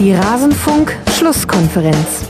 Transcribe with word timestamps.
Die 0.00 0.12
Rasenfunk-Schlusskonferenz. 0.14 2.24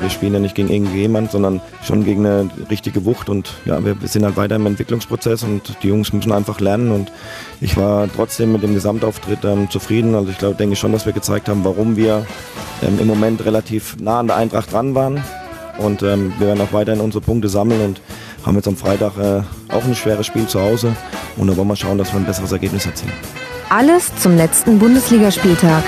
Wir 0.00 0.10
spielen 0.10 0.34
ja 0.34 0.40
nicht 0.40 0.56
gegen 0.56 0.68
irgendjemand, 0.68 1.30
sondern 1.30 1.60
schon 1.84 2.04
gegen 2.04 2.26
eine 2.26 2.50
richtige 2.68 3.04
Wucht 3.04 3.28
und 3.28 3.54
ja, 3.64 3.84
wir 3.84 3.94
sind 4.02 4.24
halt 4.24 4.36
weiter 4.36 4.56
im 4.56 4.66
Entwicklungsprozess 4.66 5.44
und 5.44 5.76
die 5.84 5.88
Jungs 5.88 6.12
müssen 6.12 6.32
einfach 6.32 6.58
lernen 6.58 6.90
und 6.90 7.12
ich 7.60 7.76
war 7.76 8.08
trotzdem 8.12 8.50
mit 8.50 8.64
dem 8.64 8.74
Gesamtauftritt 8.74 9.44
ähm, 9.44 9.70
zufrieden. 9.70 10.16
Also 10.16 10.32
ich 10.32 10.38
glaube, 10.38 10.56
denke 10.56 10.74
schon, 10.74 10.90
dass 10.90 11.06
wir 11.06 11.12
gezeigt 11.12 11.48
haben, 11.48 11.64
warum 11.64 11.94
wir 11.94 12.26
ähm, 12.82 12.98
im 13.00 13.06
Moment 13.06 13.44
relativ 13.44 13.94
nah 14.00 14.18
an 14.18 14.26
der 14.26 14.34
Eintracht 14.34 14.72
dran 14.72 14.96
waren 14.96 15.22
und 15.78 16.02
ähm, 16.02 16.32
wir 16.38 16.48
werden 16.48 16.60
auch 16.60 16.72
weiterhin 16.72 17.00
unsere 17.00 17.22
Punkte 17.22 17.48
sammeln 17.48 17.82
und 17.82 18.00
haben 18.44 18.56
jetzt 18.56 18.66
am 18.66 18.76
Freitag 18.76 19.16
äh, 19.16 19.42
auch 19.72 19.84
ein 19.84 19.94
schweres 19.94 20.26
Spiel 20.26 20.48
zu 20.48 20.60
Hause 20.60 20.96
und 21.36 21.46
da 21.46 21.56
wollen 21.56 21.68
wir 21.68 21.76
schauen, 21.76 21.98
dass 21.98 22.12
wir 22.12 22.18
ein 22.18 22.26
besseres 22.26 22.50
Ergebnis 22.50 22.84
erzielen. 22.84 23.12
Alles 23.70 24.10
zum 24.16 24.36
letzten 24.36 24.80
Bundesligaspieltag. 24.80 25.84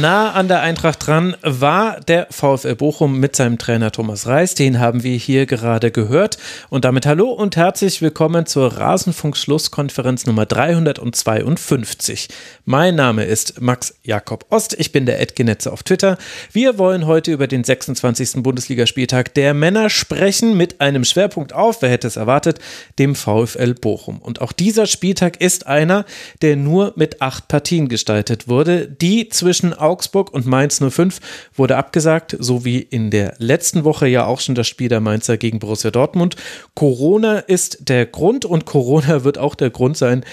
Nah 0.00 0.30
an 0.32 0.46
der 0.46 0.60
Eintracht 0.60 1.04
dran 1.04 1.34
war 1.42 1.98
der 2.00 2.28
VfL 2.30 2.76
Bochum 2.76 3.18
mit 3.18 3.34
seinem 3.34 3.58
Trainer 3.58 3.90
Thomas 3.90 4.28
Reis. 4.28 4.54
Den 4.54 4.78
haben 4.78 5.02
wir 5.02 5.16
hier 5.16 5.46
gerade 5.46 5.90
gehört. 5.90 6.38
Und 6.68 6.84
damit 6.84 7.04
hallo 7.04 7.30
und 7.30 7.56
herzlich 7.56 8.00
willkommen 8.00 8.46
zur 8.46 8.76
Rasenfunk-Schlusskonferenz 8.76 10.26
Nummer 10.26 10.46
352. 10.46 12.28
Mein 12.64 12.94
Name 12.94 13.24
ist 13.24 13.60
Max 13.60 13.94
Jakob 14.04 14.46
Ost. 14.50 14.76
Ich 14.78 14.92
bin 14.92 15.04
der 15.04 15.20
Edgenetze 15.20 15.72
auf 15.72 15.82
Twitter. 15.82 16.16
Wir 16.52 16.78
wollen 16.78 17.06
heute 17.06 17.32
über 17.32 17.48
den 17.48 17.64
26. 17.64 18.42
Bundesligaspieltag 18.42 19.34
der 19.34 19.52
Männer 19.52 19.90
sprechen 19.90 20.56
mit 20.56 20.80
einem 20.80 21.04
Schwerpunkt 21.04 21.52
auf, 21.54 21.82
wer 21.82 21.90
hätte 21.90 22.06
es 22.06 22.16
erwartet, 22.16 22.60
dem 23.00 23.16
VfL 23.16 23.74
Bochum. 23.74 24.18
Und 24.18 24.42
auch 24.42 24.52
dieser 24.52 24.86
Spieltag 24.86 25.40
ist 25.40 25.66
einer, 25.66 26.04
der 26.42 26.54
nur 26.54 26.92
mit 26.94 27.20
acht 27.20 27.48
Partien 27.48 27.88
gestaltet 27.88 28.46
wurde, 28.46 28.86
die 28.86 29.28
zwischen 29.28 29.74
Augsburg 29.88 30.32
und 30.32 30.46
Mainz 30.46 30.80
05 30.80 31.20
wurde 31.54 31.76
abgesagt, 31.76 32.36
so 32.38 32.64
wie 32.64 32.78
in 32.78 33.10
der 33.10 33.34
letzten 33.38 33.84
Woche 33.84 34.06
ja 34.06 34.26
auch 34.26 34.40
schon 34.40 34.54
das 34.54 34.68
Spiel 34.68 34.88
der 34.88 35.00
Mainzer 35.00 35.36
gegen 35.36 35.58
Borussia 35.58 35.90
Dortmund. 35.90 36.36
Corona 36.74 37.38
ist 37.38 37.88
der 37.88 38.06
Grund 38.06 38.44
und 38.44 38.66
Corona 38.66 39.24
wird 39.24 39.38
auch 39.38 39.54
der 39.54 39.70
Grund 39.70 39.96
sein, 39.96 40.24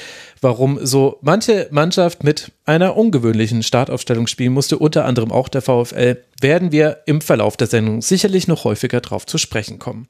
warum 0.46 0.86
so 0.86 1.18
manche 1.22 1.68
Mannschaft 1.72 2.24
mit 2.24 2.52
einer 2.66 2.96
ungewöhnlichen 2.96 3.64
Startaufstellung 3.64 4.28
spielen 4.28 4.54
musste, 4.54 4.78
unter 4.78 5.04
anderem 5.06 5.32
auch 5.32 5.50
der 5.50 5.64
VfL, 5.64 6.18
werden 6.40 6.72
wir 6.72 7.00
im 7.08 7.22
Verlauf 7.22 7.58
der 7.58 7.66
Sendung 7.66 8.04
sicherlich 8.04 8.48
noch 8.48 8.64
häufiger 8.64 9.02
drauf 9.02 9.26
zu 9.26 9.40
sprechen 9.40 9.80
kommen. 9.80 10.08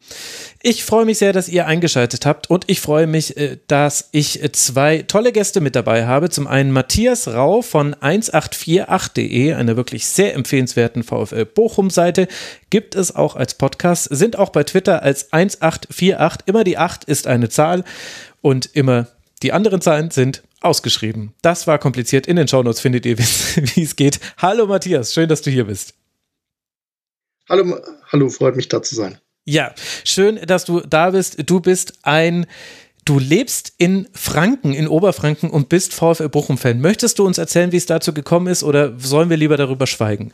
Ich 0.62 0.84
freue 0.84 1.06
mich 1.06 1.20
sehr, 1.20 1.32
dass 1.32 1.48
ihr 1.48 1.68
eingeschaltet 1.68 2.26
habt 2.26 2.50
und 2.50 2.66
ich 2.68 2.82
freue 2.82 3.08
mich, 3.08 3.38
äh, 3.38 3.60
dass 3.68 4.10
ich 4.12 4.42
zwei 4.52 5.04
tolle 5.04 5.32
Gäste 5.32 5.62
mit 5.62 5.74
dabei 5.74 6.06
habe. 6.06 6.30
Zum 6.30 6.48
einen 6.48 6.72
Matthias 6.72 7.30
Rau 7.30 7.62
von 7.62 7.96
1848.de, 7.96 9.54
einer 9.54 9.78
wirklich 9.78 10.06
sehr 10.06 10.34
empfehlenswerten 10.36 11.04
VfL 11.04 11.46
Bochum-Seite, 11.46 12.28
gibt 12.70 12.96
es 12.96 13.16
auch 13.16 13.38
als 13.38 13.54
Podcast, 13.54 14.10
sind 14.12 14.38
auch 14.38 14.50
bei 14.50 14.66
Twitter 14.66 15.02
als 15.02 15.32
1848. 15.32 16.46
Immer 16.46 16.66
die 16.66 16.78
8 16.78 17.06
ist 17.06 17.26
eine 17.26 17.48
Zahl 17.48 17.86
und 18.42 18.70
immer 18.74 19.08
die 19.44 19.52
anderen 19.52 19.82
Zahlen 19.82 20.12
sind 20.12 20.44
ausgeschrieben. 20.62 21.34
Das 21.42 21.68
war 21.68 21.78
kompliziert. 21.78 22.28
In 22.28 22.36
den 22.36 22.48
Shownotes 22.48 22.80
findet 22.80 23.06
ihr, 23.06 23.18
wie 23.20 23.84
es 23.84 23.96
geht. 23.96 24.20
Hallo 24.38 24.68
Matthias, 24.68 25.14
schön, 25.14 25.30
dass 25.30 25.42
du 25.42 25.52
hier 25.52 25.66
bist. 25.66 25.94
Hallo, 27.48 27.80
hallo, 28.12 28.30
freut 28.30 28.56
mich 28.56 28.68
da 28.70 28.82
zu 28.82 28.96
sein. 28.96 29.20
Ja, 29.44 29.76
schön, 30.04 30.40
dass 30.48 30.66
du 30.66 30.80
da 30.80 31.12
bist. 31.12 31.50
Du 31.50 31.60
bist 31.60 32.00
ein 32.02 32.48
Du 33.08 33.20
lebst 33.20 33.72
in 33.78 34.08
Franken, 34.14 34.74
in 34.74 34.88
Oberfranken 34.88 35.52
und 35.52 35.70
bist 35.70 35.94
VfL 35.94 36.28
Bochum-Fan. 36.28 36.82
Möchtest 36.82 37.20
du 37.20 37.26
uns 37.28 37.38
erzählen, 37.38 37.72
wie 37.72 37.78
es 37.78 37.86
dazu 37.86 38.16
gekommen 38.16 38.48
ist 38.48 38.64
oder 38.64 38.98
sollen 38.98 39.30
wir 39.30 39.38
lieber 39.38 39.58
darüber 39.58 39.86
schweigen? 39.86 40.34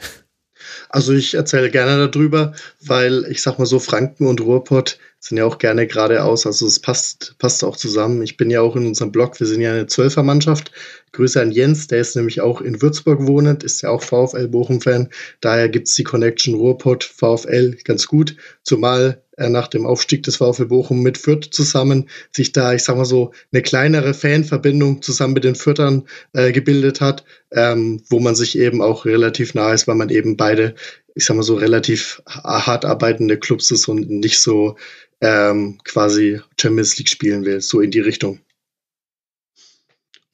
Also 0.90 1.14
ich 1.14 1.34
erzähle 1.34 1.70
gerne 1.70 2.10
darüber, 2.10 2.54
weil 2.82 3.26
ich 3.30 3.42
sag 3.42 3.60
mal 3.60 3.66
so, 3.66 3.80
Franken 3.80 4.28
und 4.28 4.42
Ruhrpott 4.42 4.98
sind 5.20 5.38
ja 5.38 5.46
auch 5.46 5.60
gerne 5.60 5.86
geradeaus. 5.86 6.46
Also 6.46 6.66
es 6.66 6.80
passt, 6.80 7.36
passt 7.38 7.64
auch 7.64 7.78
zusammen. 7.78 8.24
Ich 8.24 8.38
bin 8.38 8.50
ja 8.50 8.62
auch 8.62 8.76
in 8.76 8.88
unserem 8.88 9.12
Blog, 9.12 9.40
wir 9.40 9.48
sind 9.48 9.62
ja 9.62 9.72
eine 9.72 9.86
Zwölfermannschaft. 9.86 10.72
Grüße 11.12 11.40
an 11.40 11.52
Jens, 11.52 11.88
der 11.88 12.00
ist 12.00 12.16
nämlich 12.16 12.42
auch 12.42 12.60
in 12.62 12.82
Würzburg 12.82 13.28
wohnend, 13.28 13.64
ist 13.64 13.82
ja 13.82 13.90
auch 13.90 14.02
VfL 14.02 14.48
Bochum-Fan. 14.48 15.10
Daher 15.40 15.70
gibt's 15.70 15.94
die 15.96 16.04
Connection 16.04 16.56
Ruhrpott, 16.56 17.04
VfL 17.04 17.78
ganz 17.84 18.08
gut. 18.08 18.36
Zumal 18.64 19.22
nach 19.50 19.68
dem 19.68 19.86
Aufstieg 19.86 20.24
des 20.24 20.38
VfL 20.38 20.66
Bochum 20.66 21.02
mit 21.02 21.18
Fürth 21.18 21.50
zusammen 21.52 22.10
sich 22.32 22.52
da, 22.52 22.74
ich 22.74 22.84
sag 22.84 22.98
mal 22.98 23.06
so, 23.06 23.32
eine 23.52 23.62
kleinere 23.62 24.14
Fanverbindung 24.14 25.02
zusammen 25.02 25.34
mit 25.34 25.44
den 25.44 25.56
Fürtern 25.56 26.08
äh, 26.34 26.52
gebildet 26.52 27.02
hat, 27.02 27.24
ähm, 27.52 28.02
wo 28.10 28.20
man 28.20 28.36
sich 28.36 28.58
eben 28.58 28.82
auch 28.82 29.06
relativ 29.06 29.54
nah 29.54 29.74
ist, 29.74 29.88
weil 29.88 29.96
man 29.96 30.10
eben 30.10 30.38
beide, 30.38 30.76
ich 31.16 31.26
sag 31.26 31.36
mal 31.36 31.44
so, 31.44 31.56
relativ 31.56 32.22
hart 32.28 32.86
arbeitende 32.86 33.38
Clubs 33.38 33.72
ist 33.72 33.88
und 33.88 34.10
nicht 34.10 34.40
so 34.40 34.78
ähm, 35.22 35.78
quasi 35.84 36.42
Champions 36.60 36.98
League 36.98 37.10
spielen 37.10 37.46
will, 37.46 37.62
so 37.62 37.82
in 37.82 37.92
die 37.92 38.00
Richtung. 38.00 38.40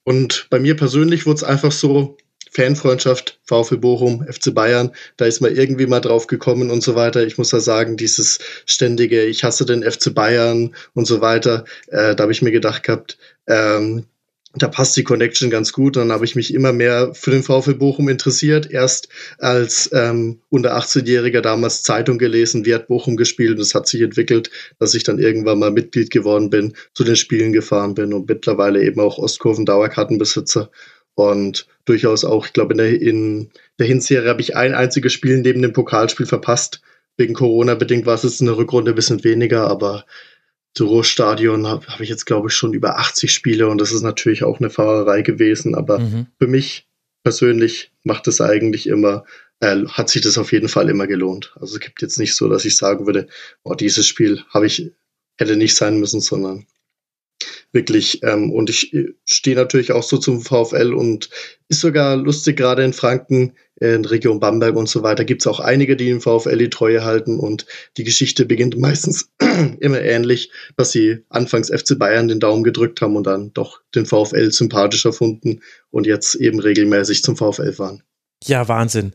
Und 0.03 0.47
bei 0.49 0.59
mir 0.59 0.77
persönlich 0.77 1.25
wurde 1.25 1.35
es 1.35 1.43
einfach 1.43 1.73
so, 1.73 2.17
Fanfreundschaft, 2.57 3.39
VfL 3.43 3.77
Bochum, 3.77 4.25
FC 4.27 4.51
Bayern, 4.51 4.91
da 5.15 5.25
ist 5.25 5.41
man 5.41 5.55
irgendwie 5.55 5.85
mal 5.85 5.99
drauf 5.99 6.25
gekommen 6.25 6.71
und 6.71 6.81
so 6.81 6.95
weiter. 6.95 7.25
Ich 7.25 7.37
muss 7.37 7.49
da 7.49 7.59
sagen, 7.59 7.97
dieses 7.97 8.39
ständige, 8.65 9.23
ich 9.25 9.43
hasse 9.43 9.63
den 9.63 9.83
FC 9.83 10.11
Bayern 10.13 10.75
und 10.95 11.05
so 11.05 11.21
weiter, 11.21 11.65
äh, 11.87 12.15
da 12.15 12.23
habe 12.23 12.31
ich 12.31 12.41
mir 12.41 12.51
gedacht 12.51 12.81
gehabt, 12.81 13.19
ähm, 13.45 14.05
da 14.55 14.67
passt 14.67 14.97
die 14.97 15.03
Connection 15.03 15.51
ganz 15.51 15.71
gut. 15.71 15.97
Dann 15.97 16.11
habe 16.11 16.25
ich 16.25 16.35
mich 16.35 16.51
immer 16.51 16.73
mehr 16.73 17.13
für 17.13 17.29
den 17.29 17.43
VfL 17.43 17.75
Bochum 17.75 18.09
interessiert. 18.09 18.71
Erst 18.71 19.07
als 19.37 19.89
ähm, 19.93 20.39
unter 20.49 20.75
18-Jähriger 20.75 21.41
damals 21.41 21.83
Zeitung 21.83 22.17
gelesen, 22.17 22.65
wie 22.65 22.73
hat 22.73 22.87
Bochum 22.87 23.17
gespielt. 23.17 23.51
Und 23.51 23.59
es 23.59 23.75
hat 23.75 23.87
sich 23.87 24.01
entwickelt, 24.01 24.49
dass 24.79 24.95
ich 24.95 25.03
dann 25.03 25.19
irgendwann 25.19 25.59
mal 25.59 25.69
Mitglied 25.69 26.09
geworden 26.09 26.49
bin, 26.49 26.73
zu 26.95 27.03
den 27.03 27.17
Spielen 27.17 27.53
gefahren 27.53 27.93
bin 27.93 28.13
und 28.13 28.27
mittlerweile 28.27 28.83
eben 28.83 28.99
auch 28.99 29.19
Ostkurven 29.19 29.65
Dauerkartenbesitzer. 29.65 30.71
Und 31.17 31.65
durchaus 31.85 32.23
auch, 32.23 32.45
ich 32.45 32.53
glaube, 32.53 32.73
in 32.73 32.77
der, 32.77 33.01
in 33.01 33.49
der 33.79 33.87
Hinserie 33.87 34.29
habe 34.29 34.41
ich 34.41 34.55
ein 34.55 34.75
einziges 34.75 35.13
Spiel 35.13 35.39
neben 35.39 35.63
dem 35.63 35.73
Pokalspiel 35.73 36.27
verpasst. 36.27 36.81
Wegen 37.17 37.33
Corona 37.33 37.73
bedingt 37.73 38.05
war 38.05 38.13
es 38.13 38.21
jetzt 38.21 38.39
in 38.39 38.45
der 38.45 38.55
Rückrunde 38.55 38.91
ein 38.91 38.95
bisschen 38.95 39.23
weniger, 39.23 39.67
aber 39.67 40.05
Ruhrstadion 40.79 41.65
habe 41.65 41.87
hab 41.87 42.01
ich 42.01 42.09
jetzt, 42.09 42.25
glaube 42.25 42.49
ich, 42.49 42.53
schon 42.53 42.71
über 42.73 42.99
80 42.99 43.33
Spiele 43.33 43.67
und 43.67 43.81
das 43.81 43.91
ist 43.91 44.03
natürlich 44.03 44.43
auch 44.43 44.59
eine 44.59 44.69
Fahrerei 44.69 45.23
gewesen. 45.23 45.73
Aber 45.73 45.97
mhm. 45.97 46.27
für 46.37 46.45
mich 46.45 46.87
persönlich 47.23 47.91
macht 48.03 48.27
es 48.27 48.39
eigentlich 48.39 48.85
immer, 48.85 49.25
äh, 49.59 49.85
hat 49.87 50.09
sich 50.09 50.21
das 50.21 50.37
auf 50.37 50.51
jeden 50.51 50.69
Fall 50.69 50.87
immer 50.87 51.07
gelohnt. 51.07 51.55
Also 51.59 51.73
es 51.73 51.79
gibt 51.79 52.03
jetzt 52.03 52.19
nicht 52.19 52.35
so, 52.35 52.47
dass 52.47 52.63
ich 52.63 52.77
sagen 52.77 53.07
würde, 53.07 53.27
oh, 53.63 53.73
dieses 53.73 54.05
Spiel 54.05 54.43
habe 54.53 54.67
ich, 54.67 54.91
hätte 55.39 55.57
nicht 55.57 55.73
sein 55.73 55.99
müssen, 55.99 56.21
sondern 56.21 56.67
wirklich. 57.77 58.23
Ähm, 58.23 58.51
und 58.51 58.69
ich 58.69 58.93
äh, 58.93 59.13
stehe 59.23 59.55
natürlich 59.55 59.91
auch 59.91 60.03
so 60.03 60.17
zum 60.17 60.41
VfL 60.41 60.93
und 60.93 61.29
ist 61.69 61.81
sogar 61.81 62.17
lustig, 62.17 62.57
gerade 62.57 62.83
in 62.83 62.93
Franken, 62.93 63.53
in 63.79 64.03
Region 64.03 64.39
Bamberg 64.39 64.75
und 64.75 64.89
so 64.89 65.03
weiter, 65.03 65.23
gibt 65.23 65.43
es 65.43 65.47
auch 65.47 65.59
einige, 65.59 65.95
die 65.95 66.07
dem 66.07 66.19
VfL 66.19 66.57
die 66.57 66.69
Treue 66.69 67.05
halten 67.05 67.39
und 67.39 67.67
die 67.97 68.03
Geschichte 68.03 68.45
beginnt 68.45 68.77
meistens 68.79 69.29
immer 69.79 70.01
ähnlich, 70.01 70.51
dass 70.75 70.91
sie 70.91 71.19
anfangs 71.29 71.69
FC 71.69 71.97
Bayern 71.97 72.27
den 72.27 72.39
Daumen 72.39 72.63
gedrückt 72.63 73.01
haben 73.01 73.15
und 73.15 73.27
dann 73.27 73.53
doch 73.53 73.81
den 73.93 74.05
VfL 74.05 74.51
sympathischer 74.51 75.13
funden 75.13 75.61
und 75.91 76.07
jetzt 76.07 76.35
eben 76.35 76.59
regelmäßig 76.59 77.23
zum 77.23 77.37
VfL 77.37 77.73
fahren. 77.73 78.03
Ja, 78.43 78.67
Wahnsinn. 78.67 79.13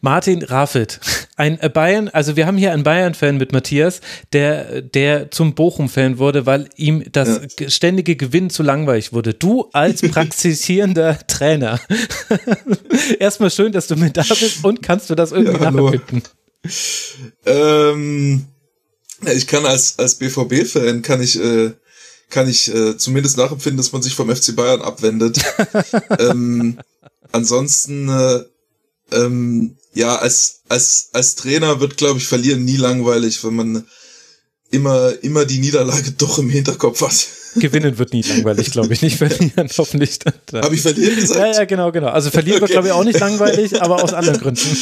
Martin 0.00 0.42
Raffelt, 0.42 1.00
ein 1.36 1.58
Bayern, 1.72 2.08
also 2.08 2.36
wir 2.36 2.46
haben 2.46 2.56
hier 2.56 2.72
einen 2.72 2.82
Bayern-Fan 2.82 3.36
mit 3.36 3.52
Matthias, 3.52 4.00
der, 4.32 4.82
der 4.82 5.30
zum 5.30 5.54
Bochum-Fan 5.54 6.18
wurde, 6.18 6.46
weil 6.46 6.68
ihm 6.76 7.04
das 7.12 7.40
ja. 7.58 7.70
ständige 7.70 8.16
Gewinnen 8.16 8.50
zu 8.50 8.62
langweilig 8.62 9.12
wurde. 9.12 9.34
Du 9.34 9.68
als 9.72 10.00
praxisierender 10.10 11.18
Trainer. 11.26 11.80
Erstmal 13.18 13.50
schön, 13.50 13.72
dass 13.72 13.86
du 13.86 13.96
mit 13.96 14.16
da 14.16 14.22
bist 14.22 14.64
und 14.64 14.82
kannst 14.82 15.10
du 15.10 15.14
das 15.14 15.32
irgendwie 15.32 15.62
ja, 15.62 15.70
nachempfinden? 15.70 16.22
Ähm, 17.46 18.46
ich 19.34 19.46
kann 19.46 19.66
als, 19.66 19.98
als 19.98 20.16
BVB-Fan 20.16 21.02
kann 21.02 21.22
ich, 21.22 21.38
äh, 21.38 21.72
kann 22.30 22.48
ich 22.48 22.72
äh, 22.74 22.96
zumindest 22.96 23.36
nachempfinden, 23.36 23.76
dass 23.76 23.92
man 23.92 24.02
sich 24.02 24.14
vom 24.14 24.34
FC 24.34 24.54
Bayern 24.56 24.82
abwendet. 24.82 25.42
ähm, 26.18 26.78
ansonsten 27.32 28.08
äh, 28.08 28.44
ähm, 29.12 29.76
ja, 29.92 30.16
als, 30.16 30.60
als, 30.68 31.08
als 31.12 31.34
Trainer 31.34 31.80
wird, 31.80 31.96
glaube 31.96 32.18
ich, 32.18 32.26
verlieren 32.26 32.64
nie 32.64 32.76
langweilig, 32.76 33.42
wenn 33.44 33.56
man 33.56 33.84
immer, 34.70 35.12
immer 35.22 35.44
die 35.44 35.58
Niederlage 35.58 36.12
doch 36.12 36.38
im 36.38 36.48
Hinterkopf 36.48 37.00
hat. 37.02 37.26
Gewinnen 37.56 37.98
wird 37.98 38.12
nie 38.12 38.22
langweilig, 38.22 38.70
glaube 38.70 38.92
ich. 38.92 39.02
Nicht 39.02 39.18
verlieren, 39.18 39.68
hoffentlich. 39.78 40.18
Habe 40.52 40.74
ich 40.74 40.82
verlieren 40.82 41.16
gesagt? 41.16 41.40
Ja, 41.40 41.60
ja, 41.60 41.64
genau, 41.64 41.90
genau. 41.90 42.08
Also 42.08 42.30
verlieren 42.30 42.56
okay. 42.56 42.62
wird, 42.62 42.70
glaube 42.72 42.88
ich, 42.88 42.92
auch 42.92 43.04
nicht 43.04 43.18
langweilig, 43.18 43.82
aber 43.82 44.02
aus 44.02 44.12
anderen 44.12 44.40
Gründen. 44.40 44.60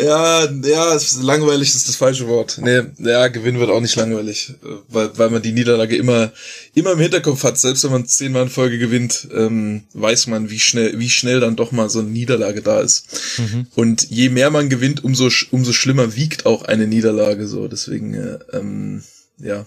Ja, 0.00 0.48
ja, 0.64 0.98
langweilig 1.20 1.74
ist 1.74 1.88
das 1.88 1.96
falsche 1.96 2.26
Wort. 2.26 2.58
Nee, 2.62 2.82
ja, 2.98 3.28
Gewinn 3.28 3.58
wird 3.58 3.70
auch 3.70 3.80
nicht 3.80 3.96
langweilig, 3.96 4.54
weil, 4.88 5.10
weil 5.16 5.30
man 5.30 5.42
die 5.42 5.52
Niederlage 5.52 5.96
immer, 5.96 6.32
immer 6.74 6.92
im 6.92 6.98
Hinterkopf 6.98 7.44
hat. 7.44 7.58
Selbst 7.58 7.84
wenn 7.84 7.90
man 7.90 8.06
zehnmal 8.06 8.44
in 8.44 8.48
Folge 8.48 8.78
gewinnt, 8.78 9.28
ähm, 9.34 9.84
weiß 9.92 10.26
man, 10.28 10.50
wie 10.50 10.58
schnell, 10.58 10.98
wie 10.98 11.10
schnell 11.10 11.40
dann 11.40 11.56
doch 11.56 11.72
mal 11.72 11.90
so 11.90 12.00
eine 12.00 12.08
Niederlage 12.08 12.62
da 12.62 12.80
ist. 12.80 13.06
Mhm. 13.38 13.66
Und 13.74 14.10
je 14.10 14.30
mehr 14.30 14.50
man 14.50 14.68
gewinnt, 14.68 15.04
umso, 15.04 15.28
umso 15.50 15.72
schlimmer 15.72 16.16
wiegt 16.16 16.46
auch 16.46 16.62
eine 16.62 16.86
Niederlage 16.86 17.46
so. 17.46 17.68
Deswegen, 17.68 18.14
äh, 18.14 18.38
ähm, 18.52 19.02
ja. 19.38 19.66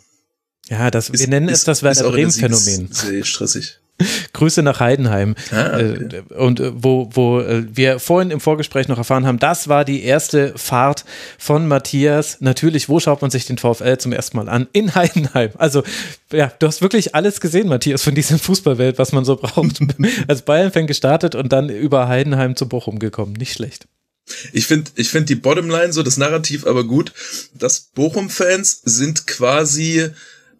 Ja, 0.69 0.91
das, 0.91 1.09
ist, 1.09 1.19
wir 1.19 1.27
nennen 1.27 1.49
ist, 1.49 1.59
es 1.59 1.63
das 1.65 1.83
Werder 1.83 2.09
Bremen-Phänomen. 2.09 2.89
Sehr 2.91 3.23
stressig. 3.25 3.79
Grüße 4.33 4.63
nach 4.63 4.79
Heidenheim. 4.79 5.35
Ah, 5.51 5.75
okay. 5.75 6.23
Äh, 6.29 6.33
und 6.35 6.59
äh, 6.59 6.71
wo, 6.75 7.09
wo 7.13 7.39
äh, 7.39 7.63
wir 7.71 7.99
vorhin 7.99 8.31
im 8.31 8.39
Vorgespräch 8.39 8.87
noch 8.87 8.97
erfahren 8.97 9.25
haben, 9.25 9.39
das 9.39 9.67
war 9.67 9.85
die 9.85 10.03
erste 10.03 10.53
Fahrt 10.57 11.05
von 11.37 11.67
Matthias. 11.67 12.37
Natürlich, 12.39 12.89
wo 12.89 12.99
schaut 12.99 13.21
man 13.21 13.31
sich 13.31 13.45
den 13.45 13.57
VfL 13.57 13.97
zum 13.97 14.11
ersten 14.11 14.37
Mal 14.37 14.49
an? 14.49 14.67
In 14.73 14.95
Heidenheim. 14.95 15.51
Also, 15.57 15.83
ja, 16.31 16.51
du 16.59 16.67
hast 16.67 16.81
wirklich 16.81 17.13
alles 17.13 17.39
gesehen, 17.39 17.67
Matthias, 17.67 18.03
von 18.03 18.15
dieser 18.15 18.39
Fußballwelt, 18.39 18.97
was 18.97 19.11
man 19.11 19.25
so 19.25 19.35
braucht. 19.35 19.79
Als 20.27 20.41
Bayern-Fan 20.41 20.87
gestartet 20.87 21.35
und 21.35 21.53
dann 21.53 21.69
über 21.69 22.07
Heidenheim 22.07 22.55
zu 22.55 22.67
Bochum 22.67 22.99
gekommen. 22.99 23.33
Nicht 23.33 23.53
schlecht. 23.53 23.87
Ich 24.53 24.67
finde 24.67 24.89
ich 24.95 25.09
finde 25.09 25.25
die 25.25 25.35
Bottomline, 25.35 25.91
so 25.91 26.01
das 26.01 26.15
Narrativ 26.15 26.65
aber 26.65 26.85
gut, 26.85 27.11
dass 27.53 27.91
Bochum-Fans 27.93 28.81
sind 28.85 29.27
quasi 29.27 30.09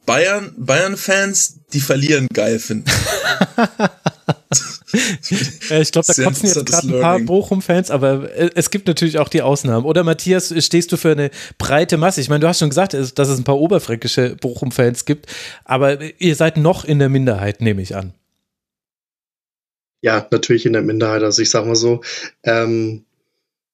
Bayern, 0.06 0.54
Bayern-Fans, 0.58 1.60
die 1.72 1.80
verlieren 1.80 2.28
geil 2.34 2.60
finden. 2.60 2.90
ich 4.94 5.92
glaube, 5.92 6.06
da 6.08 6.24
kotzen 6.24 6.48
jetzt 6.48 6.66
gerade 6.66 6.88
ein 6.88 7.00
paar 7.02 7.20
Bochum-Fans, 7.20 7.90
aber 7.90 8.30
es 8.56 8.70
gibt 8.70 8.88
natürlich 8.88 9.18
auch 9.18 9.30
die 9.30 9.42
Ausnahmen. 9.42 9.86
Oder 9.86 10.04
Matthias, 10.04 10.54
stehst 10.64 10.92
du 10.92 10.98
für 10.98 11.12
eine 11.12 11.32
breite 11.58 11.98
Masse? 11.98 12.22
Ich 12.22 12.30
meine, 12.30 12.42
du 12.42 12.48
hast 12.48 12.60
schon 12.60 12.70
gesagt, 12.70 12.94
dass 12.94 13.28
es 13.28 13.40
ein 13.40 13.44
paar 13.44 13.58
oberfränkische 13.58 14.36
Bochum-Fans 14.36 15.06
gibt, 15.06 15.28
aber 15.64 16.00
ihr 16.20 16.36
seid 16.36 16.58
noch 16.58 16.84
in 16.86 17.00
der 17.00 17.10
Minderheit, 17.10 17.62
nehme 17.62 17.82
ich 17.82 17.96
an. 17.96 18.14
Ja, 20.02 20.28
natürlich 20.32 20.66
in 20.66 20.74
der 20.74 20.82
Minderheit. 20.82 21.24
Also 21.24 21.42
ich 21.42 21.50
sag 21.50 21.66
mal 21.66 21.78
so, 21.78 22.02
ähm, 22.44 23.06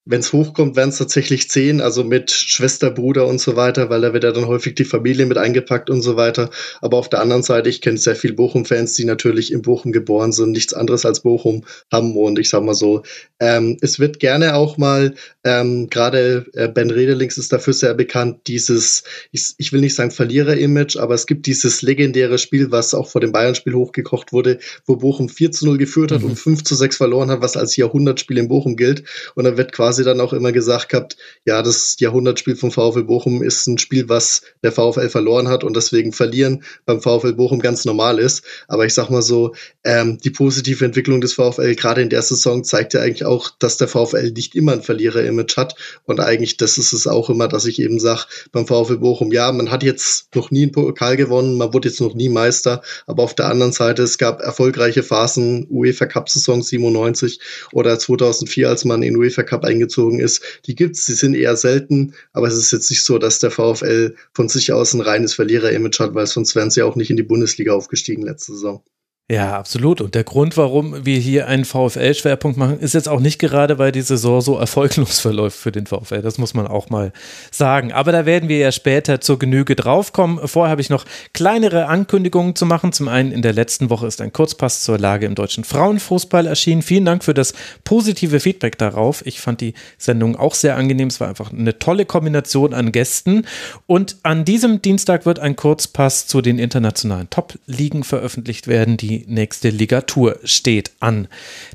wenn 0.09 0.21
es 0.21 0.33
hochkommt, 0.33 0.75
werden 0.75 0.89
es 0.89 0.97
tatsächlich 0.97 1.51
zehn, 1.51 1.81
also 1.81 2.03
mit 2.03 2.31
Schwester, 2.31 2.89
Bruder 2.89 3.27
und 3.27 3.39
so 3.39 3.55
weiter, 3.55 3.91
weil 3.91 4.01
da 4.01 4.11
wird 4.11 4.23
ja 4.23 4.31
dann 4.31 4.47
häufig 4.47 4.73
die 4.73 4.83
Familie 4.83 5.27
mit 5.27 5.37
eingepackt 5.37 5.91
und 5.91 6.01
so 6.01 6.15
weiter. 6.15 6.49
Aber 6.81 6.97
auf 6.97 7.09
der 7.09 7.21
anderen 7.21 7.43
Seite, 7.43 7.69
ich 7.69 7.79
kenne 7.79 7.99
sehr 7.99 8.15
viel 8.15 8.33
Bochum-Fans, 8.33 8.95
die 8.95 9.05
natürlich 9.05 9.53
in 9.53 9.61
Bochum 9.61 9.91
geboren 9.91 10.31
sind, 10.31 10.51
nichts 10.51 10.73
anderes 10.73 11.05
als 11.05 11.19
Bochum 11.19 11.63
haben. 11.91 12.17
Und 12.17 12.39
ich 12.39 12.49
sag 12.49 12.63
mal 12.63 12.73
so, 12.73 13.03
ähm, 13.39 13.77
es 13.81 13.99
wird 13.99 14.19
gerne 14.19 14.55
auch 14.55 14.77
mal, 14.77 15.13
ähm, 15.43 15.91
gerade 15.91 16.47
äh, 16.53 16.67
Ben 16.67 16.89
Redelings 16.89 17.37
ist 17.37 17.53
dafür 17.53 17.73
sehr 17.73 17.93
bekannt, 17.93 18.47
dieses, 18.47 19.03
ich, 19.31 19.53
ich 19.59 19.71
will 19.71 19.81
nicht 19.81 19.93
sagen 19.93 20.09
Verlierer-Image, 20.09 20.97
aber 20.97 21.13
es 21.13 21.27
gibt 21.27 21.45
dieses 21.45 21.83
legendäre 21.83 22.39
Spiel, 22.39 22.71
was 22.71 22.95
auch 22.95 23.07
vor 23.07 23.21
dem 23.21 23.31
Bayern-Spiel 23.31 23.75
hochgekocht 23.75 24.33
wurde, 24.33 24.57
wo 24.87 24.95
Bochum 24.95 25.29
4 25.29 25.51
zu 25.51 25.65
0 25.67 25.77
geführt 25.77 26.11
hat 26.11 26.21
mhm. 26.21 26.31
und 26.31 26.35
5 26.35 26.63
zu 26.63 26.73
6 26.73 26.97
verloren 26.97 27.29
hat, 27.29 27.43
was 27.43 27.55
als 27.55 27.75
Jahrhundertspiel 27.75 28.39
in 28.39 28.47
Bochum 28.47 28.75
gilt. 28.75 29.03
Und 29.35 29.43
dann 29.43 29.55
wird 29.55 29.71
quasi 29.71 29.98
quasi 29.99 30.03
dann 30.03 30.21
auch 30.21 30.33
immer 30.33 30.51
gesagt 30.51 30.89
gehabt, 30.89 31.17
ja, 31.45 31.61
das 31.61 31.97
Jahrhundertspiel 31.99 32.55
vom 32.55 32.71
VfL 32.71 33.03
Bochum 33.03 33.43
ist 33.43 33.67
ein 33.67 33.77
Spiel, 33.77 34.07
was 34.07 34.43
der 34.63 34.71
VfL 34.71 35.09
verloren 35.09 35.49
hat 35.49 35.63
und 35.63 35.75
deswegen 35.75 36.13
verlieren 36.13 36.63
beim 36.85 37.01
VfL 37.01 37.33
Bochum 37.33 37.59
ganz 37.59 37.85
normal 37.85 38.19
ist. 38.19 38.43
Aber 38.67 38.85
ich 38.85 38.93
sag 38.93 39.09
mal 39.09 39.21
so, 39.21 39.53
ähm, 39.83 40.17
die 40.19 40.29
positive 40.29 40.85
Entwicklung 40.85 41.19
des 41.21 41.33
VfL 41.33 41.75
gerade 41.75 42.01
in 42.01 42.09
der 42.09 42.21
Saison 42.21 42.63
zeigt 42.63 42.93
ja 42.93 43.01
eigentlich 43.01 43.25
auch, 43.25 43.49
dass 43.59 43.77
der 43.77 43.87
VfL 43.87 44.31
nicht 44.31 44.55
immer 44.55 44.73
ein 44.73 44.83
Verlierer-Image 44.83 45.57
hat. 45.57 45.75
Und 46.05 46.19
eigentlich, 46.19 46.57
das 46.57 46.77
ist 46.77 46.93
es 46.93 47.07
auch 47.07 47.29
immer, 47.29 47.47
dass 47.47 47.65
ich 47.65 47.81
eben 47.81 47.99
sage, 47.99 48.25
beim 48.51 48.67
VfL 48.67 48.97
Bochum, 48.97 49.31
ja, 49.31 49.51
man 49.51 49.69
hat 49.69 49.83
jetzt 49.83 50.33
noch 50.35 50.51
nie 50.51 50.63
einen 50.63 50.71
Pokal 50.71 51.17
gewonnen, 51.17 51.57
man 51.57 51.73
wurde 51.73 51.89
jetzt 51.89 51.99
noch 51.99 52.13
nie 52.13 52.29
Meister, 52.29 52.81
aber 53.05 53.23
auf 53.23 53.35
der 53.35 53.47
anderen 53.47 53.73
Seite, 53.73 54.03
es 54.03 54.17
gab 54.17 54.41
erfolgreiche 54.41 55.03
Phasen, 55.03 55.67
UEFA 55.69 56.05
Cup 56.05 56.29
Saison 56.29 56.61
97 56.61 57.39
oder 57.73 57.99
2004, 57.99 58.69
als 58.69 58.85
man 58.85 59.03
in 59.03 59.17
UEFA 59.17 59.43
Cup 59.43 59.65
eingezogen 59.65 59.88
eingezogen 59.89 60.19
ist. 60.19 60.41
Die 60.65 60.75
gibt's, 60.75 61.05
die 61.05 61.13
sind 61.13 61.33
eher 61.33 61.55
selten, 61.55 62.13
aber 62.31 62.47
es 62.47 62.55
ist 62.55 62.71
jetzt 62.71 62.89
nicht 62.89 63.03
so, 63.03 63.17
dass 63.17 63.39
der 63.39 63.51
VfL 63.51 64.15
von 64.33 64.49
sich 64.49 64.71
aus 64.71 64.93
ein 64.93 65.01
reines 65.01 65.33
Verlierer-Image 65.33 65.99
hat, 65.99 66.13
weil 66.13 66.27
sonst 66.27 66.55
wären 66.55 66.71
sie 66.71 66.83
auch 66.83 66.95
nicht 66.95 67.09
in 67.09 67.17
die 67.17 67.23
Bundesliga 67.23 67.73
aufgestiegen 67.73 68.23
letzte 68.23 68.53
Saison. 68.53 68.83
Ja, 69.31 69.59
absolut. 69.59 70.01
Und 70.01 70.15
der 70.15 70.23
Grund, 70.23 70.57
warum 70.57 71.05
wir 71.05 71.19
hier 71.19 71.45
einen 71.45 71.63
VfL-Schwerpunkt 71.63 72.57
machen, 72.57 72.79
ist 72.79 72.95
jetzt 72.95 73.07
auch 73.07 73.19
nicht 73.19 73.37
gerade, 73.37 73.77
weil 73.77 73.91
die 73.91 74.01
Saison 74.01 74.41
so 74.41 74.57
erfolglos 74.57 75.19
verläuft 75.19 75.55
für 75.55 75.71
den 75.71 75.85
VfL. 75.85 76.23
Das 76.23 76.39
muss 76.39 76.55
man 76.55 76.65
auch 76.65 76.89
mal 76.89 77.13
sagen. 77.51 77.93
Aber 77.93 78.11
da 78.11 78.25
werden 78.25 78.49
wir 78.49 78.57
ja 78.57 78.71
später 78.71 79.21
zur 79.21 79.37
Genüge 79.37 79.75
draufkommen. 79.75 80.47
Vorher 80.47 80.71
habe 80.71 80.81
ich 80.81 80.89
noch 80.89 81.05
kleinere 81.33 81.85
Ankündigungen 81.85 82.55
zu 82.55 82.65
machen. 82.65 82.91
Zum 82.91 83.07
einen, 83.07 83.31
in 83.31 83.43
der 83.43 83.53
letzten 83.53 83.91
Woche 83.91 84.07
ist 84.07 84.19
ein 84.19 84.33
Kurzpass 84.33 84.81
zur 84.81 84.97
Lage 84.97 85.27
im 85.27 85.35
deutschen 85.35 85.63
Frauenfußball 85.63 86.47
erschienen. 86.47 86.81
Vielen 86.81 87.05
Dank 87.05 87.23
für 87.23 87.35
das 87.35 87.53
positive 87.83 88.39
Feedback 88.39 88.79
darauf. 88.79 89.23
Ich 89.27 89.41
fand 89.41 89.61
die 89.61 89.75
Sendung 89.99 90.37
auch 90.37 90.55
sehr 90.55 90.75
angenehm. 90.75 91.09
Es 91.09 91.19
war 91.19 91.27
einfach 91.27 91.53
eine 91.53 91.77
tolle 91.77 92.05
Kombination 92.05 92.73
an 92.73 92.91
Gästen. 92.91 93.45
Und 93.85 94.15
an 94.23 94.43
diesem 94.43 94.81
Dienstag 94.81 95.27
wird 95.27 95.37
ein 95.37 95.55
Kurzpass 95.55 96.25
zu 96.25 96.41
den 96.41 96.57
internationalen 96.57 97.29
Top-Ligen 97.29 98.03
veröffentlicht 98.03 98.65
werden, 98.67 98.97
die 98.97 99.18
nächste 99.27 99.69
Ligatur 99.69 100.39
steht 100.43 100.91
an. 100.99 101.27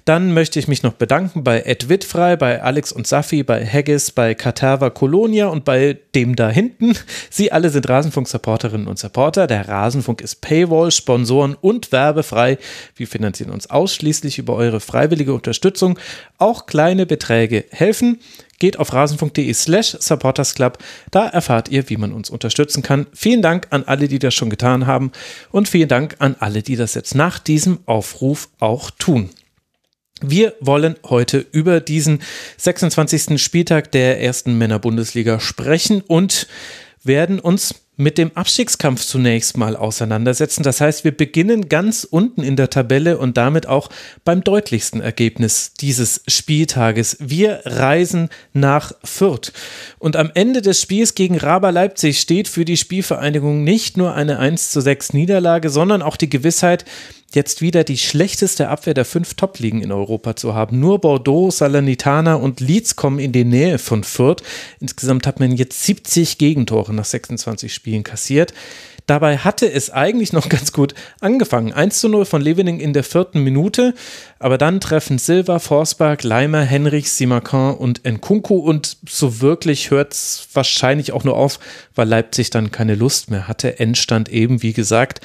Dann 0.05 0.33
möchte 0.33 0.59
ich 0.59 0.69
mich 0.69 0.83
noch 0.83 0.95
bedanken 0.95 1.45
bei 1.45 1.63
Ed 1.63 1.89
Wittfrei, 1.89 2.37
bei 2.37 2.63
Alex 2.63 2.93
und 2.93 3.07
Safi, 3.07 3.43
bei 3.43 3.65
Haggis, 3.67 4.11
bei 4.11 4.35
Katava 4.35 4.91
Colonia 4.91 5.47
und 5.47 5.65
bei 5.65 5.99
dem 6.15 6.37
da 6.37 6.51
hinten. 6.51 6.95
Sie 7.31 7.53
alle 7.53 7.71
sind 7.71 7.89
Rasenfunk-Supporterinnen 7.89 8.87
und 8.87 8.99
Supporter. 8.99 9.47
Der 9.47 9.69
Rasenfunk 9.69 10.21
ist 10.21 10.41
Paywall, 10.41 10.91
Sponsoren 10.91 11.57
und 11.61 11.93
werbefrei. 11.93 12.59
Wir 12.97 13.07
finanzieren 13.07 13.51
uns 13.51 13.71
ausschließlich 13.71 14.39
über 14.39 14.55
eure 14.55 14.81
freiwillige 14.81 15.35
Unterstützung. 15.35 15.99
Auch 16.39 16.67
kleine 16.67 17.07
Beträge 17.07 17.65
helfen. 17.71 18.21
Geht 18.65 18.79
auf 18.79 18.95
rasenfunk.de 18.95 19.53
slash 19.53 19.95
supportersclub. 20.01 20.79
Da 21.11 21.27
erfahrt 21.27 21.69
ihr, 21.69 21.91
wie 21.91 21.99
man 21.99 22.15
uns 22.15 22.31
unterstützen 22.31 22.83
kann. 22.83 23.07
Vielen 23.13 23.43
Dank 23.43 23.67
an 23.69 23.85
alle, 23.85 24.09
die 24.09 24.19
das 24.19 24.33
schon 24.33 24.49
getan 24.49 24.87
haben 24.87 25.13
und 25.51 25.69
vielen 25.69 25.91
Dank 25.91 26.17
an 26.21 26.35
alle, 26.41 26.63
die 26.63 26.75
das 26.75 26.95
jetzt 26.95 27.15
nach 27.15 27.39
diesem 27.39 27.81
Aufruf 27.85 28.49
auch 28.61 28.91
tun. 28.91 29.29
Wir 30.23 30.55
wollen 30.61 30.97
heute 31.05 31.45
über 31.53 31.83
diesen 31.83 32.23
26. 32.57 33.39
Spieltag 33.39 33.93
der 33.93 34.23
ersten 34.23 34.57
Männer-Bundesliga 34.57 35.41
sprechen 35.41 36.01
und 36.01 36.47
werden 37.03 37.41
uns 37.41 37.75
mit 37.97 38.19
dem 38.19 38.33
Abstiegskampf 38.35 39.05
zunächst 39.05 39.57
mal 39.57 39.77
auseinandersetzen. 39.77 40.63
Das 40.63 40.81
heißt, 40.81 41.05
wir 41.05 41.17
beginnen 41.17 41.69
ganz 41.69 42.05
unten 42.05 42.43
in 42.43 42.57
der 42.57 42.71
Tabelle 42.71 43.19
und 43.19 43.37
damit 43.37 43.67
auch 43.67 43.89
beim 44.25 44.43
deutlichsten 44.43 45.01
Ergebnis 45.01 45.73
dieses 45.81 46.23
Spieltages. 46.27 47.17
Wir 47.21 47.61
reisen 47.65 48.31
nach 48.53 48.93
Fürth. 49.05 49.53
Und 49.99 50.17
am 50.17 50.31
Ende 50.35 50.61
des 50.61 50.81
Spiels 50.81 51.15
gegen 51.15 51.39
Raber 51.39 51.71
Leipzig 51.71 52.21
steht 52.21 52.49
für 52.49 52.65
die 52.65 52.77
Spielvereinigung 52.77 53.63
nicht 53.63 53.97
nur 53.97 54.15
eine 54.15 54.39
1 54.39 54.71
zu 54.71 54.81
6 54.81 55.13
Niederlage, 55.13 55.71
sondern 55.71 56.03
auch 56.03 56.17
die 56.17 56.31
Gewissheit, 56.31 56.85
jetzt 57.35 57.61
wieder 57.61 57.85
die 57.85 57.99
schlechteste 57.99 58.69
Abwehr 58.69 58.95
der 58.95 59.05
fünf 59.05 59.35
Top-Ligen 59.35 59.83
in 59.83 59.93
Europa 59.93 60.37
zu 60.37 60.55
haben. 60.55 60.81
Nur 60.81 61.01
Bordeaux, 61.01 61.51
Salernitana 61.51 62.35
und 62.35 62.61
Leeds 62.61 62.97
kommen 62.97 63.19
in 63.19 63.33
die 63.33 63.45
Nähe 63.45 63.79
von 63.79 64.05
Fürth. 64.05 64.43
Insgesamt 64.81 65.27
hat 65.27 65.41
man 65.41 65.53
jetzt 65.53 65.85
70 65.85 66.39
Gegentore 66.39 66.95
nach 66.95 67.05
26 67.05 67.73
Spielen 67.73 68.05
kassiert. 68.05 68.53
Dabei 69.07 69.37
hatte 69.39 69.71
es 69.71 69.91
eigentlich 69.91 70.33
noch 70.33 70.49
ganz 70.49 70.73
gut 70.73 70.95
angefangen. 71.21 71.73
1 71.73 72.01
zu 72.01 72.09
0 72.09 72.25
von 72.25 72.41
Levening 72.41 72.81
in 72.81 72.93
der 72.93 73.05
vierten 73.05 73.41
Minute, 73.41 73.95
aber 74.39 74.59
dann 74.59 74.81
treffen 74.81 75.19
Silva, 75.19 75.59
Forsberg, 75.59 76.23
Leimer, 76.23 76.63
Henrich, 76.63 77.11
Simakan 77.11 77.77
und 77.77 78.05
Nkunku 78.05 78.57
und 78.57 78.97
so 79.09 79.41
wirklich 79.41 79.91
hört 79.91 80.15
es 80.15 80.49
wahrscheinlich 80.53 81.13
auch 81.13 81.25
nur 81.25 81.37
auf, 81.37 81.59
weil 81.95 82.09
Leipzig 82.09 82.51
dann 82.51 82.71
keine 82.71 82.95
Lust 82.95 83.31
mehr 83.31 83.49
hatte. 83.49 83.79
Endstand 83.79 84.29
eben, 84.31 84.63
wie 84.63 84.73
gesagt, 84.73 85.21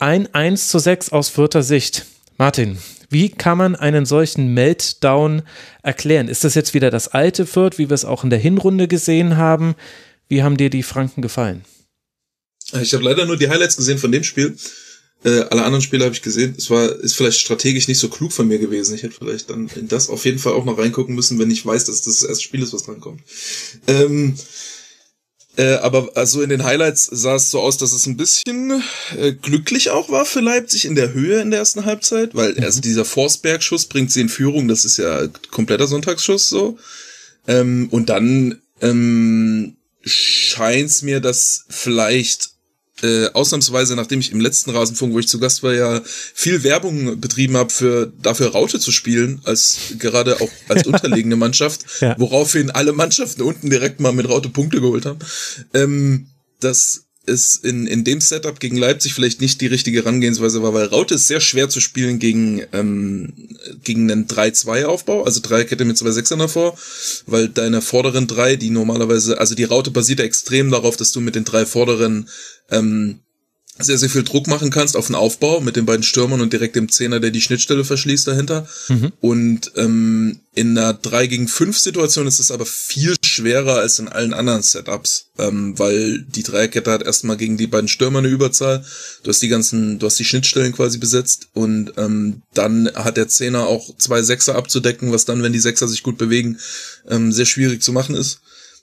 ein 0.00 0.32
1 0.34 0.68
zu 0.68 0.78
6 0.78 1.10
aus 1.10 1.28
vierter 1.28 1.62
Sicht. 1.62 2.06
Martin, 2.38 2.78
wie 3.10 3.28
kann 3.28 3.58
man 3.58 3.76
einen 3.76 4.06
solchen 4.06 4.54
Meltdown 4.54 5.42
erklären? 5.82 6.28
Ist 6.28 6.44
das 6.44 6.54
jetzt 6.54 6.74
wieder 6.74 6.90
das 6.90 7.08
alte 7.08 7.44
Fürth, 7.44 7.78
wie 7.78 7.90
wir 7.90 7.94
es 7.94 8.04
auch 8.04 8.24
in 8.24 8.30
der 8.30 8.38
Hinrunde 8.38 8.88
gesehen 8.88 9.36
haben? 9.36 9.74
Wie 10.28 10.42
haben 10.42 10.56
dir 10.56 10.70
die 10.70 10.82
Franken 10.82 11.22
gefallen? 11.22 11.64
Ich 12.80 12.94
habe 12.94 13.04
leider 13.04 13.26
nur 13.26 13.36
die 13.36 13.48
Highlights 13.48 13.76
gesehen 13.76 13.98
von 13.98 14.12
dem 14.12 14.22
Spiel. 14.22 14.56
Äh, 15.22 15.40
alle 15.50 15.64
anderen 15.64 15.82
Spiele 15.82 16.04
habe 16.04 16.14
ich 16.14 16.22
gesehen. 16.22 16.54
Es 16.56 16.70
war 16.70 16.88
ist 17.00 17.14
vielleicht 17.14 17.40
strategisch 17.40 17.88
nicht 17.88 17.98
so 17.98 18.08
klug 18.08 18.32
von 18.32 18.48
mir 18.48 18.58
gewesen. 18.58 18.94
Ich 18.94 19.02
hätte 19.02 19.16
vielleicht 19.18 19.50
dann 19.50 19.68
in 19.76 19.88
das 19.88 20.08
auf 20.08 20.24
jeden 20.24 20.38
Fall 20.38 20.54
auch 20.54 20.64
noch 20.64 20.78
reingucken 20.78 21.14
müssen, 21.14 21.38
wenn 21.38 21.50
ich 21.50 21.66
weiß, 21.66 21.84
dass 21.86 22.02
das 22.02 22.20
das 22.20 22.28
erste 22.28 22.44
Spiel 22.44 22.62
ist, 22.62 22.72
was 22.72 22.84
drankommt. 22.84 23.20
Ähm, 23.86 24.36
Äh, 25.60 25.74
aber 25.82 26.08
also 26.14 26.40
in 26.40 26.48
den 26.48 26.64
Highlights 26.64 27.04
sah 27.12 27.34
es 27.34 27.50
so 27.50 27.60
aus, 27.60 27.76
dass 27.76 27.92
es 27.92 28.06
ein 28.06 28.16
bisschen 28.16 28.82
äh, 29.18 29.32
glücklich 29.32 29.90
auch 29.90 30.08
war 30.08 30.24
für 30.24 30.40
Leipzig 30.40 30.86
in 30.86 30.94
der 30.94 31.12
Höhe 31.12 31.42
in 31.42 31.50
der 31.50 31.60
ersten 31.60 31.84
Halbzeit, 31.84 32.34
weil 32.34 32.54
mhm. 32.54 32.64
also 32.64 32.80
dieser 32.80 33.04
Forsberg-Schuss 33.04 33.84
bringt 33.84 34.10
sie 34.10 34.22
in 34.22 34.30
Führung, 34.30 34.68
das 34.68 34.86
ist 34.86 34.96
ja 34.96 35.28
kompletter 35.50 35.86
Sonntagsschuss 35.86 36.48
so. 36.48 36.78
Ähm, 37.46 37.88
und 37.90 38.08
dann 38.08 38.62
ähm, 38.80 39.76
scheint 40.02 41.02
mir, 41.02 41.20
dass 41.20 41.66
vielleicht 41.68 42.52
äh, 43.02 43.26
ausnahmsweise, 43.32 43.96
nachdem 43.96 44.20
ich 44.20 44.32
im 44.32 44.40
letzten 44.40 44.70
Rasenfunk, 44.70 45.12
wo 45.12 45.18
ich 45.18 45.28
zu 45.28 45.40
Gast 45.40 45.62
war, 45.62 45.74
ja 45.74 46.00
viel 46.04 46.62
Werbung 46.62 47.20
betrieben 47.20 47.56
habe, 47.56 47.70
für 47.70 48.12
dafür 48.22 48.48
Raute 48.48 48.78
zu 48.78 48.92
spielen, 48.92 49.40
als 49.44 49.78
gerade 49.98 50.40
auch 50.40 50.50
als 50.68 50.86
unterlegene 50.86 51.36
Mannschaft, 51.36 51.84
ja. 52.00 52.14
woraufhin 52.18 52.70
alle 52.70 52.92
Mannschaften 52.92 53.42
unten 53.42 53.70
direkt 53.70 54.00
mal 54.00 54.12
mit 54.12 54.28
Raute 54.28 54.48
Punkte 54.48 54.80
geholt 54.80 55.06
haben. 55.06 55.18
Ähm, 55.74 56.26
das 56.60 57.06
es 57.26 57.56
in, 57.56 57.86
in 57.86 58.04
dem 58.04 58.20
Setup 58.20 58.58
gegen 58.58 58.76
Leipzig 58.76 59.14
vielleicht 59.14 59.40
nicht 59.40 59.60
die 59.60 59.66
richtige 59.66 59.98
Herangehensweise 59.98 60.62
war, 60.62 60.74
weil 60.74 60.86
Raute 60.86 61.14
ist 61.14 61.28
sehr 61.28 61.40
schwer 61.40 61.68
zu 61.68 61.80
spielen 61.80 62.18
gegen, 62.18 62.62
ähm, 62.72 63.32
gegen 63.84 64.10
einen 64.10 64.26
3-2-Aufbau, 64.26 65.24
also 65.24 65.40
Dreierkette 65.40 65.84
mit 65.84 65.98
zwei 65.98 66.10
Sechsern 66.10 66.38
davor, 66.38 66.78
weil 67.26 67.48
deine 67.48 67.82
vorderen 67.82 68.26
drei, 68.26 68.56
die 68.56 68.70
normalerweise, 68.70 69.38
also 69.38 69.54
die 69.54 69.64
Raute 69.64 69.90
basiert 69.90 70.20
extrem 70.20 70.70
darauf, 70.70 70.96
dass 70.96 71.12
du 71.12 71.20
mit 71.20 71.34
den 71.34 71.44
drei 71.44 71.66
vorderen 71.66 72.28
ähm, 72.70 73.20
sehr, 73.84 73.98
sehr 73.98 74.10
viel 74.10 74.22
Druck 74.22 74.46
machen 74.46 74.70
kannst 74.70 74.96
auf 74.96 75.06
den 75.06 75.14
Aufbau 75.14 75.60
mit 75.60 75.76
den 75.76 75.86
beiden 75.86 76.02
Stürmern 76.02 76.40
und 76.40 76.52
direkt 76.52 76.76
dem 76.76 76.90
Zehner, 76.90 77.20
der 77.20 77.30
die 77.30 77.40
Schnittstelle 77.40 77.84
verschließt 77.84 78.26
dahinter. 78.26 78.66
Mhm. 78.88 79.12
Und 79.20 79.72
ähm, 79.76 80.40
in 80.52 80.76
einer 80.76 80.94
3 80.94 81.26
gegen 81.28 81.48
5 81.48 81.78
Situation 81.78 82.26
ist 82.26 82.40
es 82.40 82.50
aber 82.50 82.66
viel 82.66 83.14
schwerer 83.24 83.76
als 83.76 83.98
in 83.98 84.08
allen 84.08 84.34
anderen 84.34 84.62
Setups, 84.62 85.26
ähm, 85.38 85.78
weil 85.78 86.22
die 86.22 86.42
Dreierkette 86.42 86.90
hat 86.90 87.02
erstmal 87.02 87.36
gegen 87.36 87.56
die 87.56 87.68
beiden 87.68 87.88
Stürmer 87.88 88.18
eine 88.18 88.28
Überzahl. 88.28 88.84
Du 89.22 89.30
hast 89.30 89.42
die 89.42 89.48
ganzen, 89.48 89.98
du 89.98 90.06
hast 90.06 90.18
die 90.18 90.24
Schnittstellen 90.24 90.72
quasi 90.72 90.98
besetzt 90.98 91.48
und 91.54 91.92
ähm, 91.96 92.42
dann 92.52 92.90
hat 92.94 93.16
der 93.16 93.28
Zehner 93.28 93.66
auch 93.66 93.96
zwei 93.96 94.22
Sechser 94.22 94.56
abzudecken, 94.56 95.12
was 95.12 95.24
dann, 95.24 95.42
wenn 95.42 95.52
die 95.52 95.60
Sechser 95.60 95.86
sich 95.86 96.02
gut 96.02 96.18
bewegen, 96.18 96.58
ähm, 97.08 97.32
sehr 97.32 97.46
schwierig 97.46 97.82
zu 97.82 97.92
machen 97.92 98.16
ist. 98.16 98.40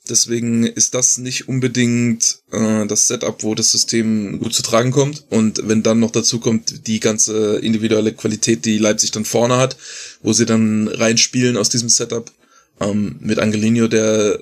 Deswegen 0.07 0.65
ist 0.65 0.93
das 0.93 1.17
nicht 1.17 1.47
unbedingt 1.47 2.39
äh, 2.51 2.85
das 2.85 3.07
Setup, 3.07 3.43
wo 3.43 3.55
das 3.55 3.71
System 3.71 4.39
gut 4.39 4.53
zu 4.53 4.63
tragen 4.63 4.91
kommt. 4.91 5.25
Und 5.29 5.67
wenn 5.67 5.83
dann 5.83 5.99
noch 5.99 6.11
dazu 6.11 6.39
kommt 6.39 6.87
die 6.87 6.99
ganze 6.99 7.57
individuelle 7.57 8.13
Qualität, 8.13 8.65
die 8.65 8.77
Leipzig 8.77 9.11
dann 9.11 9.25
vorne 9.25 9.57
hat, 9.57 9.77
wo 10.21 10.33
sie 10.33 10.45
dann 10.45 10.87
reinspielen 10.87 11.57
aus 11.57 11.69
diesem 11.69 11.89
Setup, 11.89 12.31
ähm, 12.79 13.17
mit 13.19 13.39
Angelino, 13.39 13.87
der 13.87 14.39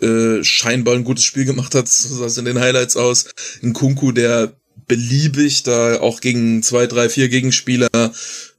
äh, 0.00 0.42
scheinbar 0.42 0.94
ein 0.94 1.04
gutes 1.04 1.24
Spiel 1.24 1.44
gemacht 1.44 1.74
hat, 1.74 1.88
so 1.88 2.14
sah 2.14 2.26
es 2.26 2.38
in 2.38 2.44
den 2.44 2.60
Highlights 2.60 2.96
aus. 2.96 3.26
Ein 3.62 3.72
Kunku, 3.72 4.12
der 4.12 4.52
beliebig 4.86 5.62
da 5.62 6.00
auch 6.00 6.20
gegen 6.20 6.62
zwei, 6.62 6.86
drei, 6.86 7.08
vier 7.08 7.28
Gegenspieler 7.28 8.12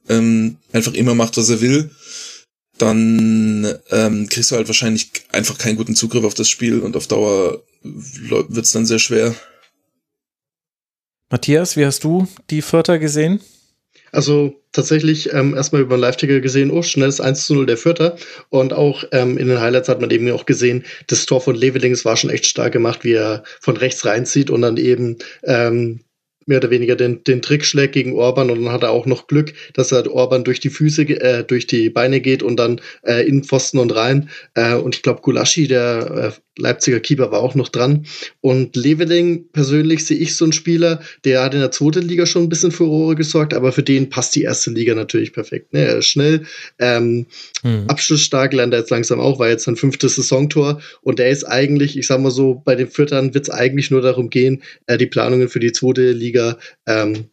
ähm, 0.08 0.56
einfach 0.72 0.94
immer 0.94 1.14
macht, 1.14 1.36
was 1.36 1.50
er 1.50 1.60
will 1.60 1.90
dann 2.82 3.78
ähm, 3.90 4.28
kriegst 4.28 4.50
du 4.50 4.56
halt 4.56 4.66
wahrscheinlich 4.66 5.12
einfach 5.30 5.56
keinen 5.56 5.76
guten 5.76 5.94
Zugriff 5.94 6.24
auf 6.24 6.34
das 6.34 6.48
Spiel 6.48 6.80
und 6.80 6.96
auf 6.96 7.06
Dauer 7.06 7.62
wird 7.82 8.64
es 8.64 8.72
dann 8.72 8.86
sehr 8.86 8.98
schwer. 8.98 9.34
Matthias, 11.30 11.76
wie 11.76 11.86
hast 11.86 12.02
du 12.02 12.26
die 12.50 12.60
Vierter 12.60 12.98
gesehen? 12.98 13.40
Also 14.10 14.60
tatsächlich 14.72 15.32
ähm, 15.32 15.54
erstmal 15.54 15.82
über 15.82 15.96
den 15.96 16.00
Live-Ticker 16.00 16.40
gesehen, 16.40 16.70
oh, 16.70 16.82
schnelles 16.82 17.20
1 17.20 17.46
zu 17.46 17.54
0 17.54 17.66
der 17.66 17.76
Vierter. 17.76 18.16
Und 18.50 18.72
auch 18.72 19.04
ähm, 19.12 19.38
in 19.38 19.46
den 19.46 19.60
Highlights 19.60 19.88
hat 19.88 20.00
man 20.00 20.10
eben 20.10 20.30
auch 20.32 20.44
gesehen, 20.44 20.84
das 21.06 21.24
Tor 21.24 21.40
von 21.40 21.54
Levelings 21.54 22.04
war 22.04 22.16
schon 22.16 22.30
echt 22.30 22.46
stark 22.46 22.72
gemacht, 22.72 23.04
wie 23.04 23.14
er 23.14 23.44
von 23.60 23.76
rechts 23.76 24.04
reinzieht 24.04 24.50
und 24.50 24.62
dann 24.62 24.76
eben 24.76 25.18
ähm, 25.44 26.00
mehr 26.46 26.58
oder 26.58 26.70
weniger 26.70 26.96
den, 26.96 27.24
den 27.24 27.42
Trick 27.42 27.64
schlägt 27.64 27.94
gegen 27.94 28.14
Orban 28.14 28.50
und 28.50 28.64
dann 28.64 28.72
hat 28.72 28.82
er 28.82 28.90
auch 28.90 29.06
noch 29.06 29.26
Glück, 29.26 29.52
dass 29.74 29.92
er 29.92 30.10
Orban 30.12 30.44
durch 30.44 30.60
die 30.60 30.70
Füße, 30.70 31.02
äh, 31.02 31.44
durch 31.44 31.66
die 31.66 31.90
Beine 31.90 32.20
geht 32.20 32.42
und 32.42 32.56
dann 32.56 32.80
äh, 33.02 33.26
in 33.26 33.44
Pfosten 33.44 33.78
und 33.78 33.94
rein. 33.94 34.28
Äh, 34.54 34.74
und 34.74 34.94
ich 34.94 35.02
glaube, 35.02 35.22
Gulaschi, 35.22 35.68
der 35.68 36.32
äh, 36.34 36.51
Leipziger 36.58 37.00
Keeper, 37.00 37.30
war 37.30 37.40
auch 37.40 37.54
noch 37.54 37.68
dran. 37.68 38.06
Und 38.40 38.76
Leveling 38.76 39.48
persönlich 39.52 40.04
sehe 40.04 40.18
ich 40.18 40.36
so 40.36 40.44
einen 40.44 40.52
Spieler, 40.52 41.00
der 41.24 41.42
hat 41.42 41.54
in 41.54 41.60
der 41.60 41.70
zweiten 41.70 42.02
Liga 42.02 42.26
schon 42.26 42.42
ein 42.42 42.48
bisschen 42.48 42.72
für 42.72 42.84
Furore 42.84 43.14
gesorgt, 43.14 43.54
aber 43.54 43.70
für 43.72 43.82
den 43.82 44.10
passt 44.10 44.34
die 44.34 44.42
erste 44.42 44.70
Liga 44.70 44.94
natürlich 44.94 45.32
perfekt. 45.32 45.72
Ne? 45.72 45.80
Er 45.80 45.98
ist 45.98 46.06
schnell, 46.06 46.42
ähm, 46.78 47.26
mhm. 47.62 47.84
abschlussstark, 47.86 48.52
lernt 48.52 48.74
er 48.74 48.80
jetzt 48.80 48.90
langsam 48.90 49.20
auch, 49.20 49.38
war 49.38 49.48
jetzt 49.48 49.64
sein 49.64 49.76
fünftes 49.76 50.16
Saisontor 50.16 50.80
und 51.02 51.18
der 51.18 51.30
ist 51.30 51.44
eigentlich, 51.44 51.96
ich 51.96 52.08
sag 52.08 52.20
mal 52.20 52.30
so, 52.30 52.60
bei 52.64 52.74
den 52.74 52.88
Viertern 52.88 53.34
wird 53.34 53.44
es 53.44 53.50
eigentlich 53.50 53.90
nur 53.90 54.00
darum 54.00 54.28
gehen, 54.28 54.62
äh, 54.86 54.98
die 54.98 55.06
Planungen 55.06 55.48
für 55.48 55.60
die 55.60 55.72
zweite 55.72 56.10
Liga 56.10 56.32
Liga 56.32 56.58
ähm, 56.86 57.28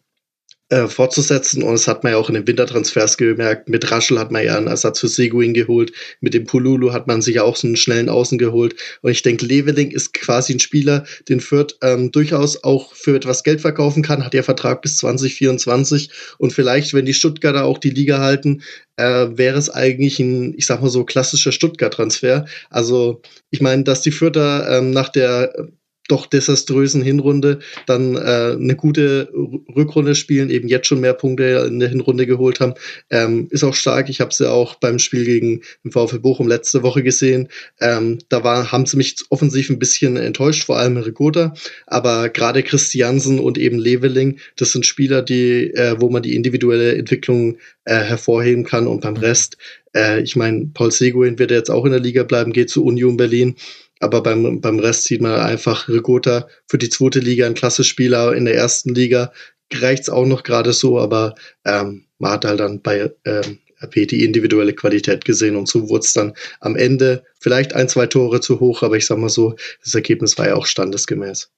äh, 0.70 0.88
fortzusetzen. 0.88 1.64
Und 1.64 1.74
das 1.74 1.88
hat 1.88 2.04
man 2.04 2.14
ja 2.14 2.20
auch 2.20 2.30
in 2.30 2.36
den 2.36 2.48
Wintertransfers 2.48 3.18
gemerkt. 3.18 3.70
Mit 3.70 3.90
Raschel 3.92 4.20
hat 4.20 4.32
man 4.32 4.46
ja 4.46 4.56
einen 4.56 4.68
Ersatz 4.68 5.00
für 5.00 5.08
Seguin 5.08 5.54
geholt. 5.54 5.92
Mit 6.22 6.34
dem 6.34 6.46
Pululu 6.46 6.94
hat 6.94 7.08
man 7.08 7.22
sich 7.22 7.36
ja 7.36 7.44
auch 7.44 7.56
so 7.56 7.68
einen 7.68 7.76
schnellen 7.76 8.08
Außen 8.08 8.38
geholt. 8.38 8.76
Und 9.02 9.12
ich 9.12 9.24
denke, 9.24 9.46
Leveling 9.46 9.92
ist 9.92 10.14
quasi 10.14 10.54
ein 10.54 10.60
Spieler, 10.60 11.06
den 11.28 11.40
Fürth 11.42 11.76
ähm, 11.82 12.12
durchaus 12.12 12.64
auch 12.64 12.94
für 12.94 13.16
etwas 13.16 13.44
Geld 13.44 13.62
verkaufen 13.62 14.04
kann. 14.04 14.24
Hat 14.24 14.34
ja 14.34 14.44
Vertrag 14.44 14.82
bis 14.82 14.98
2024. 14.98 16.12
Und 16.38 16.54
vielleicht, 16.54 16.94
wenn 16.94 17.06
die 17.06 17.14
Stuttgarter 17.14 17.66
auch 17.66 17.80
die 17.80 17.90
Liga 17.90 18.20
halten, 18.20 18.62
äh, 18.98 19.28
wäre 19.32 19.58
es 19.58 19.70
eigentlich 19.70 20.20
ein, 20.20 20.54
ich 20.58 20.66
sag 20.66 20.82
mal 20.82 20.90
so, 20.90 21.04
klassischer 21.04 21.52
Stuttgart-Transfer. 21.52 22.46
Also, 22.70 23.22
ich 23.50 23.62
meine, 23.62 23.84
dass 23.84 24.02
die 24.02 24.12
Fürther 24.12 24.78
ähm, 24.78 24.92
nach 24.92 25.10
der 25.10 25.70
doch 26.10 26.26
desaströsen 26.26 27.02
Hinrunde 27.02 27.60
dann 27.86 28.16
äh, 28.16 28.56
eine 28.60 28.76
gute 28.76 29.32
Rückrunde 29.76 30.16
spielen, 30.16 30.50
eben 30.50 30.68
jetzt 30.68 30.88
schon 30.88 31.00
mehr 31.00 31.14
Punkte 31.14 31.66
in 31.68 31.80
der 31.80 31.90
Hinrunde 31.90 32.28
geholt 32.28 32.60
haben, 32.60 32.74
ähm, 33.10 33.48
ist 33.52 33.64
auch 33.64 33.76
stark. 33.76 34.10
Ich 34.10 34.20
habe 34.20 34.34
sie 34.34 34.50
auch 34.50 34.76
beim 34.76 35.00
Spiel 35.00 35.26
gegen 35.26 35.62
den 35.84 35.92
VfL 35.92 36.20
Bochum 36.20 36.48
letzte 36.48 36.84
Woche 36.84 37.04
gesehen. 37.04 37.50
Ähm, 37.80 38.20
da 38.30 38.44
war, 38.44 38.72
haben 38.72 38.86
sie 38.86 38.98
mich 38.98 39.16
offensiv 39.30 39.70
ein 39.70 39.80
bisschen 39.80 40.18
enttäuscht, 40.18 40.64
vor 40.64 40.78
allem 40.78 40.98
Rigoda, 40.98 41.54
aber 41.88 42.30
gerade 42.30 42.64
Christiansen 42.64 43.40
und 43.40 43.58
eben 43.58 43.78
Leveling, 43.80 44.40
das 44.56 44.72
sind 44.72 44.86
Spieler, 44.86 45.22
die, 45.22 45.74
äh, 45.74 45.96
wo 46.00 46.10
man 46.10 46.24
die 46.24 46.36
individuelle 46.36 46.96
Entwicklung 46.96 47.58
äh, 47.86 47.96
hervorheben 47.96 48.64
kann 48.64 48.88
und 48.88 49.02
beim 49.02 49.16
Rest, 49.16 49.58
äh, 49.96 50.22
ich 50.22 50.36
meine, 50.36 50.70
Paul 50.74 50.92
Seguin 50.92 51.40
wird 51.40 51.52
jetzt 51.52 51.70
auch 51.70 51.86
in 51.86 51.92
der 51.92 52.00
Liga 52.00 52.24
bleiben, 52.24 52.54
geht 52.54 52.70
zu 52.70 52.84
Union 52.84 53.18
Berlin. 53.18 53.56
Aber 54.00 54.24
beim, 54.24 54.62
beim 54.62 54.80
Rest 54.80 55.04
sieht 55.04 55.22
man 55.22 55.40
einfach 55.40 55.90
Rigota 55.90 56.48
für 56.68 56.78
die 56.78 56.90
zweite 56.90 57.20
Liga 57.20 57.46
ein 57.46 57.54
klasse 57.54 57.84
Spieler. 57.84 58.34
In 58.34 58.46
der 58.46 58.56
ersten 58.56 58.96
Liga 58.96 59.32
reicht's 59.74 60.10
auch 60.10 60.26
noch 60.26 60.44
gerade 60.44 60.74
so, 60.74 61.00
aber 61.00 61.36
ähm, 61.66 62.06
man 62.18 62.32
hat 62.32 62.46
halt 62.46 62.60
dann 62.60 62.82
bei 62.82 63.12
ähm, 63.26 63.60
RP 63.82 64.08
die 64.08 64.26
individuelle 64.26 64.74
Qualität 64.74 65.26
gesehen 65.26 65.56
und 65.56 65.68
so 65.68 65.90
wurde 65.90 66.06
es 66.06 66.14
dann 66.14 66.34
am 66.60 66.76
Ende 66.76 67.24
vielleicht 67.40 67.74
ein, 67.74 67.88
zwei 67.88 68.08
Tore 68.08 68.42
zu 68.42 68.60
hoch, 68.60 68.84
aber 68.84 68.98
ich 68.98 69.06
sag 69.06 69.18
mal 69.18 69.30
so, 69.30 69.56
das 69.84 69.96
Ergebnis 69.96 70.38
war 70.38 70.48
ja 70.48 70.56
auch 70.56 70.66
standesgemäß. 70.66 71.50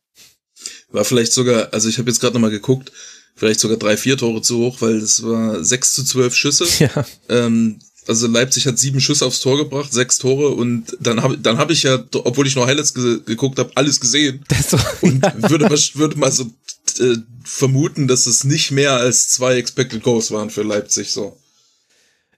War 0.89 1.05
vielleicht 1.05 1.33
sogar, 1.33 1.73
also 1.73 1.89
ich 1.89 1.97
habe 1.97 2.09
jetzt 2.09 2.19
gerade 2.19 2.33
nochmal 2.33 2.51
geguckt, 2.51 2.91
vielleicht 3.35 3.59
sogar 3.59 3.77
drei, 3.77 3.97
vier 3.97 4.17
Tore 4.17 4.41
zu 4.41 4.59
hoch, 4.59 4.81
weil 4.81 4.97
es 4.97 5.23
war 5.23 5.63
sechs 5.63 5.93
zu 5.93 6.03
zwölf 6.03 6.35
Schüsse. 6.35 6.65
Ja. 6.79 7.05
Ähm, 7.29 7.79
also 8.07 8.27
Leipzig 8.27 8.65
hat 8.65 8.79
sieben 8.79 8.99
Schüsse 8.99 9.25
aufs 9.25 9.39
Tor 9.41 9.57
gebracht, 9.57 9.93
sechs 9.93 10.17
Tore 10.17 10.49
und 10.49 10.97
dann 10.99 11.21
habe 11.21 11.37
dann 11.37 11.57
hab 11.57 11.69
ich 11.69 11.83
ja, 11.83 12.03
obwohl 12.13 12.47
ich 12.47 12.55
noch 12.55 12.67
Highlights 12.67 12.93
ge 12.93 13.19
geguckt 13.25 13.59
habe, 13.59 13.71
alles 13.75 13.99
gesehen. 13.99 14.43
So, 14.67 14.77
und 15.01 15.23
ja. 15.23 15.49
würde, 15.49 15.69
mal, 15.69 15.79
würde 15.93 16.17
mal 16.17 16.31
so 16.31 16.51
äh, 16.99 17.17
vermuten, 17.43 18.07
dass 18.07 18.25
es 18.25 18.43
nicht 18.43 18.71
mehr 18.71 18.93
als 18.93 19.29
zwei 19.29 19.57
Expected 19.57 20.03
Goals 20.03 20.31
waren 20.31 20.49
für 20.49 20.63
Leipzig 20.63 21.11
so. 21.11 21.37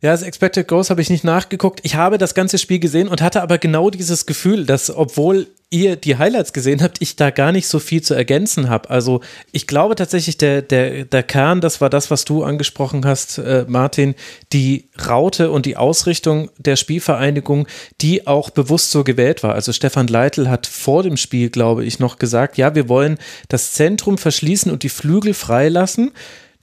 Ja, 0.04 0.12
das 0.12 0.22
Expected 0.22 0.68
Goals 0.68 0.90
habe 0.90 1.02
ich 1.02 1.10
nicht 1.10 1.24
nachgeguckt. 1.24 1.80
Ich 1.84 1.96
habe 1.96 2.18
das 2.18 2.34
ganze 2.34 2.58
Spiel 2.58 2.80
gesehen 2.80 3.08
und 3.08 3.22
hatte 3.22 3.42
aber 3.42 3.58
genau 3.58 3.90
dieses 3.90 4.26
Gefühl, 4.26 4.66
dass 4.66 4.94
obwohl 4.94 5.48
ihr 5.70 5.96
die 5.96 6.18
Highlights 6.18 6.52
gesehen 6.52 6.84
habt, 6.84 7.02
ich 7.02 7.16
da 7.16 7.30
gar 7.30 7.54
nicht 7.54 7.70
so 7.70 7.80
viel 7.80 8.02
zu 8.02 8.14
ergänzen 8.14 8.70
habe. 8.70 8.90
Also 8.90 9.22
ich 9.54 9.66
glaube 9.66 9.96
tatsächlich, 9.96 10.38
der, 10.38 10.62
der, 10.62 11.06
der 11.06 11.24
Kern, 11.24 11.62
das 11.62 11.80
war 11.80 11.90
das, 11.90 12.12
was 12.12 12.26
du 12.26 12.44
angesprochen 12.44 13.06
hast, 13.06 13.38
äh, 13.38 13.64
Martin, 13.66 14.14
die 14.52 14.90
Raute 15.08 15.52
und 15.52 15.66
die 15.66 15.78
Ausrichtung 15.78 16.52
der 16.58 16.76
Spielvereinigung, 16.76 17.66
die 18.02 18.28
auch 18.28 18.50
bewusst 18.50 18.92
so 18.92 19.06
gewählt 19.06 19.42
war. 19.42 19.56
Also 19.56 19.72
Stefan 19.72 20.08
Leitl 20.08 20.50
hat 20.50 20.68
vor 20.68 21.04
dem 21.04 21.16
Spiel, 21.16 21.50
glaube 21.50 21.86
ich, 21.86 22.00
noch 22.00 22.20
gesagt, 22.20 22.58
ja, 22.58 22.76
wir 22.76 22.90
wollen 22.90 23.18
das 23.48 23.72
Zentrum 23.72 24.18
verschließen 24.18 24.70
und 24.70 24.84
die 24.84 24.90
Flügel 24.90 25.34
freilassen. 25.34 26.12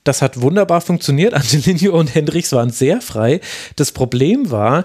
Das 0.04 0.22
hat 0.22 0.40
wunderbar 0.40 0.80
funktioniert. 0.80 1.34
Angelino 1.34 1.98
und 1.98 2.14
Hendricks 2.14 2.52
waren 2.52 2.70
sehr 2.70 3.00
frei. 3.00 3.40
Das 3.76 3.92
Problem 3.92 4.50
war, 4.50 4.84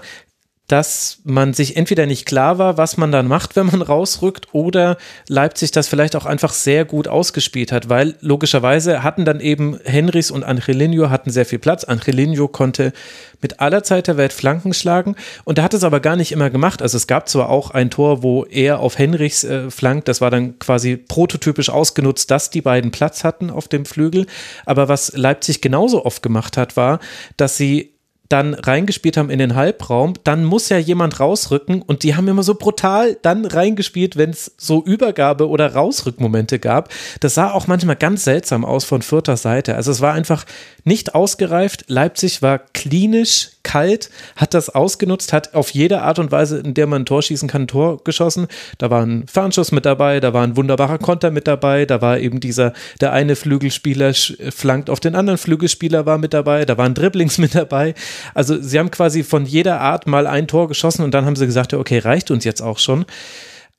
dass 0.68 1.18
man 1.22 1.54
sich 1.54 1.76
entweder 1.76 2.06
nicht 2.06 2.26
klar 2.26 2.58
war, 2.58 2.76
was 2.76 2.96
man 2.96 3.12
dann 3.12 3.28
macht, 3.28 3.54
wenn 3.54 3.66
man 3.66 3.82
rausrückt, 3.82 4.48
oder 4.52 4.96
Leipzig 5.28 5.70
das 5.70 5.86
vielleicht 5.86 6.16
auch 6.16 6.26
einfach 6.26 6.52
sehr 6.52 6.84
gut 6.84 7.06
ausgespielt 7.06 7.70
hat, 7.70 7.88
weil 7.88 8.16
logischerweise 8.20 9.02
hatten 9.02 9.24
dann 9.24 9.40
eben 9.40 9.78
Henrys 9.84 10.30
und 10.30 10.42
Angelino 10.42 11.08
hatten 11.08 11.30
sehr 11.30 11.46
viel 11.46 11.60
Platz. 11.60 11.84
Angelino 11.84 12.48
konnte 12.48 12.92
mit 13.40 13.60
aller 13.60 13.84
Zeit 13.84 14.08
der 14.08 14.16
Welt 14.16 14.32
Flanken 14.32 14.74
schlagen 14.74 15.14
und 15.44 15.58
er 15.58 15.64
hat 15.64 15.74
es 15.74 15.84
aber 15.84 16.00
gar 16.00 16.16
nicht 16.16 16.32
immer 16.32 16.50
gemacht. 16.50 16.82
Also 16.82 16.96
es 16.96 17.06
gab 17.06 17.28
zwar 17.28 17.48
auch 17.48 17.70
ein 17.70 17.90
Tor, 17.90 18.22
wo 18.22 18.44
er 18.44 18.80
auf 18.80 18.98
Henrichs 18.98 19.44
äh, 19.44 19.70
flankt, 19.70 20.08
das 20.08 20.20
war 20.20 20.30
dann 20.30 20.58
quasi 20.58 20.96
prototypisch 20.96 21.70
ausgenutzt, 21.70 22.30
dass 22.30 22.50
die 22.50 22.62
beiden 22.62 22.90
Platz 22.90 23.22
hatten 23.22 23.50
auf 23.50 23.68
dem 23.68 23.84
Flügel, 23.84 24.26
aber 24.64 24.88
was 24.88 25.12
Leipzig 25.16 25.60
genauso 25.60 26.04
oft 26.04 26.22
gemacht 26.22 26.56
hat, 26.56 26.76
war, 26.76 26.98
dass 27.36 27.56
sie 27.56 27.95
dann 28.28 28.54
reingespielt 28.54 29.16
haben 29.16 29.30
in 29.30 29.38
den 29.38 29.54
Halbraum, 29.54 30.14
dann 30.24 30.44
muss 30.44 30.68
ja 30.68 30.78
jemand 30.78 31.20
rausrücken 31.20 31.82
und 31.82 32.02
die 32.02 32.14
haben 32.14 32.28
immer 32.28 32.42
so 32.42 32.54
brutal 32.54 33.16
dann 33.22 33.44
reingespielt, 33.44 34.16
wenn 34.16 34.30
es 34.30 34.52
so 34.56 34.82
Übergabe- 34.84 35.48
oder 35.48 35.72
Rausrückmomente 35.72 36.58
gab. 36.58 36.90
Das 37.20 37.34
sah 37.34 37.52
auch 37.52 37.66
manchmal 37.66 37.96
ganz 37.96 38.24
seltsam 38.24 38.64
aus 38.64 38.84
von 38.84 39.02
vierter 39.02 39.36
Seite. 39.36 39.76
Also 39.76 39.90
es 39.90 40.00
war 40.00 40.12
einfach 40.12 40.44
nicht 40.84 41.14
ausgereift. 41.14 41.84
Leipzig 41.88 42.42
war 42.42 42.58
klinisch 42.58 43.50
kalt, 43.66 44.10
hat 44.36 44.54
das 44.54 44.70
ausgenutzt, 44.70 45.32
hat 45.32 45.54
auf 45.54 45.70
jede 45.70 46.00
Art 46.02 46.20
und 46.20 46.30
Weise, 46.30 46.58
in 46.58 46.72
der 46.74 46.86
man 46.86 47.02
ein 47.02 47.04
Tor 47.04 47.20
schießen 47.20 47.48
kann, 47.48 47.62
ein 47.62 47.66
Tor 47.66 48.02
geschossen. 48.04 48.46
Da 48.78 48.90
war 48.90 49.04
ein 49.04 49.26
Fernschuss 49.26 49.72
mit 49.72 49.84
dabei, 49.84 50.20
da 50.20 50.32
war 50.32 50.44
ein 50.44 50.56
wunderbarer 50.56 50.98
Konter 50.98 51.32
mit 51.32 51.48
dabei, 51.48 51.84
da 51.84 52.00
war 52.00 52.20
eben 52.20 52.38
dieser, 52.38 52.72
der 53.00 53.12
eine 53.12 53.34
Flügelspieler 53.34 54.14
flankt 54.14 54.88
auf 54.88 55.00
den 55.00 55.16
anderen 55.16 55.36
Flügelspieler 55.36 56.06
war 56.06 56.16
mit 56.16 56.32
dabei, 56.32 56.64
da 56.64 56.78
waren 56.78 56.94
Dribblings 56.94 57.38
mit 57.44 57.56
dabei. 57.56 57.94
Also 58.34 58.62
sie 58.62 58.78
haben 58.78 58.92
quasi 58.92 59.24
von 59.24 59.44
jeder 59.44 59.80
Art 59.80 60.06
mal 60.06 60.28
ein 60.28 60.46
Tor 60.46 60.68
geschossen 60.68 61.02
und 61.02 61.12
dann 61.12 61.26
haben 61.26 61.34
sie 61.36 61.46
gesagt, 61.46 61.74
okay, 61.74 61.98
reicht 61.98 62.30
uns 62.30 62.44
jetzt 62.44 62.62
auch 62.62 62.78
schon. 62.78 63.04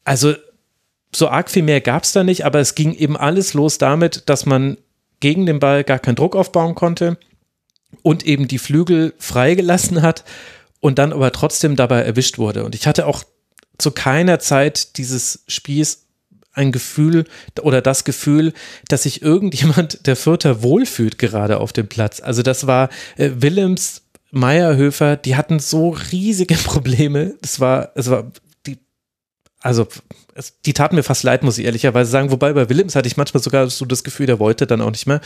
Also 0.04 0.34
so 1.16 1.30
arg 1.30 1.50
viel 1.50 1.64
mehr 1.64 1.80
gab 1.80 2.04
es 2.04 2.12
da 2.12 2.26
nicht, 2.26 2.44
aber 2.46 2.60
es 2.60 2.76
ging 2.76 2.94
eben 2.94 3.16
alles 3.16 3.54
los 3.54 3.78
damit, 3.78 4.24
dass 4.28 4.46
man 4.46 4.76
gegen 5.22 5.46
den 5.46 5.60
Ball 5.60 5.86
gar 5.86 6.00
keinen 6.00 6.16
Druck 6.16 6.36
aufbauen 6.36 6.76
konnte 6.76 7.18
und 8.02 8.26
eben 8.26 8.48
die 8.48 8.60
Flügel 8.60 9.14
freigelassen 9.18 10.02
hat 10.02 10.24
und 10.80 11.00
dann 11.00 11.14
aber 11.14 11.32
trotzdem 11.32 11.76
dabei 11.76 12.02
erwischt 12.02 12.38
wurde. 12.38 12.64
Und 12.64 12.76
ich 12.76 12.88
hatte 12.88 13.06
auch 13.06 13.24
zu 13.78 13.92
keiner 13.92 14.40
Zeit 14.40 14.98
dieses 14.98 15.44
Spiels 15.48 16.08
ein 16.54 16.72
Gefühl 16.72 17.26
oder 17.62 17.82
das 17.82 18.04
Gefühl, 18.04 18.54
dass 18.88 19.04
sich 19.04 19.22
irgendjemand 19.22 20.08
der 20.08 20.16
Vierter 20.16 20.64
wohlfühlt 20.64 21.20
gerade 21.20 21.60
auf 21.60 21.72
dem 21.72 21.88
Platz. 21.88 22.20
Also 22.20 22.42
das 22.42 22.66
war 22.66 22.90
äh, 23.16 23.30
Willems, 23.36 24.02
Meierhöfer, 24.32 25.16
die 25.16 25.36
hatten 25.36 25.60
so 25.60 25.90
riesige 26.12 26.56
Probleme. 26.64 27.36
Das 27.42 27.60
war, 27.60 27.92
es 27.96 28.10
war 28.10 28.32
die, 28.66 28.80
also 29.62 29.88
die 30.66 30.74
taten 30.74 30.96
mir 30.96 31.04
fast 31.04 31.24
leid, 31.24 31.44
muss 31.44 31.58
ich 31.60 31.66
ehrlicherweise 31.66 32.10
sagen. 32.10 32.32
Wobei 32.32 32.54
bei 32.54 32.70
Willems 32.70 32.96
hatte 32.96 33.08
ich 33.08 33.18
manchmal 33.18 33.42
sogar 33.42 33.70
so 33.70 33.86
das 33.86 34.04
Gefühl, 34.04 34.26
der 34.26 34.40
wollte 34.40 34.66
dann 34.66 34.82
auch 34.82 34.92
nicht 34.92 35.08
mehr. 35.08 35.22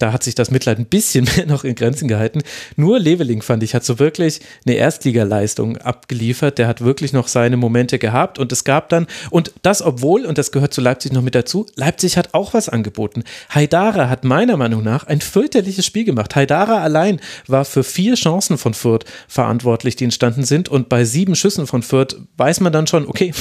Da 0.00 0.12
hat 0.12 0.24
sich 0.24 0.34
das 0.34 0.50
Mitleid 0.50 0.78
ein 0.78 0.86
bisschen 0.86 1.28
mehr 1.36 1.46
noch 1.46 1.62
in 1.62 1.76
Grenzen 1.76 2.08
gehalten. 2.08 2.40
Nur 2.74 2.98
Leveling 2.98 3.42
fand 3.42 3.62
ich, 3.62 3.74
hat 3.74 3.84
so 3.84 4.00
wirklich 4.00 4.40
eine 4.66 4.74
Erstligaleistung 4.74 5.76
abgeliefert. 5.76 6.58
Der 6.58 6.66
hat 6.66 6.80
wirklich 6.80 7.12
noch 7.12 7.28
seine 7.28 7.56
Momente 7.56 7.98
gehabt 7.98 8.38
und 8.38 8.50
es 8.50 8.64
gab 8.64 8.88
dann, 8.88 9.06
und 9.30 9.52
das 9.62 9.82
obwohl, 9.82 10.24
und 10.26 10.38
das 10.38 10.50
gehört 10.52 10.74
zu 10.74 10.80
Leipzig 10.80 11.12
noch 11.12 11.22
mit 11.22 11.34
dazu, 11.34 11.66
Leipzig 11.76 12.16
hat 12.16 12.34
auch 12.34 12.54
was 12.54 12.68
angeboten. 12.68 13.24
Haidara 13.54 14.08
hat 14.08 14.24
meiner 14.24 14.56
Meinung 14.56 14.82
nach 14.82 15.04
ein 15.04 15.20
fürchterliches 15.20 15.84
Spiel 15.84 16.04
gemacht. 16.04 16.34
Haidara 16.34 16.82
allein 16.82 17.20
war 17.46 17.64
für 17.64 17.84
vier 17.84 18.14
Chancen 18.14 18.56
von 18.56 18.72
Fürth 18.72 19.04
verantwortlich, 19.28 19.96
die 19.96 20.04
entstanden 20.04 20.44
sind 20.44 20.70
und 20.70 20.88
bei 20.88 21.04
sieben 21.04 21.36
Schüssen 21.36 21.66
von 21.66 21.82
Fürth 21.82 22.16
weiß 22.38 22.60
man 22.60 22.72
dann 22.72 22.86
schon, 22.86 23.06
okay, 23.06 23.34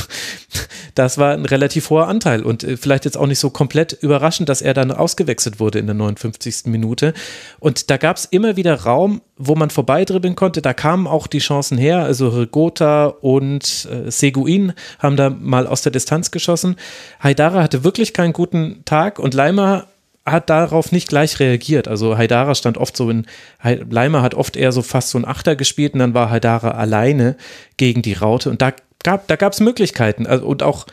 das 0.96 1.18
war 1.18 1.34
ein 1.34 1.46
relativ 1.46 1.90
hoher 1.90 2.08
Anteil 2.08 2.44
und 2.44 2.66
äh, 2.66 2.76
vielleicht 2.76 3.06
jetzt 3.06 3.18
auch 3.18 3.28
nicht 3.28 3.40
so 3.40 3.50
komplett 3.50 3.94
überraschend, 3.94 4.50
dass 4.50 4.62
er 4.62 4.74
dann 4.74 4.92
ausgewechselt 4.92 5.62
wurde 5.62 5.80
in 5.80 5.86
der 5.86 5.96
59. 5.96 6.49
Minute. 6.66 7.14
Und 7.60 7.90
da 7.90 7.98
gab 7.98 8.18
es 8.18 8.26
immer 8.26 8.56
wieder 8.56 8.76
Raum, 8.76 9.22
wo 9.38 9.56
man 9.56 9.70
vorbeidribbeln 9.70 10.36
konnte. 10.36 10.62
Da 10.62 10.74
kamen 10.74 11.08
auch 11.08 11.28
die 11.28 11.40
Chancen 11.40 11.78
her. 11.78 12.04
Also 12.04 12.30
Rigota 12.30 13.08
und 13.08 13.88
äh, 13.92 14.12
Seguin 14.12 14.74
haben 15.00 15.16
da 15.16 15.30
mal 15.30 15.68
aus 15.68 15.82
der 15.82 15.92
Distanz 15.92 16.32
geschossen. 16.32 16.76
Haidara 17.22 17.64
hatte 17.64 17.84
wirklich 17.84 18.14
keinen 18.14 18.34
guten 18.34 18.84
Tag 18.86 19.20
und 19.20 19.34
Leimer 19.34 19.88
hat 20.26 20.50
darauf 20.50 20.92
nicht 20.92 21.08
gleich 21.08 21.40
reagiert. 21.40 21.88
Also 21.88 22.18
Haidara 22.18 22.56
stand 22.56 22.78
oft 22.78 22.96
so 22.96 23.10
in, 23.10 23.26
Leimer 23.64 24.22
hat 24.22 24.36
oft 24.36 24.56
eher 24.56 24.72
so 24.72 24.82
fast 24.82 25.10
so 25.10 25.18
ein 25.18 25.26
Achter 25.26 25.56
gespielt 25.56 25.94
und 25.94 26.00
dann 26.00 26.14
war 26.14 26.30
Haidara 26.30 26.72
alleine 26.72 27.36
gegen 27.78 28.02
die 28.02 28.14
Raute 28.14 28.50
und 28.50 28.62
da 28.62 28.74
gab, 29.04 29.28
da 29.28 29.48
es 29.48 29.60
Möglichkeiten 29.60 30.28
also, 30.28 30.46
und 30.46 30.64
auch 30.64 30.86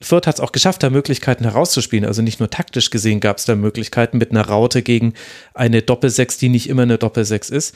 Fürth 0.00 0.26
hat 0.28 0.36
es 0.36 0.40
auch 0.40 0.52
geschafft, 0.52 0.82
da 0.82 0.90
Möglichkeiten 0.90 1.44
herauszuspielen. 1.44 2.04
Also 2.04 2.22
nicht 2.22 2.38
nur 2.38 2.50
taktisch 2.50 2.90
gesehen 2.90 3.20
gab 3.20 3.38
es 3.38 3.46
da 3.46 3.56
Möglichkeiten 3.56 4.18
mit 4.18 4.30
einer 4.30 4.46
Raute 4.46 4.82
gegen 4.82 5.14
eine 5.54 5.82
Doppelsechs, 5.82 6.38
die 6.38 6.48
nicht 6.48 6.68
immer 6.68 6.82
eine 6.82 6.98
Doppelsechs 6.98 7.50
ist. 7.50 7.74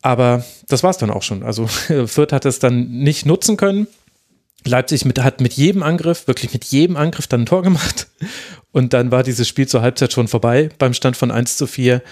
Aber 0.00 0.44
das 0.68 0.82
war 0.82 0.90
es 0.90 0.98
dann 0.98 1.10
auch 1.10 1.22
schon. 1.22 1.42
Also 1.42 1.66
Fürth 2.06 2.32
hat 2.32 2.46
es 2.46 2.58
dann 2.58 2.88
nicht 2.88 3.26
nutzen 3.26 3.56
können. 3.56 3.88
Leipzig 4.64 5.04
mit, 5.04 5.22
hat 5.22 5.40
mit 5.40 5.52
jedem 5.52 5.82
Angriff, 5.82 6.26
wirklich 6.26 6.52
mit 6.52 6.64
jedem 6.64 6.96
Angriff 6.96 7.26
dann 7.26 7.42
ein 7.42 7.46
Tor 7.46 7.62
gemacht. 7.62 8.08
Und 8.72 8.92
dann 8.92 9.10
war 9.10 9.22
dieses 9.22 9.46
Spiel 9.46 9.68
zur 9.68 9.82
Halbzeit 9.82 10.12
schon 10.12 10.28
vorbei 10.28 10.70
beim 10.78 10.94
Stand 10.94 11.16
von 11.16 11.30
1 11.30 11.56
zu 11.56 11.66
4. 11.66 12.02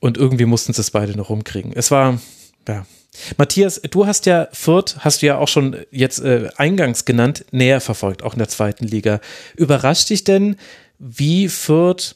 Und 0.00 0.18
irgendwie 0.18 0.44
mussten 0.46 0.72
sie 0.72 0.80
es 0.80 0.90
beide 0.90 1.16
noch 1.16 1.30
rumkriegen. 1.30 1.72
Es 1.72 1.90
war, 1.90 2.20
ja, 2.68 2.86
Matthias, 3.36 3.80
du 3.90 4.06
hast 4.06 4.26
ja 4.26 4.48
Fürth, 4.52 4.96
hast 5.00 5.22
du 5.22 5.26
ja 5.26 5.38
auch 5.38 5.48
schon 5.48 5.76
jetzt 5.90 6.20
äh, 6.20 6.50
eingangs 6.56 7.04
genannt, 7.04 7.44
näher 7.50 7.80
verfolgt, 7.80 8.22
auch 8.22 8.34
in 8.34 8.38
der 8.38 8.48
zweiten 8.48 8.86
Liga. 8.86 9.20
Überrascht 9.56 10.10
dich 10.10 10.24
denn, 10.24 10.56
wie 10.98 11.48
Fürth 11.48 12.14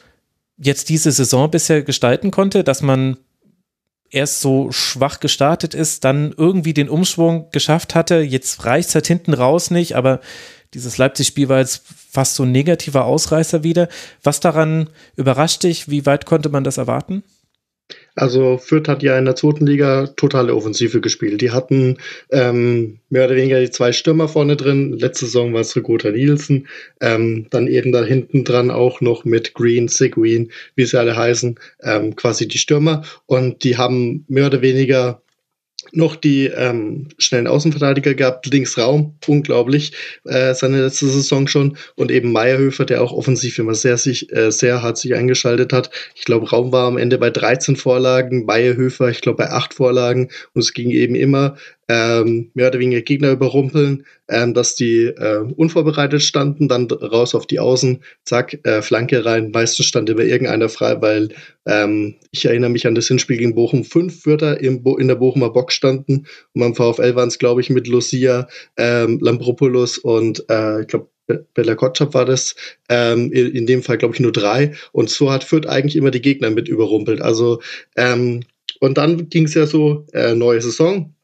jetzt 0.56 0.88
diese 0.88 1.12
Saison 1.12 1.50
bisher 1.50 1.82
gestalten 1.82 2.30
konnte, 2.30 2.64
dass 2.64 2.82
man 2.82 3.16
erst 4.10 4.40
so 4.40 4.72
schwach 4.72 5.20
gestartet 5.20 5.74
ist, 5.74 6.04
dann 6.04 6.34
irgendwie 6.36 6.74
den 6.74 6.88
Umschwung 6.88 7.50
geschafft 7.50 7.94
hatte. 7.94 8.16
Jetzt 8.16 8.64
reicht 8.64 8.88
es 8.88 8.94
halt 8.94 9.06
hinten 9.06 9.34
raus 9.34 9.70
nicht, 9.70 9.96
aber 9.96 10.20
dieses 10.74 10.98
Leipzig-Spiel 10.98 11.48
war 11.48 11.58
jetzt 11.58 11.82
fast 12.10 12.34
so 12.34 12.42
ein 12.42 12.52
negativer 12.52 13.04
Ausreißer 13.04 13.62
wieder. 13.62 13.88
Was 14.22 14.40
daran 14.40 14.90
überrascht 15.16 15.62
dich? 15.62 15.88
Wie 15.88 16.06
weit 16.06 16.26
konnte 16.26 16.48
man 16.48 16.64
das 16.64 16.78
erwarten? 16.78 17.22
Also 18.14 18.58
Fürth 18.58 18.88
hat 18.88 19.02
ja 19.02 19.16
in 19.16 19.24
der 19.24 19.36
zweiten 19.36 19.66
Liga 19.66 20.08
totale 20.16 20.54
Offensive 20.54 21.00
gespielt. 21.00 21.40
Die 21.40 21.52
hatten 21.52 21.98
ähm, 22.30 22.98
mehr 23.10 23.26
oder 23.26 23.36
weniger 23.36 23.60
die 23.60 23.70
zwei 23.70 23.92
Stürmer 23.92 24.28
vorne 24.28 24.56
drin. 24.56 24.92
Letzte 24.98 25.26
Saison 25.26 25.54
war 25.54 25.60
es 25.60 25.76
Rigota 25.76 26.10
Nielsen. 26.10 26.66
Ähm, 27.00 27.46
dann 27.50 27.68
eben 27.68 27.92
da 27.92 28.02
hinten 28.04 28.44
dran 28.44 28.70
auch 28.70 29.00
noch 29.00 29.24
mit 29.24 29.54
Green, 29.54 29.88
Seguin, 29.88 30.50
wie 30.74 30.84
sie 30.84 30.98
alle 30.98 31.16
heißen, 31.16 31.58
ähm, 31.82 32.16
quasi 32.16 32.48
die 32.48 32.58
Stürmer. 32.58 33.04
Und 33.26 33.62
die 33.62 33.76
haben 33.76 34.24
mehr 34.28 34.46
oder 34.46 34.62
weniger 34.62 35.22
noch 35.92 36.16
die 36.16 36.46
ähm, 36.46 37.08
schnellen 37.18 37.46
Außenverteidiger 37.46 38.14
gehabt, 38.14 38.46
Linksraum, 38.46 39.14
unglaublich, 39.26 39.92
äh, 40.24 40.54
seine 40.54 40.82
letzte 40.82 41.06
Saison 41.06 41.46
schon. 41.46 41.76
Und 41.94 42.10
eben 42.10 42.32
Meierhöfer, 42.32 42.84
der 42.84 43.02
auch 43.02 43.12
offensiv 43.12 43.58
immer 43.58 43.74
sehr 43.74 43.96
sich 43.96 44.32
äh, 44.32 44.50
sehr 44.50 44.82
hart 44.82 44.98
sich 44.98 45.14
eingeschaltet 45.14 45.72
hat. 45.72 45.90
Ich 46.14 46.24
glaube, 46.24 46.50
Raum 46.50 46.72
war 46.72 46.86
am 46.86 46.98
Ende 46.98 47.18
bei 47.18 47.30
13 47.30 47.76
Vorlagen, 47.76 48.44
Meierhöfer, 48.44 49.08
ich 49.08 49.20
glaube 49.20 49.38
bei 49.38 49.50
8 49.50 49.74
Vorlagen. 49.74 50.30
Und 50.52 50.62
es 50.62 50.74
ging 50.74 50.90
eben 50.90 51.14
immer 51.14 51.56
ähm, 51.88 52.50
mehr 52.54 52.68
oder 52.68 52.78
weniger 52.78 53.00
Gegner 53.00 53.30
überrumpeln, 53.30 54.04
ähm, 54.28 54.52
dass 54.52 54.74
die 54.74 55.04
äh, 55.06 55.38
unvorbereitet 55.56 56.22
standen, 56.22 56.68
dann 56.68 56.86
raus 56.90 57.34
auf 57.34 57.46
die 57.46 57.60
Außen, 57.60 58.02
zack, 58.24 58.58
äh, 58.64 58.82
Flanke 58.82 59.24
rein. 59.24 59.50
Meistens 59.52 59.86
stand 59.86 60.10
immer 60.10 60.22
irgendeiner 60.22 60.68
frei, 60.68 61.00
weil 61.00 61.30
ähm, 61.66 62.16
ich 62.30 62.44
erinnere 62.44 62.70
mich 62.70 62.86
an 62.86 62.94
das 62.94 63.08
Hinspiel 63.08 63.38
gegen 63.38 63.54
Bochum, 63.54 63.84
fünf 63.84 64.26
Wörter 64.26 64.60
im 64.60 64.82
Bo 64.82 64.98
in 64.98 65.08
der 65.08 65.14
Bochumer 65.16 65.50
Box 65.50 65.74
standen 65.74 66.26
und 66.52 66.60
beim 66.60 66.74
VfL 66.74 67.14
waren 67.14 67.28
es, 67.28 67.38
glaube 67.38 67.62
ich, 67.62 67.70
mit 67.70 67.88
Lucia, 67.88 68.48
ähm, 68.76 69.18
Lambropoulos 69.20 69.98
und 69.98 70.44
äh, 70.50 70.82
ich 70.82 70.88
glaube 70.88 71.08
Bella 71.52 71.74
Kotschap 71.74 72.14
war 72.14 72.24
das, 72.24 72.56
ähm, 72.88 73.30
in 73.32 73.66
dem 73.66 73.82
Fall 73.82 73.98
glaube 73.98 74.14
ich 74.14 74.20
nur 74.20 74.32
drei. 74.32 74.72
Und 74.92 75.10
so 75.10 75.30
hat 75.30 75.44
Fürth 75.44 75.66
eigentlich 75.66 75.96
immer 75.96 76.10
die 76.10 76.22
Gegner 76.22 76.48
mit 76.48 76.68
überrumpelt. 76.68 77.20
Also 77.20 77.60
ähm, 77.96 78.44
und 78.80 78.96
dann 78.96 79.28
ging 79.28 79.44
es 79.44 79.54
ja 79.54 79.66
so, 79.66 80.06
äh, 80.12 80.34
neue 80.34 80.62
Saison, 80.62 81.14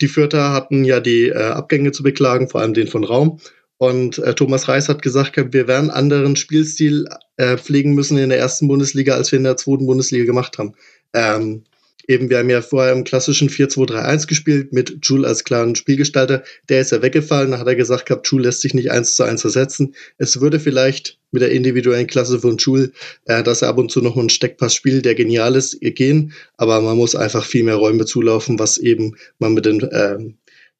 die 0.00 0.08
Fürther 0.08 0.52
hatten 0.52 0.84
ja 0.84 1.00
die 1.00 1.28
äh, 1.28 1.34
Abgänge 1.34 1.92
zu 1.92 2.02
beklagen, 2.02 2.48
vor 2.48 2.60
allem 2.60 2.74
den 2.74 2.88
von 2.88 3.04
Raum. 3.04 3.40
Und 3.78 4.18
äh, 4.18 4.34
Thomas 4.34 4.68
Reis 4.68 4.88
hat 4.88 5.02
gesagt, 5.02 5.36
wir 5.36 5.68
werden 5.68 5.90
anderen 5.90 6.36
Spielstil 6.36 7.06
äh, 7.36 7.56
pflegen 7.56 7.94
müssen 7.94 8.16
in 8.18 8.30
der 8.30 8.38
ersten 8.38 8.68
Bundesliga, 8.68 9.14
als 9.14 9.32
wir 9.32 9.38
in 9.38 9.44
der 9.44 9.56
zweiten 9.56 9.86
Bundesliga 9.86 10.24
gemacht 10.24 10.58
haben. 10.58 10.74
Ähm, 11.12 11.64
eben, 12.08 12.30
wir 12.30 12.38
haben 12.38 12.50
ja 12.50 12.62
vorher 12.62 12.92
im 12.92 13.04
klassischen 13.04 13.48
4-2-3-1 13.48 14.26
gespielt 14.26 14.72
mit 14.72 14.98
Jule 15.02 15.26
als 15.26 15.44
klaren 15.44 15.74
Spielgestalter. 15.74 16.42
Der 16.68 16.80
ist 16.80 16.92
ja 16.92 17.02
weggefallen. 17.02 17.52
Da 17.52 17.58
hat 17.58 17.66
er 17.66 17.76
gesagt 17.76 18.06
gehabt, 18.06 18.26
Jule 18.30 18.44
lässt 18.44 18.60
sich 18.60 18.74
nicht 18.74 18.90
eins 18.90 19.16
zu 19.16 19.22
eins 19.22 19.44
ersetzen. 19.44 19.94
Es 20.18 20.40
würde 20.40 20.60
vielleicht 20.60 21.18
mit 21.30 21.42
der 21.42 21.50
individuellen 21.50 22.06
Klasse 22.06 22.38
von 22.38 22.58
Schul, 22.58 22.92
äh, 23.24 23.42
dass 23.42 23.62
er 23.62 23.68
ab 23.68 23.78
und 23.78 23.90
zu 23.90 24.00
noch 24.00 24.16
einen 24.16 24.28
Steckpass 24.28 24.74
spielt, 24.74 25.04
der 25.04 25.14
genial 25.14 25.56
ist, 25.56 25.80
gehen. 25.80 26.32
Aber 26.56 26.80
man 26.80 26.96
muss 26.96 27.16
einfach 27.16 27.44
viel 27.44 27.64
mehr 27.64 27.74
Räume 27.74 28.06
zulaufen, 28.06 28.58
was 28.58 28.78
eben 28.78 29.16
man 29.38 29.54
mit 29.54 29.66
den 29.66 29.80
äh, 29.80 30.18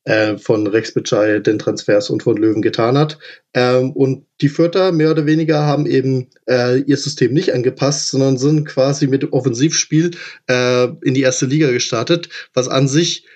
äh, 0.05 0.37
von 0.39 0.67
Rex 0.67 0.93
Bitschei, 0.93 1.39
den 1.41 1.59
Transfers 1.59 2.11
und 2.11 2.23
von 2.23 2.37
Löwen 2.37 2.63
getan 2.63 2.97
hat. 2.97 3.19
Ähm, 3.55 3.93
und 3.93 4.27
die 4.41 4.49
Vierter 4.49 4.93
mehr 4.93 5.11
oder 5.11 5.27
weniger 5.27 5.65
haben 5.65 5.87
eben 5.87 6.29
äh, 6.49 6.81
ihr 6.81 6.97
System 6.97 7.33
nicht 7.33 7.53
angepasst, 7.55 8.09
sondern 8.09 8.37
sind 8.37 8.67
quasi 8.67 9.07
mit 9.07 9.33
Offensivspiel 9.33 10.13
äh, 10.49 10.89
in 11.03 11.15
die 11.15 11.23
erste 11.23 11.47
Liga 11.47 11.71
gestartet, 11.71 12.29
was 12.53 12.69
an 12.69 12.89
sich 12.89 13.27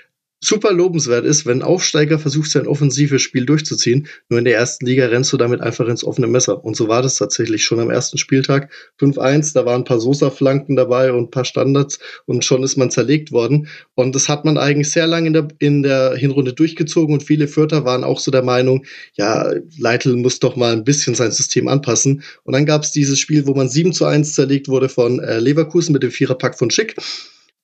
super 0.40 0.72
lobenswert 0.72 1.24
ist, 1.24 1.46
wenn 1.46 1.58
ein 1.58 1.62
Aufsteiger 1.62 2.18
versucht, 2.18 2.50
sein 2.50 2.66
offensives 2.66 3.22
Spiel 3.22 3.44
durchzuziehen. 3.44 4.06
Nur 4.28 4.38
in 4.38 4.44
der 4.44 4.56
ersten 4.56 4.86
Liga 4.86 5.06
rennst 5.06 5.32
du 5.32 5.36
damit 5.36 5.60
einfach 5.60 5.88
ins 5.88 6.04
offene 6.04 6.28
Messer. 6.28 6.64
Und 6.64 6.76
so 6.76 6.86
war 6.88 7.02
das 7.02 7.16
tatsächlich 7.16 7.64
schon 7.64 7.80
am 7.80 7.90
ersten 7.90 8.18
Spieltag. 8.18 8.70
5-1, 9.00 9.54
da 9.54 9.66
waren 9.66 9.82
ein 9.82 9.84
paar 9.84 10.00
Sosa-Flanken 10.00 10.76
dabei 10.76 11.12
und 11.12 11.24
ein 11.24 11.30
paar 11.30 11.44
Standards 11.44 11.98
und 12.26 12.44
schon 12.44 12.62
ist 12.62 12.76
man 12.76 12.90
zerlegt 12.90 13.32
worden. 13.32 13.68
Und 13.94 14.14
das 14.14 14.28
hat 14.28 14.44
man 14.44 14.58
eigentlich 14.58 14.90
sehr 14.90 15.06
lange 15.06 15.26
in 15.26 15.32
der, 15.32 15.48
in 15.58 15.82
der 15.82 16.14
Hinrunde 16.14 16.52
durchgezogen 16.52 17.14
und 17.14 17.22
viele 17.24 17.48
Vierter 17.48 17.84
waren 17.84 18.04
auch 18.04 18.20
so 18.20 18.30
der 18.30 18.42
Meinung, 18.42 18.84
ja, 19.14 19.52
Leitl 19.78 20.14
muss 20.16 20.38
doch 20.38 20.54
mal 20.54 20.72
ein 20.72 20.84
bisschen 20.84 21.14
sein 21.14 21.32
System 21.32 21.66
anpassen. 21.66 22.22
Und 22.44 22.52
dann 22.52 22.66
gab 22.66 22.82
es 22.82 22.92
dieses 22.92 23.18
Spiel, 23.18 23.46
wo 23.46 23.54
man 23.54 23.68
7 23.68 23.92
zu 23.92 24.04
1 24.04 24.34
zerlegt 24.34 24.68
wurde 24.68 24.88
von 24.88 25.18
äh, 25.18 25.40
Leverkusen 25.40 25.92
mit 25.92 26.02
dem 26.02 26.10
Viererpack 26.10 26.56
von 26.56 26.70
Schick. 26.70 26.94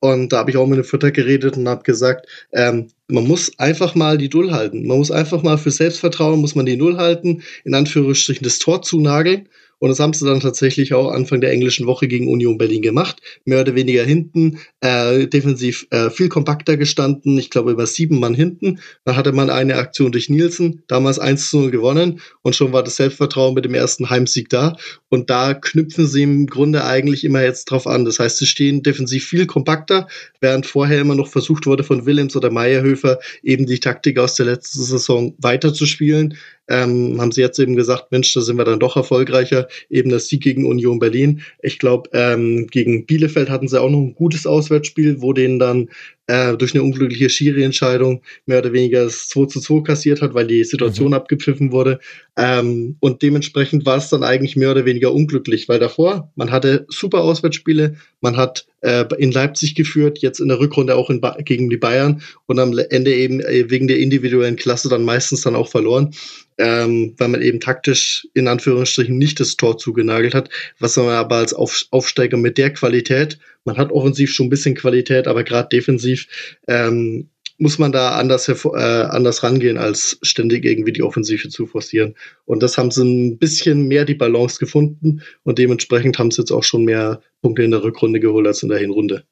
Und 0.00 0.32
da 0.32 0.38
habe 0.38 0.50
ich 0.50 0.56
auch 0.56 0.66
mit 0.66 0.74
einem 0.74 0.84
Fütter 0.84 1.10
geredet 1.10 1.56
und 1.56 1.68
habe 1.68 1.82
gesagt, 1.82 2.26
ähm, 2.52 2.88
man 3.08 3.26
muss 3.26 3.58
einfach 3.58 3.94
mal 3.94 4.18
die 4.18 4.28
Null 4.28 4.52
halten. 4.52 4.86
Man 4.86 4.98
muss 4.98 5.10
einfach 5.10 5.42
mal 5.42 5.56
für 5.56 5.70
Selbstvertrauen, 5.70 6.40
muss 6.40 6.54
man 6.54 6.66
die 6.66 6.76
Null 6.76 6.98
halten, 6.98 7.42
in 7.64 7.74
Anführungsstrichen 7.74 8.44
das 8.44 8.58
Tor 8.58 8.82
zunageln 8.82 9.48
und 9.78 9.88
das 9.88 10.00
haben 10.00 10.12
sie 10.12 10.24
dann 10.26 10.40
tatsächlich 10.40 10.94
auch 10.94 11.10
Anfang 11.10 11.40
der 11.40 11.52
englischen 11.52 11.86
Woche 11.86 12.08
gegen 12.08 12.28
Union 12.28 12.58
Berlin 12.58 12.82
gemacht. 12.82 13.20
Mehr 13.44 13.60
oder 13.60 13.74
weniger 13.74 14.04
hinten, 14.04 14.58
äh, 14.80 15.26
defensiv 15.26 15.86
äh, 15.90 16.10
viel 16.10 16.28
kompakter 16.28 16.76
gestanden. 16.76 17.38
Ich 17.38 17.50
glaube 17.50 17.72
über 17.72 17.86
sieben 17.86 18.18
Mann 18.20 18.34
hinten. 18.34 18.80
Dann 19.04 19.16
hatte 19.16 19.32
man 19.32 19.50
eine 19.50 19.76
Aktion 19.76 20.12
durch 20.12 20.28
Nielsen, 20.28 20.82
damals 20.86 21.18
1 21.18 21.50
zu 21.50 21.58
0 21.58 21.70
gewonnen 21.70 22.20
und 22.42 22.56
schon 22.56 22.72
war 22.72 22.82
das 22.82 22.96
Selbstvertrauen 22.96 23.54
mit 23.54 23.64
dem 23.64 23.74
ersten 23.74 24.10
Heimsieg 24.10 24.48
da. 24.48 24.76
Und 25.08 25.30
da 25.30 25.54
knüpfen 25.54 26.06
sie 26.06 26.22
im 26.22 26.46
Grunde 26.46 26.84
eigentlich 26.84 27.24
immer 27.24 27.42
jetzt 27.42 27.66
drauf 27.66 27.86
an. 27.86 28.04
Das 28.04 28.18
heißt, 28.18 28.38
sie 28.38 28.46
stehen 28.46 28.82
defensiv 28.82 29.26
viel 29.26 29.46
kompakter, 29.46 30.08
während 30.40 30.66
vorher 30.66 31.00
immer 31.00 31.14
noch 31.14 31.28
versucht 31.28 31.66
wurde 31.66 31.84
von 31.84 32.06
Willems 32.06 32.36
oder 32.36 32.50
Meyerhöfer 32.50 33.18
eben 33.42 33.66
die 33.66 33.80
Taktik 33.80 34.18
aus 34.18 34.34
der 34.34 34.46
letzten 34.46 34.82
Saison 34.82 35.34
weiterzuspielen 35.38 36.36
ähm, 36.68 37.20
haben 37.20 37.32
sie 37.32 37.40
jetzt 37.40 37.58
eben 37.58 37.76
gesagt, 37.76 38.10
Mensch, 38.10 38.32
da 38.32 38.40
sind 38.40 38.56
wir 38.56 38.64
dann 38.64 38.80
doch 38.80 38.96
erfolgreicher. 38.96 39.68
Eben 39.90 40.10
das 40.10 40.28
Sieg 40.28 40.42
gegen 40.42 40.66
Union 40.66 40.98
Berlin. 40.98 41.42
Ich 41.62 41.78
glaube, 41.78 42.10
ähm, 42.12 42.66
gegen 42.68 43.06
Bielefeld 43.06 43.50
hatten 43.50 43.68
sie 43.68 43.80
auch 43.80 43.90
noch 43.90 43.98
ein 43.98 44.14
gutes 44.14 44.46
Auswärtsspiel, 44.46 45.20
wo 45.20 45.32
denen 45.32 45.58
dann 45.58 45.90
äh, 46.26 46.56
durch 46.56 46.74
eine 46.74 46.82
unglückliche 46.82 47.28
Schiri-Entscheidung 47.28 48.22
mehr 48.46 48.58
oder 48.58 48.72
weniger 48.72 49.04
das 49.04 49.28
2 49.28 49.46
zu 49.46 49.60
2 49.60 49.82
kassiert 49.82 50.22
hat, 50.22 50.34
weil 50.34 50.46
die 50.46 50.64
Situation 50.64 51.08
mhm. 51.08 51.14
abgepfiffen 51.14 51.72
wurde. 51.72 52.00
Ähm, 52.36 52.96
und 53.00 53.22
dementsprechend 53.22 53.86
war 53.86 53.98
es 53.98 54.08
dann 54.08 54.22
eigentlich 54.22 54.56
mehr 54.56 54.70
oder 54.70 54.84
weniger 54.84 55.12
unglücklich, 55.12 55.68
weil 55.68 55.78
davor, 55.78 56.32
man 56.34 56.50
hatte 56.50 56.86
super 56.88 57.20
Auswärtsspiele, 57.22 57.96
man 58.20 58.36
hat 58.36 58.66
äh, 58.80 59.04
in 59.18 59.32
Leipzig 59.32 59.74
geführt, 59.74 60.18
jetzt 60.18 60.40
in 60.40 60.48
der 60.48 60.58
Rückrunde 60.58 60.96
auch 60.96 61.10
in 61.10 61.20
gegen 61.44 61.70
die 61.70 61.76
Bayern 61.76 62.22
und 62.46 62.58
am 62.58 62.76
Ende 62.90 63.14
eben 63.14 63.40
äh, 63.40 63.70
wegen 63.70 63.88
der 63.88 63.98
individuellen 63.98 64.56
Klasse 64.56 64.88
dann 64.88 65.04
meistens 65.04 65.42
dann 65.42 65.54
auch 65.54 65.68
verloren 65.68 66.14
ähm, 66.58 67.14
weil 67.18 67.28
man 67.28 67.42
eben 67.42 67.60
taktisch 67.60 68.26
in 68.34 68.48
Anführungsstrichen 68.48 69.16
nicht 69.16 69.40
das 69.40 69.56
Tor 69.56 69.78
zugenagelt 69.78 70.34
hat, 70.34 70.50
was 70.78 70.96
man 70.96 71.08
aber 71.08 71.36
als 71.36 71.54
Auf 71.54 71.86
Aufsteiger 71.90 72.36
mit 72.36 72.58
der 72.58 72.72
Qualität, 72.72 73.38
man 73.64 73.76
hat 73.76 73.92
offensiv 73.92 74.30
schon 74.30 74.46
ein 74.46 74.50
bisschen 74.50 74.74
Qualität, 74.74 75.26
aber 75.26 75.44
gerade 75.44 75.68
defensiv 75.68 76.26
ähm, 76.68 77.28
muss 77.58 77.78
man 77.78 77.92
da 77.92 78.10
anders, 78.10 78.48
äh, 78.48 78.78
anders 78.78 79.42
rangehen, 79.42 79.78
als 79.78 80.18
ständig 80.22 80.64
irgendwie 80.64 80.92
die 80.92 81.02
Offensive 81.02 81.48
zu 81.48 81.66
forcieren. 81.66 82.14
Und 82.46 82.62
das 82.62 82.76
haben 82.76 82.90
sie 82.90 83.04
ein 83.04 83.38
bisschen 83.38 83.86
mehr 83.86 84.04
die 84.04 84.14
Balance 84.14 84.58
gefunden 84.58 85.22
und 85.44 85.58
dementsprechend 85.58 86.18
haben 86.18 86.30
sie 86.30 86.42
jetzt 86.42 86.50
auch 86.50 86.64
schon 86.64 86.84
mehr 86.84 87.22
Punkte 87.42 87.62
in 87.62 87.70
der 87.70 87.84
Rückrunde 87.84 88.20
geholt 88.20 88.46
als 88.46 88.62
in 88.62 88.70
der 88.70 88.78
Hinrunde. 88.78 89.24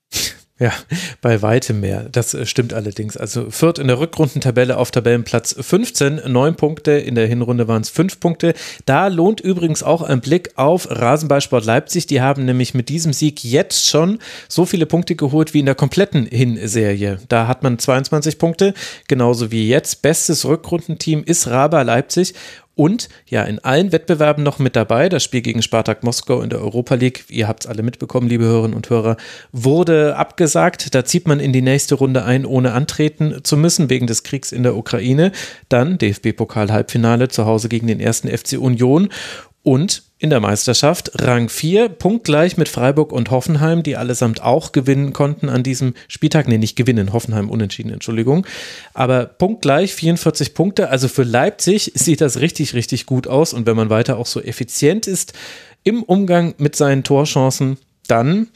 Ja, 0.63 0.73
bei 1.21 1.43
weitem 1.43 1.81
mehr. 1.81 2.09
Das 2.13 2.35
äh, 2.35 2.47
stimmt 2.47 2.73
allerdings. 2.73 3.17
Also 3.17 3.51
Fürth 3.51 3.81
in 3.81 3.89
der 3.89 3.99
Rückrundentabelle 3.99 4.77
auf 4.77 4.93
Tabellenplatz 4.93 5.57
15, 5.59 6.21
neun 6.29 6.55
Punkte. 6.55 6.93
In 6.93 7.17
der 7.17 7.27
Hinrunde 7.27 7.67
waren 7.67 7.83
es 7.83 7.89
fünf 7.89 8.21
Punkte. 8.21 8.55
Da 8.87 9.09
lohnt 9.09 9.41
übrigens 9.41 9.83
auch 9.83 10.03
ein 10.03 10.21
Blick 10.21 10.51
auf 10.55 10.87
Rasenballsport 10.89 11.65
Leipzig. 11.65 12.07
Die 12.07 12.21
haben 12.21 12.45
nämlich 12.45 12.75
mit 12.75 12.91
diesem 12.91 13.13
Sieg 13.13 13.43
jetzt 13.43 13.89
schon 13.89 14.21
so 14.47 14.65
viele 14.65 14.87
Punkte 14.87 15.17
geholt 15.17 15.53
wie 15.53 15.59
in 15.59 15.67
der 15.67 15.75
kompletten 15.75 16.27
Hinserie. 16.27 17.19
Da 17.27 17.49
hat 17.49 17.65
man 17.65 17.81
22 17.81 18.39
Punkte, 18.39 18.73
genauso 19.09 19.51
wie 19.51 19.69
jetzt. 19.69 20.01
Bestes 20.03 20.45
Rückrundenteam 20.45 21.25
ist 21.25 21.49
Raba 21.49 21.83
Leipzig 21.83 22.35
und 22.75 23.09
ja, 23.27 23.43
in 23.43 23.59
allen 23.59 23.93
Wettbewerben 23.93 24.43
noch 24.43 24.59
mit 24.59 24.77
dabei. 24.77 25.09
Das 25.09 25.23
Spiel 25.23 25.43
gegen 25.43 25.63
Spartak 25.63 26.03
Moskau 26.03 26.41
in 26.41 26.51
der 26.51 26.61
Europa 26.61 26.95
League, 26.95 27.25
ihr 27.29 27.47
habt 27.47 27.65
es 27.65 27.71
alle 27.71 27.83
mitbekommen, 27.83 28.29
liebe 28.29 28.45
Hörerinnen 28.45 28.77
und 28.77 28.89
Hörer, 28.89 29.17
wurde 29.53 30.17
abgesagt. 30.17 30.95
Da 30.95 31.05
zieht 31.05 31.29
man 31.29 31.39
in 31.39 31.53
die 31.53 31.63
nächste 31.63 31.97
Runde 31.97 32.25
ein, 32.25 32.47
ohne 32.47 32.73
antreten 32.73 33.45
zu 33.45 33.57
müssen, 33.57 33.91
wegen 33.91 34.07
des 34.07 34.23
Kriegs 34.23 34.53
in 34.53 34.63
der 34.63 34.77
Ukraine. 34.77 35.33
Dann 35.69 35.99
DFB-Pokal-Halbfinale 35.99 37.29
zu 37.29 37.45
Hause 37.45 37.69
gegen 37.69 37.87
den 37.87 38.01
ersten 38.01 38.29
FC 38.29 38.59
Union. 38.59 39.11
Und 39.63 40.03
in 40.23 40.31
der 40.31 40.39
Meisterschaft. 40.39 41.11
Rang 41.21 41.49
4, 41.49 41.89
punktgleich 41.89 42.57
mit 42.57 42.69
Freiburg 42.69 43.11
und 43.11 43.33
Hoffenheim, 43.33 43.83
die 43.83 43.97
allesamt 43.97 44.41
auch 44.41 44.71
gewinnen 44.71 45.13
konnten 45.13 45.49
an 45.49 45.65
diesem 45.65 45.95
Spieltag. 46.07 46.47
Nee, 46.47 46.59
nicht 46.59 46.77
gewinnen, 46.77 47.13
Hoffenheim 47.13 47.51
unentschieden, 47.51 47.93
Entschuldigung. 47.93 48.47
Aber 48.95 49.27
punktgleich, 49.27 49.93
44 49.95 50.55
Punkte. 50.55 50.91
Also 50.91 51.09
für 51.09 51.25
Leipzig 51.25 51.91
sieht 51.97 52.21
das 52.21 52.39
richtig, 52.39 52.73
richtig 52.75 53.07
gut 53.07 53.27
aus. 53.27 53.53
Und 53.53 53.67
wenn 53.67 53.75
man 53.75 53.91
weiter 53.91 54.17
auch 54.17 54.27
so 54.27 54.41
effizient 54.41 55.09
ist 55.09 55.33
im 55.83 56.05
Umgang 56.05 56.55
mit 56.57 56.77
seinen 56.77 57.03
Torchancen, 57.03 57.79
dann 58.07 58.47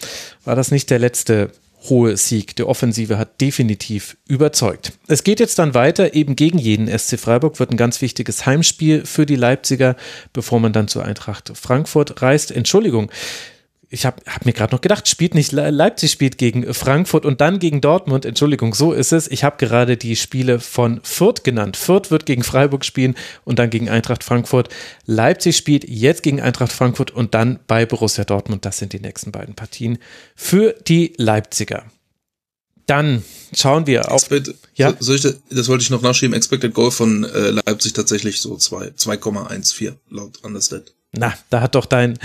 war 0.45 0.55
das 0.55 0.71
nicht 0.71 0.89
der 0.91 1.01
letzte 1.01 1.51
hohe 1.89 2.17
Sieg. 2.17 2.57
Der 2.57 2.69
Offensive 2.69 3.19
hat 3.19 3.41
definitiv 3.41 4.17
überzeugt. 4.27 4.93
Es 5.07 5.25
geht 5.25 5.41
jetzt 5.41 5.59
dann 5.59 5.75
weiter, 5.75 6.15
eben 6.15 6.37
gegen 6.37 6.59
jeden 6.59 6.87
SC 6.87 7.19
Freiburg 7.19 7.59
wird 7.59 7.71
ein 7.71 7.77
ganz 7.77 8.01
wichtiges 8.01 8.47
Heimspiel 8.47 9.05
für 9.05 9.27
die 9.27 9.37
Leipziger, 9.37 9.97
bevor 10.33 10.61
man 10.61 10.73
dann 10.73 10.89
zur 10.89 11.05
Eintracht 11.05 11.53
Frankfurt 11.55 12.23
reist. 12.23 12.51
Entschuldigung, 12.51 13.11
ich 13.89 14.05
habe 14.05 14.21
hab 14.27 14.45
mir 14.45 14.53
gerade 14.53 14.75
noch 14.75 14.81
gedacht, 14.81 15.07
spielt 15.07 15.35
nicht 15.35 15.53
Leipzig 15.53 16.11
spielt 16.11 16.39
gegen 16.39 16.75
Frankfurt 16.75 17.25
und 17.25 17.41
dann 17.41 17.61
gegen 17.61 17.81
Dortmund. 17.81 18.25
Entschuldigung, 18.25 18.75
so 18.75 18.93
ist 18.93 19.13
es. 19.13 19.29
Ich 19.29 19.45
habe 19.45 19.57
gerade 19.59 19.97
die 19.97 20.17
Spiele 20.17 20.59
von 20.59 21.01
Fürth 21.05 21.45
genannt. 21.45 21.77
Fürth 21.77 22.11
wird 22.11 22.27
gegen 22.27 22.43
Freiburg 22.43 22.85
spielen 22.85 23.15
und 23.45 23.61
dann 23.61 23.71
gegen 23.71 23.89
Eintracht 23.89 24.25
Frankfurt. 24.25 24.71
Leipzig 25.05 25.57
spielt 25.57 25.89
jetzt 25.89 26.25
gegen 26.25 26.41
Eintracht 26.41 26.73
Frankfurt 26.73 27.13
und 27.13 27.35
dann 27.35 27.61
bei 27.69 27.87
Borussia 27.87 28.25
Dortmund. 28.25 28.65
Das 28.65 28.79
sind 28.79 28.93
die 28.93 29.01
nächsten 29.01 29.31
beiden 29.31 29.55
Partien 29.55 29.99
für 30.35 30.75
die 30.89 31.13
Leipziger. 31.17 31.85
Dann 32.87 33.25
schauen 33.53 33.87
wir 33.87 34.11
auf. 34.11 34.31
Expect, 34.31 34.55
ja? 34.75 34.95
Ich, 35.01 35.23
das 35.51 35.69
wollte 35.69 35.83
ich 35.83 35.91
noch 35.91 36.03
nachschieben. 36.03 36.35
Expected 36.35 36.75
Goal 36.75 36.91
von 36.91 37.25
äh, 37.25 37.51
Leipzig 37.51 37.93
tatsächlich 37.93 38.41
so 38.41 38.55
2,14 38.55 39.95
laut 40.11 40.39
Understat. 40.43 40.93
Na, 41.13 41.35
da 41.51 41.61
hat 41.61 41.75
doch 41.75 41.87
dein, 41.87 42.19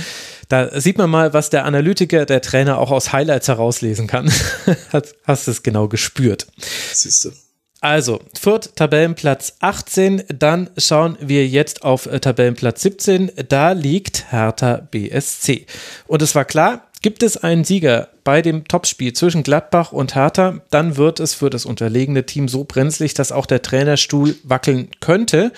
da 0.52 0.80
sieht 0.80 0.98
man 0.98 1.10
mal, 1.10 1.34
was 1.34 1.50
der 1.50 1.66
Analytiker, 1.66 2.26
der 2.26 2.42
Trainer 2.42 2.78
auch 2.78 2.92
aus 2.92 3.14
Highlights 3.14 3.48
herauslesen 3.48 4.08
kann. 4.08 4.32
Hast 5.24 5.48
du 5.48 5.52
es 5.52 5.64
genau 5.64 5.88
gespürt. 5.88 6.48
Siehst 6.94 7.26
du. 7.26 7.32
Also, 7.80 8.20
Fürth 8.40 8.76
Tabellenplatz 8.76 9.56
18, 9.60 10.24
dann 10.30 10.70
schauen 10.78 11.18
wir 11.20 11.48
jetzt 11.48 11.84
auf 11.84 12.06
äh, 12.06 12.20
Tabellenplatz 12.20 12.84
17, 12.84 13.32
da 13.50 13.72
liegt 13.72 14.32
Hertha 14.32 14.88
BSC. 14.92 15.66
Und 16.06 16.22
es 16.22 16.36
war 16.36 16.46
klar, 16.46 16.92
gibt 17.02 17.24
es 17.24 17.38
einen 17.38 17.64
Sieger 17.64 18.10
bei 18.24 18.44
dem 18.44 18.68
Topspiel 18.68 19.14
zwischen 19.14 19.42
Gladbach 19.42 19.92
und 19.92 20.14
Hertha, 20.14 20.60
dann 20.70 20.98
wird 20.98 21.20
es 21.20 21.34
für 21.34 21.50
das 21.50 21.66
unterlegene 21.66 22.26
Team 22.28 22.48
so 22.48 22.66
brenzlig, 22.66 23.16
dass 23.16 23.32
auch 23.32 23.48
der 23.48 23.64
Trainerstuhl 23.64 24.36
wackeln 24.44 24.90
könnte. 25.00 25.52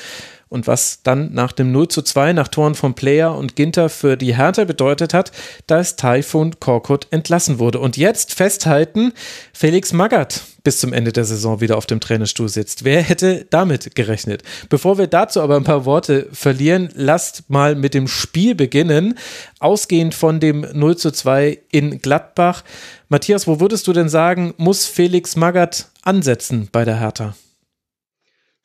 Und 0.54 0.68
was 0.68 1.00
dann 1.02 1.34
nach 1.34 1.52
dem 1.52 1.72
0 1.72 1.88
zu 1.88 2.04
2 2.04 2.34
nach 2.34 2.48
Toren 2.48 2.76
von 2.76 2.94
Player 2.94 3.36
und 3.36 3.56
Ginter 3.56 3.90
für 3.90 4.18
die 4.18 4.38
Hertha 4.38 4.66
bedeutet 4.66 5.12
hat, 5.12 5.32
dass 5.66 5.96
Taifun 5.96 6.60
Korkut 6.60 7.08
entlassen 7.10 7.58
wurde. 7.58 7.80
Und 7.80 7.98
jetzt 7.98 8.36
festhalten, 8.36 9.14
Felix 9.52 9.94
Magath 9.94 10.44
bis 10.64 10.80
zum 10.80 10.94
Ende 10.94 11.12
der 11.12 11.26
Saison 11.26 11.60
wieder 11.60 11.76
auf 11.76 11.88
dem 11.88 12.00
Trainerstuhl 12.00 12.50
sitzt. 12.50 12.84
Wer 12.84 13.02
hätte 13.02 13.48
damit 13.50 13.96
gerechnet? 13.96 14.44
Bevor 14.70 15.00
wir 15.00 15.08
dazu 15.08 15.42
aber 15.42 15.56
ein 15.56 15.64
paar 15.64 15.86
Worte 15.86 16.30
verlieren, 16.32 16.90
lasst 16.94 17.50
mal 17.50 17.74
mit 17.74 17.96
dem 17.96 18.08
Spiel 18.08 18.54
beginnen. 18.54 19.18
Ausgehend 19.60 20.14
von 20.14 20.40
dem 20.40 20.68
0 20.72 20.98
zu 20.98 21.10
2 21.10 21.58
in 21.72 21.98
Gladbach. 22.00 22.64
Matthias, 23.10 23.48
wo 23.48 23.60
würdest 23.60 23.88
du 23.88 23.94
denn 23.94 24.08
sagen, 24.08 24.54
muss 24.58 24.86
Felix 24.86 25.36
Magath 25.36 25.90
ansetzen 26.04 26.70
bei 26.72 26.86
der 26.86 27.00
Hertha? 27.00 27.36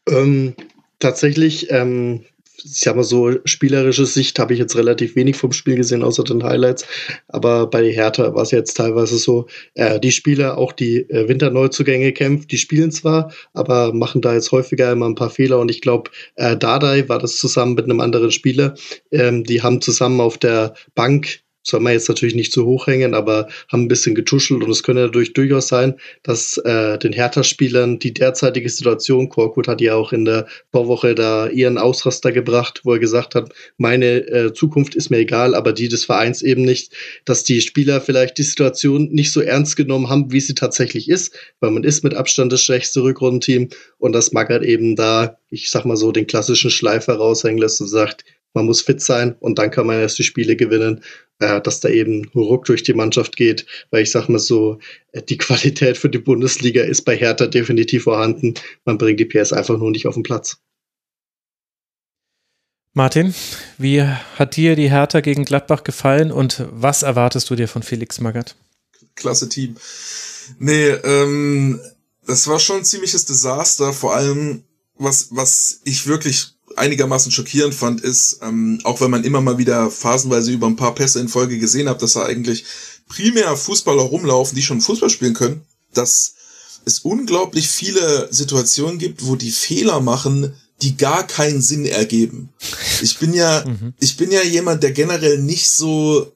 Ähm, 0.06 0.54
tatsächlich 0.98 1.70
ähm, 1.70 2.24
ich 2.64 2.80
sag 2.80 2.96
mal 2.96 3.04
so, 3.04 3.32
spielerische 3.44 4.06
Sicht 4.06 4.38
habe 4.38 4.52
ich 4.52 4.58
jetzt 4.58 4.76
relativ 4.76 5.14
wenig 5.16 5.36
vom 5.36 5.52
Spiel 5.52 5.76
gesehen, 5.76 6.02
außer 6.02 6.24
den 6.24 6.42
Highlights. 6.42 6.86
Aber 7.28 7.68
bei 7.68 7.90
Hertha 7.90 8.34
war 8.34 8.42
es 8.42 8.50
jetzt 8.50 8.76
teilweise 8.76 9.16
so, 9.16 9.46
äh, 9.74 10.00
die 10.00 10.10
Spieler, 10.10 10.58
auch 10.58 10.72
die 10.72 11.08
äh, 11.08 11.28
Winterneuzugänge 11.28 12.12
kämpfen, 12.12 12.48
die 12.48 12.58
spielen 12.58 12.90
zwar, 12.90 13.32
aber 13.52 13.92
machen 13.92 14.20
da 14.22 14.34
jetzt 14.34 14.50
häufiger 14.50 14.92
immer 14.92 15.06
ein 15.06 15.14
paar 15.14 15.30
Fehler. 15.30 15.58
Und 15.58 15.70
ich 15.70 15.80
glaube, 15.80 16.10
äh, 16.34 16.56
Dardai 16.56 17.08
war 17.08 17.18
das 17.18 17.36
zusammen 17.36 17.74
mit 17.74 17.84
einem 17.84 18.00
anderen 18.00 18.32
Spieler. 18.32 18.74
Ähm, 19.12 19.44
die 19.44 19.62
haben 19.62 19.80
zusammen 19.80 20.20
auf 20.20 20.38
der 20.38 20.74
Bank 20.94 21.40
soll 21.68 21.80
man 21.80 21.92
jetzt 21.92 22.08
natürlich 22.08 22.34
nicht 22.34 22.52
zu 22.52 22.64
hoch 22.64 22.86
hängen, 22.86 23.14
aber 23.14 23.48
haben 23.70 23.84
ein 23.84 23.88
bisschen 23.88 24.14
getuschelt 24.14 24.64
und 24.64 24.70
es 24.70 24.82
könnte 24.82 25.02
natürlich 25.02 25.34
durchaus 25.34 25.68
sein, 25.68 25.94
dass 26.22 26.56
äh, 26.58 26.98
den 26.98 27.12
Hertha-Spielern 27.12 27.98
die 27.98 28.14
derzeitige 28.14 28.68
Situation, 28.68 29.28
Korkut 29.28 29.68
hat 29.68 29.80
ja 29.80 29.94
auch 29.94 30.12
in 30.12 30.24
der 30.24 30.46
Vorwoche 30.72 31.14
da 31.14 31.48
ihren 31.48 31.78
Ausraster 31.78 32.32
gebracht, 32.32 32.80
wo 32.84 32.94
er 32.94 32.98
gesagt 32.98 33.34
hat, 33.34 33.52
meine 33.76 34.26
äh, 34.28 34.52
Zukunft 34.52 34.94
ist 34.94 35.10
mir 35.10 35.18
egal, 35.18 35.54
aber 35.54 35.72
die 35.72 35.88
des 35.88 36.04
Vereins 36.04 36.42
eben 36.42 36.62
nicht, 36.62 36.92
dass 37.24 37.44
die 37.44 37.60
Spieler 37.60 38.00
vielleicht 38.00 38.38
die 38.38 38.42
Situation 38.42 39.08
nicht 39.10 39.32
so 39.32 39.40
ernst 39.40 39.76
genommen 39.76 40.08
haben, 40.08 40.32
wie 40.32 40.40
sie 40.40 40.54
tatsächlich 40.54 41.08
ist, 41.08 41.36
weil 41.60 41.70
man 41.70 41.84
ist 41.84 42.02
mit 42.02 42.14
Abstand 42.14 42.52
das 42.52 42.62
schwächste 42.62 43.02
Rückrundenteam 43.02 43.68
und 43.98 44.12
das 44.12 44.32
Magath 44.32 44.62
eben 44.62 44.96
da, 44.96 45.38
ich 45.50 45.70
sag 45.70 45.84
mal 45.84 45.96
so, 45.96 46.12
den 46.12 46.26
klassischen 46.26 46.70
Schleifer 46.70 47.14
raushängen 47.14 47.58
lässt 47.58 47.80
und 47.80 47.88
sagt, 47.88 48.24
man 48.54 48.66
muss 48.66 48.80
fit 48.80 49.00
sein 49.00 49.36
und 49.40 49.58
dann 49.58 49.70
kann 49.70 49.86
man 49.86 50.00
erst 50.00 50.18
die 50.18 50.24
Spiele 50.24 50.56
gewinnen 50.56 51.02
äh, 51.40 51.60
dass 51.60 51.80
da 51.80 51.88
eben 51.88 52.28
Ruck 52.34 52.64
durch 52.64 52.82
die 52.82 52.94
Mannschaft 52.94 53.36
geht, 53.36 53.66
weil 53.90 54.02
ich 54.02 54.10
sag 54.10 54.28
mal 54.28 54.38
so, 54.38 54.78
äh, 55.12 55.22
die 55.22 55.38
Qualität 55.38 55.96
für 55.96 56.08
die 56.08 56.18
Bundesliga 56.18 56.82
ist 56.82 57.02
bei 57.02 57.16
Hertha 57.16 57.46
definitiv 57.46 58.04
vorhanden. 58.04 58.54
Man 58.84 58.98
bringt 58.98 59.20
die 59.20 59.24
PS 59.24 59.52
einfach 59.52 59.78
nur 59.78 59.90
nicht 59.90 60.06
auf 60.06 60.14
den 60.14 60.22
Platz. 60.22 60.58
Martin, 62.92 63.34
wie 63.76 64.02
hat 64.02 64.56
dir 64.56 64.74
die 64.74 64.90
Hertha 64.90 65.20
gegen 65.20 65.44
Gladbach 65.44 65.84
gefallen 65.84 66.32
und 66.32 66.66
was 66.72 67.02
erwartest 67.04 67.48
du 67.48 67.54
dir 67.54 67.68
von 67.68 67.82
Felix 67.84 68.20
Magath? 68.20 68.56
Klasse 69.14 69.48
Team. 69.48 69.76
Nee, 70.58 70.88
ähm, 70.88 71.78
das 72.26 72.48
war 72.48 72.58
schon 72.58 72.78
ein 72.78 72.84
ziemliches 72.84 73.24
Desaster, 73.24 73.92
vor 73.92 74.16
allem 74.16 74.64
was, 74.96 75.28
was 75.30 75.80
ich 75.84 76.08
wirklich 76.08 76.57
einigermaßen 76.78 77.32
schockierend 77.32 77.74
fand, 77.74 78.00
ist, 78.00 78.40
ähm, 78.42 78.80
auch 78.84 79.00
wenn 79.00 79.10
man 79.10 79.24
immer 79.24 79.40
mal 79.40 79.58
wieder 79.58 79.90
phasenweise 79.90 80.52
über 80.52 80.66
ein 80.66 80.76
paar 80.76 80.94
Pässe 80.94 81.20
in 81.20 81.28
Folge 81.28 81.58
gesehen 81.58 81.88
hat, 81.88 82.02
dass 82.02 82.14
da 82.14 82.24
eigentlich 82.24 82.64
primär 83.08 83.56
Fußballer 83.56 84.02
rumlaufen, 84.02 84.54
die 84.54 84.62
schon 84.62 84.80
Fußball 84.80 85.10
spielen 85.10 85.34
können, 85.34 85.62
dass 85.94 86.34
es 86.84 87.00
unglaublich 87.00 87.68
viele 87.68 88.28
Situationen 88.32 88.98
gibt, 88.98 89.26
wo 89.26 89.36
die 89.36 89.50
Fehler 89.50 90.00
machen, 90.00 90.54
die 90.82 90.96
gar 90.96 91.26
keinen 91.26 91.60
Sinn 91.60 91.86
ergeben. 91.86 92.50
Ich 93.02 93.18
bin 93.18 93.34
ja, 93.34 93.64
mhm. 93.66 93.94
ich 94.00 94.16
bin 94.16 94.30
ja 94.30 94.42
jemand, 94.42 94.82
der 94.82 94.92
generell 94.92 95.38
nicht 95.38 95.70
so, 95.70 96.32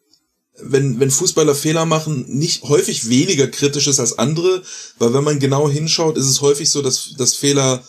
wenn, 0.60 1.00
wenn 1.00 1.10
Fußballer 1.10 1.54
Fehler 1.54 1.86
machen, 1.86 2.26
nicht 2.28 2.62
häufig 2.64 3.08
weniger 3.08 3.48
kritisch 3.48 3.86
ist 3.86 4.00
als 4.00 4.18
andere, 4.18 4.62
weil 4.98 5.14
wenn 5.14 5.24
man 5.24 5.38
genau 5.38 5.68
hinschaut, 5.68 6.16
ist 6.16 6.26
es 6.26 6.40
häufig 6.40 6.70
so, 6.70 6.82
dass, 6.82 7.14
dass 7.16 7.34
Fehler 7.34 7.82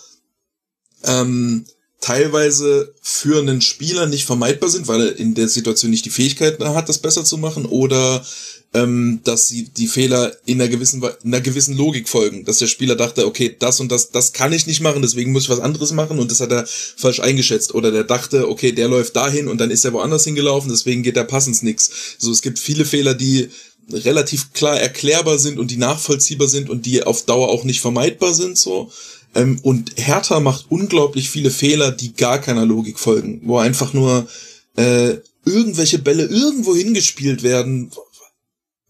ähm, 1.04 1.66
teilweise 2.04 2.94
für 3.02 3.40
einen 3.40 3.62
Spieler 3.62 4.08
nicht 4.08 4.26
vermeidbar 4.26 4.70
sind, 4.70 4.90
weil 4.90 5.02
er 5.02 5.18
in 5.18 5.36
der 5.36 5.48
Situation 5.48 5.90
nicht 5.90 6.04
die 6.04 6.10
Fähigkeiten 6.10 6.62
hat, 6.76 6.90
das 6.90 6.98
besser 6.98 7.24
zu 7.24 7.38
machen, 7.38 7.66
oder 7.66 8.26
ähm, 8.74 9.22
dass 9.24 9.48
sie 9.48 9.70
die 9.70 9.88
Fehler 9.88 10.36
in 10.46 10.60
einer 10.60 10.70
gewissen 10.70 11.02
in 11.02 11.34
einer 11.34 11.40
gewissen 11.40 11.78
Logik 11.78 12.10
folgen, 12.10 12.44
dass 12.44 12.58
der 12.58 12.68
Spieler 12.68 12.98
dachte, 12.98 13.26
okay, 13.26 13.56
das 13.58 13.80
und 13.80 13.90
das, 13.90 14.12
das 14.12 14.34
kann 14.34 14.52
ich 14.52 14.68
nicht 14.68 14.82
machen, 14.82 15.02
deswegen 15.02 15.32
muss 15.32 15.44
ich 15.44 15.50
was 15.50 15.62
anderes 15.62 15.94
machen 15.94 16.20
und 16.20 16.30
das 16.30 16.42
hat 16.42 16.52
er 16.52 16.68
falsch 16.68 17.22
eingeschätzt, 17.22 17.74
oder 17.74 17.90
der 17.90 18.04
dachte, 18.04 18.50
okay, 18.50 18.74
der 18.74 18.90
läuft 18.90 19.16
dahin 19.16 19.48
und 19.48 19.62
dann 19.62 19.72
ist 19.72 19.86
er 19.86 19.94
woanders 19.94 20.26
hingelaufen, 20.26 20.70
deswegen 20.70 21.04
geht 21.04 21.16
der 21.16 21.24
passens 21.24 21.62
nix. 21.62 21.90
So, 22.18 22.32
es 22.34 22.42
gibt 22.42 22.60
viele 22.60 22.84
Fehler, 22.84 23.14
die 23.14 23.48
relativ 23.90 24.52
klar 24.52 24.78
erklärbar 24.78 25.40
sind 25.40 25.58
und 25.58 25.72
die 25.72 25.78
nachvollziehbar 25.78 26.50
sind 26.50 26.70
und 26.70 26.86
die 26.86 27.04
auf 27.04 27.24
Dauer 27.24 27.48
auch 27.48 27.64
nicht 27.64 27.80
vermeidbar 27.80 28.34
sind, 28.34 28.58
so. 28.58 28.92
Ähm, 29.36 29.60
und 29.64 29.94
Hertha 29.96 30.40
macht 30.40 30.66
unglaublich 30.70 31.30
viele 31.30 31.52
Fehler, 31.52 31.92
die 31.92 32.14
gar 32.14 32.40
keiner 32.40 32.66
Logik 32.66 33.00
folgen, 33.00 33.42
wo 33.44 33.58
einfach 33.58 33.94
nur 33.94 34.28
äh, 34.76 35.18
irgendwelche 35.46 36.00
Bälle 36.00 36.26
irgendwo 36.26 36.76
hingespielt 36.76 37.44
werden, 37.44 37.92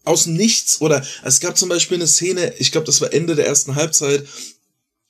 aus 0.04 0.26
Nichts. 0.26 0.80
Oder 0.80 1.04
es 1.24 1.40
gab 1.40 1.56
zum 1.56 1.68
Beispiel 1.68 1.96
eine 1.96 2.06
Szene, 2.06 2.54
ich 2.58 2.72
glaube, 2.72 2.86
das 2.86 3.00
war 3.00 3.12
Ende 3.12 3.34
der 3.34 3.46
ersten 3.46 3.74
Halbzeit, 3.74 4.26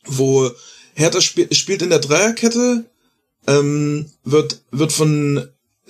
wo 0.06 0.50
Hertha 0.94 1.18
sp 1.18 1.50
spielt 1.52 1.82
in 1.82 1.90
der 1.90 1.98
Dreierkette, 1.98 2.84
ähm, 3.46 4.10
wird, 4.24 4.62
wird 4.70 4.92
von 4.92 5.48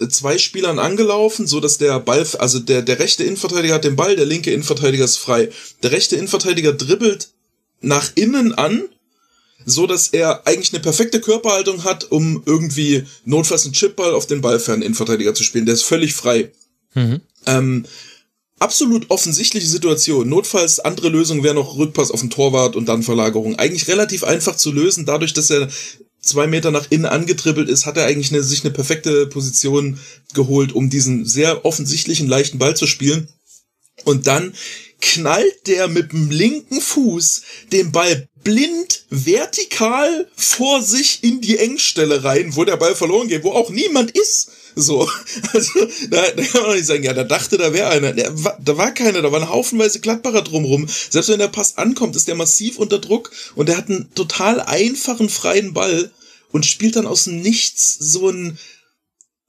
zwei 0.09 0.39
Spielern 0.39 0.79
angelaufen, 0.79 1.47
so 1.47 1.61
dass 1.61 1.79
der 1.79 2.01
Ball, 2.01 2.27
also 2.39 2.59
der, 2.59 2.83
der 2.83 2.99
rechte 2.99 3.25
Innenverteidiger 3.25 3.75
hat 3.75 3.85
den 3.85 3.97
Ball, 3.97 4.17
der 4.17 4.27
linke 4.27 4.51
Innenverteidiger 4.51 5.05
ist 5.05 5.19
frei. 5.19 5.51
Der 5.83 5.93
rechte 5.93 6.17
Innenverteidiger 6.17 6.73
dribbelt 6.73 7.29
nach 7.81 8.11
innen 8.15 8.55
an 8.55 8.89
so 9.65 9.87
dass 9.87 10.09
er 10.09 10.47
eigentlich 10.47 10.73
eine 10.73 10.83
perfekte 10.83 11.21
Körperhaltung 11.21 11.85
hat, 11.85 12.11
um 12.11 12.43
irgendwie 12.47 13.05
notfalls 13.25 13.65
einen 13.65 13.75
Chipball 13.75 14.15
auf 14.15 14.27
den 14.27 14.41
ballfernen 14.41 14.83
Innenverteidiger 14.83 15.35
zu 15.35 15.43
spielen. 15.43 15.67
Der 15.67 15.75
ist 15.75 15.83
völlig 15.83 16.15
frei. 16.15 16.51
Mhm. 16.95 17.21
Ähm, 17.47 17.87
absolut 18.59 19.11
offensichtliche 19.11 19.67
Situation. 19.67 20.29
Notfalls 20.29 20.81
andere 20.81 21.09
Lösung 21.09 21.43
wäre 21.43 21.55
noch 21.55 21.77
Rückpass 21.77 22.11
auf 22.11 22.21
den 22.21 22.31
Torwart 22.31 22.77
und 22.77 22.87
dann 22.87 23.03
Verlagerung. 23.03 23.57
Eigentlich 23.57 23.89
relativ 23.89 24.25
einfach 24.25 24.57
zu 24.57 24.73
lösen, 24.73 25.07
dadurch, 25.07 25.33
dass 25.33 25.51
er 25.51 25.69
zwei 26.21 26.47
Meter 26.47 26.71
nach 26.71 26.87
innen 26.91 27.05
angetribbelt 27.07 27.69
ist, 27.69 27.87
hat 27.87 27.97
er 27.97 28.07
eigentlich 28.07 28.33
eine, 28.33 28.43
sich 28.43 28.65
eine 28.65 28.73
perfekte 28.73 29.27
Position 29.27 29.99
geholt, 30.33 30.73
um 30.73 30.89
diesen 30.89 31.27
sehr 31.27 31.65
offensichtlichen 31.65 32.27
leichten 32.27 32.59
Ball 32.59 32.77
zu 32.77 32.87
spielen. 32.87 33.29
Und 34.05 34.27
dann 34.27 34.55
knallt 35.05 35.67
der 35.67 35.87
mit 35.87 36.13
dem 36.13 36.31
linken 36.31 36.81
Fuß 36.81 37.43
den 37.73 37.93
Ball 37.93 38.27
blind 38.43 39.05
vertikal 39.11 40.31
vor 40.35 40.83
sich 40.83 41.23
in 41.23 41.43
die 41.43 41.59
Engstelle 41.59 42.25
rein, 42.25 42.57
wo 42.57 42.65
der 42.65 42.79
Ball 42.79 42.95
verloren 42.95 43.29
geht, 43.29 43.45
wo 43.45 43.53
auch 43.53 43.71
niemand 43.71 44.13
ist. 44.13 44.51
So, 44.75 45.09
also 45.53 45.87
da, 46.09 46.31
da 46.31 46.43
kann 46.43 46.63
man 46.63 46.77
nicht 46.77 46.87
sagen, 46.87 47.05
ja, 47.05 47.13
da 47.13 47.25
dachte, 47.25 47.59
da 47.59 47.75
wäre 47.75 47.91
einer. 47.91 48.13
Der, 48.15 48.31
da 48.31 48.77
war 48.79 48.93
keiner, 48.93 49.21
da 49.21 49.31
waren 49.31 49.49
haufenweise 49.49 50.01
Glattbarer 50.01 50.43
drumrum. 50.43 50.89
Selbst 50.89 51.29
wenn 51.29 51.39
der 51.39 51.49
Pass 51.49 51.77
ankommt, 51.77 52.17
ist 52.17 52.27
der 52.27 52.35
massiv 52.35 52.79
unter 52.79 52.99
Druck 52.99 53.31
und 53.55 53.69
der 53.69 53.77
hat 53.77 53.91
einen 53.91 54.13
total 54.15 54.61
einfachen, 54.61 55.29
freien 55.29 55.75
Ball 55.75 56.11
und 56.51 56.65
spielt 56.65 56.97
dann 56.97 57.07
aus 57.07 57.25
dem 57.25 57.43
Nichts 57.43 57.97
so 57.99 58.31
ein, 58.31 58.59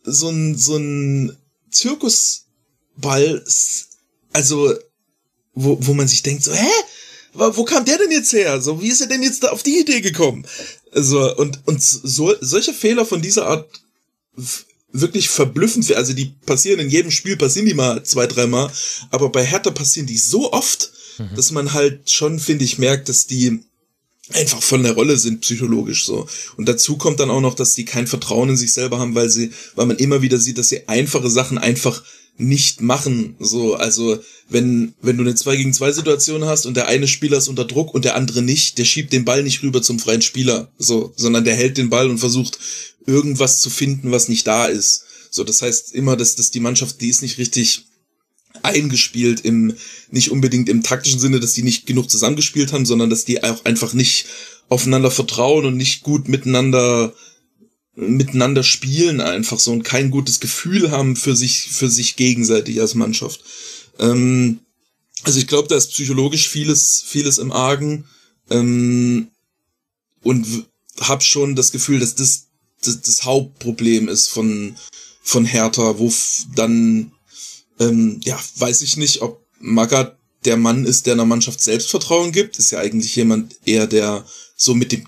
so 0.03 0.29
ein, 0.29 0.57
so 0.57 0.75
ein 0.75 1.37
Zirkusball. 1.71 3.43
Also, 4.33 4.75
wo, 5.55 5.77
wo 5.81 5.93
man 5.93 6.07
sich 6.07 6.21
denkt, 6.21 6.43
so, 6.43 6.53
hä? 6.53 6.71
Wo 7.33 7.65
kam 7.65 7.83
der 7.83 7.97
denn 7.97 8.11
jetzt 8.11 8.31
her? 8.31 8.61
So, 8.61 8.81
wie 8.81 8.87
ist 8.87 9.01
er 9.01 9.07
denn 9.07 9.21
jetzt 9.21 9.43
da 9.43 9.49
auf 9.49 9.61
die 9.61 9.79
Idee 9.79 9.99
gekommen? 9.99 10.45
Also, 10.93 11.35
und, 11.35 11.59
und 11.65 11.81
so, 11.81 12.33
solche 12.39 12.73
Fehler 12.73 13.05
von 13.05 13.21
dieser 13.21 13.47
Art 13.47 13.67
wirklich 14.91 15.29
verblüffend, 15.29 15.91
also 15.93 16.13
die 16.13 16.33
passieren 16.45 16.79
in 16.79 16.89
jedem 16.89 17.11
Spiel, 17.11 17.35
passieren 17.35 17.67
die 17.67 17.73
mal 17.73 18.03
zwei, 18.03 18.27
dreimal, 18.27 18.71
aber 19.11 19.29
bei 19.29 19.43
Hertha 19.43 19.71
passieren 19.71 20.07
die 20.07 20.17
so 20.17 20.53
oft, 20.53 20.91
mhm. 21.17 21.35
dass 21.35 21.51
man 21.51 21.73
halt 21.73 22.09
schon, 22.09 22.39
finde 22.39 22.63
ich, 22.63 22.77
merkt, 22.77 23.09
dass 23.09 23.27
die 23.27 23.59
einfach 24.33 24.61
von 24.61 24.83
der 24.83 24.93
Rolle 24.93 25.17
sind 25.17 25.41
psychologisch 25.41 26.05
so. 26.05 26.27
Und 26.57 26.67
dazu 26.67 26.97
kommt 26.97 27.19
dann 27.19 27.29
auch 27.29 27.41
noch, 27.41 27.53
dass 27.53 27.75
die 27.75 27.85
kein 27.85 28.07
Vertrauen 28.07 28.49
in 28.49 28.57
sich 28.57 28.73
selber 28.73 28.97
haben, 28.99 29.13
weil 29.13 29.29
sie, 29.29 29.51
weil 29.75 29.85
man 29.85 29.97
immer 29.97 30.21
wieder 30.21 30.39
sieht, 30.39 30.57
dass 30.57 30.69
sie 30.69 30.87
einfache 30.87 31.29
Sachen 31.29 31.57
einfach 31.57 32.03
nicht 32.37 32.81
machen. 32.81 33.35
So, 33.39 33.75
also 33.75 34.19
wenn, 34.49 34.93
wenn 35.01 35.17
du 35.17 35.23
eine 35.23 35.35
2 35.35 35.55
gegen 35.55 35.73
2 35.73 35.91
Situation 35.91 36.45
hast 36.45 36.65
und 36.65 36.75
der 36.75 36.87
eine 36.87 37.07
Spieler 37.07 37.37
ist 37.37 37.47
unter 37.47 37.65
Druck 37.65 37.93
und 37.93 38.05
der 38.05 38.15
andere 38.15 38.41
nicht, 38.41 38.77
der 38.77 38.85
schiebt 38.85 39.13
den 39.13 39.25
Ball 39.25 39.43
nicht 39.43 39.63
rüber 39.63 39.81
zum 39.81 39.99
freien 39.99 40.21
Spieler, 40.21 40.71
so, 40.77 41.13
sondern 41.15 41.45
der 41.45 41.55
hält 41.55 41.77
den 41.77 41.89
Ball 41.89 42.09
und 42.09 42.17
versucht 42.17 42.59
irgendwas 43.05 43.61
zu 43.61 43.69
finden, 43.69 44.11
was 44.11 44.27
nicht 44.27 44.45
da 44.47 44.65
ist. 44.65 45.05
So, 45.31 45.43
das 45.43 45.61
heißt 45.61 45.93
immer, 45.93 46.17
dass, 46.17 46.35
dass 46.35 46.51
die 46.51 46.59
Mannschaft, 46.59 47.01
die 47.01 47.09
ist 47.09 47.21
nicht 47.21 47.37
richtig 47.37 47.85
eingespielt 48.63 49.41
im, 49.41 49.75
nicht 50.11 50.31
unbedingt 50.31 50.69
im 50.69 50.81
taktischen 50.81 51.19
Sinne, 51.19 51.39
dass 51.39 51.53
die 51.53 51.63
nicht 51.63 51.85
genug 51.85 52.09
zusammengespielt 52.09 52.73
haben, 52.73 52.85
sondern 52.85 53.09
dass 53.09 53.25
die 53.25 53.43
auch 53.43 53.63
einfach 53.65 53.93
nicht 53.93 54.25
aufeinander 54.69 55.11
vertrauen 55.11 55.65
und 55.65 55.77
nicht 55.77 56.03
gut 56.03 56.27
miteinander 56.27 57.13
miteinander 57.95 58.63
spielen 58.63 59.21
einfach 59.21 59.59
so 59.59 59.71
und 59.71 59.83
kein 59.83 60.11
gutes 60.11 60.39
Gefühl 60.39 60.91
haben 60.91 61.15
für 61.15 61.35
sich, 61.35 61.69
für 61.71 61.89
sich 61.89 62.15
gegenseitig 62.15 62.79
als 62.81 62.95
Mannschaft. 62.95 63.41
Ähm, 63.99 64.59
also 65.23 65.39
ich 65.39 65.47
glaube, 65.47 65.67
da 65.67 65.75
ist 65.75 65.91
psychologisch 65.91 66.49
vieles, 66.49 67.03
vieles 67.07 67.37
im 67.37 67.51
Argen 67.51 68.05
ähm, 68.49 69.29
und 70.21 70.45
habe 70.99 71.23
schon 71.23 71.55
das 71.55 71.71
Gefühl, 71.71 71.99
dass 71.99 72.15
das, 72.15 72.47
das 72.83 73.01
das 73.01 73.23
Hauptproblem 73.23 74.07
ist 74.07 74.27
von 74.27 74.75
von 75.23 75.45
Hertha, 75.45 75.97
wo 75.97 76.13
dann 76.55 77.11
ähm, 77.79 78.19
ja 78.23 78.39
weiß 78.57 78.81
ich 78.81 78.97
nicht, 78.97 79.21
ob 79.21 79.43
Magath 79.59 80.17
der 80.43 80.57
Mann 80.57 80.85
ist, 80.85 81.05
der 81.05 81.13
einer 81.13 81.25
Mannschaft 81.25 81.61
Selbstvertrauen 81.61 82.31
gibt. 82.31 82.59
Ist 82.59 82.71
ja 82.71 82.79
eigentlich 82.79 83.15
jemand 83.15 83.55
eher, 83.65 83.87
der 83.87 84.25
so 84.55 84.75
mit 84.75 84.91
dem 84.91 85.07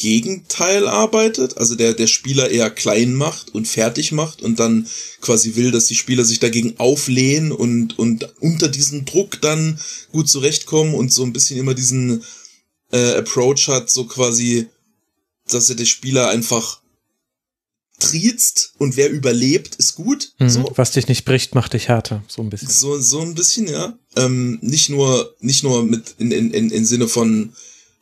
Gegenteil 0.00 0.88
arbeitet, 0.88 1.58
also 1.58 1.74
der 1.74 1.92
der 1.92 2.06
Spieler 2.06 2.50
eher 2.50 2.70
klein 2.70 3.14
macht 3.14 3.54
und 3.54 3.68
fertig 3.68 4.12
macht 4.12 4.40
und 4.40 4.58
dann 4.58 4.86
quasi 5.20 5.56
will, 5.56 5.70
dass 5.70 5.84
die 5.84 5.94
Spieler 5.94 6.24
sich 6.24 6.40
dagegen 6.40 6.74
auflehnen 6.78 7.52
und 7.52 7.98
und 7.98 8.32
unter 8.40 8.68
diesen 8.68 9.04
Druck 9.04 9.42
dann 9.42 9.78
gut 10.10 10.28
zurechtkommen 10.28 10.94
und 10.94 11.12
so 11.12 11.22
ein 11.22 11.34
bisschen 11.34 11.58
immer 11.58 11.74
diesen 11.74 12.24
äh, 12.92 13.16
Approach 13.16 13.68
hat, 13.68 13.90
so 13.90 14.06
quasi, 14.06 14.68
dass 15.48 15.68
er 15.68 15.76
der 15.76 15.84
Spieler 15.84 16.30
einfach 16.30 16.80
triezt 17.98 18.72
und 18.78 18.96
wer 18.96 19.10
überlebt, 19.10 19.76
ist 19.76 19.96
gut. 19.96 20.32
Mhm, 20.38 20.48
so. 20.48 20.72
Was 20.76 20.92
dich 20.92 21.08
nicht 21.08 21.26
bricht, 21.26 21.54
macht 21.54 21.74
dich 21.74 21.88
härter, 21.88 22.24
so 22.26 22.40
ein 22.40 22.48
bisschen. 22.48 22.70
So, 22.70 22.98
so 22.98 23.20
ein 23.20 23.34
bisschen, 23.34 23.68
ja. 23.68 23.98
Ähm, 24.16 24.58
nicht 24.62 24.88
nur, 24.88 25.36
nicht 25.40 25.62
nur 25.62 25.84
mit 25.84 26.14
in, 26.18 26.30
in, 26.30 26.52
in, 26.52 26.70
in 26.70 26.86
Sinne 26.86 27.06
von 27.06 27.52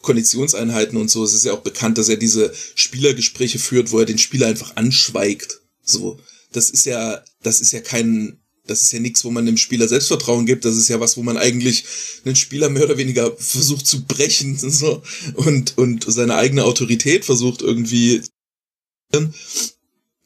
Konditionseinheiten 0.02 0.96
und 0.96 1.11
so. 1.11 1.24
Es 1.24 1.34
ist 1.34 1.44
ja 1.44 1.52
auch 1.52 1.61
bekannt, 1.61 1.98
dass 1.98 2.08
er 2.08 2.16
diese 2.16 2.52
Spielergespräche 2.74 3.58
führt, 3.58 3.90
wo 3.90 3.98
er 3.98 4.06
den 4.06 4.18
Spieler 4.18 4.46
einfach 4.46 4.76
anschweigt. 4.76 5.61
So, 5.82 6.18
das 6.52 6.70
ist 6.70 6.87
ja, 6.87 7.22
das 7.42 7.61
ist 7.61 7.72
ja 7.72 7.80
kein, 7.80 8.38
das 8.66 8.82
ist 8.82 8.92
ja 8.92 9.00
nichts, 9.00 9.24
wo 9.24 9.30
man 9.30 9.46
dem 9.46 9.56
Spieler 9.56 9.88
Selbstvertrauen 9.88 10.46
gibt. 10.46 10.64
Das 10.64 10.76
ist 10.76 10.88
ja 10.88 11.00
was, 11.00 11.16
wo 11.16 11.22
man 11.22 11.37
eigentlich 11.37 11.84
einen 12.24 12.37
Spieler 12.37 12.68
mehr 12.68 12.84
oder 12.84 12.98
weniger 12.98 13.34
versucht 13.37 13.87
zu 13.87 14.04
brechen 14.04 14.56
so 14.70 15.02
und 15.34 15.76
und 15.78 16.04
seine 16.08 16.37
eigene 16.37 16.64
Autorität 16.64 17.24
versucht 17.24 17.62
irgendwie. 17.62 18.22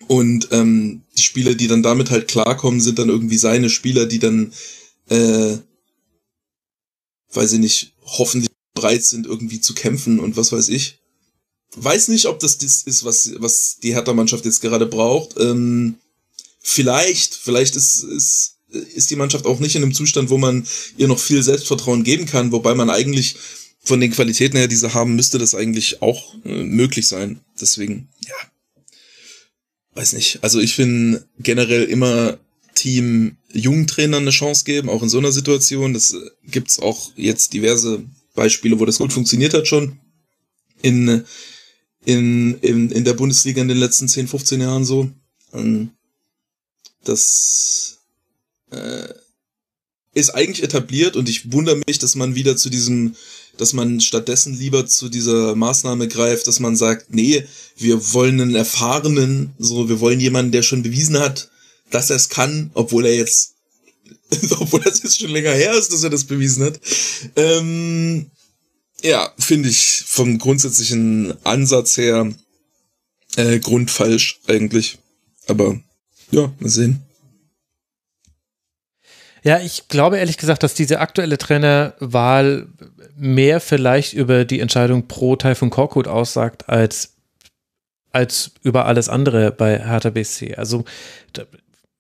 Und 0.09 0.49
ähm, 0.51 1.03
die 1.17 1.23
Spieler, 1.23 1.55
die 1.55 1.69
dann 1.69 1.83
damit 1.83 2.11
halt 2.11 2.29
klarkommen, 2.29 2.81
sind 2.81 2.99
dann 2.99 3.09
irgendwie 3.09 3.39
seine 3.39 3.71
Spieler, 3.71 4.07
die 4.07 4.19
dann, 4.19 4.53
äh, 5.09 5.59
weiß 7.33 7.53
ich 7.53 7.61
nicht, 7.61 7.93
hoffentlich 8.05 8.52
bereit 8.83 9.05
sind, 9.05 9.27
irgendwie 9.27 9.61
zu 9.61 9.75
kämpfen 9.75 10.21
und 10.21 10.37
was 10.37 10.53
weiß 10.53 10.69
ich. 10.69 10.99
Weiß 11.75 12.09
nicht, 12.09 12.27
ob 12.27 12.39
das 12.41 12.59
das 12.59 12.83
ist, 12.83 13.05
was, 13.05 13.33
was 13.39 13.79
die 13.83 13.95
Hertha-Mannschaft 13.95 14.45
jetzt 14.45 14.61
gerade 14.61 14.87
braucht. 14.87 15.39
Ähm, 15.39 15.95
vielleicht, 16.61 17.35
vielleicht 17.35 17.77
ist, 17.77 18.03
ist, 18.03 18.57
ist 18.95 19.11
die 19.11 19.17
Mannschaft 19.17 19.47
auch 19.47 19.59
nicht 19.59 19.77
in 19.77 19.83
einem 19.83 19.95
Zustand, 19.95 20.29
wo 20.29 20.39
man 20.39 20.67
ihr 20.97 21.09
noch 21.09 21.19
viel 21.19 21.43
Selbstvertrauen 21.43 22.05
geben 22.05 22.27
kann, 22.27 22.53
wobei 22.53 22.75
man 22.75 22.91
eigentlich 22.91 23.37
von 23.83 24.01
den 24.01 24.13
Qualitäten 24.13 24.57
her, 24.57 24.69
die 24.69 24.77
sie 24.77 24.93
haben, 24.93 25.17
müsste 25.17 25.39
das 25.39 25.55
eigentlich 25.55 26.03
auch 26.03 26.35
äh, 26.45 26.63
möglich 26.63 27.09
sein. 27.09 27.41
Deswegen, 27.61 28.09
ja. 28.27 28.35
Weiß 29.95 30.13
nicht. 30.13 30.39
Also 30.43 30.61
ich 30.61 30.75
finde 30.75 31.27
generell 31.39 31.85
immer 31.85 32.39
Team 32.75 33.37
jungen 33.53 33.87
Trainern 33.87 34.23
eine 34.23 34.31
Chance 34.31 34.65
geben, 34.65 34.89
auch 34.89 35.03
in 35.03 35.09
so 35.09 35.19
einer 35.19 35.33
Situation. 35.33 35.95
Das 35.95 36.13
äh, 36.13 36.19
gibt's 36.45 36.79
auch 36.79 37.13
jetzt 37.17 37.53
diverse 37.53 38.05
Beispiele, 38.35 38.79
wo 38.79 38.85
das 38.85 38.99
gut 38.99 39.13
funktioniert 39.13 39.55
hat 39.55 39.69
schon. 39.69 39.99
In, 40.83 41.25
in, 42.05 42.59
in, 42.61 42.91
in 42.91 43.05
der 43.05 43.15
Bundesliga 43.15 43.63
in 43.63 43.69
den 43.69 43.79
letzten 43.79 44.09
10, 44.09 44.29
15 44.29 44.61
Jahren 44.61 44.85
so. 44.85 45.11
Ähm, 45.53 45.91
das 47.05 47.99
äh, 48.71 49.09
ist 50.15 50.31
eigentlich 50.31 50.63
etabliert 50.63 51.17
und 51.17 51.29
ich 51.29 51.53
wundere 51.53 51.81
mich, 51.87 51.99
dass 51.99 52.15
man 52.17 52.35
wieder 52.35 52.57
zu 52.57 52.69
diesem, 52.69 53.17
dass 53.57 53.73
man 53.73 54.01
stattdessen 54.01 54.59
lieber 54.59 54.87
zu 54.87 55.09
dieser 55.09 55.55
Maßnahme 55.55 56.09
greift, 56.09 56.47
dass 56.47 56.61
man 56.61 56.77
sagt, 56.77 57.15
nee, 57.15 57.45
wir 57.77 58.13
wollen 58.13 58.41
einen 58.41 58.55
erfahrenen, 58.55 59.55
so, 59.59 59.89
wir 59.89 60.01
wollen 60.01 60.21
jemanden, 60.21 60.53
der 60.53 60.63
schon 60.63 60.83
bewiesen 60.83 61.19
hat, 61.19 61.51
dass 61.91 62.11
er 62.11 62.17
es 62.17 62.29
kann, 62.29 62.71
obwohl 62.75 63.07
er 63.07 63.17
jetzt, 63.17 63.52
obwohl 64.59 64.81
das 64.81 65.03
jetzt 65.03 65.21
schon 65.21 65.31
länger 65.31 65.53
her 65.53 65.73
ist, 65.75 65.93
dass 65.93 66.03
er 66.03 66.11
das 66.11 66.25
bewiesen 66.25 66.65
hat. 66.65 66.81
Ähm, 67.37 68.31
ja, 69.03 69.33
finde 69.39 69.69
ich 69.69 70.05
vom 70.07 70.39
grundsätzlichen 70.39 71.35
Ansatz 71.45 71.97
her 71.97 72.33
äh, 73.37 73.59
grundfalsch 73.59 74.41
eigentlich. 74.47 74.99
Aber 75.49 75.81
ja, 76.31 76.53
mal 76.59 76.69
sehen. 76.69 77.03
Ja, 79.45 79.59
ich 79.59 79.89
glaube 79.89 80.19
ehrlich 80.19 80.39
gesagt, 80.39 80.63
dass 80.63 80.75
diese 80.75 81.01
aktuelle 81.01 81.37
Trainerwahl 81.37 82.69
mehr 83.17 83.61
vielleicht 83.61 84.13
über 84.13 84.45
die 84.45 84.61
Entscheidung 84.61 85.09
pro 85.09 85.35
Taifun 85.35 85.71
Korkut 85.71 86.07
aussagt, 86.07 86.69
als, 86.69 87.15
als 88.13 88.53
über 88.63 88.87
alles 88.87 89.09
andere 89.09 89.51
bei 89.51 89.79
Hertha 89.85 90.11
BSC. 90.11 90.55
Also 90.55 90.85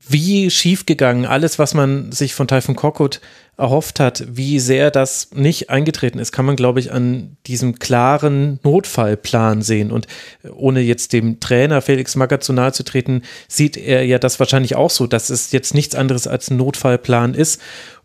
wie 0.08 0.50
schiefgegangen, 0.50 1.26
alles, 1.26 1.58
was 1.58 1.74
man 1.74 2.12
sich 2.12 2.34
von 2.34 2.48
Taifun 2.48 2.76
Korkut 2.76 3.20
erhofft 3.56 4.00
hat, 4.00 4.24
wie 4.28 4.58
sehr 4.58 4.90
das 4.90 5.30
nicht 5.32 5.70
eingetreten 5.70 6.18
ist, 6.18 6.32
kann 6.32 6.44
man, 6.44 6.56
glaube 6.56 6.80
ich, 6.80 6.90
an 6.90 7.36
diesem 7.46 7.78
klaren 7.78 8.58
Notfallplan 8.64 9.62
sehen. 9.62 9.92
Und 9.92 10.06
ohne 10.52 10.80
jetzt 10.80 11.12
dem 11.12 11.38
Trainer 11.38 11.82
Felix 11.82 12.16
Magath 12.16 12.42
zu 12.42 12.52
nahe 12.52 12.72
zu 12.72 12.82
treten, 12.82 13.22
sieht 13.48 13.76
er 13.76 14.04
ja 14.04 14.18
das 14.18 14.40
wahrscheinlich 14.40 14.74
auch 14.74 14.90
so, 14.90 15.06
dass 15.06 15.30
es 15.30 15.52
jetzt 15.52 15.74
nichts 15.74 15.94
anderes 15.94 16.26
als 16.26 16.50
ein 16.50 16.56
Notfallplan 16.56 17.34
ist. 17.34 17.60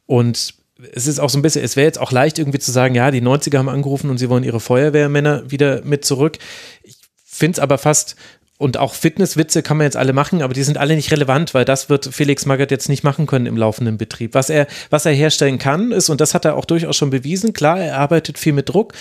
Und 0.06 0.54
es 0.94 1.08
ist 1.08 1.20
auch 1.20 1.30
so 1.30 1.40
ein 1.40 1.42
bisschen, 1.42 1.64
es 1.64 1.76
wäre 1.76 1.88
jetzt 1.88 2.00
auch 2.00 2.12
leicht 2.12 2.38
irgendwie 2.38 2.60
zu 2.60 2.72
sagen, 2.72 2.94
ja, 2.94 3.10
die 3.10 3.22
90er 3.22 3.58
haben 3.58 3.70
angerufen 3.70 4.10
und 4.10 4.18
sie 4.18 4.30
wollen 4.30 4.44
ihre 4.44 4.60
Feuerwehrmänner 4.60 5.50
wieder 5.50 5.82
mit 5.84 6.06
zurück. 6.06 6.38
Ich 6.84 6.98
finde 7.26 7.54
es 7.54 7.60
aber 7.60 7.78
fast 7.78 8.16
und 8.58 8.78
auch 8.78 8.94
Fitnesswitze 8.96 9.62
kann 9.62 9.78
man 9.78 9.86
jetzt 9.86 9.98
alle 9.98 10.14
machen, 10.14 10.42
aber 10.42 10.54
die 10.54 10.64
sind 10.64 10.78
alle 10.78 10.96
nicht 10.96 11.12
relevant, 11.12 11.54
weil 11.54 11.66
das 11.66 11.90
wird 11.90 12.08
Felix 12.12 12.46
Magath 12.46 12.72
jetzt 12.72 12.90
nicht 12.90 13.04
machen 13.04 13.28
können 13.28 13.46
im 13.46 13.56
laufenden 13.56 13.98
Betrieb. 13.98 14.34
Was 14.34 14.50
er, 14.50 14.68
was 14.90 15.06
er 15.06 15.14
herstellen 15.14 15.60
kann, 15.60 15.92
ist, 15.92 16.10
und 16.10 16.22
das 16.22 16.34
hat 16.34 16.46
er 16.46 16.56
auch 16.56 16.66
durchaus 16.66 16.96
schon 16.96 17.12
bewiesen, 17.12 17.54
klar, 17.54 17.80
er 17.80 17.98
arbeitet 17.98 18.40
viel 18.40 18.54
mit 18.54 18.70
Druck. 18.70 18.94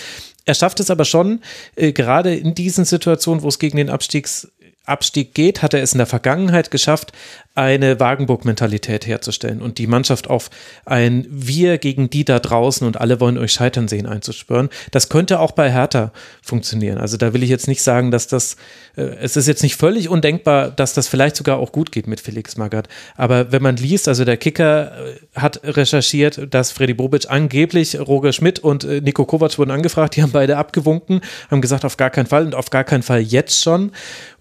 Er 0.45 0.53
schafft 0.53 0.79
es 0.79 0.91
aber 0.91 1.05
schon, 1.05 1.41
äh, 1.75 1.91
gerade 1.91 2.35
in 2.35 2.53
diesen 2.53 2.85
Situationen, 2.85 3.41
wo 3.41 3.47
es 3.47 3.59
gegen 3.59 3.77
den 3.77 3.89
Abstiegs, 3.89 4.47
Abstieg 4.85 5.33
geht, 5.33 5.61
hat 5.61 5.73
er 5.73 5.81
es 5.81 5.91
in 5.91 5.97
der 5.97 6.07
Vergangenheit 6.07 6.71
geschafft, 6.71 7.11
eine 7.57 7.99
Wagenburg-Mentalität 7.99 9.07
herzustellen 9.07 9.61
und 9.61 9.79
die 9.79 9.87
Mannschaft 9.87 10.29
auf 10.29 10.49
ein 10.85 11.25
Wir 11.29 11.79
gegen 11.79 12.09
die 12.09 12.23
da 12.23 12.39
draußen 12.39 12.85
und 12.85 13.01
alle 13.01 13.19
wollen 13.19 13.37
euch 13.37 13.51
scheitern 13.51 13.87
sehen 13.87 14.05
einzuspüren. 14.05 14.69
Das 14.91 15.09
könnte 15.09 15.39
auch 15.39 15.51
bei 15.51 15.71
Hertha 15.71 16.11
funktionieren. 16.43 16.99
Also 16.99 17.17
da 17.17 17.33
will 17.33 17.41
ich 17.41 17.49
jetzt 17.49 17.67
nicht 17.67 17.81
sagen, 17.81 18.11
dass 18.11 18.27
das, 18.27 18.57
äh, 18.95 19.01
es 19.01 19.35
ist 19.35 19.47
jetzt 19.47 19.63
nicht 19.63 19.75
völlig 19.75 20.07
undenkbar, 20.07 20.69
dass 20.69 20.93
das 20.93 21.07
vielleicht 21.07 21.35
sogar 21.35 21.57
auch 21.57 21.71
gut 21.71 21.91
geht 21.91 22.05
mit 22.05 22.19
Felix 22.19 22.57
Magath. 22.57 22.87
Aber 23.15 23.51
wenn 23.51 23.63
man 23.63 23.75
liest, 23.77 24.07
also 24.07 24.23
der 24.23 24.37
Kicker 24.37 24.91
äh, 25.07 25.15
hat 25.35 25.61
recherchiert, 25.63 26.53
dass 26.53 26.71
Freddy 26.71 26.93
Bobic 26.93 27.25
angeblich 27.27 27.99
Roger 27.99 28.33
Schmidt 28.33 28.59
und 28.59 28.83
äh, 28.83 29.01
Nico 29.01 29.25
Kovac 29.25 29.57
wurden 29.57 29.71
angefragt, 29.71 30.15
die 30.15 30.21
haben 30.21 30.31
beide 30.31 30.57
abgewunken, 30.57 31.21
haben 31.49 31.61
gesagt, 31.61 31.85
auf 31.85 31.97
gar 31.97 32.11
keinen 32.11 32.27
Fall 32.27 32.45
und 32.45 32.53
auf 32.53 32.69
gar 32.69 32.83
keinen 32.83 33.03
Fall 33.03 33.21
jetzt 33.21 33.63
schon. 33.63 33.91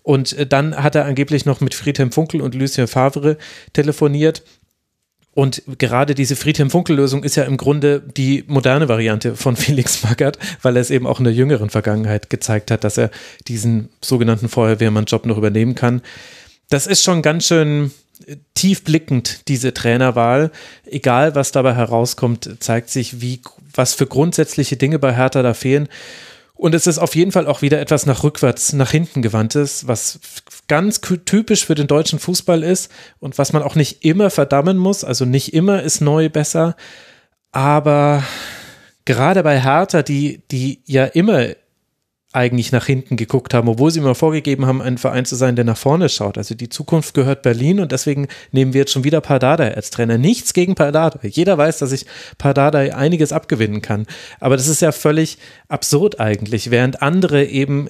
Und 0.07 0.35
äh, 0.35 0.47
dann 0.47 0.81
hat 0.81 0.95
er 0.95 1.05
angeblich 1.05 1.47
noch 1.47 1.61
mit 1.61 1.75
Friedhelm 1.75 2.13
Funkel 2.13 2.41
und 2.41 2.55
Lucien 2.55 2.87
Favre 2.87 3.06
telefoniert. 3.73 4.43
Und 5.37 5.63
gerade 5.79 6.15
diese 6.15 6.35
Friedhelm 6.35 6.71
Funkel-Lösung 6.71 7.23
ist 7.23 7.37
ja 7.37 7.45
im 7.45 7.59
Grunde 7.59 8.01
die 8.01 8.43
moderne 8.47 8.89
Variante 8.89 9.37
von 9.37 9.55
Felix 9.57 10.03
Magath, 10.03 10.39
weil 10.63 10.77
er 10.77 10.81
es 10.81 10.91
eben 10.91 11.07
auch 11.07 11.19
in 11.19 11.25
der 11.25 11.35
jüngeren 11.35 11.69
Vergangenheit 11.69 12.31
gezeigt 12.31 12.71
hat, 12.71 12.85
dass 12.85 12.97
er 12.97 13.11
diesen 13.47 13.91
sogenannten 14.01 14.49
Feuerwehrmann-Job 14.49 15.27
noch 15.27 15.37
übernehmen 15.37 15.75
kann. 15.75 16.01
Das 16.71 16.87
ist 16.87 17.03
schon 17.03 17.21
ganz 17.21 17.47
schön 17.47 17.91
äh, 18.27 18.37
tiefblickend, 18.55 19.47
diese 19.49 19.75
Trainerwahl. 19.75 20.53
Egal, 20.87 21.35
was 21.35 21.53
dabei 21.53 21.75
herauskommt, 21.75 22.57
zeigt 22.61 22.89
sich, 22.89 23.21
wie, 23.21 23.41
was 23.75 23.93
für 23.93 24.07
grundsätzliche 24.07 24.79
Dinge 24.79 24.99
bei 24.99 25.15
Hertha 25.15 25.43
da 25.43 25.53
fehlen. 25.53 25.89
Und 26.57 26.75
es 26.75 26.87
ist 26.87 26.99
auf 26.99 27.15
jeden 27.15 27.33
Fall 27.33 27.47
auch 27.47 27.61
wieder 27.61 27.81
etwas 27.81 28.07
nach 28.07 28.25
rückwärts, 28.25 28.73
nach 28.73 28.91
hinten 28.91 29.21
gewandtes, 29.21 29.87
was 29.87 30.19
ganz 30.69 31.01
typisch 31.01 31.67
für 31.67 31.75
den 31.75 31.87
deutschen 31.87 32.19
Fußball 32.19 32.63
ist 32.63 32.91
und 33.21 33.37
was 33.37 33.53
man 33.53 33.63
auch 33.63 33.75
nicht 33.75 34.05
immer 34.05 34.31
verdammen 34.31 34.79
muss. 34.79 35.05
Also 35.05 35.27
nicht 35.27 35.53
immer 35.53 35.83
ist 35.83 36.01
neu 36.01 36.31
besser. 36.31 36.75
Aber 37.53 38.25
gerade 39.05 39.43
bei 39.43 39.61
Hertha, 39.63 40.03
die, 40.03 40.43
die 40.51 40.81
ja 40.87 41.05
immer 41.05 41.49
eigentlich 42.37 42.71
nach 42.71 42.87
hinten 42.87 43.17
geguckt 43.17 43.55
haben, 43.55 43.69
obwohl 43.69 43.91
sie 43.91 43.99
immer 43.99 44.15
vorgegeben 44.15 44.67
haben, 44.67 44.83
ein 44.83 44.99
Verein 44.99 45.25
zu 45.25 45.35
sein, 45.35 45.57
der 45.57 45.65
nach 45.65 45.79
vorne 45.79 46.09
schaut. 46.11 46.37
Also 46.37 46.55
die 46.55 46.69
Zukunft 46.69 47.15
gehört 47.15 47.43
Berlin 47.43 47.81
und 47.81 47.93
deswegen 47.93 48.29
nehmen 48.53 48.75
wir 48.75 48.81
jetzt 48.81 48.93
schon 48.93 49.05
wieder 49.05 49.23
Pardada 49.23 49.65
als 49.65 49.91
Trainer. 49.91 50.19
Nichts 50.19 50.53
gegen 50.53 50.75
Pardada. 50.75 51.19
Jeder 51.23 51.57
weiß, 51.57 51.79
dass 51.79 51.93
ich 51.93 52.05
Pardada 52.37 52.79
einiges 52.79 53.33
abgewinnen 53.33 53.81
kann. 53.81 54.07
Aber 54.39 54.57
das 54.57 54.69
ist 54.69 54.83
ja 54.83 54.93
völlig 54.93 55.39
absurd 55.69 56.21
eigentlich, 56.21 56.71
während 56.71 57.01
andere 57.01 57.45
eben 57.47 57.89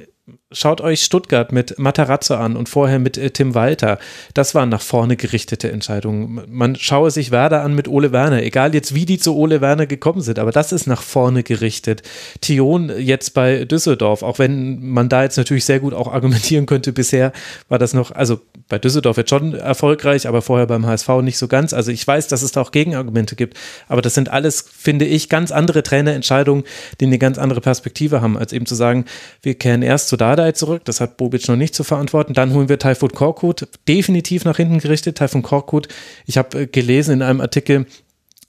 schaut 0.53 0.81
euch 0.81 1.03
Stuttgart 1.03 1.51
mit 1.51 1.77
Matarazzo 1.77 2.35
an 2.35 2.57
und 2.57 2.69
vorher 2.69 3.01
mit 3.01 3.19
äh, 3.19 3.31
Tim 3.31 3.55
Walter. 3.57 3.99
Das 4.33 4.55
waren 4.55 4.69
nach 4.69 4.81
vorne 4.81 5.17
gerichtete 5.17 5.73
Entscheidungen. 5.73 6.45
Man 6.49 6.77
schaue 6.77 7.11
sich 7.11 7.33
Werder 7.33 7.63
an 7.63 7.75
mit 7.75 7.89
Ole 7.89 8.13
Werner, 8.13 8.43
egal 8.43 8.73
jetzt 8.73 8.95
wie 8.95 9.07
die 9.07 9.19
zu 9.19 9.35
Ole 9.35 9.61
Werner 9.61 9.87
gekommen 9.87 10.21
sind, 10.21 10.39
aber 10.39 10.53
das 10.53 10.71
ist 10.71 10.87
nach 10.87 11.03
vorne 11.03 11.43
gerichtet. 11.43 12.03
Thion 12.41 12.93
jetzt 12.97 13.35
bei 13.35 13.65
Düsseldorf, 13.65 14.23
auch 14.23 14.39
wenn 14.39 14.89
man 14.89 15.09
da 15.09 15.25
jetzt 15.25 15.37
natürlich 15.37 15.65
sehr 15.65 15.81
gut 15.81 15.95
auch 15.95 16.13
argumentieren 16.13 16.67
könnte, 16.67 16.93
bisher 16.93 17.33
war 17.69 17.81
das 17.81 17.93
noch, 17.93 18.13
also 18.13 18.41
bei 18.69 18.79
Düsseldorf 18.79 19.17
jetzt 19.17 19.31
schon 19.31 19.55
erfolgreich, 19.55 20.29
aber 20.29 20.43
vorher 20.43 20.67
beim 20.67 20.87
HSV 20.87 21.09
nicht 21.23 21.39
so 21.39 21.49
ganz. 21.49 21.73
Also 21.73 21.91
ich 21.91 22.07
weiß, 22.07 22.29
dass 22.29 22.43
es 22.43 22.53
da 22.53 22.61
auch 22.61 22.71
Gegenargumente 22.71 23.35
gibt, 23.35 23.57
aber 23.89 24.01
das 24.01 24.15
sind 24.15 24.29
alles, 24.29 24.65
finde 24.77 25.07
ich, 25.07 25.29
ganz 25.29 25.51
andere 25.51 25.83
Trainerentscheidungen, 25.83 26.63
die 27.01 27.07
eine 27.07 27.19
ganz 27.19 27.37
andere 27.37 27.61
Perspektive 27.61 28.21
haben, 28.21 28.39
als 28.39 28.53
eben 28.53 28.67
zu 28.67 28.77
sagen, 28.77 29.07
wir 29.43 29.55
kehren 29.55 29.83
erst 29.83 30.09
zu 30.09 30.17
Dardai 30.37 30.53
zurück, 30.53 30.85
das 30.85 31.01
hat 31.01 31.17
Bobic 31.17 31.49
noch 31.49 31.57
nicht 31.57 31.75
zu 31.75 31.85
verantworten, 31.85 32.35
dann 32.35 32.53
holen 32.53 32.69
wir 32.69 32.79
Taifun 32.79 33.11
Korkut, 33.11 33.69
definitiv 33.89 34.45
nach 34.45 34.57
hinten 34.57 34.79
gerichtet, 34.79 35.19
Taifun 35.19 35.43
Korkut, 35.43 35.89
ich 36.27 36.39
habe 36.39 36.63
äh, 36.63 36.67
gelesen 36.67 37.15
in 37.15 37.23
einem 37.23 37.41
Artikel, 37.41 37.87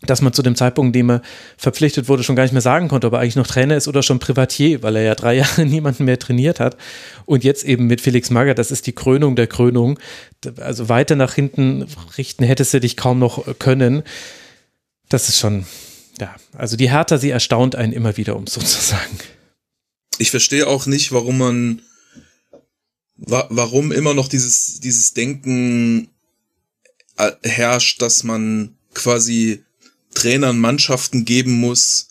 dass 0.01 0.21
man 0.21 0.31
zu 0.31 0.43
dem 0.43 0.55
Zeitpunkt, 0.55 0.95
in 0.95 0.99
dem 0.99 1.09
er 1.09 1.21
verpflichtet 1.57 2.07
wurde, 2.07 2.23
schon 2.23 2.35
gar 2.35 2.43
nicht 2.43 2.51
mehr 2.51 2.61
sagen 2.61 2.87
konnte, 2.87 3.07
ob 3.07 3.13
er 3.13 3.19
eigentlich 3.19 3.35
noch 3.35 3.47
Trainer 3.47 3.75
ist 3.75 3.87
oder 3.87 4.03
schon 4.03 4.19
Privatier, 4.19 4.83
weil 4.83 4.95
er 4.95 5.01
ja 5.01 5.15
drei 5.15 5.33
Jahre 5.37 5.65
niemanden 5.65 6.05
mehr 6.05 6.19
trainiert 6.19 6.59
hat. 6.59 6.77
Und 7.25 7.43
jetzt 7.43 7.63
eben 7.63 7.87
mit 7.87 8.01
Felix 8.01 8.29
Magath, 8.29 8.59
das 8.59 8.69
ist 8.69 8.85
die 8.85 8.93
Krönung 8.93 9.35
der 9.35 9.47
Krönung. 9.47 9.97
Also 10.59 10.87
weiter 10.87 11.15
nach 11.15 11.33
hinten 11.33 11.87
richten 12.17 12.43
hättest 12.43 12.75
du 12.75 12.79
dich 12.79 12.95
kaum 12.95 13.17
noch 13.17 13.43
können. 13.57 14.03
Das 15.09 15.29
ist 15.29 15.39
schon, 15.39 15.65
ja, 16.19 16.35
also 16.55 16.77
die 16.77 16.91
Hertha, 16.91 17.17
sie 17.17 17.31
erstaunt 17.31 17.75
einen 17.75 17.93
immer 17.93 18.17
wieder, 18.17 18.35
um 18.35 18.43
es 18.47 18.53
so 18.53 18.61
zu 18.61 18.79
sagen. 18.79 19.17
Ich 20.17 20.31
verstehe 20.31 20.67
auch 20.67 20.85
nicht, 20.85 21.11
warum 21.11 21.37
man, 21.37 21.81
wa 23.15 23.47
warum 23.49 23.91
immer 23.91 24.13
noch 24.13 24.27
dieses, 24.27 24.79
dieses 24.79 25.13
Denken 25.13 26.09
äh, 27.17 27.31
herrscht, 27.43 28.01
dass 28.01 28.23
man 28.23 28.77
quasi 28.93 29.63
Trainern 30.13 30.59
Mannschaften 30.59 31.25
geben 31.25 31.53
muss 31.59 32.07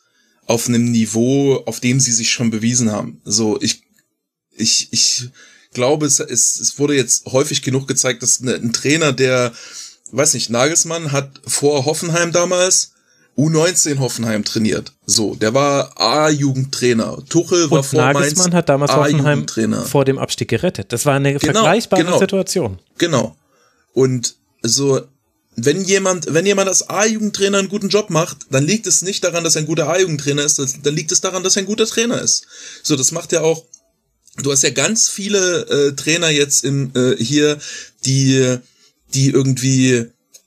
auf 0.47 0.69
einem 0.69 0.91
Niveau, 0.93 1.57
auf 1.67 1.81
dem 1.81 1.99
sie 1.99 2.13
sich 2.13 2.31
schon 2.31 2.51
bewiesen 2.51 2.93
haben. 2.93 3.21
So, 3.25 3.61
ich, 3.61 3.83
ich, 4.53 4.93
ich 4.93 5.31
glaube, 5.73 6.07
es, 6.07 6.21
es, 6.21 6.61
es 6.61 6.79
wurde 6.79 6.95
jetzt 6.95 7.27
häufig 7.27 7.63
genug 7.63 7.89
gezeigt, 7.89 8.23
dass 8.23 8.41
ein 8.41 8.73
Trainer, 8.73 9.13
der, 9.13 9.53
weiß 10.13 10.35
nicht, 10.35 10.51
Nagelsmann 10.51 11.11
hat 11.11 11.41
vor 11.45 11.85
Hoffenheim 11.85 12.31
damals 12.31 12.93
U19 13.37 13.99
Hoffenheim 13.99 14.45
trainiert. 14.45 14.93
So, 15.05 15.35
der 15.35 15.53
war 15.53 15.93
A-Jugendtrainer. 16.01 17.23
Tuchel 17.29 17.71
war 17.71 17.79
Und 17.79 17.85
vor 17.85 18.01
Nagelsmann 18.01 18.45
Mainz 18.45 18.55
hat 18.55 18.69
damals 18.69 18.93
Hoffenheim 18.93 19.47
vor 19.87 20.07
dem 20.07 20.19
Abstieg 20.19 20.49
gerettet. 20.49 20.93
Das 20.93 21.05
war 21.05 21.15
eine 21.15 21.35
Genau, 21.35 21.53
vergleichbare 21.53 22.05
genau. 22.05 22.19
Situation. 22.19 22.79
Genau. 22.97 23.37
Und 23.93 24.37
so, 24.63 25.03
wenn 25.55 25.85
jemand, 25.85 26.33
wenn 26.33 26.47
jemand 26.47 26.69
als 26.69 26.89
A-Jugendtrainer 26.89 27.59
einen 27.59 27.69
guten 27.69 27.89
Job 27.89 28.09
macht, 28.09 28.39
dann 28.51 28.65
liegt 28.65 28.87
es 28.87 29.03
nicht 29.03 29.23
daran, 29.23 29.45
dass 29.45 29.55
er 29.57 29.63
ein 29.63 29.67
guter 29.67 29.89
A-Jugendtrainer 29.89 30.43
ist, 30.43 30.59
dann 30.59 30.95
liegt 30.95 31.13
es 31.13 31.21
daran, 31.21 31.43
dass 31.43 31.57
er 31.57 31.63
ein 31.63 31.67
guter 31.67 31.87
Trainer 31.87 32.21
ist. 32.21 32.47
So, 32.83 32.97
das 32.97 33.13
macht 33.13 33.33
ja 33.33 33.43
auch, 33.43 33.65
du 34.43 34.51
hast 34.51 34.63
ja 34.63 34.71
ganz 34.71 35.09
viele 35.09 35.67
äh, 35.67 35.93
Trainer 35.93 36.31
jetzt 36.31 36.65
im, 36.65 36.91
äh, 36.95 37.17
hier, 37.17 37.59
die, 38.07 38.57
die 39.13 39.31
irgendwie, 39.31 40.07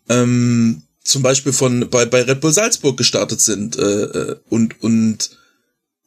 ähm, 0.09 0.83
zum 1.09 1.23
Beispiel 1.23 1.53
von, 1.53 1.89
bei, 1.89 2.05
bei 2.05 2.21
Red 2.21 2.41
Bull 2.41 2.53
Salzburg 2.53 2.97
gestartet 2.97 3.41
sind, 3.41 3.77
äh, 3.77 4.03
äh, 4.03 4.35
und, 4.49 4.81
und, 4.81 5.31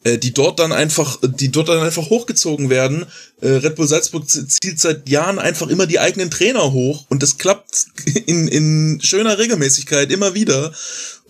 äh, 0.04 0.18
die 0.18 0.32
dort 0.32 0.58
dann 0.58 0.72
einfach, 0.72 1.18
die 1.22 1.50
dort 1.50 1.68
dann 1.68 1.82
einfach 1.82 2.08
hochgezogen 2.08 2.70
werden. 2.70 3.06
Äh, 3.40 3.48
Red 3.48 3.76
Bull 3.76 3.86
Salzburg 3.86 4.28
zielt 4.28 4.80
seit 4.80 5.08
Jahren 5.08 5.38
einfach 5.38 5.68
immer 5.68 5.86
die 5.86 5.98
eigenen 5.98 6.30
Trainer 6.30 6.72
hoch 6.72 7.06
und 7.08 7.22
das 7.22 7.38
klappt 7.38 7.86
in, 8.26 8.48
in 8.48 9.00
schöner 9.02 9.38
Regelmäßigkeit 9.38 10.10
immer 10.10 10.34
wieder. 10.34 10.72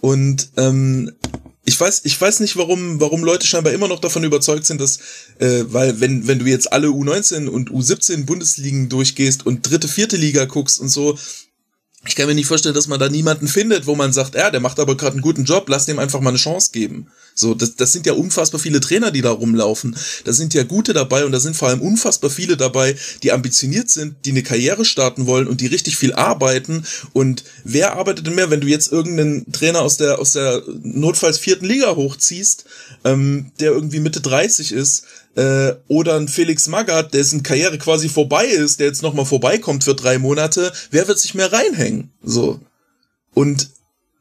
Und 0.01 0.51
ähm, 0.57 1.13
ich 1.65 1.79
weiß, 1.79 2.03
ich 2.05 2.21
weiß 2.21 2.41
nicht, 2.41 2.57
warum, 2.57 3.01
warum 3.01 3.23
Leute 3.23 3.47
scheinbar 3.47 3.73
immer 3.73 3.89
noch 3.89 4.01
davon 4.01 4.25
überzeugt 4.25 4.67
sind, 4.67 4.81
dass, 4.81 4.99
äh, 5.39 5.65
weil 5.69 6.01
wenn, 6.01 6.27
wenn 6.27 6.41
du 6.41 6.47
jetzt 6.47 6.73
alle 6.73 6.89
U19 6.89 7.47
und 7.47 7.71
U17 7.71 8.25
Bundesligen 8.25 8.89
durchgehst 8.89 9.47
und 9.47 9.71
dritte, 9.71 9.87
vierte 9.87 10.17
Liga 10.17 10.45
guckst 10.45 10.81
und 10.81 10.89
so, 10.89 11.17
ich 12.07 12.17
kann 12.17 12.27
mir 12.27 12.35
nicht 12.35 12.47
vorstellen, 12.47 12.75
dass 12.75 12.89
man 12.89 12.99
da 12.99 13.09
niemanden 13.09 13.47
findet, 13.47 13.87
wo 13.87 13.95
man 13.95 14.13
sagt, 14.13 14.35
ja, 14.35 14.51
der 14.51 14.61
macht 14.61 14.81
aber 14.81 14.97
gerade 14.97 15.13
einen 15.13 15.23
guten 15.23 15.45
Job, 15.45 15.69
lass 15.69 15.87
dem 15.87 15.99
einfach 15.99 16.21
mal 16.21 16.31
eine 16.31 16.39
Chance 16.39 16.71
geben. 16.73 17.07
So, 17.35 17.55
das, 17.55 17.77
das 17.77 17.93
sind 17.93 18.07
ja 18.07 18.13
unfassbar 18.13 18.61
viele 18.61 18.81
Trainer, 18.81 19.11
die 19.11 19.23
da 19.23 19.31
rumlaufen. 19.31 19.97
Da 20.25 20.33
sind 20.33 20.55
ja 20.55 20.65
gute 20.65 20.93
dabei 20.93 21.25
und 21.25 21.33
da 21.33 21.41
sind 21.41 21.57
vor 21.57 21.69
allem 21.69 21.81
unfassbar 21.81 22.31
viele 22.31 22.57
dabei, 22.57 22.97
die 23.23 23.33
ambitioniert 23.33 23.91
sind, 23.91 24.17
die 24.25 24.31
eine 24.31 24.43
Karriere 24.43 24.85
starten 24.85 25.27
wollen 25.27 25.49
und 25.49 25.61
die 25.61 25.67
richtig 25.67 25.97
viel 25.97 26.13
arbeiten. 26.13 26.85
Und 27.13 27.45
wer 27.65 27.97
arbeitet 27.97 28.27
denn 28.27 28.35
mehr, 28.35 28.51
wenn 28.51 28.61
du 28.61 28.67
jetzt 28.67 28.93
irgendeinen 28.93 29.51
Trainer 29.53 29.81
aus 29.81 29.97
der, 29.97 30.19
aus 30.19 30.33
der 30.33 30.63
notfalls 30.83 31.39
vierten 31.39 31.65
Liga 31.65 31.97
hochziehst, 31.97 32.65
ähm, 33.05 33.53
der 33.61 33.73
irgendwie 33.73 34.01
Mitte 34.01 34.21
30 34.21 34.73
ist, 34.73 35.05
äh, 35.35 35.75
oder 35.89 36.17
ein 36.17 36.29
Felix 36.29 36.69
Magath, 36.69 37.15
dessen 37.15 37.43
Karriere 37.43 37.79
quasi 37.79 38.09
vorbei 38.11 38.47
ist, 38.47 38.81
der 38.81 38.89
jetzt 38.89 39.03
nochmal 39.03 39.25
vorbeikommt 39.25 39.85
für 39.85 39.95
drei 39.95 40.19
Monate, 40.19 40.73
wer 40.91 41.09
wird 41.09 41.19
sich 41.19 41.35
mehr 41.35 41.53
reinhängen? 41.53 42.13
So. 42.23 42.61
Und 43.33 43.71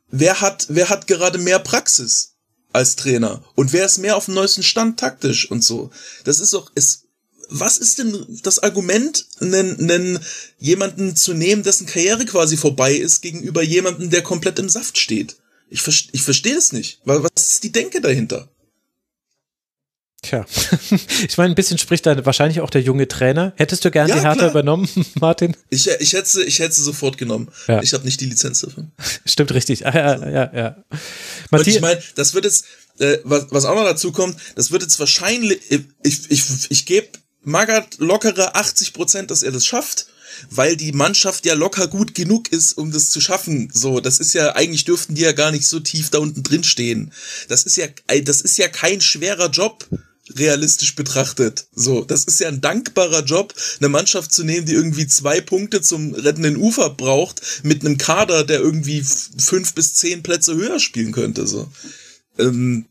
wer 0.09 0.39
hat, 0.39 0.68
wer 0.70 0.89
hat 0.89 1.07
gerade 1.07 1.38
mehr 1.38 1.59
Praxis 1.59 2.31
als 2.74 2.96
Trainer? 2.96 3.44
Und 3.56 3.74
wer 3.74 3.86
ist 3.86 3.98
mehr 3.98 4.18
auf 4.18 4.26
dem 4.26 4.36
neuesten 4.36 4.64
Stand 4.64 5.00
taktisch 5.00 5.50
und 5.50 5.64
so? 5.64 5.90
Das 6.24 6.40
ist 6.40 6.54
doch, 6.54 6.72
es, 6.76 7.04
was 7.50 7.78
ist 7.78 8.00
denn 8.00 8.26
das 8.44 8.60
Argument, 8.60 9.26
einen, 9.40 9.80
einen 9.80 10.20
jemanden 10.60 11.16
zu 11.16 11.34
nehmen, 11.34 11.64
dessen 11.64 11.86
Karriere 11.88 12.26
quasi 12.26 12.58
vorbei 12.58 12.94
ist, 12.96 13.22
gegenüber 13.22 13.62
jemanden, 13.62 14.10
der 14.10 14.22
komplett 14.24 14.60
im 14.60 14.70
Saft 14.70 14.98
steht? 14.98 15.38
Ich, 15.70 15.82
verste- 15.82 16.10
ich 16.12 16.24
verstehe 16.24 16.56
das 16.56 16.72
nicht. 16.72 17.00
Wa- 17.06 17.24
Was 17.36 17.52
ist 17.52 17.64
die 17.64 17.72
Denke 17.72 18.02
dahinter? 18.02 18.50
Tja, 20.24 20.46
ich 21.28 21.38
meine, 21.38 21.52
ein 21.52 21.56
bisschen 21.56 21.80
spricht 21.80 22.06
da 22.06 22.26
wahrscheinlich 22.26 22.62
auch 22.62 22.70
der 22.70 22.82
junge 22.82 23.08
Trainer. 23.08 23.54
Hättest 23.58 23.84
du 23.84 23.90
gern 23.90 24.08
Ja, 24.08 24.16
die 24.16 24.22
Hertha 24.22 24.36
klar. 24.36 24.52
übernommen, 24.52 24.88
Martin? 25.20 25.58
Ich, 25.72 25.90
ich 25.90 26.14
hätte 26.14 26.30
sie, 26.30 26.44
ich 26.44 26.60
hätte 26.60 26.76
sie 26.76 26.84
sofort 26.84 27.18
genommen. 27.18 27.50
Ja. 27.68 27.82
Ich 27.82 27.94
habe 27.94 28.06
nicht 28.06 28.22
die 28.22 28.28
Lizenz 28.28 28.62
dafür. 28.62 28.86
Stimmt 29.26 29.52
richtig. 29.52 29.86
Ah, 29.88 29.94
ja, 29.96 30.30
ja, 30.30 30.52
ja. 30.54 30.68
Und 30.92 31.00
Matthias, 31.52 31.76
ich 31.76 31.82
meine, 31.82 32.02
das 32.16 32.36
wird 32.36 32.46
jetzt, 32.46 32.66
äh, 33.00 33.18
was, 33.24 33.48
was 33.50 33.66
auch 33.66 33.74
noch 33.74 33.84
dazu 33.84 34.12
kommt, 34.12 34.38
das 34.56 34.70
wird 34.72 34.84
jetzt 34.84 35.00
wahrscheinlich, 35.00 35.60
ich, 36.04 36.30
ich, 36.30 36.44
ich 36.70 36.86
gebe 36.86 37.08
Magath 37.44 37.98
lockere 37.98 38.56
80 38.56 38.94
Prozent, 38.94 39.32
dass 39.32 39.42
er 39.42 39.52
das 39.52 39.66
schafft, 39.66 40.06
weil 40.52 40.78
die 40.78 40.92
Mannschaft 40.92 41.48
ja 41.48 41.56
locker 41.56 41.88
gut 41.88 42.14
genug 42.14 42.52
ist, 42.52 42.74
um 42.74 42.92
das 42.92 43.10
zu 43.10 43.22
schaffen. 43.22 43.72
So, 43.74 44.00
das 44.00 44.20
ist 44.20 44.34
ja, 44.34 44.56
eigentlich 44.56 44.86
dürften 44.86 45.16
die 45.16 45.24
ja 45.24 45.32
gar 45.32 45.52
nicht 45.52 45.66
so 45.68 45.80
tief 45.80 46.12
da 46.12 46.20
unten 46.20 46.44
drin 46.44 46.64
stehen. 46.64 47.12
Das 47.48 47.64
ist 47.64 47.76
ja, 47.76 47.88
ey, 48.06 48.24
das 48.24 48.42
ist 48.42 48.60
ja 48.60 48.68
kein 48.68 49.02
schwerer 49.02 49.50
Job 49.50 49.88
realistisch 50.38 50.96
betrachtet. 50.96 51.68
So, 51.74 52.04
das 52.04 52.26
ist 52.26 52.40
ja 52.40 52.48
ein 52.48 52.62
dankbarer 52.62 53.24
Job, 53.24 53.54
eine 53.80 53.90
Mannschaft 53.90 54.32
zu 54.32 54.44
nehmen, 54.44 54.66
die 54.66 54.74
irgendwie 54.74 55.08
zwei 55.08 55.42
Punkte 55.42 55.82
zum 55.82 56.14
rettenden 56.14 56.58
Ufer 56.58 56.90
braucht, 56.90 57.42
mit 57.64 57.86
einem 57.86 57.98
Kader, 57.98 58.44
der 58.44 58.60
irgendwie 58.60 59.04
fünf 59.38 59.74
bis 59.74 59.96
zehn 59.96 60.24
Plätze 60.24 60.56
höher 60.56 60.80
spielen 60.80 61.12
könnte. 61.12 61.48
So. 61.48 61.70
Ähm, 62.38 62.86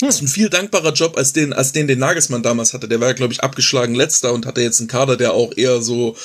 das 0.00 0.16
ist 0.16 0.22
ein 0.22 0.28
viel 0.28 0.50
dankbarer 0.50 0.92
Job 0.92 1.16
als 1.16 1.32
den, 1.32 1.52
als 1.52 1.72
den, 1.72 1.86
den 1.86 1.98
Nagelsmann 1.98 2.42
damals 2.42 2.74
hatte. 2.74 2.88
Der 2.88 3.00
war, 3.00 3.14
glaube 3.14 3.32
ich, 3.32 3.42
abgeschlagen 3.42 3.94
letzter 3.94 4.32
und 4.32 4.44
hatte 4.44 4.60
jetzt 4.60 4.80
einen 4.80 4.88
Kader, 4.88 5.16
der 5.16 5.32
auch 5.32 5.56
eher 5.56 5.80
so 5.80 6.16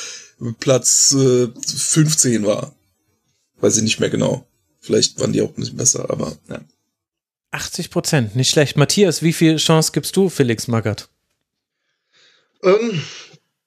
Platz 0.60 1.16
äh, 1.18 1.48
15 1.48 2.46
war. 2.46 2.76
Weiß 3.62 3.78
ich 3.78 3.84
nicht 3.84 4.00
mehr 4.00 4.10
genau. 4.10 4.46
Vielleicht 4.80 5.20
waren 5.20 5.32
die 5.32 5.42
auch 5.42 5.50
ein 5.50 5.56
bisschen 5.56 5.78
besser, 5.78 6.10
aber 6.10 6.36
ja. 6.50 6.60
80 7.52 7.90
Prozent, 7.90 8.36
nicht 8.36 8.50
schlecht. 8.50 8.78
Matthias, 8.78 9.22
wie 9.22 9.34
viel 9.34 9.58
Chance 9.58 9.92
gibst 9.94 10.16
du 10.16 10.30
Felix 10.30 10.68
Magath? 10.68 11.10
Ähm, 12.64 13.02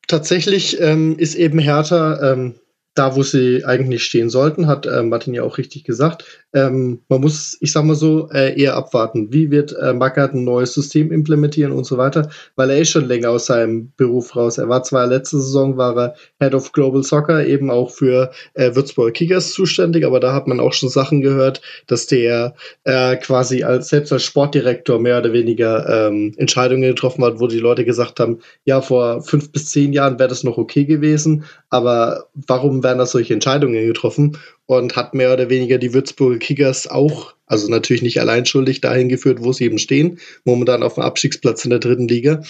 tatsächlich 0.08 0.80
ähm, 0.80 1.18
ist 1.18 1.34
eben 1.34 1.58
Hertha 1.58 2.32
ähm, 2.32 2.54
da, 2.94 3.16
wo 3.16 3.22
sie 3.22 3.64
eigentlich 3.64 4.04
stehen 4.04 4.30
sollten, 4.30 4.68
hat 4.68 4.86
äh, 4.86 5.02
Martin 5.02 5.34
ja 5.34 5.42
auch 5.42 5.58
richtig 5.58 5.84
gesagt. 5.84 6.24
Ähm, 6.54 7.00
man 7.08 7.20
muss, 7.20 7.58
ich 7.60 7.72
sag 7.72 7.84
mal 7.84 7.96
so, 7.96 8.28
äh, 8.30 8.58
eher 8.60 8.76
abwarten. 8.76 9.32
Wie 9.32 9.50
wird 9.50 9.74
äh, 9.76 9.92
Magath 9.92 10.34
ein 10.34 10.44
neues 10.44 10.72
System 10.72 11.10
implementieren 11.10 11.72
und 11.72 11.84
so 11.84 11.98
weiter, 11.98 12.30
weil 12.54 12.70
er 12.70 12.78
ist 12.78 12.90
schon 12.90 13.06
länger 13.06 13.30
aus 13.30 13.46
seinem 13.46 13.92
Beruf 13.96 14.36
raus. 14.36 14.58
Er 14.58 14.68
war 14.68 14.84
zwar 14.84 15.06
letzte 15.06 15.38
Saison 15.38 15.76
war 15.76 15.96
er 15.96 16.14
Head 16.40 16.54
of 16.54 16.72
Global 16.72 17.02
Soccer 17.02 17.44
eben 17.44 17.70
auch 17.70 17.90
für 17.90 18.30
äh, 18.54 18.74
Würzburger 18.74 19.12
Kickers 19.12 19.52
zuständig, 19.52 20.06
aber 20.06 20.20
da 20.20 20.32
hat 20.32 20.46
man 20.46 20.60
auch 20.60 20.72
schon 20.72 20.88
Sachen 20.88 21.20
gehört, 21.20 21.60
dass 21.88 22.06
der 22.06 22.54
äh, 22.84 23.16
quasi 23.16 23.64
als 23.64 23.88
selbst 23.88 24.12
als 24.12 24.22
Sportdirektor 24.22 25.00
mehr 25.00 25.18
oder 25.18 25.32
weniger 25.32 26.08
ähm, 26.08 26.34
Entscheidungen 26.36 26.82
getroffen 26.82 27.24
hat, 27.24 27.40
wo 27.40 27.48
die 27.48 27.58
Leute 27.58 27.84
gesagt 27.84 28.20
haben, 28.20 28.38
ja, 28.64 28.80
vor 28.80 29.22
fünf 29.22 29.50
bis 29.50 29.70
zehn 29.70 29.92
Jahren 29.92 30.18
wäre 30.18 30.28
das 30.28 30.44
noch 30.44 30.56
okay 30.56 30.84
gewesen, 30.84 31.44
aber 31.68 32.26
warum 32.34 32.84
werden 32.84 32.98
da 32.98 33.06
solche 33.06 33.34
Entscheidungen 33.34 33.86
getroffen 33.86 34.38
und 34.66 34.96
hat 34.96 35.14
mehr 35.14 35.32
oder 35.32 35.50
weniger 35.50 35.78
die 35.78 35.92
Würzburger 35.92 36.38
Kickers 36.38 36.86
auch, 36.86 37.34
also 37.46 37.68
natürlich 37.68 38.02
nicht 38.02 38.18
allein 38.20 38.46
schuldig, 38.46 38.80
dahin 38.80 39.10
geführt, 39.10 39.38
wo 39.42 39.52
sie 39.52 39.64
eben 39.64 39.78
stehen, 39.78 40.18
momentan 40.44 40.82
auf 40.82 40.94
dem 40.94 41.02
Abstiegsplatz 41.02 41.64
in 41.64 41.70
der 41.70 41.78
dritten 41.80 42.08
Liga. 42.08 42.42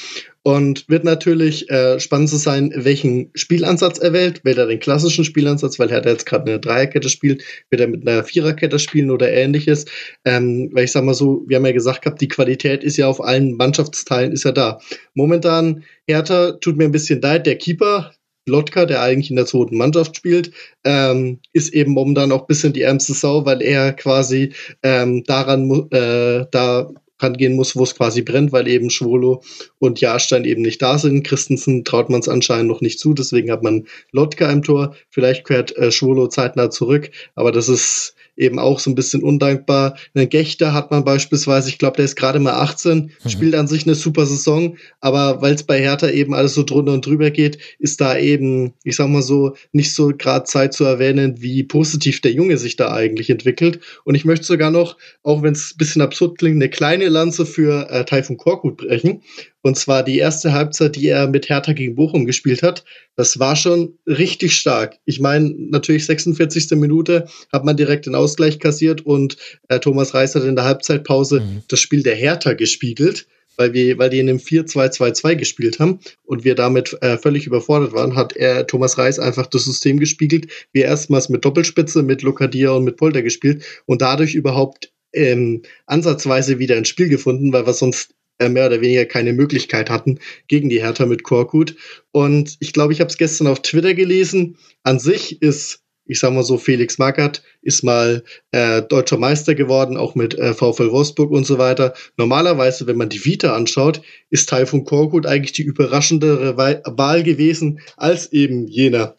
Und 0.42 0.88
wird 0.88 1.04
natürlich 1.04 1.70
äh, 1.70 1.98
spannend 1.98 2.28
zu 2.28 2.36
sein, 2.36 2.72
welchen 2.76 3.30
Spielansatz 3.34 3.98
er 3.98 4.12
wählt. 4.12 4.44
Wählt 4.44 4.58
er 4.58 4.66
den 4.66 4.78
klassischen 4.78 5.24
Spielansatz, 5.24 5.78
weil 5.78 5.90
er 5.90 6.06
jetzt 6.06 6.26
gerade 6.26 6.50
eine 6.50 6.60
Dreierkette 6.60 7.08
spielt, 7.08 7.42
wird 7.70 7.80
er 7.80 7.88
mit 7.88 8.06
einer 8.06 8.22
Viererkette 8.22 8.78
spielen 8.78 9.10
oder 9.10 9.32
ähnliches. 9.32 9.86
Ähm, 10.24 10.70
weil 10.72 10.84
ich 10.84 10.92
sag 10.92 11.02
mal 11.02 11.14
so, 11.14 11.44
wir 11.48 11.56
haben 11.56 11.66
ja 11.66 11.72
gesagt 11.72 12.02
gehabt, 12.02 12.20
die 12.20 12.28
Qualität 12.28 12.84
ist 12.84 12.98
ja 12.98 13.08
auf 13.08 13.24
allen 13.24 13.56
Mannschaftsteilen 13.56 14.32
ist 14.32 14.44
ja 14.44 14.52
da. 14.52 14.80
Momentan, 15.14 15.82
Hertha 16.06 16.52
tut 16.52 16.76
mir 16.76 16.84
ein 16.84 16.92
bisschen 16.92 17.22
leid, 17.22 17.46
der 17.46 17.56
Keeper, 17.56 18.12
Lotka, 18.46 18.84
der 18.86 19.00
eigentlich 19.00 19.30
in 19.30 19.36
der 19.36 19.46
zweiten 19.46 19.76
Mannschaft 19.76 20.16
spielt, 20.16 20.52
ähm, 20.84 21.40
ist 21.52 21.72
eben 21.72 21.92
momentan 21.92 22.32
auch 22.32 22.42
ein 22.42 22.46
bisschen 22.46 22.72
die 22.72 22.82
ärmste 22.82 23.14
Sau, 23.14 23.46
weil 23.46 23.62
er 23.62 23.92
quasi 23.92 24.52
ähm, 24.82 25.24
daran 25.24 25.88
äh, 25.90 26.46
da 26.50 26.90
rangehen 27.20 27.54
muss, 27.54 27.76
wo 27.76 27.84
es 27.84 27.94
quasi 27.94 28.22
brennt, 28.22 28.52
weil 28.52 28.68
eben 28.68 28.90
Schwolo 28.90 29.42
und 29.78 30.00
Jahrstein 30.00 30.44
eben 30.44 30.62
nicht 30.62 30.82
da 30.82 30.98
sind. 30.98 31.24
Christensen 31.24 31.84
traut 31.84 32.10
man 32.10 32.20
es 32.20 32.28
anscheinend 32.28 32.68
noch 32.68 32.80
nicht 32.80 32.98
zu, 32.98 33.14
deswegen 33.14 33.50
hat 33.50 33.62
man 33.62 33.86
Lotka 34.12 34.50
im 34.50 34.62
Tor. 34.62 34.94
Vielleicht 35.10 35.46
kehrt 35.46 35.76
äh, 35.76 35.90
Schwolo 35.90 36.26
zeitnah 36.28 36.70
zurück, 36.70 37.10
aber 37.34 37.52
das 37.52 37.68
ist 37.68 38.13
eben 38.36 38.58
auch 38.58 38.80
so 38.80 38.90
ein 38.90 38.94
bisschen 38.94 39.22
undankbar. 39.22 39.96
Einen 40.14 40.28
Gechter 40.28 40.72
hat 40.72 40.90
man 40.90 41.04
beispielsweise, 41.04 41.68
ich 41.68 41.78
glaube, 41.78 41.96
der 41.96 42.04
ist 42.04 42.16
gerade 42.16 42.38
mal 42.38 42.54
18, 42.54 43.10
mhm. 43.22 43.28
spielt 43.28 43.54
an 43.54 43.66
sich 43.66 43.84
eine 43.84 43.94
super 43.94 44.26
Saison, 44.26 44.76
aber 45.00 45.42
weil 45.42 45.54
es 45.54 45.62
bei 45.62 45.80
Hertha 45.80 46.08
eben 46.08 46.34
alles 46.34 46.54
so 46.54 46.62
drunter 46.62 46.92
und 46.92 47.06
drüber 47.06 47.30
geht, 47.30 47.58
ist 47.78 48.00
da 48.00 48.16
eben, 48.16 48.72
ich 48.82 48.96
sag 48.96 49.08
mal 49.08 49.22
so, 49.22 49.54
nicht 49.72 49.94
so 49.94 50.12
gerade 50.16 50.44
Zeit 50.44 50.74
zu 50.74 50.84
erwähnen, 50.84 51.40
wie 51.40 51.62
positiv 51.62 52.20
der 52.20 52.32
Junge 52.32 52.58
sich 52.58 52.76
da 52.76 52.92
eigentlich 52.92 53.30
entwickelt. 53.30 53.80
Und 54.04 54.14
ich 54.14 54.24
möchte 54.24 54.46
sogar 54.46 54.70
noch, 54.70 54.96
auch 55.22 55.42
wenn 55.42 55.52
es 55.52 55.72
ein 55.74 55.78
bisschen 55.78 56.02
absurd 56.02 56.38
klingt, 56.38 56.56
eine 56.56 56.70
kleine 56.70 57.08
Lanze 57.08 57.46
für 57.46 57.90
äh, 57.90 58.04
Taifun 58.04 58.36
Korkut 58.36 58.76
brechen. 58.76 59.22
Und 59.64 59.78
zwar 59.78 60.02
die 60.02 60.18
erste 60.18 60.52
Halbzeit, 60.52 60.94
die 60.94 61.08
er 61.08 61.26
mit 61.26 61.48
Hertha 61.48 61.72
gegen 61.72 61.94
Bochum 61.94 62.26
gespielt 62.26 62.62
hat. 62.62 62.84
Das 63.16 63.38
war 63.38 63.56
schon 63.56 63.94
richtig 64.06 64.54
stark. 64.56 64.98
Ich 65.06 65.20
meine, 65.20 65.54
natürlich 65.56 66.04
46. 66.04 66.72
Minute 66.72 67.28
hat 67.50 67.64
man 67.64 67.74
direkt 67.74 68.04
den 68.04 68.14
Ausgleich 68.14 68.58
kassiert 68.58 69.06
und 69.06 69.38
äh, 69.68 69.80
Thomas 69.80 70.12
Reis 70.12 70.34
hat 70.34 70.44
in 70.44 70.54
der 70.54 70.66
Halbzeitpause 70.66 71.40
mhm. 71.40 71.62
das 71.66 71.80
Spiel 71.80 72.02
der 72.02 72.14
Hertha 72.14 72.52
gespiegelt 72.52 73.26
weil 73.56 73.72
wir, 73.72 73.98
weil 73.98 74.10
die 74.10 74.18
in 74.18 74.28
einem 74.28 74.38
4-2-2-2 74.38 75.36
gespielt 75.36 75.78
haben 75.78 76.00
und 76.24 76.42
wir 76.44 76.56
damit 76.56 76.98
äh, 77.02 77.16
völlig 77.16 77.46
überfordert 77.46 77.92
waren, 77.92 78.16
hat 78.16 78.34
er 78.34 78.66
Thomas 78.66 78.98
Reis 78.98 79.20
einfach 79.20 79.46
das 79.46 79.64
System 79.64 80.00
gespiegelt. 80.00 80.48
Wir 80.72 80.86
erstmals 80.86 81.28
mit 81.28 81.44
Doppelspitze, 81.44 82.02
mit 82.02 82.22
Lokadia 82.22 82.72
und 82.72 82.82
mit 82.82 82.96
Polter 82.96 83.22
gespielt 83.22 83.64
und 83.86 84.02
dadurch 84.02 84.34
überhaupt 84.34 84.92
ähm, 85.12 85.62
ansatzweise 85.86 86.58
wieder 86.58 86.76
ins 86.76 86.88
Spiel 86.88 87.08
gefunden, 87.08 87.52
weil 87.52 87.64
wir 87.64 87.74
sonst 87.74 88.10
äh, 88.38 88.48
mehr 88.48 88.66
oder 88.66 88.80
weniger 88.80 89.04
keine 89.04 89.32
Möglichkeit 89.32 89.90
hatten 89.90 90.18
gegen 90.48 90.68
die 90.68 90.82
Hertha 90.82 91.06
mit 91.06 91.22
Korkut. 91.22 91.76
Und 92.10 92.56
ich 92.60 92.72
glaube, 92.72 92.92
ich 92.92 93.00
habe 93.00 93.10
es 93.10 93.16
gestern 93.16 93.46
auf 93.46 93.62
Twitter 93.62 93.94
gelesen. 93.94 94.56
An 94.82 94.98
sich 94.98 95.40
ist, 95.40 95.82
ich 96.06 96.18
sag 96.18 96.32
mal 96.32 96.42
so, 96.42 96.58
Felix 96.58 96.98
Magath 96.98 97.42
ist 97.62 97.84
mal 97.84 98.24
äh, 98.50 98.82
deutscher 98.82 99.18
Meister 99.18 99.54
geworden, 99.54 99.96
auch 99.96 100.14
mit 100.14 100.34
äh, 100.34 100.52
VfL 100.52 100.90
Wolfsburg 100.90 101.30
und 101.30 101.46
so 101.46 101.58
weiter. 101.58 101.94
Normalerweise, 102.16 102.86
wenn 102.86 102.96
man 102.96 103.08
die 103.08 103.24
Vita 103.24 103.54
anschaut, 103.54 104.02
ist 104.30 104.48
Taifun 104.48 104.84
Korkut 104.84 105.26
eigentlich 105.26 105.52
die 105.52 105.62
überraschendere 105.62 106.56
Wahl 106.56 107.22
gewesen 107.22 107.80
als 107.96 108.32
eben 108.32 108.66
jener 108.66 109.16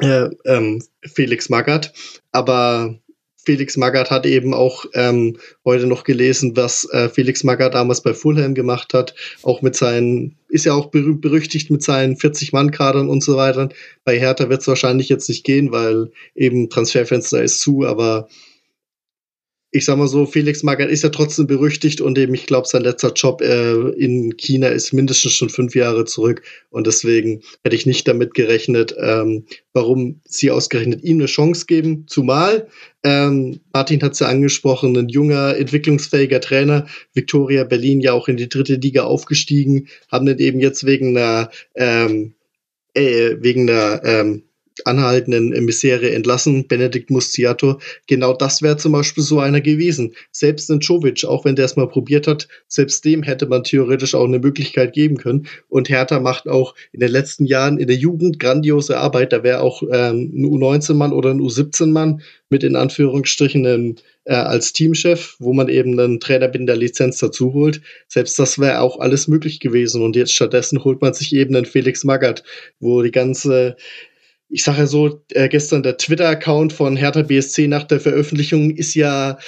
äh, 0.00 0.28
ähm, 0.44 0.82
Felix 1.02 1.48
Magath. 1.48 1.92
Aber 2.32 2.98
Felix 3.48 3.78
Magath 3.78 4.10
hat 4.10 4.26
eben 4.26 4.52
auch 4.52 4.84
ähm, 4.92 5.38
heute 5.64 5.86
noch 5.86 6.04
gelesen, 6.04 6.54
was 6.54 6.86
äh, 6.92 7.08
Felix 7.08 7.44
Magath 7.44 7.72
damals 7.72 8.02
bei 8.02 8.12
Fulham 8.12 8.54
gemacht 8.54 8.92
hat, 8.92 9.14
auch 9.42 9.62
mit 9.62 9.74
seinen, 9.74 10.36
ist 10.50 10.66
ja 10.66 10.74
auch 10.74 10.90
berühmt 10.90 11.22
berüchtigt 11.22 11.70
mit 11.70 11.82
seinen 11.82 12.16
40-Mann-Kadern 12.16 13.08
und 13.08 13.24
so 13.24 13.38
weiter. 13.38 13.70
Bei 14.04 14.18
Hertha 14.18 14.50
wird 14.50 14.60
es 14.60 14.68
wahrscheinlich 14.68 15.08
jetzt 15.08 15.30
nicht 15.30 15.44
gehen, 15.44 15.72
weil 15.72 16.10
eben 16.34 16.68
Transferfenster 16.68 17.42
ist 17.42 17.62
zu, 17.62 17.86
aber 17.86 18.28
ich 19.70 19.84
sag 19.84 19.98
mal 19.98 20.08
so, 20.08 20.24
Felix 20.24 20.62
Magath 20.62 20.88
ist 20.88 21.02
ja 21.02 21.10
trotzdem 21.10 21.46
berüchtigt 21.46 22.00
und 22.00 22.16
eben, 22.16 22.32
ich 22.32 22.46
glaube, 22.46 22.66
sein 22.66 22.82
letzter 22.82 23.12
Job 23.12 23.42
äh, 23.42 23.90
in 23.90 24.36
China 24.38 24.68
ist 24.68 24.94
mindestens 24.94 25.32
schon 25.34 25.50
fünf 25.50 25.74
Jahre 25.74 26.06
zurück. 26.06 26.42
Und 26.70 26.86
deswegen 26.86 27.42
hätte 27.62 27.76
ich 27.76 27.84
nicht 27.84 28.08
damit 28.08 28.32
gerechnet, 28.32 28.94
ähm, 28.98 29.44
warum 29.74 30.20
sie 30.24 30.50
ausgerechnet 30.50 31.04
ihm 31.04 31.18
eine 31.18 31.26
Chance 31.26 31.66
geben. 31.66 32.06
Zumal, 32.06 32.68
ähm, 33.04 33.60
Martin 33.74 34.02
hat 34.02 34.12
es 34.12 34.20
ja 34.20 34.28
angesprochen, 34.28 34.96
ein 34.96 35.10
junger, 35.10 35.56
entwicklungsfähiger 35.56 36.40
Trainer, 36.40 36.86
Victoria 37.12 37.64
Berlin 37.64 38.00
ja 38.00 38.14
auch 38.14 38.28
in 38.28 38.38
die 38.38 38.48
dritte 38.48 38.76
Liga 38.76 39.04
aufgestiegen, 39.04 39.88
haben 40.10 40.24
den 40.24 40.38
eben 40.38 40.60
jetzt 40.60 40.86
wegen 40.86 41.16
einer 41.16 41.50
ähm, 41.74 42.32
äh, 42.94 43.36
wegen 43.40 43.68
einer 43.68 44.02
ähm, 44.02 44.44
anhaltenden 44.86 45.50
Misere 45.64 46.10
entlassen, 46.12 46.66
Benedikt 46.68 47.10
Mustiato. 47.10 47.78
Genau 48.06 48.32
das 48.32 48.62
wäre 48.62 48.76
zum 48.76 48.92
Beispiel 48.92 49.24
so 49.24 49.40
einer 49.40 49.60
gewesen. 49.60 50.14
Selbst 50.32 50.70
ein 50.70 50.80
Jovic, 50.80 51.24
auch 51.24 51.44
wenn 51.44 51.56
der 51.56 51.64
es 51.64 51.76
mal 51.76 51.88
probiert 51.88 52.26
hat, 52.26 52.48
selbst 52.68 53.04
dem 53.04 53.22
hätte 53.22 53.46
man 53.46 53.64
theoretisch 53.64 54.14
auch 54.14 54.24
eine 54.24 54.38
Möglichkeit 54.38 54.92
geben 54.92 55.16
können. 55.16 55.46
Und 55.68 55.88
Hertha 55.88 56.20
macht 56.20 56.48
auch 56.48 56.74
in 56.92 57.00
den 57.00 57.10
letzten 57.10 57.44
Jahren 57.44 57.78
in 57.78 57.86
der 57.86 57.96
Jugend 57.96 58.38
grandiose 58.38 58.98
Arbeit. 58.98 59.32
Da 59.32 59.42
wäre 59.42 59.60
auch 59.60 59.82
ähm, 59.82 60.32
ein 60.34 60.44
U19-Mann 60.46 61.12
oder 61.12 61.30
ein 61.30 61.40
U17-Mann 61.40 62.22
mit 62.50 62.64
in 62.64 62.76
Anführungsstrichen 62.76 63.66
einem, 63.66 63.96
äh, 64.24 64.34
als 64.34 64.72
Teamchef, 64.72 65.36
wo 65.38 65.52
man 65.52 65.68
eben 65.68 65.98
einen 65.98 66.20
Trainer 66.20 66.48
mit 66.48 66.68
der 66.68 66.76
Lizenz 66.76 67.18
dazu 67.18 67.52
holt. 67.52 67.80
Selbst 68.08 68.38
das 68.38 68.58
wäre 68.58 68.80
auch 68.80 69.00
alles 69.00 69.28
möglich 69.28 69.60
gewesen. 69.60 70.02
Und 70.02 70.16
jetzt 70.16 70.32
stattdessen 70.32 70.82
holt 70.84 71.00
man 71.00 71.12
sich 71.12 71.34
eben 71.34 71.54
einen 71.54 71.66
Felix 71.66 72.04
Magath, 72.04 72.42
wo 72.80 73.02
die 73.02 73.10
ganze 73.10 73.76
ich 74.48 74.62
sage 74.62 74.78
ja 74.78 74.86
so, 74.86 75.22
äh, 75.30 75.48
gestern 75.48 75.82
der 75.82 75.98
Twitter-Account 75.98 76.72
von 76.72 76.96
Hertha 76.96 77.22
BSC 77.22 77.68
nach 77.68 77.84
der 77.84 78.00
Veröffentlichung 78.00 78.70
ist 78.70 78.94
ja 78.94 79.38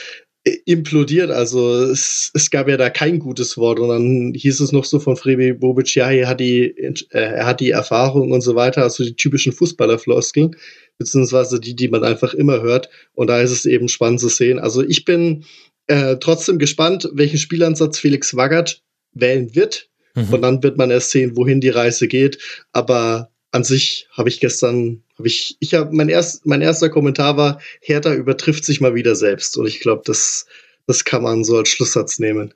äh, 0.44 0.56
implodiert. 0.66 1.30
Also 1.30 1.84
es, 1.84 2.30
es 2.34 2.50
gab 2.50 2.68
ja 2.68 2.76
da 2.76 2.90
kein 2.90 3.18
gutes 3.18 3.56
Wort. 3.56 3.80
Und 3.80 3.88
dann 3.88 4.34
hieß 4.34 4.60
es 4.60 4.72
noch 4.72 4.84
so 4.84 4.98
von 4.98 5.16
Frebi 5.16 5.52
Bobic, 5.52 5.94
ja, 5.94 6.10
er 6.10 6.28
hat 6.28 6.40
die, 6.40 6.64
äh, 6.64 6.94
er 7.10 7.46
hat 7.46 7.60
die 7.60 7.70
Erfahrung 7.70 8.30
und 8.32 8.42
so 8.42 8.54
weiter, 8.54 8.82
also 8.82 9.04
die 9.04 9.16
typischen 9.16 9.52
Fußballerfloskeln, 9.52 10.56
beziehungsweise 10.98 11.60
die, 11.60 11.74
die 11.74 11.88
man 11.88 12.04
einfach 12.04 12.34
immer 12.34 12.60
hört. 12.60 12.90
Und 13.14 13.28
da 13.28 13.40
ist 13.40 13.52
es 13.52 13.66
eben 13.66 13.88
spannend 13.88 14.20
zu 14.20 14.28
sehen. 14.28 14.58
Also 14.58 14.82
ich 14.82 15.04
bin 15.04 15.44
äh, 15.86 16.16
trotzdem 16.20 16.58
gespannt, 16.58 17.08
welchen 17.14 17.38
Spielansatz 17.38 17.98
Felix 17.98 18.36
Wagert 18.36 18.82
wählen 19.12 19.54
wird. 19.54 19.88
Mhm. 20.14 20.34
Und 20.34 20.42
dann 20.42 20.62
wird 20.62 20.76
man 20.76 20.90
erst 20.90 21.10
sehen, 21.10 21.36
wohin 21.36 21.60
die 21.60 21.70
Reise 21.70 22.06
geht. 22.06 22.38
Aber 22.72 23.30
an 23.52 23.64
sich 23.64 24.08
habe 24.12 24.28
ich 24.28 24.40
gestern, 24.40 25.02
habe 25.18 25.28
ich, 25.28 25.56
ich 25.60 25.74
habe 25.74 25.94
mein 25.94 26.08
erst, 26.08 26.46
mein 26.46 26.62
erster 26.62 26.88
Kommentar 26.88 27.36
war, 27.36 27.60
Hertha 27.80 28.14
übertrifft 28.14 28.64
sich 28.64 28.80
mal 28.80 28.94
wieder 28.94 29.16
selbst 29.16 29.56
und 29.56 29.66
ich 29.66 29.80
glaube, 29.80 30.02
das, 30.04 30.46
das 30.86 31.04
kann 31.04 31.22
man 31.22 31.44
so 31.44 31.58
als 31.58 31.68
Schlusssatz 31.68 32.18
nehmen. 32.18 32.54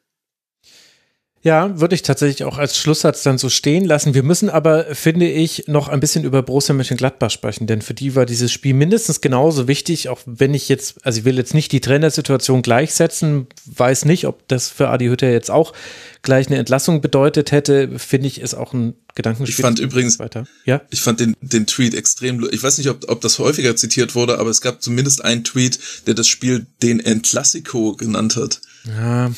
Ja, 1.45 1.78
würde 1.78 1.95
ich 1.95 2.01
tatsächlich 2.01 2.45
auch 2.45 2.57
als 2.57 2.78
Schlusssatz 2.78 3.22
dann 3.22 3.36
so 3.36 3.51
stehen 3.51 3.84
lassen. 3.84 4.14
Wir 4.14 4.22
müssen 4.22 4.49
aber, 4.49 4.86
finde 4.95 5.30
ich, 5.30 5.64
noch 5.66 5.88
ein 5.88 6.01
bisschen 6.01 6.24
über 6.24 6.42
Borussia 6.42 6.74
Mönchengladbach 6.74 7.30
sprechen, 7.30 7.66
denn 7.66 7.82
für 7.82 7.92
die 7.92 8.14
war 8.14 8.24
dieses 8.24 8.51
Spiel 8.51 8.72
mindestens 8.72 9.20
genauso 9.20 9.68
wichtig, 9.68 10.09
auch 10.09 10.20
wenn 10.24 10.55
ich 10.55 10.70
jetzt, 10.70 11.05
also 11.05 11.18
ich 11.18 11.26
will 11.26 11.36
jetzt 11.36 11.53
nicht 11.53 11.70
die 11.72 11.82
Trainersituation 11.82 12.62
gleichsetzen, 12.62 13.47
weiß 13.66 14.07
nicht, 14.07 14.26
ob 14.26 14.49
das 14.49 14.70
für 14.70 14.88
Adi 14.88 15.09
Hütter 15.09 15.30
jetzt 15.30 15.51
auch 15.51 15.74
gleich 16.22 16.47
eine 16.47 16.57
Entlassung 16.57 17.03
bedeutet 17.03 17.53
hätte, 17.53 17.99
finde 17.99 18.26
ich, 18.28 18.40
ist 18.40 18.55
auch 18.55 18.72
ein 18.72 18.95
Gedankenspiel. 19.14 19.55
Ich 19.55 19.61
fand 19.61 19.80
übrigens, 19.80 20.18
weiter. 20.18 20.47
Ja? 20.64 20.80
ich 20.88 21.03
fand 21.03 21.20
den, 21.20 21.36
den 21.42 21.66
Tweet 21.66 21.92
extrem, 21.92 22.49
ich 22.53 22.62
weiß 22.62 22.78
nicht, 22.78 22.88
ob, 22.88 23.07
ob 23.11 23.20
das 23.20 23.38
häufiger 23.38 23.76
zitiert 23.76 24.14
wurde, 24.14 24.38
aber 24.38 24.49
es 24.49 24.62
gab 24.62 24.80
zumindest 24.80 25.22
einen 25.22 25.45
Tweet, 25.45 25.78
der 26.07 26.14
das 26.14 26.26
Spiel 26.26 26.64
den 26.82 27.01
Entlassico 27.01 27.97
genannt 27.97 28.36
hat. 28.36 28.62
Ja, 28.87 29.32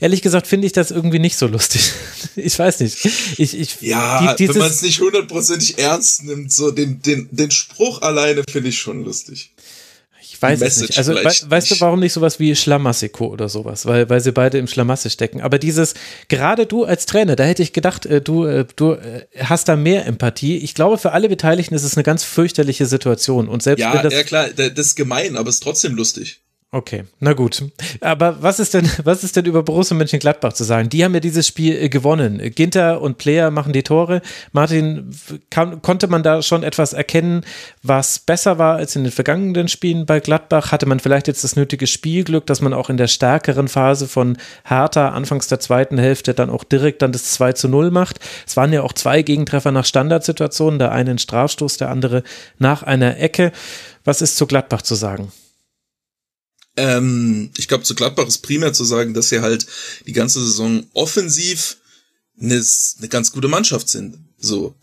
ehrlich 0.00 0.22
gesagt 0.22 0.46
finde 0.46 0.66
ich 0.66 0.72
das 0.72 0.90
irgendwie 0.90 1.18
nicht 1.18 1.36
so 1.36 1.46
lustig. 1.46 1.92
Ich 2.34 2.58
weiß 2.58 2.80
nicht. 2.80 3.04
Ich, 3.36 3.58
ich, 3.58 3.82
ja, 3.82 4.34
die, 4.34 4.48
wenn 4.48 4.56
man 4.56 4.70
es 4.70 4.80
nicht 4.80 5.00
hundertprozentig 5.00 5.76
ernst 5.76 6.22
nimmt, 6.24 6.50
so 6.50 6.70
den, 6.70 7.02
den, 7.02 7.28
den 7.30 7.50
Spruch 7.50 8.00
alleine 8.00 8.42
finde 8.50 8.70
ich 8.70 8.78
schon 8.78 9.04
lustig 9.04 9.52
weiß 10.42 10.60
es 10.60 10.80
nicht. 10.80 10.98
Also 10.98 11.14
we 11.14 11.24
weißt 11.24 11.70
du, 11.70 11.80
warum 11.80 12.00
nicht 12.00 12.12
sowas 12.12 12.40
wie 12.40 12.54
Schlamassiko 12.54 13.26
oder 13.26 13.48
sowas? 13.48 13.86
Weil, 13.86 14.10
weil 14.10 14.20
sie 14.20 14.32
beide 14.32 14.58
im 14.58 14.66
Schlamasse 14.66 15.08
stecken. 15.08 15.40
Aber 15.40 15.58
dieses, 15.58 15.94
gerade 16.28 16.66
du 16.66 16.84
als 16.84 17.06
Trainer, 17.06 17.36
da 17.36 17.44
hätte 17.44 17.62
ich 17.62 17.72
gedacht, 17.72 18.06
äh, 18.06 18.20
du, 18.20 18.44
äh, 18.44 18.66
du 18.76 18.92
äh, 18.92 19.26
hast 19.38 19.68
da 19.68 19.76
mehr 19.76 20.06
Empathie. 20.06 20.58
Ich 20.58 20.74
glaube, 20.74 20.98
für 20.98 21.12
alle 21.12 21.28
Beteiligten 21.28 21.74
ist 21.74 21.84
es 21.84 21.96
eine 21.96 22.02
ganz 22.02 22.24
fürchterliche 22.24 22.86
Situation. 22.86 23.48
Und 23.48 23.62
selbst 23.62 23.80
ja, 23.80 24.08
ja 24.08 24.22
klar, 24.24 24.48
das 24.48 24.86
ist 24.86 24.96
gemein, 24.96 25.36
aber 25.36 25.48
es 25.48 25.56
ist 25.56 25.62
trotzdem 25.62 25.94
lustig. 25.94 26.40
Okay, 26.74 27.04
na 27.20 27.34
gut. 27.34 27.62
Aber 28.00 28.42
was 28.42 28.58
ist 28.58 28.72
denn, 28.72 28.90
was 29.04 29.24
ist 29.24 29.36
denn 29.36 29.44
über 29.44 29.62
Borussia 29.62 29.94
Mönchengladbach 29.94 30.54
zu 30.54 30.64
sagen? 30.64 30.88
Die 30.88 31.04
haben 31.04 31.12
ja 31.12 31.20
dieses 31.20 31.46
Spiel 31.46 31.76
äh, 31.76 31.90
gewonnen. 31.90 32.40
Ginter 32.54 33.02
und 33.02 33.18
Player 33.18 33.50
machen 33.50 33.74
die 33.74 33.82
Tore. 33.82 34.22
Martin, 34.52 35.10
kann, 35.50 35.82
konnte 35.82 36.06
man 36.06 36.22
da 36.22 36.40
schon 36.40 36.62
etwas 36.62 36.94
erkennen, 36.94 37.44
was 37.82 38.20
besser 38.20 38.56
war 38.56 38.76
als 38.76 38.96
in 38.96 39.04
den 39.04 39.12
vergangenen 39.12 39.68
Spielen 39.68 40.06
bei 40.06 40.18
Gladbach? 40.20 40.72
Hatte 40.72 40.86
man 40.86 40.98
vielleicht 40.98 41.28
jetzt 41.28 41.44
das 41.44 41.56
nötige 41.56 41.86
Spielglück, 41.86 42.46
dass 42.46 42.62
man 42.62 42.72
auch 42.72 42.88
in 42.88 42.96
der 42.96 43.08
stärkeren 43.08 43.68
Phase 43.68 44.08
von 44.08 44.38
Hertha 44.64 45.10
anfangs 45.10 45.48
der 45.48 45.60
zweiten 45.60 45.98
Hälfte 45.98 46.32
dann 46.32 46.48
auch 46.48 46.64
direkt 46.64 47.02
dann 47.02 47.12
das 47.12 47.32
2 47.32 47.52
zu 47.52 47.68
0 47.68 47.90
macht? 47.90 48.18
Es 48.46 48.56
waren 48.56 48.72
ja 48.72 48.80
auch 48.80 48.94
zwei 48.94 49.20
Gegentreffer 49.20 49.72
nach 49.72 49.84
Standardsituationen, 49.84 50.78
der 50.78 50.92
eine 50.92 51.10
in 51.10 51.18
Strafstoß, 51.18 51.76
der 51.76 51.90
andere 51.90 52.22
nach 52.58 52.82
einer 52.82 53.18
Ecke. 53.18 53.52
Was 54.06 54.22
ist 54.22 54.38
zu 54.38 54.46
Gladbach 54.46 54.80
zu 54.80 54.94
sagen? 54.94 55.30
Ähm, 56.76 57.50
ich 57.56 57.68
glaube, 57.68 57.84
zu 57.84 57.94
Gladbach 57.94 58.26
ist 58.26 58.38
primär 58.38 58.72
zu 58.72 58.84
sagen, 58.84 59.14
dass 59.14 59.28
sie 59.28 59.40
halt 59.40 59.66
die 60.06 60.12
ganze 60.12 60.42
Saison 60.44 60.86
offensiv 60.94 61.76
eine, 62.40 62.62
eine 62.98 63.08
ganz 63.08 63.32
gute 63.32 63.48
Mannschaft 63.48 63.88
sind. 63.88 64.18
So, 64.38 64.74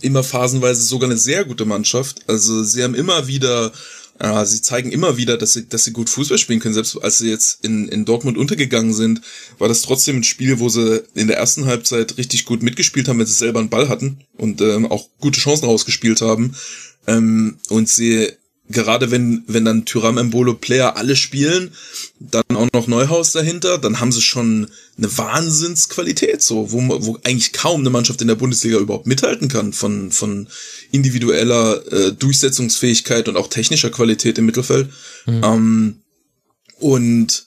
immer 0.00 0.24
phasenweise 0.24 0.82
sogar 0.82 1.08
eine 1.08 1.18
sehr 1.18 1.44
gute 1.44 1.64
Mannschaft. 1.64 2.28
Also 2.28 2.64
sie 2.64 2.82
haben 2.82 2.96
immer 2.96 3.28
wieder, 3.28 3.72
äh, 4.18 4.44
sie 4.44 4.60
zeigen 4.60 4.90
immer 4.90 5.16
wieder, 5.16 5.36
dass 5.38 5.52
sie, 5.52 5.68
dass 5.68 5.84
sie 5.84 5.92
gut 5.92 6.10
Fußball 6.10 6.38
spielen 6.38 6.58
können. 6.58 6.74
Selbst 6.74 7.00
als 7.00 7.18
sie 7.18 7.30
jetzt 7.30 7.64
in, 7.64 7.88
in 7.88 8.04
Dortmund 8.06 8.36
untergegangen 8.36 8.92
sind, 8.92 9.20
war 9.58 9.68
das 9.68 9.82
trotzdem 9.82 10.16
ein 10.16 10.24
Spiel, 10.24 10.58
wo 10.58 10.68
sie 10.68 11.04
in 11.14 11.28
der 11.28 11.36
ersten 11.36 11.66
Halbzeit 11.66 12.18
richtig 12.18 12.44
gut 12.44 12.62
mitgespielt 12.62 13.06
haben, 13.06 13.20
wenn 13.20 13.26
sie 13.26 13.34
selber 13.34 13.60
einen 13.60 13.68
Ball 13.68 13.88
hatten 13.88 14.24
und 14.36 14.60
ähm, 14.60 14.90
auch 14.90 15.08
gute 15.20 15.38
Chancen 15.38 15.66
rausgespielt 15.66 16.20
haben. 16.20 16.56
Ähm, 17.06 17.58
und 17.68 17.88
sie 17.88 18.32
gerade 18.74 19.10
wenn, 19.10 19.42
wenn 19.46 19.64
dann 19.64 19.86
Tyram, 19.86 20.18
Embolo, 20.18 20.54
Player 20.54 20.96
alle 20.96 21.16
spielen, 21.16 21.72
dann 22.20 22.44
auch 22.54 22.68
noch 22.74 22.86
Neuhaus 22.86 23.32
dahinter, 23.32 23.78
dann 23.78 24.00
haben 24.00 24.12
sie 24.12 24.20
schon 24.20 24.68
eine 24.98 25.16
Wahnsinnsqualität, 25.16 26.42
so, 26.42 26.70
wo, 26.72 26.80
wo 27.04 27.18
eigentlich 27.24 27.52
kaum 27.52 27.80
eine 27.80 27.90
Mannschaft 27.90 28.20
in 28.20 28.28
der 28.28 28.34
Bundesliga 28.34 28.78
überhaupt 28.78 29.06
mithalten 29.06 29.48
kann, 29.48 29.72
von, 29.72 30.12
von 30.12 30.48
individueller 30.90 31.90
äh, 31.92 32.12
Durchsetzungsfähigkeit 32.12 33.28
und 33.28 33.36
auch 33.36 33.48
technischer 33.48 33.90
Qualität 33.90 34.36
im 34.38 34.46
Mittelfeld. 34.46 34.90
Mhm. 35.26 35.40
Ähm, 35.42 36.00
und 36.78 37.46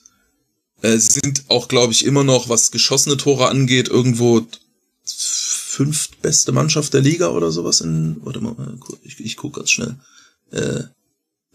äh, 0.82 0.96
sind 0.96 1.44
auch, 1.48 1.68
glaube 1.68 1.92
ich, 1.92 2.04
immer 2.04 2.24
noch, 2.24 2.48
was 2.48 2.70
geschossene 2.70 3.16
Tore 3.16 3.48
angeht, 3.48 3.88
irgendwo 3.88 4.46
fünftbeste 5.04 6.52
Mannschaft 6.52 6.92
der 6.92 7.00
Liga 7.00 7.28
oder 7.28 7.50
sowas 7.50 7.80
in, 7.80 8.16
warte 8.24 8.40
mal, 8.40 8.78
ich, 9.02 9.20
ich 9.20 9.36
gucke 9.36 9.60
ganz 9.60 9.70
schnell. 9.70 9.96
Äh, 10.50 10.84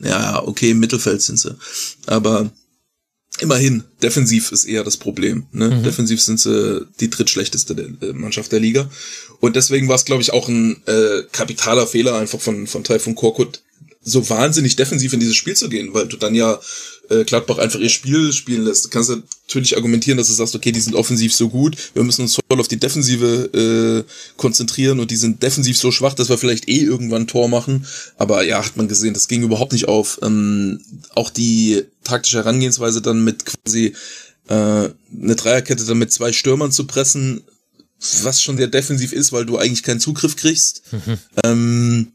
ja, 0.04 0.44
okay, 0.44 0.72
im 0.72 0.80
Mittelfeld 0.80 1.22
sind 1.22 1.40
sie. 1.40 1.56
Aber 2.06 2.52
immerhin, 3.40 3.84
defensiv 4.02 4.52
ist 4.52 4.66
eher 4.66 4.84
das 4.84 4.98
Problem. 4.98 5.48
Ne? 5.52 5.70
Mhm. 5.70 5.84
Defensiv 5.84 6.22
sind 6.22 6.40
sie 6.40 6.88
die 7.00 7.10
drittschlechteste 7.10 7.76
der, 7.76 8.10
äh, 8.10 8.14
Mannschaft 8.14 8.52
der 8.52 8.60
Liga. 8.60 8.90
Und 9.40 9.56
deswegen 9.56 9.88
war 9.88 9.96
es, 9.96 10.06
glaube 10.06 10.22
ich, 10.22 10.34
auch 10.34 10.48
ein 10.48 10.82
äh, 10.86 11.24
kapitaler 11.32 11.88
Fehler 11.88 12.16
einfach 12.16 12.40
von, 12.40 12.68
von 12.68 12.84
Taifun 12.84 13.16
Korkut, 13.16 13.62
so 14.02 14.30
wahnsinnig 14.30 14.76
defensiv 14.76 15.14
in 15.14 15.20
dieses 15.20 15.36
Spiel 15.36 15.56
zu 15.56 15.70
gehen, 15.70 15.94
weil 15.94 16.08
du 16.08 16.18
dann 16.18 16.36
ja 16.36 16.60
äh, 17.10 17.24
Gladbach 17.24 17.58
einfach 17.58 17.80
ihr 17.80 17.90
Spiel 17.90 18.32
spielen 18.34 18.64
lässt. 18.64 18.86
Du 18.86 18.90
kannst 18.90 19.10
natürlich 19.10 19.76
argumentieren, 19.76 20.18
dass 20.18 20.28
du 20.28 20.34
sagst, 20.34 20.56
okay, 20.56 20.72
die 20.72 20.80
sind 20.80 20.96
offensiv 20.96 21.34
so 21.34 21.50
gut, 21.50 21.76
wir 21.94 22.04
müssen 22.04 22.22
uns 22.22 22.36
voll 22.36 22.60
auf 22.60 22.68
die 22.68 22.80
Defensive 22.80 24.06
äh, 24.08 24.12
konzentrieren 24.38 25.00
und 25.00 25.12
die 25.12 25.18
sind 25.18 25.44
defensiv 25.44 25.78
so 25.78 25.92
schwach, 25.92 26.14
dass 26.14 26.30
wir 26.30 26.38
vielleicht 26.38 26.70
eh 26.70 26.80
irgendwann 26.80 27.24
ein 27.24 27.28
Tor 27.28 27.50
machen. 27.50 27.86
Aber 28.18 28.44
ja, 28.44 28.66
hat 28.66 28.78
man 28.78 28.88
gesehen, 28.88 29.14
das 29.14 29.28
ging 29.28 29.44
überhaupt 29.44 29.74
nicht 29.74 29.88
auf. 29.88 30.20
Ähm, 30.22 30.80
auch 31.16 31.30
die 31.30 31.84
taktische 32.04 32.38
Herangehensweise 32.38 33.02
dann 33.02 33.24
mit 33.24 33.46
quasi 33.46 33.94
äh, 34.48 34.54
eine 34.54 35.36
Dreierkette 35.36 35.86
dann 35.86 35.98
mit 35.98 36.12
zwei 36.12 36.32
Stürmern 36.32 36.72
zu 36.72 36.86
pressen, 36.86 37.42
was 38.22 38.42
schon 38.42 38.58
sehr 38.58 38.68
defensiv 38.68 39.14
ist, 39.14 39.32
weil 39.32 39.46
du 39.46 39.58
eigentlich 39.58 39.84
keinen 39.84 40.00
Zugriff 40.00 40.36
kriegst. 40.36 40.84
Mhm. 40.92 41.18
Ähm, 41.44 42.08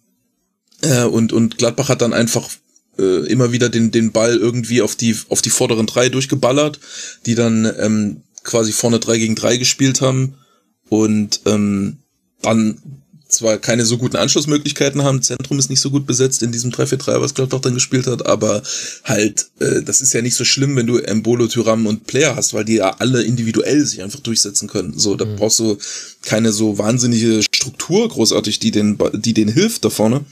äh, 0.83 1.05
und, 1.05 1.33
und 1.33 1.59
Gladbach 1.59 1.89
hat 1.89 2.03
dann 2.03 2.13
einfach 2.13 2.49
äh, 2.99 3.27
immer 3.27 3.53
wieder 3.53 3.69
den, 3.69 3.91
den 3.91 4.13
Ball 4.13 4.37
irgendwie 4.37 4.83
auf 4.83 4.97
die, 4.97 5.17
auf 5.29 5.43
die 5.43 5.51
vorderen 5.51 5.87
drei 5.87 6.09
durchgeballert, 6.09 6.81
die 7.27 7.35
dann 7.35 7.71
ähm, 7.79 8.23
quasi 8.45 8.73
vorne 8.73 8.99
drei 8.99 9.19
gegen 9.19 9.35
drei 9.35 9.57
gespielt 9.57 10.01
haben 10.01 10.35
und 10.89 11.41
ähm, 11.47 11.99
dann 12.43 12.81
zwar 13.29 13.59
keine 13.59 13.85
so 13.85 13.99
guten 13.99 14.17
Anschlussmöglichkeiten 14.17 15.03
haben, 15.05 15.23
Zentrum 15.23 15.59
ist 15.59 15.69
nicht 15.69 15.81
so 15.81 15.91
gut 15.91 16.07
besetzt 16.07 16.43
in 16.43 16.51
diesem 16.51 16.71
3-4-3, 16.71 17.21
was 17.21 17.35
Gladbach 17.35 17.61
dann 17.61 17.75
gespielt 17.75 18.07
hat, 18.07 18.27
aber 18.27 18.63
halt, 19.05 19.49
äh, 19.61 19.83
das 19.83 20.01
ist 20.01 20.15
ja 20.15 20.23
nicht 20.23 20.35
so 20.35 20.45
schlimm, 20.45 20.75
wenn 20.77 20.87
du 20.87 20.97
Embolo, 20.97 21.47
Tyram 21.47 21.87
und 21.87 22.07
Player 22.07 22.35
hast, 22.35 22.55
weil 22.55 22.65
die 22.65 22.77
ja 22.77 22.97
alle 22.99 23.23
individuell 23.23 23.85
sich 23.85 24.03
einfach 24.03 24.21
durchsetzen 24.21 24.67
können. 24.67 24.99
So, 24.99 25.15
da 25.15 25.27
mhm. 25.27 25.37
brauchst 25.37 25.59
du 25.59 25.77
keine 26.23 26.53
so 26.53 26.79
wahnsinnige 26.79 27.43
Struktur 27.43 28.09
großartig, 28.09 28.61
die 28.61 28.71
den, 28.71 28.99
die 29.13 29.35
denen 29.35 29.53
hilft 29.53 29.85
da 29.85 29.91
vorne. 29.91 30.25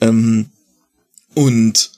Ähm, 0.00 0.46
und 1.34 1.90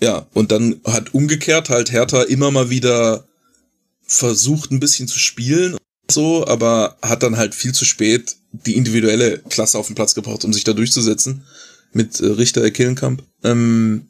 ja, 0.00 0.26
und 0.32 0.50
dann 0.50 0.80
hat 0.84 1.14
umgekehrt 1.14 1.68
halt 1.68 1.92
Hertha 1.92 2.22
immer 2.22 2.50
mal 2.50 2.70
wieder 2.70 3.26
versucht, 4.02 4.70
ein 4.70 4.80
bisschen 4.80 5.06
zu 5.06 5.18
spielen 5.18 5.74
und 5.74 5.80
so, 6.10 6.46
aber 6.46 6.96
hat 7.02 7.22
dann 7.22 7.36
halt 7.36 7.54
viel 7.54 7.72
zu 7.72 7.84
spät 7.84 8.36
die 8.52 8.76
individuelle 8.76 9.38
Klasse 9.38 9.78
auf 9.78 9.86
den 9.86 9.94
Platz 9.94 10.14
gebraucht, 10.14 10.44
um 10.44 10.52
sich 10.52 10.64
da 10.64 10.72
durchzusetzen 10.72 11.44
mit 11.92 12.20
äh, 12.20 12.26
Richter 12.26 12.68
Killenkamp. 12.70 13.22
Ähm, 13.44 14.08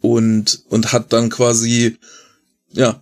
und, 0.00 0.62
und 0.68 0.92
hat 0.92 1.12
dann 1.12 1.30
quasi, 1.30 1.96
ja, 2.70 3.00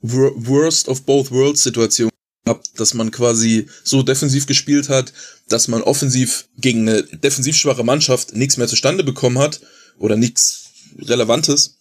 worst 0.00 0.88
of 0.88 1.02
both 1.02 1.30
worlds 1.30 1.62
Situation 1.62 2.10
gehabt, 2.44 2.70
dass 2.78 2.94
man 2.94 3.10
quasi 3.10 3.68
so 3.84 4.02
defensiv 4.02 4.46
gespielt 4.46 4.88
hat, 4.88 5.12
dass 5.48 5.68
man 5.68 5.82
offensiv 5.82 6.48
gegen 6.56 6.88
eine 6.88 7.02
defensiv 7.02 7.56
schwache 7.56 7.84
Mannschaft 7.84 8.34
nichts 8.34 8.56
mehr 8.56 8.68
zustande 8.68 9.04
bekommen 9.04 9.38
hat 9.38 9.60
oder 10.02 10.16
nichts 10.16 10.70
Relevantes, 10.98 11.76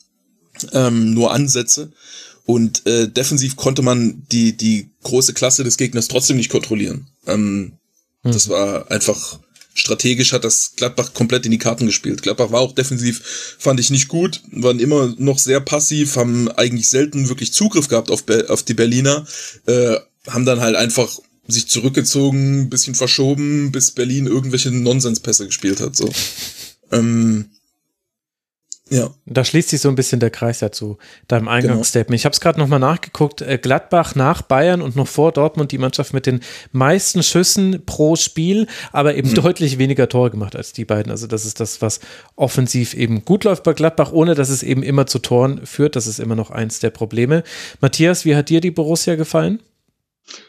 ähm, 0.71 1.13
nur 1.13 1.33
Ansätze. 1.33 1.91
Und 2.45 2.85
äh, 2.87 3.09
defensiv 3.09 3.55
konnte 3.55 3.81
man 3.81 4.23
die, 4.31 4.55
die 4.55 4.89
große 5.03 5.33
Klasse 5.33 5.63
des 5.63 5.77
Gegners 5.77 6.07
trotzdem 6.07 6.37
nicht 6.37 6.51
kontrollieren. 6.51 7.07
Ähm, 7.27 7.73
hm. 8.23 8.31
Das 8.31 8.47
war 8.49 8.89
einfach 8.91 9.39
strategisch 9.73 10.33
hat 10.33 10.43
das 10.43 10.73
Gladbach 10.75 11.13
komplett 11.13 11.45
in 11.45 11.51
die 11.51 11.57
Karten 11.57 11.85
gespielt. 11.85 12.21
Gladbach 12.21 12.51
war 12.51 12.59
auch 12.59 12.73
defensiv, 12.73 13.55
fand 13.57 13.79
ich 13.79 13.89
nicht 13.89 14.09
gut, 14.09 14.41
waren 14.51 14.79
immer 14.79 15.15
noch 15.17 15.39
sehr 15.39 15.61
passiv, 15.61 16.17
haben 16.17 16.51
eigentlich 16.51 16.89
selten 16.89 17.29
wirklich 17.29 17.53
Zugriff 17.53 17.87
gehabt 17.87 18.11
auf, 18.11 18.25
Be 18.25 18.47
auf 18.49 18.63
die 18.63 18.73
Berliner, 18.73 19.25
äh, 19.67 19.95
haben 20.27 20.45
dann 20.45 20.59
halt 20.59 20.75
einfach 20.75 21.19
sich 21.47 21.69
zurückgezogen, 21.69 22.69
bisschen 22.69 22.95
verschoben, 22.95 23.71
bis 23.71 23.91
Berlin 23.91 24.27
irgendwelche 24.27 24.71
Nonsenspässe 24.71 25.45
gespielt 25.47 25.79
hat. 25.79 25.95
So. 25.95 26.09
ähm, 26.91 27.49
ja. 28.91 29.09
Da 29.25 29.45
schließt 29.45 29.69
sich 29.69 29.79
so 29.79 29.89
ein 29.89 29.95
bisschen 29.95 30.19
der 30.19 30.29
Kreis 30.29 30.59
dazu, 30.59 30.97
deinem. 31.27 31.47
Eingangsstatement. 31.47 32.07
Genau. 32.07 32.15
Ich 32.15 32.25
habe 32.25 32.33
es 32.33 32.41
gerade 32.41 32.59
nochmal 32.59 32.79
nachgeguckt. 32.79 33.41
Äh, 33.41 33.57
Gladbach 33.57 34.15
nach 34.15 34.41
Bayern 34.41 34.81
und 34.81 34.95
noch 34.95 35.07
vor 35.07 35.31
Dortmund 35.31 35.71
die 35.71 35.77
Mannschaft 35.77 36.13
mit 36.13 36.25
den 36.25 36.41
meisten 36.71 37.23
Schüssen 37.23 37.83
pro 37.85 38.15
Spiel, 38.15 38.67
aber 38.91 39.15
eben 39.15 39.29
mhm. 39.29 39.35
deutlich 39.35 39.77
weniger 39.77 40.09
Tore 40.09 40.31
gemacht 40.31 40.55
als 40.55 40.73
die 40.73 40.85
beiden. 40.85 41.11
Also 41.11 41.27
das 41.27 41.45
ist 41.45 41.59
das, 41.59 41.81
was 41.81 42.01
offensiv 42.35 42.93
eben 42.93 43.23
gut 43.23 43.45
läuft 43.45 43.63
bei 43.63 43.73
Gladbach, 43.73 44.11
ohne 44.11 44.35
dass 44.35 44.49
es 44.49 44.61
eben 44.61 44.83
immer 44.83 45.07
zu 45.07 45.19
Toren 45.19 45.65
führt. 45.65 45.95
Das 45.95 46.07
ist 46.07 46.19
immer 46.19 46.35
noch 46.35 46.51
eins 46.51 46.79
der 46.79 46.89
Probleme. 46.89 47.43
Matthias, 47.79 48.25
wie 48.25 48.35
hat 48.35 48.49
dir 48.49 48.59
die 48.59 48.71
Borussia 48.71 49.15
gefallen? 49.15 49.61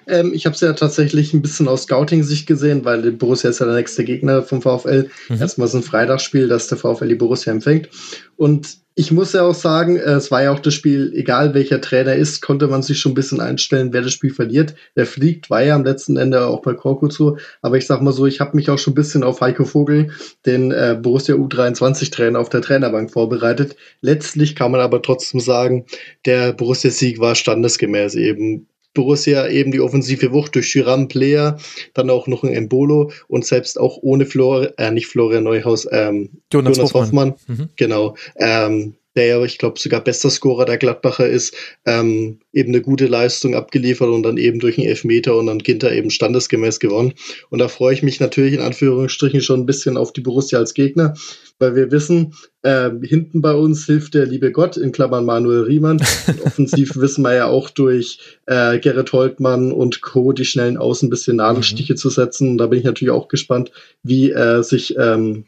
Ähm, 0.06 0.32
ich 0.34 0.46
habe 0.46 0.54
es 0.54 0.60
ja 0.60 0.72
tatsächlich 0.72 1.32
ein 1.32 1.42
bisschen 1.42 1.68
aus 1.68 1.84
Scouting-Sicht 1.84 2.46
gesehen, 2.46 2.84
weil 2.84 3.12
Borussia 3.12 3.50
ist 3.50 3.60
ja 3.60 3.66
der 3.66 3.76
nächste 3.76 4.04
Gegner 4.04 4.42
vom 4.42 4.62
VfL. 4.62 5.08
Mhm. 5.28 5.40
Erstmal 5.40 5.68
ist 5.68 5.74
ein 5.74 5.82
Freitagsspiel, 5.82 6.48
dass 6.48 6.68
der 6.68 6.78
VfL 6.78 7.08
die 7.08 7.14
Borussia 7.14 7.52
empfängt. 7.52 7.88
Und 8.36 8.82
ich 8.94 9.10
muss 9.10 9.32
ja 9.32 9.42
auch 9.42 9.54
sagen, 9.54 9.96
äh, 9.96 10.12
es 10.12 10.30
war 10.30 10.42
ja 10.42 10.52
auch 10.52 10.58
das 10.58 10.74
Spiel, 10.74 11.12
egal 11.14 11.54
welcher 11.54 11.80
Trainer 11.80 12.14
ist, 12.14 12.42
konnte 12.42 12.68
man 12.68 12.82
sich 12.82 12.98
schon 12.98 13.12
ein 13.12 13.14
bisschen 13.14 13.40
einstellen, 13.40 13.92
wer 13.92 14.02
das 14.02 14.12
Spiel 14.12 14.34
verliert. 14.34 14.74
Der 14.96 15.06
fliegt, 15.06 15.48
war 15.48 15.62
ja 15.62 15.74
am 15.74 15.84
letzten 15.84 16.16
Ende 16.16 16.46
auch 16.46 16.60
bei 16.60 16.74
Korko 16.74 17.08
zu. 17.08 17.38
Aber 17.62 17.78
ich 17.78 17.86
sag 17.86 18.02
mal 18.02 18.12
so, 18.12 18.26
ich 18.26 18.40
habe 18.40 18.56
mich 18.56 18.68
auch 18.68 18.78
schon 18.78 18.92
ein 18.92 18.96
bisschen 18.96 19.24
auf 19.24 19.40
Heiko 19.40 19.64
Vogel, 19.64 20.10
den 20.44 20.72
äh, 20.72 20.98
Borussia 21.00 21.34
U23-Trainer, 21.36 22.38
auf 22.38 22.50
der 22.50 22.60
Trainerbank 22.60 23.10
vorbereitet. 23.10 23.76
Letztlich 24.02 24.54
kann 24.54 24.72
man 24.72 24.80
aber 24.80 25.00
trotzdem 25.00 25.40
sagen, 25.40 25.86
der 26.26 26.52
Borussia-Sieg 26.52 27.18
war 27.18 27.34
standesgemäß 27.34 28.14
eben 28.16 28.66
Borussia 28.94 29.48
eben 29.48 29.72
die 29.72 29.80
offensive 29.80 30.32
Wucht 30.32 30.54
durch 30.54 30.68
Schüram 30.68 31.08
Player, 31.08 31.58
dann 31.94 32.10
auch 32.10 32.26
noch 32.26 32.42
ein 32.42 32.52
Embolo 32.52 33.10
und 33.28 33.44
selbst 33.44 33.78
auch 33.78 33.98
ohne 34.02 34.26
Flor, 34.26 34.70
äh, 34.78 34.90
nicht 34.90 35.06
Florian 35.06 35.44
Neuhaus, 35.44 35.88
ähm, 35.90 36.30
Jonas, 36.52 36.76
Jonas 36.76 36.94
Hoffmann, 36.94 37.32
Hoffmann. 37.32 37.56
Mhm. 37.56 37.68
genau, 37.76 38.16
ähm, 38.36 38.94
der 39.16 39.26
ja, 39.26 39.44
ich 39.44 39.58
glaube, 39.58 39.78
sogar 39.78 40.02
bester 40.02 40.30
Scorer 40.30 40.64
der 40.64 40.78
Gladbacher 40.78 41.28
ist, 41.28 41.54
ähm, 41.84 42.38
eben 42.52 42.70
eine 42.70 42.80
gute 42.80 43.06
Leistung 43.06 43.54
abgeliefert 43.54 44.08
und 44.08 44.22
dann 44.22 44.38
eben 44.38 44.58
durch 44.58 44.78
einen 44.78 44.88
Elfmeter 44.88 45.36
und 45.36 45.46
dann 45.46 45.58
Ginter 45.58 45.92
eben 45.92 46.10
standesgemäß 46.10 46.80
gewonnen. 46.80 47.14
Und 47.50 47.58
da 47.58 47.68
freue 47.68 47.94
ich 47.94 48.02
mich 48.02 48.20
natürlich 48.20 48.54
in 48.54 48.60
Anführungsstrichen 48.60 49.40
schon 49.40 49.60
ein 49.60 49.66
bisschen 49.66 49.96
auf 49.96 50.12
die 50.12 50.22
Borussia 50.22 50.58
als 50.58 50.74
Gegner, 50.74 51.14
weil 51.58 51.74
wir 51.74 51.90
wissen, 51.90 52.34
äh, 52.62 52.90
hinten 53.02 53.42
bei 53.42 53.54
uns 53.54 53.86
hilft 53.86 54.14
der 54.14 54.26
liebe 54.26 54.50
Gott, 54.50 54.76
in 54.76 54.92
Klammern 54.92 55.24
Manuel 55.24 55.64
Riemann. 55.64 56.00
Und 56.26 56.40
offensiv 56.44 56.96
wissen 56.96 57.22
wir 57.22 57.34
ja 57.34 57.46
auch 57.46 57.70
durch 57.70 58.18
äh, 58.46 58.78
Gerrit 58.78 59.12
Holtmann 59.12 59.72
und 59.72 60.00
Co. 60.00 60.32
die 60.32 60.44
schnellen 60.44 60.76
Außen 60.78 61.06
ein 61.06 61.10
bisschen 61.10 61.36
Nadelstiche 61.36 61.94
mhm. 61.94 61.98
zu 61.98 62.08
setzen. 62.08 62.50
Und 62.50 62.58
da 62.58 62.66
bin 62.66 62.78
ich 62.78 62.84
natürlich 62.84 63.12
auch 63.12 63.28
gespannt, 63.28 63.72
wie 64.02 64.30
äh, 64.30 64.62
sich 64.62 64.96
ähm, 64.98 65.44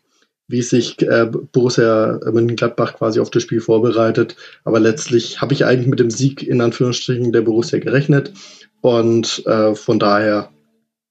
wie 0.47 0.63
sich 0.63 1.01
äh, 1.03 1.27
Borussia 1.27 2.21
Mönchengladbach 2.31 2.97
quasi 2.97 3.21
auf 3.21 3.31
das 3.31 3.43
Spiel 3.43 3.61
vorbereitet. 3.61 4.37
Aber 4.65 4.81
letztlich 4.81 5.41
habe 5.41 5.55
ich 5.55 5.65
eigentlich 5.65 5.89
mit 5.89 6.01
dem 6.01 6.11
Sieg 6.11 6.43
in 6.43 6.61
Anführungsstrichen 6.61 7.33
der 7.33 7.43
Borussia 7.43 7.79
gerechnet. 7.79 8.33
Und 8.81 9.45
äh, 9.47 9.75
von 9.75 9.99
daher 9.99 10.51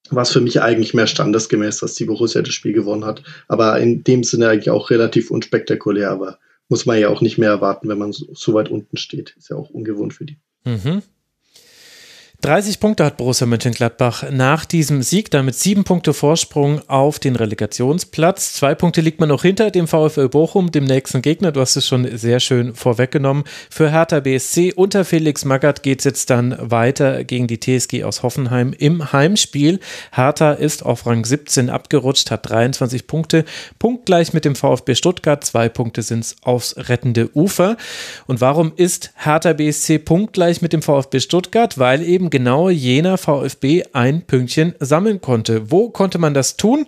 war 0.10 0.24
es 0.24 0.32
für 0.32 0.42
mich 0.42 0.62
eigentlich 0.62 0.94
mehr 0.94 1.08
standesgemäß, 1.08 1.80
dass 1.80 1.96
die 1.96 2.06
Borussia 2.06 2.42
das 2.42 2.54
Spiel 2.54 2.74
gewonnen 2.74 3.06
hat. 3.06 3.24
Aber 3.48 3.80
in 3.80 4.04
dem 4.04 4.24
Sinne 4.24 4.50
eigentlich 4.50 4.70
auch 4.70 4.90
relativ 4.90 5.32
unspektakulär. 5.32 6.12
Aber 6.12 6.38
muss 6.70 6.86
man 6.86 7.00
ja 7.00 7.10
auch 7.10 7.22
nicht 7.22 7.38
mehr 7.38 7.50
erwarten, 7.50 7.90
wenn 7.90 7.98
man 7.98 8.12
so, 8.12 8.28
so 8.34 8.54
weit 8.54 8.70
unten 8.70 8.98
steht. 8.98 9.36
Ist 9.38 9.50
ja 9.50 9.56
auch 9.56 9.70
ungewohnt 9.70 10.14
für 10.14 10.26
die. 10.26 10.38
Mhm. 10.66 11.02
30 12.44 12.82
Punkte 12.82 13.06
hat 13.06 13.16
Borussia 13.16 13.48
Mönchengladbach 13.48 14.30
nach 14.30 14.66
diesem 14.66 15.02
Sieg, 15.02 15.32
damit 15.32 15.56
sieben 15.56 15.86
Punkte 15.86 16.14
Vorsprung 16.14 16.82
auf 16.90 17.18
den 17.18 17.38
Relegationsplatz. 17.38 18.52
Zwei 18.52 18.76
Punkte 18.76 19.00
liegt 19.00 19.22
man 19.22 19.30
noch 19.30 19.44
hinter 19.44 19.72
dem 19.72 19.88
VfL 19.88 20.28
Bochum, 20.28 20.70
dem 20.70 20.84
nächsten 20.84 21.22
Gegner. 21.22 21.54
Du 21.54 21.62
hast 21.62 21.78
es 21.78 21.88
schon 21.88 22.18
sehr 22.18 22.42
schön 22.42 22.76
vorweggenommen. 22.76 23.46
Für 23.70 23.92
Hertha 23.92 24.20
BSC 24.20 24.74
unter 24.74 25.06
Felix 25.06 25.46
Magath 25.46 25.84
geht 25.84 26.00
es 26.00 26.04
jetzt 26.04 26.30
dann 26.32 26.58
weiter 26.60 27.24
gegen 27.24 27.48
die 27.48 27.62
TSG 27.62 28.04
aus 28.04 28.24
Hoffenheim 28.24 28.76
im 28.78 29.14
Heimspiel. 29.14 29.80
Hertha 30.12 30.52
ist 30.52 30.84
auf 30.84 31.06
Rang 31.06 31.24
17 31.24 31.70
abgerutscht, 31.70 32.30
hat 32.30 32.50
23 32.50 33.08
Punkte, 33.08 33.46
punktgleich 33.80 34.34
mit 34.34 34.44
dem 34.44 34.58
VfB 34.58 34.96
Stuttgart. 34.96 35.46
Zwei 35.46 35.70
Punkte 35.70 36.02
sind 36.02 36.26
es 36.26 36.36
aufs 36.42 36.76
rettende 36.76 37.30
Ufer. 37.38 37.78
Und 38.28 38.42
warum 38.42 38.74
ist 38.76 39.14
Hertha 39.16 39.54
BSC 39.54 40.00
punktgleich 40.00 40.62
mit 40.62 40.74
dem 40.74 40.82
VfB 40.82 41.22
Stuttgart? 41.22 41.78
Weil 41.80 42.04
eben 42.04 42.33
genau 42.34 42.72
jener 42.72 43.20
VfB 43.20 43.84
ein 43.94 44.24
Pünktchen 44.24 44.74
sammeln 44.80 45.22
konnte. 45.22 45.70
Wo 45.70 45.92
konnte 45.92 46.18
man 46.18 46.34
das 46.34 46.58
tun? 46.58 46.88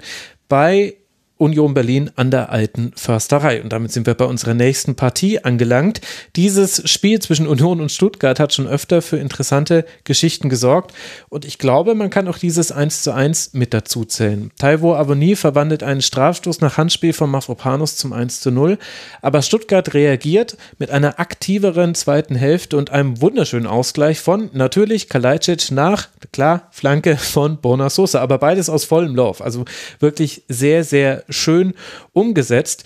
Bei 0.49 0.95
Union 1.37 1.73
Berlin 1.73 2.11
an 2.15 2.31
der 2.31 2.49
alten 2.49 2.93
Försterei. 2.95 3.61
Und 3.61 3.73
damit 3.73 3.91
sind 3.91 4.07
wir 4.07 4.13
bei 4.13 4.25
unserer 4.25 4.53
nächsten 4.53 4.95
Partie 4.95 5.43
angelangt. 5.43 5.99
Dieses 6.37 6.89
Spiel 6.89 7.19
zwischen 7.19 7.45
Union 7.45 7.81
und 7.81 7.91
Stuttgart 7.91 8.39
hat 8.39 8.53
schon 8.53 8.67
öfter 8.67 9.01
für 9.01 9.17
interessante 9.17 9.85
Geschichten 10.05 10.47
gesorgt. 10.47 10.93
Und 11.27 11.43
ich 11.43 11.57
glaube, 11.57 11.93
man 11.93 12.09
kann 12.09 12.29
auch 12.29 12.37
dieses 12.37 12.71
1 12.71 13.03
zu 13.03 13.11
1 13.11 13.53
mit 13.53 13.73
dazu 13.73 14.05
zählen. 14.05 14.51
Taiwo 14.57 14.95
Avoni 14.95 15.35
verwandelt 15.35 15.83
einen 15.83 16.01
Strafstoß 16.01 16.61
nach 16.61 16.77
Handspiel 16.77 17.11
von 17.11 17.29
Mafropanos 17.29 17.97
zum 17.97 18.13
1 18.13 18.39
zu 18.39 18.51
0. 18.51 18.77
Aber 19.21 19.41
Stuttgart 19.41 19.93
reagiert 19.93 20.55
mit 20.79 20.89
einer 20.89 21.19
aktiveren 21.19 21.95
zweiten 21.95 22.35
Hälfte 22.35 22.77
und 22.77 22.91
einem 22.91 23.21
wunderschönen 23.21 23.67
Ausgleich 23.67 24.21
von 24.21 24.49
natürlich 24.53 25.09
Kalajdzic 25.09 25.71
nach, 25.71 26.07
klar, 26.31 26.69
Flanke 26.71 27.17
von 27.17 27.57
Bona 27.57 27.89
Sosa. 27.89 28.21
Aber 28.21 28.37
beides 28.37 28.69
aus 28.69 28.85
vollem 28.85 29.15
Lauf. 29.15 29.41
Also 29.41 29.65
wirklich 29.99 30.43
sehr, 30.47 30.85
sehr 30.85 31.24
schön 31.29 31.73
umgesetzt. 32.13 32.83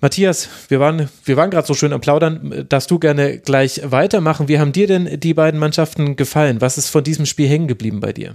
Matthias, 0.00 0.48
wir 0.68 0.80
waren, 0.80 1.10
wir 1.24 1.36
waren 1.36 1.50
gerade 1.50 1.66
so 1.66 1.74
schön 1.74 1.92
am 1.92 2.00
Plaudern, 2.00 2.64
dass 2.68 2.86
du 2.86 2.98
gerne 2.98 3.38
gleich 3.38 3.82
weitermachen. 3.84 4.48
Wie 4.48 4.58
haben 4.58 4.72
dir 4.72 4.86
denn 4.86 5.20
die 5.20 5.34
beiden 5.34 5.60
Mannschaften 5.60 6.16
gefallen? 6.16 6.60
Was 6.60 6.78
ist 6.78 6.88
von 6.88 7.04
diesem 7.04 7.26
Spiel 7.26 7.48
hängen 7.48 7.68
geblieben 7.68 8.00
bei 8.00 8.12
dir? 8.12 8.34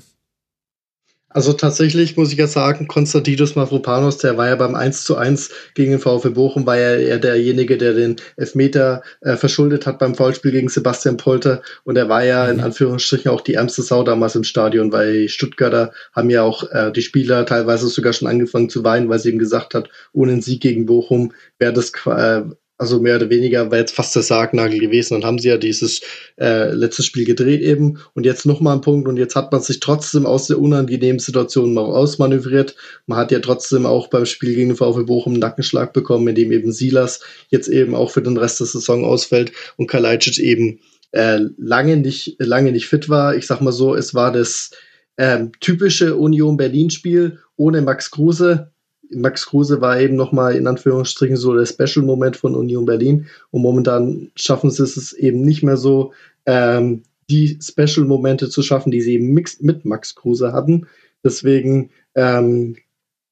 Also 1.30 1.52
tatsächlich 1.52 2.16
muss 2.16 2.32
ich 2.32 2.38
ja 2.38 2.48
sagen, 2.48 2.88
Konstantinos 2.88 3.56
Mavropanos, 3.56 4.20
der 4.20 4.38
war 4.38 4.48
ja 4.48 4.56
beim 4.56 4.74
1 4.74 5.04
zu 5.04 5.18
1 5.18 5.50
gegen 5.74 5.92
den 5.92 6.00
VfB 6.00 6.30
Bochum, 6.30 6.66
war 6.66 6.78
ja 6.78 6.96
eher 6.96 7.20
derjenige, 7.20 7.78
der 7.78 7.94
den 7.94 8.16
Elfmeter 8.38 9.04
äh, 9.20 9.36
verschuldet 9.36 9.86
hat 9.86 10.00
beim 10.00 10.16
Foulspiel 10.16 10.52
gegen 10.52 10.70
Sebastian 10.70 11.18
Polter. 11.18 11.62
Und 11.84 11.98
er 11.98 12.08
war 12.08 12.24
ja 12.24 12.48
in 12.48 12.58
mhm. 12.58 12.64
Anführungsstrichen 12.64 13.30
auch 13.30 13.42
die 13.42 13.56
ärmste 13.56 13.82
Sau 13.82 14.04
damals 14.04 14.36
im 14.36 14.46
Stadion, 14.46 14.94
weil 14.94 15.28
Stuttgarter 15.28 15.92
haben 16.14 16.30
ja 16.30 16.44
auch 16.44 16.72
äh, 16.72 16.92
die 16.94 17.02
Spieler 17.02 17.46
teilweise 17.46 17.88
sogar 17.90 18.14
schon 18.14 18.30
angefangen 18.30 18.70
zu 18.70 18.86
weinen, 18.86 19.10
weil 19.10 19.20
sie 19.20 19.32
ihm 19.32 19.40
gesagt 19.40 19.74
hat, 19.74 19.90
ohne 20.14 20.32
einen 20.32 20.42
Sieg 20.42 20.62
gegen 20.62 20.86
Bochum 20.86 21.34
wäre 21.60 21.74
das 21.74 21.92
äh, 22.06 22.44
also 22.78 23.00
mehr 23.00 23.16
oder 23.16 23.30
weniger 23.30 23.72
war 23.72 23.78
jetzt 23.78 23.96
fast 23.96 24.16
der 24.16 24.24
Sargnagel 24.24 24.80
gewesen. 24.80 25.14
Dann 25.14 25.26
haben 25.26 25.40
sie 25.40 25.48
ja 25.48 25.58
dieses 25.58 26.02
äh, 26.40 26.72
letztes 26.72 27.06
Spiel 27.06 27.26
gedreht 27.26 27.62
eben 27.62 28.00
und 28.14 28.26
jetzt 28.26 28.46
nochmal 28.46 28.76
ein 28.76 28.82
Punkt 28.82 29.08
und 29.08 29.18
jetzt 29.18 29.36
hat 29.36 29.52
man 29.52 29.62
sich 29.62 29.80
trotzdem 29.80 30.26
aus 30.26 30.48
der 30.48 30.60
unangenehmen 30.60 31.20
Situation 31.20 31.74
mal 31.74 31.86
ausmanövriert. 31.86 32.76
Man 33.08 33.18
hat 33.18 33.32
ja 33.32 33.40
trotzdem 33.40 33.86
auch 33.86 34.08
beim 34.10 34.26
Spiel 34.26 34.56
gegen 34.56 34.70
den 34.70 34.78
VfB 34.78 35.04
Bochum 35.04 35.34
einen 35.34 35.40
Nackenschlag 35.40 35.94
bekommen, 35.94 36.28
in 36.28 36.36
dem 36.36 36.52
eben 36.52 36.72
Silas 36.72 37.22
jetzt 37.50 37.70
eben 37.70 37.96
auch 37.96 38.12
für 38.12 38.22
den 38.22 38.38
Rest 38.38 38.60
der 38.60 38.68
Saison 38.68 39.06
ausfällt 39.06 39.54
und 39.78 39.88
Kalajdzic 39.88 40.40
eben 40.40 40.80
äh, 41.12 41.40
lange 41.58 41.96
nicht 41.98 42.36
lange 42.40 42.74
nicht 42.74 42.88
fit 42.88 43.08
war. 43.08 43.36
Ich 43.36 43.48
sag 43.48 43.62
mal 43.62 43.72
so, 43.72 43.96
es 43.96 44.14
war 44.14 44.34
das 44.34 44.72
ähm, 45.18 45.54
typische 45.62 46.18
Union 46.18 46.58
Berlin 46.58 46.90
Spiel 46.90 47.40
ohne 47.56 47.82
Max 47.82 48.12
Kruse 48.12 48.72
Max 49.12 49.48
Kruse 49.48 49.82
war 49.82 50.00
eben 50.00 50.16
nochmal 50.16 50.56
in 50.56 50.68
Anführungsstrichen 50.68 51.38
so 51.38 51.54
der 51.56 51.66
Special-Moment 51.66 52.38
von 52.38 52.56
Union 52.56 52.86
Berlin 52.86 53.28
und 53.52 53.62
momentan 53.62 54.32
schaffen 54.36 54.72
sie 54.72 54.84
es 54.84 55.14
eben 55.14 55.42
nicht 55.42 55.64
mehr 55.64 55.78
so, 55.78 56.14
ähm, 56.46 57.04
die 57.30 57.60
Special-Momente 57.62 58.50
zu 58.50 58.62
schaffen, 58.62 58.92
die 58.92 59.02
sie 59.02 59.16
eben 59.16 59.34
mit 59.34 59.86
Max 59.86 60.16
Kruse 60.16 60.54
hatten. 60.54 60.88
Deswegen 61.24 61.90
ähm, 62.14 62.76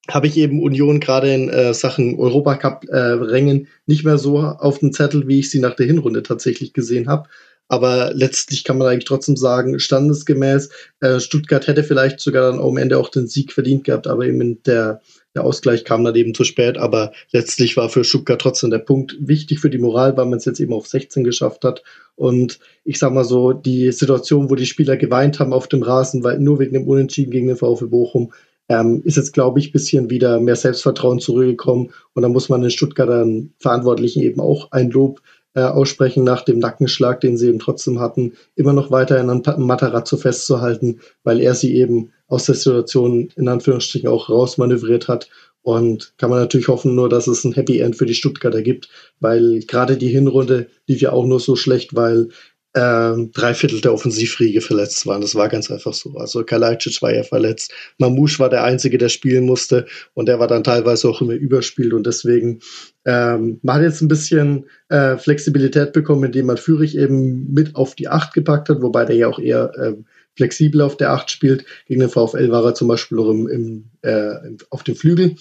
habe 0.10 0.28
ich 0.28 0.38
eben 0.38 0.62
Union 0.62 1.00
gerade 1.00 1.34
in 1.34 1.50
äh, 1.50 1.74
Sachen 1.74 2.20
Europacup-Rängen 2.20 3.62
äh, 3.62 3.68
nicht 3.86 4.04
mehr 4.04 4.18
so 4.18 4.40
auf 4.40 4.80
dem 4.80 4.92
Zettel, 4.92 5.28
wie 5.28 5.40
ich 5.40 5.50
sie 5.50 5.60
nach 5.60 5.76
der 5.76 5.86
Hinrunde 5.86 6.24
tatsächlich 6.24 6.74
gesehen 6.74 7.08
habe. 7.08 7.30
Aber 7.70 8.12
letztlich 8.14 8.66
kann 8.66 8.78
man 8.78 8.88
eigentlich 8.88 9.06
trotzdem 9.06 9.38
sagen, 9.38 9.80
standesgemäß, 9.80 10.70
äh, 11.00 11.20
Stuttgart 11.20 11.66
hätte 11.68 11.84
vielleicht 11.84 12.20
sogar 12.20 12.52
dann 12.52 12.60
am 12.60 12.78
Ende 12.78 12.98
auch 12.98 13.10
den 13.10 13.28
Sieg 13.28 13.54
verdient 13.54 13.86
gehabt, 13.86 14.08
aber 14.08 14.26
eben 14.26 14.42
in 14.42 14.64
der 14.64 15.02
der 15.36 15.44
Ausgleich 15.44 15.84
kam 15.84 16.04
dann 16.04 16.16
eben 16.16 16.34
zu 16.34 16.44
spät, 16.44 16.78
aber 16.78 17.12
letztlich 17.32 17.76
war 17.76 17.90
für 17.90 18.04
Stuttgart 18.04 18.40
trotzdem 18.40 18.70
der 18.70 18.80
Punkt 18.80 19.18
wichtig 19.20 19.60
für 19.60 19.70
die 19.70 19.80
Moral, 19.80 20.16
weil 20.16 20.26
man 20.26 20.38
es 20.38 20.46
jetzt 20.46 20.60
eben 20.60 20.74
auf 20.74 20.88
16 20.88 21.24
geschafft 21.24 21.66
hat. 21.66 21.84
Und 22.16 22.60
ich 22.84 23.00
sag 23.00 23.14
mal 23.14 23.24
so, 23.24 23.54
die 23.54 23.92
Situation, 23.92 24.50
wo 24.50 24.56
die 24.56 24.68
Spieler 24.68 24.98
geweint 24.98 25.40
haben 25.40 25.54
auf 25.54 25.68
dem 25.68 25.82
Rasen, 25.82 26.24
weil 26.24 26.40
nur 26.40 26.60
wegen 26.60 26.74
dem 26.74 26.88
Unentschieden 26.88 27.32
gegen 27.32 27.48
den 27.48 27.58
VfB 27.58 27.86
Bochum, 27.88 28.32
ähm, 28.70 29.02
ist 29.04 29.18
jetzt, 29.18 29.34
glaube 29.34 29.60
ich, 29.60 29.72
bisschen 29.72 30.10
wieder 30.10 30.40
mehr 30.40 30.56
Selbstvertrauen 30.56 31.20
zurückgekommen. 31.20 31.92
Und 32.14 32.22
da 32.22 32.30
muss 32.30 32.50
man 32.50 32.62
den 32.62 32.72
Stuttgartern 32.72 33.52
Verantwortlichen 33.60 34.22
eben 34.22 34.40
auch 34.40 34.72
ein 34.72 34.92
Lob 34.92 35.22
äh, 35.56 35.62
aussprechen 35.62 36.24
nach 36.24 36.44
dem 36.44 36.60
Nackenschlag, 36.60 37.22
den 37.22 37.38
sie 37.38 37.48
eben 37.50 37.60
trotzdem 37.60 38.00
hatten, 38.00 38.34
immer 38.56 38.74
noch 38.74 38.92
weiterhin 38.92 39.30
an 39.30 39.44
Matarazzo 39.58 40.18
festzuhalten, 40.18 41.00
weil 41.24 41.42
er 41.42 41.56
sie 41.56 41.76
eben 41.76 42.12
aus 42.34 42.46
der 42.46 42.56
Situation 42.56 43.30
in 43.36 43.48
Anführungsstrichen 43.48 44.10
auch 44.10 44.28
rausmanövriert 44.30 45.08
hat. 45.08 45.30
Und 45.62 46.14
kann 46.18 46.30
man 46.30 46.40
natürlich 46.40 46.68
hoffen 46.68 46.96
nur, 46.96 47.08
dass 47.08 47.28
es 47.28 47.46
ein 47.46 47.54
Happy 47.54 47.80
End 47.80 47.96
für 47.96 48.06
die 48.06 48.16
Stuttgarter 48.16 48.62
gibt, 48.62 48.90
weil 49.22 49.62
gerade 49.62 49.96
die 49.96 50.10
Hinrunde 50.10 50.68
lief 50.88 51.00
ja 51.00 51.14
auch 51.14 51.26
nur 51.26 51.40
so 51.40 51.56
schlecht, 51.56 51.96
weil 51.96 52.30
ähm, 52.76 53.32
drei 53.34 53.54
Viertel 53.54 53.82
der 53.82 53.94
Offensivriege 53.94 54.60
verletzt 54.60 55.06
waren. 55.06 55.22
Das 55.22 55.36
war 55.36 55.48
ganz 55.48 55.70
einfach 55.70 55.94
so. 55.94 56.16
Also 56.18 56.44
Kalajdzic 56.44 57.02
war 57.04 57.14
ja 57.14 57.22
verletzt. 57.24 57.72
Mamouche 58.00 58.40
war 58.40 58.50
der 58.50 58.64
Einzige, 58.64 58.98
der 58.98 59.10
spielen 59.10 59.46
musste 59.46 59.86
und 60.16 60.26
der 60.28 60.40
war 60.40 60.48
dann 60.48 60.64
teilweise 60.64 61.08
auch 61.08 61.22
immer 61.22 61.34
überspielt 61.34 61.94
und 61.94 62.08
deswegen 62.08 62.60
ähm, 63.06 63.60
man 63.62 63.76
hat 63.76 63.84
jetzt 63.84 64.02
ein 64.02 64.08
bisschen 64.08 64.66
äh, 64.90 65.18
Flexibilität 65.18 65.94
bekommen, 65.94 66.24
indem 66.24 66.48
man 66.48 66.58
Führig 66.58 66.98
eben 66.98 67.54
mit 67.54 67.76
auf 67.76 67.94
die 67.94 68.08
Acht 68.08 68.34
gepackt 68.34 68.70
hat, 68.70 68.82
wobei 68.82 69.06
der 69.06 69.18
ja 69.18 69.28
auch 69.28 69.40
eher 69.40 69.72
äh, 69.78 69.94
flexibel 70.36 70.82
auf 70.82 70.98
der 70.98 71.12
Acht 71.12 71.32
spielt. 71.32 71.66
Gegen 71.88 72.02
den 72.02 72.10
VfL 72.10 72.52
war 72.52 72.64
er 72.64 72.76
zum 72.76 72.88
Beispiel 72.88 73.18
noch 73.18 73.30
im, 73.30 73.48
im, 73.48 73.86
äh, 74.02 74.36
auf 74.70 74.84
dem 74.84 74.96
Flügel. 74.96 75.36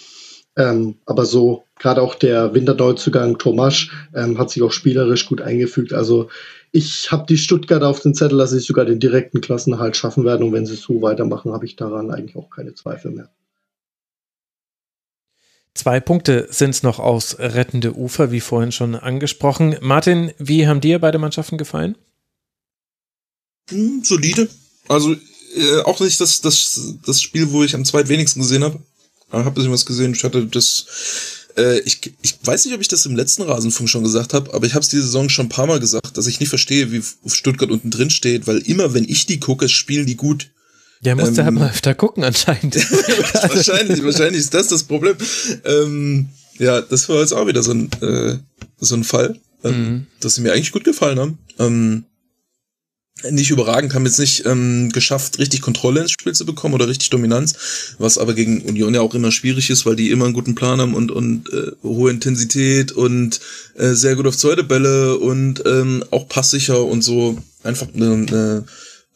Ähm, 0.56 0.96
aber 1.06 1.24
so, 1.24 1.64
gerade 1.78 2.02
auch 2.02 2.14
der 2.14 2.54
Winterneuzugang 2.54 3.38
Tomasch 3.38 3.90
ähm, 4.14 4.38
hat 4.38 4.50
sich 4.50 4.62
auch 4.62 4.72
spielerisch 4.72 5.26
gut 5.26 5.40
eingefügt. 5.40 5.94
Also 5.94 6.28
ich 6.72 7.10
habe 7.10 7.26
die 7.26 7.38
Stuttgarter 7.38 7.88
auf 7.88 8.00
den 8.00 8.14
Zettel, 8.14 8.38
dass 8.38 8.50
sie 8.50 8.60
sogar 8.60 8.84
den 8.84 9.00
direkten 9.00 9.40
Klassenhalt 9.40 9.96
schaffen 9.96 10.24
werden. 10.24 10.46
Und 10.46 10.52
wenn 10.52 10.66
sie 10.66 10.76
so 10.76 11.00
weitermachen, 11.00 11.52
habe 11.52 11.64
ich 11.64 11.76
daran 11.76 12.10
eigentlich 12.10 12.36
auch 12.36 12.50
keine 12.50 12.74
Zweifel 12.74 13.12
mehr. 13.12 13.30
Zwei 15.74 16.00
Punkte 16.00 16.48
sind 16.50 16.70
es 16.70 16.82
noch 16.82 16.98
aus 16.98 17.38
rettende 17.38 17.96
Ufer, 17.96 18.30
wie 18.30 18.40
vorhin 18.40 18.72
schon 18.72 18.94
angesprochen. 18.94 19.76
Martin, 19.80 20.32
wie 20.38 20.66
haben 20.66 20.82
dir 20.82 20.98
beide 20.98 21.18
Mannschaften 21.18 21.56
gefallen? 21.56 21.96
Hm, 23.70 24.02
solide. 24.04 24.48
Also 24.88 25.14
äh, 25.56 25.80
auch 25.84 26.00
nicht 26.00 26.20
das, 26.20 26.40
das, 26.40 26.94
das 27.04 27.22
Spiel, 27.22 27.50
wo 27.50 27.62
ich 27.62 27.74
am 27.74 27.84
zweitwenigsten 27.84 28.42
gesehen 28.42 28.64
habe. 28.64 28.80
Ich 29.28 29.32
habe 29.34 29.48
ein 29.48 29.54
bisschen 29.54 29.72
was 29.72 29.86
gesehen. 29.86 30.12
Ich 30.14 30.24
hatte 30.24 30.46
das 30.46 30.86
Äh, 31.56 31.80
ich, 31.80 32.00
ich 32.22 32.34
weiß 32.42 32.64
nicht, 32.64 32.74
ob 32.74 32.80
ich 32.80 32.88
das 32.88 33.06
im 33.06 33.16
letzten 33.16 33.42
Rasenfunk 33.42 33.88
schon 33.88 34.04
gesagt 34.04 34.34
habe, 34.34 34.52
aber 34.54 34.66
ich 34.66 34.74
habe 34.74 34.82
es 34.82 34.88
diese 34.88 35.02
Saison 35.02 35.28
schon 35.28 35.46
ein 35.46 35.50
paar 35.50 35.66
Mal 35.66 35.80
gesagt, 35.80 36.16
dass 36.16 36.26
ich 36.26 36.40
nicht 36.40 36.48
verstehe, 36.48 36.92
wie 36.92 37.02
Stuttgart 37.26 37.70
unten 37.70 37.90
drin 37.90 38.10
steht, 38.10 38.46
weil 38.46 38.58
immer, 38.58 38.94
wenn 38.94 39.08
ich 39.08 39.26
die 39.26 39.40
gucke, 39.40 39.68
spielen 39.68 40.06
die 40.06 40.16
gut. 40.16 40.50
Ja, 41.02 41.14
musst 41.14 41.28
ähm, 41.28 41.34
du 41.34 41.44
halt 41.44 41.54
mal 41.54 41.70
öfter 41.70 41.94
gucken 41.94 42.24
anscheinend. 42.24 42.76
wahrscheinlich, 43.54 44.02
wahrscheinlich 44.02 44.40
ist 44.40 44.54
das 44.54 44.68
das 44.68 44.84
Problem. 44.84 45.16
Ähm, 45.64 46.28
ja, 46.58 46.80
das 46.80 47.08
war 47.08 47.20
jetzt 47.20 47.32
auch 47.32 47.46
wieder 47.46 47.62
so 47.62 47.72
ein, 47.72 47.90
äh, 48.00 48.38
so 48.78 48.94
ein 48.94 49.04
Fall, 49.04 49.38
ähm, 49.64 49.72
mhm. 49.72 50.06
dass 50.20 50.36
sie 50.36 50.42
mir 50.42 50.52
eigentlich 50.52 50.72
gut 50.72 50.84
gefallen 50.84 51.18
haben. 51.18 51.38
Ähm, 51.58 52.04
nicht 53.30 53.50
überragend, 53.50 53.94
haben 53.94 54.06
jetzt 54.06 54.18
nicht 54.18 54.46
ähm, 54.46 54.90
geschafft, 54.90 55.38
richtig 55.38 55.60
Kontrolle 55.60 56.00
ins 56.00 56.10
Spiel 56.10 56.32
zu 56.32 56.44
bekommen 56.44 56.74
oder 56.74 56.88
richtig 56.88 57.10
Dominanz, 57.10 57.94
was 57.98 58.18
aber 58.18 58.34
gegen 58.34 58.62
Union 58.62 58.94
ja 58.94 59.00
auch 59.00 59.14
immer 59.14 59.30
schwierig 59.30 59.70
ist, 59.70 59.86
weil 59.86 59.96
die 59.96 60.10
immer 60.10 60.24
einen 60.24 60.34
guten 60.34 60.54
Plan 60.54 60.80
haben 60.80 60.94
und, 60.94 61.10
und 61.10 61.48
äh, 61.52 61.72
hohe 61.82 62.10
Intensität 62.10 62.92
und 62.92 63.40
äh, 63.76 63.92
sehr 63.92 64.16
gut 64.16 64.26
auf 64.26 64.36
zweite 64.36 64.64
Bälle 64.64 65.18
und 65.18 65.62
ähm, 65.66 66.04
auch 66.10 66.28
passsicher 66.28 66.84
und 66.84 67.02
so 67.02 67.38
einfach 67.62 67.88
eine, 67.94 68.12
eine 68.12 68.64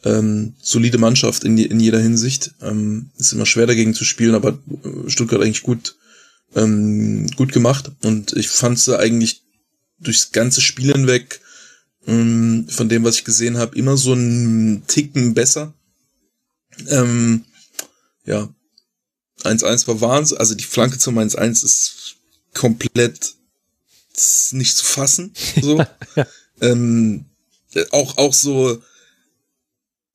ähm, 0.05 0.53
solide 0.61 0.99
Mannschaft 0.99 1.43
in, 1.43 1.57
in 1.57 1.79
jeder 1.79 1.99
Hinsicht. 1.99 2.51
Ähm, 2.61 3.09
ist 3.17 3.33
immer 3.33 3.45
schwer 3.45 3.67
dagegen 3.67 3.93
zu 3.93 4.05
spielen, 4.05 4.35
aber 4.35 4.49
äh, 4.49 5.09
Stuttgart 5.09 5.41
eigentlich 5.41 5.63
gut, 5.63 5.95
ähm, 6.55 7.27
gut 7.35 7.51
gemacht 7.51 7.91
und 8.03 8.33
ich 8.33 8.47
fand 8.47 8.79
sie 8.79 8.97
eigentlich 8.97 9.41
durchs 9.99 10.31
ganze 10.31 10.61
Spiel 10.61 10.93
hinweg 10.93 11.41
ähm, 12.07 12.67
von 12.69 12.89
dem, 12.89 13.03
was 13.03 13.17
ich 13.17 13.25
gesehen 13.25 13.57
habe, 13.57 13.77
immer 13.77 13.97
so 13.97 14.13
einen 14.13 14.87
Ticken 14.87 15.33
besser. 15.33 15.73
Ähm, 16.87 17.45
ja, 18.25 18.49
1-1 19.43 19.87
war 19.87 20.01
Wahnsinn, 20.01 20.37
also 20.37 20.55
die 20.55 20.63
Flanke 20.63 20.97
zum 20.97 21.17
1-1 21.17 21.63
ist 21.63 22.15
komplett 22.53 23.35
nicht 24.51 24.75
zu 24.75 24.85
fassen. 24.85 25.33
So. 25.61 25.83
ähm, 26.61 27.25
auch, 27.91 28.17
auch 28.17 28.33
so, 28.33 28.81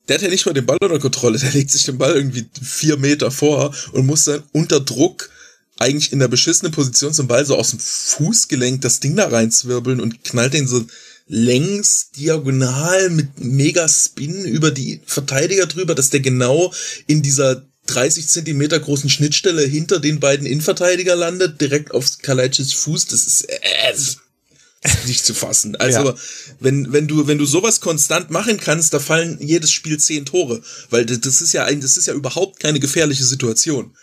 der 0.08 0.16
hat 0.16 0.22
ja 0.22 0.28
nicht 0.28 0.46
mal 0.46 0.52
den 0.52 0.66
Ball 0.66 0.78
unter 0.80 0.98
Kontrolle, 0.98 1.38
der 1.38 1.52
legt 1.52 1.70
sich 1.70 1.84
den 1.84 1.98
Ball 1.98 2.14
irgendwie 2.14 2.48
vier 2.60 2.96
Meter 2.96 3.30
vor 3.30 3.74
und 3.92 4.06
muss 4.06 4.24
dann 4.24 4.42
unter 4.52 4.80
Druck 4.80 5.30
eigentlich 5.78 6.12
in 6.12 6.18
der 6.18 6.28
beschissenen 6.28 6.72
Position 6.72 7.12
zum 7.12 7.28
Ball 7.28 7.44
so 7.46 7.56
aus 7.56 7.70
dem 7.70 7.78
Fußgelenk 7.78 8.80
das 8.82 9.00
Ding 9.00 9.16
da 9.16 9.28
reinzwirbeln 9.28 10.00
und 10.00 10.24
knallt 10.24 10.54
den 10.54 10.66
so 10.66 10.84
längs 11.28 12.10
diagonal 12.16 13.10
mit 13.10 13.40
mega 13.40 13.88
Spin 13.88 14.44
über 14.44 14.70
die 14.70 15.00
Verteidiger 15.06 15.66
drüber, 15.66 15.94
dass 15.94 16.10
der 16.10 16.20
genau 16.20 16.72
in 17.06 17.22
dieser 17.22 17.64
30 17.86 18.28
Zentimeter 18.28 18.78
großen 18.78 19.10
Schnittstelle 19.10 19.62
hinter 19.62 19.98
den 19.98 20.20
beiden 20.20 20.46
Innenverteidiger 20.46 21.16
landet, 21.16 21.60
direkt 21.60 21.92
auf 21.92 22.18
Kalajdzic 22.18 22.74
Fuß. 22.74 23.06
Das 23.06 23.26
ist, 23.26 23.42
äh, 23.42 23.58
das 23.90 24.00
ist 24.00 25.06
nicht 25.06 25.24
zu 25.24 25.34
fassen. 25.34 25.76
Also, 25.76 26.10
ja. 26.10 26.14
wenn, 26.60 26.92
wenn 26.92 27.08
du, 27.08 27.26
wenn 27.26 27.38
du 27.38 27.46
sowas 27.46 27.80
konstant 27.80 28.30
machen 28.30 28.58
kannst, 28.58 28.94
da 28.94 29.00
fallen 29.00 29.38
jedes 29.40 29.72
Spiel 29.72 29.98
zehn 29.98 30.24
Tore. 30.24 30.62
Weil 30.90 31.06
das 31.06 31.40
ist 31.40 31.52
ja 31.52 31.64
ein, 31.64 31.80
das 31.80 31.96
ist 31.96 32.06
ja 32.06 32.14
überhaupt 32.14 32.60
keine 32.60 32.80
gefährliche 32.80 33.24
Situation. 33.24 33.94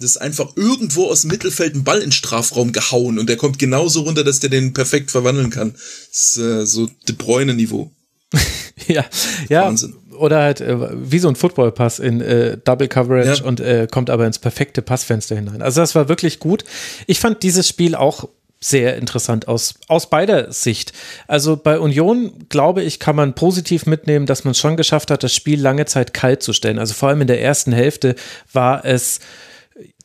Das 0.00 0.10
ist 0.10 0.16
einfach 0.18 0.56
irgendwo 0.56 1.06
aus 1.06 1.22
dem 1.22 1.30
Mittelfeld 1.30 1.74
ein 1.74 1.84
Ball 1.84 2.00
in 2.00 2.12
Strafraum 2.12 2.72
gehauen 2.72 3.18
und 3.18 3.28
der 3.28 3.36
kommt 3.36 3.58
genauso 3.58 4.02
runter, 4.02 4.24
dass 4.24 4.40
der 4.40 4.50
den 4.50 4.72
perfekt 4.72 5.10
verwandeln 5.10 5.50
kann. 5.50 5.72
Das 5.72 6.36
ist 6.36 6.36
äh, 6.38 6.66
so 6.66 6.88
De 7.08 7.14
Bruyne-Niveau. 7.14 7.90
ja, 8.86 9.04
ja. 9.48 9.64
Wahnsinn. 9.66 9.94
Oder 10.16 10.42
halt 10.42 10.60
äh, 10.60 10.76
wie 11.10 11.20
so 11.20 11.28
ein 11.28 11.36
Footballpass 11.36 12.00
in 12.00 12.20
äh, 12.20 12.58
Double 12.58 12.88
Coverage 12.88 13.42
ja. 13.42 13.44
und 13.44 13.60
äh, 13.60 13.86
kommt 13.90 14.10
aber 14.10 14.26
ins 14.26 14.38
perfekte 14.38 14.82
Passfenster 14.82 15.36
hinein. 15.36 15.62
Also 15.62 15.80
das 15.80 15.94
war 15.94 16.08
wirklich 16.08 16.40
gut. 16.40 16.64
Ich 17.06 17.20
fand 17.20 17.42
dieses 17.42 17.68
Spiel 17.68 17.94
auch 17.94 18.28
sehr 18.60 18.96
interessant 18.96 19.46
aus, 19.46 19.74
aus 19.86 20.10
beider 20.10 20.52
Sicht. 20.52 20.92
Also 21.28 21.56
bei 21.56 21.78
Union, 21.78 22.46
glaube 22.48 22.82
ich, 22.82 22.98
kann 22.98 23.14
man 23.14 23.34
positiv 23.34 23.86
mitnehmen, 23.86 24.26
dass 24.26 24.44
man 24.44 24.52
es 24.52 24.58
schon 24.58 24.76
geschafft 24.76 25.10
hat, 25.10 25.22
das 25.22 25.32
Spiel 25.32 25.60
lange 25.60 25.86
Zeit 25.86 26.12
kalt 26.12 26.42
zu 26.42 26.52
stellen. 26.52 26.78
Also 26.78 26.94
vor 26.94 27.08
allem 27.08 27.20
in 27.20 27.28
der 27.28 27.40
ersten 27.40 27.72
Hälfte 27.72 28.16
war 28.52 28.84
es 28.84 29.20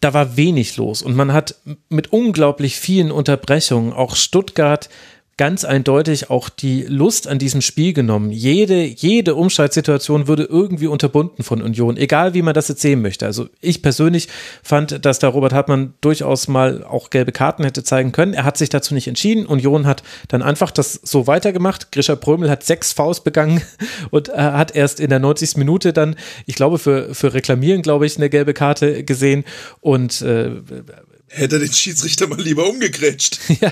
da 0.04 0.14
war 0.14 0.36
wenig 0.38 0.78
los. 0.78 1.02
Und 1.02 1.16
man 1.16 1.34
hat 1.34 1.56
mit 1.90 2.12
unglaublich 2.12 2.78
vielen 2.78 3.12
Unterbrechungen 3.12 3.94
auch 3.94 4.16
Stuttgart 4.16 4.90
ganz 5.38 5.66
eindeutig 5.66 6.30
auch 6.30 6.50
die 6.50 6.84
Lust 6.84 7.28
an 7.28 7.40
diesem 7.40 7.62
Spiel 7.62 7.94
genommen. 7.94 8.32
Jede, 8.32 8.84
jede 8.84 9.34
Umschaltsituation 9.34 10.28
würde 10.28 10.44
irgendwie 10.44 10.88
unterbunden 10.88 11.44
von 11.44 11.62
Union, 11.62 11.98
egal 11.98 12.34
wie 12.36 12.44
man 12.44 12.54
das 12.54 12.68
jetzt 12.68 12.82
sehen 12.82 13.02
möchte. 13.02 13.26
Also 13.26 13.48
ich 13.60 13.82
persönlich 13.82 14.28
fand, 14.62 15.04
dass 15.06 15.20
da 15.20 15.28
Robert 15.28 15.54
Hartmann 15.54 15.96
durchaus 16.02 16.48
mal 16.48 16.84
auch 16.84 17.10
gelbe 17.10 17.32
Karten 17.32 17.64
hätte 17.64 17.84
zeigen 17.84 18.12
können. 18.12 18.34
Er 18.34 18.44
hat 18.44 18.58
sich 18.58 18.70
dazu 18.70 18.94
nicht 18.94 19.08
entschieden. 19.08 19.48
Union 19.48 19.88
hat 19.88 20.04
dann 20.28 20.44
einfach 20.44 20.70
das 20.70 20.94
so 20.94 21.26
weitergemacht. 21.26 21.92
Grisha 21.92 22.16
Prömel 22.16 22.50
hat 22.50 22.64
sechs 22.64 22.94
Faust 22.94 23.24
begangen 23.24 23.62
und 24.12 24.30
äh, 24.30 24.34
hat 24.34 24.76
erst 24.76 25.00
in 25.00 25.10
der 25.10 25.20
90. 25.20 25.58
Minute 25.58 25.94
dann, 25.94 26.16
ich 26.46 26.56
glaube, 26.56 26.78
für, 26.78 27.16
für 27.16 27.34
Reklamieren, 27.34 27.82
glaube 27.82 28.06
ich, 28.06 28.18
eine 28.18 28.30
gelbe 28.30 28.54
Karte 28.54 29.04
gesehen 29.04 29.46
und 29.82 30.22
äh, 30.22 30.52
hätte 31.34 31.60
den 31.60 31.72
Schiedsrichter 31.72 32.28
mal 32.28 32.40
lieber 32.40 32.68
umgegrätscht. 32.70 33.40
ja, 33.62 33.72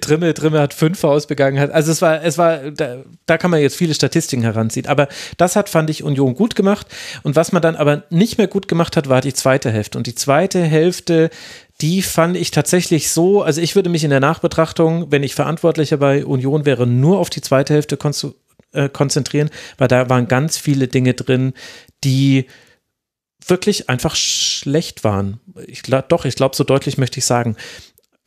Trimmel, 0.00 0.34
Trimmel 0.34 0.60
hat 0.60 0.74
fünf 0.74 1.02
ausbegangen. 1.04 1.70
Also 1.70 1.92
es 1.92 2.00
war, 2.00 2.22
es 2.22 2.38
war, 2.38 2.70
da, 2.70 3.04
da, 3.26 3.38
kann 3.38 3.50
man 3.50 3.60
jetzt 3.60 3.76
viele 3.76 3.94
Statistiken 3.94 4.42
heranziehen. 4.42 4.86
Aber 4.86 5.08
das 5.36 5.56
hat, 5.56 5.68
fand 5.68 5.90
ich, 5.90 6.02
Union 6.04 6.34
gut 6.34 6.54
gemacht. 6.54 6.86
Und 7.22 7.36
was 7.36 7.52
man 7.52 7.62
dann 7.62 7.76
aber 7.76 8.04
nicht 8.10 8.38
mehr 8.38 8.46
gut 8.46 8.68
gemacht 8.68 8.96
hat, 8.96 9.08
war 9.08 9.20
die 9.20 9.34
zweite 9.34 9.70
Hälfte. 9.70 9.98
Und 9.98 10.06
die 10.06 10.14
zweite 10.14 10.62
Hälfte, 10.62 11.30
die 11.80 12.02
fand 12.02 12.36
ich 12.36 12.50
tatsächlich 12.50 13.10
so, 13.10 13.42
also 13.42 13.60
ich 13.60 13.74
würde 13.74 13.90
mich 13.90 14.04
in 14.04 14.10
der 14.10 14.20
Nachbetrachtung, 14.20 15.10
wenn 15.10 15.22
ich 15.22 15.34
Verantwortlicher 15.34 15.96
bei 15.96 16.24
Union 16.24 16.64
wäre, 16.64 16.86
nur 16.86 17.18
auf 17.18 17.30
die 17.30 17.40
zweite 17.40 17.74
Hälfte 17.74 17.98
äh, 18.72 18.88
konzentrieren, 18.88 19.50
weil 19.78 19.88
da 19.88 20.08
waren 20.08 20.28
ganz 20.28 20.58
viele 20.58 20.88
Dinge 20.88 21.14
drin, 21.14 21.54
die 22.04 22.46
wirklich 23.46 23.88
einfach 23.88 24.16
schlecht 24.16 25.04
waren. 25.04 25.40
Ich 25.66 25.82
glaube, 25.82 26.06
doch, 26.08 26.24
ich 26.24 26.36
glaube, 26.36 26.56
so 26.56 26.64
deutlich 26.64 26.98
möchte 26.98 27.18
ich 27.18 27.26
sagen. 27.26 27.56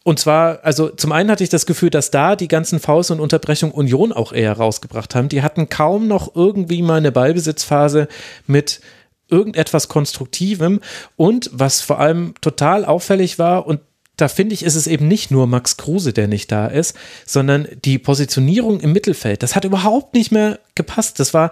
Und 0.04 0.20
zwar, 0.20 0.60
also 0.64 0.90
zum 0.90 1.14
einen 1.14 1.32
hatte 1.32 1.44
ich 1.44 1.50
das 1.50 1.66
Gefühl, 1.66 1.90
dass 1.90 2.12
da 2.12 2.36
die 2.36 2.50
ganzen 2.50 2.80
Faust 2.80 3.10
und 3.12 3.22
Unterbrechung 3.22 3.72
Union 3.72 4.12
auch 4.12 4.34
eher 4.34 4.54
rausgebracht 4.54 5.16
haben. 5.16 5.30
Die 5.30 5.42
hatten 5.42 5.70
kaum 5.70 6.08
noch 6.08 6.36
irgendwie 6.36 6.82
mal 6.82 6.98
eine 6.98 7.14
Ballbesitzphase 7.14 8.10
mit 8.46 8.82
irgendetwas 9.30 9.88
Konstruktivem. 9.88 10.82
Und 11.16 11.50
was 11.54 11.82
vor 11.82 12.00
allem 12.00 12.34
total 12.42 12.84
auffällig 12.84 13.40
war, 13.40 13.66
und 13.66 13.80
da 14.18 14.28
finde 14.28 14.54
ich, 14.54 14.64
ist 14.64 14.76
es 14.76 14.88
eben 14.88 15.08
nicht 15.08 15.32
nur 15.32 15.48
Max 15.48 15.78
Kruse, 15.78 16.14
der 16.14 16.28
nicht 16.28 16.52
da 16.52 16.68
ist, 16.68 16.96
sondern 17.26 17.68
die 17.84 17.98
Positionierung 17.98 18.80
im 18.82 18.92
Mittelfeld. 18.92 19.42
Das 19.42 19.56
hat 19.56 19.66
überhaupt 19.66 20.14
nicht 20.14 20.32
mehr 20.32 20.60
gepasst. 20.76 21.20
Das 21.20 21.34
war, 21.34 21.50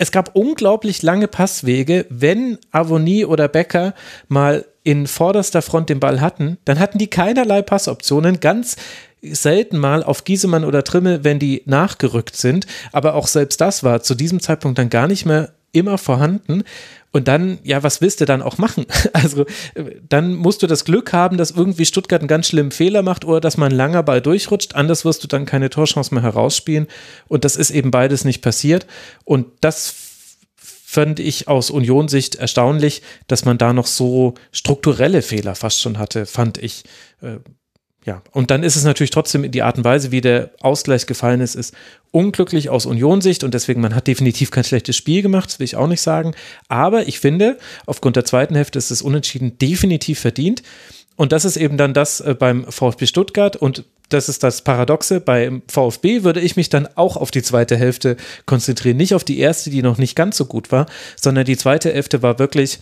es 0.00 0.12
gab 0.12 0.34
unglaublich 0.34 1.02
lange 1.02 1.28
Passwege. 1.28 2.06
Wenn 2.08 2.56
Avonie 2.70 3.26
oder 3.26 3.48
Becker 3.48 3.94
mal 4.28 4.64
in 4.82 5.06
vorderster 5.06 5.60
Front 5.60 5.90
den 5.90 6.00
Ball 6.00 6.22
hatten, 6.22 6.56
dann 6.64 6.78
hatten 6.78 6.96
die 6.96 7.08
keinerlei 7.08 7.60
Passoptionen. 7.60 8.40
Ganz 8.40 8.76
selten 9.20 9.76
mal 9.76 10.02
auf 10.02 10.24
Giesemann 10.24 10.64
oder 10.64 10.84
Trimmel, 10.84 11.22
wenn 11.22 11.38
die 11.38 11.60
nachgerückt 11.66 12.34
sind. 12.34 12.66
Aber 12.92 13.14
auch 13.14 13.26
selbst 13.26 13.60
das 13.60 13.84
war 13.84 14.02
zu 14.02 14.14
diesem 14.14 14.40
Zeitpunkt 14.40 14.78
dann 14.78 14.88
gar 14.88 15.06
nicht 15.06 15.26
mehr 15.26 15.52
immer 15.72 15.98
vorhanden. 15.98 16.64
Und 17.12 17.26
dann, 17.26 17.58
ja, 17.64 17.82
was 17.82 18.00
willst 18.00 18.20
du 18.20 18.24
dann 18.24 18.42
auch 18.42 18.58
machen? 18.58 18.86
Also, 19.12 19.44
dann 20.08 20.34
musst 20.34 20.62
du 20.62 20.66
das 20.66 20.84
Glück 20.84 21.12
haben, 21.12 21.36
dass 21.36 21.50
irgendwie 21.50 21.84
Stuttgart 21.84 22.20
einen 22.20 22.28
ganz 22.28 22.48
schlimmen 22.48 22.70
Fehler 22.70 23.02
macht 23.02 23.24
oder 23.24 23.40
dass 23.40 23.56
man 23.56 23.72
langer 23.72 24.02
Ball 24.02 24.20
durchrutscht. 24.20 24.74
Anders 24.74 25.04
wirst 25.04 25.22
du 25.24 25.28
dann 25.28 25.46
keine 25.46 25.68
Torchance 25.68 26.14
mehr 26.14 26.22
herausspielen. 26.22 26.86
Und 27.28 27.44
das 27.44 27.56
ist 27.56 27.70
eben 27.70 27.90
beides 27.90 28.24
nicht 28.24 28.40
passiert. 28.40 28.86
Und 29.24 29.46
das 29.60 29.94
fand 30.56 31.20
ich 31.20 31.48
aus 31.48 31.70
Union-Sicht 31.70 32.36
erstaunlich, 32.36 33.02
dass 33.26 33.44
man 33.44 33.58
da 33.58 33.72
noch 33.72 33.86
so 33.86 34.34
strukturelle 34.52 35.22
Fehler 35.22 35.54
fast 35.54 35.80
schon 35.80 35.98
hatte, 35.98 36.26
fand 36.26 36.58
ich. 36.58 36.84
Ja, 38.06 38.22
und 38.32 38.50
dann 38.50 38.62
ist 38.62 38.76
es 38.76 38.84
natürlich 38.84 39.10
trotzdem 39.10 39.50
die 39.50 39.62
Art 39.62 39.76
und 39.76 39.84
Weise, 39.84 40.10
wie 40.10 40.22
der 40.22 40.50
Ausgleich 40.60 41.06
gefallen 41.06 41.42
ist, 41.42 41.54
ist 41.54 41.74
unglücklich 42.12 42.70
aus 42.70 42.86
Union-Sicht 42.86 43.44
und 43.44 43.52
deswegen, 43.52 43.82
man 43.82 43.94
hat 43.94 44.06
definitiv 44.06 44.50
kein 44.50 44.64
schlechtes 44.64 44.96
Spiel 44.96 45.20
gemacht, 45.20 45.50
das 45.50 45.58
will 45.58 45.64
ich 45.64 45.76
auch 45.76 45.86
nicht 45.86 46.00
sagen. 46.00 46.34
Aber 46.68 47.08
ich 47.08 47.20
finde, 47.20 47.58
aufgrund 47.84 48.16
der 48.16 48.24
zweiten 48.24 48.54
Hälfte 48.54 48.78
ist 48.78 48.90
es 48.90 49.02
unentschieden 49.02 49.58
definitiv 49.58 50.18
verdient. 50.18 50.62
Und 51.16 51.32
das 51.32 51.44
ist 51.44 51.58
eben 51.58 51.76
dann 51.76 51.92
das 51.92 52.20
äh, 52.20 52.34
beim 52.34 52.64
VfB 52.64 53.06
Stuttgart 53.06 53.54
und 53.54 53.84
das 54.08 54.30
ist 54.30 54.42
das 54.42 54.62
Paradoxe. 54.62 55.20
Beim 55.20 55.60
VfB 55.68 56.24
würde 56.24 56.40
ich 56.40 56.56
mich 56.56 56.70
dann 56.70 56.88
auch 56.94 57.18
auf 57.18 57.30
die 57.30 57.42
zweite 57.42 57.76
Hälfte 57.76 58.16
konzentrieren. 58.46 58.96
Nicht 58.96 59.14
auf 59.14 59.22
die 59.22 59.38
erste, 59.38 59.68
die 59.68 59.82
noch 59.82 59.98
nicht 59.98 60.16
ganz 60.16 60.38
so 60.38 60.46
gut 60.46 60.72
war, 60.72 60.86
sondern 61.20 61.44
die 61.44 61.58
zweite 61.58 61.92
Hälfte 61.92 62.22
war 62.22 62.38
wirklich 62.38 62.78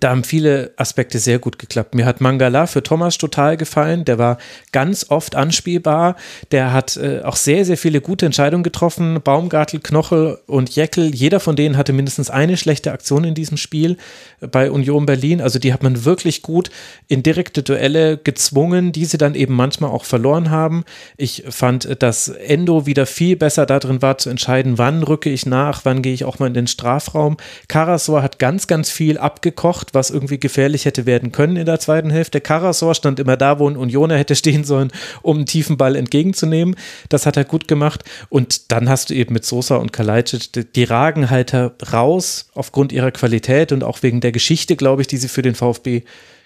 da 0.00 0.10
haben 0.10 0.24
viele 0.24 0.72
Aspekte 0.76 1.18
sehr 1.18 1.38
gut 1.38 1.58
geklappt. 1.58 1.94
Mir 1.94 2.06
hat 2.06 2.20
Mangala 2.20 2.66
für 2.66 2.82
Thomas 2.82 3.18
total 3.18 3.56
gefallen. 3.56 4.04
Der 4.04 4.18
war 4.18 4.38
ganz 4.72 5.06
oft 5.08 5.34
anspielbar. 5.34 6.16
Der 6.50 6.72
hat 6.72 6.96
äh, 6.96 7.22
auch 7.22 7.36
sehr, 7.36 7.64
sehr 7.64 7.76
viele 7.76 8.00
gute 8.00 8.26
Entscheidungen 8.26 8.62
getroffen. 8.62 9.20
Baumgartel, 9.22 9.80
Knochel 9.80 10.38
und 10.46 10.74
Jeckel, 10.74 11.14
jeder 11.14 11.40
von 11.40 11.56
denen 11.56 11.76
hatte 11.76 11.92
mindestens 11.92 12.30
eine 12.30 12.56
schlechte 12.56 12.92
Aktion 12.92 13.24
in 13.24 13.34
diesem 13.34 13.56
Spiel 13.56 13.96
bei 14.40 14.70
Union 14.70 15.06
Berlin. 15.06 15.40
Also 15.40 15.58
die 15.58 15.72
hat 15.72 15.82
man 15.82 16.04
wirklich 16.04 16.42
gut 16.42 16.70
in 17.08 17.22
direkte 17.22 17.62
Duelle 17.62 18.18
gezwungen, 18.18 18.92
die 18.92 19.04
sie 19.04 19.18
dann 19.18 19.34
eben 19.34 19.54
manchmal 19.54 19.90
auch 19.90 20.04
verloren 20.04 20.50
haben. 20.50 20.84
Ich 21.16 21.44
fand, 21.48 22.02
dass 22.02 22.28
Endo 22.28 22.86
wieder 22.86 23.06
viel 23.06 23.36
besser 23.36 23.66
darin 23.66 24.02
war 24.02 24.18
zu 24.18 24.30
entscheiden, 24.30 24.78
wann 24.78 25.02
rücke 25.02 25.30
ich 25.30 25.46
nach, 25.46 25.84
wann 25.84 26.02
gehe 26.02 26.14
ich 26.14 26.24
auch 26.24 26.38
mal 26.38 26.46
in 26.46 26.54
den 26.54 26.66
Strafraum. 26.66 27.36
Karasor 27.68 28.22
hat 28.22 28.38
ganz, 28.38 28.66
ganz 28.66 28.90
viel 28.90 29.18
abgekocht, 29.18 29.87
was 29.92 30.10
irgendwie 30.10 30.38
gefährlich 30.38 30.84
hätte 30.84 31.06
werden 31.06 31.32
können 31.32 31.56
in 31.56 31.66
der 31.66 31.80
zweiten 31.80 32.10
Hälfte. 32.10 32.40
Karasor 32.40 32.94
stand 32.94 33.18
immer 33.18 33.36
da, 33.36 33.58
wo 33.58 33.68
ein 33.68 33.76
Unioner 33.76 34.16
hätte 34.16 34.36
stehen 34.36 34.62
sollen, 34.62 34.92
um 35.22 35.38
einen 35.38 35.46
tiefen 35.46 35.76
Ball 35.76 35.96
entgegenzunehmen. 35.96 36.76
Das 37.08 37.26
hat 37.26 37.36
er 37.36 37.44
gut 37.44 37.66
gemacht. 37.66 38.04
Und 38.28 38.70
dann 38.70 38.88
hast 38.88 39.10
du 39.10 39.14
eben 39.14 39.34
mit 39.34 39.44
Sosa 39.44 39.76
und 39.76 39.92
Kalajdzic 39.92 40.72
die 40.74 40.84
Ragenhalter 40.84 41.74
raus 41.92 42.50
aufgrund 42.54 42.92
ihrer 42.92 43.10
Qualität 43.10 43.72
und 43.72 43.82
auch 43.82 44.02
wegen 44.02 44.20
der 44.20 44.28
der 44.28 44.32
Geschichte, 44.32 44.76
glaube 44.76 45.00
ich, 45.00 45.08
die 45.08 45.16
sie 45.16 45.28
für 45.28 45.40
den 45.40 45.54
VfB 45.54 46.02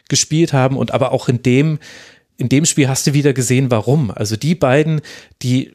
gespielt 0.09 0.53
haben. 0.53 0.77
Und 0.77 0.95
aber 0.95 1.11
auch 1.11 1.29
in 1.29 1.43
dem, 1.43 1.81
in 2.37 2.49
dem 2.49 2.65
Spiel 2.65 2.89
hast 2.89 3.07
du 3.09 3.13
wieder 3.13 3.33
gesehen, 3.33 3.73
warum. 3.73 4.13
Also 4.13 4.37
die 4.37 4.55
beiden, 4.55 5.01
die 5.43 5.73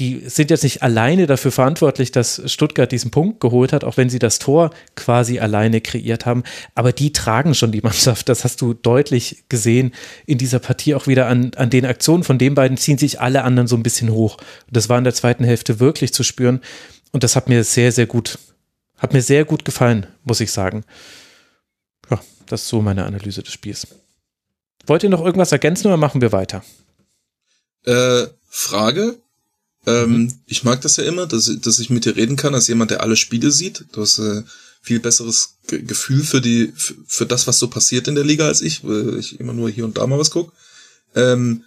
die 0.00 0.28
sind 0.28 0.50
jetzt 0.50 0.64
nicht 0.64 0.82
alleine 0.82 1.28
dafür 1.28 1.52
verantwortlich, 1.52 2.10
dass 2.10 2.42
Stuttgart 2.46 2.90
diesen 2.90 3.12
Punkt 3.12 3.40
geholt 3.40 3.72
hat, 3.72 3.84
auch 3.84 3.96
wenn 3.96 4.10
sie 4.10 4.18
das 4.18 4.40
Tor 4.40 4.70
quasi 4.96 5.38
alleine 5.38 5.80
kreiert 5.80 6.26
haben. 6.26 6.42
Aber 6.74 6.92
die 6.92 7.12
tragen 7.12 7.54
schon 7.54 7.70
die 7.70 7.80
Mannschaft. 7.80 8.28
Das 8.28 8.42
hast 8.42 8.60
du 8.60 8.74
deutlich 8.74 9.44
gesehen 9.48 9.94
in 10.26 10.36
dieser 10.36 10.58
Partie 10.58 10.96
auch 10.96 11.06
wieder 11.06 11.28
an, 11.28 11.52
an 11.54 11.70
den 11.70 11.86
Aktionen. 11.86 12.24
Von 12.24 12.38
den 12.38 12.56
beiden 12.56 12.76
ziehen 12.76 12.98
sich 12.98 13.20
alle 13.20 13.44
anderen 13.44 13.68
so 13.68 13.76
ein 13.76 13.84
bisschen 13.84 14.10
hoch. 14.10 14.36
Das 14.68 14.88
war 14.88 14.98
in 14.98 15.04
der 15.04 15.14
zweiten 15.14 15.44
Hälfte 15.44 15.78
wirklich 15.78 16.12
zu 16.12 16.24
spüren. 16.24 16.60
Und 17.12 17.22
das 17.22 17.36
hat 17.36 17.48
mir 17.48 17.62
sehr, 17.62 17.92
sehr 17.92 18.06
gut, 18.06 18.40
hat 18.98 19.12
mir 19.12 19.22
sehr 19.22 19.44
gut 19.44 19.64
gefallen, 19.64 20.08
muss 20.24 20.40
ich 20.40 20.50
sagen. 20.50 20.84
Ja, 22.10 22.20
das 22.46 22.62
ist 22.62 22.68
so 22.68 22.82
meine 22.82 23.04
Analyse 23.04 23.44
des 23.44 23.52
Spiels. 23.52 23.86
Wollt 24.86 25.04
ihr 25.04 25.10
noch 25.10 25.24
irgendwas 25.24 25.52
ergänzen 25.52 25.86
oder 25.86 25.96
machen 25.96 26.20
wir 26.20 26.32
weiter? 26.32 26.64
Äh, 27.84 28.26
Frage. 28.48 29.18
Ähm, 29.86 30.16
mhm. 30.16 30.34
Ich 30.46 30.64
mag 30.64 30.80
das 30.80 30.96
ja 30.96 31.04
immer, 31.04 31.26
dass, 31.26 31.50
dass 31.60 31.78
ich 31.78 31.90
mit 31.90 32.04
dir 32.04 32.16
reden 32.16 32.36
kann, 32.36 32.54
als 32.54 32.68
jemand, 32.68 32.90
der 32.90 33.02
alle 33.02 33.16
Spiele 33.16 33.50
sieht. 33.50 33.84
Du 33.92 34.02
hast 34.02 34.18
äh, 34.18 34.42
viel 34.82 35.00
besseres 35.00 35.56
G 35.66 35.80
Gefühl 35.80 36.22
für 36.22 36.40
die, 36.40 36.72
für, 36.76 36.94
für, 37.06 37.26
das, 37.26 37.46
was 37.46 37.58
so 37.58 37.68
passiert 37.68 38.08
in 38.08 38.14
der 38.14 38.24
Liga 38.24 38.46
als 38.46 38.60
ich, 38.60 38.84
weil 38.84 39.18
ich 39.18 39.40
immer 39.40 39.52
nur 39.52 39.70
hier 39.70 39.84
und 39.84 39.98
da 39.98 40.06
mal 40.06 40.18
was 40.18 40.30
gucke. 40.30 40.52
Ähm, 41.14 41.64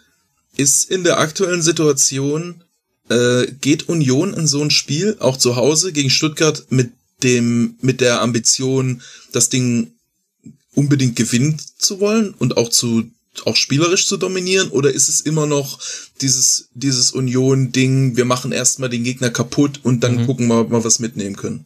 ist 0.56 0.90
in 0.90 1.04
der 1.04 1.20
aktuellen 1.20 1.62
Situation, 1.62 2.64
äh, 3.10 3.48
geht 3.62 3.90
Union 3.90 4.34
in 4.34 4.48
so 4.48 4.62
ein 4.62 4.72
Spiel, 4.72 5.18
auch 5.20 5.38
zu 5.38 5.56
Hause 5.56 5.94
gegen 5.94 6.10
Stuttgart, 6.10 6.66
mit 6.70 6.92
dem, 7.24 7.76
mit 7.82 8.02
der 8.02 8.22
Ambition, 8.22 9.02
das 9.32 9.50
Ding 9.50 9.92
unbedingt 10.74 11.16
gewinnen 11.16 11.60
zu 11.78 12.00
wollen 12.00 12.34
und 12.38 12.58
auch 12.58 12.70
zu 12.70 13.10
auch 13.46 13.56
spielerisch 13.56 14.08
zu 14.08 14.18
dominieren 14.18 14.70
oder 14.70 14.92
ist 14.92 15.10
es 15.10 15.22
immer 15.22 15.46
noch 15.46 15.80
dieses 16.22 16.70
dieses 16.74 17.12
Union 17.12 17.72
Ding, 17.72 18.18
wir 18.18 18.26
machen 18.26 18.52
erstmal 18.52 18.90
den 18.90 19.04
Gegner 19.04 19.30
kaputt 19.30 19.82
und 19.84 20.04
dann 20.04 20.18
mhm. 20.22 20.26
gucken 20.26 20.48
wir 20.48 20.64
mal 20.64 20.84
was 20.84 21.00
mitnehmen 21.00 21.36
können? 21.36 21.66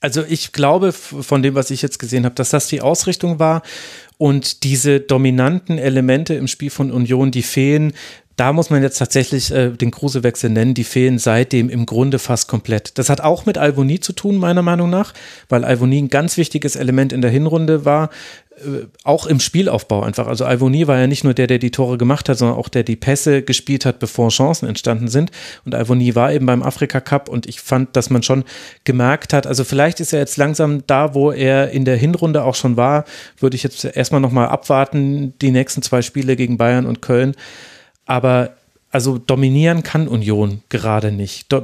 Also 0.00 0.22
ich 0.28 0.52
glaube 0.52 0.92
von 0.92 1.42
dem, 1.42 1.54
was 1.54 1.70
ich 1.70 1.82
jetzt 1.82 1.98
gesehen 1.98 2.24
habe, 2.24 2.34
dass 2.34 2.50
das 2.50 2.68
die 2.68 2.80
Ausrichtung 2.80 3.38
war 3.38 3.62
und 4.18 4.62
diese 4.64 5.00
dominanten 5.00 5.78
Elemente 5.78 6.34
im 6.34 6.48
Spiel 6.48 6.70
von 6.70 6.90
Union, 6.90 7.30
die 7.30 7.42
fehlen, 7.42 7.92
da 8.36 8.52
muss 8.52 8.68
man 8.68 8.82
jetzt 8.82 8.98
tatsächlich 8.98 9.50
äh, 9.50 9.70
den 9.70 9.90
Kruse-Wechsel 9.90 10.50
nennen, 10.50 10.74
die 10.74 10.84
fehlen 10.84 11.18
seitdem 11.18 11.70
im 11.70 11.86
Grunde 11.86 12.18
fast 12.18 12.48
komplett. 12.48 12.98
Das 12.98 13.08
hat 13.08 13.22
auch 13.22 13.46
mit 13.46 13.56
Alvoni 13.56 13.98
zu 13.98 14.12
tun, 14.12 14.36
meiner 14.36 14.62
Meinung 14.62 14.90
nach, 14.90 15.14
weil 15.48 15.64
Alvoni 15.64 15.98
ein 15.98 16.08
ganz 16.08 16.36
wichtiges 16.36 16.76
Element 16.76 17.14
in 17.14 17.22
der 17.22 17.30
Hinrunde 17.30 17.86
war, 17.86 18.10
auch 19.04 19.26
im 19.26 19.40
Spielaufbau 19.40 20.02
einfach. 20.02 20.26
Also 20.26 20.44
Alvoni 20.44 20.86
war 20.86 20.98
ja 20.98 21.06
nicht 21.06 21.24
nur 21.24 21.34
der, 21.34 21.46
der 21.46 21.58
die 21.58 21.70
Tore 21.70 21.98
gemacht 21.98 22.28
hat, 22.28 22.38
sondern 22.38 22.56
auch 22.56 22.68
der 22.68 22.84
die 22.84 22.96
Pässe 22.96 23.42
gespielt 23.42 23.84
hat, 23.84 23.98
bevor 23.98 24.30
Chancen 24.30 24.66
entstanden 24.66 25.08
sind. 25.08 25.30
Und 25.64 25.74
Alvoni 25.74 26.14
war 26.14 26.32
eben 26.32 26.46
beim 26.46 26.62
Afrika 26.62 27.00
Cup 27.00 27.28
und 27.28 27.46
ich 27.46 27.60
fand, 27.60 27.96
dass 27.96 28.10
man 28.10 28.22
schon 28.22 28.44
gemerkt 28.84 29.32
hat, 29.32 29.46
also 29.46 29.64
vielleicht 29.64 30.00
ist 30.00 30.12
er 30.12 30.20
jetzt 30.20 30.36
langsam 30.36 30.82
da, 30.86 31.14
wo 31.14 31.32
er 31.32 31.70
in 31.70 31.84
der 31.84 31.96
Hinrunde 31.96 32.44
auch 32.44 32.54
schon 32.54 32.76
war, 32.76 33.04
würde 33.38 33.56
ich 33.56 33.62
jetzt 33.62 33.84
erstmal 33.84 34.20
nochmal 34.20 34.48
abwarten, 34.48 35.34
die 35.40 35.50
nächsten 35.50 35.82
zwei 35.82 36.02
Spiele 36.02 36.36
gegen 36.36 36.56
Bayern 36.56 36.86
und 36.86 37.02
Köln 37.02 37.34
aber 38.06 38.50
also 38.90 39.18
dominieren 39.18 39.82
kann 39.82 40.08
Union 40.08 40.62
gerade 40.68 41.12
nicht. 41.12 41.54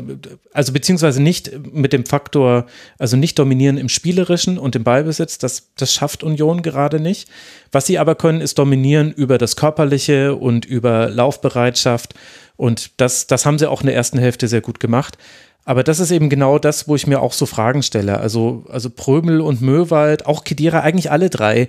Also 0.53 0.73
beziehungsweise 0.73 1.23
nicht 1.23 1.53
mit 1.73 1.93
dem 1.93 2.05
Faktor, 2.05 2.67
also 2.99 3.17
nicht 3.17 3.39
dominieren 3.39 3.79
im 3.79 3.89
Spielerischen 3.89 4.59
und 4.59 4.77
im 4.77 4.85
Ballbesitz, 4.85 5.39
das, 5.39 5.69
das 5.77 5.95
schafft 5.95 6.25
Union 6.25 6.63
gerade 6.63 7.01
nicht. 7.01 7.29
Was 7.71 7.87
sie 7.87 7.99
aber 7.99 8.17
können, 8.17 8.41
ist 8.41 8.59
dominieren 8.59 9.13
über 9.13 9.39
das 9.39 9.57
Körperliche 9.57 10.35
und 10.35 10.65
über 10.65 11.09
Laufbereitschaft. 11.09 12.15
Und 12.57 12.91
das, 13.01 13.29
das 13.29 13.47
haben 13.47 13.59
sie 13.59 13.71
auch 13.71 13.81
in 13.81 13.87
der 13.87 13.97
ersten 13.97 14.19
Hälfte 14.19 14.49
sehr 14.49 14.61
gut 14.61 14.81
gemacht. 14.81 15.17
Aber 15.65 15.85
das 15.85 16.01
ist 16.01 16.11
eben 16.11 16.29
genau 16.29 16.59
das, 16.59 16.89
wo 16.89 16.97
ich 16.97 17.07
mir 17.07 17.21
auch 17.21 17.33
so 17.33 17.47
Fragen 17.47 17.83
stelle. 17.83 18.19
Also, 18.19 18.65
also 18.69 18.91
Prömel 18.91 19.41
und 19.41 19.63
Möwald, 19.63 20.27
auch 20.27 20.43
Kedira, 20.43 20.81
eigentlich 20.81 21.11
alle 21.11 21.31
drei 21.31 21.69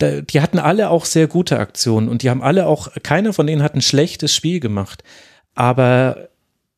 die 0.00 0.40
hatten 0.40 0.58
alle 0.58 0.90
auch 0.90 1.04
sehr 1.04 1.26
gute 1.26 1.58
Aktionen 1.58 2.08
und 2.08 2.22
die 2.22 2.30
haben 2.30 2.42
alle 2.42 2.66
auch, 2.66 2.88
keiner 3.02 3.32
von 3.32 3.46
denen 3.46 3.62
hat 3.62 3.74
ein 3.74 3.82
schlechtes 3.82 4.34
Spiel 4.34 4.60
gemacht. 4.60 5.02
Aber 5.54 6.28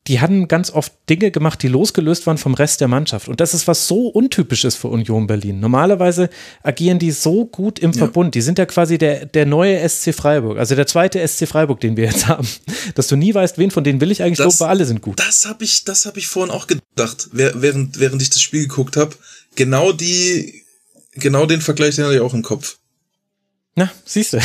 die 0.07 0.19
hatten 0.19 0.47
ganz 0.47 0.71
oft 0.71 0.93
Dinge 1.09 1.29
gemacht, 1.29 1.61
die 1.61 1.67
losgelöst 1.67 2.25
waren 2.25 2.39
vom 2.39 2.55
Rest 2.55 2.81
der 2.81 2.87
Mannschaft. 2.87 3.27
Und 3.27 3.39
das 3.39 3.53
ist 3.53 3.67
was 3.67 3.87
so 3.87 4.07
untypisches 4.07 4.75
für 4.75 4.87
Union 4.87 5.27
Berlin. 5.27 5.59
Normalerweise 5.59 6.31
agieren 6.63 6.97
die 6.97 7.11
so 7.11 7.45
gut 7.45 7.77
im 7.77 7.91
ja. 7.91 7.99
Verbund. 7.99 8.33
Die 8.33 8.41
sind 8.41 8.57
ja 8.57 8.65
quasi 8.65 8.97
der, 8.97 9.27
der 9.27 9.45
neue 9.45 9.87
SC 9.87 10.15
Freiburg, 10.15 10.57
also 10.57 10.73
der 10.73 10.87
zweite 10.87 11.25
SC 11.25 11.47
Freiburg, 11.47 11.79
den 11.81 11.97
wir 11.97 12.05
jetzt 12.05 12.27
haben. 12.27 12.47
Dass 12.95 13.07
du 13.07 13.15
nie 13.15 13.33
weißt, 13.33 13.59
wen 13.59 13.69
von 13.69 13.83
denen 13.83 14.01
will 14.01 14.09
ich 14.09 14.23
eigentlich, 14.23 14.39
das, 14.39 14.57
glaube 14.57 14.71
alle 14.71 14.85
sind 14.85 15.01
gut. 15.01 15.19
Das 15.19 15.45
habe 15.45 15.63
ich, 15.63 15.83
das 15.83 16.07
habe 16.07 16.17
ich 16.17 16.27
vorhin 16.27 16.51
auch 16.51 16.65
gedacht, 16.65 17.29
während, 17.31 17.99
während 17.99 18.21
ich 18.23 18.31
das 18.31 18.41
Spiel 18.41 18.63
geguckt 18.63 18.97
habe. 18.97 19.15
Genau 19.55 19.91
die, 19.91 20.63
genau 21.13 21.45
den 21.45 21.61
Vergleich, 21.61 21.97
den 21.97 22.05
hatte 22.05 22.15
ich 22.15 22.21
auch 22.21 22.33
im 22.33 22.41
Kopf. 22.41 22.79
Na, 23.73 23.89
siehst 24.03 24.33
du. 24.33 24.37
Ja. 24.37 24.43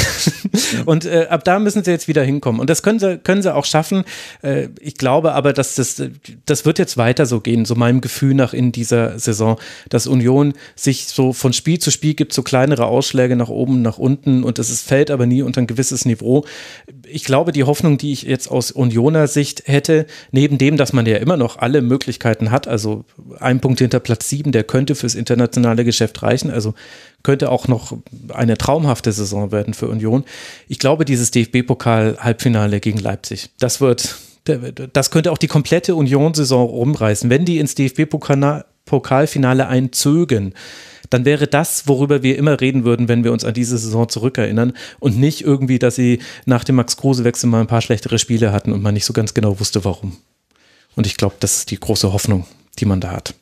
Und 0.85 1.05
äh, 1.05 1.27
ab 1.29 1.43
da 1.43 1.59
müssen 1.59 1.83
sie 1.83 1.91
jetzt 1.91 2.07
wieder 2.07 2.23
hinkommen. 2.23 2.61
Und 2.61 2.71
das 2.71 2.85
können 2.85 3.01
sie, 3.01 3.19
können 3.19 3.43
sie 3.43 3.53
auch 3.53 3.65
schaffen. 3.65 4.05
Äh, 4.43 4.69
ich 4.81 4.97
glaube 4.97 5.33
aber, 5.33 5.53
dass 5.53 5.75
das, 5.75 6.01
das 6.45 6.65
wird 6.65 6.79
jetzt 6.79 6.97
weiter 6.97 7.27
so 7.27 7.41
gehen, 7.41 7.65
so 7.65 7.75
meinem 7.75 8.01
Gefühl 8.01 8.35
nach 8.35 8.53
in 8.53 8.71
dieser 8.71 9.19
Saison, 9.19 9.59
dass 9.89 10.07
Union 10.07 10.55
sich 10.77 11.07
so 11.07 11.33
von 11.33 11.53
Spiel 11.53 11.81
zu 11.81 11.91
Spiel 11.91 12.15
gibt, 12.15 12.33
so 12.33 12.43
kleinere 12.43 12.87
Ausschläge 12.87 13.35
nach 13.35 13.49
oben, 13.49 13.83
nach 13.83 13.99
unten 13.99 14.45
und 14.45 14.61
es 14.61 14.81
fällt 14.83 15.11
aber 15.11 15.27
nie 15.27 15.43
unter 15.43 15.61
ein 15.61 15.67
gewisses 15.67 16.05
Niveau. 16.05 16.45
Ich 17.09 17.25
glaube, 17.25 17.53
die 17.53 17.65
Hoffnung, 17.65 17.99
die 17.99 18.13
ich 18.13 18.23
jetzt 18.23 18.51
aus 18.51 18.71
Unioner 18.71 19.27
Sicht 19.27 19.65
hätte, 19.67 20.07
neben 20.33 20.59
dem, 20.59 20.77
dass 20.77 20.93
man 20.93 21.07
ja 21.07 21.17
immer 21.17 21.37
noch 21.37 21.59
alle 21.59 21.83
Möglichkeiten 21.83 22.51
hat, 22.51 22.69
also 22.69 23.05
ein 23.39 23.61
Punkt 23.61 23.79
hinter 23.79 24.01
Platz 24.01 24.29
sieben, 24.29 24.53
der 24.53 24.65
könnte 24.65 24.95
fürs 24.95 25.15
internationale 25.15 25.85
Geschäft 25.85 26.23
reichen, 26.23 26.51
also 26.51 26.75
könnte 27.23 27.51
auch 27.51 27.69
noch 27.69 27.97
eine 28.33 28.59
traumhafte 28.59 29.13
Saison 29.13 29.53
werden 29.53 29.75
für 29.75 29.89
Union. 29.89 30.25
Ich 30.69 30.79
glaube, 30.79 31.05
dieses 31.05 31.31
DFB-Pokal-Halbfinale 31.31 32.81
gegen 32.81 32.99
Leipzig, 32.99 33.51
das 33.59 33.81
wird, 33.81 34.17
das 34.93 35.11
könnte 35.11 35.33
auch 35.33 35.39
die 35.39 35.49
komplette 35.49 35.95
Union-Saison 35.95 36.69
rumreißen. 36.69 37.31
Wenn 37.31 37.45
die 37.45 37.59
ins 37.59 37.75
DFB-Pokalfinale 37.75 39.67
einzögen, 39.69 40.55
dann 41.11 41.25
wäre 41.25 41.47
das, 41.47 41.89
worüber 41.89 42.23
wir 42.23 42.37
immer 42.37 42.61
reden 42.61 42.85
würden, 42.85 43.09
wenn 43.09 43.25
wir 43.25 43.33
uns 43.33 43.45
an 43.45 43.55
diese 43.55 43.79
Saison 43.79 44.09
zurückerinnern 44.09 44.73
und 44.99 45.19
nicht 45.19 45.43
irgendwie, 45.43 45.79
dass 45.79 45.95
sie 45.95 46.21
nach 46.45 46.65
dem 46.65 46.77
Max-Kruse-Wechsel 46.77 47.49
mal 47.49 47.61
ein 47.61 47.67
paar 47.67 47.83
schlechtere 47.83 48.19
Spiele 48.19 48.53
hatten 48.53 48.73
und 48.73 48.83
man 48.83 48.95
nicht 48.95 49.05
so 49.05 49.13
ganz 49.13 49.35
genau 49.35 49.61
wusste, 49.61 49.85
warum. 49.85 50.17
Und 50.95 51.07
ich 51.07 51.17
glaube, 51.17 51.37
das 51.41 51.59
ist 51.59 51.71
die 51.71 51.81
große 51.81 52.13
Hoffnung, 52.13 52.47
die 52.79 52.87
man 52.87 53.01
da 53.01 53.13
hat. 53.13 53.35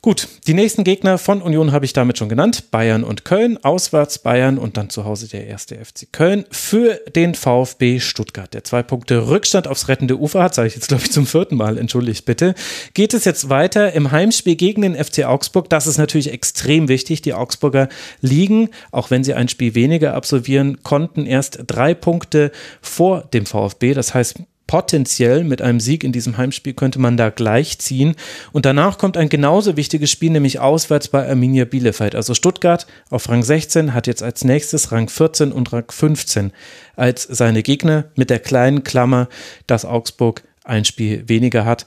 Gut, 0.00 0.28
die 0.46 0.54
nächsten 0.54 0.84
Gegner 0.84 1.18
von 1.18 1.42
Union 1.42 1.72
habe 1.72 1.84
ich 1.84 1.92
damit 1.92 2.18
schon 2.18 2.28
genannt. 2.28 2.70
Bayern 2.70 3.02
und 3.02 3.24
Köln, 3.24 3.58
auswärts 3.64 4.20
Bayern 4.20 4.56
und 4.56 4.76
dann 4.76 4.90
zu 4.90 5.04
Hause 5.04 5.26
der 5.26 5.48
erste 5.48 5.74
FC 5.74 6.12
Köln 6.12 6.44
für 6.52 7.00
den 7.16 7.34
VfB 7.34 7.98
Stuttgart. 7.98 8.54
Der 8.54 8.62
zwei 8.62 8.84
Punkte 8.84 9.26
Rückstand 9.26 9.66
aufs 9.66 9.88
rettende 9.88 10.16
Ufer 10.16 10.40
hat, 10.40 10.54
sage 10.54 10.68
ich 10.68 10.76
jetzt 10.76 10.86
glaube 10.86 11.02
ich 11.02 11.10
zum 11.10 11.26
vierten 11.26 11.56
Mal, 11.56 11.78
entschuldigt 11.78 12.26
bitte. 12.26 12.54
Geht 12.94 13.12
es 13.12 13.24
jetzt 13.24 13.48
weiter 13.48 13.92
im 13.92 14.12
Heimspiel 14.12 14.54
gegen 14.54 14.82
den 14.82 14.94
FC 14.94 15.24
Augsburg. 15.24 15.68
Das 15.68 15.88
ist 15.88 15.98
natürlich 15.98 16.32
extrem 16.32 16.86
wichtig. 16.86 17.22
Die 17.22 17.34
Augsburger 17.34 17.88
liegen, 18.20 18.70
auch 18.92 19.10
wenn 19.10 19.24
sie 19.24 19.34
ein 19.34 19.48
Spiel 19.48 19.74
weniger 19.74 20.14
absolvieren 20.14 20.84
konnten, 20.84 21.26
erst 21.26 21.58
drei 21.66 21.94
Punkte 21.94 22.52
vor 22.80 23.22
dem 23.32 23.46
VfB. 23.46 23.94
Das 23.94 24.14
heißt, 24.14 24.44
potenziell 24.68 25.42
mit 25.42 25.60
einem 25.60 25.80
Sieg 25.80 26.04
in 26.04 26.12
diesem 26.12 26.36
Heimspiel 26.36 26.74
könnte 26.74 27.00
man 27.00 27.16
da 27.16 27.30
gleich 27.30 27.80
ziehen. 27.80 28.14
Und 28.52 28.66
danach 28.66 28.98
kommt 28.98 29.16
ein 29.16 29.28
genauso 29.28 29.76
wichtiges 29.76 30.12
Spiel, 30.12 30.30
nämlich 30.30 30.60
auswärts 30.60 31.08
bei 31.08 31.28
Arminia 31.28 31.64
Bielefeld. 31.64 32.14
Also 32.14 32.34
Stuttgart 32.34 32.86
auf 33.10 33.28
Rang 33.28 33.42
16 33.42 33.94
hat 33.94 34.06
jetzt 34.06 34.22
als 34.22 34.44
nächstes 34.44 34.92
Rang 34.92 35.08
14 35.08 35.50
und 35.50 35.72
Rang 35.72 35.90
15 35.90 36.52
als 36.94 37.24
seine 37.24 37.64
Gegner 37.64 38.04
mit 38.14 38.30
der 38.30 38.38
kleinen 38.38 38.84
Klammer, 38.84 39.28
dass 39.66 39.84
Augsburg 39.84 40.44
ein 40.64 40.84
Spiel 40.84 41.28
weniger 41.28 41.64
hat. 41.64 41.86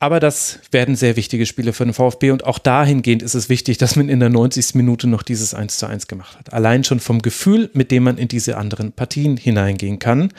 Aber 0.00 0.18
das 0.20 0.60
werden 0.70 0.96
sehr 0.96 1.16
wichtige 1.16 1.44
Spiele 1.44 1.72
für 1.72 1.84
den 1.84 1.92
VfB 1.92 2.30
und 2.30 2.44
auch 2.44 2.58
dahingehend 2.58 3.22
ist 3.22 3.34
es 3.34 3.48
wichtig, 3.48 3.78
dass 3.78 3.96
man 3.96 4.08
in 4.08 4.20
der 4.20 4.30
90. 4.30 4.76
Minute 4.76 5.08
noch 5.08 5.22
dieses 5.22 5.54
1 5.54 5.76
zu 5.76 5.86
1 5.86 6.06
gemacht 6.06 6.38
hat. 6.38 6.52
Allein 6.52 6.84
schon 6.84 7.00
vom 7.00 7.20
Gefühl, 7.20 7.68
mit 7.74 7.90
dem 7.90 8.04
man 8.04 8.16
in 8.16 8.28
diese 8.28 8.56
anderen 8.56 8.92
Partien 8.92 9.36
hineingehen 9.36 9.98
kann. 9.98 10.32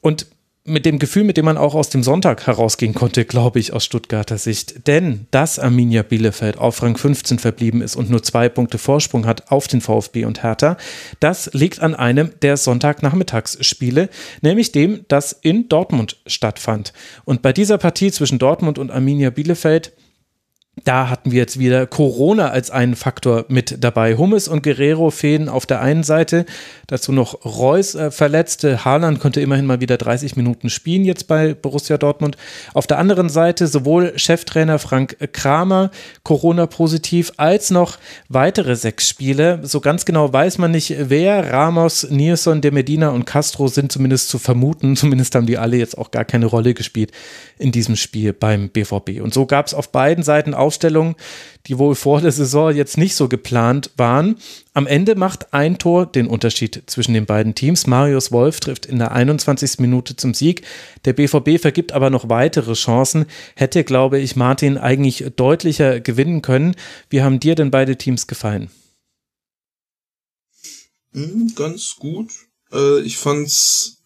Und 0.00 0.26
mit 0.66 0.86
dem 0.86 0.98
Gefühl, 0.98 1.24
mit 1.24 1.36
dem 1.36 1.44
man 1.44 1.58
auch 1.58 1.74
aus 1.74 1.90
dem 1.90 2.02
Sonntag 2.02 2.46
herausgehen 2.46 2.94
konnte, 2.94 3.26
glaube 3.26 3.58
ich, 3.58 3.74
aus 3.74 3.84
Stuttgarter 3.84 4.38
Sicht. 4.38 4.86
Denn 4.86 5.26
dass 5.30 5.58
Arminia 5.58 6.02
Bielefeld 6.02 6.56
auf 6.56 6.82
Rang 6.82 6.96
15 6.96 7.38
verblieben 7.38 7.82
ist 7.82 7.96
und 7.96 8.08
nur 8.08 8.22
zwei 8.22 8.48
Punkte 8.48 8.78
Vorsprung 8.78 9.26
hat 9.26 9.50
auf 9.52 9.68
den 9.68 9.82
VfB 9.82 10.24
und 10.24 10.42
Hertha, 10.42 10.78
das 11.20 11.50
liegt 11.52 11.80
an 11.80 11.94
einem 11.94 12.30
der 12.40 12.56
Sonntagnachmittagsspiele, 12.56 14.08
nämlich 14.40 14.72
dem, 14.72 15.04
das 15.08 15.32
in 15.32 15.68
Dortmund 15.68 16.16
stattfand. 16.26 16.94
Und 17.26 17.42
bei 17.42 17.52
dieser 17.52 17.76
Partie 17.76 18.10
zwischen 18.10 18.38
Dortmund 18.38 18.78
und 18.78 18.90
Arminia 18.90 19.28
Bielefeld 19.28 19.92
da 20.82 21.08
hatten 21.08 21.30
wir 21.30 21.38
jetzt 21.38 21.58
wieder 21.58 21.86
Corona 21.86 22.48
als 22.48 22.70
einen 22.70 22.96
Faktor 22.96 23.44
mit 23.48 23.82
dabei. 23.82 24.16
Hummes 24.16 24.48
und 24.48 24.64
Guerrero 24.64 25.10
fehlen 25.10 25.48
auf 25.48 25.66
der 25.66 25.80
einen 25.80 26.02
Seite, 26.02 26.46
dazu 26.88 27.12
noch 27.12 27.44
Reus 27.44 27.94
äh, 27.94 28.10
verletzte. 28.10 28.84
Haaland 28.84 29.20
konnte 29.20 29.40
immerhin 29.40 29.66
mal 29.66 29.80
wieder 29.80 29.96
30 29.96 30.36
Minuten 30.36 30.70
spielen 30.70 31.04
jetzt 31.04 31.28
bei 31.28 31.54
Borussia 31.54 31.96
Dortmund. 31.96 32.36
Auf 32.74 32.88
der 32.88 32.98
anderen 32.98 33.28
Seite 33.28 33.68
sowohl 33.68 34.18
Cheftrainer 34.18 34.78
Frank 34.78 35.16
Kramer 35.32 35.90
Corona-positiv 36.24 37.32
als 37.36 37.70
noch 37.70 37.98
weitere 38.28 38.74
sechs 38.74 39.08
Spiele. 39.08 39.60
So 39.62 39.80
ganz 39.80 40.04
genau 40.04 40.32
weiß 40.32 40.58
man 40.58 40.72
nicht, 40.72 40.94
wer. 40.98 41.52
Ramos, 41.52 42.08
Nilsson, 42.10 42.60
De 42.60 42.72
Medina 42.72 43.10
und 43.10 43.26
Castro 43.26 43.68
sind 43.68 43.92
zumindest 43.92 44.28
zu 44.28 44.38
vermuten. 44.38 44.96
Zumindest 45.04 45.34
haben 45.34 45.46
die 45.46 45.58
alle 45.58 45.76
jetzt 45.76 45.98
auch 45.98 46.10
gar 46.10 46.24
keine 46.24 46.46
Rolle 46.46 46.74
gespielt 46.74 47.12
in 47.58 47.72
diesem 47.72 47.94
Spiel 47.94 48.32
beim 48.32 48.70
BVB. 48.70 49.20
Und 49.20 49.34
so 49.34 49.46
gab 49.46 49.66
es 49.66 49.74
auf 49.74 49.92
beiden 49.92 50.24
Seiten 50.24 50.54
Aufstellungen, 50.64 51.14
die 51.66 51.78
wohl 51.78 51.94
vor 51.94 52.20
der 52.20 52.32
Saison 52.32 52.74
jetzt 52.74 52.96
nicht 52.96 53.14
so 53.14 53.28
geplant 53.28 53.90
waren. 53.96 54.36
Am 54.72 54.86
Ende 54.86 55.14
macht 55.14 55.52
ein 55.52 55.78
Tor 55.78 56.06
den 56.06 56.26
Unterschied 56.26 56.82
zwischen 56.86 57.14
den 57.14 57.26
beiden 57.26 57.54
Teams. 57.54 57.86
Marius 57.86 58.32
Wolf 58.32 58.60
trifft 58.60 58.86
in 58.86 58.98
der 58.98 59.12
21. 59.12 59.78
Minute 59.78 60.16
zum 60.16 60.32
Sieg. 60.32 60.62
Der 61.04 61.12
BVB 61.12 61.60
vergibt 61.60 61.92
aber 61.92 62.08
noch 62.08 62.28
weitere 62.28 62.72
Chancen. 62.72 63.26
Hätte, 63.54 63.84
glaube 63.84 64.18
ich, 64.18 64.36
Martin 64.36 64.78
eigentlich 64.78 65.24
deutlicher 65.36 66.00
gewinnen 66.00 66.42
können. 66.42 66.74
Wie 67.10 67.22
haben 67.22 67.40
dir 67.40 67.54
denn 67.54 67.70
beide 67.70 67.96
Teams 67.96 68.26
gefallen? 68.26 68.70
Hm, 71.12 71.52
ganz 71.54 71.96
gut. 71.96 72.32
Äh, 72.72 73.00
ich 73.02 73.18
fand's 73.18 73.98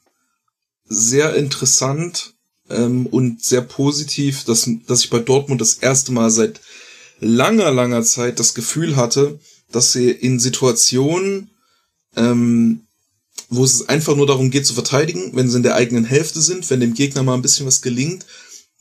sehr 0.85 1.35
interessant, 1.35 2.35
ähm, 2.71 3.07
und 3.07 3.43
sehr 3.43 3.63
positiv, 3.63 4.45
dass, 4.45 4.69
dass 4.87 5.05
ich 5.05 5.11
bei 5.11 5.19
Dortmund 5.19 5.61
das 5.61 5.75
erste 5.75 6.13
Mal 6.13 6.31
seit 6.31 6.61
langer, 7.21 7.71
langer 7.71 8.03
Zeit 8.03 8.39
das 8.39 8.55
Gefühl 8.55 8.97
hatte, 8.97 9.39
dass 9.73 9.93
sie 9.93 10.11
in 10.11 10.39
Situationen, 10.39 11.51
ähm, 12.17 12.83
wo 13.51 13.65
es 13.65 13.89
einfach 13.89 14.17
nur 14.17 14.27
darum 14.27 14.51
geht 14.51 14.67
zu 14.67 14.75
verteidigen, 14.75 15.31
wenn 15.35 15.49
sie 15.49 15.57
in 15.57 15.63
der 15.63 15.75
eigenen 15.75 16.05
Hälfte 16.05 16.41
sind, 16.41 16.69
wenn 16.71 16.81
dem 16.81 16.95
Gegner 16.95 17.23
mal 17.23 17.35
ein 17.35 17.43
bisschen 17.43 17.67
was 17.67 17.83
gelingt, 17.83 18.27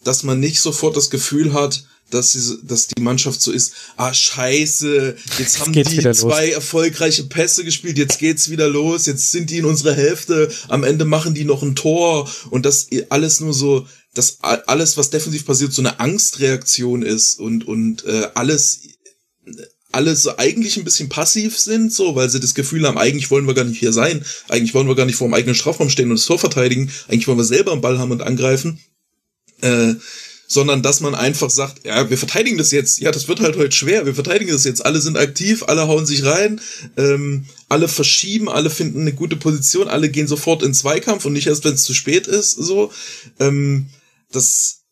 dass 0.07 0.23
man 0.23 0.39
nicht 0.39 0.61
sofort 0.61 0.95
das 0.95 1.09
Gefühl 1.09 1.53
hat, 1.53 1.83
dass, 2.09 2.31
sie, 2.31 2.59
dass 2.63 2.87
die 2.87 3.01
Mannschaft 3.01 3.41
so 3.41 3.51
ist, 3.51 3.73
ah 3.97 4.13
scheiße, 4.13 5.17
jetzt 5.37 5.59
haben 5.59 5.73
die 5.73 5.83
zwei 6.13 6.49
erfolgreiche 6.51 7.25
Pässe 7.25 7.65
gespielt, 7.65 7.97
jetzt 7.97 8.17
geht's 8.17 8.49
wieder 8.49 8.69
los, 8.69 9.05
jetzt 9.05 9.31
sind 9.31 9.49
die 9.49 9.57
in 9.57 9.65
unserer 9.65 9.93
Hälfte, 9.93 10.49
am 10.69 10.85
Ende 10.85 11.03
machen 11.03 11.33
die 11.33 11.43
noch 11.43 11.61
ein 11.61 11.75
Tor 11.75 12.31
und 12.49 12.65
das 12.65 12.87
alles 13.09 13.41
nur 13.41 13.53
so, 13.53 13.85
dass 14.13 14.37
alles, 14.41 14.95
was 14.95 15.09
defensiv 15.09 15.45
passiert, 15.45 15.73
so 15.73 15.81
eine 15.81 15.99
Angstreaktion 15.99 17.01
ist 17.01 17.37
und, 17.37 17.67
und 17.67 18.05
äh, 18.05 18.29
alles 18.33 18.79
alle 19.91 20.15
so 20.15 20.37
eigentlich 20.37 20.77
ein 20.77 20.83
bisschen 20.83 21.09
passiv 21.09 21.57
sind, 21.57 21.91
so, 21.91 22.15
weil 22.15 22.29
sie 22.29 22.39
das 22.39 22.53
Gefühl 22.53 22.87
haben, 22.87 22.97
eigentlich 22.97 23.31
wollen 23.31 23.47
wir 23.47 23.53
gar 23.53 23.65
nicht 23.65 23.79
hier 23.79 23.93
sein, 23.93 24.23
eigentlich 24.47 24.73
wollen 24.73 24.87
wir 24.87 24.95
gar 24.95 25.05
nicht 25.05 25.15
vor 25.15 25.27
dem 25.27 25.33
eigenen 25.33 25.55
Strafraum 25.55 25.89
stehen 25.89 26.11
und 26.11 26.17
das 26.17 26.25
Tor 26.25 26.39
verteidigen, 26.39 26.91
eigentlich 27.07 27.27
wollen 27.27 27.37
wir 27.37 27.45
selber 27.45 27.73
einen 27.73 27.81
Ball 27.81 27.99
haben 27.99 28.11
und 28.11 28.21
angreifen. 28.21 28.79
Äh, 29.61 29.95
sondern 30.47 30.81
dass 30.81 31.01
man 31.01 31.13
einfach 31.13 31.49
sagt, 31.49 31.85
ja, 31.85 32.09
wir 32.09 32.17
verteidigen 32.17 32.57
das 32.57 32.71
jetzt. 32.71 32.99
Ja, 32.99 33.11
das 33.11 33.27
wird 33.27 33.41
halt 33.41 33.57
heute 33.57 33.75
schwer. 33.75 34.05
Wir 34.05 34.15
verteidigen 34.15 34.51
das 34.51 34.63
jetzt. 34.63 34.85
Alle 34.85 35.01
sind 35.01 35.17
aktiv, 35.17 35.63
alle 35.67 35.87
hauen 35.87 36.05
sich 36.05 36.23
rein, 36.23 36.61
ähm, 36.95 37.45
alle 37.67 37.89
verschieben, 37.89 38.47
alle 38.47 38.69
finden 38.69 39.01
eine 39.01 39.13
gute 39.13 39.35
Position, 39.35 39.89
alle 39.89 40.09
gehen 40.09 40.27
sofort 40.27 40.63
in 40.63 40.73
Zweikampf 40.73 41.25
und 41.25 41.33
nicht 41.33 41.47
erst, 41.47 41.65
wenn 41.65 41.73
es 41.73 41.83
zu 41.83 41.93
spät 41.93 42.27
ist. 42.27 42.51
So, 42.51 42.91
ähm, 43.39 43.87
das, 44.31 44.83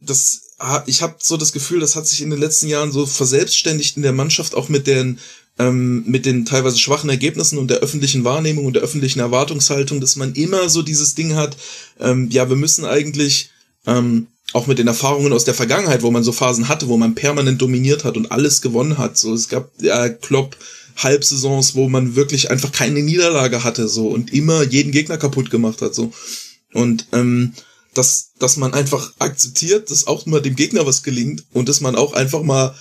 das, 0.00 0.40
ich 0.86 1.02
habe 1.02 1.16
so 1.22 1.36
das 1.36 1.52
Gefühl, 1.52 1.78
das 1.78 1.94
hat 1.94 2.08
sich 2.08 2.20
in 2.20 2.30
den 2.30 2.40
letzten 2.40 2.66
Jahren 2.66 2.90
so 2.90 3.06
verselbstständigt 3.06 3.96
in 3.96 4.02
der 4.02 4.12
Mannschaft 4.12 4.54
auch 4.56 4.68
mit 4.68 4.88
den 4.88 5.20
ähm, 5.56 6.02
mit 6.08 6.26
den 6.26 6.46
teilweise 6.46 6.78
schwachen 6.78 7.08
Ergebnissen 7.08 7.58
und 7.58 7.70
der 7.70 7.78
öffentlichen 7.78 8.24
Wahrnehmung 8.24 8.66
und 8.66 8.74
der 8.74 8.82
öffentlichen 8.82 9.20
Erwartungshaltung, 9.20 10.00
dass 10.00 10.16
man 10.16 10.34
immer 10.34 10.68
so 10.68 10.82
dieses 10.82 11.14
Ding 11.14 11.36
hat, 11.36 11.56
ähm, 12.00 12.28
ja, 12.32 12.48
wir 12.48 12.56
müssen 12.56 12.84
eigentlich 12.84 13.50
ähm, 13.86 14.28
auch 14.52 14.66
mit 14.66 14.78
den 14.78 14.86
Erfahrungen 14.86 15.32
aus 15.32 15.44
der 15.44 15.54
Vergangenheit, 15.54 16.02
wo 16.02 16.10
man 16.10 16.22
so 16.22 16.32
Phasen 16.32 16.68
hatte, 16.68 16.88
wo 16.88 16.96
man 16.96 17.14
permanent 17.14 17.60
dominiert 17.60 18.04
hat 18.04 18.16
und 18.16 18.30
alles 18.30 18.62
gewonnen 18.62 18.98
hat. 18.98 19.18
So, 19.18 19.34
es 19.34 19.48
gab 19.48 19.70
ja 19.80 20.08
Klopp 20.08 20.56
Halbsaisons, 20.96 21.74
wo 21.74 21.88
man 21.88 22.14
wirklich 22.14 22.50
einfach 22.50 22.70
keine 22.70 23.02
Niederlage 23.02 23.64
hatte, 23.64 23.88
so 23.88 24.08
und 24.08 24.32
immer 24.32 24.62
jeden 24.62 24.92
Gegner 24.92 25.18
kaputt 25.18 25.50
gemacht 25.50 25.82
hat, 25.82 25.94
so. 25.94 26.12
Und 26.72 27.06
ähm, 27.12 27.52
dass, 27.94 28.32
dass 28.38 28.56
man 28.56 28.74
einfach 28.74 29.12
akzeptiert, 29.18 29.90
dass 29.90 30.06
auch 30.06 30.26
mal 30.26 30.42
dem 30.42 30.56
Gegner 30.56 30.86
was 30.86 31.02
gelingt 31.02 31.44
und 31.52 31.68
dass 31.68 31.80
man 31.80 31.96
auch 31.96 32.12
einfach 32.12 32.42
mal 32.42 32.74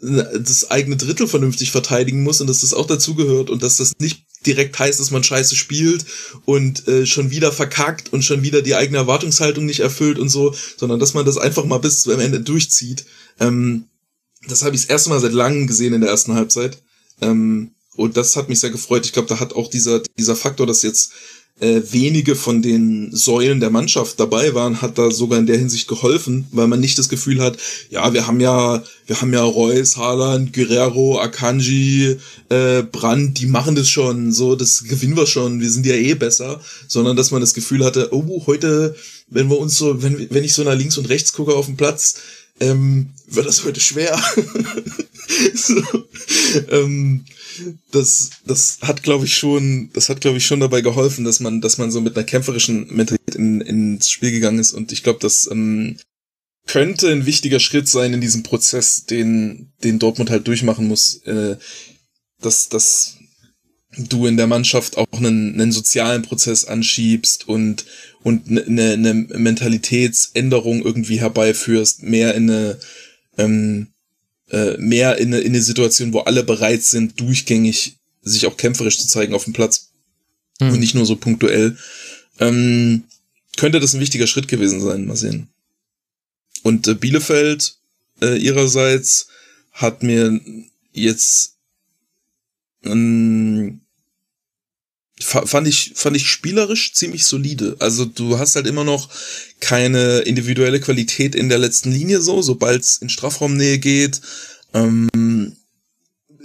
das 0.00 0.70
eigene 0.70 0.96
Drittel 0.96 1.28
vernünftig 1.28 1.70
verteidigen 1.70 2.22
muss 2.22 2.40
und 2.40 2.46
dass 2.46 2.60
das 2.60 2.72
auch 2.72 2.86
dazugehört 2.86 3.50
und 3.50 3.62
dass 3.62 3.76
das 3.76 3.92
nicht 3.98 4.24
direkt 4.46 4.78
heißt, 4.78 4.98
dass 4.98 5.10
man 5.10 5.22
scheiße 5.22 5.56
spielt 5.56 6.04
und 6.44 6.86
äh, 6.88 7.06
schon 7.06 7.30
wieder 7.30 7.52
verkackt 7.52 8.12
und 8.12 8.22
schon 8.24 8.42
wieder 8.42 8.62
die 8.62 8.74
eigene 8.74 8.98
Erwartungshaltung 8.98 9.66
nicht 9.66 9.80
erfüllt 9.80 10.18
und 10.18 10.28
so, 10.28 10.54
sondern 10.76 10.98
dass 10.98 11.14
man 11.14 11.26
das 11.26 11.38
einfach 11.38 11.64
mal 11.64 11.78
bis 11.78 12.02
zum 12.02 12.18
Ende 12.18 12.40
durchzieht. 12.40 13.04
Ähm, 13.38 13.84
das 14.48 14.62
habe 14.62 14.74
ich 14.74 14.82
das 14.82 14.90
erste 14.90 15.10
Mal 15.10 15.20
seit 15.20 15.32
langem 15.32 15.66
gesehen 15.66 15.92
in 15.92 16.00
der 16.00 16.10
ersten 16.10 16.34
Halbzeit. 16.34 16.82
Ähm, 17.20 17.72
und 17.96 18.16
das 18.16 18.36
hat 18.36 18.48
mich 18.48 18.60
sehr 18.60 18.70
gefreut. 18.70 19.04
Ich 19.04 19.12
glaube, 19.12 19.28
da 19.28 19.40
hat 19.40 19.52
auch 19.52 19.68
dieser, 19.68 20.00
dieser 20.18 20.36
Faktor, 20.36 20.66
dass 20.66 20.82
jetzt 20.82 21.12
äh, 21.60 21.82
wenige 21.90 22.36
von 22.36 22.62
den 22.62 23.14
Säulen 23.14 23.60
der 23.60 23.70
Mannschaft 23.70 24.18
dabei 24.18 24.54
waren, 24.54 24.80
hat 24.80 24.96
da 24.96 25.10
sogar 25.10 25.38
in 25.38 25.46
der 25.46 25.58
Hinsicht 25.58 25.88
geholfen, 25.88 26.46
weil 26.52 26.68
man 26.68 26.80
nicht 26.80 26.98
das 26.98 27.08
Gefühl 27.08 27.40
hat, 27.40 27.58
ja, 27.90 28.12
wir 28.14 28.26
haben 28.26 28.40
ja, 28.40 28.82
wir 29.06 29.20
haben 29.20 29.32
ja 29.32 29.42
Reus, 29.42 29.96
Haaland, 29.96 30.52
Guerrero, 30.54 31.20
Akanji, 31.20 32.16
äh, 32.48 32.82
Brandt, 32.82 33.38
die 33.38 33.46
machen 33.46 33.74
das 33.74 33.88
schon, 33.88 34.32
so, 34.32 34.56
das 34.56 34.84
gewinnen 34.84 35.16
wir 35.16 35.26
schon, 35.26 35.60
wir 35.60 35.70
sind 35.70 35.84
ja 35.84 35.94
eh 35.94 36.14
besser, 36.14 36.60
sondern 36.88 37.16
dass 37.16 37.30
man 37.30 37.42
das 37.42 37.54
Gefühl 37.54 37.84
hatte, 37.84 38.08
oh, 38.12 38.44
heute, 38.46 38.96
wenn 39.28 39.50
wir 39.50 39.58
uns 39.58 39.76
so, 39.76 40.02
wenn, 40.02 40.28
wenn 40.30 40.44
ich 40.44 40.54
so 40.54 40.64
nach 40.64 40.76
links 40.76 40.96
und 40.96 41.08
rechts 41.10 41.32
gucke 41.32 41.54
auf 41.54 41.66
dem 41.66 41.76
Platz, 41.76 42.16
ähm, 42.60 43.10
wird 43.26 43.46
das 43.46 43.64
heute 43.64 43.80
schwer. 43.80 44.18
so, 45.54 45.82
ähm, 46.70 47.24
das, 47.90 48.30
das 48.46 48.78
hat, 48.82 49.02
glaube 49.02 49.24
ich, 49.24 49.34
schon, 49.34 49.90
das 49.92 50.08
hat, 50.08 50.20
glaube 50.20 50.38
ich, 50.38 50.46
schon 50.46 50.60
dabei 50.60 50.80
geholfen, 50.80 51.24
dass 51.24 51.40
man, 51.40 51.60
dass 51.60 51.78
man 51.78 51.90
so 51.90 52.00
mit 52.00 52.16
einer 52.16 52.24
kämpferischen 52.24 52.86
Mentalität 52.94 53.34
in, 53.34 53.60
ins 53.60 54.10
Spiel 54.10 54.30
gegangen 54.30 54.58
ist. 54.58 54.72
Und 54.72 54.92
ich 54.92 55.02
glaube, 55.02 55.18
das 55.20 55.48
ähm, 55.50 55.98
könnte 56.66 57.10
ein 57.10 57.26
wichtiger 57.26 57.60
Schritt 57.60 57.88
sein 57.88 58.12
in 58.12 58.20
diesem 58.20 58.42
Prozess, 58.42 59.04
den, 59.04 59.72
den 59.82 59.98
Dortmund 59.98 60.30
halt 60.30 60.46
durchmachen 60.46 60.86
muss, 60.86 61.16
äh, 61.24 61.56
dass, 62.40 62.68
dass 62.68 63.16
du 63.96 64.26
in 64.26 64.36
der 64.36 64.46
Mannschaft 64.46 64.96
auch 64.96 65.06
einen, 65.12 65.54
einen 65.54 65.72
sozialen 65.72 66.22
Prozess 66.22 66.64
anschiebst 66.64 67.48
und, 67.48 67.86
und 68.22 68.48
eine, 68.48 68.92
eine 68.92 69.14
Mentalitätsänderung 69.14 70.82
irgendwie 70.82 71.20
herbeiführst, 71.20 72.02
mehr 72.02 72.34
in 72.34 72.50
eine, 72.50 72.78
ähm, 73.36 73.88
äh, 74.50 74.76
mehr 74.78 75.18
in 75.18 75.28
eine, 75.28 75.42
in 75.42 75.52
eine 75.52 75.62
Situation, 75.62 76.12
wo 76.12 76.20
alle 76.20 76.42
bereit 76.42 76.82
sind, 76.82 77.20
durchgängig 77.20 77.96
sich 78.22 78.46
auch 78.46 78.56
kämpferisch 78.56 78.98
zu 78.98 79.06
zeigen 79.06 79.34
auf 79.34 79.44
dem 79.44 79.52
Platz 79.52 79.90
hm. 80.60 80.72
und 80.72 80.80
nicht 80.80 80.94
nur 80.94 81.06
so 81.06 81.16
punktuell. 81.16 81.76
Ähm, 82.38 83.04
könnte 83.56 83.80
das 83.80 83.94
ein 83.94 84.00
wichtiger 84.00 84.26
Schritt 84.26 84.48
gewesen 84.48 84.80
sein, 84.80 85.06
mal 85.06 85.16
sehen. 85.16 85.48
Und 86.62 86.86
äh, 86.88 86.94
Bielefeld 86.94 87.76
äh, 88.20 88.36
ihrerseits 88.36 89.28
hat 89.72 90.02
mir 90.02 90.40
jetzt 90.92 91.56
ähm, 92.84 93.80
fand 95.22 95.68
ich, 95.68 95.92
fand 95.94 96.16
ich 96.16 96.28
spielerisch 96.28 96.94
ziemlich 96.94 97.24
solide. 97.24 97.76
Also 97.78 98.04
du 98.04 98.38
hast 98.38 98.56
halt 98.56 98.66
immer 98.66 98.84
noch 98.84 99.08
keine 99.60 100.20
individuelle 100.20 100.80
Qualität 100.80 101.34
in 101.34 101.48
der 101.48 101.58
letzten 101.58 101.92
Linie 101.92 102.20
so, 102.20 102.42
sobald 102.42 102.82
es 102.82 102.98
in 102.98 103.08
Strafraumnähe 103.08 103.78
geht. 103.78 104.20
Ähm, 104.72 105.56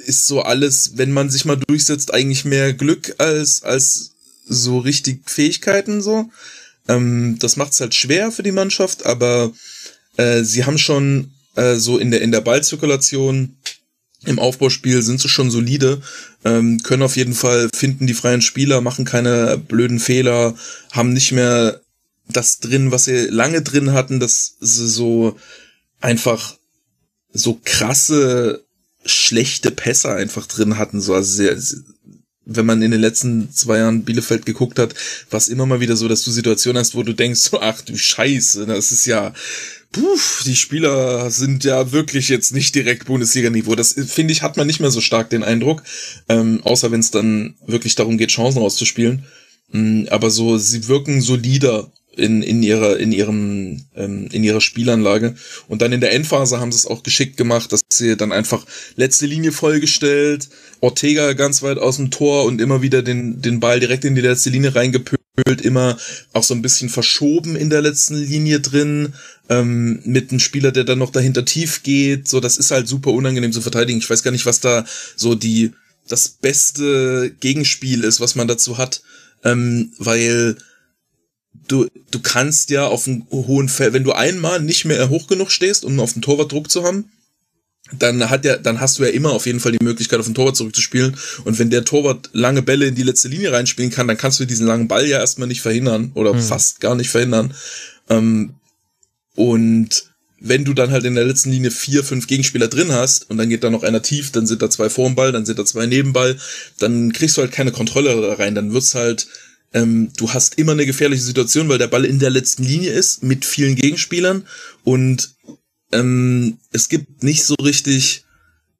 ist 0.05 0.27
so 0.27 0.41
alles, 0.41 0.93
wenn 0.95 1.11
man 1.11 1.29
sich 1.29 1.45
mal 1.45 1.57
durchsetzt, 1.57 2.13
eigentlich 2.13 2.45
mehr 2.45 2.73
Glück 2.73 3.15
als, 3.17 3.63
als 3.63 4.11
so 4.45 4.79
richtig 4.79 5.21
Fähigkeiten 5.29 6.01
so. 6.01 6.29
Ähm, 6.87 7.37
das 7.39 7.55
macht 7.55 7.73
es 7.73 7.79
halt 7.79 7.95
schwer 7.95 8.31
für 8.31 8.43
die 8.43 8.51
Mannschaft, 8.51 9.05
aber 9.05 9.51
äh, 10.17 10.43
sie 10.43 10.65
haben 10.65 10.77
schon 10.77 11.31
äh, 11.55 11.75
so 11.75 11.97
in 11.97 12.11
der, 12.11 12.21
in 12.21 12.31
der 12.31 12.41
Ballzirkulation 12.41 13.57
im 14.25 14.39
Aufbauspiel 14.39 15.01
sind 15.01 15.19
sie 15.19 15.29
schon 15.29 15.51
solide, 15.51 16.01
ähm, 16.43 16.81
können 16.83 17.03
auf 17.03 17.15
jeden 17.15 17.33
Fall 17.33 17.69
finden 17.75 18.07
die 18.07 18.13
freien 18.13 18.41
Spieler, 18.41 18.81
machen 18.81 19.05
keine 19.05 19.57
blöden 19.57 19.99
Fehler, 19.99 20.55
haben 20.91 21.13
nicht 21.13 21.31
mehr 21.31 21.81
das 22.27 22.59
drin, 22.59 22.91
was 22.91 23.05
sie 23.05 23.27
lange 23.27 23.61
drin 23.61 23.93
hatten, 23.93 24.19
dass 24.19 24.55
sie 24.59 24.87
so 24.87 25.37
einfach 26.01 26.55
so 27.33 27.59
krasse 27.63 28.63
schlechte 29.05 29.71
Pässe 29.71 30.11
einfach 30.13 30.47
drin 30.47 30.77
hatten, 30.77 31.01
so 31.01 31.13
also 31.13 31.31
sehr, 31.31 31.57
wenn 32.45 32.65
man 32.65 32.81
in 32.81 32.91
den 32.91 33.01
letzten 33.01 33.51
zwei 33.51 33.79
Jahren 33.79 34.03
Bielefeld 34.03 34.45
geguckt 34.45 34.79
hat, 34.79 34.93
war 35.29 35.37
es 35.37 35.47
immer 35.47 35.65
mal 35.65 35.79
wieder 35.79 35.95
so, 35.95 36.07
dass 36.07 36.23
du 36.23 36.31
Situationen 36.31 36.79
hast, 36.79 36.95
wo 36.95 37.03
du 37.03 37.13
denkst, 37.13 37.39
so, 37.39 37.59
ach 37.59 37.81
du 37.81 37.97
Scheiße, 37.97 38.65
das 38.65 38.91
ist 38.91 39.05
ja, 39.05 39.33
puh, 39.95 40.19
die 40.45 40.55
Spieler 40.55 41.31
sind 41.31 41.63
ja 41.63 41.91
wirklich 41.91 42.27
jetzt 42.29 42.53
nicht 42.53 42.75
direkt 42.75 43.05
Bundesliga-Niveau. 43.05 43.75
Das 43.75 43.93
finde 43.93 44.33
ich, 44.33 44.41
hat 44.41 44.57
man 44.57 44.67
nicht 44.67 44.81
mehr 44.81 44.91
so 44.91 44.99
stark 44.99 45.29
den 45.29 45.43
Eindruck, 45.43 45.83
ähm, 46.27 46.61
außer 46.63 46.91
wenn 46.91 46.99
es 46.99 47.11
dann 47.11 47.55
wirklich 47.65 47.95
darum 47.95 48.17
geht, 48.17 48.31
Chancen 48.31 48.59
rauszuspielen. 48.59 49.25
Ähm, 49.73 50.07
aber 50.11 50.29
so, 50.29 50.57
sie 50.57 50.87
wirken 50.89 51.21
solider 51.21 51.89
in, 52.11 52.43
in 52.43 52.61
ihrer, 52.61 52.97
in 52.97 53.11
ihrem, 53.11 53.85
ähm, 53.95 54.27
in 54.31 54.43
ihrer 54.43 54.61
Spielanlage. 54.61 55.35
Und 55.67 55.81
dann 55.81 55.93
in 55.93 56.01
der 56.01 56.13
Endphase 56.13 56.59
haben 56.59 56.71
sie 56.71 56.79
es 56.79 56.87
auch 56.87 57.03
geschickt 57.03 57.37
gemacht, 57.37 57.71
dass 57.71 57.81
sie 57.89 58.17
dann 58.17 58.31
einfach 58.31 58.65
letzte 58.95 59.25
Linie 59.25 59.53
vollgestellt, 59.53 60.49
Ortega 60.81 61.33
ganz 61.33 61.63
weit 61.63 61.77
aus 61.77 61.97
dem 61.97 62.11
Tor 62.11 62.45
und 62.45 62.59
immer 62.59 62.81
wieder 62.81 63.01
den, 63.01 63.41
den 63.41 63.61
Ball 63.61 63.79
direkt 63.79 64.03
in 64.03 64.15
die 64.15 64.21
letzte 64.21 64.49
Linie 64.49 64.75
reingepölt, 64.75 65.21
immer 65.61 65.97
auch 66.33 66.43
so 66.43 66.53
ein 66.53 66.61
bisschen 66.61 66.89
verschoben 66.89 67.55
in 67.55 67.69
der 67.69 67.81
letzten 67.81 68.15
Linie 68.15 68.59
drin, 68.59 69.13
ähm, 69.49 70.01
mit 70.05 70.31
einem 70.31 70.39
Spieler, 70.39 70.71
der 70.71 70.83
dann 70.83 70.99
noch 70.99 71.11
dahinter 71.11 71.45
tief 71.45 71.83
geht. 71.83 72.27
So, 72.27 72.39
das 72.39 72.57
ist 72.57 72.71
halt 72.71 72.87
super 72.87 73.11
unangenehm 73.11 73.51
zu 73.51 73.61
verteidigen. 73.61 73.99
Ich 73.99 74.09
weiß 74.09 74.23
gar 74.23 74.31
nicht, 74.31 74.45
was 74.45 74.59
da 74.59 74.85
so 75.15 75.35
die, 75.35 75.71
das 76.07 76.29
beste 76.29 77.35
Gegenspiel 77.39 78.03
ist, 78.03 78.19
was 78.19 78.35
man 78.35 78.47
dazu 78.47 78.77
hat, 78.77 79.01
ähm, 79.43 79.91
weil 79.97 80.57
du, 81.67 81.87
du 82.11 82.19
kannst 82.19 82.69
ja 82.69 82.87
auf 82.87 83.07
einem 83.07 83.25
hohen 83.31 83.69
Feld, 83.69 83.93
wenn 83.93 84.03
du 84.03 84.13
einmal 84.13 84.61
nicht 84.61 84.85
mehr 84.85 85.09
hoch 85.09 85.27
genug 85.27 85.51
stehst, 85.51 85.85
um 85.85 85.99
auf 85.99 86.13
den 86.13 86.21
Torwart 86.21 86.51
Druck 86.51 86.71
zu 86.71 86.83
haben, 86.83 87.11
dann 87.91 88.29
hat 88.29 88.45
ja, 88.45 88.57
dann 88.57 88.81
hast 88.81 88.97
du 88.97 89.03
ja 89.03 89.09
immer 89.09 89.31
auf 89.31 89.45
jeden 89.45 89.59
Fall 89.59 89.71
die 89.71 89.83
Möglichkeit, 89.83 90.19
auf 90.19 90.25
den 90.25 90.33
Torwart 90.33 90.55
zurückzuspielen. 90.55 91.15
Und 91.43 91.59
wenn 91.59 91.69
der 91.69 91.85
Torwart 91.85 92.29
lange 92.33 92.61
Bälle 92.61 92.87
in 92.87 92.95
die 92.95 93.03
letzte 93.03 93.27
Linie 93.27 93.51
reinspielen 93.51 93.91
kann, 93.91 94.07
dann 94.07 94.17
kannst 94.17 94.39
du 94.39 94.45
diesen 94.45 94.65
langen 94.65 94.87
Ball 94.87 95.07
ja 95.07 95.19
erstmal 95.19 95.47
nicht 95.47 95.61
verhindern 95.61 96.11
oder 96.15 96.33
hm. 96.33 96.41
fast 96.41 96.81
gar 96.81 96.95
nicht 96.95 97.09
verhindern. 97.09 97.53
Ähm, 98.09 98.55
und 99.35 100.05
wenn 100.39 100.65
du 100.65 100.73
dann 100.73 100.91
halt 100.91 101.05
in 101.05 101.15
der 101.15 101.25
letzten 101.25 101.51
Linie 101.51 101.71
vier, 101.71 102.03
fünf 102.03 102.27
Gegenspieler 102.27 102.67
drin 102.67 102.91
hast 102.91 103.29
und 103.29 103.37
dann 103.37 103.49
geht 103.49 103.63
da 103.63 103.69
noch 103.69 103.83
einer 103.83 104.01
tief, 104.01 104.31
dann 104.31 104.47
sind 104.47 104.61
da 104.61 104.69
zwei 104.69 104.89
vorm 104.89 105.15
Ball, 105.15 105.31
dann 105.31 105.45
sind 105.45 105.59
da 105.59 105.65
zwei 105.65 105.85
neben 105.85 106.11
Ball, 106.11 106.37
dann 106.79 107.13
kriegst 107.13 107.37
du 107.37 107.41
halt 107.41 107.51
keine 107.51 107.71
Kontrolle 107.71 108.19
da 108.19 108.33
rein. 108.33 108.55
Dann 108.55 108.73
wird's 108.73 108.95
halt 108.95 109.27
ähm, 109.75 110.11
du 110.15 110.33
hast 110.33 110.57
immer 110.57 110.71
eine 110.71 110.85
gefährliche 110.85 111.21
Situation, 111.21 111.67
weil 111.67 111.77
der 111.77 111.87
Ball 111.87 112.05
in 112.05 112.17
der 112.17 112.29
letzten 112.29 112.63
Linie 112.63 112.91
ist 112.91 113.23
mit 113.23 113.43
vielen 113.43 113.75
Gegenspielern 113.75 114.47
und 114.85 115.34
ähm, 115.91 116.57
es 116.71 116.89
gibt 116.89 117.23
nicht 117.23 117.45
so 117.45 117.55
richtig 117.55 118.25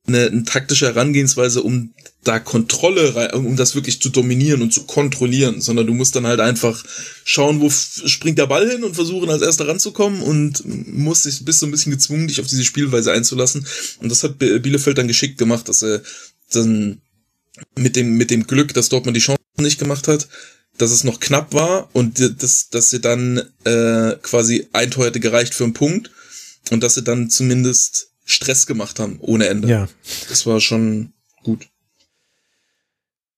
eine, 0.07 0.27
eine 0.27 0.43
taktische 0.43 0.85
Herangehensweise, 0.85 1.63
um 1.63 1.93
da 2.23 2.39
Kontrolle, 2.39 3.31
um 3.33 3.55
das 3.55 3.75
wirklich 3.75 4.01
zu 4.01 4.09
dominieren 4.09 4.61
und 4.61 4.73
zu 4.73 4.85
kontrollieren, 4.85 5.61
sondern 5.61 5.85
du 5.85 5.93
musst 5.93 6.15
dann 6.15 6.25
halt 6.25 6.39
einfach 6.39 6.83
schauen, 7.23 7.61
wo 7.61 7.69
springt 7.69 8.39
der 8.39 8.47
Ball 8.47 8.69
hin 8.69 8.83
und 8.83 8.95
versuchen 8.95 9.29
als 9.29 9.43
erster 9.43 9.67
ranzukommen 9.67 10.21
und 10.21 10.63
musst 10.65 11.25
dich, 11.25 11.45
bist 11.45 11.59
so 11.59 11.67
ein 11.67 11.71
bisschen 11.71 11.91
gezwungen, 11.91 12.27
dich 12.27 12.41
auf 12.41 12.47
diese 12.47 12.65
Spielweise 12.65 13.11
einzulassen. 13.11 13.65
Und 13.99 14.11
das 14.11 14.23
hat 14.23 14.39
Bielefeld 14.39 14.97
dann 14.97 15.07
geschickt 15.07 15.37
gemacht, 15.37 15.69
dass 15.69 15.83
er 15.83 16.01
dann 16.51 17.01
mit 17.77 17.95
dem, 17.95 18.17
mit 18.17 18.31
dem 18.31 18.47
Glück, 18.47 18.73
dass 18.73 18.89
Dortmund 18.89 19.15
die 19.15 19.21
Chance 19.21 19.41
nicht 19.59 19.79
gemacht 19.79 20.07
hat, 20.07 20.27
dass 20.77 20.91
es 20.91 21.03
noch 21.03 21.19
knapp 21.19 21.53
war 21.53 21.89
und 21.93 22.19
das, 22.41 22.69
dass 22.69 22.89
sie 22.89 22.99
dann 22.99 23.41
äh, 23.63 24.15
quasi 24.21 24.67
ein 24.73 24.91
Tor 24.91 25.05
hätte 25.05 25.19
gereicht 25.19 25.53
für 25.53 25.63
einen 25.63 25.73
Punkt 25.73 26.09
und 26.71 26.83
dass 26.83 26.95
sie 26.95 27.03
dann 27.03 27.29
zumindest 27.29 28.11
Stress 28.25 28.65
gemacht 28.65 28.99
haben 28.99 29.17
ohne 29.19 29.47
Ende. 29.47 29.67
Ja. 29.67 29.87
Das 30.29 30.45
war 30.45 30.59
schon 30.59 31.13
gut. 31.43 31.67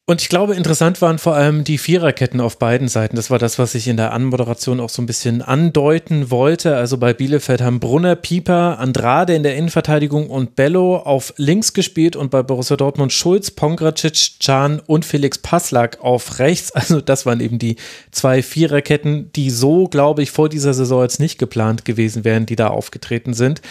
Und 0.09 0.21
ich 0.21 0.29
glaube, 0.29 0.55
interessant 0.55 1.01
waren 1.01 1.17
vor 1.17 1.35
allem 1.35 1.65
die 1.65 1.77
Viererketten 1.77 2.39
auf 2.39 2.57
beiden 2.57 2.87
Seiten. 2.87 3.17
Das 3.17 3.29
war 3.29 3.39
das, 3.39 3.59
was 3.59 3.75
ich 3.75 3.89
in 3.89 3.97
der 3.97 4.13
Anmoderation 4.13 4.79
auch 4.79 4.87
so 4.87 5.01
ein 5.01 5.05
bisschen 5.05 5.41
andeuten 5.41 6.31
wollte. 6.31 6.77
Also 6.77 6.97
bei 6.97 7.13
Bielefeld 7.13 7.59
haben 7.59 7.81
Brunner, 7.81 8.15
Pieper, 8.15 8.79
Andrade 8.79 9.35
in 9.35 9.43
der 9.43 9.57
Innenverteidigung 9.57 10.29
und 10.29 10.55
Bello 10.55 10.95
auf 10.95 11.33
links 11.35 11.73
gespielt 11.73 12.15
und 12.15 12.31
bei 12.31 12.41
Borussia 12.41 12.77
Dortmund 12.77 13.11
Schulz, 13.11 13.51
Pongracic, 13.51 14.39
Can 14.39 14.79
und 14.79 15.03
Felix 15.03 15.39
Passlack 15.39 15.99
auf 15.99 16.39
rechts. 16.39 16.71
Also 16.71 17.01
das 17.01 17.25
waren 17.25 17.41
eben 17.41 17.59
die 17.59 17.75
zwei 18.09 18.41
Viererketten, 18.41 19.29
die 19.33 19.49
so, 19.49 19.89
glaube 19.89 20.23
ich, 20.23 20.31
vor 20.31 20.47
dieser 20.47 20.73
Saison 20.73 21.01
jetzt 21.01 21.19
nicht 21.19 21.37
geplant 21.37 21.83
gewesen 21.83 22.23
wären, 22.23 22.45
die 22.45 22.55
da 22.55 22.69
aufgetreten 22.69 23.33
sind. 23.33 23.61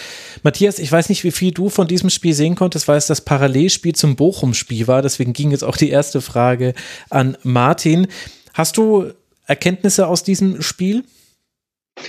Matthias, 0.43 0.81
ich 0.81 0.93
weiß 0.93 1.09
nicht, 1.09 1.25
wie 1.25 1.31
viel 1.31 1.53
du 1.53 1.71
von 1.71 1.89
diesem 1.89 2.11
Spiel 2.11 2.35
sehen 2.35 2.57
konntest, 2.57 2.89
weil 2.89 2.99
es 2.99 3.07
das 3.07 3.23
Parallelspiel 3.23 3.95
zum 3.95 4.17
Bochum-Spiel 4.17 4.87
war. 4.87 5.01
Deswegen 5.01 5.33
ging 5.33 5.51
jetzt 5.51 5.65
auch 5.65 5.79
die 5.79 5.89
erste 5.89 6.26
Frage 6.27 6.75
an 7.09 7.37
Martin. 7.43 8.09
Hast 8.53 8.77
du 8.77 9.13
Erkenntnisse 9.47 10.07
aus 10.07 10.23
diesem 10.23 10.61
Spiel? 10.61 11.05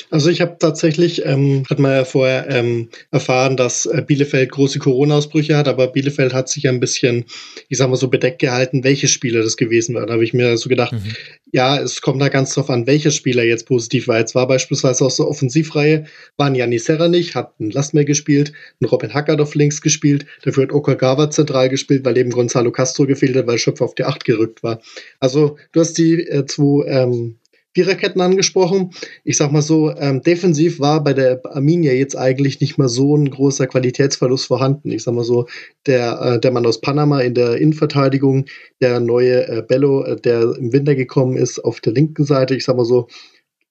Also 0.09 0.29
ich 0.29 0.41
habe 0.41 0.57
tatsächlich, 0.59 1.25
ähm, 1.25 1.63
hat 1.69 1.79
man 1.79 1.93
ja 1.93 2.03
vorher 2.03 2.49
ähm, 2.49 2.89
erfahren, 3.11 3.55
dass 3.55 3.85
äh, 3.85 4.03
Bielefeld 4.05 4.51
große 4.51 4.79
Corona-Ausbrüche 4.79 5.55
hat, 5.55 5.67
aber 5.69 5.87
Bielefeld 5.87 6.33
hat 6.33 6.49
sich 6.49 6.67
ein 6.67 6.81
bisschen, 6.81 7.25
ich 7.69 7.77
sag 7.77 7.89
mal 7.89 7.95
so, 7.95 8.09
bedeckt 8.09 8.39
gehalten, 8.39 8.83
welche 8.83 9.07
Spieler 9.07 9.43
das 9.43 9.55
gewesen 9.55 9.95
war. 9.95 10.05
Da 10.05 10.13
habe 10.13 10.25
ich 10.25 10.33
mir 10.33 10.57
so 10.57 10.67
gedacht, 10.67 10.91
mhm. 10.91 11.15
ja, 11.53 11.79
es 11.79 12.01
kommt 12.01 12.21
da 12.21 12.27
ganz 12.27 12.53
drauf 12.53 12.69
an, 12.69 12.85
welcher 12.85 13.11
Spieler 13.11 13.43
jetzt 13.43 13.65
positiv 13.65 14.09
war. 14.09 14.19
Jetzt 14.19 14.35
war 14.35 14.47
beispielsweise 14.47 15.05
aus 15.05 15.17
der 15.17 15.27
Offensivreihe, 15.27 16.05
war 16.35 16.47
ein 16.47 16.55
Janis 16.55 16.85
Serra 16.85 17.07
nicht, 17.07 17.35
hat 17.35 17.57
ein 17.59 17.71
Lastmer 17.71 18.03
gespielt, 18.03 18.51
ein 18.81 18.85
Robin 18.85 19.13
Hackert 19.13 19.39
auf 19.39 19.55
links 19.55 19.81
gespielt, 19.81 20.25
dafür 20.43 20.63
hat 20.63 20.73
Okagawa 20.73 21.29
zentral 21.29 21.69
gespielt, 21.69 22.03
weil 22.03 22.17
eben 22.17 22.31
Gonzalo 22.31 22.71
Castro 22.71 23.05
gefehlt 23.05 23.37
hat, 23.37 23.47
weil 23.47 23.57
Schöpfer 23.57 23.85
auf 23.85 23.95
die 23.95 24.03
Acht 24.03 24.25
gerückt 24.25 24.63
war. 24.63 24.81
Also 25.21 25.57
du 25.71 25.79
hast 25.79 25.97
die 25.97 26.27
äh, 26.27 26.45
zwei 26.45 26.85
ähm, 26.87 27.37
Viererketten 27.73 28.21
angesprochen. 28.21 28.91
Ich 29.23 29.37
sag 29.37 29.51
mal 29.51 29.61
so, 29.61 29.95
ähm, 29.95 30.21
defensiv 30.21 30.79
war 30.79 31.03
bei 31.03 31.13
der 31.13 31.41
Arminia 31.45 31.93
jetzt 31.93 32.17
eigentlich 32.17 32.59
nicht 32.59 32.77
mal 32.77 32.89
so 32.89 33.15
ein 33.15 33.29
großer 33.29 33.67
Qualitätsverlust 33.67 34.47
vorhanden. 34.47 34.91
Ich 34.91 35.03
sag 35.03 35.13
mal 35.13 35.23
so, 35.23 35.47
der, 35.85 36.19
äh, 36.21 36.39
der 36.39 36.51
Mann 36.51 36.65
aus 36.65 36.81
Panama 36.81 37.19
in 37.21 37.35
der 37.35 37.57
Innenverteidigung, 37.57 38.45
der 38.81 38.99
neue 38.99 39.47
äh, 39.47 39.61
Bello, 39.61 40.03
äh, 40.03 40.19
der 40.19 40.55
im 40.57 40.73
Winter 40.73 40.95
gekommen 40.95 41.37
ist, 41.37 41.59
auf 41.59 41.79
der 41.79 41.93
linken 41.93 42.25
Seite, 42.25 42.55
ich 42.55 42.65
sag 42.65 42.77
mal 42.77 42.85
so, 42.85 43.07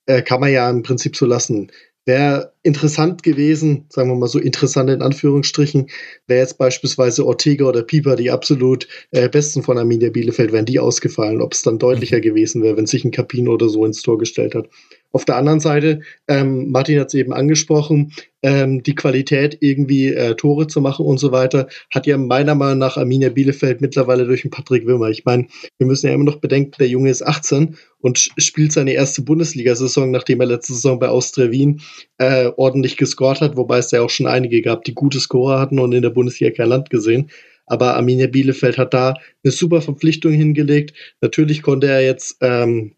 äh, 0.07 0.23
kann 0.23 0.41
man 0.41 0.53
ja 0.53 0.71
im 0.71 0.83
Prinzip 0.83 1.17
so 1.17 1.27
lassen. 1.27 1.71
Wäre 2.07 2.53
interessant 2.63 3.25
gewesen, 3.25 3.87
sagen 3.89 4.09
wir 4.11 4.15
mal 4.15 4.29
so 4.29 4.39
interessant 4.39 4.89
in 4.91 5.03
Anführungsstrichen, 5.03 5.89
wäre 6.29 6.41
jetzt 6.41 6.57
beispielsweise 6.57 7.27
Ortega 7.27 7.65
oder 7.65 7.83
Pieper, 7.83 8.15
die 8.15 8.31
absolut 8.31 8.87
äh, 9.11 9.29
besten 9.29 9.65
von 9.65 9.77
Arminia 9.77 10.11
Bielefeld, 10.11 10.53
wären 10.53 10.67
die 10.67 10.79
ausgefallen, 10.79 11.43
ob 11.43 11.53
es 11.53 11.63
dann 11.63 11.81
deutlicher 11.81 12.21
gewesen 12.21 12.63
wäre, 12.63 12.77
wenn 12.77 12.87
sich 12.87 13.05
ein 13.05 13.11
Capino 13.11 13.55
oder 13.55 13.69
so 13.69 13.85
ins 13.85 14.03
Tor 14.03 14.19
gestellt 14.19 14.55
hat. 14.55 14.69
Auf 15.17 15.25
der 15.25 15.37
anderen 15.37 15.61
Seite, 15.61 16.01
ähm, 16.29 16.71
Martin 16.71 17.01
hat 17.01 17.07
es 17.07 17.15
eben 17.15 17.33
angesprochen, 17.33 18.13
ähm, 18.43 18.83
die 18.83 18.95
Qualität 18.95 19.57
irgendwie 19.63 20.09
äh, 20.09 20.35
Tore 20.35 20.67
zu 20.67 20.83
machen 20.83 21.07
und 21.07 21.17
so 21.17 21.33
weiter, 21.33 21.69
hat 21.91 22.07
ja 22.07 22.19
meiner 22.19 22.55
Meinung 22.55 22.81
nach 22.81 22.99
Arminia 22.99 23.31
Bielefeld 23.31 23.81
mittlerweile 23.81 24.27
durch 24.27 24.43
den 24.43 24.51
Patrick 24.51 24.87
Wimmer. 24.87 25.09
Ich 25.09 25.25
meine, 25.25 25.47
wir 25.79 25.87
müssen 25.87 26.09
ja 26.09 26.13
immer 26.13 26.25
noch 26.25 26.37
bedenken, 26.37 26.75
der 26.79 26.89
Junge 26.89 27.09
ist 27.09 27.27
18 27.27 27.79
und 28.01 28.19
spielt 28.37 28.73
seine 28.73 28.93
erste 28.93 29.23
Bundesliga-Saison, 29.23 30.11
nachdem 30.11 30.41
er 30.41 30.49
letzte 30.49 30.75
Saison 30.75 30.99
bei 30.99 31.09
Austria 31.09 31.51
Wien 31.51 31.81
äh, 32.19 32.51
ordentlich 32.55 32.99
gescored 32.99 33.41
hat, 33.41 33.57
wobei 33.57 33.79
es 33.79 33.91
ja 33.93 34.03
auch 34.03 34.11
schon 34.11 34.27
einige 34.27 34.61
gab, 34.61 34.85
die 34.85 34.93
gute 34.93 35.19
Scorer 35.19 35.59
hatten 35.59 35.79
und 35.79 35.95
in 35.95 36.03
der 36.03 36.11
Bundesliga 36.11 36.55
kein 36.55 36.69
Land 36.69 36.91
gesehen. 36.91 37.31
Aber 37.65 37.97
Arminia 37.97 38.27
Bielefeld 38.27 38.77
hat 38.77 38.93
da 38.93 39.15
eine 39.43 39.51
super 39.51 39.81
Verpflichtung 39.81 40.33
hingelegt. 40.33 40.93
Natürlich 41.23 41.63
konnte 41.63 41.87
er 41.87 42.05
jetzt 42.05 42.37
ähm, 42.43 42.93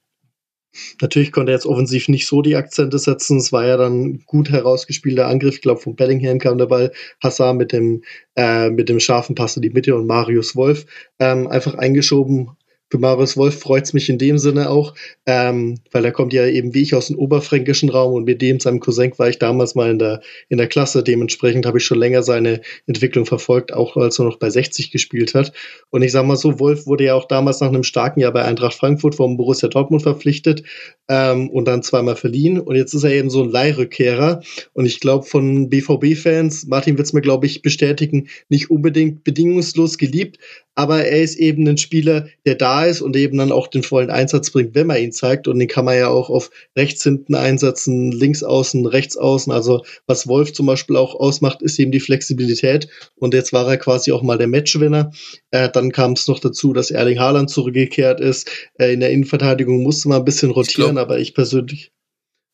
Natürlich 1.01 1.33
konnte 1.33 1.53
er 1.53 1.57
jetzt 1.57 1.67
offensiv 1.67 2.09
nicht 2.09 2.27
so 2.27 2.43
die 2.43 2.57
Akzente 2.57 2.99
setzen. 2.99 3.39
Es 3.39 3.53
war 3.53 3.67
ja 3.67 3.77
dann 3.77 4.21
gut 4.27 4.51
herausgespielter 4.51 5.27
Angriff. 5.27 5.57
Ich 5.57 5.63
glaube, 5.63 5.81
von 5.81 5.97
Bellingham 5.97 6.39
kam 6.39 6.59
der 6.59 6.67
Ball. 6.67 6.93
Hassan 7.23 7.57
mit 7.57 7.73
dem, 7.73 8.03
äh, 8.37 8.71
mit 8.71 8.89
dem 8.89 9.01
scharfen 9.01 9.35
Pass 9.35 9.57
in 9.57 9.63
die 9.63 9.71
Mitte 9.71 9.95
und 9.95 10.07
Marius 10.07 10.57
Wolf 10.57 10.87
ähm, 11.19 11.47
einfach 11.47 11.75
eingeschoben. 11.75 12.51
Für 12.91 12.99
Marius 12.99 13.37
Wolf 13.37 13.59
freut 13.61 13.85
es 13.85 13.93
mich 13.93 14.09
in 14.09 14.19
dem 14.19 14.39
Sinne 14.39 14.71
auch, 14.71 14.95
ähm, 15.27 15.79
weil 15.93 16.05
er 16.05 16.13
kommt 16.13 16.33
ja 16.33 16.47
eben 16.47 16.75
wie 16.75 16.83
ich 16.83 16.95
aus 16.95 17.09
dem 17.09 17.19
oberfränkischen 17.19 17.91
Raum 17.91 18.15
und 18.15 18.25
mit 18.25 18.41
dem, 18.41 18.61
seinem 18.61 18.81
Cousin, 18.81 19.13
war 19.19 19.29
ich 19.29 19.39
damals 19.39 19.75
mal 19.75 19.91
in 19.91 19.99
der, 19.99 20.21
in 20.49 20.59
der 20.59 20.69
Klasse. 20.69 21.03
Dementsprechend 21.03 21.67
habe 21.67 21.79
ich 21.79 21.85
schon 21.85 21.99
länger 21.99 22.23
seine 22.23 22.61
Entwicklung 22.87 23.27
verfolgt, 23.27 23.73
auch 23.73 23.97
als 23.97 24.19
er 24.19 24.25
noch 24.25 24.39
bei 24.39 24.51
60 24.51 24.91
gespielt 24.91 25.35
hat. 25.35 25.53
Und 25.91 26.03
ich 26.03 26.13
sage 26.13 26.27
mal 26.27 26.37
so, 26.37 26.59
Wolf 26.59 26.87
wurde 26.87 27.05
ja 27.05 27.15
auch 27.15 27.27
damals 27.27 27.61
nach 27.61 27.69
einem 27.69 27.85
starken 27.85 28.21
Jahr 28.21 28.33
bei 28.33 28.45
Eintracht 28.45 28.75
Frankfurt 28.75 29.15
vom 29.15 29.37
Borussia 29.37 29.69
Dortmund 29.69 30.03
verpflichtet 30.03 30.63
ähm, 31.09 31.51
und 31.51 31.67
dann 31.67 31.83
zweimal 31.83 32.17
verliehen. 32.17 32.59
Und 32.59 32.77
jetzt 32.77 32.95
ist 32.95 33.05
er 33.05 33.11
eben 33.11 33.31
so 33.31 33.43
ein 33.43 33.51
Leihrückkehrer. 33.51 34.43
Und 34.73 34.87
ich 34.87 35.01
glaube, 35.01 35.27
von 35.27 35.69
BVB-Fans, 35.69 36.67
Martin 36.67 36.97
wird 36.97 37.07
es 37.07 37.13
mir, 37.13 37.21
glaube 37.21 37.47
ich, 37.47 37.63
bestätigen, 37.63 38.29
nicht 38.49 38.71
unbedingt 38.71 39.25
bedingungslos 39.25 39.99
geliebt, 39.99 40.39
aber 40.79 41.05
er 41.05 41.23
ist 41.23 41.35
eben 41.35 41.67
ein 41.67 41.77
Spieler, 41.77 42.29
der 42.47 42.55
da 42.55 42.85
ist 42.85 43.01
und 43.01 43.17
eben 43.17 43.37
dann 43.37 43.51
auch 43.51 43.67
den 43.67 43.83
vollen 43.83 44.11
Einsatz 44.11 44.53
bringt, 44.53 44.77
wenn 44.77 44.87
man 44.87 44.99
ihn 44.99 45.11
zeigt. 45.11 45.49
Und 45.49 45.59
den 45.59 45.67
kann 45.67 45.85
man 45.85 45.99
ja 45.99 46.07
auch 46.07 46.31
auf 46.31 46.53
rechts 46.77 47.03
hinten 47.03 47.35
einsetzen, 47.35 48.13
links 48.13 48.45
außen, 48.45 48.87
rechts 48.87 49.17
außen. 49.17 49.53
Also 49.53 49.85
was 50.07 50.29
Wolf 50.29 50.53
zum 50.53 50.67
Beispiel 50.67 50.95
auch 50.95 51.17
ausmacht, 51.17 51.63
ist 51.63 51.81
eben 51.81 51.91
die 51.91 51.99
Flexibilität. 51.99 52.87
Und 53.17 53.35
jetzt 53.35 53.53
war 53.53 53.69
er 53.69 53.77
quasi 53.77 54.13
auch 54.13 54.23
mal 54.23 54.39
der 54.39 54.47
Matchwinner. 54.47 55.11
Äh, 55.51 55.69
dann 55.69 55.91
kam 55.91 56.13
es 56.13 56.29
noch 56.29 56.39
dazu, 56.39 56.73
dass 56.73 56.93
Erling 56.93 57.19
Haaland 57.19 57.51
zurückgekehrt 57.51 58.21
ist. 58.21 58.49
Äh, 58.79 58.93
in 58.93 59.01
der 59.01 59.11
Innenverteidigung 59.11 59.83
musste 59.83 60.09
man 60.09 60.19
ein 60.21 60.25
bisschen 60.25 60.53
rotieren, 60.53 60.91
ich 60.91 60.95
glaub, 60.95 61.05
aber 61.05 61.19
ich 61.19 61.35
persönlich, 61.35 61.91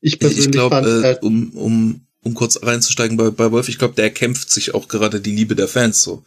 ich 0.01 0.19
persönlich 0.19 0.47
ich 0.47 0.53
glaub, 0.53 0.73
fand, 0.73 0.87
äh, 0.87 1.11
äh, 1.11 1.19
um, 1.21 1.51
um 1.51 2.07
um 2.25 2.35
kurz 2.35 2.59
reinzusteigen 2.63 3.17
bei, 3.17 3.31
bei 3.31 3.53
Wolf, 3.53 3.69
ich 3.69 3.79
glaube, 3.79 3.95
der 3.95 4.11
kämpft 4.11 4.51
sich 4.51 4.75
auch 4.75 4.89
gerade 4.89 5.21
die 5.21 5.35
Liebe 5.35 5.55
der 5.55 5.69
Fans 5.69 6.03
so. 6.03 6.25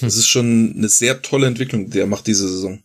Das 0.00 0.14
hm. 0.14 0.20
ist 0.20 0.28
schon 0.28 0.74
eine 0.76 0.88
sehr 0.88 1.22
tolle 1.22 1.46
Entwicklung, 1.46 1.90
die 1.90 1.98
er 1.98 2.06
macht 2.06 2.26
diese 2.26 2.48
Saison. 2.48 2.82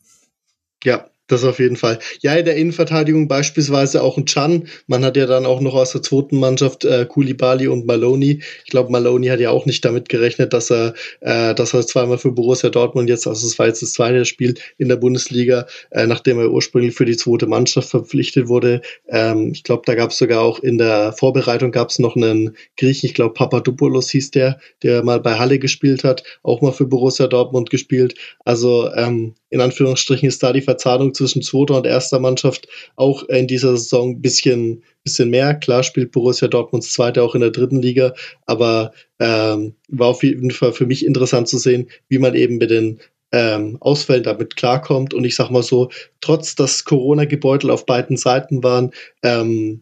Ja, 0.84 1.10
das 1.28 1.44
auf 1.44 1.60
jeden 1.60 1.78
Fall. 1.78 2.00
Ja, 2.22 2.36
in 2.36 2.46
der 2.46 2.58
Innenverteidigung 2.58 3.28
beispielsweise 3.28 4.04
auch 4.04 4.18
ein 4.18 4.26
Chan. 4.26 4.68
Man 4.88 5.06
hat 5.06 5.16
ja 5.16 5.26
dann 5.26 5.46
auch 5.46 5.62
noch 5.62 5.74
aus 5.74 5.94
der 5.94 6.02
zweiten 6.02 6.40
Mannschaft 6.40 6.84
äh, 6.84 7.06
Kulibali 7.06 7.68
und 7.68 7.86
Maloney. 7.86 8.42
Ich 8.66 8.72
glaube, 8.72 8.92
Maloney 8.92 9.28
hat 9.28 9.40
ja 9.40 9.50
auch 9.50 9.66
nicht 9.66 9.86
damit 9.86 10.10
gerechnet, 10.10 10.54
dass 10.54 10.70
er, 10.70 10.94
äh, 11.22 11.56
dass 11.56 11.74
er 11.74 11.88
zweimal 11.88 12.18
für 12.18 12.32
Borussia 12.32 12.70
Dortmund 12.70 13.10
jetzt, 13.10 13.26
also 13.26 13.48
es 13.48 13.58
war 13.58 13.68
jetzt 13.68 13.82
das 13.82 13.94
zweite 13.94 14.26
Spiel 14.26 14.56
in 14.78 14.90
der 14.90 14.98
Bundesliga, 14.98 15.66
äh, 15.92 16.08
nachdem 16.08 16.40
er 16.40 16.52
ursprünglich 16.52 16.94
für 16.94 17.06
die 17.06 17.18
zweite 17.18 17.48
Mannschaft 17.48 17.90
verpflichtet 17.90 18.50
wurde. 18.50 18.82
Ähm, 19.08 19.52
ich 19.54 19.64
glaube, 19.64 19.84
da 19.86 19.96
gab 19.96 20.12
es 20.12 20.18
sogar 20.18 20.42
auch 20.42 20.60
in 20.60 20.78
der 20.78 21.14
Vorbereitung 21.14 21.72
gab 21.72 21.90
es 21.90 22.00
noch 22.00 22.16
einen 22.18 22.58
Griechen, 22.78 23.08
ich 23.08 23.14
glaube 23.14 23.34
Papadopoulos 23.34 24.10
hieß 24.10 24.32
der, 24.32 24.60
der 24.84 25.04
mal 25.04 25.22
bei 25.22 25.40
Halle 25.40 25.58
gespielt 25.58 26.04
hat, 26.04 26.24
auch 26.44 26.62
mal 26.62 26.74
für 26.74 26.86
Borussia 26.86 27.28
Dortmund 27.28 27.70
gespielt. 27.70 28.16
Also 28.44 28.92
ähm, 28.94 29.36
in 29.54 29.62
Anführungsstrichen 29.62 30.28
ist 30.28 30.42
da 30.42 30.52
die 30.52 30.62
Verzahnung 30.62 31.13
zwischen 31.14 31.42
zweiter 31.42 31.78
und 31.78 31.86
erster 31.86 32.20
Mannschaft 32.20 32.68
auch 32.96 33.24
in 33.24 33.48
dieser 33.48 33.78
Saison 33.78 34.12
ein 34.12 34.22
bisschen, 34.22 34.84
bisschen 35.04 35.30
mehr. 35.30 35.54
Klar 35.56 35.84
spielt 35.84 36.12
Borussia 36.12 36.48
Dortmunds 36.48 36.92
Zweite 36.92 37.24
auch 37.24 37.36
in 37.36 37.42
der 37.42 37.52
dritten 37.52 37.82
Liga, 37.82 38.14
aber 38.46 38.94
ähm, 39.20 39.76
war 39.90 40.08
auf 40.08 40.24
jeden 40.24 40.52
Fall 40.52 40.74
für 40.74 40.86
mich 40.86 41.06
interessant 41.06 41.48
zu 41.48 41.58
sehen, 41.58 41.90
wie 42.10 42.18
man 42.18 42.36
eben 42.36 42.58
mit 42.58 42.72
den 42.72 43.00
ähm, 43.32 43.78
Ausfällen 43.80 44.24
damit 44.24 44.56
klarkommt. 44.56 45.14
Und 45.14 45.26
ich 45.26 45.36
sag 45.36 45.50
mal 45.50 45.64
so, 45.64 45.90
trotz 46.22 46.56
dass 46.56 46.86
Corona-Gebeutel 46.86 47.70
auf 47.72 47.86
beiden 47.86 48.16
Seiten 48.16 48.64
waren, 48.64 48.92
ähm, 49.24 49.82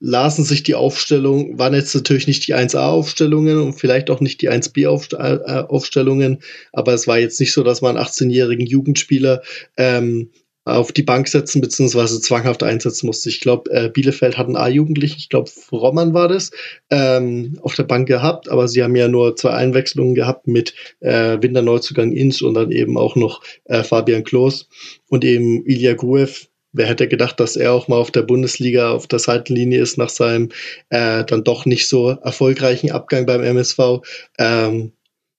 lasen 0.00 0.44
sich 0.44 0.62
die 0.62 0.74
Aufstellungen, 0.74 1.58
waren 1.58 1.74
jetzt 1.74 1.94
natürlich 1.94 2.26
nicht 2.26 2.46
die 2.46 2.54
1A-Aufstellungen 2.54 3.60
und 3.60 3.74
vielleicht 3.74 4.10
auch 4.10 4.20
nicht 4.20 4.42
die 4.42 4.50
1B-Aufstellungen, 4.50 6.34
äh, 6.34 6.38
aber 6.72 6.92
es 6.92 7.06
war 7.06 7.18
jetzt 7.18 7.40
nicht 7.40 7.52
so, 7.52 7.62
dass 7.62 7.80
man 7.80 7.96
18-jährigen 7.96 8.66
Jugendspieler 8.66 9.42
ähm, 9.76 10.30
auf 10.66 10.90
die 10.90 11.04
Bank 11.04 11.28
setzen 11.28 11.60
beziehungsweise 11.60 12.20
zwanghaft 12.20 12.62
einsetzen 12.62 13.06
musste. 13.06 13.28
Ich 13.28 13.40
glaube, 13.40 13.70
äh, 13.70 13.88
Bielefeld 13.88 14.36
hat 14.36 14.46
einen 14.46 14.56
A-Jugendlichen, 14.56 15.18
ich 15.18 15.28
glaube, 15.28 15.50
Romman 15.70 16.12
war 16.12 16.26
das, 16.26 16.50
ähm, 16.90 17.58
auf 17.62 17.74
der 17.74 17.84
Bank 17.84 18.08
gehabt, 18.08 18.48
aber 18.48 18.66
sie 18.66 18.82
haben 18.82 18.96
ja 18.96 19.06
nur 19.06 19.36
zwei 19.36 19.50
Einwechslungen 19.50 20.16
gehabt 20.16 20.48
mit 20.48 20.74
äh, 21.00 21.38
Winterneuzugang 21.40 22.12
Inz 22.12 22.42
und 22.42 22.54
dann 22.54 22.72
eben 22.72 22.98
auch 22.98 23.14
noch 23.14 23.42
äh, 23.64 23.84
Fabian 23.84 24.24
Klos 24.24 24.68
und 25.08 25.24
eben 25.24 25.64
Ilya 25.64 25.94
Gruev, 25.94 26.48
wer 26.72 26.86
hätte 26.86 27.06
gedacht, 27.06 27.38
dass 27.38 27.54
er 27.54 27.72
auch 27.72 27.86
mal 27.86 27.96
auf 27.96 28.10
der 28.10 28.22
Bundesliga 28.22 28.90
auf 28.90 29.06
der 29.06 29.20
Seitenlinie 29.20 29.80
ist 29.80 29.98
nach 29.98 30.08
seinem 30.08 30.50
äh, 30.90 31.24
dann 31.24 31.44
doch 31.44 31.64
nicht 31.64 31.88
so 31.88 32.10
erfolgreichen 32.10 32.90
Abgang 32.90 33.24
beim 33.24 33.42
MSV. 33.42 34.00
Ähm, 34.38 34.92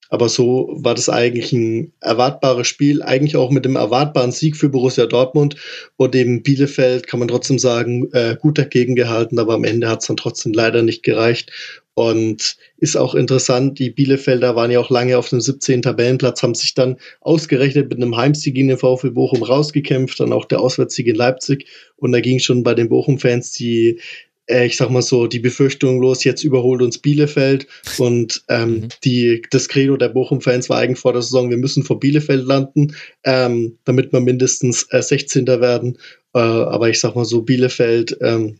aber 0.09 0.29
so 0.29 0.69
war 0.73 0.95
das 0.95 1.09
eigentlich 1.09 1.51
ein 1.51 1.91
erwartbares 2.01 2.67
Spiel, 2.67 3.01
eigentlich 3.01 3.35
auch 3.35 3.51
mit 3.51 3.65
dem 3.65 3.75
erwartbaren 3.75 4.31
Sieg 4.31 4.55
für 4.55 4.69
Borussia 4.69 5.05
Dortmund 5.05 5.55
und 5.97 6.15
eben 6.15 6.43
Bielefeld 6.43 7.07
kann 7.07 7.19
man 7.19 7.27
trotzdem 7.27 7.59
sagen, 7.59 8.09
äh, 8.13 8.35
gut 8.39 8.57
dagegen 8.57 8.95
gehalten, 8.95 9.39
aber 9.39 9.53
am 9.53 9.63
Ende 9.63 9.89
hat 9.89 10.01
es 10.01 10.07
dann 10.07 10.17
trotzdem 10.17 10.53
leider 10.53 10.81
nicht 10.81 11.03
gereicht. 11.03 11.51
Und 11.97 12.57
ist 12.77 12.95
auch 12.95 13.15
interessant, 13.15 13.79
die 13.79 13.89
Bielefelder 13.89 14.55
waren 14.55 14.69
ja 14.69 14.79
auch 14.79 14.91
lange 14.91 15.17
auf 15.17 15.29
dem 15.29 15.41
17. 15.41 15.81
Tabellenplatz, 15.81 16.43
haben 16.43 16.53
sich 16.53 16.75
dann 16.75 16.97
ausgerechnet 17.21 17.89
mit 17.89 17.97
einem 17.97 18.15
Heimsieg 18.15 18.55
in 18.55 18.67
den 18.67 18.77
VfL 18.77 19.09
Bochum 19.09 19.41
rausgekämpft, 19.41 20.19
dann 20.19 20.31
auch 20.31 20.45
der 20.45 20.59
Auswärtssieg 20.59 21.07
in 21.07 21.15
Leipzig. 21.15 21.65
Und 21.95 22.11
da 22.11 22.19
ging 22.19 22.37
schon 22.37 22.61
bei 22.61 22.75
den 22.75 22.89
Bochum-Fans 22.89 23.53
die, 23.53 23.99
ich 24.47 24.77
sag 24.77 24.89
mal 24.89 25.01
so, 25.01 25.27
die 25.27 25.39
Befürchtung 25.39 25.99
los, 26.01 26.23
jetzt 26.23 26.43
überholt 26.43 26.81
uns 26.81 26.97
Bielefeld. 26.97 27.67
Und 27.97 28.43
ähm, 28.49 28.71
mhm. 28.71 28.87
die, 29.03 29.41
das 29.51 29.67
Credo 29.67 29.97
der 29.97 30.09
Bochum-Fans 30.09 30.69
war 30.69 30.79
eigentlich 30.79 30.99
vor 30.99 31.13
der 31.13 31.21
Saison, 31.21 31.49
wir 31.49 31.57
müssen 31.57 31.83
vor 31.83 31.99
Bielefeld 31.99 32.45
landen, 32.45 32.95
ähm, 33.23 33.77
damit 33.83 34.13
wir 34.13 34.21
mindestens 34.21 34.87
äh, 34.91 35.01
16. 35.01 35.47
werden. 35.47 35.97
Äh, 36.33 36.39
aber 36.39 36.89
ich 36.89 36.99
sag 36.99 37.15
mal 37.15 37.25
so, 37.25 37.41
Bielefeld 37.41 38.17
ähm, 38.21 38.57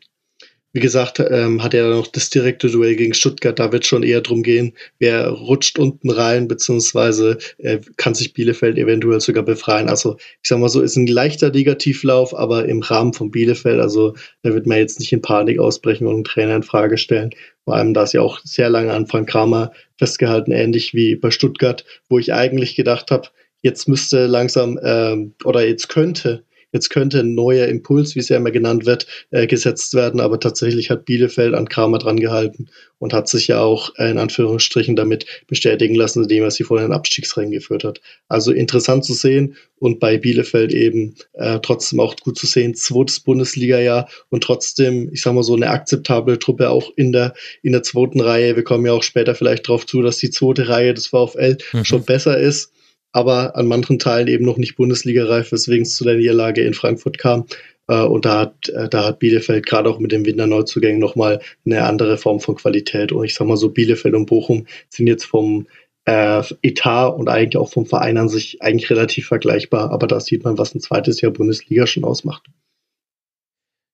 wie 0.78 0.80
gesagt, 0.80 1.20
ähm, 1.20 1.64
hat 1.64 1.74
er 1.74 1.90
noch 1.90 2.06
das 2.06 2.30
direkte 2.30 2.70
Duell 2.70 2.96
gegen 2.96 3.16
Stuttgart. 3.16 3.58
Da 3.58 3.72
wird 3.72 3.88
schon 3.88 4.04
eher 4.04 4.22
drum 4.22 4.44
gehen, 4.44 4.74
wer 5.00 5.28
rutscht 5.28 5.80
unten 5.80 6.12
rein, 6.12 6.48
beziehungsweise 6.48 7.40
äh, 7.58 7.80
kann 7.98 8.14
sich 8.14 8.34
Bielefeld 8.34 8.78
eventuell 8.78 9.20
sogar 9.20 9.42
befreien. 9.42 9.90
Also 9.90 10.18
ich 10.20 10.50
sag 10.50 10.60
mal 10.60 10.70
so, 10.70 10.82
ist 10.82 10.96
ein 10.96 11.08
leichter 11.08 11.50
Negativlauf, 11.50 12.38
aber 12.38 12.66
im 12.66 12.84
Rahmen 12.84 13.14
von 13.14 13.32
Bielefeld, 13.32 13.80
also 13.80 14.14
da 14.44 14.54
wird 14.54 14.68
man 14.68 14.78
jetzt 14.78 15.00
nicht 15.00 15.12
in 15.12 15.24
Panik 15.24 15.58
ausbrechen 15.58 16.06
und 16.06 16.14
einen 16.14 16.24
Trainer 16.26 16.58
in 16.58 16.62
Frage 16.62 17.00
stellen. 17.00 17.32
Vor 17.66 17.74
allem, 17.74 17.96
da 17.96 18.04
ist 18.04 18.14
ja 18.14 18.22
auch 18.22 18.40
sehr 18.44 18.70
lange 18.70 18.94
an 18.94 19.08
Frank 19.08 19.30
Kramer 19.30 19.72
festgehalten, 19.98 20.52
ähnlich 20.52 20.94
wie 20.94 21.16
bei 21.16 21.32
Stuttgart, 21.32 21.86
wo 22.08 22.20
ich 22.20 22.36
eigentlich 22.36 22.76
gedacht 22.76 23.10
habe, 23.10 23.30
jetzt 23.64 23.88
müsste 23.88 24.28
langsam 24.28 24.80
ähm, 24.84 25.34
oder 25.44 25.68
jetzt 25.68 25.90
könnte 25.90 26.44
Jetzt 26.74 26.90
könnte 26.90 27.20
ein 27.20 27.34
neuer 27.34 27.68
Impuls, 27.68 28.16
wie 28.16 28.20
es 28.20 28.30
ja 28.30 28.38
immer 28.38 28.52
genannt 28.52 28.86
wird, 28.86 29.08
äh, 29.32 29.48
gesetzt 29.48 29.94
werden, 29.94 30.20
aber 30.20 30.40
tatsächlich 30.40 30.90
hat 30.90 31.06
Bielefeld 31.06 31.54
an 31.54 31.70
Kramer 31.70 31.98
dran 31.98 32.20
gehalten 32.20 32.68
und 33.00 33.14
hat 33.14 33.30
sich 33.30 33.48
ja 33.48 33.62
auch 33.62 33.94
äh, 33.98 34.12
in 34.12 34.18
Anführungsstrichen 34.18 34.96
damit 34.96 35.26
bestätigen 35.48 35.96
lassen, 35.96 36.24
indem 36.24 36.44
er 36.44 36.52
sie 36.52 36.66
vor 36.66 36.80
den 36.80 36.92
Abstiegsrängen 36.92 37.52
geführt 37.52 37.86
hat. 37.86 38.02
Also 38.28 38.52
interessant 38.52 39.06
zu 39.06 39.14
sehen 39.14 39.56
und 39.80 40.00
bei 40.00 40.18
Bielefeld 40.18 40.74
eben 40.74 41.16
äh, 41.34 41.60
trotzdem 41.62 42.02
auch 42.02 42.18
gut 42.18 42.38
zu 42.38 42.48
sehen, 42.48 42.76
zweites 42.76 43.22
Bundesliga-Jahr 43.22 44.10
und 44.30 44.44
trotzdem, 44.44 45.10
ich 45.14 45.22
sag 45.22 45.34
mal 45.34 45.44
so, 45.44 45.56
eine 45.56 45.70
akzeptable 45.70 46.38
Truppe 46.38 46.70
auch 46.70 46.92
in 46.98 47.14
der, 47.14 47.34
in 47.64 47.72
der 47.72 47.84
zweiten 47.84 48.20
Reihe. 48.20 48.56
Wir 48.58 48.64
kommen 48.64 48.86
ja 48.86 48.92
auch 48.92 49.04
später 49.04 49.36
vielleicht 49.36 49.70
darauf 49.70 49.86
zu, 49.86 50.02
dass 50.02 50.18
die 50.18 50.32
zweite 50.32 50.68
Reihe 50.68 50.94
des 50.94 51.08
VfL 51.08 51.58
mhm. 51.74 51.86
schon 51.86 52.04
besser 52.04 52.38
ist 52.38 52.74
aber 53.18 53.56
an 53.56 53.68
manchen 53.68 54.00
Teilen 54.00 54.28
eben 54.28 54.46
noch 54.46 54.58
nicht 54.58 54.76
Bundesliga-reif, 54.76 55.52
weswegen 55.52 55.84
es 55.84 55.96
zu 55.96 56.04
der 56.04 56.16
Niederlage 56.16 56.62
in 56.62 56.74
Frankfurt 56.74 57.18
kam. 57.18 57.46
Äh, 57.88 58.04
und 58.04 58.26
da 58.26 58.42
hat, 58.42 58.70
äh, 58.70 58.88
da 58.90 59.06
hat 59.06 59.20
Bielefeld 59.20 59.66
gerade 59.66 59.90
auch 59.90 60.00
mit 60.00 60.12
den 60.12 60.26
Winterneuzugängen 60.26 61.00
nochmal 61.00 61.42
eine 61.66 61.84
andere 61.84 62.18
Form 62.18 62.40
von 62.40 62.56
Qualität. 62.56 63.12
Und 63.12 63.26
ich 63.26 63.34
sag 63.34 63.48
mal 63.48 63.58
so, 63.58 63.70
Bielefeld 63.70 64.14
und 64.14 64.28
Bochum 64.28 64.68
sind 64.90 65.08
jetzt 65.08 65.26
vom 65.26 65.68
äh, 66.06 66.44
Etat 66.62 67.10
und 67.10 67.28
eigentlich 67.28 67.58
auch 67.58 67.72
vom 67.72 67.86
Verein 67.86 68.18
an 68.18 68.30
sich 68.30 68.62
eigentlich 68.62 68.90
relativ 68.90 69.28
vergleichbar. 69.28 69.92
Aber 69.92 70.08
da 70.08 70.20
sieht 70.20 70.44
man, 70.44 70.58
was 70.58 70.76
ein 70.76 70.82
zweites 70.82 71.22
Jahr 71.22 71.32
Bundesliga 71.32 71.88
schon 71.88 72.04
ausmacht. 72.04 72.44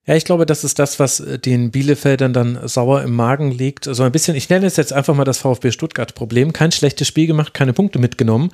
Ja, 0.05 0.15
ich 0.15 0.25
glaube, 0.25 0.45
das 0.45 0.65
ist 0.65 0.79
das, 0.79 0.99
was 0.99 1.23
den 1.45 1.71
Bielefeldern 1.71 2.33
dann 2.33 2.67
sauer 2.67 3.03
im 3.03 3.15
Magen 3.15 3.51
liegt. 3.51 3.85
So 3.85 4.03
ein 4.03 4.11
bisschen, 4.11 4.35
ich 4.35 4.49
nenne 4.49 4.65
es 4.65 4.75
jetzt 4.75 4.91
einfach 4.91 5.15
mal 5.15 5.23
das 5.23 5.37
VfB 5.37 5.71
Stuttgart-Problem. 5.71 6.51
Kein 6.51 6.73
schlechtes 6.73 7.07
Spiel 7.07 7.25
gemacht, 7.25 7.53
keine 7.53 7.71
Punkte 7.71 7.99
mitgenommen, 7.99 8.51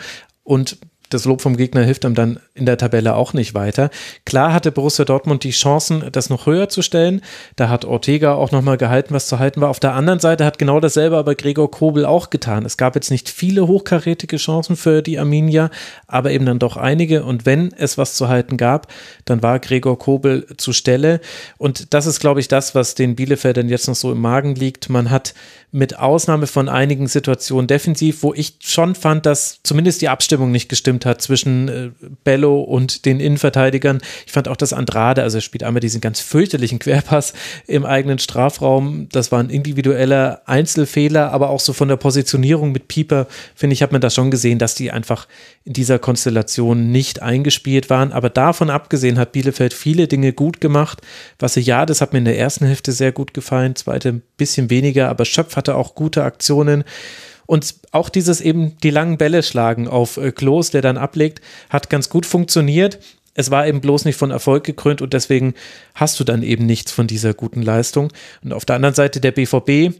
und 0.49 0.79
das 1.09 1.25
Lob 1.25 1.41
vom 1.41 1.57
Gegner 1.57 1.83
hilft 1.83 2.05
einem 2.05 2.15
dann 2.15 2.39
in 2.53 2.65
der 2.65 2.77
Tabelle 2.77 3.15
auch 3.15 3.33
nicht 3.33 3.53
weiter. 3.53 3.89
Klar 4.25 4.53
hatte 4.53 4.71
Borussia 4.71 5.05
Dortmund 5.05 5.43
die 5.43 5.51
Chancen, 5.51 6.03
das 6.11 6.29
noch 6.29 6.45
höher 6.45 6.69
zu 6.69 6.81
stellen. 6.81 7.21
Da 7.55 7.69
hat 7.69 7.85
Ortega 7.85 8.33
auch 8.33 8.51
nochmal 8.51 8.77
gehalten, 8.77 9.13
was 9.13 9.27
zu 9.27 9.39
halten 9.39 9.61
war. 9.61 9.69
Auf 9.69 9.79
der 9.79 9.93
anderen 9.93 10.19
Seite 10.19 10.45
hat 10.45 10.59
genau 10.59 10.79
dasselbe 10.79 11.17
aber 11.17 11.35
Gregor 11.35 11.71
Kobel 11.71 12.05
auch 12.05 12.29
getan. 12.29 12.65
Es 12.65 12.77
gab 12.77 12.95
jetzt 12.95 13.11
nicht 13.11 13.29
viele 13.29 13.67
hochkarätige 13.67 14.37
Chancen 14.37 14.75
für 14.75 15.01
die 15.01 15.17
Arminia, 15.17 15.71
aber 16.07 16.31
eben 16.31 16.45
dann 16.45 16.59
doch 16.59 16.77
einige. 16.77 17.23
Und 17.23 17.45
wenn 17.45 17.73
es 17.73 17.97
was 17.97 18.15
zu 18.15 18.27
halten 18.27 18.57
gab, 18.57 18.87
dann 19.25 19.41
war 19.41 19.59
Gregor 19.59 19.97
Kobel 19.97 20.45
zu 20.57 20.73
Stelle. 20.73 21.21
Und 21.57 21.93
das 21.93 22.05
ist, 22.05 22.19
glaube 22.19 22.39
ich, 22.39 22.47
das, 22.47 22.75
was 22.75 22.95
den 22.95 23.15
Bielefeldern 23.15 23.69
jetzt 23.69 23.87
noch 23.87 23.95
so 23.95 24.11
im 24.11 24.21
Magen 24.21 24.55
liegt. 24.55 24.89
Man 24.89 25.09
hat 25.09 25.33
mit 25.71 25.99
Ausnahme 25.99 26.47
von 26.47 26.67
einigen 26.67 27.07
Situationen 27.07 27.67
defensiv, 27.67 28.23
wo 28.23 28.33
ich 28.33 28.55
schon 28.59 28.95
fand, 28.95 29.25
dass 29.25 29.59
zumindest 29.63 30.01
die 30.01 30.09
Abstimmung 30.09 30.51
nicht 30.51 30.67
gestimmt 30.67 30.98
abgestimmt 30.99 31.05
hat 31.05 31.21
zwischen 31.21 31.67
äh, 31.67 31.89
Bello 32.23 32.61
und 32.61 33.05
den 33.05 33.19
Innenverteidigern. 33.19 33.99
Ich 34.25 34.31
fand 34.31 34.47
auch, 34.47 34.57
dass 34.57 34.73
Andrade, 34.73 35.23
also 35.23 35.37
er 35.37 35.41
spielt 35.41 35.63
einmal 35.63 35.79
diesen 35.79 36.01
ganz 36.01 36.19
fürchterlichen 36.19 36.79
Querpass 36.79 37.33
im 37.67 37.85
eigenen 37.85 38.19
Strafraum. 38.19 39.07
Das 39.11 39.31
war 39.31 39.39
ein 39.39 39.49
individueller 39.49 40.41
Einzelfehler, 40.45 41.31
aber 41.31 41.49
auch 41.49 41.59
so 41.59 41.73
von 41.73 41.87
der 41.87 41.97
Positionierung 41.97 42.71
mit 42.71 42.87
Pieper, 42.87 43.27
finde 43.55 43.73
ich, 43.73 43.81
hat 43.81 43.91
man 43.91 44.01
da 44.01 44.09
schon 44.09 44.31
gesehen, 44.31 44.59
dass 44.59 44.75
die 44.75 44.91
einfach 44.91 45.27
in 45.65 45.73
dieser 45.73 45.99
Konstellation 45.99 46.91
nicht 46.91 47.21
eingespielt 47.21 47.89
waren. 47.89 48.11
Aber 48.11 48.29
davon 48.29 48.69
abgesehen 48.69 49.17
hat 49.17 49.31
Bielefeld 49.31 49.73
viele 49.73 50.07
Dinge 50.07 50.33
gut 50.33 50.61
gemacht. 50.61 51.01
Was 51.39 51.55
ja, 51.55 51.85
das 51.85 52.01
hat 52.01 52.13
mir 52.13 52.19
in 52.19 52.25
der 52.25 52.37
ersten 52.37 52.65
Hälfte 52.65 52.91
sehr 52.91 53.11
gut 53.11 53.33
gefallen, 53.33 53.75
zweite 53.75 54.09
ein 54.09 54.21
bisschen 54.37 54.69
weniger, 54.69 55.09
aber 55.09 55.25
Schöpf 55.25 55.55
hatte 55.55 55.75
auch 55.75 55.93
gute 55.93 56.23
Aktionen. 56.23 56.83
Und 57.49 57.73
auch 57.93 58.09
dieses 58.09 58.41
eben 58.41 58.77
die 58.83 58.91
langen 58.91 59.17
Bälle 59.17 59.41
schlagen 59.41 59.87
auf 59.87 60.17
äh, 60.17 60.31
Klos, 60.31 60.69
der 60.69 60.83
dann 60.83 60.99
ablegt, 60.99 61.41
hat 61.71 61.89
ganz 61.89 62.07
gut 62.07 62.27
funktioniert. 62.27 62.99
Es 63.33 63.49
war 63.49 63.65
eben 63.65 63.81
bloß 63.81 64.05
nicht 64.05 64.17
von 64.17 64.29
Erfolg 64.29 64.65
gekrönt 64.65 65.01
und 65.01 65.13
deswegen 65.13 65.55
hast 65.95 66.19
du 66.19 66.23
dann 66.23 66.43
eben 66.43 66.67
nichts 66.67 66.91
von 66.91 67.07
dieser 67.07 67.33
guten 67.33 67.63
Leistung. 67.63 68.13
Und 68.43 68.53
auf 68.53 68.65
der 68.65 68.75
anderen 68.75 68.93
Seite 68.93 69.19
der 69.19 69.31
BVB 69.31 69.95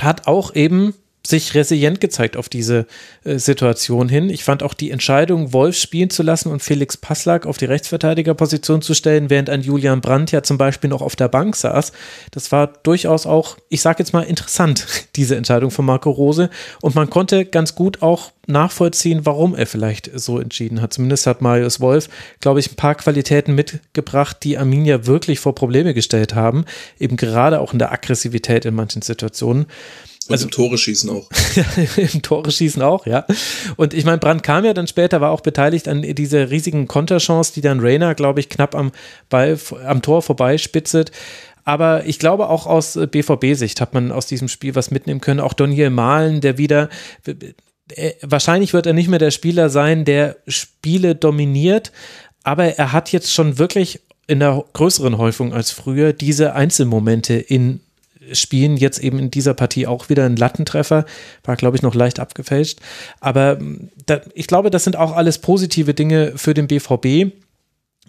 hat 0.00 0.26
auch 0.26 0.52
eben 0.56 0.94
sich 1.26 1.54
resilient 1.54 2.00
gezeigt 2.00 2.36
auf 2.36 2.48
diese 2.48 2.86
äh, 3.24 3.38
Situation 3.38 4.08
hin. 4.08 4.28
Ich 4.28 4.44
fand 4.44 4.62
auch 4.62 4.74
die 4.74 4.90
Entscheidung, 4.90 5.52
Wolf 5.52 5.76
spielen 5.76 6.10
zu 6.10 6.22
lassen 6.22 6.50
und 6.50 6.62
Felix 6.62 6.96
Passlack 6.96 7.46
auf 7.46 7.56
die 7.56 7.64
Rechtsverteidigerposition 7.64 8.82
zu 8.82 8.94
stellen, 8.94 9.30
während 9.30 9.50
ein 9.50 9.62
Julian 9.62 10.00
Brandt 10.00 10.32
ja 10.32 10.42
zum 10.42 10.58
Beispiel 10.58 10.90
noch 10.90 11.02
auf 11.02 11.16
der 11.16 11.28
Bank 11.28 11.56
saß, 11.56 11.92
das 12.30 12.52
war 12.52 12.66
durchaus 12.66 13.26
auch, 13.26 13.56
ich 13.68 13.80
sage 13.80 14.00
jetzt 14.00 14.12
mal, 14.12 14.22
interessant, 14.22 14.86
diese 15.16 15.36
Entscheidung 15.36 15.70
von 15.70 15.84
Marco 15.84 16.10
Rose. 16.10 16.50
Und 16.82 16.94
man 16.94 17.08
konnte 17.10 17.44
ganz 17.44 17.74
gut 17.74 18.02
auch 18.02 18.32
nachvollziehen, 18.46 19.24
warum 19.24 19.54
er 19.54 19.66
vielleicht 19.66 20.10
so 20.14 20.38
entschieden 20.38 20.82
hat. 20.82 20.92
Zumindest 20.92 21.26
hat 21.26 21.40
Marius 21.40 21.80
Wolf, 21.80 22.08
glaube 22.40 22.60
ich, 22.60 22.70
ein 22.70 22.76
paar 22.76 22.94
Qualitäten 22.94 23.54
mitgebracht, 23.54 24.38
die 24.42 24.58
Arminia 24.58 25.06
wirklich 25.06 25.40
vor 25.40 25.54
Probleme 25.54 25.94
gestellt 25.94 26.34
haben, 26.34 26.64
eben 26.98 27.16
gerade 27.16 27.60
auch 27.60 27.72
in 27.72 27.78
der 27.78 27.92
Aggressivität 27.92 28.64
in 28.64 28.74
manchen 28.74 29.02
Situationen. 29.02 29.66
Und 30.26 30.32
also, 30.32 30.44
im 30.46 30.50
Tore 30.50 30.78
schießen 30.78 31.10
auch. 31.10 31.28
Im 31.96 32.22
Tore 32.22 32.50
schießen 32.50 32.82
auch, 32.82 33.06
ja. 33.06 33.26
Und 33.76 33.92
ich 33.92 34.04
meine, 34.04 34.18
Brandt 34.18 34.42
kam 34.42 34.64
ja 34.64 34.72
dann 34.72 34.86
später, 34.86 35.20
war 35.20 35.30
auch 35.30 35.42
beteiligt 35.42 35.86
an 35.86 36.02
dieser 36.02 36.50
riesigen 36.50 36.88
Konterchance, 36.88 37.52
die 37.52 37.60
dann 37.60 37.80
Rainer, 37.80 38.14
glaube 38.14 38.40
ich, 38.40 38.48
knapp 38.48 38.74
am 38.74 38.92
Ball, 39.28 39.58
am 39.86 40.00
Tor 40.00 40.22
vorbeispitzet. 40.22 41.10
Aber 41.64 42.06
ich 42.06 42.18
glaube, 42.18 42.48
auch 42.48 42.66
aus 42.66 42.94
BVB-Sicht 42.94 43.80
hat 43.80 43.94
man 43.94 44.12
aus 44.12 44.26
diesem 44.26 44.48
Spiel 44.48 44.74
was 44.74 44.90
mitnehmen 44.90 45.20
können. 45.20 45.40
Auch 45.40 45.54
Donier 45.54 45.90
Malen, 45.90 46.40
der 46.40 46.58
wieder, 46.58 46.88
äh, 47.26 48.12
wahrscheinlich 48.22 48.72
wird 48.72 48.86
er 48.86 48.92
nicht 48.92 49.08
mehr 49.08 49.18
der 49.18 49.30
Spieler 49.30 49.70
sein, 49.70 50.04
der 50.04 50.36
Spiele 50.46 51.14
dominiert, 51.14 51.92
aber 52.42 52.64
er 52.64 52.92
hat 52.92 53.12
jetzt 53.12 53.32
schon 53.32 53.58
wirklich 53.58 54.00
in 54.26 54.40
der 54.40 54.64
größeren 54.72 55.18
Häufung 55.18 55.52
als 55.52 55.70
früher 55.70 56.12
diese 56.12 56.54
Einzelmomente 56.54 57.34
in 57.34 57.80
spielen 58.32 58.76
jetzt 58.76 58.98
eben 58.98 59.18
in 59.18 59.30
dieser 59.30 59.54
Partie 59.54 59.86
auch 59.86 60.08
wieder 60.08 60.24
ein 60.24 60.36
Lattentreffer, 60.36 61.04
war 61.44 61.56
glaube 61.56 61.76
ich 61.76 61.82
noch 61.82 61.94
leicht 61.94 62.20
abgefälscht. 62.20 62.80
Aber 63.20 63.58
hm, 63.58 63.90
da, 64.06 64.20
ich 64.34 64.46
glaube, 64.46 64.70
das 64.70 64.84
sind 64.84 64.96
auch 64.96 65.12
alles 65.12 65.38
positive 65.38 65.94
Dinge 65.94 66.32
für 66.36 66.54
den 66.54 66.66
BVB 66.66 67.32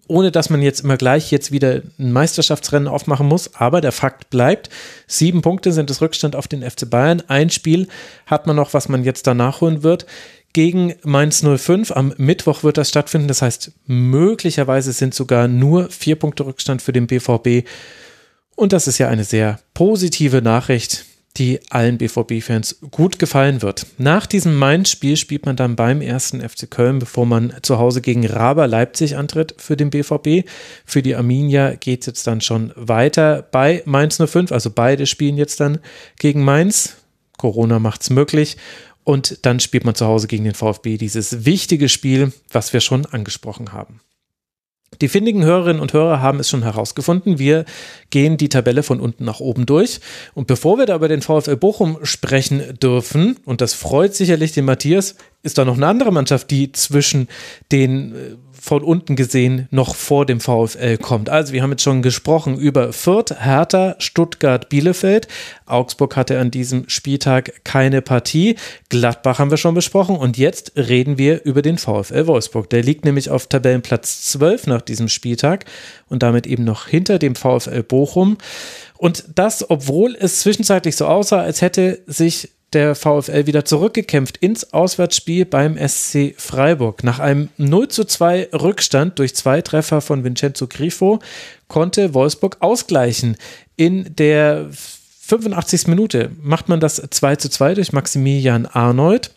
ohne 0.08 0.32
dass 0.32 0.50
man 0.50 0.62
jetzt 0.62 0.82
immer 0.82 0.98
gleich 0.98 1.32
jetzt 1.32 1.52
wieder 1.52 1.82
ein 2.00 2.12
Meisterschaftsrennen 2.12 2.88
aufmachen 2.88 3.28
muss. 3.28 3.56
Aber 3.56 3.82
der 3.82 3.92
Fakt 3.92 4.30
bleibt, 4.30 4.70
sieben 5.08 5.42
Punkte 5.42 5.72
sind 5.72 5.90
das 5.90 6.02
Rückstand 6.02 6.36
auf 6.36 6.48
den 6.48 6.62
FC 6.62 6.90
Bayern. 6.90 7.24
Ein 7.28 7.50
Spiel 7.50 7.88
hat 8.26 8.48
man 8.48 8.56
noch, 8.56 8.74
was 8.74 8.90
man 8.90 9.04
jetzt 9.04 9.28
da 9.28 9.34
nachholen 9.34 9.84
wird. 9.84 10.06
Gegen 10.54 10.94
Mainz 11.04 11.44
05 11.44 11.92
am 11.92 12.14
Mittwoch 12.18 12.64
wird 12.64 12.78
das 12.78 12.90
stattfinden. 12.90 13.28
Das 13.28 13.42
heißt, 13.42 13.72
möglicherweise 13.88 14.94
sind 14.94 15.14
sogar 15.14 15.48
nur 15.48 15.90
vier 15.90 16.16
Punkte 16.16 16.46
Rückstand 16.46 16.82
für 16.82 16.94
den 16.94 17.08
BVB. 17.08 17.68
Und 18.56 18.74
das 18.74 18.88
ist 18.88 18.98
ja 18.98 19.10
eine 19.10 19.26
sehr 19.26 19.60
positive 19.74 20.42
Nachricht, 20.42 21.06
die 21.38 21.60
allen 21.70 21.98
BVB-Fans 21.98 22.80
gut 22.92 23.20
gefallen 23.20 23.62
wird. 23.62 23.86
Nach 23.98 24.26
diesem 24.26 24.56
Mainz-Spiel 24.56 25.18
spielt 25.18 25.46
man 25.46 25.58
dann 25.58 25.76
beim 25.76 26.02
ersten 26.02 26.40
FC 26.40 26.72
Köln, 26.72 27.00
bevor 27.00 27.26
man 27.26 27.54
zu 27.62 27.78
Hause 27.78 28.00
gegen 28.02 28.26
Raber 28.26 28.68
Leipzig 28.68 29.18
antritt 29.18 29.54
für 29.58 29.76
den 29.76 29.90
BVB. 29.90 30.48
Für 30.86 31.02
die 31.02 31.16
Arminia 31.16 31.76
geht 31.76 32.02
es 32.02 32.06
jetzt 32.06 32.28
dann 32.28 32.40
schon 32.40 32.72
weiter 32.76 33.42
bei 33.52 33.84
Mainz 33.86 34.18
05. 34.26 34.54
Also 34.54 34.70
beide 34.70 35.06
spielen 35.06 35.38
jetzt 35.38 35.60
dann 35.60 35.80
gegen 36.18 36.44
Mainz. 36.44 36.96
Corona 37.38 37.80
macht 37.80 38.02
es 38.02 38.10
möglich. 38.10 38.56
Und 39.04 39.46
dann 39.46 39.60
spielt 39.60 39.84
man 39.84 39.94
zu 39.94 40.06
Hause 40.06 40.28
gegen 40.28 40.46
den 40.46 40.56
VfB 40.56 40.98
dieses 40.98 41.46
wichtige 41.46 41.90
Spiel, 41.90 42.32
was 42.52 42.72
wir 42.72 42.80
schon 42.80 43.06
angesprochen 43.06 43.74
haben. 43.74 44.00
Die 45.02 45.08
findigen 45.08 45.44
Hörerinnen 45.44 45.82
und 45.82 45.94
Hörer 45.94 46.22
haben 46.22 46.40
es 46.40 46.50
schon 46.50 46.64
herausgefunden. 46.64 47.40
Wir 47.40 47.66
gehen 48.10 48.38
die 48.38 48.50
Tabelle 48.50 48.84
von 48.84 49.00
unten 49.00 49.26
nach 49.26 49.40
oben 49.40 49.66
durch. 49.66 50.00
Und 50.34 50.48
bevor 50.48 50.78
wir 50.78 50.86
da 50.86 50.96
über 50.96 51.08
den 51.08 51.22
VfL 51.22 51.58
Bochum 51.58 51.98
sprechen 52.04 52.78
dürfen, 52.82 53.38
und 53.46 53.62
das 53.62 53.74
freut 53.74 54.16
sicherlich 54.16 54.54
den 54.54 54.66
Matthias, 54.66 55.16
ist 55.44 55.58
da 55.58 55.66
noch 55.66 55.78
eine 55.78 55.88
andere 55.88 56.12
Mannschaft, 56.12 56.50
die 56.50 56.72
zwischen 56.72 57.28
den 57.72 58.16
äh, 58.16 58.18
von 58.66 58.84
unten 58.84 59.16
gesehen 59.16 59.68
noch 59.70 59.94
vor 59.94 60.26
dem 60.26 60.40
VfL 60.40 60.98
kommt. 60.98 61.30
Also 61.30 61.54
wir 61.54 61.62
haben 61.62 61.70
jetzt 61.70 61.84
schon 61.84 62.02
gesprochen 62.02 62.58
über 62.58 62.94
Fürth, 62.94 63.32
Hertha, 63.40 63.96
Stuttgart, 64.00 64.70
Bielefeld. 64.70 65.28
Augsburg 65.68 66.16
hatte 66.16 66.40
an 66.40 66.50
diesem 66.50 66.90
Spieltag 66.90 67.64
keine 67.64 68.02
Partie. 68.02 68.56
Gladbach 68.90 69.38
haben 69.38 69.52
wir 69.52 69.58
schon 69.58 69.76
besprochen 69.76 70.16
und 70.16 70.40
jetzt 70.40 70.72
reden 70.76 71.20
wir 71.20 71.46
über 71.46 71.62
den 71.62 71.78
VfL 71.78 72.26
Wolfsburg. 72.26 72.68
Der 72.72 72.82
liegt 72.82 73.06
nämlich 73.06 73.30
auf 73.30 73.46
Tabellenplatz 73.46 74.32
12 74.32 74.66
nach 74.66 74.82
diesem 74.82 75.10
Spieltag 75.10 75.66
und 76.10 76.24
damit 76.24 76.48
eben 76.48 76.64
noch 76.64 76.88
hinter 76.88 77.20
dem 77.20 77.36
VfL 77.36 77.84
Bochum. 77.84 78.40
Und 78.98 79.26
das, 79.36 79.70
obwohl 79.70 80.18
es 80.20 80.40
zwischenzeitlich 80.40 80.96
so 80.96 81.06
aussah, 81.06 81.42
als 81.42 81.62
hätte 81.62 82.02
sich 82.08 82.50
der 82.76 82.94
VfL 82.94 83.48
wieder 83.48 83.66
zurückgekämpft 83.66 84.38
ins 84.38 84.74
Auswärtsspiel 84.74 85.46
beim 85.46 85.78
SC 85.78 86.36
Freiburg. 86.38 87.04
Nach 87.04 87.20
einem 87.20 87.50
0 87.58 87.88
zu 87.88 88.04
2 88.04 88.50
Rückstand 88.54 89.18
durch 89.18 89.36
zwei 89.36 89.62
Treffer 89.62 90.02
von 90.02 90.24
Vincenzo 90.24 90.68
Grifo 90.68 91.20
konnte 91.68 92.14
Wolfsburg 92.14 92.58
ausgleichen. 92.60 93.38
In 93.78 94.16
der 94.16 94.68
85. 94.72 95.88
Minute 95.88 96.30
macht 96.42 96.70
man 96.70 96.80
das 96.80 97.02
2 97.10 97.38
zu 97.38 97.50
2 97.50 97.74
durch 97.76 97.94
Maximilian 97.94 98.68
Arnold. 98.68 99.32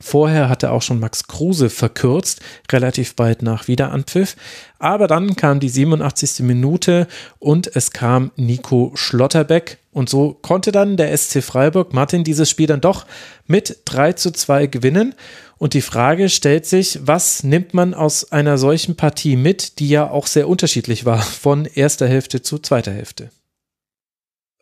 Vorher 0.00 0.48
hatte 0.48 0.70
auch 0.70 0.82
schon 0.82 1.00
Max 1.00 1.26
Kruse 1.26 1.70
verkürzt, 1.70 2.40
relativ 2.70 3.16
bald 3.16 3.42
nach 3.42 3.66
Wiederanpfiff. 3.66 4.36
Aber 4.78 5.08
dann 5.08 5.34
kam 5.34 5.58
die 5.58 5.68
87. 5.68 6.40
Minute 6.40 7.08
und 7.40 7.74
es 7.74 7.90
kam 7.90 8.30
Nico 8.36 8.92
Schlotterbeck. 8.94 9.78
Und 9.98 10.08
so 10.08 10.32
konnte 10.42 10.70
dann 10.70 10.96
der 10.96 11.16
SC 11.18 11.42
Freiburg 11.42 11.92
Martin 11.92 12.22
dieses 12.22 12.48
Spiel 12.48 12.68
dann 12.68 12.80
doch 12.80 13.04
mit 13.48 13.78
3 13.86 14.12
zu 14.12 14.30
2 14.30 14.68
gewinnen. 14.68 15.12
Und 15.56 15.74
die 15.74 15.80
Frage 15.80 16.28
stellt 16.28 16.66
sich, 16.66 17.00
was 17.02 17.42
nimmt 17.42 17.74
man 17.74 17.94
aus 17.94 18.30
einer 18.30 18.58
solchen 18.58 18.94
Partie 18.94 19.34
mit, 19.34 19.80
die 19.80 19.88
ja 19.88 20.08
auch 20.08 20.28
sehr 20.28 20.48
unterschiedlich 20.48 21.04
war 21.04 21.20
von 21.42 21.64
erster 21.64 22.06
Hälfte 22.06 22.42
zu 22.42 22.60
zweiter 22.60 22.92
Hälfte? 22.92 23.30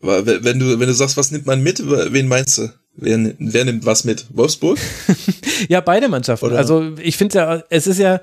Wenn 0.01 0.59
du, 0.59 0.81
wenn 0.81 0.89
du 0.89 0.95
sagst, 0.95 1.19
was 1.19 1.31
nimmt 1.31 1.45
man 1.45 1.63
mit, 1.63 1.83
wen 1.87 2.29
meinst 2.29 2.57
du? 2.57 2.71
Wer, 2.99 3.35
wer 3.39 3.65
nimmt 3.67 3.85
was 3.85 4.05
mit? 4.05 4.25
Wolfsburg? 4.31 4.79
ja, 5.69 5.83
beide 5.83 6.09
Mannschaften. 6.09 6.47
Oder? 6.47 6.57
Also 6.57 6.93
ich 7.03 7.19
finde 7.19 7.39
ja, 7.39 7.63
es 7.69 7.87
ist 7.87 7.99
ja 7.99 8.21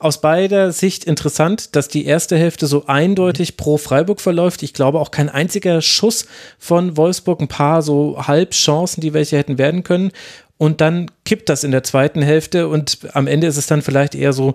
aus 0.00 0.20
beider 0.20 0.72
Sicht 0.72 1.04
interessant, 1.04 1.76
dass 1.76 1.86
die 1.86 2.06
erste 2.06 2.36
Hälfte 2.36 2.66
so 2.66 2.86
eindeutig 2.86 3.52
mhm. 3.52 3.56
pro 3.56 3.78
Freiburg 3.78 4.20
verläuft. 4.20 4.64
Ich 4.64 4.74
glaube 4.74 4.98
auch 4.98 5.12
kein 5.12 5.28
einziger 5.28 5.80
Schuss 5.80 6.26
von 6.58 6.96
Wolfsburg, 6.96 7.40
ein 7.40 7.46
paar 7.46 7.82
so 7.82 8.16
Halbchancen, 8.26 9.00
die 9.00 9.14
welche 9.14 9.38
hätten 9.38 9.58
werden 9.58 9.84
können. 9.84 10.10
Und 10.58 10.80
dann 10.80 11.10
kippt 11.24 11.48
das 11.48 11.64
in 11.64 11.70
der 11.70 11.82
zweiten 11.82 12.22
Hälfte 12.22 12.68
und 12.68 12.98
am 13.12 13.26
Ende 13.26 13.46
ist 13.46 13.58
es 13.58 13.66
dann 13.66 13.82
vielleicht 13.82 14.14
eher 14.14 14.32
so 14.32 14.54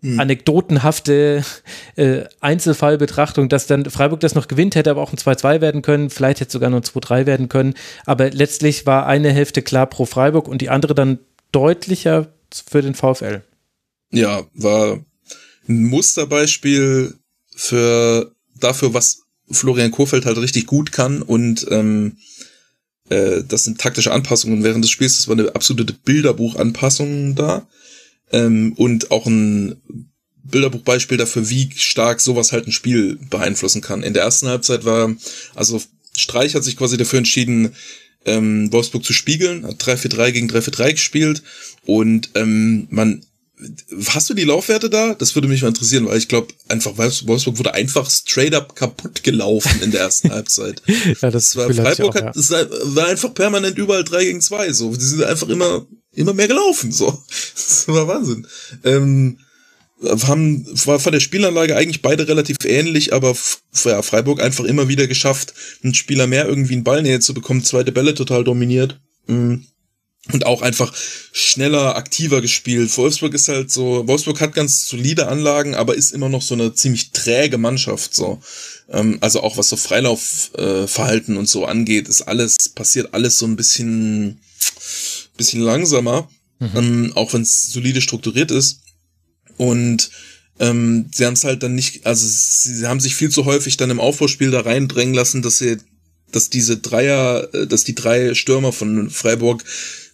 hm. 0.00 0.20
anekdotenhafte 0.20 1.44
äh, 1.96 2.24
Einzelfallbetrachtung, 2.40 3.48
dass 3.48 3.66
dann 3.66 3.84
Freiburg 3.90 4.20
das 4.20 4.36
noch 4.36 4.46
gewinnt, 4.46 4.76
hätte 4.76 4.90
aber 4.90 5.02
auch 5.02 5.12
ein 5.12 5.18
2-2 5.18 5.60
werden 5.60 5.82
können, 5.82 6.10
vielleicht 6.10 6.38
hätte 6.38 6.48
es 6.48 6.52
sogar 6.52 6.70
noch 6.70 6.78
ein 6.78 6.84
2-3 6.84 7.26
werden 7.26 7.48
können. 7.48 7.74
Aber 8.04 8.30
letztlich 8.30 8.86
war 8.86 9.06
eine 9.06 9.32
Hälfte 9.32 9.62
klar 9.62 9.86
pro 9.86 10.06
Freiburg 10.06 10.46
und 10.46 10.62
die 10.62 10.70
andere 10.70 10.94
dann 10.94 11.18
deutlicher 11.50 12.28
für 12.68 12.82
den 12.82 12.94
VfL. 12.94 13.42
Ja, 14.12 14.44
war 14.54 15.00
ein 15.68 15.84
Musterbeispiel 15.84 17.14
für 17.56 18.32
dafür, 18.54 18.94
was 18.94 19.22
Florian 19.50 19.90
Kohfeldt 19.90 20.26
halt 20.26 20.38
richtig 20.38 20.66
gut 20.66 20.92
kann 20.92 21.22
und 21.22 21.66
ähm, 21.70 22.18
äh, 23.08 23.42
das 23.46 23.64
sind 23.64 23.80
taktische 23.80 24.12
Anpassungen 24.12 24.64
während 24.64 24.84
des 24.84 24.90
Spiels. 24.90 25.16
Das 25.16 25.28
war 25.28 25.38
eine 25.38 25.54
absolute 25.54 25.92
Bilderbuchanpassung 25.92 27.34
da 27.34 27.66
ähm, 28.32 28.72
und 28.76 29.10
auch 29.10 29.26
ein 29.26 29.76
Bilderbuchbeispiel 30.44 31.18
dafür, 31.18 31.50
wie 31.50 31.70
stark 31.76 32.20
sowas 32.20 32.52
halt 32.52 32.66
ein 32.66 32.72
Spiel 32.72 33.18
beeinflussen 33.30 33.80
kann. 33.80 34.02
In 34.02 34.14
der 34.14 34.22
ersten 34.22 34.48
Halbzeit 34.48 34.84
war, 34.84 35.14
also 35.54 35.82
Streich 36.16 36.54
hat 36.54 36.64
sich 36.64 36.76
quasi 36.76 36.96
dafür 36.96 37.18
entschieden, 37.18 37.74
ähm, 38.24 38.72
Wolfsburg 38.72 39.04
zu 39.04 39.12
spiegeln, 39.12 39.66
hat 39.66 39.82
3-4-3 39.82 40.32
gegen 40.32 40.50
3-4-3 40.50 40.92
gespielt 40.92 41.42
und 41.84 42.30
ähm, 42.34 42.86
man 42.90 43.24
Hast 44.08 44.28
du 44.28 44.34
die 44.34 44.44
Laufwerte 44.44 44.90
da? 44.90 45.14
Das 45.14 45.34
würde 45.34 45.48
mich 45.48 45.62
mal 45.62 45.68
interessieren, 45.68 46.06
weil 46.06 46.18
ich 46.18 46.28
glaube, 46.28 46.48
einfach 46.68 46.98
Wolfsburg 46.98 47.58
wurde 47.58 47.72
einfach 47.72 48.10
straight 48.10 48.54
up 48.54 48.76
kaputt 48.76 49.22
gelaufen 49.22 49.80
in 49.82 49.92
der 49.92 50.02
ersten 50.02 50.30
Halbzeit. 50.32 50.82
ja, 51.22 51.30
das 51.30 51.56
war 51.56 51.72
Freiburg 51.72 52.16
auch, 52.16 52.22
hat, 52.22 52.36
ja. 52.36 52.68
war 52.94 53.06
einfach 53.06 53.32
permanent 53.32 53.78
überall 53.78 54.04
drei 54.04 54.24
gegen 54.24 54.42
zwei 54.42 54.72
so. 54.72 54.94
Die 54.94 55.04
sind 55.04 55.24
einfach 55.24 55.48
immer, 55.48 55.86
immer 56.12 56.34
mehr 56.34 56.48
gelaufen, 56.48 56.92
so. 56.92 57.18
Das 57.54 57.88
war 57.88 58.06
Wahnsinn. 58.06 58.46
Ähm, 58.84 59.38
haben, 60.04 60.66
war 60.84 60.98
von 60.98 61.12
der 61.12 61.20
Spielanlage 61.20 61.76
eigentlich 61.76 62.02
beide 62.02 62.28
relativ 62.28 62.58
ähnlich, 62.64 63.14
aber 63.14 63.34
ja, 63.84 64.02
Freiburg 64.02 64.42
einfach 64.42 64.64
immer 64.64 64.88
wieder 64.88 65.06
geschafft, 65.06 65.54
einen 65.82 65.94
Spieler 65.94 66.26
mehr 66.26 66.46
irgendwie 66.46 66.74
in 66.74 66.84
Ballnähe 66.84 67.20
zu 67.20 67.32
bekommen, 67.32 67.64
zweite 67.64 67.92
Bälle 67.92 68.14
total 68.14 68.44
dominiert. 68.44 69.00
Mhm 69.26 69.66
und 70.32 70.46
auch 70.46 70.62
einfach 70.62 70.92
schneller, 71.32 71.96
aktiver 71.96 72.40
gespielt. 72.40 72.96
Wolfsburg 72.96 73.34
ist 73.34 73.48
halt 73.48 73.70
so, 73.70 74.06
Wolfsburg 74.08 74.40
hat 74.40 74.54
ganz 74.54 74.88
solide 74.88 75.28
Anlagen, 75.28 75.74
aber 75.74 75.94
ist 75.94 76.12
immer 76.12 76.28
noch 76.28 76.42
so 76.42 76.54
eine 76.54 76.74
ziemlich 76.74 77.12
träge 77.12 77.58
Mannschaft, 77.58 78.14
so. 78.14 78.40
Ähm, 78.88 79.18
also 79.20 79.42
auch 79.42 79.56
was 79.56 79.68
so 79.68 79.76
Freilaufverhalten 79.76 81.36
äh, 81.36 81.38
und 81.38 81.48
so 81.48 81.64
angeht, 81.64 82.08
ist 82.08 82.22
alles, 82.22 82.68
passiert 82.70 83.14
alles 83.14 83.38
so 83.38 83.46
ein 83.46 83.56
bisschen, 83.56 84.40
bisschen 85.36 85.60
langsamer, 85.60 86.28
mhm. 86.58 86.70
ähm, 86.74 87.12
auch 87.14 87.32
wenn 87.32 87.42
es 87.42 87.72
solide 87.72 88.00
strukturiert 88.00 88.50
ist. 88.50 88.80
Und 89.56 90.10
ähm, 90.58 91.06
sie 91.12 91.26
haben 91.26 91.34
es 91.34 91.44
halt 91.44 91.62
dann 91.62 91.74
nicht, 91.74 92.06
also 92.06 92.26
sie 92.26 92.86
haben 92.86 93.00
sich 93.00 93.14
viel 93.14 93.30
zu 93.30 93.44
häufig 93.44 93.76
dann 93.76 93.90
im 93.90 94.00
Aufbauspiel 94.00 94.50
da 94.50 94.60
reindrängen 94.60 95.14
lassen, 95.14 95.42
dass 95.42 95.58
sie, 95.58 95.76
dass 96.32 96.50
diese 96.50 96.78
Dreier, 96.78 97.48
äh, 97.52 97.66
dass 97.66 97.84
die 97.84 97.94
drei 97.94 98.34
Stürmer 98.34 98.72
von 98.72 99.10
Freiburg 99.10 99.64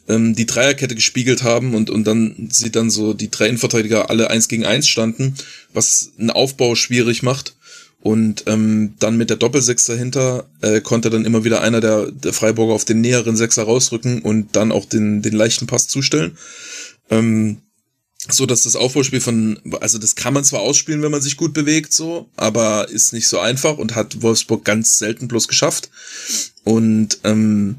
ähm, 0.08 0.34
die 0.34 0.46
Dreierkette 0.46 0.94
gespiegelt 0.94 1.42
haben 1.42 1.74
und, 1.74 1.90
und 1.90 2.04
dann 2.04 2.48
sie 2.50 2.70
dann 2.70 2.90
so 2.90 3.14
die 3.14 3.30
drei 3.30 3.48
Innenverteidiger 3.48 4.10
alle 4.10 4.30
eins 4.30 4.48
gegen 4.48 4.64
eins 4.64 4.88
standen, 4.88 5.34
was 5.72 6.12
einen 6.18 6.30
Aufbau 6.30 6.74
schwierig 6.74 7.22
macht. 7.22 7.54
Und 8.00 8.44
ähm, 8.46 8.94
dann 8.98 9.16
mit 9.16 9.30
der 9.30 9.36
Doppelsechs 9.36 9.84
dahinter 9.84 10.48
äh, 10.60 10.80
konnte 10.80 11.08
dann 11.08 11.24
immer 11.24 11.44
wieder 11.44 11.60
einer 11.60 11.80
der, 11.80 12.10
der 12.10 12.32
Freiburger 12.32 12.72
auf 12.72 12.84
den 12.84 13.00
näheren 13.00 13.36
Sechser 13.36 13.62
rausrücken 13.62 14.22
und 14.22 14.56
dann 14.56 14.72
auch 14.72 14.86
den, 14.86 15.22
den 15.22 15.34
leichten 15.34 15.68
Pass 15.68 15.86
zustellen. 15.86 16.36
Ähm, 17.10 17.58
so 18.28 18.46
dass 18.46 18.62
das 18.62 18.76
Aufbauspiel 18.76 19.20
von, 19.20 19.58
also 19.80 19.98
das 19.98 20.14
kann 20.14 20.34
man 20.34 20.44
zwar 20.44 20.60
ausspielen, 20.60 21.02
wenn 21.02 21.10
man 21.10 21.22
sich 21.22 21.36
gut 21.36 21.54
bewegt, 21.54 21.92
so, 21.92 22.28
aber 22.36 22.88
ist 22.88 23.12
nicht 23.12 23.26
so 23.26 23.40
einfach 23.40 23.78
und 23.78 23.96
hat 23.96 24.22
Wolfsburg 24.22 24.64
ganz 24.64 24.98
selten 24.98 25.28
bloß 25.28 25.48
geschafft. 25.48 25.90
Und 26.64 27.18
ähm, 27.24 27.78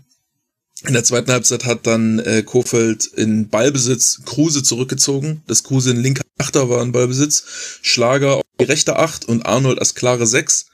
in 0.86 0.94
der 0.94 1.04
zweiten 1.04 1.32
Halbzeit 1.32 1.66
hat 1.66 1.88
dann 1.88 2.20
äh, 2.20 2.44
Kofeld 2.44 3.06
in 3.06 3.48
Ballbesitz 3.48 4.22
Kruse 4.26 4.64
zurückgezogen. 4.64 5.42
Das 5.48 5.64
Kruse 5.64 5.92
in 5.92 6.02
linker 6.02 6.24
Achter 6.38 6.70
war 6.70 6.82
in 6.84 6.92
Ballbesitz. 6.92 7.46
Schlager 7.82 8.38
auf 8.38 8.44
die 8.60 8.66
rechte 8.66 8.98
Acht 8.98 9.26
und 9.26 9.46
Arnold 9.46 9.80
als 9.80 9.96
klare 9.96 10.28
Sechs. 10.28 10.66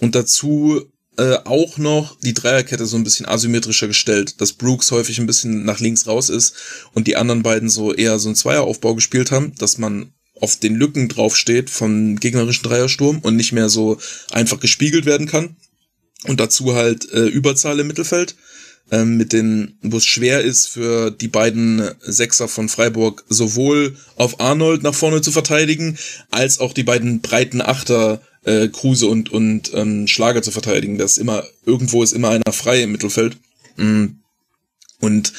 Und 0.00 0.14
dazu 0.14 0.82
äh, 1.18 1.38
auch 1.44 1.78
noch 1.78 2.18
die 2.20 2.34
Dreierkette 2.34 2.86
so 2.86 2.96
ein 2.96 3.04
bisschen 3.04 3.26
asymmetrischer 3.26 3.88
gestellt, 3.88 4.40
dass 4.40 4.52
Brooks 4.52 4.90
häufig 4.90 5.18
ein 5.18 5.26
bisschen 5.26 5.64
nach 5.64 5.80
links 5.80 6.06
raus 6.06 6.28
ist 6.28 6.54
und 6.92 7.06
die 7.06 7.16
anderen 7.16 7.42
beiden 7.42 7.68
so 7.68 7.92
eher 7.92 8.18
so 8.18 8.28
einen 8.28 8.36
Zweieraufbau 8.36 8.94
gespielt 8.94 9.30
haben, 9.30 9.54
dass 9.56 9.78
man 9.78 10.12
auf 10.40 10.56
den 10.56 10.76
Lücken 10.76 11.08
draufsteht 11.08 11.70
vom 11.70 12.20
gegnerischen 12.20 12.64
Dreiersturm 12.64 13.20
und 13.20 13.36
nicht 13.36 13.52
mehr 13.52 13.68
so 13.68 13.98
einfach 14.30 14.60
gespiegelt 14.60 15.06
werden 15.06 15.26
kann. 15.26 15.56
Und 16.24 16.40
dazu 16.40 16.74
halt 16.74 17.10
äh, 17.12 17.26
Überzahl 17.26 17.80
im 17.80 17.86
Mittelfeld 17.86 18.36
ähm, 18.90 19.16
mit 19.16 19.32
den, 19.32 19.78
wo 19.82 19.96
es 19.96 20.04
schwer 20.04 20.42
ist 20.42 20.68
für 20.68 21.10
die 21.10 21.28
beiden 21.28 21.90
Sechser 22.00 22.48
von 22.48 22.68
Freiburg 22.68 23.24
sowohl 23.28 23.96
auf 24.16 24.40
Arnold 24.40 24.82
nach 24.82 24.94
vorne 24.94 25.22
zu 25.22 25.32
verteidigen, 25.32 25.98
als 26.30 26.60
auch 26.60 26.72
die 26.72 26.84
beiden 26.84 27.20
breiten 27.20 27.60
Achter 27.60 28.20
äh, 28.44 28.68
Kruse 28.68 29.08
und 29.08 29.30
und 29.30 29.72
ähm, 29.74 30.06
Schlager 30.06 30.42
zu 30.42 30.52
verteidigen. 30.52 30.98
Das 30.98 31.18
immer 31.18 31.44
irgendwo 31.64 32.02
ist 32.02 32.12
immer 32.12 32.30
einer 32.30 32.52
frei 32.52 32.82
im 32.82 32.92
Mittelfeld. 32.92 33.36
Mm. 33.76 34.06
Und 35.00 35.32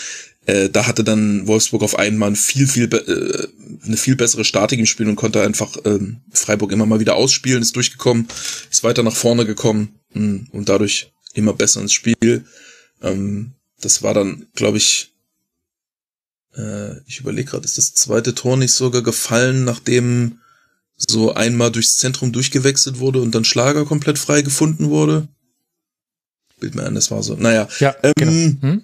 äh, 0.45 0.69
da 0.69 0.85
hatte 0.85 1.03
dann 1.03 1.47
Wolfsburg 1.47 1.83
auf 1.83 1.97
einmal 1.97 2.35
viel 2.35 2.67
viel 2.67 2.93
äh, 2.93 3.47
eine 3.85 3.97
viel 3.97 4.15
bessere 4.15 4.43
Statik 4.43 4.77
im 4.77 4.85
Spiel 4.85 5.07
und 5.07 5.15
konnte 5.15 5.41
einfach 5.41 5.77
ähm, 5.85 6.17
Freiburg 6.31 6.71
immer 6.71 6.85
mal 6.85 6.99
wieder 6.99 7.15
ausspielen, 7.15 7.61
ist 7.61 7.75
durchgekommen, 7.75 8.27
ist 8.69 8.83
weiter 8.83 9.03
nach 9.03 9.15
vorne 9.15 9.45
gekommen 9.45 9.95
mh, 10.13 10.21
mm, 10.21 10.47
und 10.51 10.69
dadurch 10.69 11.11
immer 11.33 11.53
besser 11.53 11.81
ins 11.81 11.93
Spiel. 11.93 12.43
Ähm, 13.01 13.53
das 13.79 14.03
war 14.03 14.13
dann, 14.13 14.47
glaube 14.55 14.77
ich, 14.77 15.13
äh, 16.55 16.99
ich 17.05 17.19
überlege 17.19 17.51
gerade, 17.51 17.65
ist 17.65 17.77
das 17.77 17.93
zweite 17.93 18.33
Tor 18.33 18.57
nicht 18.57 18.73
sogar 18.73 19.01
gefallen, 19.01 19.63
nachdem 19.63 20.39
so 20.95 21.33
einmal 21.33 21.71
durchs 21.71 21.97
Zentrum 21.97 22.31
durchgewechselt 22.31 22.99
wurde 22.99 23.21
und 23.21 23.35
dann 23.35 23.45
Schlager 23.45 23.85
komplett 23.85 24.17
frei 24.17 24.41
gefunden 24.41 24.89
wurde? 24.89 25.27
Bild 26.59 26.73
mir 26.73 26.83
an, 26.83 26.95
das 26.95 27.11
war 27.11 27.21
so. 27.21 27.35
Naja. 27.35 27.67
Ja, 27.79 27.95
ähm, 28.01 28.13
genau. 28.15 28.61
Hm? 28.61 28.81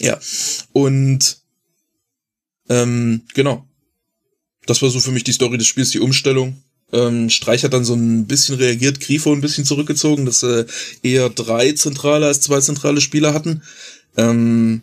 Ja. 0.00 0.18
Und 0.72 1.38
ähm, 2.68 3.22
genau. 3.34 3.66
Das 4.66 4.82
war 4.82 4.90
so 4.90 5.00
für 5.00 5.12
mich 5.12 5.24
die 5.24 5.32
Story 5.32 5.58
des 5.58 5.66
Spiels, 5.66 5.90
die 5.90 6.00
Umstellung. 6.00 6.62
Ähm, 6.92 7.28
Streich 7.28 7.64
hat 7.64 7.74
dann 7.74 7.84
so 7.84 7.94
ein 7.94 8.26
bisschen 8.26 8.56
reagiert, 8.56 9.00
Grifo 9.00 9.32
ein 9.32 9.40
bisschen 9.40 9.64
zurückgezogen, 9.64 10.24
dass 10.24 10.42
äh, 10.42 10.64
eher 11.02 11.28
drei 11.28 11.72
zentrale 11.72 12.26
als 12.26 12.40
zwei 12.40 12.60
zentrale 12.60 13.00
Spieler 13.00 13.34
hatten. 13.34 13.62
Ähm, 14.16 14.82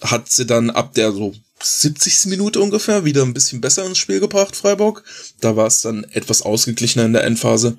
hat 0.00 0.30
sie 0.30 0.46
dann 0.46 0.70
ab 0.70 0.94
der 0.94 1.12
so 1.12 1.34
70. 1.62 2.26
Minute 2.26 2.60
ungefähr 2.60 3.04
wieder 3.04 3.22
ein 3.22 3.34
bisschen 3.34 3.60
besser 3.60 3.86
ins 3.86 3.98
Spiel 3.98 4.20
gebracht, 4.20 4.56
Freiburg. 4.56 5.04
Da 5.40 5.56
war 5.56 5.66
es 5.66 5.80
dann 5.80 6.04
etwas 6.04 6.42
ausgeglichener 6.42 7.06
in 7.06 7.12
der 7.12 7.24
Endphase. 7.24 7.78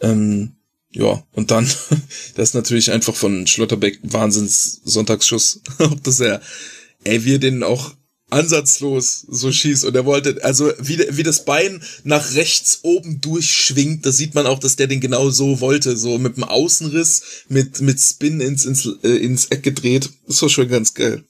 Ähm, 0.00 0.52
ja, 0.90 1.22
und 1.32 1.50
dann, 1.50 1.64
das 2.34 2.50
ist 2.50 2.54
natürlich 2.54 2.90
einfach 2.90 3.14
von 3.14 3.46
Schlotterbeck 3.46 4.00
Wahnsinns 4.02 4.80
Sonntagsschuss. 4.84 5.60
dass 6.02 6.20
er, 6.20 6.40
ey, 7.04 7.24
wir 7.24 7.38
den 7.38 7.62
auch 7.62 7.94
ansatzlos 8.32 9.26
so 9.28 9.52
schießt 9.52 9.84
und 9.84 9.94
er 9.94 10.04
wollte, 10.04 10.42
also 10.42 10.72
wie, 10.78 10.98
wie 11.10 11.22
das 11.22 11.44
Bein 11.44 11.82
nach 12.04 12.34
rechts 12.34 12.80
oben 12.82 13.20
durchschwingt, 13.20 14.04
da 14.06 14.12
sieht 14.12 14.34
man 14.34 14.46
auch, 14.46 14.58
dass 14.58 14.76
der 14.76 14.86
den 14.86 15.00
genau 15.00 15.30
so 15.30 15.60
wollte, 15.60 15.96
so 15.96 16.18
mit 16.18 16.36
dem 16.36 16.44
Außenriss, 16.44 17.22
mit, 17.48 17.80
mit 17.80 18.00
Spin 18.00 18.40
ins, 18.40 18.64
ins, 18.64 18.88
äh, 19.02 19.08
ins 19.08 19.46
Eck 19.46 19.62
gedreht. 19.62 20.10
Das 20.26 20.42
war 20.42 20.48
schon 20.48 20.68
ganz 20.68 20.94
geil. 20.94 21.24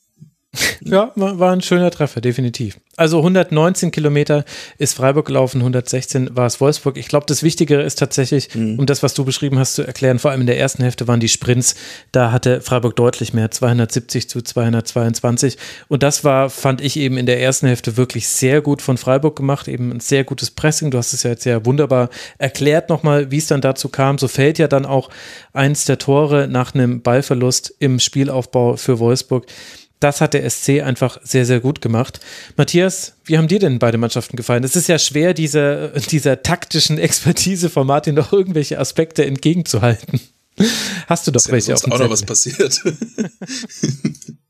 Ja, 0.84 1.12
war 1.14 1.52
ein 1.52 1.62
schöner 1.62 1.90
Treffer, 1.90 2.20
definitiv. 2.20 2.78
Also 2.96 3.18
119 3.18 3.90
Kilometer 3.90 4.44
ist 4.76 4.94
Freiburg 4.94 5.26
gelaufen, 5.26 5.58
116 5.58 6.36
war 6.36 6.44
es 6.44 6.60
Wolfsburg. 6.60 6.98
Ich 6.98 7.08
glaube, 7.08 7.24
das 7.26 7.42
Wichtigere 7.42 7.82
ist 7.82 7.98
tatsächlich, 7.98 8.54
mhm. 8.54 8.78
um 8.78 8.84
das, 8.84 9.02
was 9.02 9.14
du 9.14 9.24
beschrieben 9.24 9.58
hast, 9.58 9.74
zu 9.74 9.82
erklären, 9.82 10.18
vor 10.18 10.30
allem 10.30 10.42
in 10.42 10.46
der 10.46 10.58
ersten 10.58 10.82
Hälfte 10.82 11.08
waren 11.08 11.20
die 11.20 11.28
Sprints, 11.28 11.74
da 12.12 12.32
hatte 12.32 12.60
Freiburg 12.60 12.96
deutlich 12.96 13.32
mehr, 13.32 13.50
270 13.50 14.28
zu 14.28 14.42
222. 14.42 15.56
Und 15.88 16.02
das 16.02 16.22
war, 16.22 16.50
fand 16.50 16.82
ich 16.82 16.98
eben 16.98 17.16
in 17.16 17.24
der 17.24 17.40
ersten 17.40 17.66
Hälfte 17.66 17.96
wirklich 17.96 18.28
sehr 18.28 18.60
gut 18.60 18.82
von 18.82 18.98
Freiburg 18.98 19.36
gemacht, 19.36 19.68
eben 19.68 19.90
ein 19.90 20.00
sehr 20.00 20.24
gutes 20.24 20.50
Pressing. 20.50 20.90
Du 20.90 20.98
hast 20.98 21.14
es 21.14 21.22
ja 21.22 21.30
jetzt 21.30 21.44
sehr 21.44 21.64
wunderbar 21.64 22.10
erklärt 22.36 22.90
nochmal, 22.90 23.30
wie 23.30 23.38
es 23.38 23.46
dann 23.46 23.62
dazu 23.62 23.88
kam. 23.88 24.18
So 24.18 24.28
fällt 24.28 24.58
ja 24.58 24.68
dann 24.68 24.84
auch 24.84 25.08
eins 25.54 25.86
der 25.86 25.96
Tore 25.96 26.46
nach 26.46 26.74
einem 26.74 27.00
Ballverlust 27.00 27.74
im 27.78 28.00
Spielaufbau 28.00 28.76
für 28.76 28.98
Wolfsburg 28.98 29.46
das 30.02 30.20
hat 30.20 30.34
der 30.34 30.48
SC 30.48 30.82
einfach 30.82 31.18
sehr, 31.22 31.46
sehr 31.46 31.60
gut 31.60 31.80
gemacht. 31.80 32.20
Matthias, 32.56 33.14
wie 33.24 33.38
haben 33.38 33.48
dir 33.48 33.58
denn 33.58 33.78
beide 33.78 33.98
Mannschaften 33.98 34.36
gefallen? 34.36 34.64
Es 34.64 34.76
ist 34.76 34.88
ja 34.88 34.98
schwer, 34.98 35.34
dieser, 35.34 35.88
dieser 36.10 36.42
taktischen 36.42 36.98
Expertise 36.98 37.70
von 37.70 37.86
Martin 37.86 38.14
noch 38.14 38.32
irgendwelche 38.32 38.78
Aspekte 38.78 39.24
entgegenzuhalten. 39.24 40.20
Hast 41.06 41.26
du 41.26 41.30
doch 41.30 41.40
ist 41.40 41.50
welche 41.50 41.70
ja 41.70 41.74
auf 41.76 41.82
dem 41.82 41.92
auch 41.92 41.98
noch 41.98 42.10
was 42.10 42.22
passiert. 42.22 42.82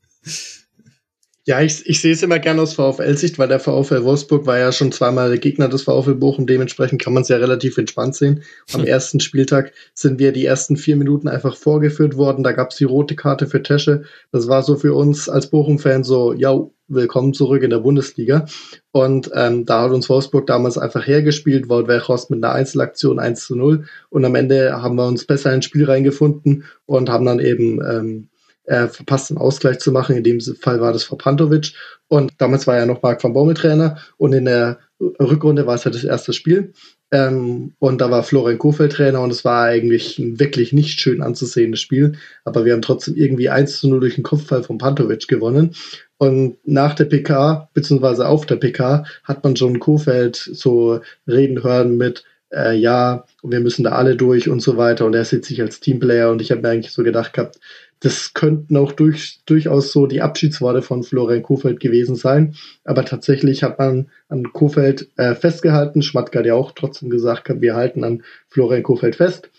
Ja, 1.45 1.61
ich, 1.61 1.85
ich 1.89 1.99
sehe 1.99 2.13
es 2.13 2.23
immer 2.23 2.39
gerne 2.39 2.61
aus 2.61 2.73
VfL-Sicht, 2.75 3.37
weil 3.37 3.49
der 3.49 3.59
VfL 3.59 4.05
Wolfsburg 4.05 4.45
war 4.45 4.57
ja 4.59 4.71
schon 4.71 4.93
zweimal 4.93 5.27
der 5.27 5.39
Gegner 5.39 5.67
des 5.67 5.81
VfL 5.81 6.15
Bochum. 6.15 6.47
Dementsprechend 6.47 7.01
kann 7.01 7.11
man 7.11 7.23
es 7.23 7.27
ja 7.27 7.35
relativ 7.35 7.77
entspannt 7.77 8.15
sehen. 8.15 8.43
Am 8.71 8.81
hm. 8.81 8.87
ersten 8.87 9.19
Spieltag 9.19 9.73
sind 9.93 10.19
wir 10.19 10.31
die 10.31 10.45
ersten 10.45 10.77
vier 10.77 10.95
Minuten 10.95 11.27
einfach 11.27 11.57
vorgeführt 11.57 12.15
worden. 12.15 12.45
Da 12.45 12.53
gab 12.53 12.71
es 12.71 12.77
die 12.77 12.85
rote 12.85 13.17
Karte 13.17 13.47
für 13.47 13.61
Tesche. 13.61 14.03
Das 14.31 14.47
war 14.47 14.63
so 14.63 14.77
für 14.77 14.93
uns 14.93 15.27
als 15.27 15.49
Bochum-Fan 15.49 16.05
so, 16.05 16.31
ja, 16.31 16.57
willkommen 16.87 17.33
zurück 17.33 17.61
in 17.61 17.71
der 17.71 17.79
Bundesliga. 17.79 18.45
Und 18.93 19.29
ähm, 19.35 19.65
da 19.65 19.81
hat 19.81 19.91
uns 19.91 20.07
Wolfsburg 20.09 20.47
damals 20.47 20.77
einfach 20.77 21.05
hergespielt, 21.05 21.67
Wout 21.67 21.89
Weghorst 21.89 22.29
mit 22.29 22.41
einer 22.41 22.53
Einzelaktion 22.53 23.19
1 23.19 23.45
zu 23.45 23.57
0. 23.57 23.83
Und 24.09 24.23
am 24.23 24.35
Ende 24.35 24.81
haben 24.81 24.95
wir 24.95 25.07
uns 25.07 25.25
besser 25.25 25.53
ins 25.53 25.65
Spiel 25.65 25.83
reingefunden 25.83 26.63
und 26.85 27.09
haben 27.09 27.25
dann 27.25 27.39
eben 27.39 27.81
ähm, 27.81 28.29
äh, 28.65 28.87
verpasst, 28.87 29.31
einen 29.31 29.39
Ausgleich 29.39 29.79
zu 29.79 29.91
machen. 29.91 30.15
In 30.15 30.23
dem 30.23 30.39
Fall 30.39 30.81
war 30.81 30.93
das 30.93 31.03
Frau 31.03 31.15
Pantovic. 31.15 31.73
Und 32.07 32.31
damals 32.37 32.67
war 32.67 32.77
ja 32.77 32.85
noch 32.85 33.01
Marc 33.01 33.23
van 33.23 33.33
Bommel 33.33 33.55
Trainer. 33.55 33.97
Und 34.17 34.33
in 34.33 34.45
der 34.45 34.79
Rückrunde 34.99 35.65
war 35.67 35.75
es 35.75 35.83
ja 35.83 35.91
das 35.91 36.03
erste 36.03 36.33
Spiel. 36.33 36.73
Ähm, 37.11 37.73
und 37.79 38.01
da 38.01 38.09
war 38.09 38.23
Florian 38.23 38.57
Kofeld 38.57 38.93
Trainer 38.93 39.21
und 39.21 39.31
es 39.31 39.45
war 39.45 39.65
eigentlich 39.65 40.17
ein 40.17 40.39
wirklich 40.39 40.73
nicht 40.73 40.99
schön 40.99 41.21
anzusehendes 41.21 41.79
Spiel. 41.79 42.13
Aber 42.43 42.65
wir 42.65 42.73
haben 42.73 42.81
trotzdem 42.81 43.15
irgendwie 43.15 43.49
1 43.49 43.81
zu 43.81 43.89
0 43.89 43.99
durch 43.99 44.15
den 44.15 44.23
Kopfball 44.23 44.63
von 44.63 44.79
Pantovic 44.79 45.27
gewonnen. 45.27 45.75
Und 46.17 46.57
nach 46.63 46.95
der 46.95 47.05
PK, 47.05 47.69
beziehungsweise 47.73 48.27
auf 48.27 48.45
der 48.45 48.55
PK, 48.55 49.05
hat 49.23 49.43
man 49.43 49.55
schon 49.55 49.79
Kofeld 49.79 50.37
so 50.37 51.01
reden 51.27 51.63
hören 51.63 51.97
mit, 51.97 52.23
äh, 52.51 52.75
ja, 52.75 53.25
wir 53.43 53.59
müssen 53.59 53.83
da 53.83 53.91
alle 53.91 54.15
durch 54.15 54.49
und 54.49 54.61
so 54.61 54.77
weiter. 54.77 55.05
Und 55.05 55.13
er 55.13 55.25
sieht 55.25 55.45
sich 55.45 55.61
als 55.61 55.81
Teamplayer 55.81 56.31
und 56.31 56.41
ich 56.41 56.49
habe 56.51 56.61
mir 56.61 56.69
eigentlich 56.69 56.93
so 56.93 57.03
gedacht 57.03 57.33
gehabt, 57.33 57.59
das 58.03 58.33
könnten 58.33 58.75
auch 58.75 58.91
durch, 58.91 59.39
durchaus 59.45 59.93
so 59.93 60.07
die 60.07 60.21
Abschiedsworte 60.21 60.81
von 60.81 61.03
Florian 61.03 61.41
Kofeld 61.41 61.79
gewesen 61.79 62.17
sein. 62.17 62.53
Aber 62.83 63.05
tatsächlich 63.05 63.63
hat 63.63 63.79
man 63.79 64.09
an 64.27 64.51
Kofeld 64.51 65.07
äh, 65.15 65.35
festgehalten. 65.35 66.01
Schmatke 66.01 66.39
hat 66.39 66.45
ja 66.45 66.53
auch 66.53 66.73
trotzdem 66.73 67.09
gesagt, 67.09 67.49
wir 67.61 67.75
halten 67.75 68.03
an 68.03 68.23
Florian 68.49 68.83
Kofeld 68.83 69.15
fest. 69.15 69.49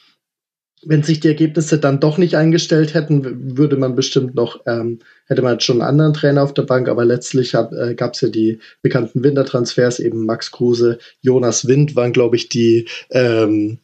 Wenn 0.86 1.02
sich 1.02 1.20
die 1.20 1.28
Ergebnisse 1.28 1.78
dann 1.78 2.00
doch 2.00 2.18
nicht 2.18 2.36
eingestellt 2.36 2.92
hätten, 2.92 3.56
würde 3.56 3.78
man 3.78 3.94
bestimmt 3.94 4.34
noch, 4.34 4.60
ähm, 4.66 4.98
hätte 5.26 5.40
man 5.40 5.58
schon 5.60 5.80
einen 5.80 5.88
anderen 5.88 6.12
Trainer 6.12 6.42
auf 6.42 6.52
der 6.52 6.64
Bank, 6.64 6.90
aber 6.90 7.06
letztlich 7.06 7.54
äh, 7.54 7.94
gab 7.94 8.12
es 8.12 8.20
ja 8.20 8.28
die 8.28 8.58
bekannten 8.82 9.24
Wintertransfers, 9.24 10.00
eben 10.00 10.26
Max 10.26 10.50
Kruse, 10.50 10.98
Jonas 11.22 11.66
Wind 11.66 11.96
waren, 11.96 12.12
glaube 12.12 12.36
ich, 12.36 12.50
die 12.50 12.88
ähm, 13.08 13.78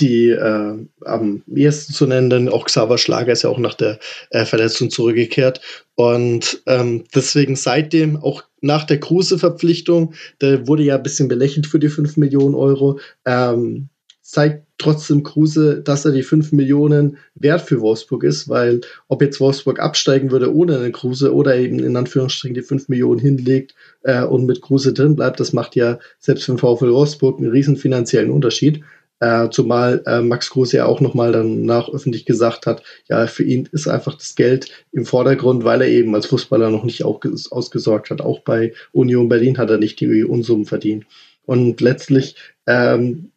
die 0.00 0.30
äh, 0.30 0.74
am 1.04 1.42
ehesten 1.54 1.92
zu 1.92 2.06
nennen, 2.06 2.48
auch 2.48 2.66
Xaver 2.66 2.98
Schlager 2.98 3.32
ist 3.32 3.42
ja 3.42 3.50
auch 3.50 3.58
nach 3.58 3.74
der 3.74 3.98
äh, 4.30 4.44
Verletzung 4.44 4.90
zurückgekehrt. 4.90 5.60
Und 5.94 6.62
ähm, 6.66 7.04
deswegen 7.14 7.56
seitdem, 7.56 8.16
auch 8.16 8.44
nach 8.60 8.84
der 8.84 9.00
Kruse-Verpflichtung, 9.00 10.14
da 10.38 10.66
wurde 10.66 10.84
ja 10.84 10.96
ein 10.96 11.02
bisschen 11.02 11.28
belächelt 11.28 11.66
für 11.66 11.78
die 11.78 11.88
5 11.88 12.16
Millionen 12.16 12.54
Euro, 12.54 13.00
ähm, 13.24 13.88
zeigt 14.22 14.66
trotzdem 14.76 15.22
Kruse, 15.22 15.80
dass 15.80 16.04
er 16.04 16.12
die 16.12 16.22
5 16.22 16.52
Millionen 16.52 17.16
wert 17.34 17.62
für 17.62 17.80
Wolfsburg 17.80 18.24
ist, 18.24 18.48
weil 18.48 18.82
ob 19.08 19.22
jetzt 19.22 19.40
Wolfsburg 19.40 19.80
absteigen 19.80 20.30
würde 20.30 20.54
ohne 20.54 20.78
einen 20.78 20.92
Kruse 20.92 21.34
oder 21.34 21.56
eben 21.56 21.78
in 21.78 21.96
Anführungsstrichen 21.96 22.54
die 22.54 22.62
5 22.62 22.90
Millionen 22.90 23.20
hinlegt 23.20 23.74
äh, 24.02 24.22
und 24.22 24.44
mit 24.44 24.60
Kruse 24.60 24.92
drin 24.92 25.16
bleibt, 25.16 25.40
das 25.40 25.54
macht 25.54 25.76
ja 25.76 25.98
selbst 26.18 26.44
für 26.44 26.52
den 26.52 26.58
VfL 26.58 26.92
Wolfsburg 26.92 27.38
einen 27.38 27.50
riesen 27.50 27.76
finanziellen 27.76 28.30
Unterschied. 28.30 28.82
Äh, 29.20 29.48
zumal 29.50 30.02
äh, 30.06 30.20
Max 30.20 30.50
Kruse 30.50 30.76
ja 30.76 30.86
auch 30.86 31.00
nochmal 31.00 31.32
danach 31.32 31.88
öffentlich 31.88 32.24
gesagt 32.24 32.66
hat, 32.66 32.82
ja, 33.08 33.26
für 33.26 33.42
ihn 33.42 33.68
ist 33.72 33.88
einfach 33.88 34.14
das 34.14 34.36
Geld 34.36 34.70
im 34.92 35.04
Vordergrund, 35.04 35.64
weil 35.64 35.82
er 35.82 35.88
eben 35.88 36.14
als 36.14 36.26
Fußballer 36.26 36.70
noch 36.70 36.84
nicht 36.84 37.04
auch 37.04 37.20
ausgesorgt 37.50 38.10
hat. 38.10 38.20
Auch 38.20 38.40
bei 38.40 38.74
Union 38.92 39.28
Berlin 39.28 39.58
hat 39.58 39.70
er 39.70 39.78
nicht 39.78 40.00
die 40.00 40.24
Unsummen 40.24 40.66
verdient. 40.66 41.06
Und 41.44 41.80
letztlich 41.80 42.36
ähm, 42.66 43.32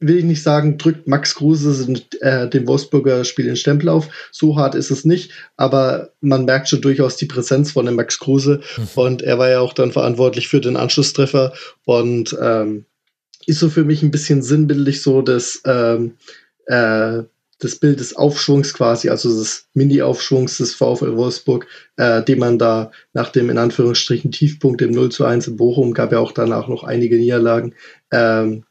will 0.00 0.16
ich 0.16 0.24
nicht 0.24 0.42
sagen, 0.42 0.78
drückt 0.78 1.06
Max 1.06 1.34
Kruse 1.34 1.94
äh, 2.20 2.48
dem 2.48 2.66
Wolfsburger 2.66 3.24
Spiel 3.24 3.44
den 3.44 3.56
Stempel 3.56 3.90
auf. 3.90 4.08
So 4.32 4.56
hart 4.56 4.74
ist 4.74 4.90
es 4.90 5.04
nicht, 5.04 5.32
aber 5.56 6.12
man 6.20 6.46
merkt 6.46 6.70
schon 6.70 6.80
durchaus 6.80 7.16
die 7.16 7.26
Präsenz 7.26 7.72
von 7.72 7.84
dem 7.84 7.96
Max 7.96 8.18
Kruse. 8.18 8.60
Mhm. 8.76 8.88
Und 8.94 9.22
er 9.22 9.38
war 9.38 9.50
ja 9.50 9.60
auch 9.60 9.74
dann 9.74 9.92
verantwortlich 9.92 10.48
für 10.48 10.60
den 10.60 10.76
Anschlusstreffer. 10.76 11.52
Und 11.84 12.36
ähm, 12.40 12.86
ist 13.46 13.60
so 13.60 13.68
für 13.68 13.84
mich 13.84 14.02
ein 14.02 14.10
bisschen 14.10 14.42
sinnbildlich 14.42 15.02
so 15.02 15.22
das, 15.22 15.60
ähm, 15.64 16.16
äh, 16.66 17.22
das 17.58 17.76
Bild 17.76 18.00
des 18.00 18.16
Aufschwungs 18.16 18.72
quasi, 18.74 19.10
also 19.10 19.28
des 19.28 19.68
Mini-Aufschwungs 19.74 20.58
des 20.58 20.74
VfL 20.74 21.16
Wolfsburg, 21.16 21.66
äh, 21.96 22.22
den 22.22 22.38
man 22.38 22.58
da 22.58 22.90
nach 23.12 23.30
dem 23.30 23.50
in 23.50 23.58
Anführungsstrichen 23.58 24.32
Tiefpunkt 24.32 24.80
im 24.82 24.92
0 24.92 25.10
zu 25.10 25.24
1 25.24 25.46
in 25.46 25.56
Bochum, 25.56 25.92
gab 25.92 26.12
ja 26.12 26.18
auch 26.18 26.32
danach 26.32 26.68
noch 26.68 26.84
einige 26.84 27.16
Niederlagen, 27.16 27.74
ähm, 28.10 28.64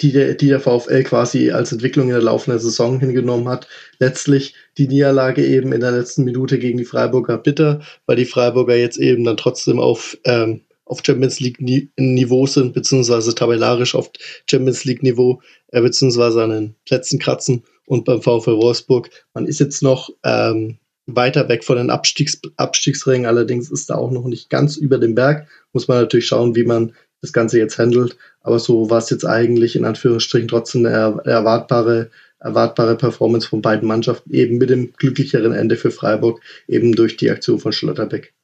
die, 0.00 0.12
der, 0.12 0.34
die 0.34 0.48
der 0.48 0.60
VfL 0.60 1.04
quasi 1.04 1.52
als 1.52 1.72
Entwicklung 1.72 2.08
in 2.08 2.14
der 2.14 2.22
laufenden 2.22 2.60
Saison 2.60 3.00
hingenommen 3.00 3.48
hat. 3.48 3.66
Letztlich 3.98 4.54
die 4.76 4.88
Niederlage 4.88 5.46
eben 5.46 5.72
in 5.72 5.80
der 5.80 5.92
letzten 5.92 6.24
Minute 6.24 6.58
gegen 6.58 6.76
die 6.76 6.84
Freiburger 6.84 7.38
bitter, 7.38 7.80
weil 8.04 8.16
die 8.16 8.26
Freiburger 8.26 8.76
jetzt 8.76 8.98
eben 8.98 9.24
dann 9.24 9.38
trotzdem 9.38 9.80
auf 9.80 10.18
ähm, 10.24 10.65
auf 10.86 11.02
Champions 11.04 11.40
League 11.40 11.60
Niveau 11.60 12.46
sind, 12.46 12.72
beziehungsweise 12.72 13.34
tabellarisch 13.34 13.94
auf 13.94 14.10
Champions 14.48 14.84
League 14.84 15.02
Niveau, 15.02 15.42
äh, 15.68 15.82
beziehungsweise 15.82 16.42
an 16.42 16.50
den 16.50 16.74
Plätzen 16.86 17.18
kratzen. 17.18 17.64
Und 17.86 18.04
beim 18.04 18.22
VfL 18.22 18.56
Wolfsburg, 18.56 19.10
man 19.34 19.46
ist 19.46 19.60
jetzt 19.60 19.82
noch 19.82 20.10
ähm, 20.24 20.78
weiter 21.06 21.48
weg 21.48 21.64
von 21.64 21.76
den 21.76 21.90
Abstiegs 21.90 22.40
Abstiegsrängen, 22.56 23.26
allerdings 23.26 23.70
ist 23.70 23.90
da 23.90 23.96
auch 23.96 24.10
noch 24.10 24.24
nicht 24.24 24.48
ganz 24.48 24.76
über 24.76 24.98
dem 24.98 25.14
Berg. 25.14 25.46
Muss 25.72 25.88
man 25.88 25.98
natürlich 25.98 26.26
schauen, 26.26 26.56
wie 26.56 26.64
man 26.64 26.92
das 27.20 27.32
Ganze 27.32 27.58
jetzt 27.58 27.78
handelt. 27.78 28.16
Aber 28.40 28.58
so 28.58 28.90
war 28.90 28.98
es 28.98 29.10
jetzt 29.10 29.24
eigentlich 29.24 29.76
in 29.76 29.84
Anführungsstrichen 29.84 30.48
trotzdem 30.48 30.86
eine 30.86 31.20
erwartbare, 31.24 32.10
erwartbare 32.38 32.96
Performance 32.96 33.48
von 33.48 33.62
beiden 33.62 33.88
Mannschaften, 33.88 34.32
eben 34.32 34.58
mit 34.58 34.70
dem 34.70 34.92
glücklicheren 34.92 35.52
Ende 35.52 35.76
für 35.76 35.90
Freiburg, 35.90 36.40
eben 36.68 36.94
durch 36.94 37.16
die 37.16 37.30
Aktion 37.30 37.58
von 37.58 37.72
Schlotterbeck. 37.72 38.35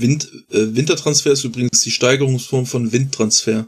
Wind, 0.00 0.28
äh, 0.50 0.74
Wintertransfer 0.74 1.32
ist 1.32 1.44
übrigens 1.44 1.80
die 1.82 1.90
Steigerungsform 1.90 2.66
von 2.66 2.92
Windtransfer. 2.92 3.66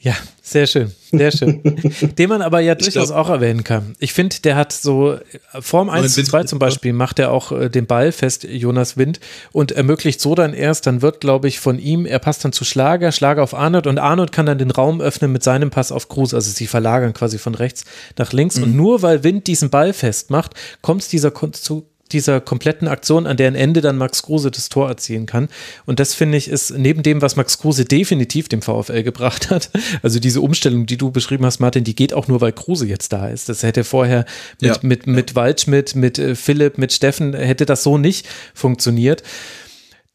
Ja, 0.00 0.14
sehr 0.42 0.66
schön, 0.66 0.92
sehr 1.10 1.32
schön. 1.32 1.60
Den 2.18 2.28
man 2.28 2.40
aber 2.40 2.60
ja 2.60 2.76
durchaus 2.76 3.08
glaub, 3.08 3.26
auch 3.26 3.30
erwähnen 3.30 3.64
kann. 3.64 3.96
Ich 3.98 4.12
finde, 4.12 4.36
der 4.44 4.54
hat 4.54 4.72
so, 4.72 5.18
Form 5.60 5.90
1 5.90 6.14
zu 6.14 6.22
2 6.22 6.44
zum 6.44 6.60
Beispiel, 6.60 6.92
macht 6.92 7.18
er 7.18 7.32
auch 7.32 7.50
äh, 7.50 7.68
den 7.68 7.86
Ball 7.86 8.12
fest, 8.12 8.44
Jonas 8.44 8.96
Wind, 8.96 9.18
und 9.50 9.72
ermöglicht 9.72 10.20
so 10.20 10.36
dann 10.36 10.54
erst, 10.54 10.86
dann 10.86 11.02
wird, 11.02 11.20
glaube 11.20 11.48
ich, 11.48 11.58
von 11.58 11.80
ihm, 11.80 12.06
er 12.06 12.20
passt 12.20 12.44
dann 12.44 12.52
zu 12.52 12.64
Schlager, 12.64 13.10
Schlager 13.10 13.42
auf 13.42 13.54
Arnold 13.54 13.88
und 13.88 13.98
Arnold 13.98 14.30
kann 14.30 14.46
dann 14.46 14.58
den 14.58 14.70
Raum 14.70 15.00
öffnen 15.00 15.32
mit 15.32 15.42
seinem 15.42 15.70
Pass 15.70 15.90
auf 15.90 16.08
Kruse. 16.08 16.36
Also 16.36 16.50
sie 16.52 16.68
verlagern 16.68 17.12
quasi 17.12 17.36
von 17.36 17.56
rechts 17.56 17.84
nach 18.16 18.32
links. 18.32 18.56
Mhm. 18.56 18.62
Und 18.62 18.76
nur 18.76 19.02
weil 19.02 19.24
Wind 19.24 19.48
diesen 19.48 19.68
Ball 19.68 19.92
festmacht, 19.92 20.54
kommt 20.80 21.02
es 21.02 21.08
dieser 21.08 21.34
zu 21.52 21.88
dieser 22.12 22.40
kompletten 22.40 22.88
Aktion, 22.88 23.26
an 23.26 23.36
deren 23.36 23.54
Ende 23.54 23.80
dann 23.80 23.96
Max 23.96 24.22
Kruse 24.22 24.50
das 24.50 24.68
Tor 24.68 24.88
erzielen 24.88 25.26
kann. 25.26 25.48
Und 25.86 26.00
das 26.00 26.14
finde 26.14 26.38
ich 26.38 26.48
ist 26.48 26.70
neben 26.76 27.02
dem, 27.02 27.22
was 27.22 27.36
Max 27.36 27.58
Kruse 27.58 27.84
definitiv 27.84 28.48
dem 28.48 28.62
VfL 28.62 29.02
gebracht 29.02 29.50
hat, 29.50 29.70
also 30.02 30.18
diese 30.18 30.40
Umstellung, 30.40 30.86
die 30.86 30.96
du 30.96 31.10
beschrieben 31.10 31.44
hast, 31.44 31.60
Martin, 31.60 31.84
die 31.84 31.94
geht 31.94 32.12
auch 32.12 32.28
nur, 32.28 32.40
weil 32.40 32.52
Kruse 32.52 32.86
jetzt 32.86 33.12
da 33.12 33.28
ist. 33.28 33.48
Das 33.48 33.62
hätte 33.62 33.84
vorher 33.84 34.24
mit, 34.60 34.70
ja. 34.70 34.78
mit, 34.82 35.06
mit 35.06 35.34
Waldschmidt, 35.34 35.94
mit 35.94 36.18
äh, 36.18 36.34
Philipp, 36.34 36.78
mit 36.78 36.92
Steffen, 36.92 37.34
hätte 37.34 37.66
das 37.66 37.82
so 37.82 37.98
nicht 37.98 38.28
funktioniert. 38.54 39.22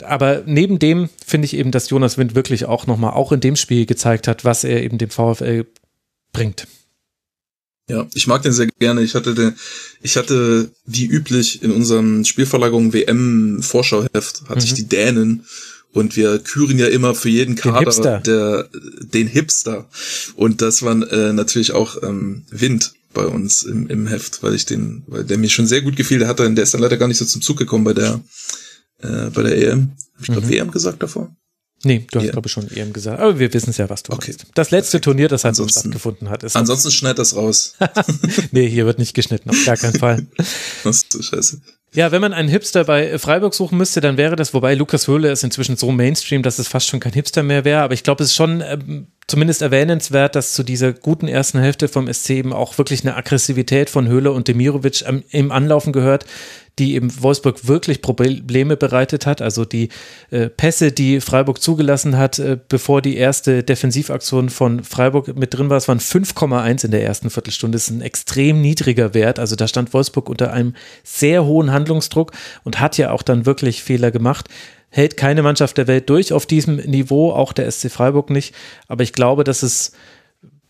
Aber 0.03 0.43
neben 0.45 0.79
dem 0.79 1.09
finde 1.25 1.45
ich 1.45 1.55
eben, 1.55 1.71
dass 1.71 1.89
Jonas 1.89 2.17
Wind 2.17 2.35
wirklich 2.35 2.65
auch 2.65 2.87
nochmal, 2.87 3.13
auch 3.13 3.31
in 3.31 3.39
dem 3.39 3.55
Spiel 3.55 3.85
gezeigt 3.85 4.27
hat, 4.27 4.43
was 4.43 4.63
er 4.63 4.83
eben 4.83 4.97
dem 4.97 5.09
VfL 5.09 5.65
bringt. 6.31 6.67
Ja, 7.89 8.07
ich 8.13 8.27
mag 8.27 8.41
den 8.41 8.53
sehr 8.53 8.67
gerne. 8.79 9.01
Ich 9.01 9.13
hatte 9.13 9.33
den, 9.33 9.55
ich 10.01 10.15
hatte 10.15 10.71
wie 10.85 11.05
üblich 11.05 11.63
in 11.63 11.71
unserem 11.71 12.23
Spielverlagerung 12.23 12.93
WM 12.93 13.61
Vorschauheft 13.61 14.43
hatte 14.47 14.61
mhm. 14.61 14.65
ich 14.65 14.73
die 14.73 14.87
Dänen 14.87 15.45
und 15.91 16.15
wir 16.15 16.39
küren 16.39 16.79
ja 16.79 16.87
immer 16.87 17.13
für 17.13 17.29
jeden 17.29 17.55
Kader 17.55 17.91
den 17.91 18.23
der 18.23 18.69
den 19.01 19.27
Hipster 19.27 19.89
und 20.35 20.61
das 20.61 20.81
war 20.81 20.95
äh, 21.11 21.33
natürlich 21.33 21.73
auch 21.73 22.01
ähm, 22.03 22.45
Wind 22.49 22.93
bei 23.13 23.25
uns 23.25 23.63
im, 23.63 23.87
im 23.87 24.07
Heft, 24.07 24.43
weil 24.43 24.55
ich 24.55 24.65
den, 24.65 25.03
weil 25.07 25.23
der 25.23 25.37
mir 25.37 25.49
schon 25.49 25.67
sehr 25.67 25.81
gut 25.81 25.95
gefiel. 25.95 26.19
Der 26.19 26.27
hat 26.27 26.39
dann, 26.39 26.55
der 26.55 26.63
ist 26.63 26.73
dann 26.73 26.81
leider 26.81 26.97
gar 26.97 27.07
nicht 27.07 27.19
so 27.19 27.25
zum 27.25 27.41
Zug 27.41 27.57
gekommen 27.57 27.83
bei 27.83 27.93
der 27.93 28.21
äh, 28.99 29.29
bei 29.29 29.43
der 29.43 29.57
EM. 29.57 29.91
Hab 30.15 30.21
ich 30.21 30.27
glaube 30.27 30.47
mhm. 30.47 30.51
WM 30.51 30.71
gesagt 30.71 31.03
davor? 31.03 31.35
Nee, 31.85 32.05
du 32.11 32.19
hast, 32.19 32.25
ja. 32.25 32.31
glaube 32.31 32.47
ich, 32.47 32.51
schon 32.51 32.69
EM 32.71 32.93
gesagt. 32.93 33.19
Aber 33.19 33.39
wir 33.39 33.53
wissen 33.53 33.71
es 33.71 33.77
ja, 33.77 33.89
was 33.89 34.03
du 34.03 34.13
okay. 34.13 34.31
meinst. 34.31 34.45
Das 34.53 34.71
letzte 34.71 34.91
Perfekt. 34.91 35.03
Turnier, 35.03 35.27
das 35.27 35.43
halt 35.43 35.55
so 35.55 35.67
stattgefunden 35.67 36.29
hat. 36.29 36.43
Ist 36.43 36.55
ansonsten 36.55 36.91
schneid 36.91 37.19
das 37.19 37.35
raus. 37.35 37.75
nee, 38.51 38.69
hier 38.69 38.85
wird 38.85 38.99
nicht 38.99 39.13
geschnitten, 39.13 39.49
auf 39.49 39.65
gar 39.65 39.75
keinen 39.75 39.99
Fall. 39.99 40.25
Was 40.83 40.97
ist 40.97 41.11
so 41.11 41.21
scheiße. 41.21 41.59
Ja, 41.95 42.11
wenn 42.11 42.21
man 42.21 42.33
einen 42.33 42.49
Hipster 42.49 42.85
bei 42.85 43.19
Freiburg 43.19 43.53
suchen 43.53 43.77
müsste, 43.77 44.01
dann 44.01 44.17
wäre 44.17 44.35
das, 44.35 44.53
wobei 44.53 44.73
Lukas 44.73 45.07
Höhle 45.07 45.31
ist 45.31 45.43
inzwischen 45.43 45.75
so 45.75 45.91
Mainstream, 45.91 46.41
dass 46.41 46.57
es 46.57 46.67
fast 46.67 46.87
schon 46.87 46.99
kein 46.99 47.13
Hipster 47.13 47.43
mehr 47.43 47.65
wäre. 47.65 47.81
Aber 47.81 47.93
ich 47.93 48.03
glaube, 48.03 48.23
es 48.23 48.31
ist 48.31 48.35
schon 48.35 48.61
ähm, 48.61 49.07
zumindest 49.27 49.61
erwähnenswert, 49.61 50.35
dass 50.35 50.53
zu 50.53 50.63
dieser 50.63 50.91
guten 50.91 51.27
ersten 51.27 51.59
Hälfte 51.59 51.87
vom 51.87 52.11
SC 52.11 52.31
eben 52.31 52.51
auch 52.51 52.77
wirklich 52.79 53.01
eine 53.01 53.15
Aggressivität 53.15 53.91
von 53.91 54.07
Höhle 54.07 54.31
und 54.31 54.47
Demirovic 54.47 55.03
im 55.29 55.51
Anlaufen 55.51 55.93
gehört, 55.93 56.25
die 56.79 56.95
eben 56.95 57.11
Wolfsburg 57.21 57.67
wirklich 57.67 58.01
Probleme 58.01 58.75
bereitet 58.75 59.25
hat. 59.25 59.41
Also 59.41 59.65
die 59.65 59.89
äh, 60.31 60.49
Pässe, 60.49 60.91
die 60.91 61.21
Freiburg 61.21 61.61
zugelassen 61.61 62.17
hat, 62.17 62.39
äh, 62.39 62.57
bevor 62.67 63.01
die 63.01 63.15
erste 63.15 63.63
Defensivaktion 63.63 64.49
von 64.49 64.83
Freiburg 64.83 65.35
mit 65.35 65.53
drin 65.53 65.69
war, 65.69 65.77
es 65.77 65.87
waren 65.87 65.99
5,1 65.99 66.85
in 66.85 66.91
der 66.91 67.03
ersten 67.03 67.29
Viertelstunde. 67.29 67.75
Das 67.75 67.83
ist 67.83 67.91
ein 67.91 68.01
extrem 68.01 68.61
niedriger 68.61 69.13
Wert. 69.13 69.39
Also 69.39 69.55
da 69.55 69.67
stand 69.67 69.93
Wolfsburg 69.93 70.29
unter 70.29 70.51
einem 70.51 70.73
sehr 71.03 71.45
hohen 71.45 71.71
Handlungsdruck 71.71 72.31
und 72.63 72.79
hat 72.79 72.97
ja 72.97 73.11
auch 73.11 73.21
dann 73.21 73.45
wirklich 73.45 73.83
Fehler 73.83 74.11
gemacht 74.11 74.49
hält 74.93 75.17
keine 75.17 75.41
Mannschaft 75.41 75.79
der 75.79 75.87
Welt 75.87 76.07
durch 76.09 76.33
auf 76.33 76.45
diesem 76.45 76.75
Niveau, 76.75 77.31
auch 77.31 77.51
der 77.51 77.69
SC 77.69 77.89
Freiburg 77.89 78.29
nicht. 78.29 78.53
Aber 78.87 79.01
ich 79.01 79.11
glaube, 79.11 79.43
dass 79.43 79.63
es 79.63 79.93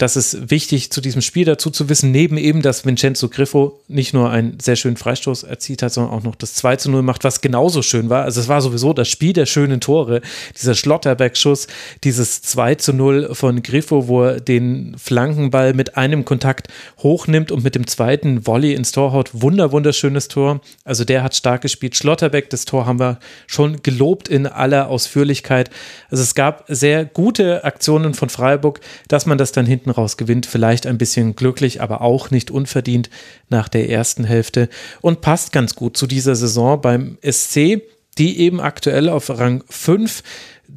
Das 0.04 0.18
ist 0.18 0.52
wichtig 0.52 0.92
zu 0.92 1.00
diesem 1.00 1.22
Spiel 1.22 1.46
dazu 1.46 1.70
zu 1.70 1.88
wissen, 1.88 2.12
neben 2.12 2.36
eben, 2.36 2.62
dass 2.62 2.86
Vincenzo 2.86 3.30
Griffo 3.30 3.80
nicht 3.88 4.14
nur 4.14 4.30
einen 4.30 4.60
sehr 4.60 4.76
schönen 4.76 4.98
Freistoß 4.98 5.44
erzielt 5.44 5.82
hat, 5.82 5.94
sondern 5.94 6.12
auch 6.14 6.24
noch 6.24 6.36
das 6.36 6.56
2 6.56 6.76
zu 6.76 6.92
0 6.92 7.04
macht, 7.04 7.24
was 7.24 7.40
genauso 7.40 7.82
schön 7.82 8.10
war. 8.10 8.26
Also 8.26 8.42
es 8.42 8.50
war 8.50 8.60
sowieso 8.60 8.92
das 8.92 9.08
Spiel 9.08 9.32
der 9.32 9.46
schönen 9.46 9.80
Tore. 9.80 10.20
Dieser 10.62 10.76
Schlotterbeck-Schuss, 10.76 11.68
dieses 12.04 12.42
2 12.42 12.76
zu 12.76 12.92
0 12.92 13.30
von 13.34 13.64
Griffo, 13.64 14.10
wo 14.10 14.24
er 14.24 14.42
den 14.42 14.98
Flankenball 14.98 15.74
mit 15.74 15.96
einem 15.96 16.26
Kontakt 16.26 16.68
hochnimmt 17.02 17.54
und 17.54 17.64
mit 17.64 17.76
dem 17.76 17.88
zweiten 17.88 18.46
Volley 18.46 18.74
ins 18.74 18.92
Tor 18.92 19.14
haut. 19.14 19.30
Wunder, 19.32 19.72
wunderschönes 19.72 20.28
Tor. 20.28 20.60
Also 20.84 21.06
der 21.06 21.24
hat 21.24 21.34
stark 21.34 21.62
gespielt. 21.62 21.96
Schlotterbeck, 21.96 22.50
das 22.50 22.66
Tor 22.66 22.86
haben 22.86 23.00
wir 23.00 23.20
schon 23.48 23.82
gelobt 23.84 24.28
in 24.28 24.48
aller 24.48 24.90
Ausführlichkeit. 24.90 25.70
Also 26.12 26.24
es 26.24 26.36
gab 26.36 26.66
sehr 26.68 27.06
gute 27.06 27.64
Aktionen 27.64 28.14
von 28.14 28.28
Freiburg, 28.28 28.82
dass 29.08 29.26
man 29.26 29.38
das 29.38 29.54
dann 29.54 29.66
hinten 29.66 29.93
raus 29.94 30.18
gewinnt. 30.18 30.45
Vielleicht 30.45 30.86
ein 30.86 30.98
bisschen 30.98 31.36
glücklich, 31.36 31.82
aber 31.82 32.02
auch 32.02 32.32
nicht 32.32 32.52
unverdient 32.52 33.10
nach 33.49 33.70
der 33.70 33.90
ersten 33.90 34.24
Hälfte 34.24 34.70
und 35.02 35.22
passt 35.22 35.52
ganz 35.52 35.76
gut 35.76 35.98
zu 35.98 36.07
dieser 36.07 36.36
Saison 36.36 36.82
beim 36.82 37.18
SC, 37.22 37.82
die 38.18 38.40
eben 38.40 38.61
aktuell 38.61 39.10
auf 39.10 39.30
Rang 39.30 39.64
5 39.70 40.24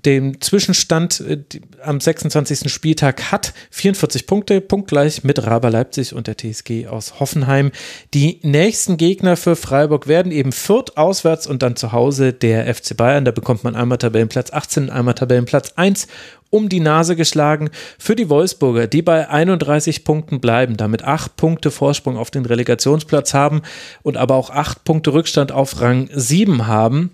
den 0.07 0.41
Zwischenstand 0.41 1.21
äh, 1.21 1.43
am 1.83 2.01
26. 2.01 2.73
Spieltag 2.73 3.33
hat 3.33 3.53
44 3.71 4.27
Punkte, 4.27 4.61
punktgleich 4.61 5.25
mit 5.25 5.45
Raber 5.45 5.71
Leipzig 5.71 6.15
und 6.15 6.29
der 6.29 6.37
TSG 6.37 6.87
aus 6.87 7.19
Hoffenheim. 7.21 7.73
Die 8.15 8.39
nächsten 8.43 8.97
Gegner 8.97 9.37
für 9.37 9.57
Freiburg 9.57 10.07
werden 10.07 10.33
eben 10.33 10.53
Fürth 10.53 10.97
auswärts 10.97 11.47
und 11.47 11.63
dann 11.63 11.77
zu 11.77 11.93
Hause 11.93 12.33
der 12.33 12.73
FC 12.73 12.97
Bayern. 12.97 13.25
Da 13.25 13.33
bekommt 13.33 13.65
man 13.65 13.75
einmal 13.75 13.99
Tabellenplatz 13.99 14.53
18, 14.53 14.89
einmal 14.89 15.15
Tabellenplatz 15.15 15.73
1 15.77 16.07
um 16.51 16.69
die 16.69 16.81
Nase 16.81 17.17
geschlagen 17.17 17.71
für 17.99 18.15
die 18.15 18.31
Wolfsburger, 18.31 18.87
die 18.87 19.03
bei 19.03 19.29
31 19.29 20.05
Punkten 20.05 20.41
bleiben, 20.41 20.77
damit 20.77 21.03
acht 21.03 21.37
Punkte 21.37 21.73
Vorsprung 21.73 22.17
auf 22.17 22.31
den 22.31 22.47
Relegationsplatz 22.47 23.35
haben 23.35 23.63
und 24.03 24.17
aber 24.17 24.37
auch 24.37 24.51
acht 24.51 24.85
Punkte 24.85 25.13
Rückstand 25.13 25.51
auf 25.51 25.81
Rang 25.81 26.09
7 26.13 26.69
haben. 26.69 27.11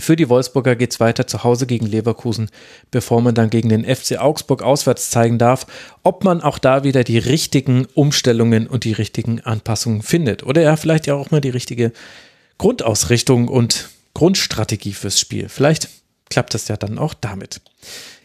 Für 0.00 0.14
die 0.14 0.28
Wolfsburger 0.28 0.76
geht 0.76 0.92
es 0.92 1.00
weiter 1.00 1.26
zu 1.26 1.42
Hause 1.42 1.66
gegen 1.66 1.86
Leverkusen, 1.86 2.50
bevor 2.90 3.20
man 3.20 3.34
dann 3.34 3.50
gegen 3.50 3.68
den 3.68 3.84
FC 3.84 4.18
Augsburg 4.18 4.62
auswärts 4.62 5.10
zeigen 5.10 5.38
darf, 5.38 5.66
ob 6.04 6.22
man 6.22 6.40
auch 6.40 6.58
da 6.58 6.84
wieder 6.84 7.02
die 7.02 7.18
richtigen 7.18 7.86
Umstellungen 7.94 8.68
und 8.68 8.84
die 8.84 8.92
richtigen 8.92 9.40
Anpassungen 9.40 10.02
findet. 10.02 10.44
Oder 10.44 10.62
ja, 10.62 10.76
vielleicht 10.76 11.06
ja 11.08 11.14
auch 11.14 11.30
mal 11.30 11.40
die 11.40 11.50
richtige 11.50 11.92
Grundausrichtung 12.58 13.48
und 13.48 13.88
Grundstrategie 14.14 14.92
fürs 14.92 15.18
Spiel. 15.18 15.48
Vielleicht 15.48 15.88
klappt 16.30 16.54
das 16.54 16.68
ja 16.68 16.76
dann 16.76 16.98
auch 16.98 17.14
damit. 17.14 17.60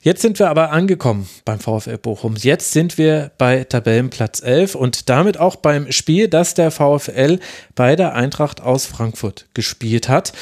Jetzt 0.02 0.22
sind 0.22 0.38
wir 0.38 0.50
aber 0.50 0.72
angekommen 0.72 1.30
beim 1.45 1.60
VfL 1.60 1.98
Bochum. 1.98 2.36
Jetzt 2.36 2.74
sind 2.74 2.98
wir 2.98 3.32
bei 3.38 3.64
Tabellenplatz 3.64 4.41
11 4.41 4.76
und 4.76 5.08
damit 5.10 5.40
auch 5.40 5.56
beim 5.56 5.91
Spiel, 5.94 6.28
das 6.28 6.56
der 6.56 6.72
VfL 6.72 7.40
bei 7.76 7.95
der 7.95 8.14
Eintracht 8.14 8.60
aus 8.60 8.86
Frankfurt 8.86 9.45
gespielt 9.54 10.10
hat. 10.10 10.34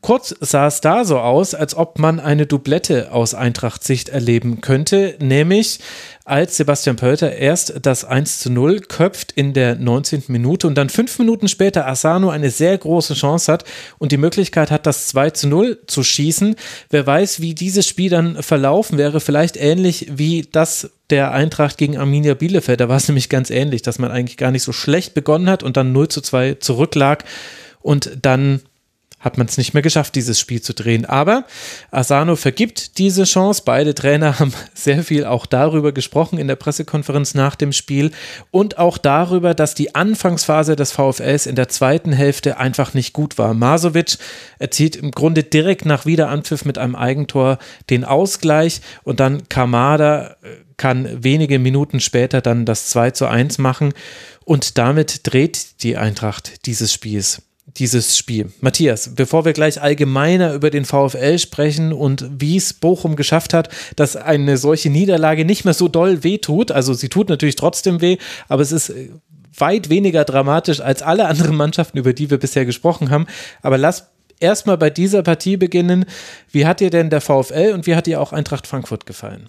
Kurz 0.00 0.32
sah 0.40 0.68
es 0.68 0.80
da 0.80 1.04
so 1.04 1.18
aus, 1.18 1.54
als 1.54 1.74
ob 1.74 1.98
man 1.98 2.20
eine 2.20 2.46
Doublette 2.46 3.10
aus 3.10 3.34
Eintracht-Sicht 3.34 4.08
erleben 4.08 4.60
könnte, 4.60 5.16
nämlich 5.18 5.80
als 6.24 6.56
Sebastian 6.56 6.94
Pölter 6.94 7.34
erst 7.34 7.74
das 7.82 8.04
1 8.04 8.38
zu 8.38 8.50
0 8.50 8.80
köpft 8.80 9.32
in 9.32 9.54
der 9.54 9.74
19. 9.74 10.24
Minute 10.28 10.68
und 10.68 10.76
dann 10.76 10.88
fünf 10.88 11.18
Minuten 11.18 11.48
später 11.48 11.88
Asano 11.88 12.30
eine 12.30 12.50
sehr 12.50 12.78
große 12.78 13.14
Chance 13.14 13.50
hat 13.50 13.64
und 13.98 14.12
die 14.12 14.18
Möglichkeit 14.18 14.70
hat, 14.70 14.86
das 14.86 15.08
2 15.08 15.30
zu 15.30 15.48
0 15.48 15.78
zu 15.88 16.04
schießen. 16.04 16.54
Wer 16.90 17.04
weiß, 17.04 17.40
wie 17.40 17.54
dieses 17.54 17.88
Spiel 17.88 18.10
dann 18.10 18.40
verlaufen 18.40 18.98
wäre, 18.98 19.18
vielleicht 19.18 19.56
ähnlich 19.56 20.06
wie 20.10 20.46
das 20.52 20.90
der 21.10 21.32
Eintracht 21.32 21.76
gegen 21.76 21.98
Arminia 21.98 22.34
Bielefeld. 22.34 22.80
Da 22.80 22.88
war 22.88 22.98
es 22.98 23.08
nämlich 23.08 23.30
ganz 23.30 23.50
ähnlich, 23.50 23.82
dass 23.82 23.98
man 23.98 24.12
eigentlich 24.12 24.36
gar 24.36 24.52
nicht 24.52 24.62
so 24.62 24.72
schlecht 24.72 25.14
begonnen 25.14 25.48
hat 25.48 25.64
und 25.64 25.76
dann 25.76 25.92
0 25.92 26.06
zu 26.08 26.20
2 26.20 26.54
zurücklag 26.60 27.24
und 27.80 28.18
dann 28.22 28.60
hat 29.20 29.36
man 29.36 29.48
es 29.48 29.58
nicht 29.58 29.74
mehr 29.74 29.82
geschafft, 29.82 30.14
dieses 30.14 30.38
Spiel 30.38 30.62
zu 30.62 30.74
drehen. 30.74 31.04
Aber 31.04 31.44
Asano 31.90 32.36
vergibt 32.36 32.98
diese 32.98 33.24
Chance. 33.24 33.62
Beide 33.64 33.94
Trainer 33.94 34.38
haben 34.38 34.52
sehr 34.74 35.02
viel 35.02 35.24
auch 35.24 35.46
darüber 35.46 35.92
gesprochen 35.92 36.38
in 36.38 36.46
der 36.46 36.56
Pressekonferenz 36.56 37.34
nach 37.34 37.56
dem 37.56 37.72
Spiel 37.72 38.12
und 38.50 38.78
auch 38.78 38.98
darüber, 38.98 39.54
dass 39.54 39.74
die 39.74 39.94
Anfangsphase 39.94 40.76
des 40.76 40.92
VfLs 40.92 41.46
in 41.46 41.56
der 41.56 41.68
zweiten 41.68 42.12
Hälfte 42.12 42.58
einfach 42.58 42.94
nicht 42.94 43.12
gut 43.12 43.38
war. 43.38 43.54
Masovic 43.54 44.18
erzielt 44.58 44.96
im 44.96 45.10
Grunde 45.10 45.42
direkt 45.42 45.84
nach 45.84 46.06
Wiederanpfiff 46.06 46.64
mit 46.64 46.78
einem 46.78 46.94
Eigentor 46.94 47.58
den 47.90 48.04
Ausgleich 48.04 48.80
und 49.02 49.20
dann 49.20 49.48
Kamada 49.48 50.36
äh, 50.42 50.48
kann 50.76 51.24
wenige 51.24 51.58
Minuten 51.58 51.98
später 51.98 52.40
dann 52.40 52.64
das 52.64 52.86
2 52.90 53.10
zu 53.10 53.26
1 53.26 53.58
machen 53.58 53.94
und 54.44 54.78
damit 54.78 55.20
dreht 55.24 55.82
die 55.82 55.96
Eintracht 55.96 56.66
dieses 56.66 56.92
Spiels 56.92 57.42
dieses 57.76 58.16
Spiel. 58.16 58.50
Matthias, 58.60 59.14
bevor 59.14 59.44
wir 59.44 59.52
gleich 59.52 59.80
allgemeiner 59.80 60.54
über 60.54 60.70
den 60.70 60.84
VfL 60.84 61.38
sprechen 61.38 61.92
und 61.92 62.28
wie 62.38 62.56
es 62.56 62.72
Bochum 62.72 63.14
geschafft 63.14 63.54
hat, 63.54 63.68
dass 63.96 64.16
eine 64.16 64.56
solche 64.56 64.90
Niederlage 64.90 65.44
nicht 65.44 65.64
mehr 65.64 65.74
so 65.74 65.88
doll 65.88 66.24
wehtut, 66.24 66.70
also 66.70 66.94
sie 66.94 67.08
tut 67.08 67.28
natürlich 67.28 67.56
trotzdem 67.56 68.00
weh, 68.00 68.16
aber 68.48 68.62
es 68.62 68.72
ist 68.72 68.90
äh, 68.90 69.10
weit 69.56 69.90
weniger 69.90 70.24
dramatisch 70.24 70.80
als 70.80 71.02
alle 71.02 71.26
anderen 71.26 71.56
Mannschaften, 71.56 71.98
über 71.98 72.12
die 72.12 72.30
wir 72.30 72.38
bisher 72.38 72.64
gesprochen 72.64 73.10
haben. 73.10 73.26
Aber 73.62 73.76
lass 73.76 74.08
erstmal 74.40 74.78
bei 74.78 74.90
dieser 74.90 75.22
Partie 75.22 75.56
beginnen. 75.56 76.04
Wie 76.50 76.66
hat 76.66 76.80
dir 76.80 76.90
denn 76.90 77.10
der 77.10 77.20
VfL 77.20 77.72
und 77.74 77.86
wie 77.86 77.94
hat 77.94 78.06
dir 78.06 78.20
auch 78.20 78.32
Eintracht 78.32 78.66
Frankfurt 78.66 79.06
gefallen? 79.06 79.48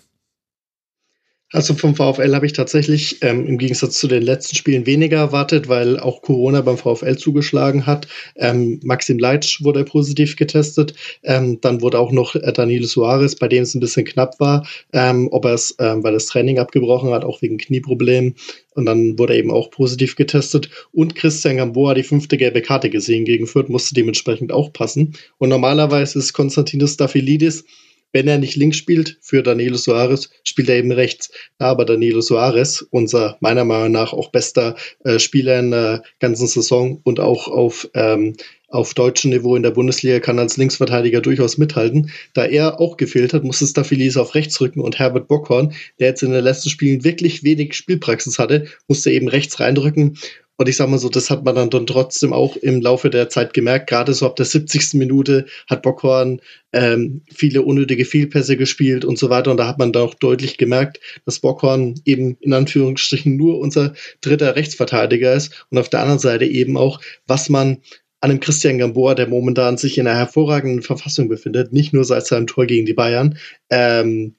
Also 1.51 1.73
vom 1.73 1.95
VfL 1.95 2.35
habe 2.35 2.45
ich 2.45 2.53
tatsächlich 2.53 3.23
ähm, 3.23 3.47
im 3.47 3.57
Gegensatz 3.57 3.97
zu 3.97 4.07
den 4.07 4.21
letzten 4.21 4.55
Spielen 4.55 4.85
weniger 4.85 5.17
erwartet, 5.17 5.67
weil 5.67 5.99
auch 5.99 6.21
Corona 6.21 6.61
beim 6.61 6.77
VfL 6.77 7.17
zugeschlagen 7.17 7.87
hat. 7.87 8.07
Ähm, 8.35 8.79
Maxim 8.83 9.17
Leitsch 9.17 9.63
wurde 9.63 9.83
positiv 9.83 10.35
getestet. 10.35 10.93
Ähm, 11.23 11.59
dann 11.61 11.81
wurde 11.81 11.97
auch 11.97 12.11
noch 12.11 12.35
äh, 12.35 12.53
Danilo 12.53 12.85
Suarez, 12.85 13.35
bei 13.35 13.47
dem 13.47 13.63
es 13.63 13.73
ein 13.73 13.79
bisschen 13.79 14.05
knapp 14.05 14.39
war, 14.39 14.67
ähm, 14.93 15.27
ob 15.31 15.45
er 15.45 15.55
es, 15.55 15.75
ähm, 15.79 16.03
weil 16.03 16.13
das 16.13 16.27
Training 16.27 16.59
abgebrochen 16.59 17.09
hat, 17.09 17.25
auch 17.25 17.41
wegen 17.41 17.57
Knieproblemen. 17.57 18.35
Und 18.75 18.85
dann 18.85 19.17
wurde 19.17 19.33
er 19.33 19.39
eben 19.39 19.51
auch 19.51 19.71
positiv 19.71 20.15
getestet. 20.15 20.69
Und 20.93 21.15
Christian 21.15 21.57
Gamboa 21.57 21.95
die 21.95 22.03
fünfte 22.03 22.37
gelbe 22.37 22.61
Karte 22.61 22.91
gesehen 22.91 23.25
gegen 23.25 23.47
Fürth, 23.47 23.69
musste 23.69 23.95
dementsprechend 23.95 24.51
auch 24.51 24.71
passen. 24.71 25.15
Und 25.39 25.49
normalerweise 25.49 26.19
ist 26.19 26.33
Konstantinos 26.33 26.93
Staphylidis 26.93 27.65
wenn 28.11 28.27
er 28.27 28.37
nicht 28.37 28.55
links 28.55 28.77
spielt 28.77 29.17
für 29.21 29.43
Danilo 29.43 29.77
Soares, 29.77 30.29
spielt 30.43 30.69
er 30.69 30.77
eben 30.77 30.91
rechts. 30.91 31.31
Aber 31.57 31.85
Danilo 31.85 32.21
Soares, 32.21 32.81
unser 32.91 33.37
meiner 33.39 33.65
Meinung 33.65 33.91
nach 33.91 34.13
auch 34.13 34.31
bester 34.31 34.75
äh, 35.03 35.19
Spieler 35.19 35.59
in 35.59 35.71
der 35.71 36.03
ganzen 36.19 36.47
Saison 36.47 37.01
und 37.03 37.19
auch 37.19 37.47
auf 37.47 37.89
ähm, 37.93 38.35
auf 38.69 38.93
deutschem 38.93 39.31
Niveau 39.31 39.55
in 39.55 39.63
der 39.63 39.71
Bundesliga 39.71 40.19
kann 40.19 40.39
als 40.39 40.57
Linksverteidiger 40.57 41.21
durchaus 41.21 41.57
mithalten. 41.57 42.11
Da 42.33 42.45
er 42.45 42.79
auch 42.79 42.97
gefehlt 42.97 43.33
hat, 43.33 43.43
musste 43.43 43.67
Staphylis 43.67 44.17
auf 44.17 44.35
rechts 44.35 44.61
rücken 44.61 44.81
und 44.81 44.99
Herbert 44.99 45.27
Bockhorn, 45.27 45.73
der 45.99 46.09
jetzt 46.09 46.23
in 46.23 46.31
den 46.31 46.43
letzten 46.43 46.69
Spielen 46.69 47.03
wirklich 47.03 47.43
wenig 47.43 47.73
Spielpraxis 47.73 48.39
hatte, 48.39 48.67
musste 48.87 49.11
eben 49.11 49.27
rechts 49.27 49.59
reindrücken. 49.59 50.17
Und 50.59 50.67
ich 50.67 50.75
sag 50.75 50.89
mal 50.89 50.97
so, 50.97 51.07
das 51.07 51.29
hat 51.29 51.45
man 51.45 51.55
dann, 51.55 51.69
dann 51.69 51.87
trotzdem 51.87 52.33
auch 52.33 52.57
im 52.57 52.81
Laufe 52.81 53.09
der 53.09 53.29
Zeit 53.29 53.53
gemerkt. 53.53 53.89
Gerade 53.89 54.13
so 54.13 54.25
ab 54.25 54.35
der 54.35 54.45
70. 54.45 54.95
Minute 54.95 55.45
hat 55.69 55.83
Bockhorn 55.83 56.41
ähm, 56.73 57.21
viele 57.33 57.61
unnötige 57.61 58.03
Fehlpässe 58.03 58.57
gespielt 58.57 59.05
und 59.05 59.17
so 59.17 59.29
weiter. 59.29 59.51
Und 59.51 59.57
da 59.57 59.67
hat 59.67 59.79
man 59.79 59.93
dann 59.93 60.03
auch 60.03 60.15
deutlich 60.15 60.57
gemerkt, 60.57 60.99
dass 61.25 61.39
Bockhorn 61.39 61.95
eben 62.03 62.35
in 62.41 62.51
Anführungsstrichen 62.51 63.37
nur 63.37 63.57
unser 63.57 63.93
dritter 64.19 64.57
Rechtsverteidiger 64.57 65.33
ist. 65.33 65.65
Und 65.69 65.77
auf 65.77 65.87
der 65.87 66.01
anderen 66.01 66.19
Seite 66.19 66.43
eben 66.43 66.75
auch, 66.75 66.99
was 67.25 67.47
man 67.47 67.77
an 68.19 68.31
einem 68.31 68.41
Christian 68.41 68.79
Gamboa, 68.79 69.15
der 69.15 69.29
momentan 69.29 69.77
sich 69.77 69.97
in 69.97 70.07
einer 70.07 70.17
hervorragenden 70.17 70.81
Verfassung 70.81 71.29
befindet, 71.29 71.71
nicht 71.71 71.93
nur 71.93 72.03
seit 72.03 72.27
seinem 72.27 72.47
Tor 72.47 72.65
gegen 72.65 72.85
die 72.85 72.93
Bayern, 72.93 73.37
ähm, 73.69 74.35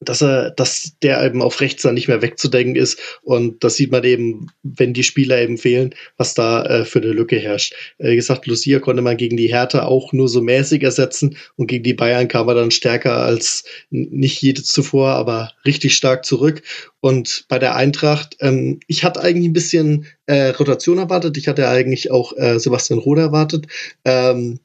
dass 0.00 0.22
er, 0.22 0.50
dass 0.50 0.92
der 1.02 1.24
eben 1.24 1.42
auf 1.42 1.60
rechts 1.60 1.82
dann 1.82 1.94
nicht 1.94 2.08
mehr 2.08 2.22
wegzudenken 2.22 2.76
ist. 2.76 2.98
Und 3.22 3.64
das 3.64 3.74
sieht 3.76 3.90
man 3.90 4.04
eben, 4.04 4.46
wenn 4.62 4.92
die 4.92 5.02
Spieler 5.02 5.40
eben 5.40 5.58
fehlen, 5.58 5.94
was 6.16 6.34
da 6.34 6.64
äh, 6.64 6.84
für 6.84 7.00
eine 7.00 7.12
Lücke 7.12 7.36
herrscht. 7.36 7.74
Äh, 7.98 8.12
wie 8.12 8.16
gesagt, 8.16 8.46
Lucia 8.46 8.78
konnte 8.78 9.02
man 9.02 9.16
gegen 9.16 9.36
die 9.36 9.48
Hertha 9.48 9.84
auch 9.84 10.12
nur 10.12 10.28
so 10.28 10.40
mäßig 10.40 10.82
ersetzen 10.82 11.36
und 11.56 11.66
gegen 11.66 11.84
die 11.84 11.94
Bayern 11.94 12.28
kam 12.28 12.48
er 12.48 12.54
dann 12.54 12.70
stärker 12.70 13.16
als 13.16 13.64
nicht 13.90 14.40
jedes 14.40 14.66
zuvor, 14.66 15.10
aber 15.10 15.52
richtig 15.64 15.94
stark 15.94 16.24
zurück. 16.24 16.62
Und 17.00 17.44
bei 17.48 17.58
der 17.58 17.74
Eintracht, 17.74 18.36
ähm, 18.40 18.80
ich 18.86 19.04
hatte 19.04 19.20
eigentlich 19.20 19.48
ein 19.48 19.52
bisschen 19.52 20.06
äh, 20.26 20.50
Rotation 20.50 20.98
erwartet. 20.98 21.36
Ich 21.36 21.48
hatte 21.48 21.68
eigentlich 21.68 22.10
auch 22.10 22.36
äh, 22.36 22.58
Sebastian 22.58 22.98
Roder 22.98 23.22
erwartet. 23.22 23.66
Ähm, 24.04 24.60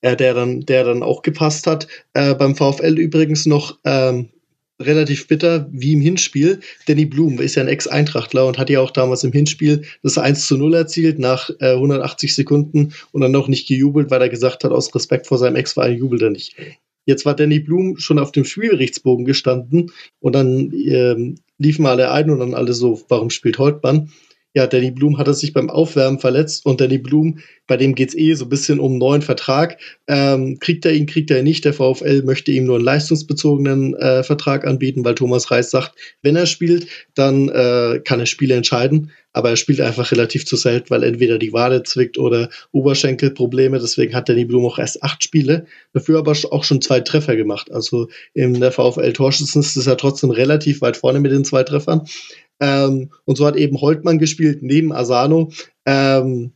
äh, 0.00 0.16
der, 0.16 0.34
dann, 0.34 0.60
der 0.60 0.84
dann 0.84 1.02
auch 1.02 1.22
gepasst 1.22 1.66
hat. 1.66 1.88
Äh, 2.14 2.34
beim 2.34 2.54
VfL 2.54 2.98
übrigens 2.98 3.46
noch 3.46 3.78
ähm, 3.84 4.30
relativ 4.80 5.26
bitter 5.26 5.68
wie 5.72 5.94
im 5.94 6.00
Hinspiel. 6.00 6.60
Danny 6.86 7.06
Blum 7.06 7.40
ist 7.40 7.54
ja 7.54 7.62
ein 7.62 7.68
Ex-Eintrachtler 7.68 8.46
und 8.46 8.58
hat 8.58 8.70
ja 8.70 8.80
auch 8.80 8.90
damals 8.90 9.24
im 9.24 9.32
Hinspiel 9.32 9.82
das 10.02 10.18
1 10.18 10.46
zu 10.46 10.56
0 10.56 10.74
erzielt 10.74 11.18
nach 11.18 11.50
äh, 11.60 11.72
180 11.72 12.34
Sekunden 12.34 12.92
und 13.12 13.20
dann 13.22 13.32
noch 13.32 13.48
nicht 13.48 13.68
gejubelt, 13.68 14.10
weil 14.10 14.20
er 14.20 14.28
gesagt 14.28 14.64
hat, 14.64 14.72
aus 14.72 14.94
Respekt 14.94 15.26
vor 15.26 15.38
seinem 15.38 15.56
Ex-Verein 15.56 15.96
jubelt 15.96 16.22
er 16.22 16.30
nicht. 16.30 16.56
Jetzt 17.06 17.24
war 17.24 17.36
Danny 17.36 17.60
Blum 17.60 17.98
schon 17.98 18.18
auf 18.18 18.32
dem 18.32 18.44
Spielberichtsbogen 18.44 19.24
gestanden 19.24 19.92
und 20.18 20.34
dann 20.34 20.72
ähm, 20.72 21.36
liefen 21.56 21.86
alle 21.86 22.10
ein 22.10 22.30
und 22.30 22.40
dann 22.40 22.54
alle 22.54 22.72
so, 22.72 23.00
warum 23.08 23.30
spielt 23.30 23.58
Holtmann? 23.58 24.10
Ja, 24.56 24.66
Danny 24.66 24.90
Blum 24.90 25.18
hatte 25.18 25.34
sich 25.34 25.52
beim 25.52 25.68
Aufwärmen 25.68 26.18
verletzt 26.18 26.64
und 26.64 26.80
Danny 26.80 26.96
Blum, 26.96 27.40
bei 27.66 27.76
dem 27.76 27.94
geht's 27.94 28.14
eh 28.16 28.32
so 28.32 28.46
ein 28.46 28.48
bisschen 28.48 28.80
um 28.80 28.92
einen 28.92 28.98
neuen 28.98 29.20
Vertrag. 29.20 29.78
Ähm, 30.06 30.58
kriegt 30.60 30.86
er 30.86 30.94
ihn, 30.94 31.04
kriegt 31.04 31.30
er 31.30 31.40
ihn 31.40 31.44
nicht. 31.44 31.66
Der 31.66 31.74
VfL 31.74 32.22
möchte 32.22 32.52
ihm 32.52 32.64
nur 32.64 32.76
einen 32.76 32.84
leistungsbezogenen 32.86 33.94
äh, 33.96 34.22
Vertrag 34.22 34.66
anbieten, 34.66 35.04
weil 35.04 35.14
Thomas 35.14 35.50
Reis 35.50 35.70
sagt, 35.70 35.92
wenn 36.22 36.36
er 36.36 36.46
spielt, 36.46 36.86
dann 37.14 37.50
äh, 37.50 38.00
kann 38.02 38.18
er 38.18 38.24
Spiele 38.24 38.54
entscheiden. 38.54 39.10
Aber 39.36 39.50
er 39.50 39.56
spielt 39.56 39.82
einfach 39.82 40.12
relativ 40.12 40.46
zu 40.46 40.56
selten, 40.56 40.88
weil 40.88 41.02
entweder 41.02 41.38
die 41.38 41.52
Wade 41.52 41.82
zwickt 41.82 42.16
oder 42.16 42.48
Oberschenkelprobleme. 42.72 43.78
Deswegen 43.78 44.14
hat 44.14 44.30
Danny 44.30 44.46
Blum 44.46 44.64
auch 44.64 44.78
erst 44.78 45.02
acht 45.02 45.22
Spiele, 45.22 45.66
dafür 45.92 46.20
aber 46.20 46.34
auch 46.52 46.64
schon 46.64 46.80
zwei 46.80 47.00
Treffer 47.00 47.36
gemacht. 47.36 47.70
Also 47.70 48.08
in 48.32 48.58
der 48.58 48.72
VfL 48.72 49.12
Torschützen 49.12 49.60
ist 49.60 49.86
er 49.86 49.98
trotzdem 49.98 50.30
relativ 50.30 50.80
weit 50.80 50.96
vorne 50.96 51.20
mit 51.20 51.32
den 51.32 51.44
zwei 51.44 51.64
Treffern. 51.64 52.06
Ähm, 52.60 53.10
und 53.26 53.36
so 53.36 53.44
hat 53.44 53.56
eben 53.56 53.78
Holtmann 53.78 54.18
gespielt 54.18 54.62
neben 54.62 54.90
Asano. 54.90 55.52
Ähm, 55.84 56.52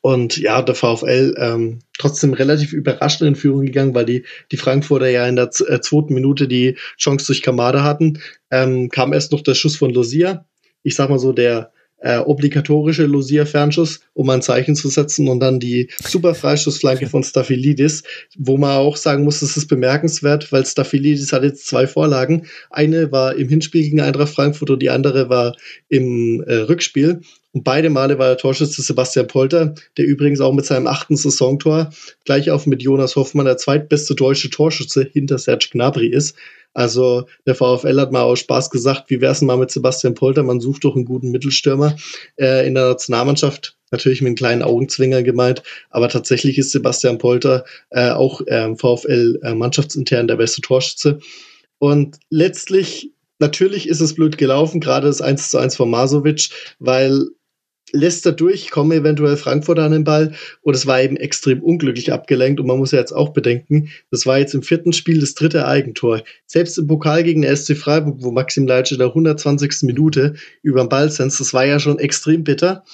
und 0.00 0.36
ja, 0.36 0.62
der 0.62 0.76
VfL 0.76 1.34
ähm, 1.38 1.80
trotzdem 1.98 2.34
relativ 2.34 2.72
überraschend 2.72 3.26
in 3.26 3.34
Führung 3.34 3.66
gegangen, 3.66 3.96
weil 3.96 4.04
die, 4.04 4.24
die 4.52 4.58
Frankfurter 4.58 5.08
ja 5.08 5.26
in 5.26 5.34
der 5.34 5.50
äh, 5.66 5.80
zweiten 5.80 6.14
Minute 6.14 6.46
die 6.46 6.76
Chance 6.98 7.26
durch 7.26 7.42
Kamada 7.42 7.82
hatten. 7.82 8.20
Ähm, 8.52 8.90
kam 8.90 9.12
erst 9.12 9.32
noch 9.32 9.40
der 9.40 9.54
Schuss 9.54 9.74
von 9.74 9.90
Losia. 9.90 10.46
Ich 10.84 10.94
sag 10.94 11.10
mal 11.10 11.18
so, 11.18 11.32
der 11.32 11.72
äh, 11.98 12.18
obligatorische 12.18 13.06
Lucia-Fernschuss, 13.06 14.00
um 14.14 14.28
ein 14.30 14.42
Zeichen 14.42 14.76
zu 14.76 14.88
setzen 14.88 15.28
und 15.28 15.40
dann 15.40 15.60
die 15.60 15.90
super 16.02 16.34
Freischussflanke 16.34 17.06
von 17.06 17.22
Staphylidis, 17.22 18.02
wo 18.36 18.56
man 18.56 18.76
auch 18.76 18.96
sagen 18.96 19.24
muss, 19.24 19.40
das 19.40 19.56
ist 19.56 19.68
bemerkenswert, 19.68 20.52
weil 20.52 20.66
Staphylidis 20.66 21.32
hat 21.32 21.42
jetzt 21.42 21.66
zwei 21.66 21.86
Vorlagen. 21.86 22.46
Eine 22.70 23.12
war 23.12 23.34
im 23.36 23.48
Hinspiel 23.48 23.82
gegen 23.82 24.00
Eintracht 24.00 24.34
Frankfurt 24.34 24.70
und 24.70 24.82
die 24.82 24.90
andere 24.90 25.28
war 25.28 25.56
im 25.88 26.42
äh, 26.46 26.54
Rückspiel. 26.54 27.20
Und 27.52 27.64
beide 27.64 27.88
Male 27.88 28.18
war 28.18 28.28
der 28.28 28.36
Torschütze 28.36 28.82
Sebastian 28.82 29.28
Polter, 29.28 29.74
der 29.96 30.04
übrigens 30.04 30.42
auch 30.42 30.52
mit 30.52 30.66
seinem 30.66 30.86
achten 30.86 31.16
Saisontor 31.16 31.90
gleich 32.26 32.50
auf 32.50 32.66
mit 32.66 32.82
Jonas 32.82 33.16
Hoffmann 33.16 33.46
der 33.46 33.56
zweitbeste 33.56 34.14
deutsche 34.14 34.50
Torschütze 34.50 35.08
hinter 35.10 35.38
Serge 35.38 35.68
Gnabry 35.72 36.08
ist. 36.08 36.36
Also 36.76 37.24
der 37.46 37.54
VfL 37.54 37.98
hat 37.98 38.12
mal 38.12 38.20
aus 38.20 38.40
Spaß 38.40 38.68
gesagt, 38.68 39.08
wie 39.08 39.22
wär's 39.22 39.38
denn 39.38 39.46
mal 39.46 39.56
mit 39.56 39.70
Sebastian 39.70 40.14
Polter? 40.14 40.42
Man 40.42 40.60
sucht 40.60 40.84
doch 40.84 40.94
einen 40.94 41.06
guten 41.06 41.30
Mittelstürmer 41.30 41.96
äh, 42.38 42.66
in 42.66 42.74
der 42.74 42.88
Nationalmannschaft. 42.88 43.78
Natürlich 43.90 44.20
mit 44.20 44.28
einem 44.28 44.36
kleinen 44.36 44.62
Augenzwinger 44.62 45.22
gemeint, 45.22 45.62
aber 45.88 46.10
tatsächlich 46.10 46.58
ist 46.58 46.72
Sebastian 46.72 47.16
Polter 47.16 47.64
äh, 47.88 48.10
auch 48.10 48.42
äh, 48.46 48.74
VfL 48.76 49.40
äh, 49.42 49.54
mannschaftsintern 49.54 50.28
der 50.28 50.36
beste 50.36 50.60
Torschütze. 50.60 51.20
Und 51.78 52.18
letztlich 52.28 53.10
natürlich 53.38 53.88
ist 53.88 54.00
es 54.00 54.14
blöd 54.14 54.36
gelaufen, 54.36 54.80
gerade 54.80 55.06
das 55.06 55.22
1 55.22 55.50
zu 55.50 55.56
1 55.56 55.76
von 55.76 55.88
Masovic, 55.88 56.50
weil 56.78 57.26
lässt 57.92 58.26
er 58.26 58.32
durch, 58.32 58.70
kommen 58.70 58.92
eventuell 58.92 59.36
Frankfurt 59.36 59.78
an 59.78 59.92
den 59.92 60.04
Ball 60.04 60.32
und 60.62 60.74
es 60.74 60.86
war 60.86 61.00
eben 61.00 61.16
extrem 61.16 61.62
unglücklich 61.62 62.12
abgelenkt 62.12 62.60
und 62.60 62.66
man 62.66 62.78
muss 62.78 62.92
ja 62.92 62.98
jetzt 62.98 63.12
auch 63.12 63.30
bedenken, 63.30 63.88
das 64.10 64.26
war 64.26 64.38
jetzt 64.38 64.54
im 64.54 64.62
vierten 64.62 64.92
Spiel 64.92 65.20
das 65.20 65.34
dritte 65.34 65.66
Eigentor. 65.66 66.22
Selbst 66.46 66.78
im 66.78 66.86
Pokal 66.86 67.22
gegen 67.22 67.42
der 67.42 67.54
SC 67.56 67.76
Freiburg, 67.76 68.16
wo 68.20 68.30
Maxim 68.30 68.66
Leitsch 68.66 68.92
in 68.92 68.98
der 68.98 69.08
120. 69.08 69.82
Minute 69.82 70.34
über 70.62 70.82
den 70.82 70.88
Ball 70.88 71.10
senzt, 71.10 71.40
das 71.40 71.54
war 71.54 71.64
ja 71.64 71.78
schon 71.78 71.98
extrem 71.98 72.44
bitter. 72.44 72.84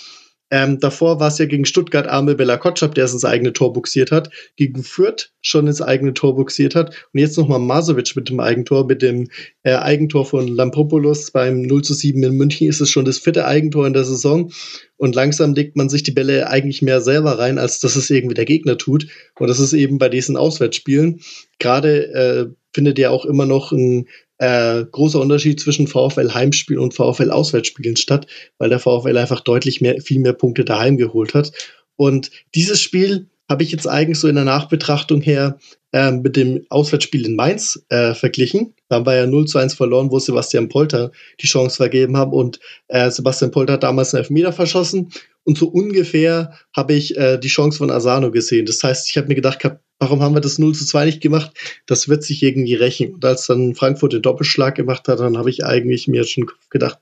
Ähm, 0.53 0.79
davor 0.81 1.19
war 1.19 1.29
es 1.29 1.39
ja 1.39 1.47
gegen 1.47 1.65
Stuttgart 1.65 2.07
Arme 2.07 2.35
Bella 2.35 2.59
Kotschap, 2.59 2.95
der 2.95 3.07
es 3.07 3.15
ins 3.15 3.25
eigene 3.25 3.55
Tor 3.55 3.73
buxiert 3.73 4.13
hat, 4.13 4.29
gegen 4.57 4.83
Fürth 4.83 5.33
schon 5.41 5.67
ins 5.67 5.81
eigene 5.81 6.13
Tor 6.13 6.37
buxiert 6.37 6.75
hat. 6.75 6.91
Und 7.15 7.21
jetzt 7.21 7.39
nochmal 7.39 7.59
Masovic 7.59 8.15
mit 8.15 8.29
dem 8.29 8.39
Eigentor, 8.39 8.87
mit 8.87 9.01
dem 9.01 9.29
äh, 9.63 9.77
Eigentor 9.77 10.27
von 10.27 10.47
Lampopoulos 10.47 11.31
beim 11.31 11.63
0 11.63 11.83
zu 11.83 11.95
7 11.95 12.23
in 12.23 12.37
München 12.37 12.69
ist 12.69 12.83
es 12.83 12.91
schon 12.91 13.07
das 13.07 13.17
vierte 13.17 13.47
Eigentor 13.47 13.87
in 13.87 13.95
der 13.95 14.05
Saison. 14.05 14.53
Und 14.99 15.15
langsam 15.15 15.55
legt 15.55 15.75
man 15.75 15.89
sich 15.89 16.03
die 16.03 16.13
Bälle 16.13 16.47
eigentlich 16.47 16.83
mehr 16.83 17.01
selber 17.01 17.39
rein, 17.39 17.57
als 17.57 17.81
dass 17.81 17.97
es 17.97 18.11
irgendwie 18.11 18.35
der 18.35 18.45
Gegner 18.45 18.77
tut. 18.77 19.07
Und 19.39 19.49
das 19.49 19.59
ist 19.59 19.73
eben 19.73 19.97
bei 19.97 20.11
diesen 20.11 20.37
Auswärtsspielen. 20.37 21.23
Gerade 21.61 22.13
äh, 22.13 22.47
findet 22.75 22.99
ja 22.99 23.09
auch 23.09 23.25
immer 23.25 23.47
noch 23.47 23.73
ein 23.73 24.07
äh, 24.43 24.85
großer 24.91 25.21
Unterschied 25.21 25.61
zwischen 25.61 25.87
VfL 25.87 26.35
Heimspielen 26.35 26.83
und 26.83 26.95
VfL 26.95 27.31
Auswärtsspielen 27.31 27.97
statt, 27.97 28.27
weil 28.59 28.71
der 28.71 28.81
VfL 28.81 29.17
einfach 29.17 29.41
deutlich 29.41 29.81
mehr, 29.81 30.01
viel 30.01 30.19
mehr 30.19 30.33
Punkte 30.33 30.65
daheim 30.65 30.97
geholt 30.97 31.33
hat. 31.33 31.53
Und 31.95 32.33
dieses 32.57 32.81
Spiel 32.81 33.29
habe 33.49 33.63
ich 33.63 33.71
jetzt 33.71 33.87
eigentlich 33.87 34.19
so 34.19 34.27
in 34.27 34.35
der 34.35 34.45
Nachbetrachtung 34.45 35.21
her 35.21 35.59
äh, 35.93 36.11
mit 36.11 36.35
dem 36.37 36.67
Auswärtsspiel 36.71 37.25
in 37.25 37.37
Mainz 37.37 37.85
äh, 37.89 38.15
verglichen. 38.15 38.75
Da 38.89 38.97
haben 38.97 39.07
wir 39.07 39.15
ja 39.15 39.27
0 39.27 39.45
zu 39.47 39.59
1 39.59 39.75
verloren, 39.75 40.11
wo 40.11 40.19
Sebastian 40.19 40.69
Polter 40.69 41.13
die 41.41 41.47
Chance 41.47 41.77
vergeben 41.77 42.17
haben 42.17 42.33
und 42.33 42.59
äh, 42.89 43.11
Sebastian 43.13 43.53
Polter 43.53 43.75
hat 43.75 43.85
damals 43.85 44.13
einen 44.13 44.25
Elfmeter 44.25 44.53
verschossen 44.53 45.13
und 45.45 45.59
so 45.59 45.69
ungefähr 45.69 46.53
habe 46.75 46.95
ich 46.95 47.17
äh, 47.17 47.39
die 47.39 47.49
Chance 47.49 47.79
von 47.79 47.91
Asano 47.91 48.31
gesehen. 48.31 48.67
Das 48.67 48.83
heißt, 48.83 49.09
ich 49.11 49.17
habe 49.17 49.29
mir 49.29 49.35
gedacht, 49.35 49.59
warum 49.99 50.23
haben 50.23 50.35
wir 50.35 50.41
das 50.41 50.59
0 50.59 50.75
zu 50.75 50.85
2 50.85 51.07
nicht 51.07 51.21
gemacht? 51.21 51.53
Das 51.87 52.09
wird 52.09 52.23
sich 52.23 52.43
irgendwie 52.43 52.75
rächen. 52.75 53.15
Und 53.15 53.25
als 53.25 53.47
dann 53.47 53.75
Frankfurt 53.75 54.13
den 54.13 54.23
Doppelschlag 54.23 54.75
gemacht 54.75 55.09
hat, 55.09 55.21
dann 55.21 55.39
habe 55.39 55.51
ich 55.51 55.65
eigentlich 55.65 56.07
mir 56.09 56.25
schon 56.25 56.47
gedacht, 56.71 56.99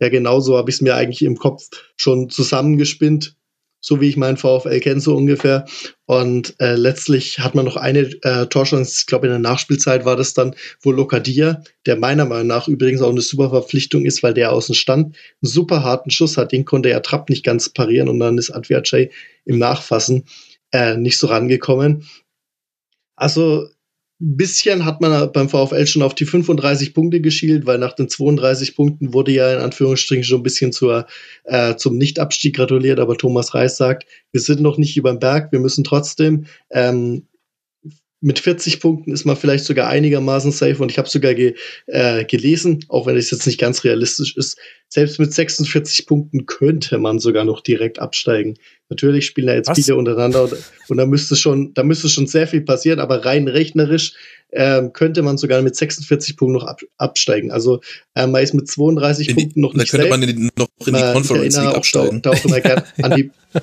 ja, 0.00 0.08
genauso 0.08 0.56
habe 0.56 0.70
ich 0.70 0.76
es 0.76 0.82
mir 0.82 0.94
eigentlich 0.94 1.22
im 1.22 1.36
Kopf 1.36 1.68
schon 1.96 2.30
zusammengespinnt 2.30 3.36
so 3.80 4.00
wie 4.00 4.08
ich 4.08 4.16
meinen 4.16 4.36
VfL 4.36 4.80
kenne, 4.80 5.00
so 5.00 5.16
ungefähr. 5.16 5.64
Und 6.06 6.54
äh, 6.58 6.74
letztlich 6.74 7.38
hat 7.38 7.54
man 7.54 7.64
noch 7.64 7.76
eine 7.76 8.10
äh, 8.22 8.46
Torchance, 8.46 8.96
ich 9.00 9.06
glaube 9.06 9.26
in 9.26 9.32
der 9.32 9.38
Nachspielzeit 9.38 10.04
war 10.04 10.16
das 10.16 10.34
dann 10.34 10.54
wohl 10.82 10.96
Lokadia, 10.96 11.62
der 11.86 11.96
meiner 11.96 12.24
Meinung 12.24 12.46
nach 12.46 12.68
übrigens 12.68 13.02
auch 13.02 13.10
eine 13.10 13.20
super 13.20 13.50
Verpflichtung 13.50 14.04
ist, 14.04 14.22
weil 14.22 14.34
der 14.34 14.52
außen 14.52 14.74
stand, 14.74 15.06
einen 15.06 15.50
super 15.50 15.82
harten 15.84 16.10
Schuss 16.10 16.36
hat, 16.36 16.52
den 16.52 16.64
konnte 16.64 16.90
er 16.90 17.02
Trapp 17.02 17.28
nicht 17.28 17.44
ganz 17.44 17.68
parieren 17.68 18.08
und 18.08 18.18
dann 18.18 18.38
ist 18.38 18.50
Adviacay 18.50 19.10
im 19.44 19.58
Nachfassen 19.58 20.24
äh, 20.72 20.96
nicht 20.96 21.18
so 21.18 21.28
rangekommen. 21.28 22.04
Also 23.16 23.68
bisschen 24.20 24.84
hat 24.84 25.00
man 25.00 25.30
beim 25.32 25.48
VfL 25.48 25.86
schon 25.86 26.02
auf 26.02 26.14
die 26.14 26.24
35 26.24 26.92
Punkte 26.92 27.20
geschielt, 27.20 27.66
weil 27.66 27.78
nach 27.78 27.94
den 27.94 28.08
32 28.08 28.74
Punkten 28.74 29.12
wurde 29.14 29.32
ja 29.32 29.52
in 29.52 29.60
Anführungsstrichen 29.60 30.24
schon 30.24 30.40
ein 30.40 30.42
bisschen 30.42 30.72
zur, 30.72 31.06
äh, 31.44 31.76
zum 31.76 31.96
Nichtabstieg 31.96 32.56
gratuliert, 32.56 32.98
aber 32.98 33.16
Thomas 33.16 33.54
Reis 33.54 33.76
sagt, 33.76 34.06
wir 34.32 34.40
sind 34.40 34.60
noch 34.60 34.76
nicht 34.76 34.96
über 34.96 35.12
den 35.12 35.20
Berg, 35.20 35.52
wir 35.52 35.60
müssen 35.60 35.84
trotzdem 35.84 36.46
ähm, 36.70 37.26
mit 38.20 38.40
40 38.40 38.80
Punkten 38.80 39.12
ist 39.12 39.24
man 39.24 39.36
vielleicht 39.36 39.64
sogar 39.64 39.88
einigermaßen 39.88 40.50
safe 40.50 40.82
und 40.82 40.90
ich 40.90 40.98
habe 40.98 41.08
sogar 41.08 41.34
ge, 41.34 41.54
äh, 41.86 42.24
gelesen, 42.24 42.84
auch 42.88 43.06
wenn 43.06 43.16
es 43.16 43.30
jetzt 43.30 43.46
nicht 43.46 43.60
ganz 43.60 43.84
realistisch 43.84 44.36
ist, 44.36 44.58
selbst 44.88 45.20
mit 45.20 45.32
46 45.32 46.06
Punkten 46.06 46.46
könnte 46.46 46.98
man 46.98 47.20
sogar 47.20 47.44
noch 47.44 47.60
direkt 47.60 48.00
absteigen. 48.00 48.56
Natürlich 48.88 49.26
spielen 49.26 49.46
da 49.46 49.54
jetzt 49.54 49.68
Was? 49.68 49.78
viele 49.78 49.96
untereinander 49.96 50.44
und, 50.44 50.54
und, 50.88 50.96
da 50.96 51.06
müsste 51.06 51.36
schon, 51.36 51.74
da 51.74 51.84
müsste 51.84 52.08
schon 52.08 52.26
sehr 52.26 52.48
viel 52.48 52.62
passieren, 52.62 52.98
aber 52.98 53.24
rein 53.24 53.46
rechnerisch 53.46 54.14
ähm, 54.50 54.92
könnte 54.92 55.22
man 55.22 55.38
sogar 55.38 55.62
mit 55.62 55.76
46 55.76 56.36
Punkten 56.36 56.58
noch 56.58 56.66
ab, 56.66 56.80
absteigen. 56.96 57.52
Also 57.52 57.80
äh, 58.14 58.26
man 58.26 58.42
ist 58.42 58.54
mit 58.54 58.66
32 58.66 59.28
in 59.28 59.36
Punkten 59.36 59.60
noch 59.60 59.74
nicht 59.74 59.90
safe. 59.90 60.02
Da 60.02 60.08
könnte 60.08 60.26
man 60.26 60.36
in, 60.36 60.50
noch 60.56 60.68
in 60.86 60.94
die 60.94 61.12
Conference 61.12 61.56
League 61.56 61.74
absteigen. 61.74 62.22
Da, 62.22 62.30
da 62.30 62.36
auch 62.36 62.44
immer 62.44 62.60
gern 62.60 62.82
an 63.02 63.14
die 63.14 63.30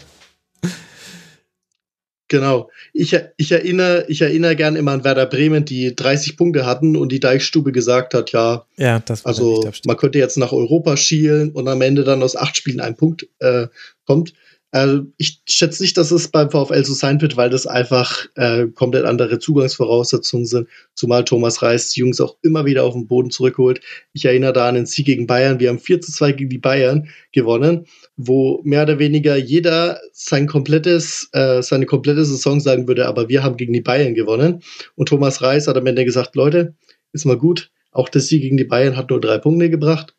Genau. 2.28 2.72
Ich, 2.92 3.16
ich, 3.38 3.52
erinnere, 3.52 4.06
ich 4.08 4.22
erinnere 4.22 4.56
gern 4.56 4.76
immer 4.76 4.94
an 4.94 5.04
Werder 5.04 5.28
Bremen, 5.28 5.64
die 5.64 5.96
30 5.96 6.38
Punkte 6.38 6.66
hatten 6.66 6.96
und 6.96 7.12
die 7.12 7.20
Deichstube 7.20 7.72
gesagt 7.72 8.16
hat, 8.16 8.32
ja, 8.32 8.66
ja 8.78 9.00
das 9.00 9.26
also 9.26 9.70
man 9.86 9.98
könnte 9.98 10.18
jetzt 10.18 10.38
nach 10.38 10.52
Europa 10.52 10.98
schielen 10.98 11.52
und 11.52 11.68
am 11.68 11.82
Ende 11.82 12.04
dann 12.04 12.24
aus 12.24 12.36
acht 12.36 12.58
Spielen 12.58 12.80
ein 12.80 12.96
Punkt 12.96 13.28
äh, 13.40 13.68
kommt. 14.06 14.34
Also 14.76 15.06
ich 15.16 15.40
schätze 15.48 15.82
nicht, 15.82 15.96
dass 15.96 16.12
es 16.12 16.28
beim 16.28 16.52
VfL 16.52 16.84
so 16.84 16.94
sein 16.94 17.22
wird, 17.22 17.38
weil 17.38 17.50
das 17.50 17.66
einfach 17.66 18.26
äh, 18.36 18.68
komplett 18.68 19.06
andere 19.06 19.40
Zugangsvoraussetzungen 19.40 20.46
sind. 20.46 20.68
Zumal 20.96 21.24
Thomas 21.24 21.62
Reis 21.62 21.92
die 21.92 22.02
Jungs 22.02 22.20
auch 22.20 22.36
immer 22.42 22.66
wieder 22.66 22.84
auf 22.84 22.92
den 22.92 23.08
Boden 23.08 23.32
zurückholt. 23.32 23.80
Ich 24.12 24.26
erinnere 24.26 24.52
da 24.52 24.68
an 24.68 24.76
den 24.76 24.86
Sieg 24.86 25.06
gegen 25.06 25.28
Bayern. 25.28 25.62
Wir 25.62 25.70
haben 25.70 25.80
4 25.80 26.02
zu 26.02 26.12
2 26.12 26.34
gegen 26.34 26.50
die 26.50 26.58
Bayern 26.58 27.08
gewonnen, 27.32 27.86
wo 28.18 28.60
mehr 28.66 28.84
oder 28.84 29.00
weniger 29.00 29.38
jeder 29.38 30.02
sein 30.12 30.46
komplettes, 30.46 31.30
äh, 31.32 31.64
seine 31.64 31.86
komplette 31.86 32.26
Saison 32.26 32.60
sagen 32.60 32.86
würde, 32.86 33.08
aber 33.08 33.30
wir 33.30 33.44
haben 33.44 33.56
gegen 33.56 33.72
die 33.72 33.80
Bayern 33.80 34.14
gewonnen. 34.14 34.62
Und 34.96 35.08
Thomas 35.08 35.42
Reis 35.42 35.70
hat 35.70 35.78
am 35.78 35.86
Ende 35.86 36.04
gesagt, 36.04 36.36
Leute, 36.36 36.76
ist 37.14 37.24
mal 37.24 37.38
gut. 37.38 37.72
Auch 37.92 38.10
der 38.10 38.20
Sieg 38.20 38.42
gegen 38.42 38.58
die 38.58 38.66
Bayern 38.66 38.98
hat 38.98 39.10
nur 39.10 39.22
drei 39.22 39.38
Punkte 39.38 39.70
gebracht. 39.70 40.14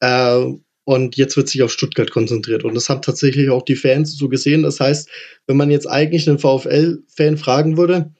Äh, 0.00 0.54
und 0.84 1.16
jetzt 1.16 1.36
wird 1.36 1.48
sich 1.48 1.62
auf 1.62 1.72
Stuttgart 1.72 2.10
konzentriert. 2.10 2.64
Und 2.64 2.74
das 2.74 2.88
haben 2.88 3.02
tatsächlich 3.02 3.50
auch 3.50 3.62
die 3.62 3.76
Fans 3.76 4.16
so 4.16 4.28
gesehen. 4.28 4.62
Das 4.62 4.80
heißt, 4.80 5.08
wenn 5.46 5.56
man 5.56 5.70
jetzt 5.70 5.86
eigentlich 5.86 6.28
einen 6.28 6.38
VfL-Fan 6.38 7.38
fragen 7.38 7.76
würde, 7.76 8.10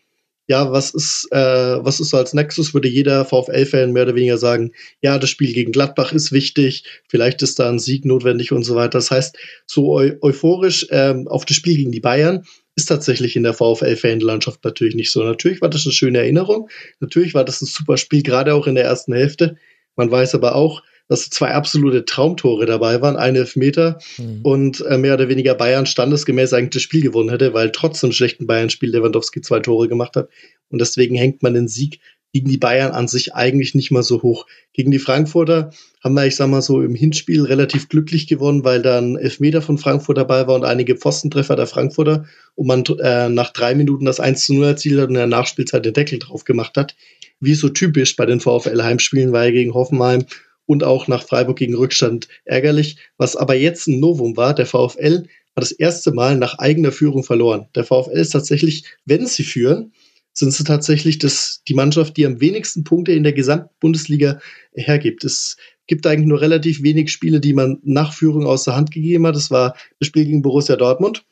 ja, 0.47 0.71
was 0.71 0.93
ist, 0.93 1.29
äh, 1.31 1.37
was 1.85 2.01
ist 2.01 2.11
so 2.11 2.19
als 2.19 2.35
Nexus, 2.35 2.75
würde 2.75 2.89
jeder 2.89 3.25
VfL-Fan 3.25 3.93
mehr 3.93 4.03
oder 4.03 4.15
weniger 4.15 4.37
sagen, 4.37 4.73
ja, 5.01 5.19
das 5.19 5.31
Spiel 5.31 5.55
gegen 5.55 5.73
Gladbach 5.73 6.13
ist 6.13 6.33
wichtig, 6.33 6.85
vielleicht 7.09 7.41
ist 7.43 7.59
da 7.59 7.69
ein 7.71 7.79
Sieg 7.79 8.05
notwendig 8.05 8.53
und 8.53 8.63
so 8.63 8.75
weiter. 8.75 8.99
Das 8.99 9.11
heißt, 9.11 9.39
so 9.67 9.99
eu 9.99 10.13
euphorisch 10.21 10.87
ähm, 10.91 11.29
auf 11.29 11.47
das 11.47 11.57
Spiel 11.57 11.77
gegen 11.77 11.93
die 11.93 12.01
Bayern 12.01 12.45
ist 12.77 12.87
tatsächlich 12.87 13.37
in 13.37 13.43
der 13.43 13.55
VfL-Fanlandschaft 13.55 14.65
natürlich 14.65 14.95
nicht 14.95 15.13
so. 15.13 15.23
Natürlich 15.23 15.63
war 15.63 15.71
das 15.71 15.87
eine 15.87 15.93
schöne 15.93 16.19
Erinnerung, 16.19 16.69
natürlich 17.01 17.33
war 17.33 17.45
das 17.45 17.63
ein 17.63 17.67
super 17.67 17.97
Spiel, 17.97 18.23
gerade 18.23 18.53
auch 18.55 18.67
in 18.67 18.75
der 18.75 18.85
ersten 18.85 19.15
Hälfte. 19.15 19.57
Man 19.97 20.11
weiß 20.11 20.35
aber 20.35 20.57
auch, 20.57 20.83
dass 21.09 21.29
zwei 21.29 21.53
absolute 21.53 22.05
Traumtore 22.05 22.67
dabei 22.67 23.01
waren, 23.03 23.17
ein 23.17 23.37
Elfmeter 23.37 23.99
mhm. 24.17 24.41
und 24.43 24.81
äh, 24.87 24.97
mehr 24.97 25.15
oder 25.15 25.29
weniger 25.29 25.55
Bayern 25.55 25.87
standesgemäß 25.87 26.53
eigentlich 26.53 26.71
das 26.71 26.83
Spiel 26.83 27.03
gewonnen 27.03 27.31
hätte, 27.31 27.53
weil 27.53 27.73
trotz 27.73 28.01
dem 28.01 28.13
schlechten 28.13 28.47
Bayern-Spiel 28.47 28.91
Lewandowski 28.91 29.41
zwei 29.41 29.61
Tore 29.61 29.89
gemacht 29.89 30.17
hat. 30.17 30.29
Und 30.71 30.81
deswegen 30.81 31.15
hängt 31.15 31.43
man 31.43 31.55
den 31.55 31.69
Sieg 31.69 32.01
gegen 32.35 32.49
die 32.49 32.59
Bayern 32.59 32.91
an 32.91 33.07
sich 33.07 33.33
eigentlich 33.35 33.77
nicht 33.77 33.93
mal 33.93 34.03
so 34.03 34.23
hoch. 34.23 34.47
Gegen 34.73 34.91
die 34.91 34.99
Frankfurter 34.99 35.71
haben 36.03 36.15
wir, 36.15 36.27
ich 36.27 36.35
sag 36.35 36.49
mal 36.49 36.63
so, 36.63 36.83
im 36.83 36.97
Hinspiel 36.97 37.45
relativ 37.45 37.89
glücklich 37.89 38.27
gewonnen, 38.27 38.65
weil 38.65 38.83
dann 38.83 39.17
Elfmeter 39.17 39.63
von 39.63 39.79
Frankfurt 39.79 40.19
dabei 40.19 40.49
war 40.49 40.57
und 40.57 40.65
einige 40.65 40.97
Pfostentreffer 40.97 41.55
der 41.55 41.69
Frankfurter 41.69 42.25
und 42.57 42.67
man 42.67 42.83
äh, 43.01 43.29
nach 43.29 43.53
drei 43.53 43.77
Minuten 43.77 44.05
das 44.05 44.19
1 44.19 44.47
zu 44.47 44.55
0 44.55 44.67
erzielt 44.67 44.99
hat 44.99 45.09
und 45.11 45.15
in 45.15 45.19
der 45.19 45.27
Nachspielzeit 45.29 45.85
den 45.85 45.93
Deckel 45.93 46.19
drauf 46.19 46.43
gemacht 46.43 46.77
hat. 46.77 46.97
Wie 47.39 47.55
so 47.55 47.69
typisch 47.69 48.17
bei 48.17 48.27
den 48.27 48.41
VfL-Heimspielen, 48.41 49.31
weil 49.31 49.53
gegen 49.53 49.73
Hoffenheim 49.73 50.25
und 50.67 50.85
auch 50.85 51.09
nach 51.09 51.23
Freiburg 51.23 51.59
gegen 51.59 51.75
Rückstand 51.75 52.29
ärgerlich. 52.45 52.97
Was 53.17 53.37
aber 53.37 53.55
jetzt 53.55 53.87
ein 53.87 54.01
Novum 54.01 54.37
war, 54.37 54.55
der 54.55 54.67
VfL 54.67 55.27
hat 55.57 55.63
das 55.63 55.73
erste 55.73 56.13
Mal 56.13 56.37
nach 56.37 56.59
eigener 56.59 56.93
Führung 56.93 57.23
verloren. 57.23 57.69
Der 57.75 57.85
VfL 57.85 58.19
ist 58.19 58.31
tatsächlich, 58.31 58.85
wenn 59.05 59.27
sie 59.27 59.45
führen, 59.45 59.93
sind 60.33 60.53
sie 60.53 60.65
tatsächlich 60.65 61.19
das, 61.19 61.63
die 61.69 61.75
Mannschaft, 61.75 62.17
die 62.17 62.27
am 62.27 62.41
wenigsten 62.41 62.83
Punkte 62.83 63.13
in 63.13 63.23
der 63.23 63.33
gesamten 63.33 63.71
Bundesliga 63.79 64.41
hergibt. 64.75 65.23
Es 65.23 65.57
gibt 65.87 66.07
eigentlich 66.07 66.27
nur 66.27 66.41
relativ 66.41 66.83
wenig 66.83 67.13
Spiele, 67.13 67.39
die 67.39 67.53
man 67.53 67.79
nach 67.85 68.13
Führung 68.13 68.47
aus 68.47 68.65
der 68.65 68.75
Hand 68.75 68.91
gegeben 68.91 69.27
hat. 69.27 69.37
Das 69.37 69.53
war 69.53 69.77
das 70.01 70.09
Spiel 70.09 70.25
gegen 70.25 70.43
Borussia 70.43 70.75
Dortmund, 70.75 71.25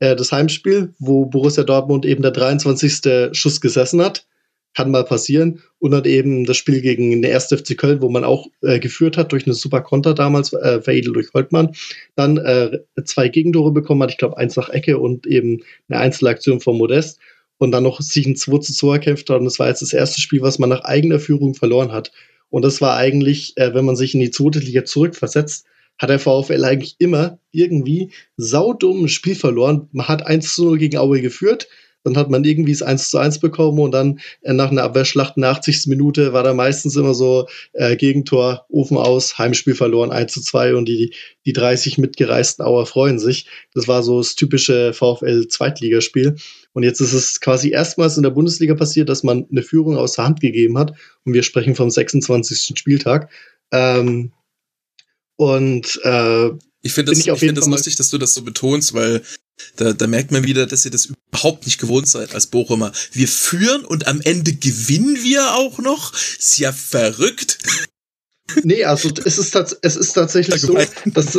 äh, 0.00 0.16
das 0.16 0.32
Heimspiel, 0.32 0.92
wo 0.98 1.26
Borussia 1.26 1.62
Dortmund 1.62 2.04
eben 2.04 2.22
der 2.22 2.32
23. 2.32 3.30
Schuss 3.32 3.60
gesessen 3.60 4.02
hat 4.02 4.26
kann 4.78 4.92
mal 4.92 5.04
passieren. 5.04 5.60
Und 5.80 5.90
dann 5.90 6.04
eben 6.04 6.44
das 6.44 6.56
Spiel 6.56 6.80
gegen 6.80 7.10
den 7.20 7.32
1. 7.32 7.46
FC 7.46 7.76
Köln, 7.76 8.00
wo 8.00 8.08
man 8.08 8.22
auch 8.22 8.46
äh, 8.62 8.78
geführt 8.78 9.16
hat 9.16 9.32
durch 9.32 9.44
eine 9.44 9.54
super 9.54 9.80
Konter 9.80 10.14
damals, 10.14 10.52
äh, 10.52 10.80
veredelt 10.80 11.16
durch 11.16 11.34
Holtmann. 11.34 11.72
Dann 12.14 12.36
äh, 12.36 12.78
zwei 13.04 13.28
Gegentore 13.28 13.72
bekommen 13.72 14.02
hat, 14.04 14.12
ich 14.12 14.18
glaube 14.18 14.38
eins 14.38 14.54
nach 14.54 14.68
Ecke 14.68 14.98
und 14.98 15.26
eben 15.26 15.64
eine 15.88 15.98
Einzelaktion 15.98 16.60
von 16.60 16.78
Modest. 16.78 17.18
Und 17.58 17.72
dann 17.72 17.82
noch 17.82 18.00
sich 18.00 18.24
ein 18.24 18.36
2 18.36 18.58
zu 18.58 18.72
2 18.72 18.92
erkämpft 18.94 19.28
hat. 19.30 19.40
Und 19.40 19.46
das 19.46 19.58
war 19.58 19.66
jetzt 19.66 19.82
das 19.82 19.92
erste 19.92 20.20
Spiel, 20.20 20.42
was 20.42 20.60
man 20.60 20.68
nach 20.68 20.84
eigener 20.84 21.18
Führung 21.18 21.54
verloren 21.54 21.90
hat. 21.90 22.12
Und 22.48 22.64
das 22.64 22.80
war 22.80 22.96
eigentlich, 22.96 23.54
äh, 23.56 23.74
wenn 23.74 23.84
man 23.84 23.96
sich 23.96 24.14
in 24.14 24.20
die 24.20 24.30
zweite 24.30 24.60
Liga 24.60 24.84
zurückversetzt, 24.84 25.66
hat 25.98 26.10
der 26.10 26.20
VfL 26.20 26.64
eigentlich 26.64 26.94
immer 27.00 27.40
irgendwie 27.50 28.12
saudumm 28.36 29.06
ein 29.06 29.08
Spiel 29.08 29.34
verloren. 29.34 29.88
Man 29.90 30.06
hat 30.06 30.24
1 30.24 30.54
zu 30.54 30.66
0 30.66 30.78
gegen 30.78 30.98
Aue 30.98 31.20
geführt, 31.20 31.66
dann 32.08 32.16
hat 32.16 32.30
man 32.30 32.44
irgendwie 32.44 32.72
das 32.72 32.82
1 32.82 33.10
zu 33.10 33.18
1 33.18 33.38
bekommen 33.38 33.78
und 33.78 33.92
dann 33.92 34.20
äh, 34.42 34.52
nach 34.52 34.70
einer 34.70 34.82
Abwehrschlacht 34.82 35.36
in 35.36 35.42
der 35.42 35.50
80. 35.50 35.86
Minute 35.86 36.32
war 36.32 36.42
da 36.42 36.54
meistens 36.54 36.96
immer 36.96 37.14
so 37.14 37.46
äh, 37.72 37.96
Gegentor, 37.96 38.66
Ofen 38.68 38.96
aus, 38.96 39.38
Heimspiel 39.38 39.74
verloren, 39.74 40.10
1 40.10 40.32
zu 40.32 40.40
2 40.40 40.74
und 40.74 40.88
die, 40.88 41.14
die 41.46 41.52
30 41.52 41.98
mitgereisten 41.98 42.64
Auer 42.64 42.86
freuen 42.86 43.18
sich. 43.18 43.46
Das 43.74 43.88
war 43.88 44.02
so 44.02 44.18
das 44.18 44.34
typische 44.34 44.92
VfL-Zweitligaspiel. 44.92 46.36
Und 46.72 46.82
jetzt 46.82 47.00
ist 47.00 47.12
es 47.12 47.40
quasi 47.40 47.70
erstmals 47.70 48.16
in 48.16 48.22
der 48.22 48.30
Bundesliga 48.30 48.74
passiert, 48.74 49.08
dass 49.08 49.22
man 49.22 49.46
eine 49.50 49.62
Führung 49.62 49.96
aus 49.96 50.12
der 50.12 50.24
Hand 50.24 50.40
gegeben 50.40 50.78
hat. 50.78 50.92
Und 51.24 51.34
wir 51.34 51.42
sprechen 51.42 51.74
vom 51.74 51.90
26. 51.90 52.78
Spieltag. 52.78 53.30
Ähm, 53.72 54.32
und 55.36 56.00
äh, 56.02 56.50
ich 56.88 56.94
finde 56.94 57.12
das, 57.12 57.18
ich, 57.18 57.28
ich 57.28 57.38
find 57.38 57.58
das 57.58 57.66
lustig, 57.66 57.96
dass 57.96 58.08
du 58.08 58.16
das 58.16 58.32
so 58.32 58.40
betonst, 58.40 58.94
weil 58.94 59.20
da, 59.76 59.92
da 59.92 60.06
merkt 60.06 60.30
man 60.30 60.44
wieder, 60.44 60.66
dass 60.66 60.86
ihr 60.86 60.90
das 60.90 61.12
überhaupt 61.30 61.66
nicht 61.66 61.78
gewohnt 61.78 62.08
seid 62.08 62.34
als 62.34 62.46
Bochumer. 62.46 62.92
Wir 63.12 63.28
führen 63.28 63.84
und 63.84 64.06
am 64.06 64.22
Ende 64.22 64.54
gewinnen 64.54 65.22
wir 65.22 65.54
auch 65.54 65.78
noch. 65.80 66.14
Ist 66.14 66.58
ja 66.58 66.72
verrückt. 66.72 67.58
Nee, 68.62 68.84
also 68.84 69.10
es 69.22 69.36
ist, 69.36 69.54
es 69.82 69.96
ist 69.96 70.12
tatsächlich 70.14 70.62
so, 70.62 70.78
dass, 71.04 71.38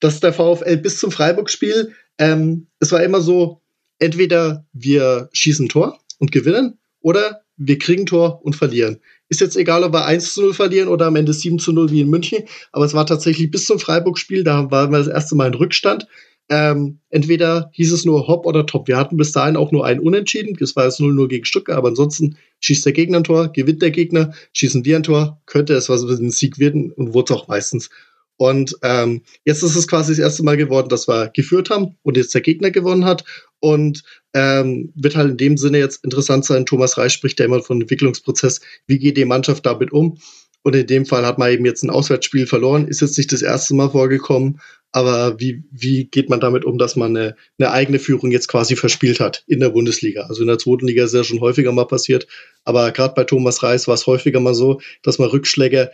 dass 0.00 0.18
der 0.18 0.32
VfL 0.32 0.78
bis 0.78 0.98
zum 0.98 1.12
Freiburg-Spiel, 1.12 1.94
ähm, 2.18 2.66
es 2.80 2.90
war 2.90 3.04
immer 3.04 3.20
so, 3.20 3.62
entweder 4.00 4.66
wir 4.72 5.28
schießen 5.32 5.68
Tor 5.68 6.00
und 6.18 6.32
gewinnen 6.32 6.80
oder 7.00 7.44
wir 7.56 7.78
kriegen 7.78 8.06
Tor 8.06 8.44
und 8.44 8.56
verlieren. 8.56 8.98
Ist 9.32 9.40
jetzt 9.40 9.56
egal, 9.56 9.82
ob 9.82 9.94
wir 9.94 10.04
1 10.04 10.34
zu 10.34 10.42
0 10.42 10.52
verlieren 10.52 10.88
oder 10.88 11.06
am 11.06 11.16
Ende 11.16 11.32
7 11.32 11.58
zu 11.58 11.72
0 11.72 11.90
wie 11.90 12.02
in 12.02 12.10
München, 12.10 12.44
aber 12.70 12.84
es 12.84 12.92
war 12.92 13.06
tatsächlich 13.06 13.50
bis 13.50 13.64
zum 13.64 13.78
Freiburg-Spiel, 13.78 14.44
da 14.44 14.70
waren 14.70 14.92
wir 14.92 14.98
das 14.98 15.08
erste 15.08 15.36
Mal 15.36 15.46
in 15.46 15.54
Rückstand 15.54 16.06
ähm, 16.52 16.98
entweder 17.08 17.70
hieß 17.72 17.92
es 17.92 18.04
nur 18.04 18.26
Hop 18.28 18.44
oder 18.44 18.66
Top. 18.66 18.86
Wir 18.86 18.98
hatten 18.98 19.16
bis 19.16 19.32
dahin 19.32 19.56
auch 19.56 19.72
nur 19.72 19.86
ein 19.86 20.00
Unentschieden. 20.00 20.54
Das 20.58 20.76
war 20.76 20.84
jetzt 20.84 21.00
0-0 21.00 21.28
gegen 21.28 21.46
Stuttgart, 21.46 21.78
aber 21.78 21.88
ansonsten 21.88 22.36
schießt 22.60 22.84
der 22.84 22.92
Gegner 22.92 23.18
ein 23.18 23.24
Tor, 23.24 23.48
gewinnt 23.48 23.80
der 23.80 23.90
Gegner, 23.90 24.34
schießen 24.52 24.84
wir 24.84 24.96
ein 24.96 25.02
Tor, 25.02 25.40
könnte 25.46 25.72
es 25.72 25.88
was 25.88 26.04
mit 26.04 26.32
Sieg 26.34 26.58
werden 26.58 26.92
und 26.92 27.14
wurde 27.14 27.32
es 27.32 27.40
auch 27.40 27.48
meistens. 27.48 27.88
Und 28.36 28.76
ähm, 28.82 29.22
jetzt 29.44 29.62
ist 29.62 29.76
es 29.76 29.86
quasi 29.86 30.12
das 30.12 30.18
erste 30.18 30.42
Mal 30.42 30.56
geworden, 30.56 30.88
dass 30.88 31.06
wir 31.06 31.28
geführt 31.28 31.70
haben 31.70 31.96
und 32.02 32.16
jetzt 32.16 32.34
der 32.34 32.40
Gegner 32.40 32.70
gewonnen 32.70 33.04
hat. 33.04 33.24
Und 33.60 34.02
ähm, 34.34 34.92
wird 34.96 35.14
halt 35.14 35.30
in 35.30 35.36
dem 35.36 35.56
Sinne 35.56 35.78
jetzt 35.78 36.02
interessant 36.04 36.44
sein. 36.44 36.66
Thomas 36.66 36.98
Reich 36.98 37.12
spricht 37.12 37.38
ja 37.38 37.46
immer 37.46 37.62
von 37.62 37.80
Entwicklungsprozess. 37.80 38.60
Wie 38.86 38.98
geht 38.98 39.16
die 39.16 39.24
Mannschaft 39.24 39.64
damit 39.64 39.92
um? 39.92 40.18
Und 40.62 40.76
in 40.76 40.86
dem 40.86 41.06
Fall 41.06 41.26
hat 41.26 41.38
man 41.38 41.50
eben 41.50 41.64
jetzt 41.64 41.82
ein 41.82 41.90
Auswärtsspiel 41.90 42.46
verloren, 42.46 42.86
ist 42.86 43.00
jetzt 43.00 43.18
nicht 43.18 43.32
das 43.32 43.42
erste 43.42 43.74
Mal 43.74 43.90
vorgekommen, 43.90 44.60
aber 44.92 45.40
wie, 45.40 45.64
wie 45.70 46.04
geht 46.04 46.28
man 46.28 46.38
damit 46.38 46.64
um, 46.64 46.78
dass 46.78 46.96
man 46.96 47.16
eine, 47.16 47.36
eine 47.58 47.72
eigene 47.72 47.98
Führung 47.98 48.30
jetzt 48.30 48.46
quasi 48.46 48.76
verspielt 48.76 49.20
hat 49.20 49.42
in 49.46 49.58
der 49.58 49.70
Bundesliga? 49.70 50.22
Also 50.22 50.42
in 50.42 50.48
der 50.48 50.58
zweiten 50.58 50.86
Liga 50.86 51.04
ist 51.04 51.14
ja 51.14 51.24
schon 51.24 51.40
häufiger 51.40 51.72
mal 51.72 51.86
passiert, 51.86 52.28
aber 52.64 52.92
gerade 52.92 53.14
bei 53.14 53.24
Thomas 53.24 53.62
Reis 53.62 53.88
war 53.88 53.94
es 53.94 54.06
häufiger 54.06 54.38
mal 54.38 54.54
so, 54.54 54.80
dass 55.02 55.18
man 55.18 55.30
Rückschläge 55.30 55.90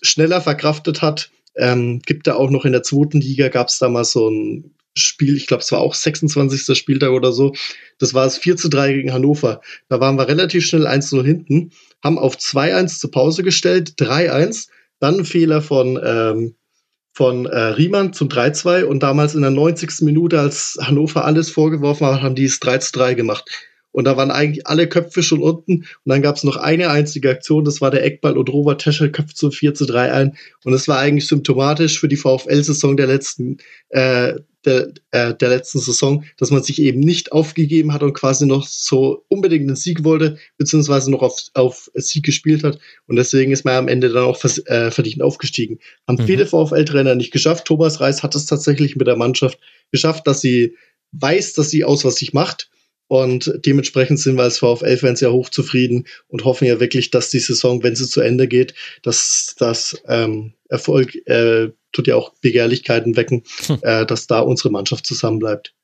schneller 0.00 0.40
verkraftet 0.40 1.02
hat. 1.02 1.30
Ähm, 1.58 2.00
gibt 2.04 2.26
da 2.26 2.34
auch 2.34 2.50
noch 2.50 2.64
in 2.64 2.72
der 2.72 2.82
zweiten 2.82 3.20
Liga, 3.20 3.48
gab 3.48 3.68
es 3.68 3.78
da 3.78 3.88
mal 3.88 4.04
so 4.04 4.30
ein 4.30 4.74
Spiel, 4.96 5.36
ich 5.36 5.46
glaube, 5.46 5.62
es 5.62 5.70
war 5.70 5.80
auch 5.80 5.94
26. 5.94 6.76
Spieltag 6.76 7.10
oder 7.10 7.32
so. 7.32 7.52
Das 7.98 8.14
war 8.14 8.26
es 8.26 8.36
4 8.36 8.56
zu 8.56 8.68
3 8.68 8.94
gegen 8.94 9.12
Hannover. 9.12 9.60
Da 9.88 10.00
waren 10.00 10.16
wir 10.16 10.26
relativ 10.26 10.66
schnell 10.66 10.86
1-0 10.86 11.24
hinten 11.24 11.70
haben 12.02 12.18
auf 12.18 12.36
2-1 12.36 12.98
zur 12.98 13.10
Pause 13.10 13.42
gestellt, 13.42 13.94
3-1, 13.98 14.68
dann 15.00 15.18
ein 15.18 15.24
Fehler 15.24 15.62
von, 15.62 15.98
ähm, 16.02 16.54
von 17.12 17.46
äh, 17.46 17.58
Riemann 17.58 18.12
zum 18.12 18.28
3-2 18.28 18.84
und 18.84 19.02
damals 19.02 19.34
in 19.34 19.42
der 19.42 19.50
90. 19.50 20.02
Minute, 20.02 20.40
als 20.40 20.78
Hannover 20.80 21.24
alles 21.24 21.50
vorgeworfen 21.50 22.06
hat, 22.06 22.22
haben 22.22 22.34
die 22.34 22.44
es 22.44 22.60
3-3 22.60 23.14
gemacht. 23.14 23.50
Und 23.92 24.04
da 24.04 24.16
waren 24.16 24.30
eigentlich 24.30 24.66
alle 24.66 24.88
Köpfe 24.88 25.22
schon 25.22 25.42
unten. 25.42 25.78
Und 25.78 25.86
dann 26.04 26.22
gab 26.22 26.36
es 26.36 26.44
noch 26.44 26.56
eine 26.56 26.90
einzige 26.90 27.30
Aktion, 27.30 27.64
das 27.64 27.80
war 27.80 27.90
der 27.90 28.04
Eckball 28.04 28.36
und 28.36 28.48
Robert 28.50 28.82
Tescher 28.82 29.08
köpft 29.08 29.36
zum 29.36 29.50
4 29.50 29.74
zu 29.74 29.86
3 29.86 30.12
ein. 30.12 30.36
Und 30.64 30.72
das 30.72 30.88
war 30.88 30.98
eigentlich 30.98 31.26
symptomatisch 31.26 31.98
für 31.98 32.08
die 32.08 32.16
VfL-Saison 32.16 32.96
der 32.96 33.06
letzten, 33.06 33.58
äh, 33.88 34.34
der, 34.64 34.92
äh, 35.12 35.34
der 35.34 35.48
letzten 35.48 35.78
Saison, 35.78 36.24
dass 36.36 36.50
man 36.50 36.62
sich 36.62 36.80
eben 36.82 37.00
nicht 37.00 37.32
aufgegeben 37.32 37.92
hat 37.92 38.02
und 38.02 38.12
quasi 38.12 38.44
noch 38.44 38.66
so 38.66 39.24
unbedingt 39.28 39.68
den 39.68 39.76
Sieg 39.76 40.04
wollte, 40.04 40.36
beziehungsweise 40.58 41.10
noch 41.10 41.22
auf, 41.22 41.40
auf 41.54 41.90
Sieg 41.94 42.24
gespielt 42.24 42.64
hat. 42.64 42.78
Und 43.06 43.16
deswegen 43.16 43.52
ist 43.52 43.64
man 43.64 43.74
am 43.74 43.88
Ende 43.88 44.10
dann 44.10 44.24
auch 44.24 44.36
vers 44.36 44.58
äh, 44.66 44.90
verdient 44.90 45.22
aufgestiegen. 45.22 45.78
Haben 46.06 46.22
mhm. 46.22 46.26
viele 46.26 46.46
VfL-Trainer 46.46 47.14
nicht 47.14 47.32
geschafft. 47.32 47.64
Thomas 47.64 48.00
Reis 48.00 48.22
hat 48.22 48.34
es 48.34 48.46
tatsächlich 48.46 48.96
mit 48.96 49.06
der 49.06 49.16
Mannschaft 49.16 49.58
geschafft, 49.90 50.26
dass 50.26 50.40
sie 50.40 50.76
weiß, 51.12 51.54
dass 51.54 51.70
sie 51.70 51.84
aus 51.84 52.04
was 52.04 52.16
sich 52.16 52.32
macht. 52.32 52.70
Und 53.08 53.52
dementsprechend 53.64 54.20
sind 54.20 54.36
wir 54.36 54.42
als 54.44 54.58
VfL-Fans 54.58 55.20
ja 55.20 55.30
hochzufrieden 55.30 56.06
und 56.28 56.44
hoffen 56.44 56.66
ja 56.66 56.78
wirklich, 56.78 57.10
dass 57.10 57.30
die 57.30 57.38
Saison, 57.38 57.82
wenn 57.82 57.96
sie 57.96 58.06
zu 58.06 58.20
Ende 58.20 58.46
geht, 58.48 58.74
dass 59.02 59.56
das 59.58 60.00
ähm, 60.06 60.52
Erfolg 60.68 61.14
äh, 61.26 61.70
tut 61.92 62.06
ja 62.06 62.16
auch 62.16 62.34
Begehrlichkeiten 62.40 63.16
wecken, 63.16 63.44
hm. 63.66 63.78
äh, 63.82 64.04
dass 64.04 64.26
da 64.26 64.40
unsere 64.40 64.70
Mannschaft 64.70 65.06
zusammenbleibt. 65.06 65.74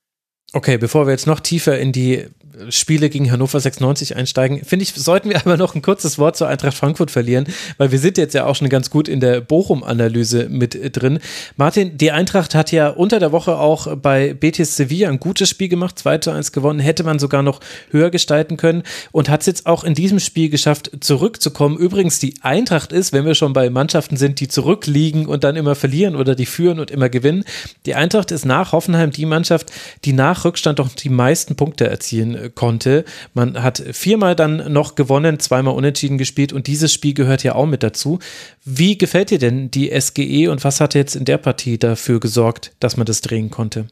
Okay, 0.55 0.79
bevor 0.79 1.09
wir 1.09 1.11
jetzt 1.11 1.27
noch 1.27 1.41
tiefer 1.41 1.77
in 1.81 1.91
die 1.91 2.27
Spiele 2.69 3.11
gegen 3.11 3.31
Hannover 3.33 3.59
96 3.59 4.17
einsteigen, 4.17 4.65
finde 4.65 4.85
ich, 4.85 4.95
sollten 4.95 5.29
wir 5.29 5.37
aber 5.45 5.57
noch 5.57 5.75
ein 5.75 5.83
kurzes 5.83 6.19
Wort 6.19 6.37
zur 6.37 6.49
Eintracht 6.49 6.77
Frankfurt 6.77 7.11
verlieren, 7.11 7.47
weil 7.79 7.91
wir 7.91 7.99
sind 7.99 8.19
jetzt 8.19 8.35
ja 8.35 8.47
auch 8.47 8.55
schon 8.55 8.69
ganz 8.69 8.91
gut 8.91 9.09
in 9.09 9.21
der 9.21 9.41
Bochum-Analyse 9.41 10.49
mit 10.49 10.79
drin. 10.97 11.19
Martin, 11.57 11.99
die 11.99 12.13
Eintracht 12.13 12.55
hat 12.55 12.71
ja 12.71 12.89
unter 12.89 13.19
der 13.19 13.33
Woche 13.33 13.59
auch 13.59 13.97
bei 13.97 14.35
Betis 14.35 14.77
Sevilla 14.77 15.09
ein 15.09 15.19
gutes 15.19 15.49
Spiel 15.49 15.69
gemacht, 15.69 15.99
2 15.99 16.19
zu 16.19 16.31
1 16.31 16.53
gewonnen, 16.53 16.79
hätte 16.79 17.05
man 17.05 17.19
sogar 17.19 17.43
noch 17.43 17.61
höher 17.91 18.11
gestalten 18.11 18.57
können 18.57 18.85
und 19.13 19.29
hat 19.29 19.41
es 19.41 19.47
jetzt 19.47 19.67
auch 19.67 19.85
in 19.85 19.95
diesem 19.95 20.21
Spiel 20.21 20.51
geschafft, 20.51 20.91
zurückzukommen. 21.01 21.77
Übrigens, 21.77 22.19
die 22.19 22.35
Eintracht 22.43 22.93
ist, 22.93 23.13
wenn 23.13 23.25
wir 23.25 23.35
schon 23.35 23.53
bei 23.53 23.71
Mannschaften 23.71 24.17
sind, 24.17 24.41
die 24.41 24.49
zurückliegen 24.49 25.27
und 25.27 25.45
dann 25.45 25.57
immer 25.57 25.75
verlieren 25.75 26.17
oder 26.17 26.35
die 26.35 26.47
führen 26.47 26.79
und 26.79 26.91
immer 26.91 27.09
gewinnen, 27.09 27.45
die 27.87 27.95
Eintracht 27.95 28.31
ist 28.31 28.45
nach 28.45 28.73
Hoffenheim 28.73 29.11
die 29.11 29.27
Mannschaft, 29.27 29.73
die 30.05 30.13
nach 30.13 30.44
Rückstand 30.45 30.79
doch 30.79 30.89
die 30.89 31.09
meisten 31.09 31.57
Punkte 31.57 31.87
erzielen 31.87 32.55
konnte. 32.55 33.05
Man 33.33 33.63
hat 33.63 33.83
viermal 33.93 34.37
dann 34.37 34.73
noch 34.73 34.95
gewonnen, 34.95 35.41
zweimal 35.41 35.75
unentschieden 35.75 36.19
gespielt 36.19 36.53
und 36.53 36.67
dieses 36.67 36.93
Spiel 36.93 37.15
gehört 37.15 37.43
ja 37.43 37.55
auch 37.55 37.67
mit 37.67 37.83
dazu. 37.83 38.19
Wie 38.65 38.99
gefällt 38.99 39.31
dir 39.31 39.39
denn 39.39 39.71
die 39.71 39.91
SGE 39.99 40.51
und 40.51 40.65
was 40.65 40.81
hat 40.81 40.95
jetzt 40.95 41.17
in 41.17 41.25
der 41.25 41.39
Partie 41.39 41.79
dafür 41.79 42.21
gesorgt, 42.21 42.73
dass 42.81 42.97
man 42.97 43.07
das 43.07 43.21
drehen 43.21 43.51
konnte? 43.51 43.87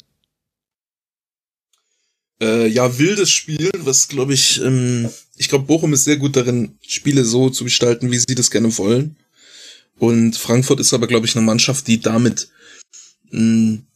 Äh, 2.42 2.66
ja, 2.66 2.98
wildes 2.98 3.30
Spiel, 3.30 3.70
was 3.78 4.08
glaube 4.08 4.34
ich, 4.34 4.60
ähm, 4.60 5.08
ich 5.36 5.48
glaube, 5.48 5.66
Bochum 5.66 5.92
ist 5.92 6.04
sehr 6.04 6.16
gut 6.16 6.34
darin, 6.34 6.76
Spiele 6.86 7.24
so 7.24 7.50
zu 7.50 7.64
gestalten, 7.64 8.10
wie 8.10 8.18
sie 8.18 8.34
das 8.34 8.50
gerne 8.50 8.76
wollen. 8.78 9.16
Und 9.96 10.36
Frankfurt 10.36 10.80
ist 10.80 10.92
aber, 10.92 11.06
glaube 11.06 11.26
ich, 11.26 11.36
eine 11.36 11.46
Mannschaft, 11.46 11.86
die 11.86 12.00
damit, 12.00 12.48
mh, 13.30 13.38
hm, 13.38 13.86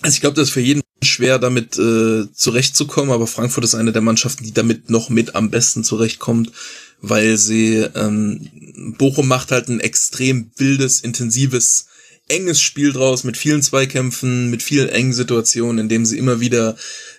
also 0.00 0.14
ich 0.14 0.20
glaube, 0.22 0.36
das 0.36 0.48
ist 0.48 0.54
für 0.54 0.60
jeden 0.60 0.80
schwer, 1.10 1.38
damit 1.38 1.78
äh, 1.78 2.24
zurechtzukommen, 2.32 3.12
aber 3.12 3.26
Frankfurt 3.26 3.64
ist 3.64 3.74
eine 3.74 3.92
der 3.92 4.02
Mannschaften, 4.02 4.44
die 4.44 4.52
damit 4.52 4.90
noch 4.90 5.10
mit 5.10 5.34
am 5.34 5.50
besten 5.50 5.84
zurechtkommt, 5.84 6.52
weil 7.00 7.36
sie 7.36 7.76
ähm, 7.94 8.48
Bochum 8.98 9.28
macht 9.28 9.52
halt 9.52 9.68
ein 9.68 9.80
extrem 9.80 10.50
wildes, 10.56 11.00
intensives, 11.00 11.86
enges 12.28 12.60
Spiel 12.60 12.92
draus 12.92 13.24
mit 13.24 13.36
vielen 13.36 13.62
Zweikämpfen, 13.62 14.50
mit 14.50 14.62
vielen 14.62 14.88
engen 14.88 15.12
Situationen, 15.12 15.78
in 15.78 15.88
dem 15.88 16.06
sie 16.06 16.18
immer 16.18 16.40
wieder 16.40 16.76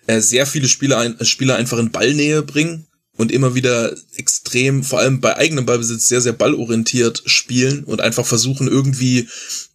äh, 0.07 0.21
sehr 0.21 0.45
viele 0.45 0.67
Spieler, 0.67 0.97
ein, 0.97 1.23
Spieler 1.25 1.55
einfach 1.55 1.77
in 1.77 1.91
Ballnähe 1.91 2.41
bringen 2.41 2.87
und 3.17 3.31
immer 3.31 3.55
wieder 3.55 3.95
extrem, 4.15 4.83
vor 4.83 4.99
allem 4.99 5.19
bei 5.19 5.37
eigenem 5.37 5.65
Ballbesitz, 5.65 6.07
sehr, 6.07 6.21
sehr 6.21 6.33
ballorientiert 6.33 7.23
spielen 7.25 7.83
und 7.83 8.01
einfach 8.01 8.25
versuchen, 8.25 8.67
irgendwie 8.67 9.27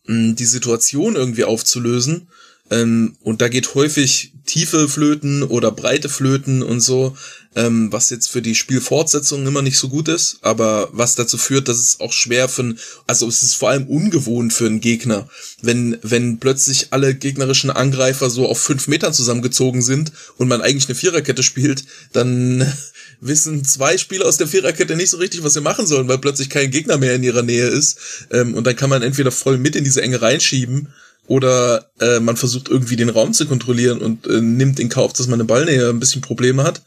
mh, 0.06 0.34
die 0.34 0.46
Situation 0.46 1.16
irgendwie 1.16 1.44
aufzulösen. 1.44 2.28
Ähm, 2.70 3.16
und 3.22 3.40
da 3.42 3.48
geht 3.48 3.74
häufig 3.74 4.32
tiefe 4.44 4.88
Flöten 4.88 5.42
oder 5.42 5.70
breite 5.70 6.08
Flöten 6.08 6.62
und 6.62 6.80
so, 6.80 7.16
ähm, 7.54 7.92
was 7.92 8.10
jetzt 8.10 8.28
für 8.28 8.42
die 8.42 8.54
Spielfortsetzung 8.54 9.46
immer 9.46 9.62
nicht 9.62 9.78
so 9.78 9.88
gut 9.88 10.08
ist, 10.08 10.38
aber 10.42 10.88
was 10.92 11.14
dazu 11.14 11.38
führt, 11.38 11.68
dass 11.68 11.78
es 11.78 12.00
auch 12.00 12.12
schwer 12.12 12.48
für 12.48 12.62
ein, 12.62 12.78
also 13.06 13.26
es 13.28 13.42
ist 13.42 13.54
vor 13.54 13.70
allem 13.70 13.86
ungewohnt 13.86 14.52
für 14.52 14.66
einen 14.66 14.80
Gegner, 14.80 15.28
wenn, 15.62 15.98
wenn 16.02 16.38
plötzlich 16.38 16.88
alle 16.92 17.14
gegnerischen 17.14 17.70
Angreifer 17.70 18.30
so 18.30 18.46
auf 18.46 18.60
fünf 18.60 18.88
Metern 18.88 19.12
zusammengezogen 19.12 19.82
sind 19.82 20.12
und 20.36 20.48
man 20.48 20.60
eigentlich 20.60 20.88
eine 20.88 20.96
Viererkette 20.96 21.42
spielt, 21.42 21.84
dann 22.12 22.72
wissen 23.20 23.64
zwei 23.64 23.96
Spieler 23.96 24.26
aus 24.26 24.36
der 24.36 24.48
Viererkette 24.48 24.96
nicht 24.96 25.10
so 25.10 25.16
richtig, 25.16 25.42
was 25.42 25.54
sie 25.54 25.60
machen 25.60 25.86
sollen, 25.86 26.08
weil 26.08 26.18
plötzlich 26.18 26.50
kein 26.50 26.70
Gegner 26.70 26.98
mehr 26.98 27.14
in 27.14 27.22
ihrer 27.22 27.42
Nähe 27.42 27.66
ist. 27.66 27.98
Ähm, 28.30 28.54
und 28.54 28.66
dann 28.66 28.76
kann 28.76 28.90
man 28.90 29.02
entweder 29.02 29.30
voll 29.30 29.56
mit 29.56 29.74
in 29.74 29.84
diese 29.84 30.02
Enge 30.02 30.20
reinschieben 30.20 30.88
oder 31.26 31.90
äh, 32.00 32.20
man 32.20 32.36
versucht 32.36 32.68
irgendwie 32.68 32.96
den 32.96 33.08
Raum 33.08 33.32
zu 33.32 33.46
kontrollieren 33.46 34.00
und 34.00 34.26
äh, 34.26 34.40
nimmt 34.40 34.78
in 34.78 34.88
Kauf, 34.88 35.12
dass 35.12 35.26
man 35.26 35.40
eine 35.40 35.46
Ballnähe 35.46 35.88
ein 35.88 36.00
bisschen 36.00 36.22
Probleme 36.22 36.62
hat. 36.62 36.82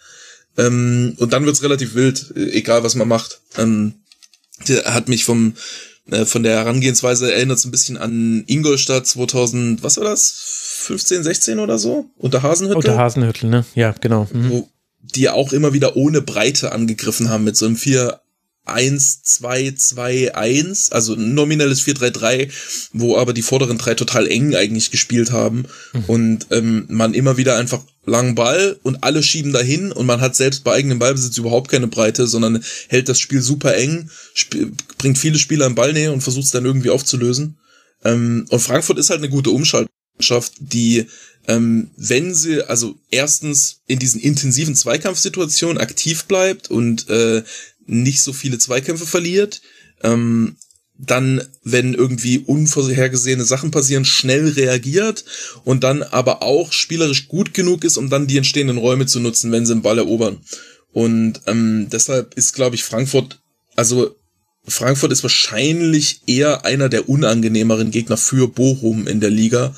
Ähm, 0.57 1.15
und 1.17 1.33
dann 1.33 1.45
wird's 1.45 1.63
relativ 1.63 1.95
wild, 1.95 2.33
äh, 2.35 2.51
egal 2.51 2.83
was 2.83 2.95
man 2.95 3.07
macht. 3.07 3.41
Ähm, 3.57 3.95
der 4.67 4.93
hat 4.93 5.07
mich 5.07 5.23
vom 5.25 5.53
äh, 6.11 6.25
von 6.25 6.43
der 6.43 6.57
Herangehensweise 6.57 7.33
erinnert 7.33 7.59
es 7.59 7.65
ein 7.65 7.71
bisschen 7.71 7.97
an 7.97 8.43
Ingolstadt 8.47 9.05
2000, 9.05 9.83
was 9.83 9.97
war 9.97 10.05
das? 10.05 10.33
15, 10.83 11.23
16 11.23 11.59
oder 11.59 11.77
so? 11.77 12.09
Unter 12.17 12.41
Hasenhüttel? 12.41 12.77
Unter 12.77 12.97
Hasenhüttel, 12.97 13.49
ne? 13.49 13.65
Ja, 13.75 13.93
genau. 13.99 14.27
Mhm. 14.31 14.49
Wo, 14.49 14.69
die 15.01 15.29
auch 15.29 15.53
immer 15.53 15.73
wieder 15.73 15.95
ohne 15.95 16.21
Breite 16.21 16.71
angegriffen 16.71 17.29
haben 17.29 17.43
mit 17.43 17.57
so 17.57 17.65
einem 17.65 17.75
4 17.75 18.19
1, 18.73 19.23
2, 19.23 19.71
2, 19.71 20.35
1, 20.35 20.91
also 20.91 21.13
ein 21.13 21.33
nominelles 21.33 21.81
4-3-3, 21.85 22.49
wo 22.93 23.17
aber 23.17 23.33
die 23.33 23.41
vorderen 23.41 23.77
drei 23.77 23.95
total 23.95 24.27
eng 24.27 24.55
eigentlich 24.55 24.91
gespielt 24.91 25.31
haben 25.31 25.65
mhm. 25.93 26.03
und 26.07 26.47
ähm, 26.51 26.85
man 26.89 27.13
immer 27.13 27.37
wieder 27.37 27.57
einfach 27.57 27.81
langen 28.05 28.35
Ball 28.35 28.79
und 28.83 29.03
alle 29.03 29.23
schieben 29.23 29.53
dahin 29.53 29.91
und 29.91 30.05
man 30.05 30.21
hat 30.21 30.35
selbst 30.35 30.63
bei 30.63 30.73
eigenem 30.73 30.99
Ballbesitz 30.99 31.37
überhaupt 31.37 31.69
keine 31.69 31.87
Breite, 31.87 32.27
sondern 32.27 32.63
hält 32.87 33.09
das 33.09 33.19
Spiel 33.19 33.41
super 33.41 33.75
eng, 33.75 34.09
sp 34.33 34.73
bringt 34.97 35.17
viele 35.17 35.39
Spieler 35.39 35.67
in 35.67 35.75
Ballnähe 35.75 36.11
und 36.11 36.21
versucht 36.21 36.45
es 36.45 36.51
dann 36.51 36.65
irgendwie 36.65 36.89
aufzulösen. 36.89 37.57
Ähm, 38.03 38.45
und 38.49 38.59
Frankfurt 38.59 38.97
ist 38.97 39.09
halt 39.09 39.19
eine 39.19 39.29
gute 39.29 39.51
Umschaltmannschaft, 39.51 40.53
die 40.59 41.05
ähm, 41.47 41.89
wenn 41.97 42.35
sie 42.35 42.61
also 42.63 42.95
erstens 43.09 43.81
in 43.87 43.99
diesen 43.99 44.21
intensiven 44.21 44.75
Zweikampfsituationen 44.75 45.77
aktiv 45.77 46.25
bleibt 46.25 46.69
und 46.69 47.09
äh, 47.09 47.43
nicht 47.89 48.21
so 48.21 48.33
viele 48.33 48.57
Zweikämpfe 48.57 49.05
verliert, 49.05 49.61
ähm, 50.03 50.55
dann, 50.97 51.41
wenn 51.63 51.93
irgendwie 51.93 52.39
unvorhergesehene 52.39 53.45
Sachen 53.45 53.71
passieren, 53.71 54.03
schnell 54.03 54.49
reagiert 54.49 55.23
und 55.63 55.83
dann 55.83 56.03
aber 56.03 56.43
auch 56.43 56.73
spielerisch 56.73 57.29
gut 57.29 57.53
genug 57.53 57.85
ist, 57.85 57.97
um 57.97 58.09
dann 58.09 58.27
die 58.27 58.37
entstehenden 58.37 58.77
Räume 58.77 59.05
zu 59.05 59.19
nutzen, 59.21 59.51
wenn 59.51 59.65
sie 59.65 59.73
den 59.73 59.81
Ball 59.81 59.97
erobern. 59.97 60.39
Und 60.91 61.41
ähm, 61.47 61.87
deshalb 61.89 62.33
ist, 62.33 62.53
glaube 62.53 62.75
ich, 62.75 62.83
Frankfurt, 62.83 63.39
also 63.75 64.15
Frankfurt 64.67 65.13
ist 65.13 65.23
wahrscheinlich 65.23 66.21
eher 66.27 66.65
einer 66.65 66.89
der 66.89 67.07
unangenehmeren 67.07 67.91
Gegner 67.91 68.17
für 68.17 68.49
Bochum 68.49 69.07
in 69.07 69.21
der 69.21 69.29
Liga. 69.29 69.73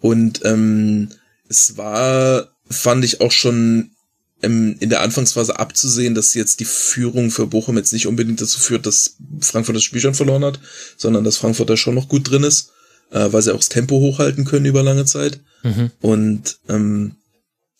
Und 0.00 0.44
ähm, 0.44 1.08
es 1.48 1.78
war, 1.78 2.50
fand 2.68 3.04
ich 3.04 3.22
auch 3.22 3.32
schon 3.32 3.92
in 4.40 4.78
der 4.80 5.00
Anfangsphase 5.00 5.58
abzusehen, 5.58 6.14
dass 6.14 6.34
jetzt 6.34 6.60
die 6.60 6.64
Führung 6.64 7.30
für 7.30 7.46
Bochum 7.46 7.76
jetzt 7.76 7.92
nicht 7.92 8.06
unbedingt 8.06 8.40
dazu 8.40 8.60
führt, 8.60 8.86
dass 8.86 9.16
Frankfurt 9.40 9.74
das 9.74 9.82
Spiel 9.82 10.00
schon 10.00 10.14
verloren 10.14 10.44
hat, 10.44 10.60
sondern 10.96 11.24
dass 11.24 11.38
Frankfurt 11.38 11.70
da 11.70 11.76
schon 11.76 11.96
noch 11.96 12.08
gut 12.08 12.30
drin 12.30 12.44
ist, 12.44 12.70
äh, 13.10 13.32
weil 13.32 13.42
sie 13.42 13.52
auch 13.52 13.58
das 13.58 13.68
Tempo 13.68 13.98
hochhalten 13.98 14.44
können 14.44 14.66
über 14.66 14.84
lange 14.84 15.06
Zeit. 15.06 15.40
Mhm. 15.64 15.90
Und 16.00 16.58
ähm, 16.68 17.16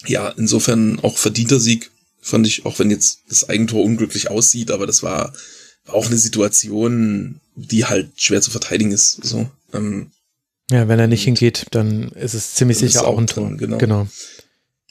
ja, 0.06 0.30
insofern 0.30 0.98
auch 1.01 1.16
verdienter 1.16 1.60
Sieg, 1.60 1.90
fand 2.20 2.47
ich, 2.47 2.66
auch 2.66 2.78
wenn 2.80 2.90
jetzt 2.90 3.20
das 3.28 3.48
Eigentor 3.48 3.85
unglücklich 3.85 4.28
aussieht, 4.28 4.72
aber 4.72 4.86
das 4.86 5.05
war 5.05 5.32
auch 5.86 6.06
eine 6.06 6.18
Situation, 6.18 7.40
die 7.55 7.85
halt 7.85 8.10
schwer 8.16 8.43
zu 8.43 8.51
verteidigen 8.51 8.90
ist. 8.90 9.24
So. 9.24 9.48
Ähm, 9.72 10.10
ja, 10.70 10.89
wenn 10.89 10.98
er 10.98 11.06
nicht 11.06 11.24
hingeht, 11.24 11.66
dann 11.70 12.10
ist 12.10 12.35
es 12.35 12.55
ziemlich 12.55 12.78
sicher 12.78 13.06
auch 13.06 13.16
ein 13.16 13.26
Tor. 13.26 13.56
Genau. 13.56 13.78
genau. 13.78 14.09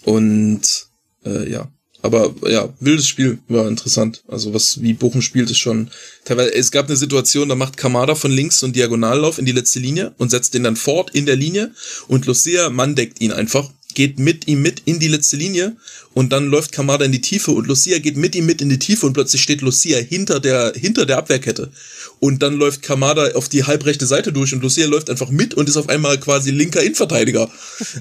Und 0.05 0.86
äh, 1.27 1.51
ja, 1.51 1.69
aber 2.01 2.33
ja, 2.49 2.73
wildes 2.79 3.07
Spiel 3.07 3.39
war 3.47 3.67
interessant. 3.67 4.23
Also 4.27 4.53
was 4.53 4.81
wie 4.81 4.93
Bochum 4.93 5.21
spielt 5.21 5.49
ist 5.49 5.57
schon 5.57 5.89
teilweise. 6.25 6.53
Es 6.53 6.71
gab 6.71 6.87
eine 6.87 6.95
Situation, 6.95 7.49
da 7.49 7.55
macht 7.55 7.75
Kamada 7.75 8.15
von 8.15 8.31
links 8.31 8.59
so 8.59 8.65
einen 8.65 8.73
Diagonallauf 8.73 9.39
in 9.39 9.45
die 9.45 9.51
letzte 9.51 9.79
Linie 9.79 10.13
und 10.17 10.29
setzt 10.29 10.53
den 10.53 10.63
dann 10.63 10.75
fort 10.75 11.11
in 11.13 11.25
der 11.25 11.35
Linie 11.35 11.71
und 12.07 12.25
Lucia 12.25 12.69
Mann 12.69 12.95
deckt 12.95 13.19
ihn 13.19 13.31
einfach 13.31 13.69
geht 13.97 14.19
mit 14.19 14.47
ihm 14.47 14.61
mit 14.61 14.83
in 14.85 14.99
die 14.99 15.07
letzte 15.07 15.37
Linie 15.37 15.75
und 16.13 16.31
dann 16.31 16.49
läuft 16.49 16.71
Kamada 16.71 17.03
in 17.03 17.11
die 17.11 17.19
Tiefe 17.19 17.49
und 17.49 17.65
Lucia 17.65 17.97
geht 17.97 18.15
mit 18.15 18.35
ihm 18.35 18.45
mit 18.45 18.61
in 18.61 18.69
die 18.69 18.77
Tiefe 18.77 19.07
und 19.07 19.13
plötzlich 19.13 19.41
steht 19.41 19.61
Lucia 19.61 19.97
hinter 19.97 20.39
der, 20.39 20.73
hinter 20.75 21.07
der 21.07 21.17
Abwehrkette. 21.17 21.71
Und 22.19 22.43
dann 22.43 22.53
läuft 22.53 22.83
Kamada 22.83 23.31
auf 23.33 23.49
die 23.49 23.63
halbrechte 23.63 24.05
Seite 24.05 24.31
durch 24.31 24.53
und 24.53 24.61
Lucia 24.61 24.85
läuft 24.85 25.09
einfach 25.09 25.31
mit 25.31 25.55
und 25.55 25.67
ist 25.67 25.77
auf 25.77 25.89
einmal 25.89 26.19
quasi 26.19 26.51
linker 26.51 26.83
Innenverteidiger. 26.83 27.49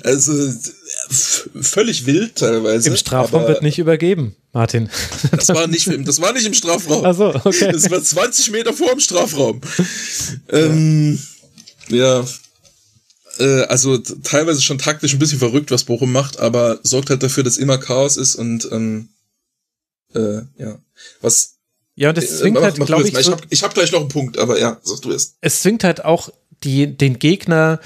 Also 0.03 0.53
völlig 1.11 2.07
wild 2.07 2.37
teilweise. 2.37 2.89
Im 2.91 2.97
Strafraum 2.97 3.47
wird 3.47 3.63
nicht 3.63 3.79
übergeben, 3.79 4.37
Martin. 4.53 4.91
Das 5.31 5.49
war 5.49 5.67
nicht, 5.67 5.89
das 6.07 6.21
war 6.21 6.33
nicht 6.33 6.47
im 6.47 6.55
Strafraum. 6.55 7.05
Ach 7.05 7.15
so, 7.15 7.35
okay. 7.45 7.73
Das 7.73 7.91
war 7.91 8.03
20 8.03 8.51
Meter 8.51 8.73
vor 8.73 8.91
dem 8.91 9.01
Strafraum. 9.01 9.61
Ähm, 10.49 11.19
ja, 11.89 12.25
äh, 13.39 13.63
also 13.63 13.99
teilweise 13.99 14.63
schon 14.63 14.79
taktisch 14.79 15.13
ein 15.13 15.19
bisschen 15.19 15.39
verrückt, 15.39 15.71
was 15.71 15.85
Bochum 15.85 16.13
macht, 16.13 16.39
aber 16.39 16.81
sorgt 16.83 17.11
halt 17.11 17.23
dafür, 17.23 17.45
dass 17.45 17.59
immer 17.59 17.79
Chaos 17.79 18.17
ist 18.17 18.37
und 18.37 18.69
ähm, 18.73 19.09
äh, 20.15 20.43
ja. 20.59 20.79
Was 21.21 21.57
ja, 21.95 22.11
und 22.11 22.19
es 22.19 22.25
äh, 22.25 22.41
zwingt 22.41 22.59
äh, 22.59 22.63
halt, 22.63 22.77
glaube 22.77 23.09
ich. 23.09 23.15
Ich 23.15 23.27
habe 23.27 23.43
hab 23.51 23.75
gleich 23.75 23.93
noch 23.93 24.01
einen 24.01 24.09
Punkt, 24.09 24.39
aber 24.39 24.59
ja, 24.59 24.79
sag 24.83 25.01
du 25.03 25.13
erst. 25.13 25.37
Es 25.41 25.63
zwingt 25.63 25.83
halt 25.83 26.05
auch 26.05 26.31
die, 26.63 26.97
den 26.97 27.19
Gegner 27.19 27.81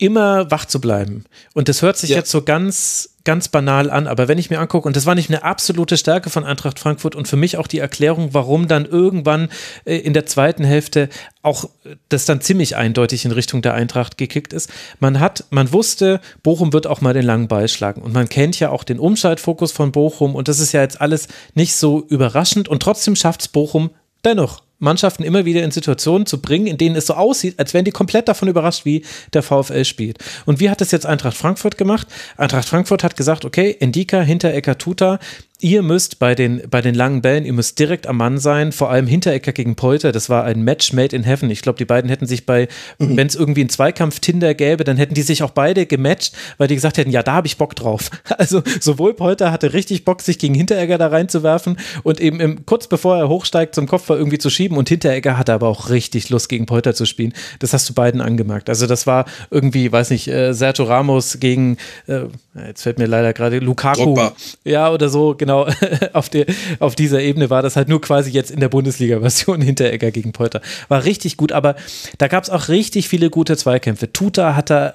immer 0.00 0.50
wach 0.50 0.64
zu 0.64 0.80
bleiben. 0.80 1.24
Und 1.52 1.68
das 1.68 1.82
hört 1.82 1.96
sich 1.98 2.10
ja. 2.10 2.16
jetzt 2.16 2.30
so 2.30 2.42
ganz, 2.42 3.16
ganz 3.24 3.48
banal 3.48 3.90
an, 3.90 4.06
aber 4.06 4.28
wenn 4.28 4.38
ich 4.38 4.48
mir 4.48 4.58
angucke, 4.58 4.88
und 4.88 4.96
das 4.96 5.04
war 5.04 5.14
nicht 5.14 5.28
eine 5.28 5.44
absolute 5.44 5.98
Stärke 5.98 6.30
von 6.30 6.42
Eintracht 6.42 6.78
Frankfurt 6.78 7.14
und 7.14 7.28
für 7.28 7.36
mich 7.36 7.58
auch 7.58 7.66
die 7.66 7.78
Erklärung, 7.78 8.30
warum 8.32 8.66
dann 8.66 8.86
irgendwann 8.86 9.50
äh, 9.84 9.96
in 9.96 10.14
der 10.14 10.24
zweiten 10.24 10.64
Hälfte 10.64 11.10
auch 11.42 11.64
äh, 11.84 11.96
das 12.08 12.24
dann 12.24 12.40
ziemlich 12.40 12.76
eindeutig 12.76 13.26
in 13.26 13.30
Richtung 13.32 13.60
der 13.60 13.74
Eintracht 13.74 14.16
gekickt 14.16 14.54
ist. 14.54 14.70
Man 15.00 15.20
hat, 15.20 15.44
man 15.50 15.70
wusste, 15.70 16.20
Bochum 16.42 16.72
wird 16.72 16.86
auch 16.86 17.02
mal 17.02 17.12
den 17.12 17.26
langen 17.26 17.48
Ball 17.48 17.68
schlagen 17.68 18.00
und 18.00 18.14
man 18.14 18.28
kennt 18.28 18.58
ja 18.58 18.70
auch 18.70 18.84
den 18.84 18.98
Umschaltfokus 18.98 19.70
von 19.70 19.92
Bochum 19.92 20.34
und 20.34 20.48
das 20.48 20.60
ist 20.60 20.72
ja 20.72 20.80
jetzt 20.80 21.00
alles 21.00 21.28
nicht 21.54 21.76
so 21.76 22.06
überraschend 22.08 22.68
und 22.68 22.82
trotzdem 22.82 23.16
schafft 23.16 23.42
es 23.42 23.48
Bochum 23.48 23.90
dennoch 24.24 24.62
Mannschaften 24.80 25.22
immer 25.22 25.44
wieder 25.44 25.62
in 25.62 25.70
Situationen 25.70 26.26
zu 26.26 26.42
bringen, 26.42 26.66
in 26.66 26.78
denen 26.78 26.96
es 26.96 27.06
so 27.06 27.14
aussieht, 27.14 27.58
als 27.58 27.72
wären 27.72 27.84
die 27.84 27.90
komplett 27.92 28.28
davon 28.28 28.48
überrascht, 28.48 28.84
wie 28.84 29.04
der 29.32 29.42
VfL 29.42 29.84
spielt. 29.84 30.18
Und 30.46 30.58
wie 30.58 30.68
hat 30.68 30.80
das 30.80 30.90
jetzt 30.90 31.06
Eintracht 31.06 31.36
Frankfurt 31.36 31.78
gemacht? 31.78 32.08
Eintracht 32.36 32.68
Frankfurt 32.68 33.04
hat 33.04 33.16
gesagt, 33.16 33.44
okay, 33.44 33.76
Endika, 33.78 34.20
Hinterecker, 34.20 34.78
Tuta, 34.78 35.20
ihr 35.60 35.82
müsst 35.82 36.18
bei 36.18 36.34
den, 36.34 36.62
bei 36.70 36.80
den 36.80 36.94
langen 36.94 37.22
Bällen, 37.22 37.44
ihr 37.44 37.52
müsst 37.52 37.78
direkt 37.78 38.06
am 38.06 38.16
Mann 38.16 38.38
sein, 38.38 38.72
vor 38.72 38.90
allem 38.90 39.06
Hinterecker 39.06 39.52
gegen 39.52 39.76
Polter, 39.76 40.12
das 40.12 40.28
war 40.28 40.44
ein 40.44 40.62
Match 40.62 40.92
made 40.92 41.14
in 41.14 41.24
heaven. 41.24 41.50
Ich 41.50 41.62
glaube, 41.62 41.78
die 41.78 41.84
beiden 41.84 42.08
hätten 42.08 42.26
sich 42.26 42.46
bei, 42.46 42.68
mhm. 42.98 43.16
wenn 43.16 43.26
es 43.26 43.36
irgendwie 43.36 43.60
einen 43.60 43.70
Zweikampf 43.70 44.20
Tinder 44.20 44.54
gäbe, 44.54 44.84
dann 44.84 44.96
hätten 44.96 45.14
die 45.14 45.22
sich 45.22 45.42
auch 45.42 45.50
beide 45.50 45.86
gematcht, 45.86 46.34
weil 46.58 46.68
die 46.68 46.74
gesagt 46.74 46.98
hätten, 46.98 47.10
ja, 47.10 47.22
da 47.22 47.34
habe 47.34 47.46
ich 47.46 47.56
Bock 47.56 47.76
drauf. 47.76 48.10
Also 48.40 48.62
sowohl 48.80 49.12
Polter 49.12 49.52
hatte 49.52 49.74
richtig 49.74 50.06
Bock, 50.06 50.22
sich 50.22 50.38
gegen 50.38 50.54
Hinteregger 50.54 50.96
da 50.96 51.08
reinzuwerfen 51.08 51.76
und 52.04 52.20
eben 52.20 52.40
im, 52.40 52.64
kurz 52.64 52.86
bevor 52.86 53.18
er 53.18 53.28
hochsteigt, 53.28 53.74
zum 53.74 53.86
Kopf 53.86 54.08
war 54.08 54.16
irgendwie 54.16 54.38
zu 54.38 54.48
schieben 54.48 54.78
und 54.78 54.88
Hinteregger 54.88 55.36
hatte 55.36 55.52
aber 55.52 55.68
auch 55.68 55.90
richtig 55.90 56.30
Lust, 56.30 56.48
gegen 56.48 56.64
Polter 56.64 56.94
zu 56.94 57.04
spielen. 57.04 57.34
Das 57.58 57.74
hast 57.74 57.88
du 57.90 57.92
beiden 57.92 58.22
angemerkt. 58.22 58.70
Also 58.70 58.86
das 58.86 59.06
war 59.06 59.26
irgendwie, 59.50 59.92
weiß 59.92 60.10
nicht, 60.10 60.28
äh, 60.28 60.54
Sergio 60.54 60.86
Ramos 60.86 61.38
gegen, 61.38 61.76
äh, 62.06 62.20
jetzt 62.66 62.82
fällt 62.82 62.98
mir 62.98 63.06
leider 63.06 63.34
gerade 63.34 63.58
Lukaku. 63.58 64.04
Drogba. 64.04 64.32
Ja, 64.64 64.90
oder 64.90 65.10
so, 65.10 65.34
genau 65.34 65.49
genau, 65.50 65.68
auf, 66.12 66.28
der, 66.28 66.46
auf 66.78 66.94
dieser 66.94 67.20
Ebene 67.20 67.50
war 67.50 67.62
das 67.62 67.76
halt 67.76 67.88
nur 67.88 68.00
quasi 68.00 68.30
jetzt 68.30 68.50
in 68.50 68.60
der 68.60 68.68
Bundesliga-Version 68.68 69.60
Hinteregger 69.60 70.10
gegen 70.10 70.32
Polter. 70.32 70.60
War 70.88 71.04
richtig 71.04 71.36
gut, 71.36 71.52
aber 71.52 71.76
da 72.18 72.28
gab 72.28 72.44
es 72.44 72.50
auch 72.50 72.68
richtig 72.68 73.08
viele 73.08 73.30
gute 73.30 73.56
Zweikämpfe. 73.56 74.12
Tuta 74.12 74.54
hat 74.54 74.70
da 74.70 74.94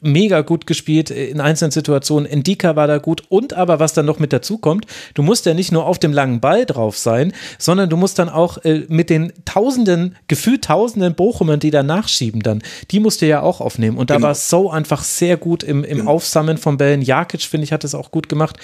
mega 0.00 0.42
gut 0.42 0.66
gespielt 0.66 1.10
in 1.10 1.40
einzelnen 1.40 1.70
Situationen. 1.70 2.30
Endika 2.30 2.76
war 2.76 2.86
da 2.86 2.98
gut 2.98 3.22
und 3.30 3.54
aber 3.54 3.80
was 3.80 3.94
dann 3.94 4.04
noch 4.04 4.18
mit 4.18 4.32
dazu 4.32 4.58
kommt, 4.58 4.86
du 5.14 5.22
musst 5.22 5.46
ja 5.46 5.54
nicht 5.54 5.72
nur 5.72 5.86
auf 5.86 5.98
dem 5.98 6.12
langen 6.12 6.40
Ball 6.40 6.66
drauf 6.66 6.98
sein, 6.98 7.32
sondern 7.58 7.88
du 7.88 7.96
musst 7.96 8.18
dann 8.18 8.28
auch 8.28 8.58
äh, 8.58 8.84
mit 8.88 9.08
den 9.08 9.32
tausenden, 9.46 10.16
gefühlt 10.28 10.64
tausenden 10.64 11.14
Bochumern, 11.14 11.60
die 11.60 11.70
da 11.70 11.82
nachschieben 11.82 12.42
dann, 12.42 12.62
die 12.90 13.00
musst 13.00 13.22
du 13.22 13.26
ja 13.26 13.40
auch 13.40 13.62
aufnehmen. 13.62 13.96
Und 13.96 14.10
da 14.10 14.16
genau. 14.16 14.28
war 14.28 14.34
So 14.34 14.70
einfach 14.70 15.02
sehr 15.02 15.38
gut 15.38 15.62
im, 15.62 15.82
im. 15.82 16.06
Aufsammeln 16.06 16.58
von 16.58 16.76
Bällen. 16.76 17.02
Jakic, 17.02 17.42
finde 17.42 17.64
ich, 17.64 17.72
hat 17.72 17.82
es 17.82 17.94
auch 17.94 18.12
gut 18.12 18.28
gemacht. 18.28 18.58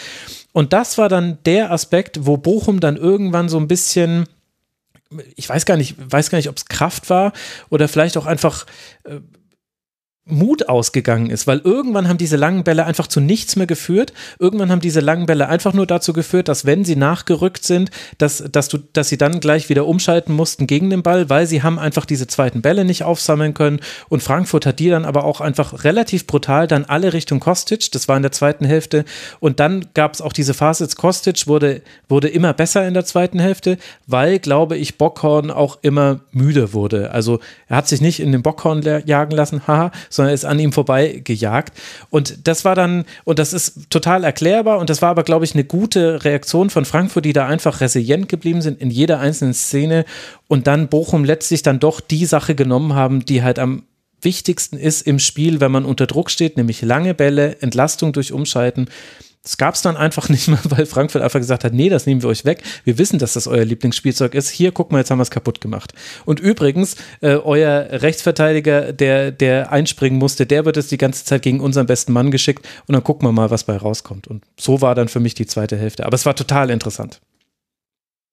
Und 0.53 0.73
das 0.73 0.99
war 0.99 1.09
dann 1.09 1.39
der 1.47 1.70
Aspekt, 1.70 2.27
wo 2.27 2.37
Bochum 2.37 2.81
dann 2.81 2.97
irgendwann 2.97 3.49
so 3.49 3.59
ein 3.59 3.69
bisschen 3.69 4.27
ich 5.37 5.49
weiß 5.49 5.66
gar 5.66 5.77
nicht, 5.77 5.95
weiß 5.99 6.31
gar 6.31 6.39
nicht, 6.39 6.49
ob 6.49 6.57
es 6.57 6.66
Kraft 6.66 7.11
war 7.11 7.33
oder 7.70 7.89
vielleicht 7.89 8.16
auch 8.16 8.27
einfach 8.27 8.66
äh, 9.05 9.20
Mut 10.24 10.69
ausgegangen 10.69 11.31
ist, 11.31 11.49
weil 11.49 11.61
irgendwann 11.65 12.09
haben 12.09 12.16
diese 12.16 12.36
langen 12.36 12.62
Bälle 12.62 12.86
einfach 12.86 13.09
zu 13.09 13.20
nichts 13.20 13.57
mehr 13.57 13.66
geführt. 13.66 14.12
Irgendwann 14.39 14.70
haben 14.70 14.81
diese 14.81 15.01
langen 15.01 15.27
Bälle 15.27 15.49
einfach 15.49 15.73
nur 15.73 15.85
dazu 15.85 16.12
geführt, 16.12 16.47
dass 16.47 16.65
wenn 16.65 16.85
sie 16.85 16.94
nachgerückt 16.94 17.65
sind, 17.65 17.90
dass, 18.19 18.44
dass, 18.53 18.69
du, 18.69 18.78
dass 18.93 19.09
sie 19.09 19.19
dann 19.19 19.40
gleich 19.40 19.69
wieder 19.69 19.85
umschalten 19.85 20.32
mussten 20.32 20.69
gegen 20.69 20.90
den 20.90 21.03
Ball, 21.03 21.28
weil 21.28 21.49
sie 21.49 21.65
haben 21.65 21.77
einfach 21.77 22.05
diese 22.05 22.28
zweiten 22.28 22.62
Bälle 22.62 22.85
nicht 22.85 23.03
aufsammeln 23.03 23.53
können. 23.53 23.81
Und 24.09 24.23
Frankfurt 24.23 24.65
hat 24.65 24.78
die 24.78 24.90
dann 24.90 25.05
aber 25.05 25.24
auch 25.24 25.40
einfach 25.40 25.82
relativ 25.82 26.28
brutal 26.28 26.69
dann 26.69 26.85
alle 26.85 27.12
Richtung 27.12 27.40
Kostic. 27.40 27.90
Das 27.90 28.07
war 28.07 28.16
in 28.16 28.23
der 28.23 28.32
zweiten 28.32 28.65
Hälfte. 28.65 29.05
Und 29.40 29.59
dann 29.59 29.86
gab 29.93 30.15
es 30.15 30.20
auch 30.20 30.32
diese 30.32 30.55
Phase, 30.55 30.86
Kostic 30.97 31.49
wurde, 31.49 31.82
wurde 32.09 32.28
immer 32.28 32.53
besser 32.53 32.86
in 32.86 32.94
der 32.94 33.05
zweiten 33.05 33.40
Hälfte, 33.40 33.77
weil, 34.07 34.39
glaube 34.39 34.77
ich, 34.77 34.99
Bockhorn 34.99 35.51
auch 35.51 35.78
immer 35.82 36.20
müde 36.31 36.73
wurde. 36.73 37.11
Also 37.11 37.40
er 37.66 37.78
hat 37.78 37.89
sich 37.89 38.01
nicht 38.01 38.20
in 38.20 38.31
den 38.31 38.43
Bockhorn 38.43 38.82
jagen 39.05 39.32
lassen, 39.32 39.66
haha, 39.66 39.90
sondern 40.12 40.34
ist 40.34 40.44
an 40.44 40.59
ihm 40.59 40.72
vorbei 40.72 41.20
gejagt. 41.24 41.78
Und 42.10 42.47
das 42.47 42.64
war 42.64 42.74
dann, 42.74 43.05
und 43.24 43.39
das 43.39 43.52
ist 43.52 43.90
total 43.90 44.24
erklärbar, 44.24 44.78
und 44.78 44.90
das 44.90 45.02
war 45.02 45.10
aber, 45.10 45.22
glaube 45.22 45.44
ich, 45.44 45.55
eine 45.55 45.64
gute 45.64 46.24
Reaktion 46.24 46.70
von 46.70 46.84
Frankfurt, 46.84 47.24
die 47.24 47.32
da 47.32 47.47
einfach 47.47 47.80
resilient 47.80 48.28
geblieben 48.28 48.62
sind 48.62 48.80
in 48.80 48.90
jeder 48.90 49.20
einzelnen 49.20 49.55
Szene 49.55 50.05
und 50.48 50.66
dann 50.66 50.89
Bochum 50.89 51.24
letztlich 51.24 51.62
dann 51.62 51.80
doch 51.80 52.01
die 52.01 52.26
Sache 52.26 52.55
genommen 52.55 52.94
haben, 52.94 53.24
die 53.24 53.43
halt 53.43 53.59
am 53.59 53.84
wichtigsten 54.20 54.76
ist 54.76 55.02
im 55.02 55.18
Spiel, 55.18 55.60
wenn 55.60 55.72
man 55.72 55.84
unter 55.84 56.06
Druck 56.06 56.30
steht, 56.30 56.56
nämlich 56.56 56.82
lange 56.82 57.14
Bälle, 57.14 57.60
Entlastung 57.60 58.12
durch 58.12 58.32
Umschalten. 58.32 58.89
Das 59.43 59.56
gab 59.56 59.74
es 59.74 59.82
dann 59.82 59.97
einfach 59.97 60.28
nicht 60.28 60.48
mehr, 60.48 60.60
weil 60.64 60.86
Frankfurt 60.86 61.23
einfach 61.23 61.40
gesagt 61.40 61.64
hat, 61.64 61.73
nee, 61.73 61.89
das 61.89 62.06
nehmen 62.06 62.23
wir 62.23 62.28
euch 62.28 62.44
weg. 62.44 62.62
Wir 62.85 62.98
wissen, 62.98 63.19
dass 63.19 63.32
das 63.32 63.47
euer 63.47 63.64
Lieblingsspielzeug 63.64 64.35
ist. 64.35 64.51
Hier, 64.51 64.73
guck 64.73 64.93
mal, 64.93 64.98
jetzt 64.98 65.10
haben 65.10 65.19
wir 65.19 65.24
es 65.24 65.31
kaputt 65.31 65.60
gemacht. 65.60 65.93
Und 66.24 66.40
übrigens, 66.40 66.97
äh, 67.20 67.35
euer 67.35 67.89
Rechtsverteidiger, 67.90 68.93
der, 68.93 69.32
der 69.32 69.73
einspringen 69.73 70.19
musste, 70.19 70.47
der 70.47 70.64
wird 70.64 70.77
jetzt 70.77 70.90
die 70.90 70.98
ganze 70.98 71.24
Zeit 71.24 71.43
gegen 71.43 71.60
unseren 71.60 71.86
besten 71.86 72.12
Mann 72.12 72.31
geschickt 72.31 72.66
und 72.86 72.93
dann 72.93 73.05
gucken 73.05 73.27
wir 73.27 73.32
mal, 73.32 73.51
was 73.51 73.64
bei 73.64 73.77
rauskommt. 73.77 74.28
Und 74.28 74.44
so 74.59 74.81
war 74.81 74.94
dann 74.94 75.09
für 75.09 75.20
mich 75.20 75.35
die 75.35 75.47
zweite 75.47 75.77
Hälfte. 75.77 76.06
Aber 76.06 76.14
es 76.14 76.24
war 76.24 76.36
total 76.36 76.70
interessant. 76.70 77.20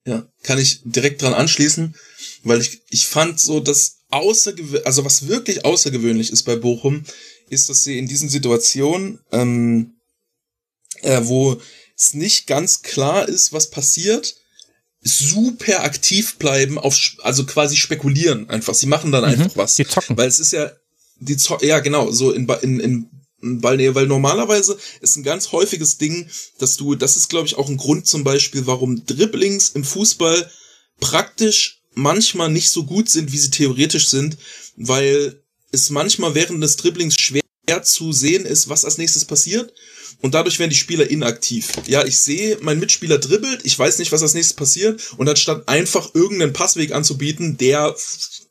Ja, 0.05 0.25
kann 0.43 0.59
ich 0.59 0.81
direkt 0.85 1.21
dran 1.21 1.33
anschließen, 1.33 1.95
weil 2.43 2.61
ich, 2.61 2.81
ich 2.89 3.07
fand 3.07 3.39
so, 3.39 3.59
dass 3.59 3.99
außergewöhnlich, 4.09 4.85
also 4.85 5.05
was 5.05 5.27
wirklich 5.27 5.65
außergewöhnlich 5.65 6.31
ist 6.31 6.43
bei 6.43 6.55
Bochum, 6.55 7.03
ist, 7.49 7.69
dass 7.69 7.83
sie 7.83 7.99
in 7.99 8.07
diesen 8.07 8.29
Situationen, 8.29 9.19
ähm, 9.31 9.98
äh, 11.01 11.21
wo 11.23 11.61
es 11.97 12.13
nicht 12.13 12.47
ganz 12.47 12.81
klar 12.81 13.27
ist, 13.27 13.51
was 13.53 13.69
passiert, 13.69 14.35
super 15.01 15.83
aktiv 15.83 16.35
bleiben, 16.35 16.77
auf, 16.77 16.97
also 17.19 17.45
quasi 17.45 17.77
spekulieren 17.77 18.49
einfach. 18.49 18.73
Sie 18.73 18.87
machen 18.87 19.11
dann 19.11 19.23
mhm, 19.23 19.41
einfach 19.41 19.57
was. 19.57 19.75
Die 19.75 19.85
zocken. 19.85 20.17
Weil 20.17 20.27
es 20.27 20.39
ist 20.39 20.51
ja, 20.51 20.71
die 21.19 21.37
Zo 21.37 21.57
ja 21.61 21.79
genau, 21.79 22.11
so 22.11 22.31
in, 22.31 22.47
in, 22.61 22.79
in 22.79 23.61
Ballnähe, 23.61 23.95
weil 23.95 24.07
normalerweise 24.07 24.77
ist 25.01 25.15
ein 25.15 25.23
ganz 25.23 25.51
häufiges 25.51 25.97
Ding, 25.97 26.29
dass 26.57 26.75
du, 26.75 26.95
das 26.95 27.15
ist 27.15 27.29
glaube 27.29 27.47
ich 27.47 27.57
auch 27.57 27.69
ein 27.69 27.77
Grund 27.77 28.07
zum 28.07 28.23
Beispiel, 28.23 28.67
warum 28.67 29.05
Dribblings 29.05 29.69
im 29.69 29.83
Fußball 29.83 30.49
praktisch 30.99 31.81
manchmal 31.93 32.49
nicht 32.49 32.69
so 32.69 32.83
gut 32.83 33.09
sind, 33.09 33.31
wie 33.31 33.37
sie 33.37 33.49
theoretisch 33.49 34.09
sind, 34.09 34.37
weil 34.75 35.41
es 35.71 35.89
manchmal 35.89 36.35
während 36.35 36.61
des 36.63 36.77
Dribblings 36.77 37.15
schwer 37.15 37.43
zu 37.83 38.11
sehen 38.11 38.45
ist, 38.45 38.67
was 38.67 38.83
als 38.83 38.97
nächstes 38.97 39.25
passiert 39.25 39.73
und 40.21 40.33
dadurch 40.33 40.59
werden 40.59 40.69
die 40.69 40.75
Spieler 40.75 41.09
inaktiv. 41.09 41.71
Ja, 41.87 42.05
ich 42.05 42.19
sehe, 42.19 42.57
mein 42.61 42.79
Mitspieler 42.79 43.17
dribbelt, 43.17 43.61
ich 43.63 43.77
weiß 43.77 43.99
nicht, 43.99 44.11
was 44.11 44.21
als 44.21 44.33
nächstes 44.33 44.55
passiert 44.55 45.01
und 45.17 45.29
anstatt 45.29 45.67
einfach 45.67 46.13
irgendeinen 46.13 46.53
Passweg 46.53 46.91
anzubieten, 46.91 47.57
der 47.57 47.95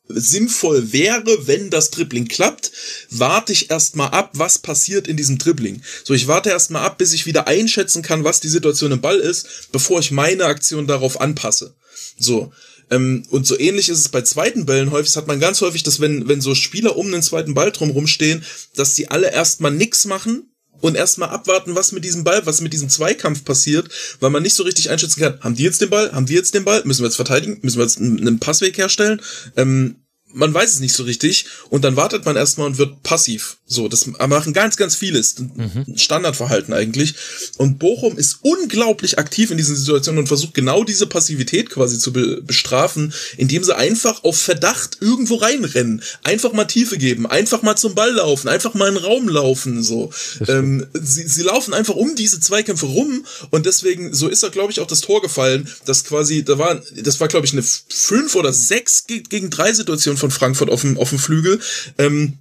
sinnvoll 0.09 0.93
wäre, 0.93 1.47
wenn 1.47 1.70
das 1.70 1.90
Dribbling 1.90 2.28
klappt, 2.28 2.73
warte 3.11 3.53
ich 3.53 3.70
erstmal 3.70 4.09
ab, 4.11 4.31
was 4.35 4.59
passiert 4.59 5.07
in 5.07 5.16
diesem 5.16 5.39
Dribbling. 5.39 5.82
So, 6.05 6.15
ich 6.15 6.27
warte 6.27 6.51
erstmal 6.51 6.85
ab, 6.85 6.99
bis 6.99 7.12
ich 7.12 7.27
wieder 7.27 7.47
einschätzen 7.47 8.03
kann, 8.03 8.24
was 8.24 8.40
die 8.40 8.49
Situation 8.49 8.93
im 8.93 9.01
Ball 9.01 9.19
ist, 9.19 9.70
bevor 9.70 10.01
ich 10.01 10.11
meine 10.11 10.45
Aktion 10.45 10.86
darauf 10.86 11.20
anpasse. 11.20 11.74
So. 12.19 12.53
Ähm, 12.90 13.27
und 13.28 13.47
so 13.47 13.59
ähnlich 13.59 13.90
ist 13.90 13.99
es 13.99 14.09
bei 14.09 14.23
zweiten 14.23 14.65
Bällen 14.65 14.90
häufig. 14.90 15.15
Hat 15.15 15.27
man 15.27 15.40
ganz 15.40 15.61
häufig, 15.61 15.82
dass 15.82 16.01
wenn, 16.01 16.27
wenn 16.27 16.40
so 16.40 16.55
Spieler 16.55 16.97
um 16.97 17.12
den 17.12 17.23
zweiten 17.23 17.53
Ball 17.53 17.70
drum 17.70 17.90
rumstehen, 17.90 18.43
dass 18.77 18.95
die 18.95 19.11
alle 19.11 19.31
erstmal 19.31 19.73
nix 19.73 20.07
machen, 20.07 20.48
und 20.80 20.96
erstmal 20.96 21.30
abwarten, 21.30 21.74
was 21.74 21.92
mit 21.92 22.05
diesem 22.05 22.24
Ball, 22.24 22.44
was 22.46 22.60
mit 22.60 22.72
diesem 22.72 22.88
Zweikampf 22.88 23.44
passiert, 23.44 23.88
weil 24.20 24.30
man 24.30 24.42
nicht 24.42 24.55
so 24.55 24.62
richtig 24.62 24.90
einschätzen 24.90 25.20
kann, 25.20 25.40
haben 25.40 25.55
die 25.55 25.64
jetzt 25.64 25.80
den 25.80 25.90
Ball, 25.90 26.12
haben 26.12 26.26
die 26.26 26.34
jetzt 26.34 26.55
den 26.55 26.64
Ball, 26.64 26.82
müssen 26.84 27.02
wir 27.02 27.09
jetzt 27.09 27.16
verteidigen, 27.16 27.59
müssen 27.62 27.78
wir 27.78 27.84
jetzt 27.84 27.98
einen 27.98 28.38
Passweg 28.38 28.78
herstellen, 28.78 29.20
ähm, 29.56 29.96
man 30.32 30.52
weiß 30.52 30.74
es 30.74 30.80
nicht 30.80 30.94
so 30.94 31.05
richtig 31.05 31.46
und 31.70 31.84
dann 31.84 31.96
wartet 31.96 32.24
man 32.24 32.36
erstmal 32.36 32.66
und 32.66 32.78
wird 32.78 33.02
passiv. 33.02 33.59
So, 33.66 33.88
das 33.88 34.06
machen 34.06 34.52
ganz, 34.52 34.76
ganz 34.76 34.94
vieles. 34.94 35.36
Mhm. 35.38 35.96
Standardverhalten 35.96 36.72
eigentlich. 36.72 37.14
Und 37.59 37.78
Bochum 37.78 38.16
ist 38.16 38.38
unglaublich 38.42 39.18
aktiv 39.18 39.50
in 39.50 39.59
diesen 39.59 39.76
Situationen 39.76 40.20
und 40.20 40.26
versucht 40.26 40.55
genau 40.55 40.84
diese 40.84 41.06
Passivität 41.06 41.70
quasi 41.70 41.98
zu 41.98 42.12
be 42.12 42.42
bestrafen, 42.42 43.12
indem 43.36 43.64
sie 43.64 43.76
einfach 43.76 44.24
auf 44.24 44.40
Verdacht 44.40 44.98
irgendwo 45.00 45.36
reinrennen. 45.36 46.02
Einfach 46.22 46.52
mal 46.52 46.64
Tiefe 46.64 46.98
geben, 46.98 47.26
einfach 47.26 47.62
mal 47.62 47.76
zum 47.76 47.94
Ball 47.94 48.12
laufen, 48.12 48.48
einfach 48.48 48.74
mal 48.74 48.88
in 48.88 48.94
den 48.94 49.05
Raum 49.05 49.28
laufen. 49.28 49.82
So, 49.82 50.12
ähm, 50.46 50.86
sie, 50.94 51.26
sie 51.26 51.42
laufen 51.42 51.74
einfach 51.74 51.94
um 51.94 52.14
diese 52.16 52.40
Zweikämpfe 52.40 52.86
rum 52.86 53.26
und 53.50 53.66
deswegen, 53.66 54.14
so 54.14 54.28
ist 54.28 54.42
da 54.42 54.48
glaube 54.48 54.72
ich 54.72 54.80
auch 54.80 54.86
das 54.86 55.00
Tor 55.00 55.20
gefallen, 55.20 55.68
dass 55.84 56.05
quasi, 56.05 56.42
da 56.42 56.59
war, 56.59 56.82
das 56.96 57.20
war 57.20 57.28
glaube 57.28 57.46
ich 57.46 57.52
eine 57.52 57.62
fünf 57.62 58.34
oder 58.34 58.52
sechs 58.52 59.05
gegen 59.06 59.50
drei 59.50 59.72
Situation 59.72 60.16
von 60.19 60.31
Frankfurt 60.31 60.70
auf 60.70 60.82
dem, 60.82 60.99
auf 60.99 61.11
dem 61.11 61.19
Flügel. 61.19 61.61
Ähm, 61.97 62.39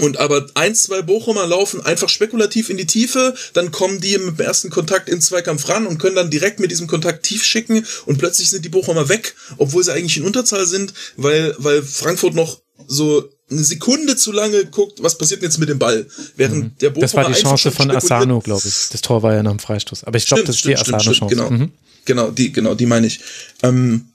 und 0.00 0.18
aber 0.18 0.46
ein, 0.54 0.74
zwei 0.74 1.02
Bochumer 1.02 1.46
laufen 1.46 1.80
einfach 1.80 2.08
spekulativ 2.08 2.68
in 2.68 2.76
die 2.76 2.86
Tiefe, 2.86 3.34
dann 3.52 3.70
kommen 3.70 4.00
die 4.00 4.14
im 4.14 4.36
ersten 4.38 4.70
Kontakt 4.70 5.08
in 5.08 5.20
Zweikampf 5.20 5.68
ran 5.68 5.86
und 5.86 5.98
können 5.98 6.16
dann 6.16 6.30
direkt 6.30 6.58
mit 6.58 6.72
diesem 6.72 6.88
Kontakt 6.88 7.24
tief 7.24 7.44
schicken 7.44 7.86
und 8.06 8.18
plötzlich 8.18 8.50
sind 8.50 8.64
die 8.64 8.70
Bochumer 8.70 9.08
weg, 9.08 9.34
obwohl 9.56 9.84
sie 9.84 9.92
eigentlich 9.92 10.16
in 10.16 10.24
Unterzahl 10.24 10.66
sind, 10.66 10.94
weil, 11.16 11.54
weil 11.58 11.82
Frankfurt 11.82 12.34
noch 12.34 12.60
so 12.88 13.28
eine 13.50 13.62
Sekunde 13.62 14.16
zu 14.16 14.32
lange 14.32 14.64
guckt, 14.66 15.02
was 15.02 15.16
passiert 15.16 15.42
denn 15.42 15.50
jetzt 15.50 15.58
mit 15.58 15.68
dem 15.68 15.78
Ball? 15.78 16.06
Während 16.36 16.64
mhm. 16.64 16.78
der 16.80 16.90
Bochumer 16.90 17.02
Das 17.02 17.14
war 17.14 17.28
die 17.28 17.40
Chance 17.40 17.70
von 17.70 17.90
Asano, 17.90 18.40
glaube 18.40 18.66
ich. 18.66 18.88
Das 18.90 19.00
Tor 19.00 19.22
war 19.22 19.34
ja 19.34 19.42
nach 19.42 19.52
dem 19.52 19.60
Freistoß. 19.60 20.04
Aber 20.04 20.16
ich 20.16 20.26
glaube, 20.26 20.44
das 20.44 20.56
ist 20.56 20.64
die 20.64 20.76
Asano-Chance. 20.76 21.26
Genau. 21.28 21.50
Mhm. 21.50 21.70
genau, 22.04 22.30
die, 22.30 22.52
genau, 22.52 22.74
die 22.74 22.86
meine 22.86 23.06
ich. 23.06 23.20
Ähm, 23.62 24.06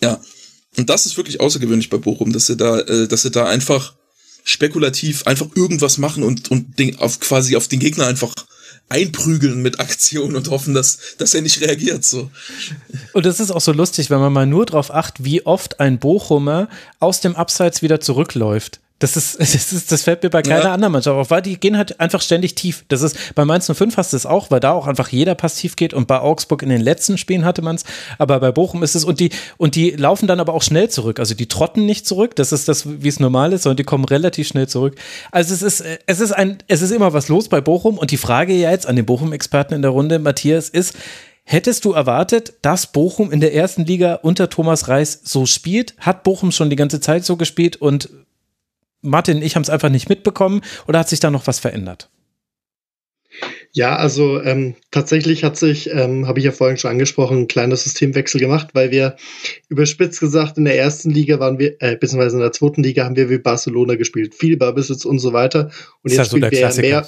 ja. 0.00 0.20
Und 0.80 0.88
das 0.88 1.04
ist 1.04 1.18
wirklich 1.18 1.40
außergewöhnlich 1.40 1.90
bei 1.90 1.98
Bochum, 1.98 2.32
dass 2.32 2.46
sie 2.46 2.56
da, 2.56 2.80
äh, 2.80 3.06
dass 3.06 3.20
sie 3.22 3.30
da 3.30 3.44
einfach 3.44 3.92
spekulativ 4.44 5.26
einfach 5.26 5.46
irgendwas 5.54 5.98
machen 5.98 6.22
und, 6.22 6.50
und 6.50 6.78
den, 6.78 6.98
auf, 6.98 7.20
quasi 7.20 7.54
auf 7.54 7.68
den 7.68 7.80
Gegner 7.80 8.06
einfach 8.06 8.34
einprügeln 8.88 9.60
mit 9.60 9.78
Aktion 9.78 10.34
und 10.34 10.48
hoffen, 10.48 10.72
dass, 10.72 10.98
dass 11.18 11.34
er 11.34 11.42
nicht 11.42 11.60
reagiert, 11.60 12.02
so. 12.02 12.30
Und 13.12 13.26
das 13.26 13.40
ist 13.40 13.50
auch 13.50 13.60
so 13.60 13.72
lustig, 13.72 14.08
wenn 14.08 14.20
man 14.20 14.32
mal 14.32 14.46
nur 14.46 14.64
darauf 14.64 14.90
acht, 14.90 15.22
wie 15.22 15.44
oft 15.44 15.80
ein 15.80 15.98
Bochumer 15.98 16.70
aus 16.98 17.20
dem 17.20 17.36
Abseits 17.36 17.82
wieder 17.82 18.00
zurückläuft. 18.00 18.80
Das 19.00 19.16
ist, 19.16 19.40
das 19.40 19.72
ist, 19.72 19.90
das 19.90 20.02
fällt 20.02 20.22
mir 20.22 20.30
bei 20.30 20.42
keiner 20.42 20.64
ja. 20.64 20.72
anderen 20.72 20.92
Mannschaft 20.92 21.16
auf, 21.16 21.30
weil 21.30 21.42
die 21.42 21.58
gehen 21.58 21.76
halt 21.76 21.98
einfach 21.98 22.22
ständig 22.22 22.54
tief. 22.54 22.84
Das 22.88 23.02
ist, 23.02 23.34
bei 23.34 23.44
Mainz 23.44 23.66
05 23.66 23.96
hast 23.96 24.12
du 24.12 24.16
es 24.16 24.26
auch, 24.26 24.52
weil 24.52 24.60
da 24.60 24.70
auch 24.70 24.86
einfach 24.86 25.08
jeder 25.08 25.34
Pass 25.34 25.56
tief 25.56 25.74
geht 25.74 25.92
und 25.92 26.06
bei 26.06 26.20
Augsburg 26.20 26.62
in 26.62 26.68
den 26.68 26.80
letzten 26.80 27.18
Spielen 27.18 27.44
hatte 27.44 27.62
man 27.62 27.76
es, 27.76 27.84
aber 28.18 28.38
bei 28.38 28.52
Bochum 28.52 28.84
ist 28.84 28.94
es 28.94 29.04
und 29.04 29.18
die, 29.18 29.30
und 29.56 29.74
die 29.74 29.90
laufen 29.90 30.28
dann 30.28 30.38
aber 30.38 30.54
auch 30.54 30.62
schnell 30.62 30.88
zurück. 30.88 31.18
Also 31.18 31.34
die 31.34 31.48
trotten 31.48 31.84
nicht 31.84 32.06
zurück, 32.06 32.36
das 32.36 32.52
ist 32.52 32.68
das, 32.68 32.84
wie 33.02 33.08
es 33.08 33.18
normal 33.18 33.52
ist, 33.52 33.64
sondern 33.64 33.78
die 33.78 33.84
kommen 33.84 34.04
relativ 34.04 34.46
schnell 34.46 34.68
zurück. 34.68 34.96
Also 35.32 35.54
es 35.54 35.62
ist, 35.62 35.84
es 36.06 36.20
ist 36.20 36.32
ein, 36.32 36.58
es 36.68 36.82
ist 36.82 36.92
immer 36.92 37.12
was 37.12 37.28
los 37.28 37.48
bei 37.48 37.60
Bochum 37.60 37.98
und 37.98 38.12
die 38.12 38.16
Frage 38.16 38.54
ja 38.54 38.70
jetzt 38.70 38.86
an 38.86 38.96
den 38.96 39.06
Bochum-Experten 39.06 39.74
in 39.74 39.82
der 39.82 39.90
Runde, 39.90 40.18
Matthias, 40.18 40.68
ist, 40.68 40.94
Hättest 41.44 41.84
du 41.84 41.92
erwartet, 41.94 42.52
dass 42.62 42.86
Bochum 42.86 43.32
in 43.32 43.40
der 43.40 43.52
ersten 43.52 43.84
Liga 43.84 44.20
unter 44.22 44.50
Thomas 44.50 44.86
Reis 44.86 45.20
so 45.24 45.46
spielt? 45.46 45.94
Hat 45.98 46.22
Bochum 46.22 46.52
schon 46.52 46.70
die 46.70 46.76
ganze 46.76 47.00
Zeit 47.00 47.24
so 47.24 47.36
gespielt 47.36 47.76
und 47.76 48.08
Martin 49.02 49.38
und 49.38 49.42
ich 49.42 49.56
haben 49.56 49.62
es 49.62 49.70
einfach 49.70 49.88
nicht 49.88 50.08
mitbekommen 50.08 50.62
oder 50.86 51.00
hat 51.00 51.08
sich 51.08 51.20
da 51.20 51.30
noch 51.30 51.46
was 51.46 51.58
verändert? 51.58 52.10
Ja, 53.72 53.96
also 53.96 54.42
ähm, 54.42 54.74
tatsächlich 54.90 55.44
hat 55.44 55.56
sich, 55.56 55.88
ähm, 55.90 56.26
habe 56.26 56.40
ich 56.40 56.44
ja 56.44 56.50
vorhin 56.50 56.76
schon 56.76 56.90
angesprochen, 56.90 57.38
ein 57.38 57.48
kleiner 57.48 57.76
Systemwechsel 57.76 58.40
gemacht, 58.40 58.70
weil 58.72 58.90
wir 58.90 59.16
überspitzt 59.68 60.18
gesagt 60.18 60.58
in 60.58 60.64
der 60.64 60.76
ersten 60.76 61.10
Liga 61.10 61.38
waren 61.38 61.60
wir, 61.60 61.80
äh, 61.80 61.96
beziehungsweise 61.96 62.36
in 62.36 62.42
der 62.42 62.50
zweiten 62.50 62.82
Liga 62.82 63.04
haben 63.04 63.14
wir 63.14 63.30
wie 63.30 63.38
Barcelona 63.38 63.94
gespielt. 63.94 64.34
Viel 64.34 64.56
Ballbesitz 64.56 65.04
und 65.04 65.20
so 65.20 65.32
weiter. 65.32 65.70
Und 66.02 66.12
jetzt 66.12 66.26
spielen 66.26 66.50
wir 66.50 66.74
mehr. 66.82 67.06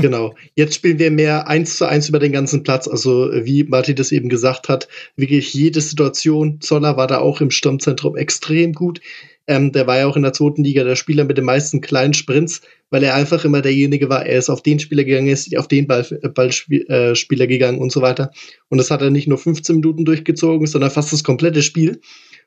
Genau. 0.00 0.34
Jetzt 0.54 0.74
spielen 0.74 0.98
wir 0.98 1.10
mehr 1.10 1.48
eins 1.48 1.76
zu 1.76 1.86
eins 1.86 2.08
über 2.08 2.18
den 2.18 2.32
ganzen 2.32 2.62
Platz. 2.62 2.88
Also, 2.88 3.30
wie 3.32 3.64
Martin 3.64 3.96
das 3.96 4.12
eben 4.12 4.28
gesagt 4.28 4.68
hat, 4.68 4.88
wirklich 5.16 5.52
jede 5.54 5.80
Situation. 5.80 6.60
Zoller 6.60 6.96
war 6.96 7.06
da 7.06 7.18
auch 7.18 7.40
im 7.40 7.50
Sturmzentrum 7.50 8.16
extrem 8.16 8.72
gut. 8.72 9.00
Ähm, 9.46 9.72
der 9.72 9.86
war 9.86 9.98
ja 9.98 10.06
auch 10.06 10.16
in 10.16 10.22
der 10.22 10.32
zweiten 10.32 10.62
Liga 10.62 10.84
der 10.84 10.96
Spieler 10.96 11.24
mit 11.24 11.36
den 11.36 11.44
meisten 11.44 11.80
kleinen 11.80 12.14
Sprints, 12.14 12.60
weil 12.90 13.02
er 13.02 13.14
einfach 13.14 13.44
immer 13.44 13.62
derjenige 13.62 14.08
war. 14.08 14.24
Er 14.24 14.38
ist 14.38 14.48
auf 14.48 14.62
den 14.62 14.78
Spieler 14.78 15.04
gegangen, 15.04 15.28
ist 15.28 15.56
auf 15.56 15.66
den 15.66 15.86
Ball, 15.86 16.06
äh, 16.22 16.28
Ballspieler 16.28 17.44
äh, 17.44 17.46
gegangen 17.48 17.78
und 17.78 17.90
so 17.90 18.00
weiter. 18.00 18.30
Und 18.68 18.78
das 18.78 18.90
hat 18.90 19.02
er 19.02 19.10
nicht 19.10 19.26
nur 19.26 19.38
15 19.38 19.76
Minuten 19.76 20.04
durchgezogen, 20.04 20.66
sondern 20.66 20.90
fast 20.90 21.12
das 21.12 21.24
komplette 21.24 21.62
Spiel. 21.62 22.00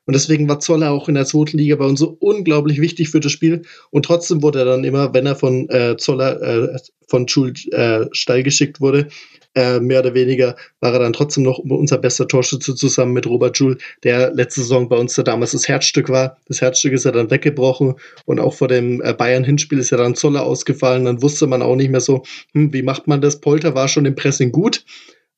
Und 0.05 0.13
deswegen 0.13 0.49
war 0.49 0.59
Zoller 0.59 0.91
auch 0.91 1.07
in 1.07 1.15
der 1.15 1.25
zweiten 1.25 1.57
Liga 1.57 1.75
bei 1.75 1.85
uns 1.85 1.99
so 1.99 2.17
unglaublich 2.19 2.81
wichtig 2.81 3.09
für 3.09 3.19
das 3.19 3.31
Spiel. 3.31 3.61
Und 3.89 4.05
trotzdem 4.05 4.41
wurde 4.41 4.59
er 4.59 4.65
dann 4.65 4.84
immer, 4.84 5.13
wenn 5.13 5.25
er 5.25 5.35
von 5.35 5.69
äh, 5.69 5.95
Zoller, 5.97 6.41
äh, 6.41 6.77
von 7.07 7.27
Schul 7.27 7.53
äh, 7.71 8.05
Stall 8.11 8.43
geschickt 8.43 8.81
wurde, 8.81 9.07
äh, 9.55 9.80
mehr 9.80 9.99
oder 9.99 10.13
weniger 10.13 10.55
war 10.80 10.93
er 10.93 10.99
dann 10.99 11.13
trotzdem 11.13 11.43
noch 11.43 11.59
unser 11.59 11.99
bester 11.99 12.27
Torschütze 12.27 12.73
zusammen 12.75 13.13
mit 13.13 13.27
Robert 13.27 13.57
Joule, 13.57 13.77
der 14.03 14.34
letzte 14.34 14.61
Saison 14.61 14.89
bei 14.89 14.97
uns 14.97 15.13
da 15.13 15.21
damals 15.21 15.51
das 15.51 15.67
Herzstück 15.67 16.09
war. 16.09 16.38
Das 16.47 16.61
Herzstück 16.61 16.93
ist 16.93 17.05
ja 17.05 17.11
dann 17.11 17.30
weggebrochen 17.30 17.95
und 18.25 18.39
auch 18.39 18.55
vor 18.55 18.67
dem 18.67 19.01
äh, 19.01 19.13
Bayern-Hinspiel 19.13 19.77
ist 19.77 19.91
ja 19.91 19.97
dann 19.97 20.15
Zoller 20.15 20.43
ausgefallen. 20.43 21.05
Dann 21.05 21.21
wusste 21.21 21.45
man 21.45 21.61
auch 21.61 21.75
nicht 21.75 21.91
mehr 21.91 22.01
so, 22.01 22.23
hm, 22.53 22.73
wie 22.73 22.81
macht 22.81 23.07
man 23.07 23.21
das? 23.21 23.41
Polter 23.41 23.75
war 23.75 23.88
schon 23.88 24.05
im 24.05 24.15
Pressing 24.15 24.51
gut, 24.51 24.84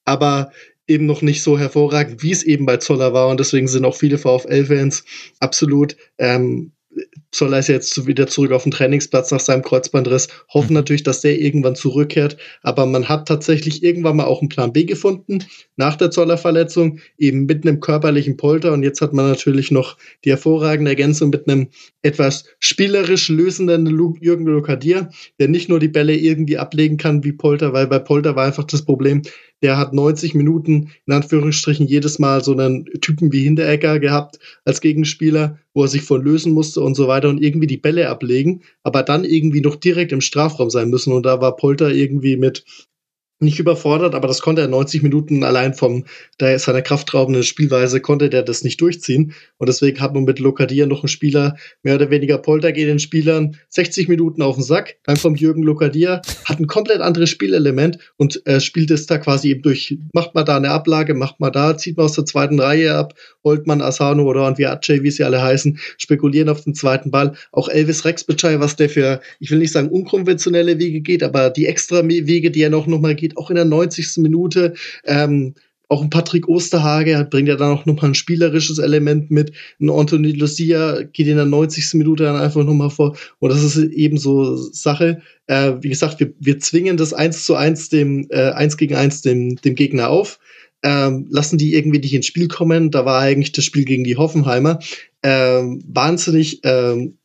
aber 0.06 0.52
eben 0.88 1.06
noch 1.06 1.22
nicht 1.22 1.41
so 1.41 1.57
hervorragend, 1.57 2.22
wie 2.24 2.32
es 2.32 2.44
eben 2.44 2.66
bei 2.66 2.78
Zoller 2.78 3.14
war. 3.14 3.30
Und 3.30 3.40
deswegen 3.40 3.68
sind 3.68 3.86
auch 3.86 3.95
viele 3.95 4.18
VfL-Fans 4.18 5.03
absolut 5.40 5.95
ähm, 6.18 6.72
Zoller 7.32 7.60
ist 7.60 7.68
jetzt 7.68 8.07
wieder 8.07 8.28
zurück 8.28 8.52
auf 8.52 8.64
den 8.64 8.72
Trainingsplatz 8.72 9.32
nach 9.32 9.40
seinem 9.40 9.62
Kreuzbandriss. 9.62 10.30
Hoffen 10.53 10.70
mhm. 10.70 10.76
natürlich, 10.76 11.03
dass 11.03 11.22
der 11.22 11.40
irgendwann 11.40 11.76
zurückkehrt. 11.76 12.38
Aber 12.62 12.86
man 12.86 13.10
hat 13.10 13.28
tatsächlich 13.28 13.84
irgendwann 13.84 14.16
mal 14.16 14.26
auch 14.26 14.41
einen 14.41 14.49
Plan 14.49 14.72
B 14.72 14.86
gefunden 14.86 15.44
nach 15.76 15.98
der 15.98 16.12
Zoller-Verletzung, 16.12 16.99
eben 17.18 17.45
mit 17.45 17.68
einem 17.68 17.82
körperlichen 17.82 18.38
Polter. 18.38 18.72
Und 18.72 18.84
jetzt 18.84 19.02
hat 19.02 19.14
man 19.14 19.28
natürlich 19.28 19.72
noch 19.72 19.98
die 20.24 20.30
hervorragende 20.30 20.91
Ergänzung 20.91 21.30
mit 21.30 21.48
einem 21.48 21.68
etwas 22.02 22.45
spielerisch 22.60 23.28
lösenden 23.30 23.86
Jürgen 24.22 24.45
Lokadier, 24.45 25.10
der 25.40 25.49
nicht 25.49 25.68
nur 25.68 25.80
die 25.80 25.90
Bälle 25.90 26.16
irgendwie 26.16 26.57
ablegen 26.57 26.98
kann 26.98 27.24
wie 27.24 27.34
Polter, 27.34 27.74
weil 27.74 27.88
bei 27.88 27.99
Polter 27.99 28.36
war 28.36 28.45
einfach 28.45 28.64
das 28.64 28.86
Problem, 28.86 29.24
der 29.61 29.77
hat 29.77 29.94
90 29.94 30.36
Minuten 30.36 30.91
in 31.06 31.14
Anführungsstrichen 31.14 31.88
jedes 31.88 32.19
Mal 32.19 32.44
so 32.44 32.52
einen 32.53 32.86
Typen 33.02 33.32
wie 33.32 33.44
Hinteregger 33.44 33.99
gehabt 33.99 34.40
als 34.64 34.82
Gegenspieler, 34.82 35.60
wo 35.73 35.84
er 35.84 35.88
sich 35.88 36.03
von 36.03 36.23
lösen 36.23 36.53
musste 36.53 36.82
und 36.82 36.95
so 36.95 37.07
weiter 37.07 37.30
und 37.30 37.41
irgendwie 37.41 37.68
die 37.68 37.77
Bälle 37.77 38.10
ablegen, 38.10 38.61
aber 38.84 39.03
dann 39.03 39.23
irgendwie 39.23 39.61
noch 39.61 39.76
direkt 39.76 40.11
im 40.11 40.22
Strafraum 40.22 40.69
sein 40.69 40.90
müssen. 40.90 41.14
Und 41.14 41.26
da 41.26 41.41
war 41.41 41.56
Polter 41.56 41.91
irgendwie 41.91 42.38
mit 42.38 42.65
nicht 43.40 43.60
überfordert, 43.60 44.16
aber 44.16 44.28
das 44.28 44.41
konnte 44.41 44.62
er 44.62 44.68
90 44.68 45.03
Minuten 45.03 45.44
allein 45.44 45.76
da 46.38 46.57
seiner 46.57 46.82
kraftraubenden 46.82 47.44
Spielweise 47.44 47.99
konnte 47.99 48.30
der 48.30 48.44
das 48.44 48.64
nicht 48.64 48.80
durchziehen. 48.80 49.34
Und 49.57 49.68
deswegen 49.68 49.99
hat 49.99 50.14
man 50.14 50.24
mit 50.24 50.40
Lokadia 50.40 50.86
noch 50.86 51.02
einen 51.02 51.10
Spieler 51.10 51.57
mehr 51.84 51.95
oder 51.95 52.10
weniger 52.10 52.38
Polter 52.38 52.72
geht 52.72 52.88
den 52.88 52.99
Spielern 52.99 53.57
60 53.70 54.07
Minuten 54.07 54.41
auf 54.41 54.56
den 54.56 54.64
Sack, 54.64 54.98
dann 55.03 55.18
kommt 55.18 55.40
Jürgen 55.40 55.64
Lokadia, 55.64 56.22
hat 56.45 56.60
ein 56.60 56.68
komplett 56.68 57.02
anderes 57.02 57.30
Spielelement 57.30 57.98
und 58.18 58.45
äh, 58.45 58.60
spielt 58.60 58.91
es 58.91 59.06
da 59.06 59.18
quasi 59.18 59.49
eben 59.49 59.62
durch, 59.62 59.98
macht 60.14 60.36
man 60.36 60.45
da 60.45 60.57
eine 60.57 60.70
Ablage, 60.70 61.14
macht 61.14 61.40
man 61.40 61.52
da, 61.52 61.78
zieht 61.78 61.98
man 61.98 62.06
aus 62.06 62.14
der 62.14 62.26
zweiten 62.26 62.60
Reihe 62.60 62.95
ab, 62.95 63.14
holt 63.44 63.68
man 63.68 63.82
Asano 63.82 64.24
oder 64.24 64.44
Anviace, 64.44 65.02
wie 65.02 65.12
sie 65.12 65.24
alle 65.24 65.41
heißen, 65.41 65.80
spekulieren 65.98 66.49
auf 66.49 66.64
den 66.64 66.74
zweiten 66.74 67.12
Ball. 67.12 67.34
Auch 67.52 67.70
Elvis 67.70 68.06
Rexbitschei, 68.06 68.60
was 68.60 68.76
der 68.76 68.90
für, 68.90 69.22
ich 69.40 69.52
will 69.52 69.60
nicht 69.60 69.72
sagen 69.72 69.90
unkonventionelle 69.90 70.80
Wege 70.80 71.02
geht, 71.02 71.24
aber 71.24 71.49
die 71.49 71.66
extra 71.66 72.07
Wege, 72.07 72.52
die 72.52 72.62
er 72.62 72.70
noch, 72.70 72.88
noch 72.88 72.99
mal 72.99 73.16
geht, 73.16 73.25
geht 73.26 73.38
auch 73.38 73.50
in 73.50 73.56
der 73.56 73.66
90. 73.66 74.18
Minute. 74.18 74.76
Ähm, 75.04 75.56
auch 75.88 76.02
ein 76.02 76.10
Patrick 76.10 76.48
Osterhage 76.48 77.28
bringt 77.30 77.48
ja 77.48 77.56
dann 77.56 77.72
auch 77.72 77.86
nochmal 77.86 78.12
ein 78.12 78.16
spielerisches 78.16 78.80
Element 78.80 79.30
mit. 79.30 79.52
Ein 79.80 79.90
Anthony 79.90 80.32
Lucia 80.32 81.04
geht 81.04 81.28
in 81.28 81.36
der 81.36 81.46
90. 81.46 81.94
Minute 81.96 82.24
dann 82.24 82.36
einfach 82.36 82.64
nochmal 82.64 82.90
vor. 82.90 83.16
Und 83.40 83.50
das 83.50 83.64
ist 83.64 83.78
eben 83.78 84.18
so 84.18 84.56
Sache. 84.56 85.22
Äh, 85.48 85.74
wie 85.82 85.90
gesagt, 85.90 86.20
wir, 86.20 86.34
wir 86.40 86.60
zwingen 86.60 86.98
das 86.98 87.14
1 87.14 87.46
zu 87.46 87.56
1 87.56 87.90
dem, 87.90 88.28
äh, 88.30 88.52
1 88.52 88.78
gegen 88.78 88.96
1 88.96 89.22
dem, 89.22 89.56
dem 89.58 89.76
Gegner 89.76 90.10
auf. 90.10 90.40
Ähm, 90.84 91.28
lassen 91.30 91.58
die 91.58 91.74
irgendwie 91.74 92.00
nicht 92.00 92.14
ins 92.14 92.28
Spiel 92.28 92.48
kommen. 92.48 92.92
Da 92.92 93.06
war 93.06 93.20
eigentlich 93.20 93.52
das 93.52 93.66
Spiel 93.66 93.86
gegen 93.86 94.04
die 94.04 94.18
Hoffenheimer. 94.18 94.80
Ähm, 95.24 95.84
wahnsinnig 95.88 96.62
ähm, 96.64 97.18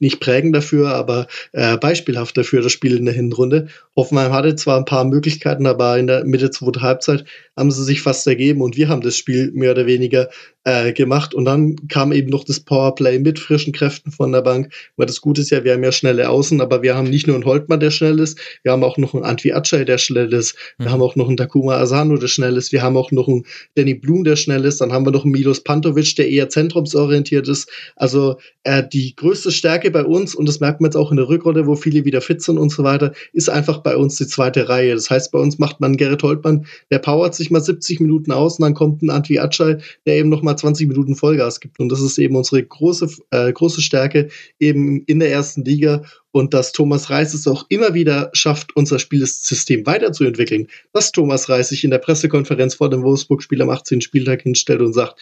nicht 0.00 0.20
prägend 0.20 0.54
dafür, 0.54 0.94
aber 0.94 1.26
äh, 1.52 1.76
beispielhaft 1.76 2.36
dafür, 2.36 2.62
das 2.62 2.72
Spiel 2.72 2.96
in 2.96 3.04
der 3.04 3.14
Hinrunde. 3.14 3.68
Hoffenheim 3.96 4.32
hatte 4.32 4.56
zwar 4.56 4.78
ein 4.78 4.84
paar 4.84 5.04
Möglichkeiten, 5.04 5.66
aber 5.66 5.98
in 5.98 6.06
der 6.06 6.24
Mitte 6.24 6.50
zweiter 6.50 6.82
Halbzeit 6.82 7.24
haben 7.58 7.70
sie 7.70 7.84
sich 7.84 8.00
fast 8.00 8.26
ergeben 8.26 8.62
und 8.62 8.76
wir 8.76 8.88
haben 8.88 9.02
das 9.02 9.16
Spiel 9.16 9.50
mehr 9.52 9.72
oder 9.72 9.86
weniger 9.86 10.28
äh, 10.68 10.92
gemacht. 10.92 11.34
Und 11.34 11.44
dann 11.46 11.88
kam 11.88 12.12
eben 12.12 12.28
noch 12.28 12.44
das 12.44 12.60
Powerplay 12.60 13.18
mit 13.18 13.38
frischen 13.38 13.72
Kräften 13.72 14.12
von 14.12 14.32
der 14.32 14.42
Bank, 14.42 14.72
weil 14.96 15.06
das 15.06 15.20
Gute 15.20 15.40
ist 15.40 15.50
ja, 15.50 15.64
wir 15.64 15.72
haben 15.72 15.82
ja 15.82 15.92
schnelle 15.92 16.28
Außen, 16.28 16.60
aber 16.60 16.82
wir 16.82 16.94
haben 16.94 17.08
nicht 17.08 17.26
nur 17.26 17.36
einen 17.36 17.46
Holtmann, 17.46 17.80
der 17.80 17.90
schnell 17.90 18.18
ist, 18.20 18.38
wir 18.62 18.72
haben 18.72 18.84
auch 18.84 18.98
noch 18.98 19.14
einen 19.14 19.24
Antwi 19.24 19.52
Acay, 19.52 19.84
der 19.84 19.98
schnell 19.98 20.32
ist, 20.32 20.56
wir 20.76 20.88
mhm. 20.88 20.92
haben 20.92 21.02
auch 21.02 21.16
noch 21.16 21.28
einen 21.28 21.36
Takuma 21.36 21.76
Asano, 21.76 22.16
der 22.16 22.28
schnell 22.28 22.56
ist, 22.56 22.72
wir 22.72 22.82
haben 22.82 22.96
auch 22.96 23.10
noch 23.12 23.28
einen 23.28 23.44
Danny 23.76 23.94
Blum, 23.94 24.24
der 24.24 24.36
schnell 24.36 24.64
ist, 24.64 24.80
dann 24.80 24.92
haben 24.92 25.06
wir 25.06 25.10
noch 25.10 25.24
einen 25.24 25.32
Milos 25.32 25.64
Pantovic, 25.64 26.14
der 26.16 26.28
eher 26.28 26.48
zentrumsorientiert 26.48 27.48
ist. 27.48 27.70
Also 27.96 28.36
äh, 28.64 28.82
die 28.86 29.16
größte 29.16 29.50
Stärke 29.50 29.90
bei 29.90 30.04
uns, 30.04 30.34
und 30.34 30.46
das 30.46 30.60
merkt 30.60 30.80
man 30.80 30.90
jetzt 30.90 30.96
auch 30.96 31.10
in 31.10 31.16
der 31.16 31.28
Rückrunde, 31.28 31.66
wo 31.66 31.76
viele 31.76 32.04
wieder 32.04 32.20
fit 32.20 32.42
sind 32.42 32.58
und 32.58 32.70
so 32.70 32.84
weiter, 32.84 33.12
ist 33.32 33.48
einfach 33.48 33.78
bei 33.78 33.96
uns 33.96 34.16
die 34.16 34.26
zweite 34.26 34.68
Reihe. 34.68 34.94
Das 34.94 35.08
heißt, 35.08 35.32
bei 35.32 35.38
uns 35.38 35.58
macht 35.58 35.80
man 35.80 35.96
Gerrit 35.96 36.22
Holtmann, 36.22 36.66
der 36.90 36.98
powert 36.98 37.34
sich 37.34 37.47
mal 37.50 37.60
70 37.60 38.00
Minuten 38.00 38.32
aus 38.32 38.58
und 38.58 38.62
dann 38.62 38.74
kommt 38.74 39.02
ein 39.02 39.10
Antwi 39.10 39.38
Acay, 39.38 39.76
der 40.06 40.16
eben 40.16 40.28
noch 40.28 40.42
mal 40.42 40.56
20 40.56 40.88
Minuten 40.88 41.14
Vollgas 41.14 41.60
gibt. 41.60 41.78
Und 41.78 41.90
das 41.90 42.00
ist 42.00 42.18
eben 42.18 42.36
unsere 42.36 42.62
große, 42.62 43.08
äh, 43.30 43.52
große 43.52 43.82
Stärke 43.82 44.28
eben 44.58 45.02
in 45.04 45.18
der 45.18 45.30
ersten 45.30 45.64
Liga. 45.64 46.02
Und 46.30 46.54
dass 46.54 46.72
Thomas 46.72 47.10
Reis 47.10 47.34
es 47.34 47.46
auch 47.46 47.66
immer 47.68 47.94
wieder 47.94 48.30
schafft, 48.32 48.76
unser 48.76 48.98
Spielsystem 48.98 49.86
weiterzuentwickeln. 49.86 50.68
Dass 50.92 51.12
Thomas 51.12 51.48
Reis 51.48 51.70
sich 51.70 51.84
in 51.84 51.90
der 51.90 51.98
Pressekonferenz 51.98 52.74
vor 52.74 52.90
dem 52.90 53.02
Wolfsburg-Spiel 53.02 53.62
am 53.62 53.70
18. 53.70 54.00
Spieltag 54.00 54.42
hinstellt 54.42 54.80
und 54.80 54.92
sagt, 54.92 55.18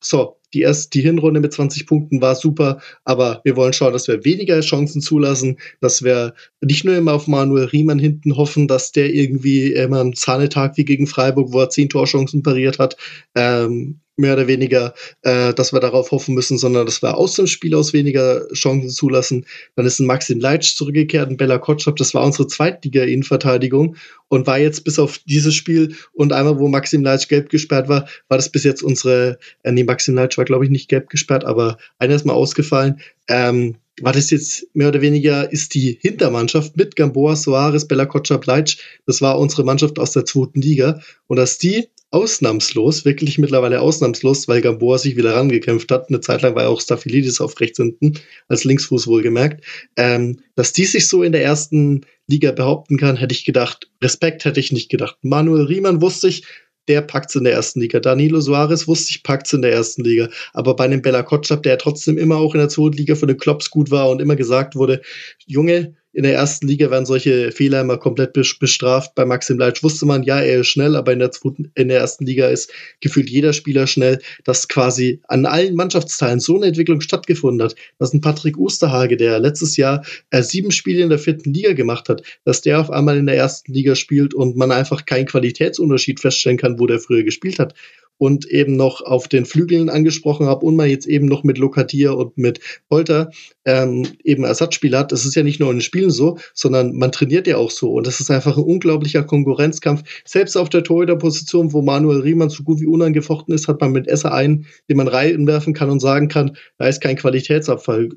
so, 0.00 0.36
die 0.54 0.62
erste, 0.62 0.90
die 0.90 1.02
Hinrunde 1.02 1.40
mit 1.40 1.52
20 1.52 1.86
Punkten 1.86 2.20
war 2.20 2.34
super, 2.34 2.80
aber 3.04 3.40
wir 3.44 3.56
wollen 3.56 3.72
schauen, 3.72 3.92
dass 3.92 4.08
wir 4.08 4.24
weniger 4.24 4.60
Chancen 4.60 5.00
zulassen, 5.00 5.58
dass 5.80 6.02
wir 6.02 6.34
nicht 6.60 6.84
nur 6.84 6.96
immer 6.96 7.12
auf 7.12 7.26
Manuel 7.26 7.64
Riemann 7.64 7.98
hinten 7.98 8.36
hoffen, 8.36 8.68
dass 8.68 8.92
der 8.92 9.12
irgendwie 9.12 9.72
immer 9.72 10.00
einen 10.00 10.14
Zahnetag 10.14 10.76
wie 10.76 10.84
gegen 10.84 11.06
Freiburg, 11.06 11.52
wo 11.52 11.60
er 11.60 11.70
zehn 11.70 11.88
Torchancen 11.88 12.42
pariert 12.42 12.78
hat, 12.78 12.96
ähm, 13.34 14.00
mehr 14.18 14.34
oder 14.34 14.48
weniger, 14.48 14.94
äh, 15.22 15.54
dass 15.54 15.72
wir 15.72 15.80
darauf 15.80 16.10
hoffen 16.10 16.34
müssen, 16.34 16.58
sondern 16.58 16.86
dass 16.86 17.02
wir 17.02 17.16
aus 17.16 17.34
dem 17.34 17.46
Spiel 17.46 17.74
aus 17.74 17.92
weniger 17.92 18.48
Chancen 18.52 18.90
zulassen. 18.90 19.46
Dann 19.76 19.86
ist 19.86 20.00
ein 20.00 20.06
Maxim 20.06 20.40
Leitsch 20.40 20.74
zurückgekehrt, 20.74 21.30
ein 21.30 21.36
Bella 21.36 21.58
Kotschap, 21.58 21.96
das 21.96 22.14
war 22.14 22.24
unsere 22.24 22.48
Zweitliga-Innenverteidigung 22.48 23.96
und 24.28 24.46
war 24.46 24.58
jetzt 24.58 24.84
bis 24.84 24.98
auf 24.98 25.18
dieses 25.18 25.54
Spiel 25.54 25.94
und 26.12 26.32
einmal, 26.32 26.58
wo 26.58 26.68
Maxim 26.68 27.02
Leitsch 27.02 27.28
gelb 27.28 27.48
gesperrt 27.48 27.88
war, 27.88 28.08
war 28.28 28.38
das 28.38 28.50
bis 28.50 28.64
jetzt 28.64 28.82
unsere, 28.82 29.38
äh, 29.62 29.72
nee, 29.72 29.84
Maxim 29.84 30.16
Leitsch 30.16 30.36
war 30.38 30.44
glaube 30.44 30.64
ich 30.64 30.70
nicht 30.70 30.88
gelb 30.88 31.10
gesperrt, 31.10 31.44
aber 31.44 31.76
einer 31.98 32.14
ist 32.14 32.24
mal 32.24 32.32
ausgefallen. 32.32 33.00
Ähm, 33.28 33.76
war 34.00 34.12
das 34.12 34.30
jetzt 34.30 34.66
mehr 34.74 34.88
oder 34.88 35.00
weniger, 35.00 35.50
ist 35.52 35.74
die 35.74 35.98
Hintermannschaft 36.00 36.76
mit 36.76 36.94
Gamboa, 36.96 37.34
Soares, 37.36 37.88
Bella 37.88 38.06
Kotschap, 38.06 38.46
Leitsch, 38.46 38.78
das 39.06 39.20
war 39.20 39.38
unsere 39.38 39.64
Mannschaft 39.64 39.98
aus 39.98 40.12
der 40.12 40.24
zweiten 40.24 40.60
Liga 40.60 41.00
und 41.26 41.36
dass 41.36 41.58
die 41.58 41.88
ausnahmslos, 42.10 43.04
wirklich 43.04 43.38
mittlerweile 43.38 43.80
ausnahmslos, 43.80 44.48
weil 44.48 44.62
Gamboa 44.62 44.96
sich 44.96 45.16
wieder 45.16 45.34
rangekämpft 45.34 45.90
hat. 45.90 46.08
Eine 46.08 46.20
Zeit 46.20 46.40
lang 46.42 46.54
war 46.54 46.62
ja 46.62 46.68
auch 46.68 46.80
Staphylidis 46.80 47.40
auf 47.40 47.60
rechts 47.60 47.76
hinten, 47.76 48.14
als 48.48 48.64
Linksfuß 48.64 49.06
wohlgemerkt. 49.06 49.62
Ähm, 49.96 50.40
dass 50.54 50.72
die 50.72 50.86
sich 50.86 51.06
so 51.06 51.22
in 51.22 51.32
der 51.32 51.44
ersten 51.44 52.06
Liga 52.26 52.52
behaupten 52.52 52.96
kann, 52.96 53.16
hätte 53.16 53.34
ich 53.34 53.44
gedacht. 53.44 53.90
Respekt 54.02 54.44
hätte 54.44 54.60
ich 54.60 54.72
nicht 54.72 54.88
gedacht. 54.88 55.18
Manuel 55.20 55.64
Riemann 55.64 56.00
wusste 56.00 56.28
ich, 56.28 56.44
der 56.88 57.02
packt's 57.02 57.34
in 57.34 57.44
der 57.44 57.52
ersten 57.52 57.80
Liga. 57.80 58.00
Danilo 58.00 58.40
Suarez 58.40 58.88
wusste 58.88 59.10
ich, 59.10 59.22
packt's 59.22 59.52
in 59.52 59.62
der 59.62 59.72
ersten 59.72 60.02
Liga. 60.02 60.28
Aber 60.52 60.74
bei 60.74 60.84
einem 60.84 61.02
Bella 61.02 61.22
Kotschap, 61.22 61.62
der 61.62 61.78
trotzdem 61.78 62.18
immer 62.18 62.36
auch 62.36 62.54
in 62.54 62.60
der 62.60 62.68
zweiten 62.68 62.96
Liga 62.96 63.14
für 63.14 63.26
den 63.26 63.36
Klops 63.36 63.70
gut 63.70 63.90
war 63.90 64.10
und 64.10 64.20
immer 64.20 64.36
gesagt 64.36 64.74
wurde, 64.74 65.00
Junge, 65.46 65.94
in 66.12 66.22
der 66.22 66.34
ersten 66.34 66.66
Liga 66.66 66.90
werden 66.90 67.06
solche 67.06 67.52
Fehler 67.52 67.82
immer 67.82 67.98
komplett 67.98 68.32
bestraft. 68.32 69.14
Bei 69.14 69.24
Maxim 69.24 69.58
Leitsch 69.58 69.82
wusste 69.82 70.06
man, 70.06 70.22
ja, 70.22 70.40
er 70.40 70.60
ist 70.60 70.68
schnell, 70.68 70.96
aber 70.96 71.12
in 71.12 71.18
der, 71.18 71.30
zweiten, 71.30 71.70
in 71.74 71.88
der 71.88 72.00
ersten 72.00 72.24
Liga 72.24 72.48
ist 72.48 72.72
gefühlt 73.00 73.28
jeder 73.28 73.52
Spieler 73.52 73.86
schnell, 73.86 74.18
dass 74.44 74.68
quasi 74.68 75.20
an 75.28 75.44
allen 75.44 75.74
Mannschaftsteilen 75.74 76.40
so 76.40 76.56
eine 76.56 76.66
Entwicklung 76.66 77.00
stattgefunden 77.02 77.62
hat, 77.62 77.74
dass 77.98 78.14
ein 78.14 78.20
Patrick 78.20 78.58
Osterhage, 78.58 79.16
der 79.16 79.38
letztes 79.38 79.76
Jahr 79.76 80.04
äh, 80.30 80.42
sieben 80.42 80.70
Spiele 80.70 81.02
in 81.02 81.10
der 81.10 81.18
vierten 81.18 81.52
Liga 81.52 81.74
gemacht 81.74 82.08
hat, 82.08 82.22
dass 82.44 82.62
der 82.62 82.80
auf 82.80 82.90
einmal 82.90 83.18
in 83.18 83.26
der 83.26 83.36
ersten 83.36 83.72
Liga 83.72 83.94
spielt 83.94 84.32
und 84.32 84.56
man 84.56 84.72
einfach 84.72 85.04
keinen 85.04 85.26
Qualitätsunterschied 85.26 86.20
feststellen 86.20 86.58
kann, 86.58 86.78
wo 86.78 86.86
der 86.86 87.00
früher 87.00 87.22
gespielt 87.22 87.58
hat 87.58 87.74
und 88.18 88.46
eben 88.46 88.76
noch 88.76 89.00
auf 89.00 89.28
den 89.28 89.46
Flügeln 89.46 89.88
angesprochen 89.88 90.46
habe 90.46 90.66
und 90.66 90.76
man 90.76 90.90
jetzt 90.90 91.06
eben 91.06 91.26
noch 91.26 91.44
mit 91.44 91.58
Lokadia 91.58 92.10
und 92.10 92.36
mit 92.36 92.60
Polter 92.88 93.30
ähm, 93.64 94.06
eben 94.24 94.44
Ersatzspieler 94.44 94.98
hat. 94.98 95.12
Das 95.12 95.24
ist 95.24 95.34
ja 95.34 95.42
nicht 95.42 95.60
nur 95.60 95.70
in 95.70 95.76
den 95.76 95.82
Spielen 95.82 96.10
so, 96.10 96.38
sondern 96.52 96.96
man 96.96 97.12
trainiert 97.12 97.46
ja 97.46 97.56
auch 97.56 97.70
so 97.70 97.92
und 97.92 98.06
das 98.06 98.20
ist 98.20 98.30
einfach 98.30 98.56
ein 98.56 98.64
unglaublicher 98.64 99.22
Konkurrenzkampf. 99.22 100.02
Selbst 100.24 100.56
auf 100.56 100.68
der 100.68 100.82
Torhüterposition, 100.82 101.72
wo 101.72 101.82
Manuel 101.82 102.20
Riemann 102.20 102.50
so 102.50 102.62
gut 102.62 102.80
wie 102.80 102.86
unangefochten 102.86 103.54
ist, 103.54 103.68
hat 103.68 103.80
man 103.80 103.92
mit 103.92 104.08
Esser 104.08 104.32
einen, 104.32 104.66
den 104.88 104.96
man 104.96 105.08
reinwerfen 105.08 105.72
kann 105.74 105.90
und 105.90 106.00
sagen 106.00 106.28
kann, 106.28 106.56
da 106.78 106.88
ist 106.88 107.00
kein 107.00 107.16
Qualitätsabfall 107.16 108.10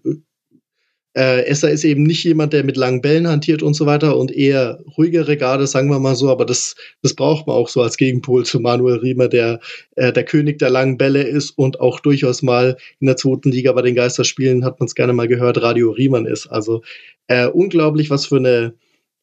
äh, 1.15 1.45
Esser 1.45 1.69
ist 1.69 1.83
eben 1.83 2.03
nicht 2.03 2.23
jemand, 2.23 2.53
der 2.53 2.63
mit 2.63 2.77
langen 2.77 3.01
Bällen 3.01 3.27
hantiert 3.27 3.63
und 3.63 3.73
so 3.73 3.85
weiter 3.85 4.17
und 4.17 4.31
eher 4.31 4.79
ruhigere 4.97 5.35
Garde, 5.35 5.67
sagen 5.67 5.89
wir 5.89 5.99
mal 5.99 6.15
so, 6.15 6.29
aber 6.29 6.45
das, 6.45 6.75
das 7.01 7.13
braucht 7.13 7.47
man 7.47 7.55
auch 7.55 7.67
so 7.67 7.81
als 7.81 7.97
Gegenpol 7.97 8.45
zu 8.45 8.59
Manuel 8.59 8.99
Riemer, 8.99 9.27
der 9.27 9.59
äh, 9.95 10.13
der 10.13 10.23
König 10.23 10.59
der 10.59 10.69
langen 10.69 10.97
Bälle 10.97 11.23
ist 11.23 11.51
und 11.51 11.81
auch 11.81 11.99
durchaus 11.99 12.41
mal 12.41 12.77
in 12.99 13.07
der 13.07 13.17
zweiten 13.17 13.51
Liga 13.51 13.73
bei 13.73 13.81
den 13.81 13.95
Geisterspielen, 13.95 14.63
hat 14.63 14.79
man 14.79 14.87
es 14.87 14.95
gerne 14.95 15.13
mal 15.13 15.27
gehört, 15.27 15.61
Radio 15.61 15.91
Riemann 15.91 16.25
ist. 16.25 16.47
Also 16.47 16.81
äh, 17.27 17.47
unglaublich, 17.47 18.09
was 18.09 18.25
für 18.25 18.37
eine 18.37 18.73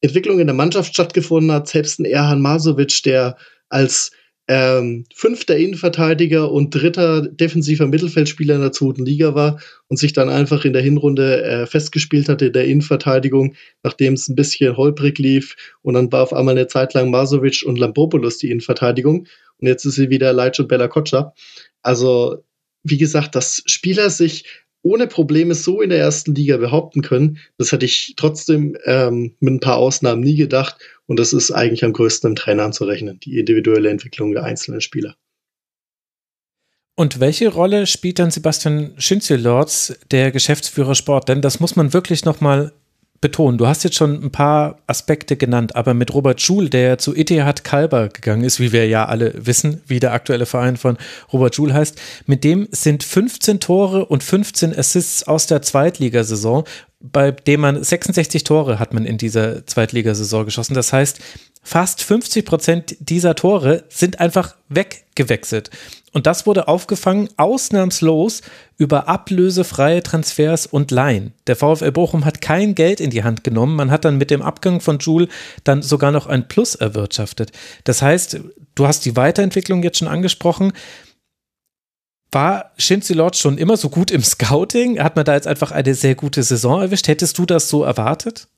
Entwicklung 0.00 0.40
in 0.40 0.46
der 0.46 0.54
Mannschaft 0.54 0.92
stattgefunden 0.92 1.52
hat. 1.52 1.68
Selbst 1.68 1.98
ein 1.98 2.04
Erhan 2.04 2.42
Masovic, 2.42 3.02
der 3.04 3.36
als 3.68 4.12
ähm, 4.48 5.04
fünfter 5.14 5.58
Innenverteidiger 5.58 6.50
und 6.50 6.74
dritter 6.74 7.20
defensiver 7.20 7.86
Mittelfeldspieler 7.86 8.54
in 8.54 8.62
der 8.62 8.72
zweiten 8.72 9.04
Liga 9.04 9.34
war 9.34 9.60
und 9.88 9.98
sich 9.98 10.14
dann 10.14 10.30
einfach 10.30 10.64
in 10.64 10.72
der 10.72 10.80
Hinrunde 10.80 11.42
äh, 11.42 11.66
festgespielt 11.66 12.30
hatte 12.30 12.46
in 12.46 12.54
der 12.54 12.64
Innenverteidigung, 12.64 13.54
nachdem 13.82 14.14
es 14.14 14.26
ein 14.26 14.36
bisschen 14.36 14.78
holprig 14.78 15.18
lief. 15.18 15.54
Und 15.82 15.94
dann 15.94 16.10
war 16.10 16.22
auf 16.22 16.32
einmal 16.32 16.56
eine 16.56 16.66
Zeit 16.66 16.94
lang 16.94 17.10
Masovic 17.10 17.62
und 17.66 17.78
Lambropoulos 17.78 18.38
die 18.38 18.50
Innenverteidigung. 18.50 19.26
Und 19.58 19.66
jetzt 19.66 19.84
ist 19.84 19.96
sie 19.96 20.08
wieder 20.08 20.32
Leitsch 20.32 20.60
und 20.60 20.68
Bella 20.68 20.88
Kotschap. 20.88 21.36
Also, 21.82 22.42
wie 22.82 22.98
gesagt, 22.98 23.34
dass 23.34 23.62
Spieler 23.66 24.08
sich 24.08 24.44
ohne 24.82 25.06
Probleme 25.06 25.54
so 25.54 25.80
in 25.80 25.90
der 25.90 25.98
ersten 25.98 26.34
Liga 26.34 26.56
behaupten 26.56 27.02
können, 27.02 27.38
das 27.56 27.72
hätte 27.72 27.86
ich 27.86 28.14
trotzdem 28.16 28.76
ähm, 28.84 29.34
mit 29.40 29.54
ein 29.54 29.60
paar 29.60 29.76
Ausnahmen 29.76 30.22
nie 30.22 30.36
gedacht. 30.36 30.76
Und 31.06 31.18
das 31.18 31.32
ist 31.32 31.50
eigentlich 31.50 31.84
am 31.84 31.92
größten 31.92 32.30
im 32.30 32.36
Trainer 32.36 32.64
anzurechnen, 32.64 33.18
die 33.20 33.38
individuelle 33.38 33.90
Entwicklung 33.90 34.32
der 34.32 34.44
einzelnen 34.44 34.80
Spieler. 34.80 35.16
Und 36.94 37.20
welche 37.20 37.48
Rolle 37.48 37.86
spielt 37.86 38.18
dann 38.18 38.32
Sebastian 38.32 38.92
Schinzelords, 38.98 39.96
der 40.10 40.32
Geschäftsführer 40.32 40.96
Sport? 40.96 41.28
Denn 41.28 41.40
das 41.40 41.60
muss 41.60 41.76
man 41.76 41.92
wirklich 41.92 42.24
nochmal 42.24 42.72
betonen. 43.20 43.58
Du 43.58 43.66
hast 43.66 43.84
jetzt 43.84 43.96
schon 43.96 44.22
ein 44.22 44.30
paar 44.30 44.78
Aspekte 44.86 45.36
genannt, 45.36 45.74
aber 45.74 45.94
mit 45.94 46.14
Robert 46.14 46.40
Schul, 46.40 46.68
der 46.68 46.98
zu 46.98 47.14
Etihad 47.14 47.64
Kalber 47.64 48.08
gegangen 48.08 48.44
ist, 48.44 48.60
wie 48.60 48.72
wir 48.72 48.86
ja 48.86 49.06
alle 49.06 49.34
wissen, 49.34 49.82
wie 49.86 50.00
der 50.00 50.12
aktuelle 50.12 50.46
Verein 50.46 50.76
von 50.76 50.96
Robert 51.32 51.54
Schul 51.54 51.72
heißt, 51.72 52.00
mit 52.26 52.44
dem 52.44 52.68
sind 52.70 53.02
15 53.02 53.60
Tore 53.60 54.06
und 54.06 54.22
15 54.22 54.76
Assists 54.76 55.24
aus 55.24 55.46
der 55.46 55.62
Zweitligasaison, 55.62 56.64
bei 57.00 57.30
dem 57.30 57.60
man 57.60 57.82
66 57.82 58.42
Tore 58.44 58.78
hat 58.78 58.92
man 58.92 59.04
in 59.04 59.18
dieser 59.18 59.64
Zweitligasaison 59.66 60.44
geschossen. 60.44 60.74
Das 60.74 60.92
heißt, 60.92 61.20
fast 61.68 62.02
50 62.02 62.46
Prozent 62.46 62.96
dieser 62.98 63.34
Tore 63.34 63.84
sind 63.90 64.20
einfach 64.20 64.56
weggewechselt. 64.70 65.68
Und 66.12 66.26
das 66.26 66.46
wurde 66.46 66.66
aufgefangen 66.66 67.28
ausnahmslos 67.36 68.40
über 68.78 69.06
ablösefreie 69.06 70.02
Transfers 70.02 70.66
und 70.66 70.90
Laien. 70.90 71.34
Der 71.46 71.56
VfL 71.56 71.92
Bochum 71.92 72.24
hat 72.24 72.40
kein 72.40 72.74
Geld 72.74 73.00
in 73.00 73.10
die 73.10 73.22
Hand 73.22 73.44
genommen. 73.44 73.76
Man 73.76 73.90
hat 73.90 74.06
dann 74.06 74.16
mit 74.16 74.30
dem 74.30 74.40
Abgang 74.40 74.80
von 74.80 74.98
Joule 74.98 75.28
dann 75.64 75.82
sogar 75.82 76.10
noch 76.10 76.26
ein 76.26 76.48
Plus 76.48 76.74
erwirtschaftet. 76.74 77.52
Das 77.84 78.00
heißt, 78.00 78.40
du 78.74 78.86
hast 78.86 79.04
die 79.04 79.16
Weiterentwicklung 79.16 79.82
jetzt 79.82 79.98
schon 79.98 80.08
angesprochen. 80.08 80.72
War 82.32 82.72
Shinzi 82.78 83.12
Lord 83.12 83.36
schon 83.36 83.58
immer 83.58 83.76
so 83.76 83.90
gut 83.90 84.10
im 84.10 84.22
Scouting? 84.22 85.00
Hat 85.00 85.16
man 85.16 85.26
da 85.26 85.34
jetzt 85.34 85.46
einfach 85.46 85.70
eine 85.70 85.94
sehr 85.94 86.14
gute 86.14 86.42
Saison 86.42 86.80
erwischt? 86.80 87.08
Hättest 87.08 87.36
du 87.36 87.44
das 87.44 87.68
so 87.68 87.84
erwartet? 87.84 88.48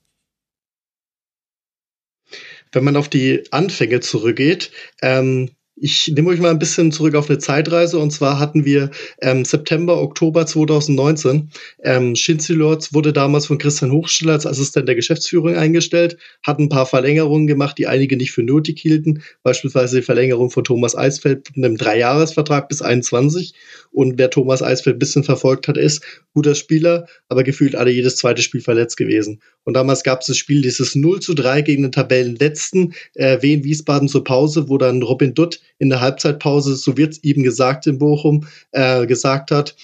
Wenn 2.72 2.84
man 2.84 2.96
auf 2.96 3.08
die 3.08 3.44
Anfänge 3.50 4.00
zurückgeht, 4.00 4.70
ähm, 5.02 5.50
ich 5.82 6.12
nehme 6.14 6.28
euch 6.28 6.40
mal 6.40 6.50
ein 6.50 6.58
bisschen 6.58 6.92
zurück 6.92 7.14
auf 7.14 7.30
eine 7.30 7.38
Zeitreise 7.38 7.98
und 7.98 8.10
zwar 8.10 8.38
hatten 8.38 8.66
wir 8.66 8.90
ähm, 9.22 9.46
September, 9.46 10.00
Oktober 10.02 10.44
2019. 10.44 11.50
Ähm, 11.82 12.14
Shinzi 12.14 12.52
Lords 12.52 12.92
wurde 12.92 13.14
damals 13.14 13.46
von 13.46 13.56
Christian 13.56 13.90
Hochstiller 13.90 14.34
als 14.34 14.46
Assistent 14.46 14.86
der 14.88 14.94
Geschäftsführung 14.94 15.56
eingestellt, 15.56 16.18
hat 16.42 16.58
ein 16.58 16.68
paar 16.68 16.84
Verlängerungen 16.84 17.46
gemacht, 17.46 17.78
die 17.78 17.86
einige 17.86 18.18
nicht 18.18 18.32
für 18.32 18.42
nötig 18.42 18.78
hielten, 18.78 19.22
beispielsweise 19.42 19.96
die 19.96 20.02
Verlängerung 20.02 20.50
von 20.50 20.64
Thomas 20.64 20.94
Eisfeld 20.94 21.48
mit 21.56 21.64
einem 21.64 21.78
Dreijahresvertrag 21.78 22.68
bis 22.68 22.82
21. 22.82 23.54
Und 23.90 24.18
wer 24.18 24.28
Thomas 24.28 24.62
Eisfeld 24.62 24.96
ein 24.96 25.00
bisschen 25.00 25.24
verfolgt 25.24 25.66
hat, 25.66 25.78
ist 25.78 26.04
guter 26.34 26.54
Spieler, 26.54 27.06
aber 27.28 27.42
gefühlt 27.42 27.74
alle 27.74 27.90
jedes 27.90 28.16
zweite 28.16 28.42
Spiel 28.42 28.60
verletzt 28.60 28.98
gewesen. 28.98 29.40
Und 29.64 29.74
damals 29.74 30.02
gab 30.02 30.20
es 30.20 30.28
das 30.28 30.36
Spiel, 30.36 30.62
dieses 30.62 30.94
0 30.94 31.20
zu 31.20 31.34
3 31.34 31.62
gegen 31.62 31.82
den 31.82 31.92
Tabellenletzten, 31.92 32.94
äh, 33.14 33.40
Wien 33.42 33.64
Wiesbaden 33.64 34.08
zur 34.08 34.24
Pause, 34.24 34.68
wo 34.68 34.78
dann 34.78 35.02
Robin 35.02 35.34
Dutt 35.34 35.60
in 35.78 35.90
der 35.90 36.00
Halbzeitpause, 36.00 36.76
so 36.76 36.96
wird 36.96 37.12
es 37.12 37.24
eben 37.24 37.42
gesagt 37.42 37.86
in 37.86 37.98
Bochum, 37.98 38.46
äh, 38.72 39.06
gesagt 39.06 39.50
hat, 39.50 39.76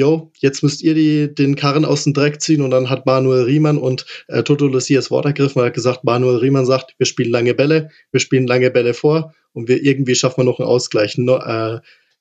jo, 0.00 0.32
jetzt 0.38 0.62
müsst 0.62 0.82
ihr 0.82 0.94
die, 0.94 1.34
den 1.34 1.56
Karren 1.56 1.84
aus 1.84 2.04
dem 2.04 2.14
Dreck 2.14 2.40
ziehen 2.40 2.62
und 2.62 2.70
dann 2.70 2.88
hat 2.88 3.04
Manuel 3.04 3.44
Riemann 3.44 3.76
und 3.76 4.06
äh, 4.28 4.42
Toto 4.42 4.66
Lucia 4.66 4.98
das 4.98 5.10
Wort 5.10 5.26
ergriffen 5.26 5.60
und 5.60 5.66
hat 5.66 5.74
gesagt, 5.74 6.04
Manuel 6.04 6.38
Riemann 6.38 6.64
sagt, 6.64 6.94
wir 6.96 7.06
spielen 7.06 7.30
lange 7.30 7.54
Bälle, 7.54 7.90
wir 8.10 8.20
spielen 8.20 8.46
lange 8.46 8.70
Bälle 8.70 8.94
vor 8.94 9.34
und 9.52 9.68
wir 9.68 9.82
irgendwie 9.82 10.14
schaffen 10.14 10.38
wir 10.38 10.44
noch 10.44 10.58
einen 10.58 10.68
Ausgleich. 10.68 11.18
No, 11.18 11.36
äh, 11.36 11.80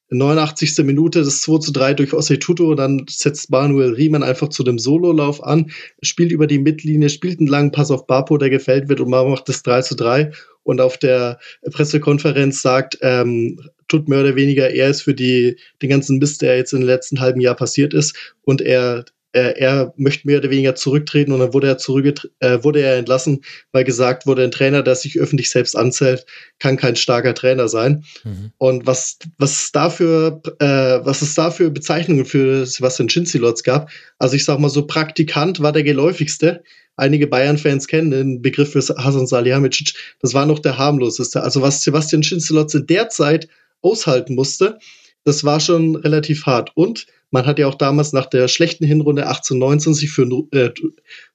89. 0.09 0.77
Minute 0.79 1.19
das 1.19 1.41
2 1.41 1.59
zu 1.59 1.71
3 1.71 1.93
durch 1.93 2.13
Osei 2.13 2.37
dann 2.75 3.05
setzt 3.09 3.51
Manuel 3.51 3.93
Riemann 3.93 4.23
einfach 4.23 4.49
zu 4.49 4.63
dem 4.63 4.79
Sololauf 4.79 5.43
an, 5.43 5.71
spielt 6.01 6.31
über 6.31 6.47
die 6.47 6.59
Mittellinie, 6.59 7.09
spielt 7.09 7.39
einen 7.39 7.47
langen 7.47 7.71
Pass 7.71 7.91
auf 7.91 8.07
Bapo, 8.07 8.37
der 8.37 8.49
gefällt 8.49 8.89
wird 8.89 8.99
und 8.99 9.09
man 9.09 9.29
macht 9.29 9.49
das 9.49 9.63
3 9.63 9.81
zu 9.81 9.95
3 9.95 10.31
und 10.63 10.81
auf 10.81 10.97
der 10.97 11.39
Pressekonferenz 11.71 12.61
sagt, 12.61 12.97
ähm, 13.01 13.59
tut 13.87 14.07
mehr 14.07 14.21
oder 14.21 14.35
weniger, 14.35 14.69
er 14.69 14.89
ist 14.89 15.01
für 15.01 15.13
die, 15.13 15.57
den 15.81 15.89
ganzen 15.89 16.19
Mist, 16.19 16.41
der 16.41 16.57
jetzt 16.57 16.73
in 16.73 16.81
den 16.81 16.87
letzten 16.87 17.19
halben 17.19 17.41
Jahr 17.41 17.55
passiert 17.55 17.93
ist 17.93 18.15
und 18.43 18.61
er 18.61 19.05
er, 19.31 19.57
er 19.57 19.93
möchte 19.97 20.27
mehr 20.27 20.39
oder 20.39 20.49
weniger 20.49 20.75
zurücktreten 20.75 21.31
und 21.31 21.39
dann 21.39 21.53
wurde 21.53 21.67
er 21.67 21.77
zurück, 21.77 22.29
äh, 22.39 22.63
wurde 22.63 22.81
er 22.81 22.97
entlassen, 22.97 23.43
weil 23.71 23.83
gesagt 23.83 24.25
wurde, 24.25 24.43
ein 24.43 24.51
Trainer, 24.51 24.81
der 24.81 24.95
sich 24.95 25.19
öffentlich 25.19 25.49
selbst 25.49 25.75
anzählt, 25.75 26.25
kann 26.57 26.77
kein 26.77 26.95
starker 26.95 27.33
Trainer 27.35 27.67
sein. 27.67 28.03
Mhm. 28.23 28.51
Und 28.57 28.87
was, 28.87 29.19
was 29.37 29.63
es 29.63 29.71
dafür, 29.71 30.41
äh, 30.59 30.65
was 30.65 31.21
es 31.21 31.35
dafür 31.35 31.69
Bezeichnungen 31.69 32.25
für 32.25 32.65
Sebastian 32.65 33.09
Schinzilotz 33.09 33.63
gab, 33.63 33.89
also 34.17 34.35
ich 34.35 34.45
sag 34.45 34.59
mal 34.59 34.69
so, 34.69 34.87
Praktikant 34.87 35.61
war 35.61 35.71
der 35.71 35.83
geläufigste. 35.83 36.63
Einige 36.95 37.27
Bayern-Fans 37.27 37.87
kennen 37.87 38.11
den 38.11 38.41
Begriff 38.41 38.73
für 38.73 38.81
Hasan 38.81 39.27
Salihamidzic. 39.27 39.93
Das 40.21 40.33
war 40.33 40.45
noch 40.45 40.59
der 40.59 40.77
harmloseste. 40.77 41.43
Also 41.43 41.61
was 41.61 41.81
Sebastian 41.81 42.23
Schinzilotz 42.23 42.73
in 42.73 42.87
der 42.87 43.09
Zeit 43.09 43.47
aushalten 43.81 44.35
musste, 44.35 44.79
das 45.23 45.43
war 45.43 45.59
schon 45.59 45.95
relativ 45.95 46.45
hart. 46.45 46.71
Und 46.75 47.05
man 47.31 47.45
hat 47.45 47.59
ja 47.59 47.67
auch 47.67 47.75
damals 47.75 48.13
nach 48.13 48.25
der 48.25 48.47
schlechten 48.47 48.85
Hinrunde 48.85 49.27
1819 49.27 49.93
sich 49.93 50.09
für, 50.09 50.23
äh, 50.51 50.71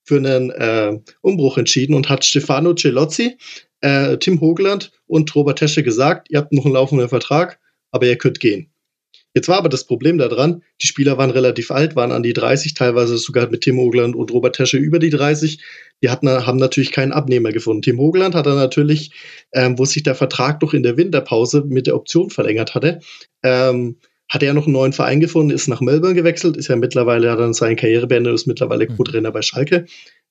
für 0.03 0.17
einen 0.17 0.51
äh, 0.51 0.99
Umbruch 1.21 1.59
entschieden 1.59 1.95
und 1.95 2.09
hat 2.09 2.25
Stefano 2.25 2.75
Celozzi, 2.75 3.37
äh, 3.81 4.17
Tim 4.19 4.41
Hogeland 4.41 4.93
und 5.07 5.35
Robert 5.35 5.59
Tesche 5.59 5.83
gesagt, 5.83 6.29
ihr 6.31 6.39
habt 6.39 6.53
noch 6.53 6.65
einen 6.65 6.75
laufenden 6.75 7.09
Vertrag, 7.09 7.59
aber 7.91 8.07
ihr 8.07 8.19
könnt 8.19 8.41
gehen. 8.41 8.71
Jetzt 9.37 9.49
war 9.49 9.59
aber 9.59 9.69
das 9.69 9.85
Problem 9.85 10.17
daran, 10.17 10.63
die 10.81 10.87
Spieler 10.87 11.19
waren 11.19 11.31
relativ 11.31 11.73
alt, 11.73 11.97
waren 11.97 12.13
an 12.13 12.23
die 12.23 12.33
30, 12.33 12.75
teilweise 12.75 13.19
sogar 13.19 13.51
mit 13.51 13.63
Tim 13.63 13.79
Hogeland 13.79 14.15
und 14.15 14.31
Robert 14.33 14.55
Tesche 14.55 14.77
über 14.77 15.01
die 15.01 15.11
30. 15.11 15.61
Die 16.03 16.09
hatten, 16.09 16.29
haben 16.29 16.59
natürlich 16.59 16.93
keinen 16.93 17.11
Abnehmer 17.11 17.51
gefunden. 17.51 17.83
Tim 17.83 17.99
Hogeland 17.99 18.37
hat 18.37 18.47
dann 18.47 18.55
natürlich, 18.55 19.11
ähm, 19.53 19.77
wo 19.77 19.85
sich 19.87 20.05
der 20.05 20.15
Vertrag 20.15 20.61
doch 20.61 20.73
in 20.73 20.85
der 20.85 20.97
Winterpause 20.97 21.65
mit 21.67 21.89
der 21.89 21.97
Option 21.97 22.31
verlängert 22.31 22.77
hatte, 22.77 23.01
ähm, 23.43 23.97
hat 24.29 24.43
er 24.43 24.55
noch 24.55 24.65
einen 24.65 24.73
neuen 24.73 24.93
Verein 24.93 25.21
gefunden, 25.21 25.51
ist 25.51 25.69
nach 25.69 25.81
Melbourne 25.81 26.15
gewechselt, 26.15 26.57
ist 26.57 26.69
ja 26.69 26.77
mittlerweile, 26.77 27.31
hat 27.31 27.39
dann 27.39 27.55
seine 27.55 27.77
Karriere 27.77 28.07
beendet, 28.07 28.35
ist 28.35 28.47
mittlerweile 28.47 28.89
mhm. 28.89 28.97
Co-Trainer 28.97 29.31
bei 29.31 29.43
Schalke. 29.43 29.87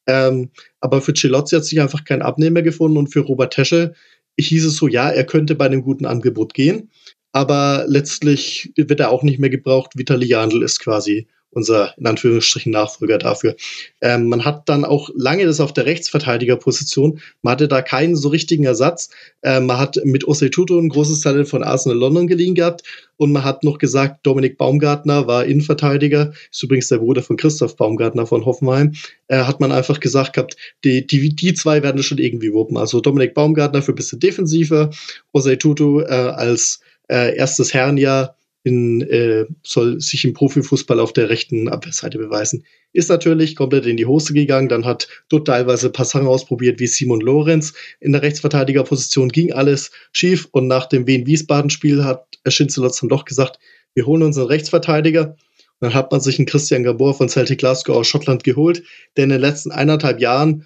Ähm, 0.08 0.50
aber 0.82 1.02
für 1.02 1.14
Celozzi 1.14 1.56
hat 1.56 1.66
sich 1.66 1.80
einfach 1.80 2.04
kein 2.04 2.22
Abnehmer 2.22 2.62
gefunden 2.62 2.98
und 2.98 3.08
für 3.08 3.22
Robert 3.22 3.54
Tesche 3.54 3.94
hieß 4.40 4.66
es 4.66 4.76
so, 4.76 4.88
ja, 4.88 5.10
er 5.10 5.26
könnte 5.26 5.56
bei 5.56 5.66
einem 5.66 5.84
guten 5.84 6.06
Angebot 6.06 6.54
gehen, 6.54 6.90
aber 7.32 7.86
letztlich 7.88 8.74
wird 8.76 9.00
er 9.00 9.12
auch 9.12 9.24
nicht 9.24 9.40
mehr 9.40 9.50
gebraucht. 9.50 9.92
Vitali 9.96 10.26
Jandl 10.26 10.64
ist 10.64 10.80
quasi 10.80 11.28
unser 11.54 11.94
in 11.98 12.06
Anführungsstrichen 12.06 12.72
Nachfolger 12.72 13.18
dafür. 13.18 13.56
Ähm, 14.02 14.28
man 14.28 14.46
hat 14.46 14.70
dann 14.70 14.86
auch 14.86 15.10
lange 15.16 15.46
das 15.46 15.60
auf 15.60 15.74
der 15.74 15.86
Rechtsverteidigerposition. 15.86 17.20
Man 17.42 17.54
hatte 17.54 17.68
da 17.68 17.82
keinen 17.82 18.16
so 18.16 18.30
richtigen 18.30 18.66
Ersatz. 18.66 19.10
Ähm, 19.44 19.66
man 19.66 19.78
hat 19.78 20.00
mit 20.04 20.28
Osei 20.28 20.50
Tutu 20.50 20.80
ein 20.80 20.90
großes 20.90 21.22
Talent 21.22 21.48
von 21.48 21.64
Arsenal 21.64 21.98
London 21.98 22.28
geliehen 22.28 22.56
gehabt 22.56 22.84
und 23.18 23.32
man 23.32 23.44
hat 23.44 23.64
noch 23.64 23.78
gesagt, 23.78 24.26
Dominik 24.26 24.58
Baumgartner 24.58 25.28
war 25.28 25.46
Innenverteidiger, 25.46 26.34
ist 26.52 26.64
übrigens 26.64 26.90
der 26.90 26.98
Bruder 26.98 27.22
von 27.22 27.38
Christoph 27.38 27.76
Baumgartner 27.76 28.26
von 28.26 28.46
Hoffenheim. 28.46 28.94
Äh, 29.28 29.44
hat 29.44 29.60
man 29.60 29.72
einfach 29.72 30.00
gesagt 30.00 30.34
gehabt, 30.34 30.58
die, 30.84 31.06
die, 31.06 31.36
die 31.36 31.54
zwei 31.54 31.84
werden 31.84 32.04
schon 32.04 32.18
irgendwie 32.18 32.54
wuppen. 32.54 32.78
Also 32.78 33.00
Dominik 33.00 33.34
Baumgartner 33.34 33.82
für 33.82 33.94
ein 33.94 33.96
bisschen 33.96 34.20
defensiver, 34.20 34.90
Osei 35.32 35.56
Tutu 35.56 36.02
äh, 36.02 36.06
als 36.06 36.82
äh, 37.10 37.36
erstes 37.36 37.74
Herrenjahr 37.74 38.36
in, 38.64 39.02
äh, 39.02 39.46
soll 39.62 40.00
sich 40.00 40.24
im 40.24 40.34
Profifußball 40.34 41.00
auf 41.00 41.14
der 41.14 41.30
rechten 41.30 41.68
Abwehrseite 41.68 42.18
beweisen. 42.18 42.66
Ist 42.94 43.10
natürlich 43.10 43.56
komplett 43.56 43.86
in 43.86 43.98
die 43.98 44.06
Hose 44.06 44.34
gegangen. 44.34 44.70
Dann 44.70 44.86
hat 44.86 45.08
dort 45.30 45.48
teilweise 45.48 45.90
Passagen 45.90 46.28
ausprobiert 46.28 46.80
wie 46.80 46.88
Simon 46.88 47.22
Lorenz. 47.22 47.74
In 48.00 48.14
der 48.14 48.22
Rechtsverteidigerposition 48.22 49.30
ging 49.30 49.52
alles 49.52 49.92
schief. 50.12 50.48
Und 50.52 50.68
nach 50.68 50.86
dem 50.86 51.06
Wien-Wiesbaden-Spiel 51.08 52.04
hat 52.06 52.26
Schinzelotz 52.48 53.02
dann 53.02 53.10
doch 53.10 53.26
gesagt, 53.26 53.60
wir 53.96 54.06
holen 54.06 54.24
uns 54.24 54.38
einen 54.38 54.48
Rechtsverteidiger. 54.48 55.30
Und 55.30 55.38
dann 55.82 55.94
hat 55.94 56.12
man 56.12 56.22
sich 56.22 56.40
einen 56.40 56.46
Christian 56.46 56.84
Gabor 56.84 57.14
von 57.14 57.28
Celtic 57.28 57.60
Glasgow 57.60 57.98
aus 57.98 58.08
Schottland 58.08 58.44
geholt, 58.44 58.84
der 59.18 59.26
in 59.26 59.32
den 59.32 59.42
letzten 59.42 59.72
eineinhalb 59.72 60.22
Jahren 60.22 60.66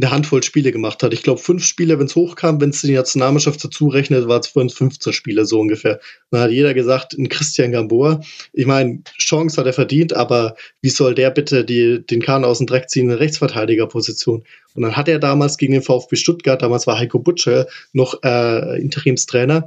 eine 0.00 0.10
Handvoll 0.12 0.42
Spiele 0.42 0.70
gemacht 0.70 1.02
hat. 1.02 1.12
Ich 1.12 1.22
glaube, 1.22 1.40
fünf 1.40 1.64
Spiele, 1.64 1.98
wenn 1.98 2.06
es 2.06 2.14
hochkam, 2.14 2.60
wenn 2.60 2.70
es 2.70 2.82
die 2.82 2.92
Nationalmannschaft 2.92 3.62
dazu 3.64 3.88
rechnet, 3.88 4.28
war 4.28 4.38
es 4.38 4.46
für 4.46 4.60
uns 4.60 4.74
15 4.74 5.12
Spiele 5.12 5.44
so 5.44 5.58
ungefähr. 5.58 6.00
Dann 6.30 6.42
hat 6.42 6.50
jeder 6.52 6.72
gesagt, 6.72 7.18
ein 7.18 7.28
Christian 7.28 7.72
Gamboa. 7.72 8.20
Ich 8.52 8.66
meine, 8.66 9.02
Chance 9.18 9.56
hat 9.56 9.66
er 9.66 9.72
verdient, 9.72 10.12
aber 10.12 10.54
wie 10.82 10.90
soll 10.90 11.14
der 11.14 11.30
bitte 11.30 11.64
die, 11.64 12.04
den 12.06 12.22
Kahn 12.22 12.44
aus 12.44 12.58
dem 12.58 12.68
Dreck 12.68 12.88
ziehen 12.88 13.10
in 13.10 13.16
Rechtsverteidigerposition? 13.16 14.44
Und 14.74 14.82
dann 14.82 14.96
hat 14.96 15.08
er 15.08 15.18
damals 15.18 15.56
gegen 15.56 15.72
den 15.72 15.82
VfB 15.82 16.16
Stuttgart, 16.16 16.62
damals 16.62 16.86
war 16.86 16.98
Heiko 16.98 17.18
Butcher 17.18 17.66
noch 17.92 18.22
äh, 18.22 18.80
Interimstrainer, 18.80 19.66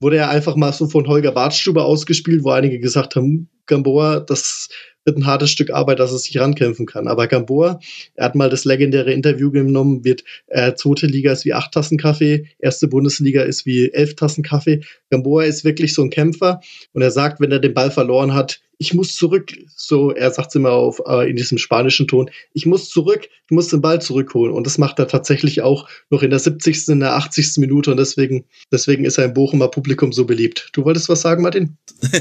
wurde 0.00 0.18
er 0.18 0.30
einfach 0.30 0.56
mal 0.56 0.72
so 0.72 0.86
von 0.86 1.06
Holger 1.06 1.32
Bartstuber 1.32 1.84
ausgespielt, 1.84 2.44
wo 2.44 2.50
einige 2.50 2.78
gesagt 2.78 3.16
haben, 3.16 3.48
Gamboa, 3.66 4.20
das 4.20 4.68
wird 5.04 5.16
ein 5.16 5.26
hartes 5.26 5.50
Stück 5.50 5.70
Arbeit, 5.70 5.98
dass 5.98 6.12
er 6.12 6.18
sich 6.18 6.38
rankämpfen 6.38 6.86
kann. 6.86 7.08
Aber 7.08 7.26
Gamboa, 7.26 7.80
er 8.14 8.24
hat 8.24 8.34
mal 8.34 8.50
das 8.50 8.64
legendäre 8.64 9.12
Interview 9.12 9.50
genommen, 9.50 10.04
wird 10.04 10.24
äh, 10.46 10.74
zweite 10.74 11.06
Liga 11.06 11.32
ist 11.32 11.44
wie 11.44 11.54
acht 11.54 11.72
Tassen 11.72 11.98
Kaffee, 11.98 12.46
erste 12.58 12.88
Bundesliga 12.88 13.42
ist 13.42 13.66
wie 13.66 13.90
elf 13.92 14.14
Tassen 14.14 14.44
Kaffee. 14.44 14.82
Gamboa 15.10 15.44
ist 15.44 15.64
wirklich 15.64 15.94
so 15.94 16.02
ein 16.02 16.10
Kämpfer 16.10 16.60
und 16.92 17.02
er 17.02 17.10
sagt, 17.10 17.40
wenn 17.40 17.52
er 17.52 17.58
den 17.58 17.74
Ball 17.74 17.90
verloren 17.90 18.34
hat, 18.34 18.60
ich 18.78 18.94
muss 18.94 19.14
zurück. 19.14 19.52
So, 19.76 20.10
er 20.10 20.30
sagt 20.30 20.48
es 20.48 20.54
immer 20.56 20.72
auf, 20.72 21.00
äh, 21.06 21.30
in 21.30 21.36
diesem 21.36 21.58
spanischen 21.58 22.08
Ton, 22.08 22.30
ich 22.52 22.66
muss 22.66 22.88
zurück, 22.88 23.28
ich 23.46 23.50
muss 23.50 23.68
den 23.68 23.80
Ball 23.80 24.02
zurückholen. 24.02 24.52
Und 24.52 24.66
das 24.66 24.78
macht 24.78 24.98
er 24.98 25.08
tatsächlich 25.08 25.62
auch 25.62 25.88
noch 26.10 26.22
in 26.22 26.30
der 26.30 26.38
70., 26.38 26.88
in 26.88 27.00
der 27.00 27.14
80. 27.14 27.58
Minute 27.58 27.90
und 27.90 27.96
deswegen, 27.96 28.44
deswegen 28.70 29.04
ist 29.04 29.18
er 29.18 29.26
im 29.26 29.34
Bochumer 29.34 29.68
Publikum 29.68 30.12
so 30.12 30.24
beliebt. 30.24 30.70
Du 30.72 30.84
wolltest 30.84 31.08
was 31.08 31.20
sagen, 31.20 31.42
Martin? 31.42 31.76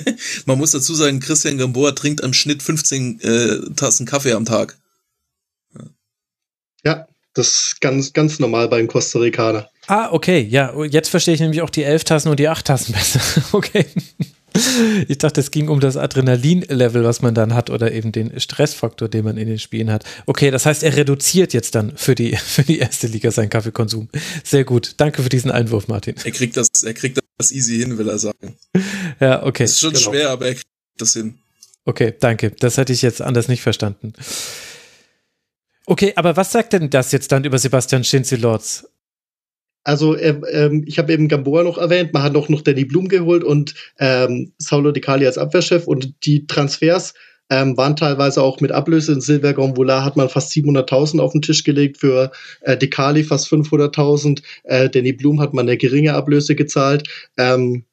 Man 0.46 0.58
muss 0.58 0.72
dazu 0.72 0.94
sagen, 0.94 1.20
Christian 1.20 1.58
Gamboa 1.58 1.92
trinkt 1.92 2.24
am 2.24 2.34
Schnitt 2.34 2.62
15 2.62 3.20
äh, 3.22 3.74
Tassen 3.76 4.06
Kaffee 4.06 4.34
am 4.34 4.46
Tag. 4.46 4.78
Ja. 5.76 5.86
ja, 6.84 7.08
das 7.34 7.48
ist 7.48 7.82
ganz, 7.82 8.14
ganz 8.14 8.40
normal 8.40 8.68
beim 8.68 8.88
Costa 8.88 9.20
Ricaner. 9.20 9.70
Ah, 9.88 10.10
okay, 10.12 10.42
ja, 10.42 10.74
jetzt 10.86 11.10
verstehe 11.10 11.34
ich 11.34 11.40
nämlich 11.40 11.62
auch 11.62 11.70
die 11.70 11.84
11 11.84 12.04
Tassen 12.04 12.30
und 12.30 12.40
die 12.40 12.48
8 12.48 12.66
Tassen 12.66 12.94
besser. 12.94 13.22
okay. 13.52 13.86
Ich 15.08 15.18
dachte, 15.18 15.40
es 15.40 15.52
ging 15.52 15.70
um 15.70 15.80
das 15.80 15.96
Adrenalin-Level, 15.96 17.04
was 17.04 17.22
man 17.22 17.34
dann 17.34 17.54
hat 17.54 17.70
oder 17.70 17.92
eben 17.92 18.12
den 18.12 18.40
Stressfaktor, 18.40 19.08
den 19.08 19.24
man 19.24 19.38
in 19.38 19.48
den 19.48 19.60
Spielen 19.60 19.92
hat. 19.92 20.04
Okay, 20.26 20.52
das 20.52 20.66
heißt, 20.66 20.84
er 20.84 20.96
reduziert 20.96 21.54
jetzt 21.54 21.76
dann 21.76 21.96
für 21.96 22.16
die, 22.16 22.36
für 22.38 22.64
die 22.64 22.80
erste 22.80 23.08
Liga 23.08 23.32
seinen 23.32 23.50
Kaffeekonsum. 23.50 24.10
Sehr 24.44 24.64
gut. 24.66 24.96
Danke 24.98 25.24
für 25.24 25.30
diesen 25.30 25.52
Einwurf, 25.52 25.88
Martin. 25.88 26.16
Er 26.24 26.32
kriegt 26.32 26.58
das, 26.58 26.70
er 26.84 26.94
kriegt 26.94 27.20
das 27.38 27.52
easy 27.52 27.78
hin, 27.78 27.98
will 27.98 28.10
er 28.10 28.20
sagen. 28.20 28.56
Ja, 29.20 29.44
okay. 29.44 29.64
Das 29.64 29.72
ist 29.72 29.80
schon 29.80 29.94
genau. 29.94 30.12
schwer, 30.12 30.30
aber 30.30 30.48
er 30.48 30.54
kriegt 30.56 30.68
das 30.98 31.14
hin. 31.14 31.36
Okay, 31.86 32.14
danke. 32.20 32.52
Das 32.52 32.78
hätte 32.78 32.94
ich 32.94 33.02
jetzt 33.02 33.22
anders 33.22 33.48
nicht 33.48 33.62
verstanden. 33.62 34.14
Okay, 35.86 36.14
aber 36.16 36.38
was 36.38 36.52
sagt 36.52 36.74
denn 36.74 36.90
das 36.90 37.12
jetzt 37.12 37.32
dann 37.32 37.44
über 37.44 37.58
Sebastian 37.58 38.04
Schinzelotz? 38.04 38.86
Also 39.84 40.18
ähm, 40.18 40.46
ähm, 40.52 40.84
ich 40.88 41.00
habe 41.00 41.12
eben 41.12 41.28
Gamboa 41.28 41.64
noch 41.64 41.78
erwähnt, 41.78 42.14
man 42.14 42.24
hat 42.24 42.36
auch 42.36 42.50
noch 42.50 42.62
Danny 42.62 42.86
Blum 42.86 43.08
geholt 43.08 43.44
und 43.44 43.74
ähm, 44.00 44.54
Saulo 44.58 44.92
Di 44.92 45.02
Cali 45.02 45.26
als 45.26 45.38
Abwehrchef 45.38 45.88
und 45.88 46.14
die 46.26 46.46
Transfers 46.46 47.14
ähm, 47.50 47.76
waren 47.78 47.96
teilweise 47.96 48.42
auch 48.44 48.62
mit 48.62 48.72
Ablöse. 48.72 49.12
In 49.12 49.22
Silver 49.22 49.54
Gonvola 49.54 50.06
hat 50.06 50.16
man 50.16 50.30
fast 50.30 50.52
700.000 50.52 51.20
auf 51.20 51.34
den 51.34 51.42
Tisch 51.42 51.64
gelegt, 51.64 51.98
für 51.98 52.32
äh, 52.62 52.78
Di 52.78 52.90
Cali 52.90 53.24
fast 53.24 53.48
500.000, 53.52 54.42
äh, 54.64 54.90
Danny 54.90 55.14
Blum 55.14 55.42
hat 55.42 55.54
man 55.54 55.68
eine 55.68 55.78
geringe 55.78 56.14
Ablöse 56.14 56.56
gezahlt. 56.56 57.10
Ähm, 57.38 57.84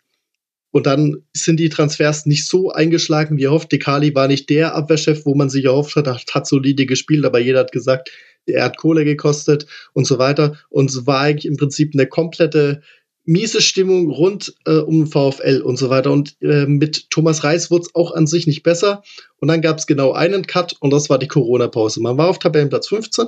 und 0.70 0.86
dann 0.86 1.24
sind 1.32 1.58
die 1.58 1.70
Transfers 1.70 2.26
nicht 2.26 2.46
so 2.46 2.70
eingeschlagen 2.70 3.38
wie 3.38 3.44
erhofft. 3.44 3.72
Dekali 3.72 4.14
war 4.14 4.28
nicht 4.28 4.50
der 4.50 4.74
Abwehrchef, 4.74 5.24
wo 5.24 5.34
man 5.34 5.48
sich 5.48 5.64
erhofft 5.64 5.96
hat, 5.96 6.06
hat 6.06 6.46
solide 6.46 6.86
gespielt, 6.86 7.24
aber 7.24 7.38
jeder 7.38 7.60
hat 7.60 7.72
gesagt, 7.72 8.10
er 8.46 8.64
hat 8.64 8.78
Kohle 8.78 9.04
gekostet 9.04 9.66
und 9.92 10.06
so 10.06 10.18
weiter. 10.18 10.56
Und 10.70 10.90
es 10.90 11.06
war 11.06 11.20
eigentlich 11.20 11.46
im 11.46 11.56
Prinzip 11.56 11.92
eine 11.94 12.06
komplette 12.06 12.82
miese 13.24 13.60
Stimmung 13.60 14.10
rund 14.10 14.54
äh, 14.64 14.78
um 14.78 15.06
VfL 15.06 15.60
und 15.62 15.76
so 15.76 15.90
weiter. 15.90 16.10
Und 16.12 16.36
äh, 16.40 16.64
mit 16.64 17.10
Thomas 17.10 17.44
Reis 17.44 17.70
wurde 17.70 17.82
es 17.82 17.94
auch 17.94 18.12
an 18.12 18.26
sich 18.26 18.46
nicht 18.46 18.62
besser. 18.62 19.02
Und 19.36 19.48
dann 19.48 19.60
gab 19.60 19.78
es 19.78 19.86
genau 19.86 20.12
einen 20.12 20.46
Cut 20.46 20.76
und 20.80 20.90
das 20.90 21.10
war 21.10 21.18
die 21.18 21.28
Corona-Pause. 21.28 22.00
Man 22.00 22.16
war 22.16 22.28
auf 22.28 22.38
Tabellenplatz 22.38 22.88
15 22.88 23.26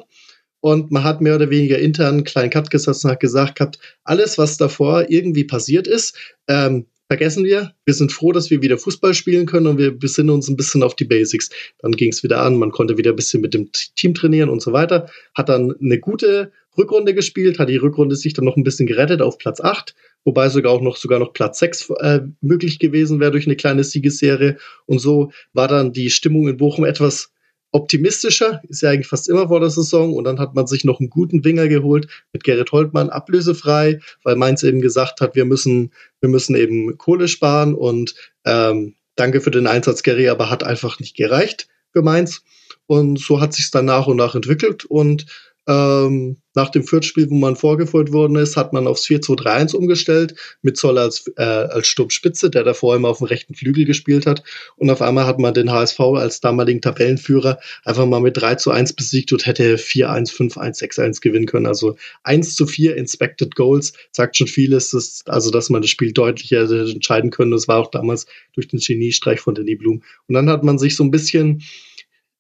und 0.61 0.91
man 0.91 1.05
hat 1.05 1.21
mehr 1.21 1.37
oder 1.37 1.51
weniger 1.51 1.79
intern 1.79 2.15
einen 2.15 2.25
kleinen 2.25 2.51
Cut 2.51 2.71
gesetzt 2.71 3.05
und 3.05 3.11
hat 3.11 3.21
gesagt 3.21 3.57
gehabt, 3.57 3.79
alles, 4.03 4.39
was 4.39 4.57
davor 4.57 5.11
irgendwie 5.11 5.45
passiert 5.45 5.87
ist, 5.87 6.17
ähm, 6.49 6.87
vergessen 7.11 7.45
wir. 7.45 7.73
Wir 7.85 7.95
sind 7.95 8.13
froh, 8.13 8.31
dass 8.31 8.51
wir 8.51 8.63
wieder 8.63 8.79
Fußball 8.79 9.15
spielen 9.15 9.45
können 9.45 9.67
und 9.67 9.79
wir 9.79 9.91
besinnen 9.91 10.31
uns 10.31 10.49
ein 10.49 10.57
bisschen 10.57 10.85
auf 10.85 10.95
die 10.95 11.05
Basics. 11.05 11.51
Dann 11.81 11.91
ging 11.91 12.13
es 12.13 12.23
wieder 12.23 12.41
an, 12.41 12.57
man 12.57 12.71
konnte 12.71 12.99
wieder 12.99 13.11
ein 13.11 13.17
bisschen 13.17 13.41
mit 13.41 13.53
dem 13.53 13.69
Team 13.97 14.15
trainieren 14.15 14.49
und 14.49 14.63
so 14.63 14.73
weiter. 14.73 15.11
Hat 15.35 15.49
dann 15.49 15.75
eine 15.83 15.99
gute 15.99 16.53
Rückrunde 16.79 17.13
gespielt, 17.13 17.59
hat 17.59 17.69
die 17.69 17.79
Rückrunde 17.79 18.15
sich 18.15 18.33
dann 18.33 18.45
noch 18.45 18.57
ein 18.57 18.63
bisschen 18.63 18.87
gerettet 18.87 19.23
auf 19.23 19.39
Platz 19.39 19.61
8, 19.61 19.97
wobei 20.25 20.51
sogar 20.51 20.71
auch 20.71 20.83
noch 20.83 20.97
sogar 20.97 21.19
noch 21.19 21.33
Platz 21.33 21.59
6 21.59 21.91
äh, 21.99 22.21
möglich 22.43 22.79
gewesen 22.79 23.19
wäre 23.19 23.33
durch 23.33 23.47
eine 23.47 23.57
kleine 23.57 23.83
Siegesserie. 23.83 24.57
Und 24.87 25.01
so 25.01 25.33
war 25.53 25.67
dann 25.67 25.93
die 25.93 26.11
Stimmung 26.11 26.47
in 26.47 26.59
Bochum 26.59 26.85
etwas 26.85 27.33
optimistischer, 27.73 28.61
ist 28.69 28.83
ja 28.83 28.91
eigentlich 28.91 29.07
fast 29.07 29.29
immer 29.29 29.49
vor 29.49 29.61
der 29.61 29.71
Saison. 29.71 30.15
Und 30.15 30.25
dann 30.25 30.39
hat 30.39 30.55
man 30.55 30.67
sich 30.67 30.85
noch 30.85 31.01
einen 31.01 31.11
guten 31.11 31.45
Winger 31.45 31.69
geholt 31.69 32.09
mit 32.33 32.45
Gerrit 32.45 32.73
Holtmann, 32.73 33.11
ablösefrei, 33.11 34.01
weil 34.23 34.37
Mainz 34.37 34.63
eben 34.63 34.81
gesagt 34.81 35.21
hat, 35.21 35.35
wir 35.35 35.45
müssen, 35.45 35.93
wir 36.21 36.29
müssen 36.29 36.57
eben 36.57 36.97
Kohle 36.99 37.29
sparen. 37.29 37.75
Und 37.75 38.15
ähm, 38.45 38.95
danke 39.17 39.41
für 39.41 39.51
den 39.51 39.67
Einsatz, 39.67 40.03
Gary, 40.03 40.29
aber 40.29 40.51
hat 40.51 40.65
einfach 40.65 40.99
nicht 40.99 41.17
gereicht 41.17 41.69
für 41.93 42.03
Mainz. 42.03 42.43
Und 42.87 43.21
so 43.21 43.41
hat 43.41 43.55
sich 43.55 43.71
dann 43.71 43.85
nach 43.85 44.07
und 44.07 44.17
nach 44.17 44.35
entwickelt. 44.35 44.85
Und 44.85 45.27
ähm, 45.71 46.37
nach 46.55 46.69
dem 46.71 46.83
Viertspiel, 46.83 47.31
wo 47.31 47.35
man 47.37 47.55
vorgeführt 47.55 48.13
worden 48.13 48.35
ist, 48.35 48.57
hat 48.57 48.73
man 48.73 48.89
aufs 48.89 49.07
4-2-3-1 49.07 49.77
umgestellt, 49.77 50.35
mit 50.63 50.77
Zoll 50.77 50.99
als, 50.99 51.31
äh, 51.37 51.43
als 51.43 51.87
Sturmspitze, 51.87 52.51
der 52.51 52.65
davor 52.65 52.97
immer 52.97 53.09
auf 53.09 53.19
dem 53.19 53.29
rechten 53.29 53.55
Flügel 53.55 53.85
gespielt 53.85 54.27
hat. 54.27 54.43
Und 54.77 54.91
auf 54.91 55.01
einmal 55.01 55.27
hat 55.27 55.39
man 55.39 55.55
den 55.55 55.71
HSV 55.71 56.01
als 56.01 56.41
damaligen 56.41 56.81
Tabellenführer 56.81 57.61
einfach 57.85 58.05
mal 58.05 58.21
mit 58.21 58.37
3 58.37 58.57
zu 58.57 58.73
1 58.73 58.95
besiegt 58.95 59.33
und 59.33 59.47
hätte 59.47 59.77
4-1, 59.77 60.33
5-1, 60.33 60.81
6-1 60.81 61.21
gewinnen 61.21 61.47
können. 61.47 61.67
Also 61.67 61.97
1 62.25 62.57
zu 62.57 62.67
4 62.67 62.97
Inspected 62.97 63.55
Goals 63.55 63.93
sagt 64.11 64.37
schon 64.37 64.49
vieles, 64.49 64.91
dass, 64.91 65.23
also 65.27 65.53
dass 65.53 65.71
man 65.71 65.83
das 65.83 65.91
Spiel 65.91 66.13
deutlicher 66.13 66.69
entscheiden 66.69 67.31
können. 67.31 67.53
Das 67.53 67.69
war 67.69 67.77
auch 67.77 67.93
damals 67.93 68.27
durch 68.55 68.67
den 68.67 68.81
Geniestreich 68.81 69.39
von 69.39 69.55
Danny 69.55 69.77
Blum. 69.77 70.03
Und 70.27 70.35
dann 70.35 70.51
hat 70.51 70.65
man 70.65 70.81
sich 70.81 70.97
so 70.97 71.05
ein 71.05 71.13
bisschen 71.13 71.63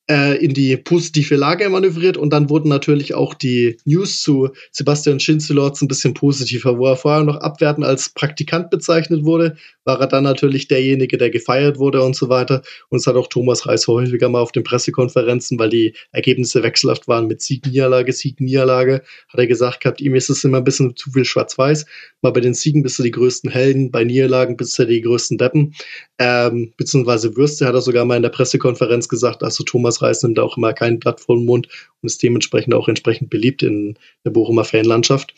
in 0.09 0.55
die 0.55 0.77
positive 0.77 1.36
Lage 1.36 1.68
manövriert 1.68 2.16
und 2.16 2.32
dann 2.32 2.51
wurden 2.51 2.68
natürlich 2.68 3.14
auch 3.14 3.32
die 3.32 3.77
News 3.85 4.20
zu 4.20 4.48
Sebastian 4.72 5.20
Schinzelotz 5.20 5.82
ein 5.82 5.89
bisschen 5.89 6.14
positiver, 6.14 6.78
wo 6.78 6.86
er 6.86 6.97
vorher 6.97 7.22
noch 7.22 7.36
abwertend 7.36 7.86
als 7.86 8.09
Praktikant 8.09 8.70
bezeichnet 8.70 9.24
wurde, 9.24 9.56
war 9.85 10.01
er 10.01 10.06
dann 10.06 10.24
natürlich 10.24 10.68
derjenige, 10.68 11.16
der 11.16 11.31
gefeiert 11.31 11.78
wurde 11.78 12.02
und 12.02 12.14
so 12.14 12.28
weiter. 12.28 12.62
Und 12.89 12.98
es 12.98 13.06
hat 13.06 13.16
auch 13.16 13.28
Thomas 13.28 13.66
Reis 13.66 13.86
häufiger 13.89 14.28
mal 14.28 14.40
auf 14.40 14.52
den 14.52 14.64
Pressekonferenzen, 14.64 15.59
weil 15.59 15.70
die 15.70 15.94
Ergebnisse 16.12 16.62
wechselhaft 16.62 17.09
waren 17.09 17.27
mit 17.27 17.40
Sieg, 17.40 17.66
Niederlage, 17.66 18.12
Sieg, 18.12 18.40
Niederlage, 18.40 19.02
hat 19.28 19.40
er 19.40 19.47
gesagt 19.47 19.81
gehabt, 19.81 20.01
ihm 20.01 20.14
ist 20.14 20.31
es 20.31 20.44
immer 20.44 20.59
ein 20.59 20.64
bisschen 20.64 20.97
zu 20.97 21.10
viel 21.10 21.24
schwarz-weiß. 21.24 21.86
Mal 22.22 22.32
bei 22.32 22.40
den 22.40 22.55
Siegen 22.55 22.82
bist 22.82 22.98
du 22.98 23.02
die 23.02 23.10
größten 23.10 23.51
Helden, 23.51 23.90
bei 23.90 24.05
Niederlagen 24.05 24.56
bist 24.56 24.78
du 24.78 24.86
die 24.86 25.01
größten 25.01 25.39
Deppen. 25.39 25.74
Ähm, 26.18 26.72
beziehungsweise 26.77 27.36
Würste 27.36 27.66
hat 27.66 27.74
er 27.74 27.81
sogar 27.81 28.05
mal 28.05 28.16
in 28.16 28.22
der 28.22 28.28
Pressekonferenz 28.31 29.09
gesagt, 29.09 29.43
also 29.43 29.64
Thomas 29.64 29.90
Reis 30.03 30.23
nimmt 30.23 30.39
auch 30.39 30.57
immer 30.57 30.73
kein 30.73 30.99
Blatt 30.99 31.21
vor 31.21 31.37
den 31.37 31.45
Mund 31.45 31.69
und 32.01 32.07
ist 32.07 32.23
dementsprechend 32.23 32.75
auch 32.75 32.89
entsprechend 32.89 33.31
beliebt 33.31 33.62
in 33.62 33.99
der 34.25 34.31
Bochumer 34.31 34.65
Fanlandschaft. 34.65 35.35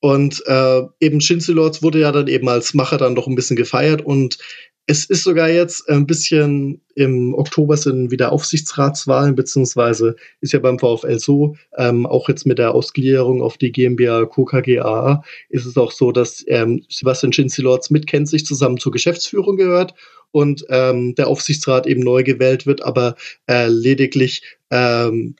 Und 0.00 0.42
äh, 0.46 0.82
eben 1.00 1.20
Shinzelords 1.20 1.82
wurde 1.82 2.00
ja 2.00 2.10
dann 2.10 2.26
eben 2.26 2.48
als 2.48 2.74
Macher 2.74 2.98
dann 2.98 3.14
doch 3.14 3.28
ein 3.28 3.36
bisschen 3.36 3.56
gefeiert 3.56 4.02
und 4.02 4.38
es 4.86 5.04
ist 5.04 5.22
sogar 5.22 5.48
jetzt 5.48 5.88
ein 5.88 6.06
bisschen 6.06 6.82
im 6.96 7.34
Oktober 7.34 7.76
sind 7.76 8.10
wieder 8.10 8.32
Aufsichtsratswahlen, 8.32 9.36
beziehungsweise 9.36 10.16
ist 10.40 10.52
ja 10.52 10.58
beim 10.58 10.78
VfL 10.78 11.18
so, 11.18 11.54
ähm, 11.78 12.04
auch 12.04 12.28
jetzt 12.28 12.46
mit 12.46 12.58
der 12.58 12.74
Ausgliederung 12.74 13.42
auf 13.42 13.56
die 13.56 13.70
GmbH 13.70 14.26
KKGA 14.26 15.22
ist 15.48 15.66
es 15.66 15.76
auch 15.76 15.92
so, 15.92 16.10
dass 16.10 16.44
ähm, 16.48 16.84
Sebastian 16.88 17.32
Schinzilorz 17.32 17.90
mit 17.90 18.06
Kenzig 18.06 18.44
zusammen 18.44 18.78
zur 18.78 18.92
Geschäftsführung 18.92 19.56
gehört 19.56 19.94
und 20.32 20.64
ähm, 20.68 21.14
der 21.14 21.28
Aufsichtsrat 21.28 21.86
eben 21.86 22.00
neu 22.00 22.24
gewählt 22.24 22.66
wird, 22.66 22.82
aber 22.82 23.16
äh, 23.48 23.68
lediglich 23.68 24.42
ähm, 24.70 25.36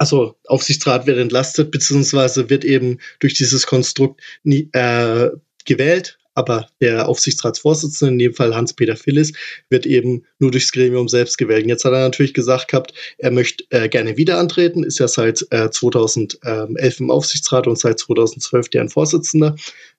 also 0.00 0.34
Aufsichtsrat 0.46 1.06
wird 1.06 1.18
entlastet, 1.18 1.70
beziehungsweise 1.70 2.48
wird 2.48 2.64
eben 2.64 2.98
durch 3.18 3.34
dieses 3.34 3.66
Konstrukt 3.66 4.22
nie, 4.44 4.70
äh, 4.72 5.28
gewählt, 5.66 6.18
aber 6.34 6.68
der 6.80 7.06
Aufsichtsratsvorsitzende, 7.06 8.12
in 8.14 8.18
dem 8.18 8.34
Fall 8.34 8.54
Hans-Peter 8.54 8.96
Phillis, 8.96 9.34
wird 9.68 9.84
eben 9.84 10.24
nur 10.38 10.50
durchs 10.50 10.72
Gremium 10.72 11.06
selbst 11.08 11.36
gewählt. 11.36 11.64
Und 11.64 11.68
jetzt 11.68 11.84
hat 11.84 11.92
er 11.92 12.00
natürlich 12.00 12.32
gesagt 12.32 12.68
gehabt, 12.68 12.94
er 13.18 13.30
möchte 13.30 13.64
äh, 13.68 13.90
gerne 13.90 14.16
wieder 14.16 14.38
antreten, 14.38 14.84
ist 14.84 14.98
ja 14.98 15.06
seit 15.06 15.46
äh, 15.50 15.70
2011 15.70 17.00
im 17.00 17.10
Aufsichtsrat 17.10 17.66
und 17.66 17.78
seit 17.78 17.98
2012 17.98 18.70
deren 18.70 18.88
Vorsitzender. 18.88 19.54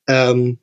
Ähm, 0.07 0.57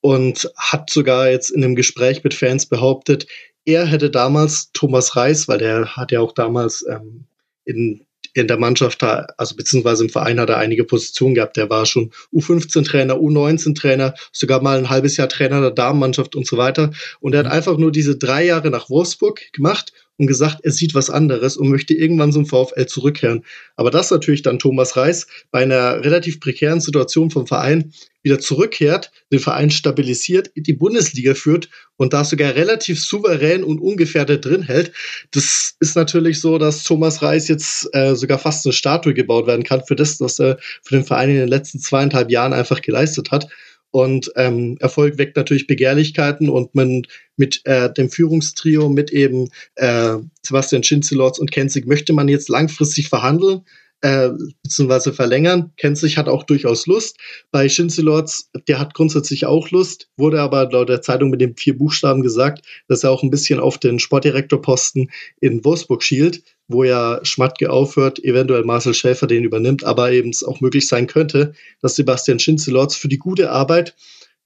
und 0.00 0.50
hat 0.56 0.90
sogar 0.90 1.30
jetzt 1.30 1.50
in 1.50 1.64
einem 1.64 1.74
Gespräch 1.74 2.22
mit 2.24 2.34
Fans 2.34 2.66
behauptet, 2.66 3.26
er 3.64 3.86
hätte 3.86 4.10
damals 4.10 4.70
Thomas 4.72 5.16
Reis, 5.16 5.48
weil 5.48 5.58
der 5.58 5.96
hat 5.96 6.12
ja 6.12 6.20
auch 6.20 6.32
damals 6.32 6.84
ähm, 6.88 7.24
in 7.64 8.06
in 8.36 8.48
der 8.48 8.58
Mannschaft, 8.58 9.02
also 9.02 9.56
beziehungsweise 9.56 10.04
im 10.04 10.10
Verein 10.10 10.38
hat 10.38 10.50
er 10.50 10.58
einige 10.58 10.84
Positionen 10.84 11.34
gehabt. 11.34 11.56
Der 11.56 11.70
war 11.70 11.86
schon 11.86 12.10
U15-Trainer, 12.34 13.14
U19-Trainer, 13.14 14.14
sogar 14.30 14.62
mal 14.62 14.76
ein 14.76 14.90
halbes 14.90 15.16
Jahr 15.16 15.30
Trainer 15.30 15.62
der 15.62 15.70
Damenmannschaft 15.70 16.36
und 16.36 16.46
so 16.46 16.58
weiter. 16.58 16.90
Und 17.20 17.34
er 17.34 17.40
hat 17.40 17.52
einfach 17.52 17.78
nur 17.78 17.90
diese 17.90 18.18
drei 18.18 18.44
Jahre 18.44 18.70
nach 18.70 18.90
Wolfsburg 18.90 19.40
gemacht 19.52 19.92
und 20.18 20.26
gesagt, 20.26 20.60
er 20.62 20.72
sieht 20.72 20.94
was 20.94 21.10
anderes 21.10 21.56
und 21.56 21.68
möchte 21.68 21.94
irgendwann 21.94 22.32
zum 22.32 22.46
VfL 22.46 22.86
zurückkehren. 22.86 23.44
Aber 23.76 23.90
das 23.90 24.10
natürlich 24.10 24.42
dann 24.42 24.58
Thomas 24.58 24.96
Reis 24.96 25.26
bei 25.50 25.62
einer 25.62 26.04
relativ 26.04 26.40
prekären 26.40 26.80
Situation 26.80 27.30
vom 27.30 27.46
Verein 27.46 27.92
wieder 28.22 28.40
zurückkehrt, 28.40 29.12
den 29.30 29.38
Verein 29.38 29.70
stabilisiert, 29.70 30.50
die 30.56 30.72
Bundesliga 30.72 31.34
führt 31.34 31.68
und 31.96 32.12
da 32.12 32.24
sogar 32.24 32.56
relativ 32.56 33.00
souverän 33.00 33.62
und 33.62 33.78
ungefährdet 33.78 34.44
drin 34.44 34.62
hält. 34.62 34.90
Das 35.30 35.76
ist 35.78 35.94
natürlich 35.94 36.40
so, 36.40 36.58
dass 36.58 36.82
Thomas 36.82 37.22
Reis 37.22 37.46
jetzt 37.46 37.88
äh, 37.92 38.16
sogar 38.16 38.40
fast 38.40 38.66
eine 38.66 38.72
Statue 38.72 39.14
gebaut 39.14 39.46
werden 39.46 39.62
kann 39.62 39.84
für 39.86 39.94
das, 39.94 40.20
was 40.20 40.40
er 40.40 40.58
für 40.82 40.96
den 40.96 41.04
Verein 41.04 41.30
in 41.30 41.36
den 41.36 41.48
letzten 41.48 41.78
zweieinhalb 41.78 42.30
Jahren 42.30 42.52
einfach 42.52 42.82
geleistet 42.82 43.30
hat. 43.30 43.48
Und 43.96 44.30
ähm, 44.36 44.76
Erfolg 44.78 45.16
weckt 45.16 45.38
natürlich 45.38 45.66
Begehrlichkeiten 45.66 46.50
und 46.50 46.74
man 46.74 47.06
mit 47.38 47.62
äh, 47.64 47.90
dem 47.90 48.10
Führungstrio, 48.10 48.90
mit 48.90 49.10
eben 49.10 49.48
äh, 49.76 50.16
Sebastian 50.42 50.82
Schinzelotz 50.82 51.38
und 51.38 51.50
Kenzig 51.50 51.86
möchte 51.86 52.12
man 52.12 52.28
jetzt 52.28 52.50
langfristig 52.50 53.08
verhandeln 53.08 53.62
äh, 54.02 54.28
beziehungsweise 54.62 55.14
verlängern. 55.14 55.72
Kenzig 55.78 56.18
hat 56.18 56.28
auch 56.28 56.42
durchaus 56.42 56.86
Lust. 56.86 57.16
Bei 57.50 57.70
Schinzelorz, 57.70 58.50
der 58.68 58.78
hat 58.78 58.92
grundsätzlich 58.92 59.46
auch 59.46 59.70
Lust, 59.70 60.10
wurde 60.18 60.42
aber 60.42 60.70
laut 60.70 60.90
der 60.90 61.00
Zeitung 61.00 61.30
mit 61.30 61.40
den 61.40 61.56
vier 61.56 61.78
Buchstaben 61.78 62.20
gesagt, 62.20 62.66
dass 62.88 63.02
er 63.02 63.10
auch 63.10 63.22
ein 63.22 63.30
bisschen 63.30 63.60
auf 63.60 63.78
den 63.78 63.98
Sportdirektorposten 63.98 65.10
in 65.40 65.64
Wolfsburg 65.64 66.02
schielt, 66.02 66.42
wo 66.68 66.84
ja 66.84 67.20
Schmatke 67.22 67.70
aufhört, 67.70 68.22
eventuell 68.22 68.64
Marcel 68.64 68.94
Schäfer 68.94 69.26
den 69.26 69.44
übernimmt, 69.44 69.84
aber 69.84 70.12
eben 70.12 70.30
es 70.30 70.44
auch 70.44 70.60
möglich 70.60 70.88
sein 70.88 71.06
könnte, 71.06 71.52
dass 71.80 71.96
Sebastian 71.96 72.38
Schinzelorz 72.38 72.96
für 72.96 73.08
die 73.08 73.18
gute 73.18 73.50
Arbeit 73.50 73.94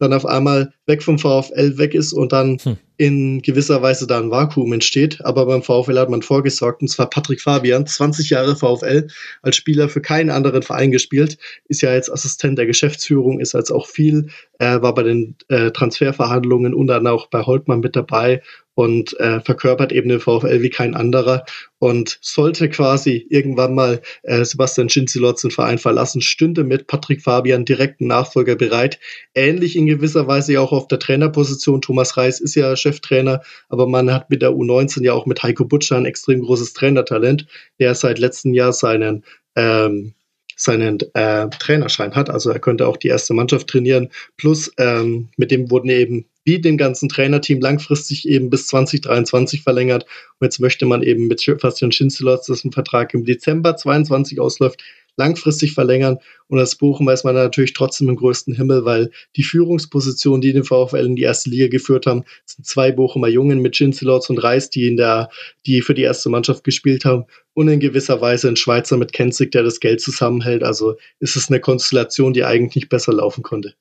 dann 0.00 0.12
auf 0.14 0.26
einmal 0.26 0.72
weg 0.86 1.02
vom 1.02 1.18
VfL 1.18 1.76
weg 1.76 1.94
ist 1.94 2.14
und 2.14 2.32
dann 2.32 2.56
hm. 2.62 2.78
in 2.96 3.42
gewisser 3.42 3.82
Weise 3.82 4.06
da 4.06 4.18
ein 4.18 4.30
Vakuum 4.30 4.72
entsteht. 4.72 5.22
Aber 5.24 5.44
beim 5.44 5.62
VfL 5.62 5.98
hat 5.98 6.08
man 6.08 6.22
vorgesorgt, 6.22 6.80
und 6.80 6.88
zwar 6.88 7.10
Patrick 7.10 7.42
Fabian, 7.42 7.86
20 7.86 8.30
Jahre 8.30 8.56
VfL, 8.56 9.08
als 9.42 9.56
Spieler 9.56 9.90
für 9.90 10.00
keinen 10.00 10.30
anderen 10.30 10.62
Verein 10.62 10.90
gespielt, 10.90 11.36
ist 11.68 11.82
ja 11.82 11.92
jetzt 11.92 12.10
Assistent 12.10 12.58
der 12.58 12.66
Geschäftsführung, 12.66 13.40
ist 13.40 13.52
jetzt 13.52 13.70
auch 13.70 13.86
viel, 13.86 14.28
äh, 14.58 14.80
war 14.80 14.94
bei 14.94 15.02
den 15.02 15.36
äh, 15.48 15.70
Transferverhandlungen 15.70 16.72
und 16.72 16.86
dann 16.86 17.06
auch 17.06 17.28
bei 17.28 17.42
Holtmann 17.42 17.80
mit 17.80 17.94
dabei 17.94 18.42
und 18.80 19.20
äh, 19.20 19.40
verkörpert 19.40 19.92
eben 19.92 20.08
den 20.08 20.20
VfL 20.20 20.62
wie 20.62 20.70
kein 20.70 20.94
anderer 20.94 21.44
und 21.80 22.18
sollte 22.22 22.70
quasi 22.70 23.26
irgendwann 23.28 23.74
mal 23.74 24.00
äh, 24.22 24.42
Sebastian 24.42 24.88
Schinzelotz 24.88 25.42
den 25.42 25.50
Verein 25.50 25.76
verlassen, 25.76 26.22
stünde 26.22 26.64
mit 26.64 26.86
Patrick 26.86 27.20
Fabian 27.20 27.66
direkten 27.66 28.06
Nachfolger 28.06 28.56
bereit. 28.56 28.98
Ähnlich 29.34 29.76
in 29.76 29.84
gewisser 29.84 30.26
Weise 30.28 30.58
auch 30.58 30.72
auf 30.72 30.88
der 30.88 30.98
Trainerposition. 30.98 31.82
Thomas 31.82 32.16
Reis 32.16 32.40
ist 32.40 32.54
ja 32.54 32.74
Cheftrainer, 32.74 33.42
aber 33.68 33.86
man 33.86 34.10
hat 34.10 34.30
mit 34.30 34.40
der 34.40 34.52
U19 34.52 35.04
ja 35.04 35.12
auch 35.12 35.26
mit 35.26 35.42
Heiko 35.42 35.66
Butscher 35.66 35.98
ein 35.98 36.06
extrem 36.06 36.40
großes 36.40 36.72
Trainertalent, 36.72 37.46
der 37.80 37.94
seit 37.94 38.18
letztem 38.18 38.54
Jahr 38.54 38.72
seinen 38.72 39.24
ähm, 39.56 40.14
seinen 40.56 41.00
äh, 41.14 41.50
Trainerschein 41.50 42.14
hat. 42.14 42.30
Also 42.30 42.48
er 42.48 42.60
könnte 42.60 42.86
auch 42.86 42.96
die 42.96 43.08
erste 43.08 43.34
Mannschaft 43.34 43.66
trainieren. 43.66 44.08
Plus 44.38 44.72
ähm, 44.78 45.28
mit 45.36 45.50
dem 45.50 45.70
wurden 45.70 45.90
eben 45.90 46.29
wie 46.44 46.60
dem 46.60 46.76
ganzen 46.76 47.08
Trainerteam 47.08 47.60
langfristig 47.60 48.26
eben 48.28 48.50
bis 48.50 48.66
2023 48.68 49.62
verlängert. 49.62 50.04
Und 50.38 50.46
jetzt 50.46 50.60
möchte 50.60 50.86
man 50.86 51.02
eben 51.02 51.26
mit 51.26 51.40
Sebastian 51.40 51.92
Schinzelotz, 51.92 52.46
dessen 52.46 52.72
Vertrag 52.72 53.14
im 53.14 53.24
Dezember 53.24 53.76
22 53.76 54.40
ausläuft, 54.40 54.82
langfristig 55.16 55.74
verlängern. 55.74 56.18
Und 56.48 56.58
als 56.58 56.76
Bochum 56.76 57.06
weiß 57.06 57.24
man 57.24 57.34
natürlich 57.34 57.74
trotzdem 57.74 58.08
im 58.08 58.16
größten 58.16 58.54
Himmel, 58.54 58.84
weil 58.84 59.10
die 59.36 59.42
Führungspositionen, 59.42 60.40
die 60.40 60.52
den 60.52 60.64
VfL 60.64 61.04
in 61.04 61.16
die 61.16 61.22
erste 61.22 61.50
Liga 61.50 61.68
geführt 61.68 62.06
haben, 62.06 62.24
sind 62.46 62.66
zwei 62.66 62.90
Bochumer 62.90 63.28
Jungen 63.28 63.60
mit 63.60 63.76
Schinzelotz 63.76 64.30
und 64.30 64.38
Reis, 64.38 64.70
die 64.70 64.86
in 64.86 64.96
der, 64.96 65.28
die 65.66 65.82
für 65.82 65.94
die 65.94 66.02
erste 66.02 66.30
Mannschaft 66.30 66.64
gespielt 66.64 67.04
haben. 67.04 67.26
Und 67.52 67.68
in 67.68 67.80
gewisser 67.80 68.20
Weise 68.20 68.48
ein 68.48 68.56
Schweizer 68.56 68.96
mit 68.96 69.12
Kenzig, 69.12 69.52
der 69.52 69.62
das 69.62 69.80
Geld 69.80 70.00
zusammenhält. 70.00 70.62
Also 70.62 70.96
ist 71.18 71.36
es 71.36 71.50
eine 71.50 71.60
Konstellation, 71.60 72.32
die 72.32 72.44
eigentlich 72.44 72.76
nicht 72.76 72.88
besser 72.88 73.12
laufen 73.12 73.42
konnte. 73.42 73.74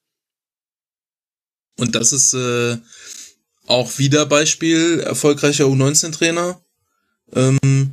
Und 1.80 1.95
das 1.95 2.11
ist 2.11 2.34
äh, 2.34 2.77
auch 3.65 3.97
wieder 3.97 4.26
Beispiel 4.26 4.99
erfolgreicher 4.99 5.65
U19-Trainer. 5.65 6.60
Ähm, 7.34 7.91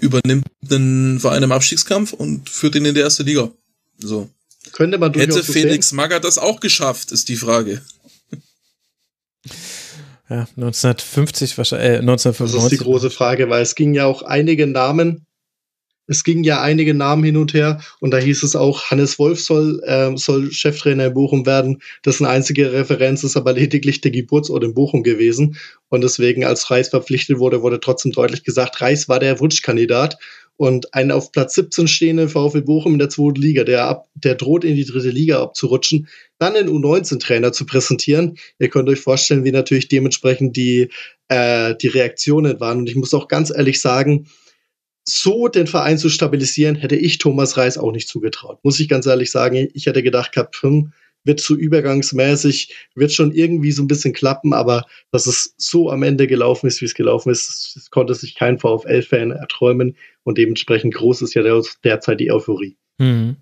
übernimmt 0.00 0.46
einen 0.70 1.20
Verein 1.20 1.42
im 1.42 1.52
Abstiegskampf 1.52 2.12
und 2.12 2.50
führt 2.50 2.74
ihn 2.74 2.84
in 2.84 2.94
die 2.94 3.00
erste 3.00 3.22
Liga. 3.22 3.50
So. 3.98 4.28
Könnte 4.72 4.98
man 4.98 5.14
Hätte 5.14 5.44
Felix? 5.44 5.92
Magath 5.92 6.24
das 6.24 6.38
auch 6.38 6.60
geschafft, 6.60 7.12
ist 7.12 7.28
die 7.28 7.36
Frage. 7.36 7.82
Ja, 10.28 10.48
1950 10.56 11.58
wahrscheinlich, 11.58 11.88
äh, 11.88 11.98
1995. 11.98 12.54
Das 12.54 12.64
ist 12.64 12.72
die 12.72 12.84
große 12.84 13.10
Frage, 13.10 13.50
weil 13.50 13.62
es 13.62 13.74
ging 13.74 13.94
ja 13.94 14.06
auch 14.06 14.22
einige 14.22 14.66
Namen 14.66 15.26
es 16.06 16.24
ging 16.24 16.44
ja 16.44 16.60
einige 16.60 16.94
Namen 16.94 17.24
hin 17.24 17.36
und 17.36 17.54
her 17.54 17.80
und 18.00 18.12
da 18.12 18.18
hieß 18.18 18.42
es 18.42 18.56
auch, 18.56 18.90
Hannes 18.90 19.18
Wolf 19.18 19.40
soll, 19.40 19.80
äh, 19.84 20.16
soll 20.16 20.52
Cheftrainer 20.52 21.06
in 21.06 21.14
Bochum 21.14 21.46
werden. 21.46 21.80
Eine 22.06 22.28
einzige 22.28 22.72
Referenz, 22.72 23.24
ist 23.24 23.36
aber 23.36 23.52
lediglich 23.52 24.00
der 24.00 24.10
Geburtsort 24.10 24.64
in 24.64 24.74
Bochum 24.74 25.02
gewesen. 25.02 25.56
Und 25.88 26.04
deswegen, 26.04 26.44
als 26.44 26.70
Reis 26.70 26.88
verpflichtet 26.90 27.38
wurde, 27.38 27.62
wurde 27.62 27.80
trotzdem 27.80 28.12
deutlich 28.12 28.44
gesagt, 28.44 28.80
Reis 28.80 29.08
war 29.08 29.20
der 29.20 29.40
Wunschkandidat. 29.40 30.18
Und 30.56 30.94
ein 30.94 31.10
auf 31.10 31.32
Platz 31.32 31.54
17 31.54 31.88
stehender 31.88 32.28
VfL 32.28 32.62
Bochum 32.62 32.92
in 32.92 33.00
der 33.00 33.08
zweiten 33.08 33.40
Liga, 33.40 33.64
der, 33.64 33.86
ab, 33.86 34.06
der 34.14 34.36
droht 34.36 34.62
in 34.62 34.76
die 34.76 34.84
dritte 34.84 35.10
Liga 35.10 35.42
abzurutschen, 35.42 36.06
dann 36.38 36.54
den 36.54 36.68
U19-Trainer 36.68 37.50
zu 37.50 37.66
präsentieren. 37.66 38.38
Ihr 38.60 38.68
könnt 38.68 38.88
euch 38.88 39.00
vorstellen, 39.00 39.44
wie 39.44 39.50
natürlich 39.50 39.88
dementsprechend 39.88 40.56
die, 40.56 40.90
äh, 41.26 41.74
die 41.74 41.88
Reaktionen 41.88 42.60
waren. 42.60 42.78
Und 42.78 42.88
ich 42.88 42.94
muss 42.94 43.14
auch 43.14 43.26
ganz 43.26 43.50
ehrlich 43.50 43.80
sagen, 43.80 44.26
so 45.04 45.48
den 45.48 45.66
Verein 45.66 45.98
zu 45.98 46.08
stabilisieren, 46.08 46.76
hätte 46.76 46.96
ich 46.96 47.18
Thomas 47.18 47.56
Reis 47.56 47.78
auch 47.78 47.92
nicht 47.92 48.08
zugetraut. 48.08 48.58
Muss 48.62 48.80
ich 48.80 48.88
ganz 48.88 49.06
ehrlich 49.06 49.30
sagen. 49.30 49.68
Ich 49.74 49.86
hätte 49.86 50.02
gedacht 50.02 50.32
gehabt, 50.32 50.56
hm, 50.62 50.92
wird 51.24 51.40
zu 51.40 51.56
übergangsmäßig, 51.56 52.74
wird 52.94 53.12
schon 53.12 53.32
irgendwie 53.32 53.72
so 53.72 53.82
ein 53.82 53.88
bisschen 53.88 54.12
klappen, 54.12 54.52
aber 54.52 54.84
dass 55.10 55.26
es 55.26 55.54
so 55.56 55.90
am 55.90 56.02
Ende 56.02 56.26
gelaufen 56.26 56.66
ist, 56.66 56.80
wie 56.80 56.84
es 56.84 56.94
gelaufen 56.94 57.30
ist, 57.30 57.88
konnte 57.90 58.14
sich 58.14 58.34
kein 58.34 58.58
VfL-Fan 58.58 59.30
erträumen 59.30 59.96
und 60.22 60.38
dementsprechend 60.38 60.94
groß 60.94 61.22
ist 61.22 61.34
ja 61.34 61.42
derzeit 61.82 62.20
die 62.20 62.30
Euphorie. 62.30 62.76
Mhm. 62.98 63.36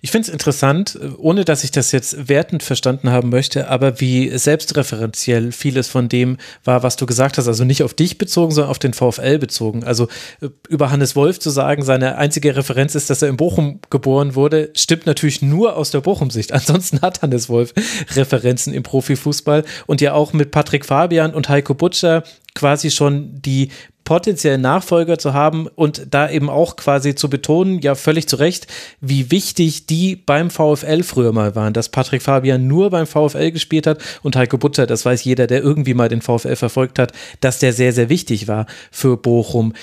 Ich 0.00 0.10
finde 0.10 0.28
es 0.28 0.32
interessant, 0.32 0.98
ohne 1.18 1.44
dass 1.44 1.64
ich 1.64 1.70
das 1.70 1.90
jetzt 1.90 2.28
wertend 2.28 2.62
verstanden 2.62 3.10
haben 3.10 3.30
möchte, 3.30 3.68
aber 3.68 4.00
wie 4.00 4.36
selbstreferenziell 4.36 5.50
vieles 5.52 5.88
von 5.88 6.08
dem 6.08 6.36
war, 6.64 6.82
was 6.82 6.96
du 6.96 7.06
gesagt 7.06 7.38
hast. 7.38 7.48
Also 7.48 7.64
nicht 7.64 7.82
auf 7.82 7.94
dich 7.94 8.18
bezogen, 8.18 8.52
sondern 8.52 8.70
auf 8.70 8.78
den 8.78 8.94
VfL 8.94 9.38
bezogen. 9.38 9.84
Also 9.84 10.08
äh, 10.40 10.48
über 10.68 10.90
Hannes 10.90 11.16
Wolf 11.16 11.40
zu 11.40 11.50
sagen, 11.50 11.82
seine 11.82 12.16
einzige 12.18 12.54
Referenz 12.54 12.94
ist, 12.94 13.10
dass 13.10 13.22
er 13.22 13.28
in 13.28 13.36
Bochum 13.36 13.80
geboren 13.90 14.34
wurde, 14.34 14.70
stimmt 14.74 15.06
natürlich 15.06 15.42
nur 15.42 15.76
aus 15.76 15.90
der 15.90 16.00
Bochum-Sicht. 16.00 16.52
Ansonsten 16.52 17.00
hat 17.00 17.22
Hannes 17.22 17.48
Wolf 17.48 17.74
Referenzen 18.14 18.72
im 18.72 18.82
Profifußball 18.82 19.64
und 19.86 20.00
ja 20.00 20.12
auch 20.12 20.32
mit 20.32 20.50
Patrick 20.50 20.84
Fabian 20.84 21.34
und 21.34 21.48
Heiko 21.48 21.74
Butcher 21.74 22.22
quasi 22.54 22.90
schon 22.90 23.40
die 23.42 23.70
potenziellen 24.06 24.62
Nachfolger 24.62 25.18
zu 25.18 25.34
haben 25.34 25.66
und 25.66 26.06
da 26.10 26.30
eben 26.30 26.48
auch 26.48 26.76
quasi 26.76 27.14
zu 27.14 27.28
betonen, 27.28 27.80
ja 27.82 27.94
völlig 27.94 28.26
zu 28.28 28.36
Recht, 28.36 28.66
wie 29.02 29.30
wichtig 29.30 29.86
die 29.86 30.16
beim 30.16 30.48
VfL 30.48 31.02
früher 31.02 31.32
mal 31.32 31.54
waren, 31.54 31.74
dass 31.74 31.90
Patrick 31.90 32.22
Fabian 32.22 32.66
nur 32.66 32.88
beim 32.88 33.06
VfL 33.06 33.50
gespielt 33.50 33.86
hat 33.86 33.98
und 34.22 34.36
Heiko 34.36 34.56
Butter, 34.56 34.86
das 34.86 35.04
weiß 35.04 35.24
jeder, 35.24 35.46
der 35.46 35.60
irgendwie 35.60 35.92
mal 35.92 36.08
den 36.08 36.22
VfL 36.22 36.56
verfolgt 36.56 36.98
hat, 36.98 37.12
dass 37.40 37.58
der 37.58 37.74
sehr, 37.74 37.92
sehr 37.92 38.08
wichtig 38.08 38.48
war 38.48 38.64
für 38.90 39.18
Bochum 39.18 39.74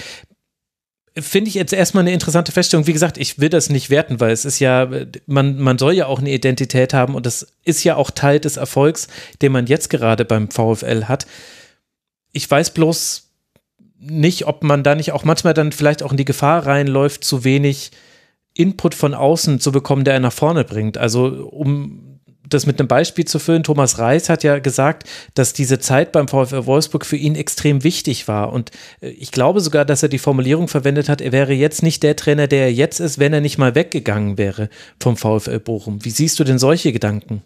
finde 1.16 1.50
ich 1.50 1.54
jetzt 1.54 1.74
erstmal 1.74 2.02
eine 2.02 2.12
interessante 2.12 2.52
Feststellung. 2.52 2.88
Wie 2.88 2.94
gesagt, 2.94 3.20
ich 3.20 3.38
will 3.38 3.50
das 3.50 3.70
nicht 3.70 3.92
werten, 3.92 4.20
weil 4.20 4.32
es 4.32 4.46
ist 4.46 4.58
ja, 4.58 4.90
man, 5.28 5.60
man 5.60 5.78
soll 5.78 5.94
ja 5.94 6.08
auch 6.08 6.18
eine 6.18 6.32
Identität 6.32 6.94
haben 6.96 7.14
und 7.14 7.28
das 7.28 7.46
ist 7.64 7.84
ja 7.84 7.98
auch 7.98 8.10
Teil 8.10 8.40
des 8.40 8.58
Erfolgs, 8.58 9.08
den 9.44 9.52
man 9.52 9.68
jetzt 9.68 9.92
gerade 9.92 10.26
beim 10.26 10.50
VfL 10.50 11.04
hat. 11.04 11.28
Ich 12.32 12.50
weiß 12.50 12.72
bloß 12.72 13.23
nicht, 14.06 14.46
ob 14.48 14.64
man 14.64 14.84
da 14.84 14.96
nicht 14.96 15.12
auch 15.12 15.24
manchmal 15.24 15.54
dann 15.54 15.72
vielleicht 15.72 16.04
auch 16.04 16.12
in 16.12 16.18
die 16.18 16.26
Gefahr 16.26 16.66
reinläuft, 16.66 17.24
zu 17.24 17.44
wenig 17.44 17.92
Input 18.54 18.94
von 18.94 19.14
außen 19.14 19.60
zu 19.60 19.72
bekommen, 19.72 20.04
der 20.04 20.14
er 20.16 20.20
nach 20.20 20.34
vorne 20.34 20.64
bringt. 20.64 20.98
Also 20.98 21.26
um 21.26 22.14
das 22.48 22.66
mit 22.66 22.80
einem 22.80 22.88
Beispiel 22.88 23.26
zu 23.26 23.40
füllen, 23.40 23.64
Thomas 23.64 24.00
Reis 24.00 24.30
hat 24.30 24.44
ja 24.44 24.60
gesagt, 24.60 25.08
dass 25.34 25.54
diese 25.54 25.80
Zeit 25.80 26.12
beim 26.12 26.28
VfL 26.28 26.66
Wolfsburg 26.66 27.06
für 27.06 27.16
ihn 27.16 27.36
extrem 27.36 27.84
wichtig 27.84 28.28
war. 28.28 28.52
Und 28.52 28.72
äh, 29.02 29.10
ich 29.10 29.32
glaube 29.32 29.62
sogar, 29.62 29.86
dass 29.86 30.04
er 30.04 30.10
die 30.10 30.20
Formulierung 30.20 30.68
verwendet 30.68 31.10
hat, 31.10 31.22
er 31.22 31.32
wäre 31.32 31.54
jetzt 31.54 31.84
nicht 31.84 32.04
der 32.04 32.16
Trainer, 32.16 32.48
der 32.48 32.66
er 32.66 32.74
jetzt 32.74 33.00
ist, 33.00 33.20
wenn 33.20 33.34
er 33.34 33.42
nicht 33.42 33.58
mal 33.58 33.76
weggegangen 33.76 34.38
wäre 34.38 34.70
vom 35.00 35.18
VfL 35.18 35.60
Bochum. 35.60 36.04
Wie 36.04 36.12
siehst 36.12 36.40
du 36.40 36.44
denn 36.44 36.60
solche 36.60 36.92
Gedanken? 36.92 37.44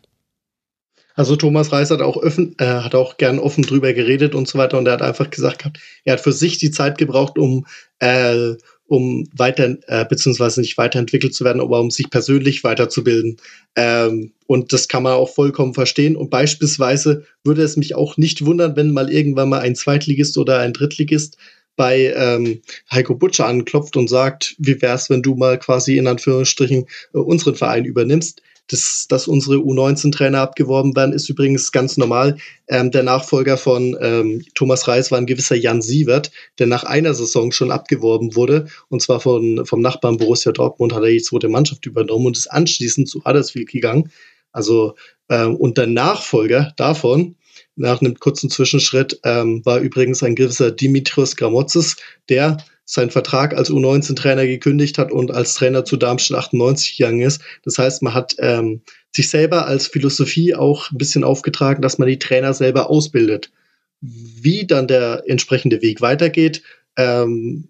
Also 1.18 1.36
Thomas 1.36 1.72
Reis 1.72 1.92
hat 1.92 2.02
auch, 2.02 2.16
öffn, 2.16 2.56
äh, 2.60 2.66
hat 2.66 2.96
auch 2.96 3.18
gern 3.18 3.40
offen 3.40 3.64
drüber 3.64 3.92
geredet 3.92 4.36
und 4.36 4.48
so 4.48 4.58
weiter 4.58 4.78
und 4.78 4.86
er 4.86 4.94
hat 4.94 5.02
einfach 5.02 5.30
gesagt, 5.30 5.68
er 6.06 6.14
hat 6.14 6.22
für 6.22 6.32
sich 6.32 6.60
die 6.60 6.72
Zeit 6.72 6.98
gebraucht, 6.98 7.38
um 7.38 7.66
äh, 8.00 8.54
um 8.88 9.28
weiter, 9.36 9.78
äh, 9.88 10.06
beziehungsweise 10.06 10.62
nicht 10.62 10.78
weiterentwickelt 10.78 11.34
zu 11.34 11.44
werden, 11.44 11.62
aber 11.62 11.82
um 11.82 11.92
sich 11.92 12.10
persönlich 12.10 12.64
weiterzubilden. 12.64 13.38
Ähm, 13.76 14.32
und 14.46 14.72
das 14.72 14.88
kann 14.88 15.04
man 15.04 15.14
auch 15.14 15.30
vollkommen 15.30 15.74
verstehen. 15.74 16.16
Und 16.16 16.30
beispielsweise 16.30 17.26
würde 17.44 17.64
es 17.64 17.76
mich 17.76 17.96
auch 17.96 18.16
nicht 18.16 18.46
wundern, 18.46 18.78
wenn 18.78 18.94
mal 18.94 19.12
irgendwann 19.12 19.50
mal 19.50 19.60
ein 19.60 19.76
Zweitligist 19.76 20.38
oder 20.38 20.60
ein 20.60 20.72
Drittligist 20.72 21.38
bei 21.76 22.14
ähm, 22.16 22.62
Heiko 22.92 23.16
Butcher 23.16 23.46
anklopft 23.46 23.98
und 23.98 24.10
sagt, 24.10 24.56
wie 24.58 24.82
wär's, 24.82 25.10
wenn 25.10 25.22
du 25.22 25.36
mal 25.36 25.60
quasi 25.60 25.98
in 25.98 26.08
Anführungsstrichen 26.08 26.86
äh, 27.14 27.18
unseren 27.18 27.56
Verein 27.56 27.84
übernimmst. 27.84 28.42
Das, 28.70 29.08
dass 29.08 29.28
unsere 29.28 29.58
U19-Trainer 29.58 30.42
abgeworben 30.42 30.96
werden, 30.96 31.14
ist 31.14 31.30
übrigens 31.30 31.72
ganz 31.72 31.98
normal. 31.98 32.38
Ähm, 32.68 32.92
der 32.92 33.04
Nachfolger 33.04 33.58
von 33.58 33.98
ähm, 34.02 34.44
Thomas 34.56 34.88
Reis 34.88 35.10
war 35.10 35.18
ein 35.18 35.26
gewisser 35.26 35.56
Jan 35.56 35.82
Sievert, 35.82 36.32
der 36.60 36.68
nach 36.68 36.84
einer 36.84 37.14
Saison 37.14 37.52
schon 37.52 37.72
abgeworben 37.72 38.36
wurde. 38.36 38.68
Und 38.90 39.02
zwar 39.02 39.20
von, 39.20 39.66
vom 39.66 39.82
Nachbarn 39.82 40.18
Borussia 40.18 40.52
Dortmund 40.52 40.94
hat 40.94 41.04
er 41.04 41.10
die 41.10 41.22
zweite 41.22 41.48
Mannschaft 41.48 41.86
übernommen 41.86 42.26
und 42.26 42.38
ist 42.38 42.52
anschließend 42.52 43.08
zu 43.08 43.24
Huddersfield 43.24 43.70
gegangen. 43.70 44.12
Also, 44.52 44.96
ähm, 45.30 45.56
und 45.56 45.78
der 45.78 45.88
Nachfolger 45.88 46.74
davon, 46.78 47.36
nach 47.76 48.02
einem 48.02 48.20
kurzen 48.20 48.50
Zwischenschritt, 48.50 49.20
ähm, 49.24 49.66
war 49.66 49.80
übrigens 49.80 50.24
ein 50.24 50.36
gewisser 50.36 50.72
Dimitrios 50.72 51.36
Gramotzes, 51.36 51.98
der 52.28 52.58
seinen 52.90 53.12
Vertrag 53.12 53.54
als 53.54 53.70
U19-Trainer 53.70 54.48
gekündigt 54.48 54.98
hat 54.98 55.12
und 55.12 55.30
als 55.32 55.56
Trainer 55.56 55.84
zu 55.84 55.98
Darmstadt 55.98 56.40
98 56.40 56.96
gegangen 56.98 57.22
ist. 57.22 57.42
Das 57.64 57.78
heißt, 57.78 58.02
man 58.02 58.14
hat 58.14 58.36
ähm, 58.40 58.82
sich 59.14 59.30
selber 59.30 59.68
als 59.68 59.88
Philosophie 59.88 60.56
auch 60.56 60.90
ein 60.90 60.98
bisschen 60.98 61.26
aufgetragen, 61.26 61.82
dass 61.82 61.98
man 61.98 62.08
die 62.08 62.18
Trainer 62.18 62.54
selber 62.54 62.90
ausbildet. 62.90 63.52
Wie 64.00 64.66
dann 64.66 64.88
der 64.88 65.24
entsprechende 65.28 65.82
Weg 65.82 66.00
weitergeht, 66.00 66.64
ähm, 66.96 67.70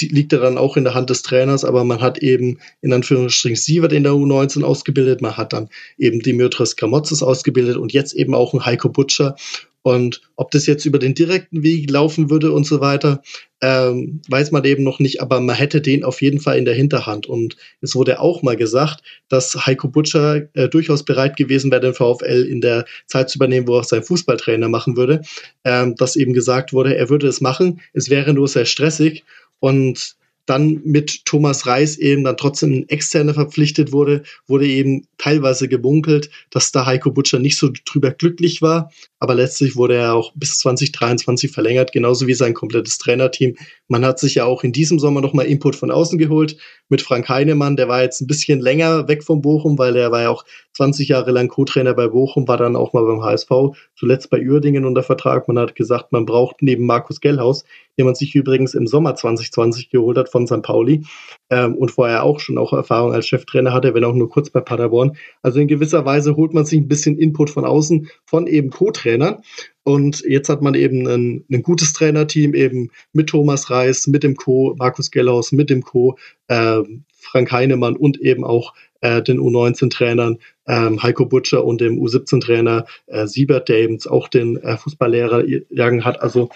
liegt 0.00 0.32
ja 0.32 0.40
dann 0.40 0.58
auch 0.58 0.76
in 0.76 0.82
der 0.82 0.94
Hand 0.94 1.08
des 1.08 1.22
Trainers, 1.22 1.64
aber 1.64 1.84
man 1.84 2.00
hat 2.00 2.18
eben 2.18 2.58
in 2.80 2.92
Anführungsstrichen 2.92 3.56
Sievert 3.56 3.92
in 3.92 4.02
der 4.02 4.12
U19 4.12 4.64
ausgebildet, 4.64 5.22
man 5.22 5.36
hat 5.36 5.52
dann 5.52 5.68
eben 5.96 6.18
Dimitrios 6.18 6.74
Gramotzes 6.74 7.22
ausgebildet 7.22 7.76
und 7.76 7.92
jetzt 7.92 8.12
eben 8.12 8.34
auch 8.34 8.54
ein 8.54 8.66
Heiko 8.66 8.88
Butcher 8.88 9.36
und 9.82 10.20
ob 10.36 10.50
das 10.50 10.66
jetzt 10.66 10.84
über 10.84 10.98
den 10.98 11.14
direkten 11.14 11.62
Weg 11.62 11.90
laufen 11.90 12.30
würde 12.30 12.52
und 12.52 12.66
so 12.66 12.80
weiter, 12.80 13.22
ähm, 13.60 14.20
weiß 14.28 14.50
man 14.50 14.64
eben 14.64 14.84
noch 14.84 14.98
nicht, 14.98 15.20
aber 15.22 15.40
man 15.40 15.56
hätte 15.56 15.80
den 15.80 16.04
auf 16.04 16.20
jeden 16.20 16.40
Fall 16.40 16.58
in 16.58 16.64
der 16.64 16.74
Hinterhand. 16.74 17.26
Und 17.26 17.56
es 17.80 17.94
wurde 17.94 18.20
auch 18.20 18.42
mal 18.42 18.56
gesagt, 18.56 19.02
dass 19.28 19.66
Heiko 19.66 19.88
Butcher 19.88 20.48
äh, 20.54 20.68
durchaus 20.68 21.04
bereit 21.04 21.36
gewesen 21.36 21.70
wäre, 21.70 21.80
den 21.80 21.94
VfL 21.94 22.46
in 22.48 22.60
der 22.60 22.84
Zeit 23.06 23.30
zu 23.30 23.38
übernehmen, 23.38 23.66
wo 23.66 23.74
er 23.76 23.80
auch 23.80 23.84
seinen 23.84 24.04
Fußballtrainer 24.04 24.68
machen 24.68 24.96
würde. 24.96 25.22
Ähm, 25.64 25.94
dass 25.96 26.16
eben 26.16 26.34
gesagt 26.34 26.72
wurde, 26.72 26.96
er 26.96 27.08
würde 27.08 27.26
es 27.26 27.40
machen, 27.40 27.80
es 27.92 28.10
wäre 28.10 28.34
nur 28.34 28.48
sehr 28.48 28.66
stressig. 28.66 29.24
Und 29.60 30.17
dann 30.48 30.80
mit 30.84 31.26
Thomas 31.26 31.66
Reis 31.66 31.98
eben 31.98 32.24
dann 32.24 32.36
trotzdem 32.36 32.72
ein 32.72 32.88
Externer 32.88 33.34
verpflichtet 33.34 33.92
wurde, 33.92 34.22
wurde 34.46 34.66
eben 34.66 35.06
teilweise 35.18 35.68
gebunkelt, 35.68 36.30
dass 36.50 36.72
da 36.72 36.86
Heiko 36.86 37.10
Butcher 37.10 37.38
nicht 37.38 37.58
so 37.58 37.70
drüber 37.84 38.12
glücklich 38.12 38.62
war. 38.62 38.90
Aber 39.18 39.34
letztlich 39.34 39.76
wurde 39.76 39.96
er 39.96 40.14
auch 40.14 40.32
bis 40.34 40.58
2023 40.58 41.50
verlängert, 41.50 41.92
genauso 41.92 42.26
wie 42.26 42.34
sein 42.34 42.54
komplettes 42.54 42.98
Trainerteam. 42.98 43.56
Man 43.88 44.04
hat 44.04 44.18
sich 44.18 44.36
ja 44.36 44.44
auch 44.44 44.64
in 44.64 44.72
diesem 44.72 44.98
Sommer 44.98 45.20
nochmal 45.20 45.46
Input 45.46 45.76
von 45.76 45.90
außen 45.90 46.18
geholt 46.18 46.56
mit 46.88 47.02
Frank 47.02 47.28
Heinemann. 47.28 47.76
Der 47.76 47.88
war 47.88 48.02
jetzt 48.02 48.20
ein 48.20 48.26
bisschen 48.26 48.60
länger 48.60 49.08
weg 49.08 49.24
vom 49.24 49.42
Bochum, 49.42 49.78
weil 49.78 49.96
er 49.96 50.10
war 50.10 50.22
ja 50.22 50.30
auch 50.30 50.44
20 50.74 51.08
Jahre 51.08 51.30
lang 51.30 51.48
Co-Trainer 51.48 51.94
bei 51.94 52.08
Bochum, 52.08 52.48
war 52.48 52.56
dann 52.56 52.76
auch 52.76 52.92
mal 52.92 53.04
beim 53.04 53.22
HSV, 53.22 53.50
zuletzt 53.96 54.30
bei 54.30 54.40
Uerdingen 54.40 54.84
unter 54.84 55.02
Vertrag. 55.02 55.48
Man 55.48 55.58
hat 55.58 55.74
gesagt, 55.74 56.12
man 56.12 56.26
braucht 56.26 56.62
neben 56.62 56.86
Markus 56.86 57.20
Gellhaus 57.20 57.64
den 57.98 58.06
man 58.06 58.14
sich 58.14 58.34
übrigens 58.34 58.74
im 58.74 58.86
Sommer 58.86 59.16
2020 59.16 59.90
geholt 59.90 60.16
hat 60.16 60.28
von 60.28 60.46
St. 60.46 60.62
Pauli 60.62 61.04
ähm, 61.50 61.74
und 61.74 61.90
vorher 61.90 62.22
auch 62.22 62.38
schon 62.38 62.56
auch 62.56 62.72
Erfahrung 62.72 63.12
als 63.12 63.26
Cheftrainer 63.26 63.72
hatte, 63.72 63.92
wenn 63.92 64.04
auch 64.04 64.14
nur 64.14 64.30
kurz 64.30 64.50
bei 64.50 64.60
Paderborn. 64.60 65.16
Also 65.42 65.58
in 65.58 65.66
gewisser 65.66 66.04
Weise 66.04 66.36
holt 66.36 66.54
man 66.54 66.64
sich 66.64 66.80
ein 66.80 66.88
bisschen 66.88 67.18
Input 67.18 67.50
von 67.50 67.64
außen 67.64 68.08
von 68.24 68.46
eben 68.46 68.70
Co-Trainern. 68.70 69.42
Und 69.84 70.22
jetzt 70.26 70.48
hat 70.48 70.60
man 70.60 70.74
eben 70.74 71.06
ein, 71.08 71.44
ein 71.50 71.62
gutes 71.62 71.92
Trainerteam 71.94 72.54
eben 72.54 72.90
mit 73.12 73.28
Thomas 73.28 73.70
Reis, 73.70 74.06
mit 74.06 74.22
dem 74.22 74.36
Co, 74.36 74.74
Markus 74.78 75.10
Gellhaus, 75.10 75.52
mit 75.52 75.70
dem 75.70 75.82
Co, 75.82 76.18
äh, 76.48 76.82
Frank 77.18 77.52
Heinemann 77.52 77.96
und 77.96 78.20
eben 78.20 78.44
auch 78.44 78.74
äh, 79.00 79.22
den 79.22 79.40
U19-Trainern 79.40 80.38
ähm, 80.66 81.02
Heiko 81.02 81.26
Butcher 81.26 81.64
und 81.64 81.80
dem 81.80 81.98
U17-Trainer 81.98 82.84
äh, 83.06 83.26
Siebert, 83.26 83.68
der 83.68 83.78
eben 83.78 83.98
auch 84.08 84.28
den 84.28 84.56
äh, 84.58 84.76
Fußballlehrer 84.76 85.44
jagen 85.70 86.04
hat. 86.04 86.20
Also 86.20 86.50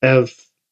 äh, 0.00 0.24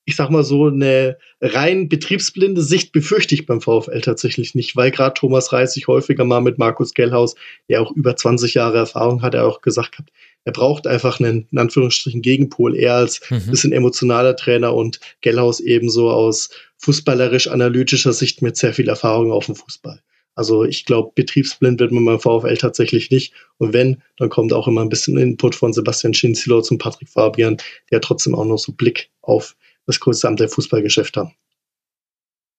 ich 0.09 0.15
sag 0.15 0.31
mal 0.31 0.45
so, 0.45 0.67
eine 0.67 1.19
rein 1.41 1.89
betriebsblinde 1.89 2.63
Sicht 2.63 2.93
befürchte 2.93 3.35
ich 3.35 3.45
beim 3.45 3.61
VfL 3.61 4.01
tatsächlich 4.01 4.55
nicht, 4.55 4.77
weil 4.77 4.93
gerade 4.93 5.15
Thomas 5.15 5.53
Reis 5.53 5.75
sich 5.75 5.89
häufiger 5.89 6.25
mal 6.25 6.41
mit 6.41 6.59
Markus 6.59 6.95
Gellhaus, 6.95 7.35
der 7.69 7.83
auch 7.83 7.91
über 7.91 8.15
20 8.15 8.55
Jahre 8.55 8.79
Erfahrung 8.79 9.23
hat, 9.23 9.35
er 9.35 9.47
auch 9.47 9.63
gesagt 9.63 9.99
hat, 9.99 10.07
er 10.47 10.53
braucht 10.53 10.87
einfach 10.87 11.19
einen, 11.19 11.49
in 11.51 11.59
Anführungsstrichen, 11.59 12.23
Gegenpol, 12.23 12.77
eher 12.77 12.95
als 12.95 13.21
mhm. 13.31 13.51
bisschen 13.51 13.73
emotionaler 13.73 14.37
Trainer 14.37 14.75
und 14.75 15.01
Gellhaus 15.21 15.59
ebenso 15.59 16.09
aus 16.11 16.51
fußballerisch-analytischer 16.79 18.13
Sicht 18.13 18.43
mit 18.43 18.57
sehr 18.57 18.73
viel 18.73 18.89
Erfahrung 18.89 19.33
auf 19.33 19.47
dem 19.47 19.57
Fußball. 19.57 20.01
Also 20.37 20.65
ich 20.65 20.85
glaube, 20.85 21.11
betriebsblind 21.17 21.81
wird 21.81 21.91
man 21.91 22.05
beim 22.05 22.21
VfL 22.21 22.57
tatsächlich 22.59 23.11
nicht. 23.11 23.33
Und 23.59 23.73
wenn, 23.73 24.03
dann 24.19 24.29
kommt 24.29 24.53
auch 24.53 24.69
immer 24.69 24.83
ein 24.83 24.89
bisschen 24.89 25.19
Input 25.19 25.57
von 25.57 25.73
Sebastian 25.73 26.15
Schinzilo 26.15 26.63
zum 26.63 26.79
Patrick 26.79 27.09
Fabian, 27.09 27.57
der 27.91 28.01
trotzdem 28.01 28.37
auch 28.37 28.45
noch 28.45 28.59
so 28.59 28.71
Blick 28.71 29.11
auf 29.23 29.57
das 29.87 29.99
gesamte 29.99 30.49
Fußballgeschäft 30.49 31.17
haben. 31.17 31.33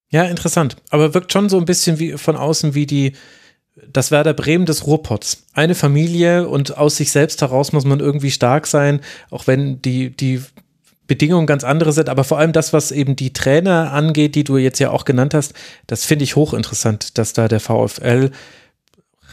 Ja, 0.10 0.26
interessant. 0.26 0.76
Aber 0.90 1.14
wirkt 1.14 1.32
schon 1.32 1.48
so 1.48 1.58
ein 1.58 1.66
bisschen 1.66 2.00
wie 2.00 2.14
von 2.14 2.36
außen 2.36 2.76
wie 2.76 2.86
die, 2.86 3.14
das 3.92 4.12
Werder 4.12 4.34
Bremen 4.34 4.66
des 4.66 4.86
Ruhrpots. 4.88 5.44
Eine 5.54 5.76
Familie 5.76 6.48
und 6.48 6.78
aus 6.78 6.98
sich 6.98 7.12
selbst 7.12 7.42
heraus 7.42 7.74
muss 7.74 7.86
man 7.86 8.00
irgendwie 8.00 8.32
stark 8.32 8.68
sein, 8.68 9.02
auch 9.30 9.48
wenn 9.48 9.82
die, 9.82 10.10
die 10.10 10.42
Bedingungen 11.08 11.48
ganz 11.48 11.64
andere 11.64 11.94
sind, 11.94 12.10
aber 12.10 12.24
vor 12.24 12.38
allem 12.38 12.52
das, 12.52 12.74
was 12.74 12.92
eben 12.92 13.16
die 13.16 13.34
Trainer 13.34 13.94
angeht, 13.94 14.36
die 14.36 14.44
du 14.44 14.58
jetzt 14.58 14.80
ja 14.80 14.92
auch 14.92 15.06
genannt 15.06 15.34
hast, 15.34 15.54
das 15.88 16.06
finde 16.06 16.24
ich 16.24 16.36
hochinteressant, 16.36 17.18
dass 17.18 17.34
da 17.34 17.48
der 17.48 17.62
VfL 17.62 18.32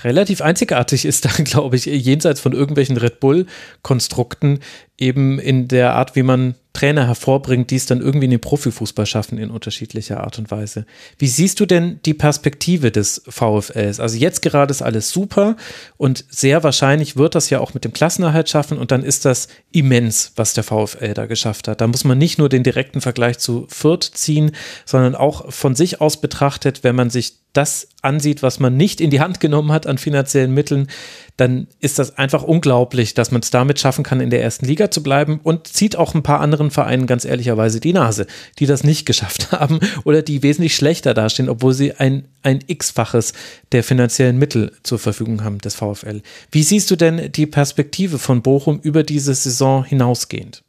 relativ 0.05 0.41
einzigartig 0.41 1.05
ist, 1.05 1.25
da 1.25 1.31
glaube 1.45 1.77
ich, 1.77 1.87
jenseits 1.87 2.41
von 2.41 2.53
irgendwelchen 2.53 2.97
Red 2.97 3.21
Bull-Konstrukten, 3.21 4.61
eben 4.99 5.39
in 5.39 5.69
der 5.69 5.95
Art, 5.95 6.17
wie 6.17 6.23
man 6.23 6.55
Trainer 6.75 7.07
hervorbringt, 7.07 7.71
die 7.71 7.77
es 7.77 7.87
dann 7.87 8.01
irgendwie 8.01 8.25
in 8.25 8.33
den 8.33 8.41
Profifußball 8.41 9.07
schaffen 9.07 9.39
in 9.39 9.51
unterschiedlicher 9.51 10.23
Art 10.23 10.41
und 10.41 10.51
Weise. 10.51 10.87
Wie 11.19 11.29
siehst 11.29 11.61
du 11.61 11.67
denn 11.67 12.01
die 12.05 12.15
Perspektive 12.15 12.91
des 12.91 13.23
VfLs? 13.29 14.01
Also 14.01 14.17
jetzt 14.17 14.43
gerade 14.43 14.73
ist 14.73 14.83
alles 14.83 15.11
super 15.11 15.57
und 15.97 16.25
sehr 16.29 16.65
wahrscheinlich 16.65 17.17
wird 17.17 17.37
das 17.37 17.49
ja 17.49 17.61
auch 17.61 17.75
mit 17.75 17.85
dem 17.85 17.93
Klassenerhalt 17.93 18.49
schaffen 18.49 18.77
und 18.79 18.91
dann 18.91 19.05
ist 19.05 19.25
das 19.25 19.47
immens, 19.71 20.33
was 20.35 20.53
der 20.53 20.65
VfL 20.65 21.15
da 21.15 21.27
geschafft 21.27 21.69
hat. 21.69 21.81
Da 21.81 21.87
muss 21.87 22.03
man 22.03 22.19
nicht 22.19 22.39
nur 22.39 22.49
den 22.49 22.65
direkten 22.65 23.01
Vergleich 23.01 23.39
zu 23.39 23.67
Fürth 23.69 24.11
ziehen, 24.13 24.51
sondern 24.85 25.15
auch 25.15 25.53
von 25.53 25.77
sich 25.77 26.01
aus 26.01 26.21
betrachtet, 26.21 26.83
wenn 26.83 26.97
man 26.97 27.09
sich 27.09 27.39
das 27.53 27.89
ansieht, 28.03 28.43
was 28.43 28.59
man 28.59 28.77
nicht 28.77 29.01
in 29.01 29.11
die 29.11 29.21
Hand 29.21 29.39
genommen 29.39 29.71
hat 29.71 29.87
an 29.87 29.97
finanziellen 29.97 30.53
Mitteln, 30.53 30.89
dann 31.37 31.67
ist 31.81 31.99
das 31.99 32.17
einfach 32.17 32.43
unglaublich, 32.43 33.15
dass 33.15 33.33
man 33.33 33.43
es 33.43 33.51
damit 33.51 33.81
schaffen 33.81 34.05
kann, 34.05 34.21
in 34.21 34.31
der 34.31 34.43
ersten 34.43 34.67
Liga 34.67 34.91
zu 34.91 35.03
bleiben 35.03 35.41
und 35.43 35.67
zieht 35.67 35.97
auch 35.97 36.15
ein 36.15 36.23
paar 36.23 36.41
anderen 36.41 36.71
Vereinen 36.71 37.07
ganz 37.07 37.25
ehrlicherweise 37.25 37.81
die 37.81 37.93
Nase, 37.93 38.27
die 38.59 38.67
das 38.67 38.85
nicht 38.85 39.07
geschafft 39.07 39.53
haben 39.53 39.81
oder 40.05 40.23
die 40.23 40.43
wesentlich 40.43 40.77
schlechter 40.77 41.15
dastehen, 41.15 41.49
obwohl 41.49 41.75
sie 41.75 41.95
ein, 41.95 42.29
ein 42.43 42.61
x-faches 42.67 43.33
der 43.73 43.83
finanziellen 43.83 44.39
Mittel 44.39 44.73
zur 44.83 44.99
Verfügung 44.99 45.43
haben 45.43 45.59
des 45.59 45.75
VfL. 45.75 46.23
Wie 46.51 46.63
siehst 46.63 46.91
du 46.91 46.97
denn 46.97 47.33
die 47.33 47.47
Perspektive 47.47 48.19
von 48.19 48.43
Bochum 48.43 48.79
über 48.81 49.03
diese 49.03 49.35
Saison 49.35 49.85
hinausgehend? 49.85 50.63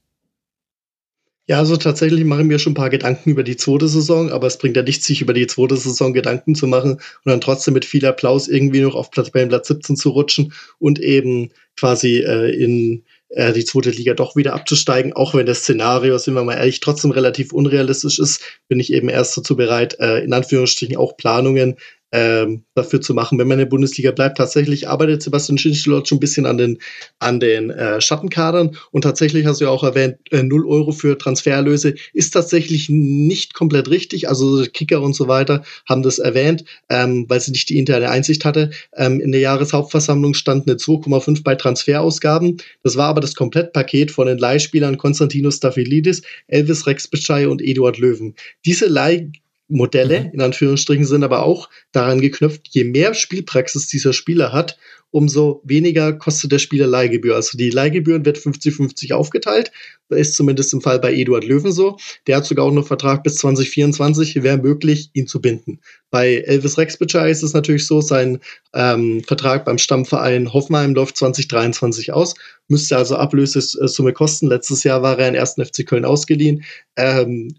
Ja, 1.48 1.60
also 1.60 1.78
tatsächlich 1.78 2.24
mache 2.26 2.42
ich 2.42 2.48
mir 2.48 2.58
schon 2.58 2.72
ein 2.72 2.76
paar 2.76 2.90
Gedanken 2.90 3.30
über 3.30 3.44
die 3.44 3.56
zweite 3.56 3.88
Saison, 3.88 4.32
aber 4.32 4.48
es 4.48 4.58
bringt 4.58 4.76
ja 4.78 4.82
nichts, 4.82 5.06
sich 5.06 5.22
über 5.22 5.34
die 5.34 5.46
zweite 5.46 5.78
Saison 5.78 6.12
Gedanken 6.12 6.56
zu 6.56 6.66
machen 6.66 6.94
und 6.94 7.02
dann 7.26 7.40
trotzdem 7.40 7.76
mit 7.76 7.86
viel 7.86 8.04
Applaus 8.08 8.48
irgendwie 8.48 8.82
noch 8.82 8.96
auf 8.96 9.12
Platz, 9.12 9.30
bei 9.30 9.46
Platz 9.46 9.68
17 9.68 9.96
zu 9.96 10.10
rutschen 10.10 10.54
und 10.80 11.00
eben 11.00 11.52
quasi 11.78 12.18
äh, 12.18 12.50
in 12.50 13.04
äh, 13.30 13.54
die 13.54 13.64
zweite 13.64 13.92
Liga 13.92 14.16
doch 14.16 14.36
wieder 14.36 14.54
abzusteigen, 14.54 15.14
auch 15.14 15.36
wenn 15.36 15.46
das 15.46 15.60
Szenario, 15.60 16.18
sind 16.18 16.34
wir 16.34 16.44
mal 16.44 16.56
ehrlich, 16.56 16.80
trotzdem 16.80 17.12
relativ 17.12 17.54
unrealistisch 17.54 18.18
ist, 18.18 18.42
bin 18.68 18.80
ich 18.80 18.92
eben 18.92 19.10
erst 19.10 19.38
dazu 19.38 19.56
bereit, 19.56 20.00
äh, 20.00 20.24
in 20.24 20.34
Anführungsstrichen 20.34 20.98
auch 20.98 21.16
Planungen 21.16 21.76
ähm, 22.12 22.64
dafür 22.76 23.02
zu 23.02 23.14
machen, 23.14 23.38
wenn 23.38 23.48
man 23.48 23.56
in 23.60 23.66
der 23.66 23.70
Bundesliga 23.70 24.12
bleibt. 24.12 24.38
Tatsächlich 24.38 24.88
arbeitet 24.88 25.22
Sebastian 25.22 25.58
Schinschlot 25.58 26.08
schon 26.08 26.18
ein 26.18 26.20
bisschen 26.20 26.46
an 26.46 26.58
den, 26.58 26.78
an 27.20 27.40
den 27.40 27.70
äh, 27.70 28.00
Schattenkadern 28.00 28.78
und 28.92 29.02
tatsächlich 29.02 29.46
hast 29.46 29.60
du 29.60 29.66
ja 29.66 29.72
auch 29.72 29.84
erwähnt, 29.84 30.18
äh, 30.32 30.44
0 30.44 30.66
Euro 30.68 30.92
für 30.92 31.18
Transferlöse 31.18 31.96
ist 32.14 32.32
tatsächlich 32.32 32.90
nicht 32.90 33.54
komplett 33.54 33.90
richtig. 33.90 34.30
Also 34.30 34.64
Kicker 34.72 35.02
und 35.02 35.16
so 35.16 35.28
weiter 35.28 35.64
haben 35.88 36.04
das 36.04 36.20
erwähnt, 36.20 36.64
ähm, 36.90 37.26
weil 37.28 37.40
sie 37.40 37.52
nicht 37.52 37.70
die 37.70 37.78
interne 37.78 38.10
Einsicht 38.10 38.46
hatte. 38.46 38.72
Ähm, 38.96 39.20
in 39.20 39.32
der 39.32 39.42
Jahreshauptversammlung 39.42 40.34
stand 40.34 40.68
eine 40.68 40.78
2,5 40.78 41.44
bei 41.44 41.56
Transferausgaben. 41.56 42.58
Das 42.84 42.96
war 42.96 43.08
aber 43.08 43.22
das 43.22 43.36
Komplettpaket 43.36 44.12
von 44.12 44.28
den 44.28 44.38
Leihspielern 44.38 44.98
Konstantinos 44.98 45.58
Staphylides, 45.58 46.22
Elvis 46.48 46.88
Rex 46.88 47.08
Beschei 47.08 47.48
und 47.48 47.62
Eduard 47.62 47.98
Löwen. 47.98 48.36
Diese 48.66 48.86
Leih 48.86 49.32
Modelle, 49.68 50.26
mhm. 50.26 50.32
in 50.34 50.42
Anführungsstrichen, 50.42 51.06
sind 51.06 51.24
aber 51.24 51.44
auch 51.44 51.70
daran 51.92 52.22
geknüpft, 52.22 52.68
je 52.70 52.84
mehr 52.84 53.14
Spielpraxis 53.14 53.88
dieser 53.88 54.14
Spieler 54.14 54.54
hat, 54.54 54.78
umso 55.16 55.62
weniger 55.64 56.12
kostet 56.12 56.52
der 56.52 56.60
Spieler 56.60 56.88
Leihgebühr. 56.88 57.36
Also 57.36 57.58
die 57.58 57.70
Leihgebühren 57.70 58.26
wird 58.26 58.38
50-50 58.38 59.14
aufgeteilt. 59.14 59.72
Das 60.10 60.20
ist 60.20 60.36
zumindest 60.36 60.74
im 60.74 60.82
Fall 60.82 61.00
bei 61.00 61.14
Eduard 61.14 61.46
Löwen 61.46 61.72
so. 61.72 61.98
Der 62.28 62.36
hat 62.36 62.46
sogar 62.46 62.66
auch 62.66 62.72
noch 62.72 62.86
Vertrag 62.86 63.24
bis 63.24 63.38
2024, 63.38 64.44
wäre 64.44 64.58
möglich, 64.58 65.12
ihn 65.14 65.26
zu 65.26 65.40
binden. 65.40 65.80
Bei 66.12 66.36
Elvis 66.36 66.78
Rexbitcher 66.78 67.30
ist 67.30 67.44
es 67.44 67.54
natürlich 67.54 67.88
so, 67.88 68.02
sein 68.02 68.40
ähm, 68.74 69.24
Vertrag 69.24 69.64
beim 69.64 69.78
Stammverein 69.78 70.52
Hoffenheim 70.52 70.94
läuft 70.94 71.16
2023 71.16 72.12
aus, 72.12 72.36
müsste 72.68 72.98
also 72.98 73.16
Ablösesumme 73.16 74.12
kosten. 74.12 74.48
Letztes 74.48 74.84
Jahr 74.84 75.02
war 75.02 75.18
er 75.18 75.30
in 75.30 75.38
1. 75.38 75.54
FC 75.54 75.86
Köln 75.88 76.04
ausgeliehen. 76.04 76.66
Ähm, 76.98 77.56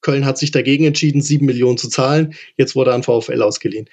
Köln 0.00 0.24
hat 0.24 0.38
sich 0.38 0.50
dagegen 0.50 0.84
entschieden, 0.84 1.20
sieben 1.20 1.46
Millionen 1.46 1.78
zu 1.78 1.88
zahlen. 1.88 2.34
Jetzt 2.56 2.76
wurde 2.76 2.90
er 2.92 2.94
an 2.94 3.02
VfL 3.02 3.42
ausgeliehen. 3.42 3.88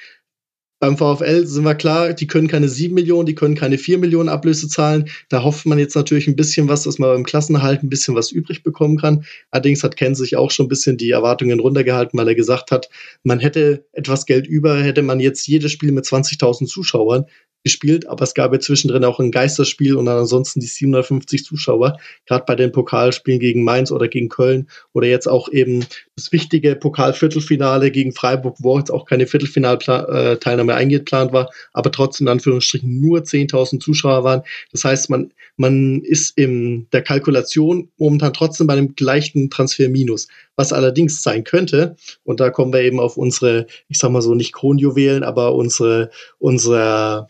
Beim 0.83 0.97
VfL 0.97 1.45
sind 1.45 1.63
wir 1.63 1.75
klar, 1.75 2.11
die 2.11 2.27
können 2.27 2.49
keine 2.49 2.67
sieben 2.67 2.95
Millionen, 2.95 3.25
die 3.25 3.35
können 3.35 3.55
keine 3.55 3.77
vier 3.77 3.97
Millionen 3.97 4.27
Ablöse 4.27 4.67
zahlen. 4.67 5.09
Da 5.29 5.41
hofft 5.41 5.65
man 5.65 5.79
jetzt 5.79 5.95
natürlich 5.95 6.27
ein 6.27 6.35
bisschen 6.35 6.67
was, 6.67 6.83
dass 6.83 6.99
man 6.99 7.09
beim 7.09 7.23
Klassenerhalt 7.23 7.83
ein 7.83 7.89
bisschen 7.89 8.15
was 8.15 8.33
übrig 8.33 8.63
bekommen 8.63 8.97
kann. 8.97 9.23
Allerdings 9.49 9.81
hat 9.81 9.95
Ken 9.95 10.13
sich 10.13 10.35
auch 10.35 10.51
schon 10.51 10.65
ein 10.65 10.67
bisschen 10.67 10.97
die 10.97 11.11
Erwartungen 11.11 11.61
runtergehalten, 11.61 12.19
weil 12.19 12.27
er 12.27 12.35
gesagt 12.35 12.69
hat, 12.71 12.89
man 13.23 13.39
hätte 13.39 13.85
etwas 13.93 14.25
Geld 14.25 14.45
über, 14.45 14.75
hätte 14.75 15.03
man 15.03 15.21
jetzt 15.21 15.47
jedes 15.47 15.71
Spiel 15.71 15.93
mit 15.93 16.03
20.000 16.03 16.65
Zuschauern 16.65 17.27
gespielt, 17.63 18.07
aber 18.07 18.23
es 18.23 18.33
gab 18.33 18.53
ja 18.53 18.59
zwischendrin 18.59 19.05
auch 19.05 19.19
ein 19.19 19.31
Geisterspiel 19.31 19.95
und 19.95 20.05
dann 20.05 20.17
ansonsten 20.17 20.59
die 20.59 20.67
750 20.67 21.45
Zuschauer, 21.45 21.97
gerade 22.25 22.43
bei 22.45 22.55
den 22.55 22.71
Pokalspielen 22.71 23.39
gegen 23.39 23.63
Mainz 23.63 23.91
oder 23.91 24.07
gegen 24.07 24.29
Köln 24.29 24.67
oder 24.91 25.07
jetzt 25.07 25.27
auch 25.27 25.51
eben 25.51 25.85
das 26.15 26.31
wichtige 26.31 26.75
Pokalviertelfinale 26.75 27.89
gegen 27.91 28.11
Freiburg, 28.11 28.57
wo 28.59 28.77
jetzt 28.77 28.91
auch 28.91 29.05
keine 29.05 29.27
Viertelfinalteilnahme 29.27 30.75
eingeplant 30.75 31.31
war, 31.31 31.49
aber 31.71 31.91
trotzdem 31.91 32.27
in 32.27 32.33
Anführungsstrichen 32.33 32.99
nur 32.99 33.19
10.000 33.19 33.79
Zuschauer 33.79 34.23
waren. 34.23 34.43
Das 34.71 34.83
heißt, 34.83 35.09
man, 35.09 35.31
man 35.55 36.01
ist 36.01 36.37
in 36.37 36.87
der 36.91 37.01
Kalkulation 37.01 37.89
momentan 37.97 38.33
trotzdem 38.33 38.67
bei 38.67 38.73
einem 38.73 38.95
gleichen 38.95 39.49
Transferminus. 39.49 40.27
Was 40.55 40.71
allerdings 40.71 41.23
sein 41.23 41.43
könnte, 41.43 41.95
und 42.23 42.39
da 42.39 42.51
kommen 42.51 42.73
wir 42.73 42.81
eben 42.81 42.99
auf 42.99 43.17
unsere, 43.17 43.65
ich 43.87 43.97
sag 43.97 44.11
mal 44.11 44.21
so, 44.21 44.35
nicht 44.35 44.53
Kronjuwelen, 44.53 45.23
aber 45.23 45.55
unsere, 45.55 46.11
unsere 46.37 47.29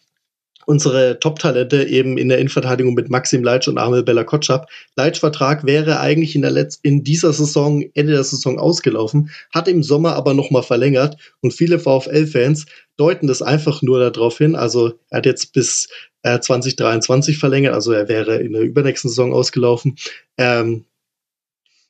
unsere 0.65 1.19
Top-Talente 1.19 1.83
eben 1.83 2.17
in 2.17 2.29
der 2.29 2.37
Innenverteidigung 2.37 2.93
mit 2.93 3.09
Maxim 3.09 3.43
Leitsch 3.43 3.67
und 3.67 3.77
Amel 3.77 4.03
Bella 4.03 4.23
Kotschap. 4.23 4.69
Leitsch 4.95 5.19
Vertrag 5.19 5.65
wäre 5.65 5.99
eigentlich 5.99 6.35
in, 6.35 6.41
der 6.41 6.51
Letz 6.51 6.79
in 6.81 7.03
dieser 7.03 7.33
Saison, 7.33 7.83
Ende 7.93 8.13
der 8.13 8.23
Saison 8.23 8.59
ausgelaufen, 8.59 9.29
hat 9.53 9.67
im 9.67 9.83
Sommer 9.83 10.15
aber 10.15 10.33
nochmal 10.33 10.63
verlängert 10.63 11.17
und 11.41 11.53
viele 11.53 11.79
VfL-Fans 11.79 12.65
deuten 12.97 13.27
das 13.27 13.41
einfach 13.41 13.81
nur 13.81 14.09
darauf 14.11 14.37
hin. 14.37 14.55
Also 14.55 14.93
er 15.09 15.17
hat 15.17 15.25
jetzt 15.25 15.53
bis 15.53 15.87
äh, 16.23 16.39
2023 16.39 17.37
verlängert, 17.37 17.73
also 17.73 17.91
er 17.91 18.07
wäre 18.07 18.37
in 18.37 18.53
der 18.53 18.61
übernächsten 18.61 19.09
Saison 19.09 19.33
ausgelaufen. 19.33 19.97
Ähm, 20.37 20.85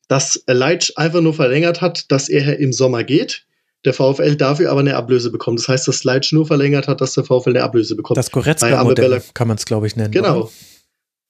dass 0.07 0.43
Leitsch 0.47 0.91
einfach 0.95 1.21
nur 1.21 1.33
verlängert 1.33 1.81
hat, 1.81 2.11
dass 2.11 2.29
er 2.29 2.59
im 2.59 2.73
Sommer 2.73 3.03
geht 3.03 3.45
der 3.85 3.93
VfL 3.93 4.35
dafür 4.35 4.71
aber 4.71 4.79
eine 4.79 4.95
Ablöse 4.95 5.31
bekommt. 5.31 5.59
Das 5.59 5.67
heißt, 5.67 5.87
dass 5.87 6.03
Leitsch 6.03 6.33
nur 6.33 6.45
verlängert 6.45 6.87
hat, 6.87 7.01
dass 7.01 7.13
der 7.13 7.23
VfL 7.23 7.49
eine 7.49 7.63
Ablöse 7.63 7.95
bekommt. 7.95 8.17
Das 8.17 8.31
Goretzka-Modell 8.31 9.21
kann 9.33 9.47
man 9.47 9.57
es, 9.57 9.65
glaube 9.65 9.87
ich, 9.87 9.95
nennen. 9.95 10.11
Genau. 10.11 10.41
Oder? 10.41 10.49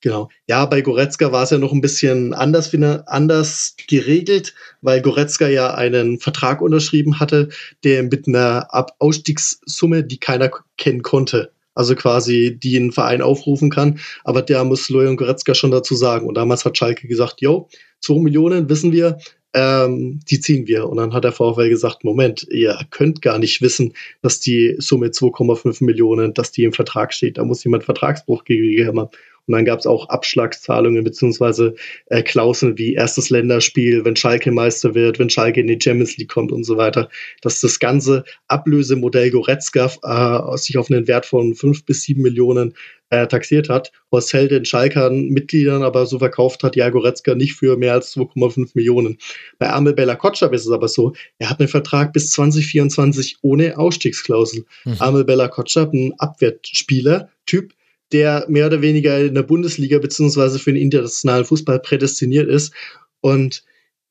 Genau. 0.01 0.29
Ja, 0.49 0.65
bei 0.65 0.81
Goretzka 0.81 1.31
war 1.31 1.43
es 1.43 1.51
ja 1.51 1.57
noch 1.57 1.71
ein 1.71 1.79
bisschen 1.79 2.33
anders, 2.33 2.75
anders 3.05 3.75
geregelt, 3.87 4.53
weil 4.81 5.01
Goretzka 5.01 5.47
ja 5.47 5.73
einen 5.75 6.19
Vertrag 6.19 6.61
unterschrieben 6.61 7.21
hatte, 7.21 7.47
der 7.85 8.03
mit 8.03 8.27
einer 8.27 8.67
Ausstiegssumme, 8.99 10.03
die 10.03 10.17
keiner 10.17 10.51
kennen 10.77 11.03
konnte. 11.03 11.53
Also 11.73 11.95
quasi, 11.95 12.59
die 12.61 12.75
einen 12.77 12.91
Verein 12.91 13.21
aufrufen 13.21 13.69
kann. 13.69 13.99
Aber 14.25 14.41
der 14.41 14.65
muss 14.65 14.89
Loyan 14.89 15.15
Goretzka 15.15 15.55
schon 15.55 15.71
dazu 15.71 15.95
sagen. 15.95 16.27
Und 16.27 16.35
damals 16.35 16.65
hat 16.65 16.77
Schalke 16.77 17.07
gesagt, 17.07 17.39
yo, 17.39 17.69
2 18.01 18.21
Millionen 18.21 18.67
wissen 18.69 18.91
wir, 18.91 19.17
ähm, 19.53 20.19
die 20.29 20.39
ziehen 20.39 20.67
wir. 20.67 20.89
Und 20.89 20.97
dann 20.97 21.13
hat 21.13 21.23
der 21.23 21.31
VfL 21.31 21.69
gesagt, 21.69 22.03
Moment, 22.03 22.47
ihr 22.49 22.79
könnt 22.89 23.21
gar 23.21 23.37
nicht 23.37 23.61
wissen, 23.61 23.93
dass 24.21 24.39
die 24.39 24.75
Summe 24.79 25.07
2,5 25.07 25.83
Millionen, 25.83 26.33
dass 26.33 26.51
die 26.51 26.63
im 26.63 26.73
Vertrag 26.73 27.13
steht. 27.13 27.37
Da 27.37 27.43
muss 27.43 27.63
jemand 27.63 27.83
Vertragsbruch 27.83 28.43
gegeben 28.43 28.99
haben. 28.99 29.09
Und 29.47 29.53
dann 29.53 29.65
gab 29.65 29.79
es 29.79 29.85
auch 29.85 30.09
Abschlagszahlungen 30.09 31.03
beziehungsweise 31.03 31.75
äh, 32.07 32.23
Klauseln 32.23 32.77
wie 32.77 32.93
erstes 32.93 33.29
Länderspiel, 33.29 34.05
wenn 34.05 34.15
Schalke 34.15 34.51
Meister 34.51 34.95
wird, 34.95 35.19
wenn 35.19 35.29
Schalke 35.29 35.59
in 35.59 35.67
die 35.67 35.79
Champions 35.81 36.17
League 36.17 36.29
kommt 36.29 36.51
und 36.51 36.63
so 36.63 36.77
weiter. 36.77 37.09
Dass 37.41 37.59
das 37.59 37.79
ganze 37.79 38.23
Ablösemodell 38.47 39.31
Goretzka 39.31 39.91
äh, 40.03 40.57
sich 40.57 40.77
auf 40.77 40.89
einen 40.89 41.07
Wert 41.07 41.25
von 41.25 41.55
fünf 41.55 41.85
bis 41.85 42.03
sieben 42.03 42.21
Millionen 42.21 42.73
äh, 43.13 43.27
taxiert 43.27 43.69
hat. 43.69 43.91
Horst 44.11 44.33
Held 44.33 44.51
den 44.51 44.65
Schalkern 44.65 45.27
Mitgliedern 45.29 45.83
aber 45.83 46.05
so 46.05 46.19
verkauft 46.19 46.63
hat, 46.63 46.75
ja, 46.75 46.89
Goretzka 46.89 47.35
nicht 47.35 47.53
für 47.53 47.77
mehr 47.77 47.93
als 47.93 48.15
2,5 48.15 48.71
Millionen. 48.73 49.17
Bei 49.59 49.69
Amel 49.69 49.93
Bella 49.93 50.15
Kotschap 50.15 50.53
ist 50.53 50.65
es 50.65 50.71
aber 50.71 50.87
so, 50.87 51.13
er 51.37 51.49
hat 51.49 51.59
einen 51.59 51.69
Vertrag 51.69 52.13
bis 52.13 52.31
2024 52.31 53.37
ohne 53.41 53.77
Ausstiegsklausel. 53.77 54.65
Mhm. 54.85 54.95
Amel 54.99 55.25
Bella 55.25 55.47
Kotschap, 55.47 55.93
ein 55.93 56.13
Abwehrspieler, 56.17 57.29
Typ, 57.45 57.73
der 58.13 58.45
mehr 58.47 58.67
oder 58.67 58.81
weniger 58.81 59.19
in 59.19 59.33
der 59.33 59.43
Bundesliga 59.43 59.99
beziehungsweise 59.99 60.59
für 60.59 60.71
den 60.71 60.81
internationalen 60.81 61.45
Fußball 61.45 61.79
prädestiniert 61.79 62.47
ist. 62.47 62.73
Und 63.21 63.63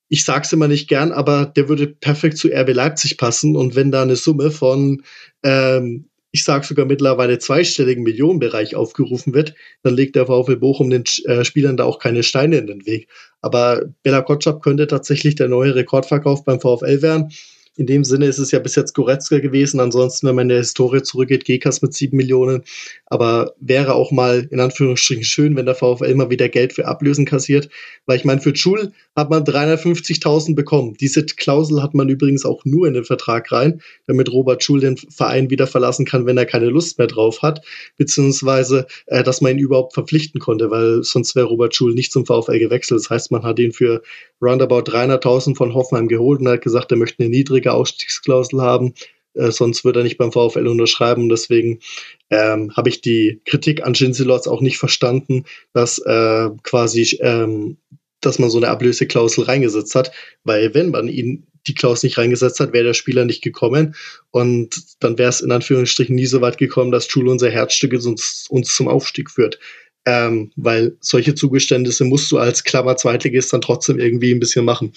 ich 0.08 0.24
sag's 0.24 0.52
immer 0.52 0.68
nicht 0.68 0.88
gern, 0.88 1.12
aber 1.12 1.46
der 1.46 1.68
würde 1.70 1.86
perfekt 1.86 2.36
zu 2.36 2.48
RB 2.48 2.74
Leipzig 2.74 3.16
passen. 3.16 3.56
Und 3.56 3.76
wenn 3.76 3.90
da 3.90 4.02
eine 4.02 4.16
Summe 4.16 4.50
von, 4.50 5.02
ähm, 5.42 6.06
ich 6.32 6.44
sag 6.44 6.64
sogar 6.64 6.84
mittlerweile 6.84 7.38
zweistelligen 7.38 8.02
Millionenbereich 8.02 8.74
aufgerufen 8.74 9.32
wird, 9.32 9.54
dann 9.82 9.94
legt 9.94 10.16
der 10.16 10.26
VfL 10.26 10.56
Bochum 10.56 10.90
den 10.90 11.04
äh, 11.24 11.44
Spielern 11.44 11.76
da 11.76 11.84
auch 11.84 11.98
keine 11.98 12.22
Steine 12.22 12.58
in 12.58 12.66
den 12.66 12.84
Weg. 12.84 13.08
Aber 13.40 13.84
Bella 14.02 14.22
Kotschap 14.22 14.62
könnte 14.62 14.86
tatsächlich 14.86 15.34
der 15.34 15.48
neue 15.48 15.74
Rekordverkauf 15.74 16.44
beim 16.44 16.60
VfL 16.60 17.02
werden. 17.02 17.32
In 17.76 17.86
dem 17.86 18.04
Sinne 18.04 18.26
ist 18.26 18.38
es 18.38 18.50
ja 18.50 18.58
bis 18.58 18.74
jetzt 18.74 18.94
Goretzka 18.94 19.38
gewesen. 19.38 19.80
Ansonsten, 19.80 20.26
wenn 20.26 20.34
man 20.34 20.44
in 20.44 20.50
der 20.50 20.58
Historie 20.58 21.02
zurückgeht, 21.02 21.46
Gekas 21.46 21.80
mit 21.80 21.94
sieben 21.94 22.18
Millionen. 22.18 22.64
Aber 23.06 23.54
wäre 23.60 23.94
auch 23.94 24.12
mal 24.12 24.46
in 24.50 24.60
Anführungsstrichen 24.60 25.24
schön, 25.24 25.56
wenn 25.56 25.64
der 25.64 25.74
VfL 25.74 26.14
mal 26.14 26.28
wieder 26.28 26.50
Geld 26.50 26.74
für 26.74 26.86
Ablösen 26.86 27.24
kassiert. 27.24 27.70
Weil 28.04 28.18
ich 28.18 28.26
meine, 28.26 28.42
für 28.42 28.54
Schul 28.54 28.92
hat 29.16 29.30
man 29.30 29.44
350.000 29.44 30.54
bekommen. 30.54 30.96
Diese 31.00 31.24
Klausel 31.24 31.82
hat 31.82 31.94
man 31.94 32.10
übrigens 32.10 32.44
auch 32.44 32.62
nur 32.66 32.86
in 32.86 32.92
den 32.92 33.04
Vertrag 33.04 33.50
rein, 33.52 33.80
damit 34.06 34.30
Robert 34.30 34.62
Schul 34.62 34.80
den 34.80 34.98
Verein 34.98 35.48
wieder 35.48 35.66
verlassen 35.66 36.04
kann, 36.04 36.26
wenn 36.26 36.36
er 36.36 36.46
keine 36.46 36.66
Lust 36.66 36.98
mehr 36.98 37.06
drauf 37.06 37.40
hat. 37.40 37.64
Beziehungsweise, 37.96 38.86
äh, 39.06 39.22
dass 39.22 39.40
man 39.40 39.52
ihn 39.52 39.58
überhaupt 39.58 39.94
verpflichten 39.94 40.40
konnte, 40.40 40.70
weil 40.70 41.02
sonst 41.04 41.34
wäre 41.36 41.46
Robert 41.46 41.74
Schul 41.74 41.94
nicht 41.94 42.12
zum 42.12 42.26
VfL 42.26 42.58
gewechselt. 42.58 43.00
Das 43.00 43.08
heißt, 43.08 43.30
man 43.30 43.44
hat 43.44 43.58
ihn 43.58 43.72
für 43.72 44.02
roundabout 44.42 44.90
300.000 44.90 45.56
von 45.56 45.74
Hoffenheim 45.74 46.08
geholt 46.08 46.40
und 46.40 46.48
hat 46.48 46.62
gesagt, 46.62 46.90
er 46.90 46.98
möchte 46.98 47.22
eine 47.22 47.30
niedrige 47.30 47.72
Ausstiegsklausel 47.72 48.60
haben. 48.60 48.94
Äh, 49.34 49.50
sonst 49.50 49.84
würde 49.84 50.00
er 50.00 50.04
nicht 50.04 50.18
beim 50.18 50.32
VfL 50.32 50.66
unterschreiben. 50.66 51.28
Deswegen 51.28 51.80
ähm, 52.30 52.72
habe 52.76 52.88
ich 52.88 53.00
die 53.00 53.40
Kritik 53.44 53.84
an 53.84 53.92
Ginselots 53.92 54.48
auch 54.48 54.60
nicht 54.60 54.78
verstanden, 54.78 55.44
dass 55.72 55.98
äh, 55.98 56.50
quasi, 56.62 57.18
ähm, 57.20 57.78
dass 58.20 58.38
man 58.38 58.50
so 58.50 58.58
eine 58.58 58.68
Ablöseklausel 58.68 59.44
reingesetzt 59.44 59.94
hat, 59.94 60.12
weil 60.44 60.74
wenn 60.74 60.90
man 60.90 61.08
ihn 61.08 61.46
die 61.66 61.74
Klausel 61.74 62.08
nicht 62.08 62.18
reingesetzt 62.18 62.58
hat, 62.60 62.72
wäre 62.72 62.84
der 62.84 62.94
Spieler 62.94 63.24
nicht 63.24 63.42
gekommen 63.42 63.94
und 64.30 64.82
dann 65.00 65.16
wäre 65.16 65.28
es 65.28 65.40
in 65.40 65.52
Anführungsstrichen 65.52 66.14
nie 66.14 66.26
so 66.26 66.40
weit 66.40 66.58
gekommen, 66.58 66.90
dass 66.90 67.06
Schule 67.06 67.30
unser 67.30 67.50
Herzstück 67.50 67.92
ist 67.92 68.06
und 68.06 68.20
uns 68.48 68.74
zum 68.74 68.88
Aufstieg 68.88 69.30
führt. 69.30 69.60
Ähm, 70.04 70.50
weil 70.56 70.96
solche 71.00 71.34
Zugeständnisse 71.34 72.04
musst 72.04 72.30
du 72.32 72.38
als 72.38 72.64
Klammer 72.64 72.96
Zweitligist 72.96 73.52
dann 73.52 73.60
trotzdem 73.60 73.98
irgendwie 73.98 74.32
ein 74.32 74.40
bisschen 74.40 74.64
machen. 74.64 74.94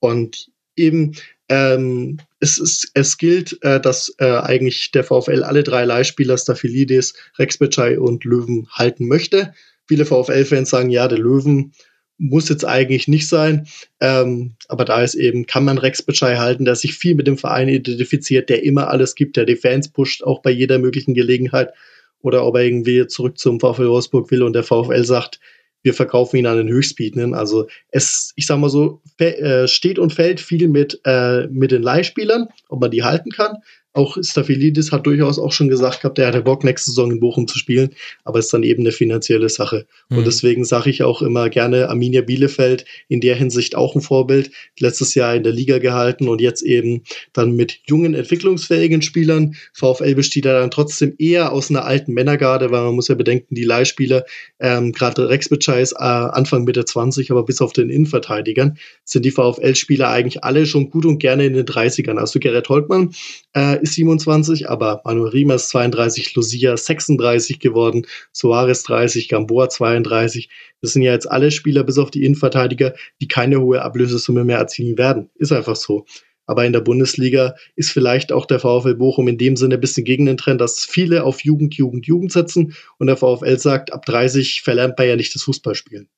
Und 0.00 0.48
eben 0.76 1.14
ähm, 1.48 2.18
es, 2.40 2.58
ist, 2.58 2.90
es 2.94 3.16
gilt, 3.16 3.58
äh, 3.62 3.80
dass 3.80 4.14
äh, 4.18 4.24
eigentlich 4.24 4.90
der 4.90 5.04
VfL 5.04 5.42
alle 5.42 5.62
drei 5.62 5.84
Leihspieler, 5.84 6.36
Staphylidis, 6.36 7.14
Rex 7.38 7.58
Becai 7.58 7.98
und 7.98 8.24
Löwen 8.24 8.68
halten 8.70 9.08
möchte. 9.08 9.54
Viele 9.86 10.04
VfL-Fans 10.04 10.68
sagen, 10.68 10.90
ja, 10.90 11.08
der 11.08 11.18
Löwen 11.18 11.72
muss 12.18 12.48
jetzt 12.48 12.64
eigentlich 12.64 13.08
nicht 13.08 13.28
sein. 13.28 13.66
Ähm, 14.00 14.56
aber 14.68 14.84
da 14.84 15.02
ist 15.02 15.14
eben, 15.14 15.46
kann 15.46 15.64
man 15.64 15.78
Rex 15.78 16.02
Becai 16.02 16.36
halten, 16.36 16.64
der 16.64 16.74
sich 16.74 16.94
viel 16.94 17.14
mit 17.14 17.26
dem 17.26 17.38
Verein 17.38 17.68
identifiziert, 17.68 18.50
der 18.50 18.64
immer 18.64 18.88
alles 18.88 19.14
gibt, 19.14 19.36
der 19.36 19.46
die 19.46 19.56
Fans 19.56 19.88
pusht, 19.88 20.22
auch 20.22 20.42
bei 20.42 20.50
jeder 20.50 20.78
möglichen 20.78 21.14
Gelegenheit. 21.14 21.72
Oder 22.20 22.44
ob 22.44 22.56
er 22.56 22.62
irgendwie 22.62 23.06
zurück 23.06 23.38
zum 23.38 23.60
VfL 23.60 23.88
Wolfsburg 23.88 24.30
will 24.30 24.42
und 24.42 24.54
der 24.54 24.64
VfL 24.64 25.04
sagt, 25.04 25.40
wir 25.82 25.94
verkaufen 25.94 26.36
ihn 26.36 26.46
an 26.46 26.56
den 26.56 26.68
Höchstbietenden. 26.68 27.34
Also 27.34 27.68
es, 27.90 28.32
ich 28.36 28.46
sag 28.46 28.58
mal 28.58 28.68
so, 28.68 29.00
äh, 29.18 29.68
steht 29.68 29.98
und 29.98 30.12
fällt 30.12 30.40
viel 30.40 30.68
mit, 30.68 31.00
äh, 31.04 31.46
mit 31.48 31.70
den 31.70 31.82
Leihspielern, 31.82 32.48
ob 32.68 32.80
man 32.80 32.90
die 32.90 33.04
halten 33.04 33.30
kann 33.30 33.58
auch 33.98 34.16
Staphylidis 34.20 34.92
hat 34.92 35.06
durchaus 35.06 35.38
auch 35.38 35.52
schon 35.52 35.68
gesagt 35.68 36.02
gehabt, 36.02 36.18
er 36.18 36.28
hatte 36.28 36.42
Bock, 36.42 36.62
nächste 36.62 36.90
Saison 36.90 37.10
in 37.10 37.20
Bochum 37.20 37.48
zu 37.48 37.58
spielen, 37.58 37.90
aber 38.24 38.38
es 38.38 38.46
ist 38.46 38.54
dann 38.54 38.62
eben 38.62 38.82
eine 38.82 38.92
finanzielle 38.92 39.48
Sache. 39.48 39.86
Mhm. 40.08 40.18
Und 40.18 40.26
deswegen 40.26 40.64
sage 40.64 40.88
ich 40.88 41.02
auch 41.02 41.20
immer 41.20 41.50
gerne 41.50 41.88
Arminia 41.88 42.22
Bielefeld 42.22 42.84
in 43.08 43.20
der 43.20 43.34
Hinsicht 43.34 43.74
auch 43.74 43.96
ein 43.96 44.00
Vorbild. 44.00 44.52
Letztes 44.78 45.14
Jahr 45.14 45.34
in 45.34 45.42
der 45.42 45.52
Liga 45.52 45.78
gehalten 45.78 46.28
und 46.28 46.40
jetzt 46.40 46.62
eben 46.62 47.02
dann 47.32 47.56
mit 47.56 47.80
jungen, 47.86 48.14
entwicklungsfähigen 48.14 49.02
Spielern. 49.02 49.56
VfL 49.72 50.14
besteht 50.14 50.44
da 50.44 50.60
dann 50.60 50.70
trotzdem 50.70 51.14
eher 51.18 51.52
aus 51.52 51.68
einer 51.68 51.84
alten 51.84 52.12
Männergarde, 52.12 52.70
weil 52.70 52.82
man 52.82 52.94
muss 52.94 53.08
ja 53.08 53.16
bedenken, 53.16 53.56
die 53.56 53.64
Leihspieler, 53.64 54.24
ähm, 54.60 54.92
gerade 54.92 55.28
Rex 55.28 55.48
Bitschei 55.48 55.82
ist 55.82 55.92
äh, 55.92 56.04
Anfang 56.04 56.62
Mitte 56.62 56.84
20, 56.84 57.32
aber 57.32 57.44
bis 57.44 57.60
auf 57.60 57.72
den 57.72 57.90
Innenverteidigern 57.90 58.78
sind 59.04 59.24
die 59.24 59.32
VfL-Spieler 59.32 60.08
eigentlich 60.08 60.44
alle 60.44 60.66
schon 60.66 60.90
gut 60.90 61.04
und 61.04 61.18
gerne 61.18 61.46
in 61.46 61.54
den 61.54 61.66
30ern. 61.66 62.16
Also 62.16 62.38
Gerrit 62.38 62.68
Holtmann 62.68 63.10
äh, 63.54 63.82
ist 63.88 63.94
27, 63.94 64.68
aber 64.68 65.02
Manuel 65.04 65.30
Riemer 65.30 65.54
ist 65.54 65.70
32, 65.70 66.34
Lucia 66.34 66.76
36 66.76 67.58
geworden, 67.58 68.06
Soares 68.32 68.82
30, 68.84 69.28
Gamboa 69.28 69.68
32. 69.68 70.48
Das 70.80 70.92
sind 70.92 71.02
ja 71.02 71.12
jetzt 71.12 71.30
alle 71.30 71.50
Spieler 71.50 71.84
bis 71.84 71.98
auf 71.98 72.10
die 72.10 72.24
Innenverteidiger, 72.24 72.94
die 73.20 73.28
keine 73.28 73.60
hohe 73.60 73.82
Ablösesumme 73.82 74.44
mehr 74.44 74.58
erzielen 74.58 74.98
werden. 74.98 75.30
Ist 75.36 75.52
einfach 75.52 75.76
so. 75.76 76.04
Aber 76.46 76.64
in 76.64 76.72
der 76.72 76.80
Bundesliga 76.80 77.54
ist 77.76 77.90
vielleicht 77.90 78.32
auch 78.32 78.46
der 78.46 78.58
VfL 78.58 78.94
Bochum 78.94 79.28
in 79.28 79.36
dem 79.36 79.56
Sinne 79.56 79.74
ein 79.74 79.80
bisschen 79.80 80.04
gegen 80.04 80.24
den 80.24 80.38
Trend, 80.38 80.60
dass 80.60 80.84
viele 80.84 81.24
auf 81.24 81.44
Jugend, 81.44 81.74
Jugend, 81.74 82.06
Jugend 82.06 82.32
setzen 82.32 82.74
und 82.98 83.06
der 83.06 83.18
VfL 83.18 83.58
sagt, 83.58 83.92
ab 83.92 84.06
30 84.06 84.62
verlernt 84.62 84.96
man 84.96 85.08
ja 85.08 85.16
nicht 85.16 85.34
das 85.34 85.42
Fußballspielen. 85.42 86.08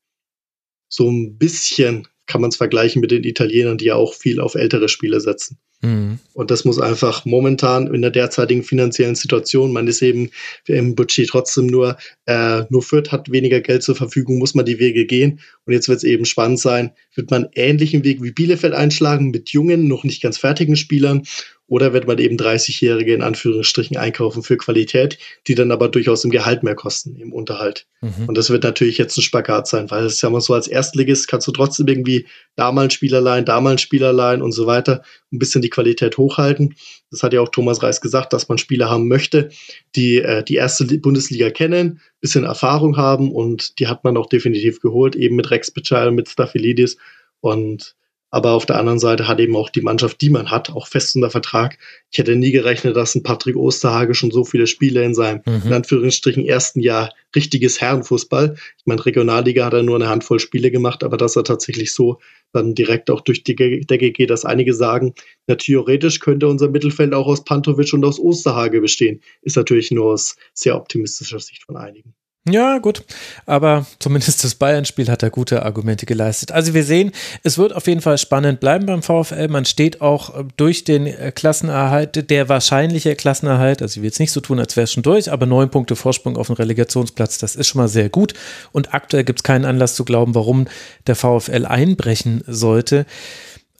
So 0.88 1.10
ein 1.10 1.36
bisschen 1.36 2.06
kann 2.26 2.40
man 2.40 2.50
es 2.50 2.56
vergleichen 2.56 3.00
mit 3.00 3.10
den 3.10 3.24
Italienern, 3.24 3.78
die 3.78 3.86
ja 3.86 3.96
auch 3.96 4.14
viel 4.14 4.40
auf 4.40 4.54
ältere 4.54 4.88
Spieler 4.88 5.20
setzen. 5.20 5.58
Mhm. 5.82 6.18
Und 6.34 6.50
das 6.50 6.64
muss 6.64 6.78
einfach 6.78 7.24
momentan 7.24 7.92
in 7.92 8.02
der 8.02 8.10
derzeitigen 8.10 8.62
finanziellen 8.62 9.14
Situation, 9.14 9.72
man 9.72 9.86
ist 9.86 10.02
eben 10.02 10.30
im 10.66 10.94
Budget 10.94 11.28
trotzdem 11.28 11.66
nur, 11.66 11.96
äh, 12.26 12.64
nur 12.68 12.82
Fürth 12.82 13.10
hat 13.12 13.30
weniger 13.30 13.60
Geld 13.60 13.82
zur 13.82 13.96
Verfügung, 13.96 14.38
muss 14.38 14.54
man 14.54 14.66
die 14.66 14.78
Wege 14.78 15.06
gehen. 15.06 15.40
Und 15.64 15.72
jetzt 15.72 15.88
wird 15.88 15.98
es 15.98 16.04
eben 16.04 16.24
spannend 16.26 16.60
sein, 16.60 16.92
wird 17.14 17.30
man 17.30 17.48
ähnlichen 17.54 18.04
Weg 18.04 18.22
wie 18.22 18.32
Bielefeld 18.32 18.74
einschlagen 18.74 19.30
mit 19.30 19.50
jungen, 19.50 19.88
noch 19.88 20.04
nicht 20.04 20.22
ganz 20.22 20.38
fertigen 20.38 20.76
Spielern 20.76 21.22
oder 21.70 21.92
wird 21.92 22.08
man 22.08 22.18
eben 22.18 22.36
30-Jährige 22.36 23.14
in 23.14 23.22
Anführungsstrichen 23.22 23.96
einkaufen 23.96 24.42
für 24.42 24.56
Qualität, 24.56 25.18
die 25.46 25.54
dann 25.54 25.70
aber 25.70 25.88
durchaus 25.88 26.24
im 26.24 26.32
Gehalt 26.32 26.64
mehr 26.64 26.74
kosten, 26.74 27.14
im 27.14 27.32
Unterhalt. 27.32 27.86
Mhm. 28.00 28.26
Und 28.26 28.36
das 28.36 28.50
wird 28.50 28.64
natürlich 28.64 28.98
jetzt 28.98 29.16
ein 29.16 29.22
Spagat 29.22 29.68
sein, 29.68 29.88
weil 29.88 30.04
es 30.04 30.20
ja 30.20 30.28
mal 30.30 30.40
so 30.40 30.52
als 30.52 30.66
Erstligist 30.66 31.28
kannst 31.28 31.46
du 31.46 31.52
trotzdem 31.52 31.86
irgendwie 31.86 32.26
da 32.56 32.72
mal 32.72 32.82
ein 32.82 32.90
Spielerlein, 32.90 33.44
da 33.44 33.60
mal 33.60 33.70
ein 33.70 33.78
Spielerlein 33.78 34.42
und 34.42 34.50
so 34.50 34.66
weiter, 34.66 35.04
ein 35.32 35.38
bisschen 35.38 35.62
die 35.62 35.70
Qualität 35.70 36.18
hochhalten. 36.18 36.74
Das 37.12 37.22
hat 37.22 37.32
ja 37.32 37.40
auch 37.40 37.50
Thomas 37.50 37.84
Reis 37.84 38.00
gesagt, 38.00 38.32
dass 38.32 38.48
man 38.48 38.58
Spieler 38.58 38.90
haben 38.90 39.06
möchte, 39.06 39.50
die 39.94 40.16
äh, 40.16 40.42
die 40.42 40.56
erste 40.56 40.84
Bundesliga 40.98 41.50
kennen, 41.50 42.00
bisschen 42.20 42.42
Erfahrung 42.42 42.96
haben 42.96 43.30
und 43.30 43.78
die 43.78 43.86
hat 43.86 44.02
man 44.02 44.16
auch 44.16 44.28
definitiv 44.28 44.80
geholt, 44.80 45.14
eben 45.14 45.36
mit 45.36 45.52
Rex 45.52 45.72
und 45.72 46.14
mit 46.16 46.28
Staphylidis 46.28 46.96
und 47.40 47.94
aber 48.30 48.52
auf 48.52 48.66
der 48.66 48.78
anderen 48.78 48.98
Seite 48.98 49.26
hat 49.26 49.40
eben 49.40 49.56
auch 49.56 49.70
die 49.70 49.80
Mannschaft, 49.80 50.20
die 50.20 50.30
man 50.30 50.50
hat, 50.50 50.70
auch 50.70 50.86
fest 50.86 51.16
unter 51.16 51.30
Vertrag. 51.30 51.78
Ich 52.10 52.18
hätte 52.18 52.36
nie 52.36 52.52
gerechnet, 52.52 52.96
dass 52.96 53.14
ein 53.14 53.22
Patrick 53.22 53.56
Osterhage 53.56 54.14
schon 54.14 54.30
so 54.30 54.44
viele 54.44 54.66
Spiele 54.66 55.04
in 55.04 55.14
seinem, 55.14 55.42
mhm. 55.44 55.62
in 55.66 55.72
Anführungsstrichen, 55.72 56.46
ersten 56.46 56.80
Jahr 56.80 57.12
richtiges 57.34 57.80
Herrenfußball. 57.80 58.56
Ich 58.78 58.86
meine, 58.86 59.04
Regionalliga 59.04 59.64
hat 59.64 59.74
er 59.74 59.82
nur 59.82 59.96
eine 59.96 60.08
Handvoll 60.08 60.38
Spiele 60.38 60.70
gemacht, 60.70 61.02
aber 61.02 61.16
dass 61.16 61.36
er 61.36 61.44
tatsächlich 61.44 61.92
so 61.92 62.18
dann 62.52 62.74
direkt 62.74 63.10
auch 63.10 63.20
durch 63.20 63.44
die 63.44 63.54
Decke 63.54 64.10
geht, 64.12 64.30
dass 64.30 64.44
einige 64.44 64.74
sagen, 64.74 65.14
na, 65.46 65.56
theoretisch 65.56 66.20
könnte 66.20 66.48
unser 66.48 66.68
Mittelfeld 66.68 67.14
auch 67.14 67.26
aus 67.26 67.44
Pantovic 67.44 67.92
und 67.92 68.04
aus 68.04 68.18
Osterhage 68.18 68.80
bestehen. 68.80 69.20
Ist 69.42 69.56
natürlich 69.56 69.90
nur 69.90 70.06
aus 70.06 70.36
sehr 70.54 70.76
optimistischer 70.76 71.40
Sicht 71.40 71.64
von 71.64 71.76
einigen. 71.76 72.14
Ja, 72.48 72.78
gut. 72.78 73.04
Aber 73.44 73.84
zumindest 73.98 74.42
das 74.42 74.54
Bayern-Spiel 74.54 75.10
hat 75.10 75.22
er 75.22 75.28
gute 75.28 75.62
Argumente 75.62 76.06
geleistet. 76.06 76.52
Also 76.52 76.72
wir 76.72 76.84
sehen, 76.84 77.12
es 77.42 77.58
wird 77.58 77.76
auf 77.76 77.86
jeden 77.86 78.00
Fall 78.00 78.16
spannend 78.16 78.60
bleiben 78.60 78.86
beim 78.86 79.02
VfL. 79.02 79.48
Man 79.48 79.66
steht 79.66 80.00
auch 80.00 80.34
äh, 80.34 80.44
durch 80.56 80.84
den 80.84 81.06
äh, 81.06 81.32
Klassenerhalt, 81.32 82.30
der 82.30 82.48
wahrscheinliche 82.48 83.14
Klassenerhalt, 83.14 83.82
also 83.82 83.92
ich 83.92 84.02
will 84.02 84.08
jetzt 84.08 84.20
nicht 84.20 84.32
so 84.32 84.40
tun, 84.40 84.58
als 84.58 84.74
wäre 84.74 84.84
es 84.84 84.92
schon 84.92 85.02
durch, 85.02 85.30
aber 85.30 85.44
neun 85.44 85.70
Punkte 85.70 85.96
Vorsprung 85.96 86.38
auf 86.38 86.46
den 86.46 86.56
Relegationsplatz, 86.56 87.36
das 87.36 87.56
ist 87.56 87.66
schon 87.66 87.80
mal 87.82 87.88
sehr 87.88 88.08
gut. 88.08 88.32
Und 88.72 88.94
aktuell 88.94 89.24
gibt 89.24 89.40
es 89.40 89.42
keinen 89.42 89.66
Anlass 89.66 89.94
zu 89.94 90.06
glauben, 90.06 90.34
warum 90.34 90.66
der 91.06 91.16
VfL 91.16 91.66
einbrechen 91.66 92.42
sollte. 92.46 93.04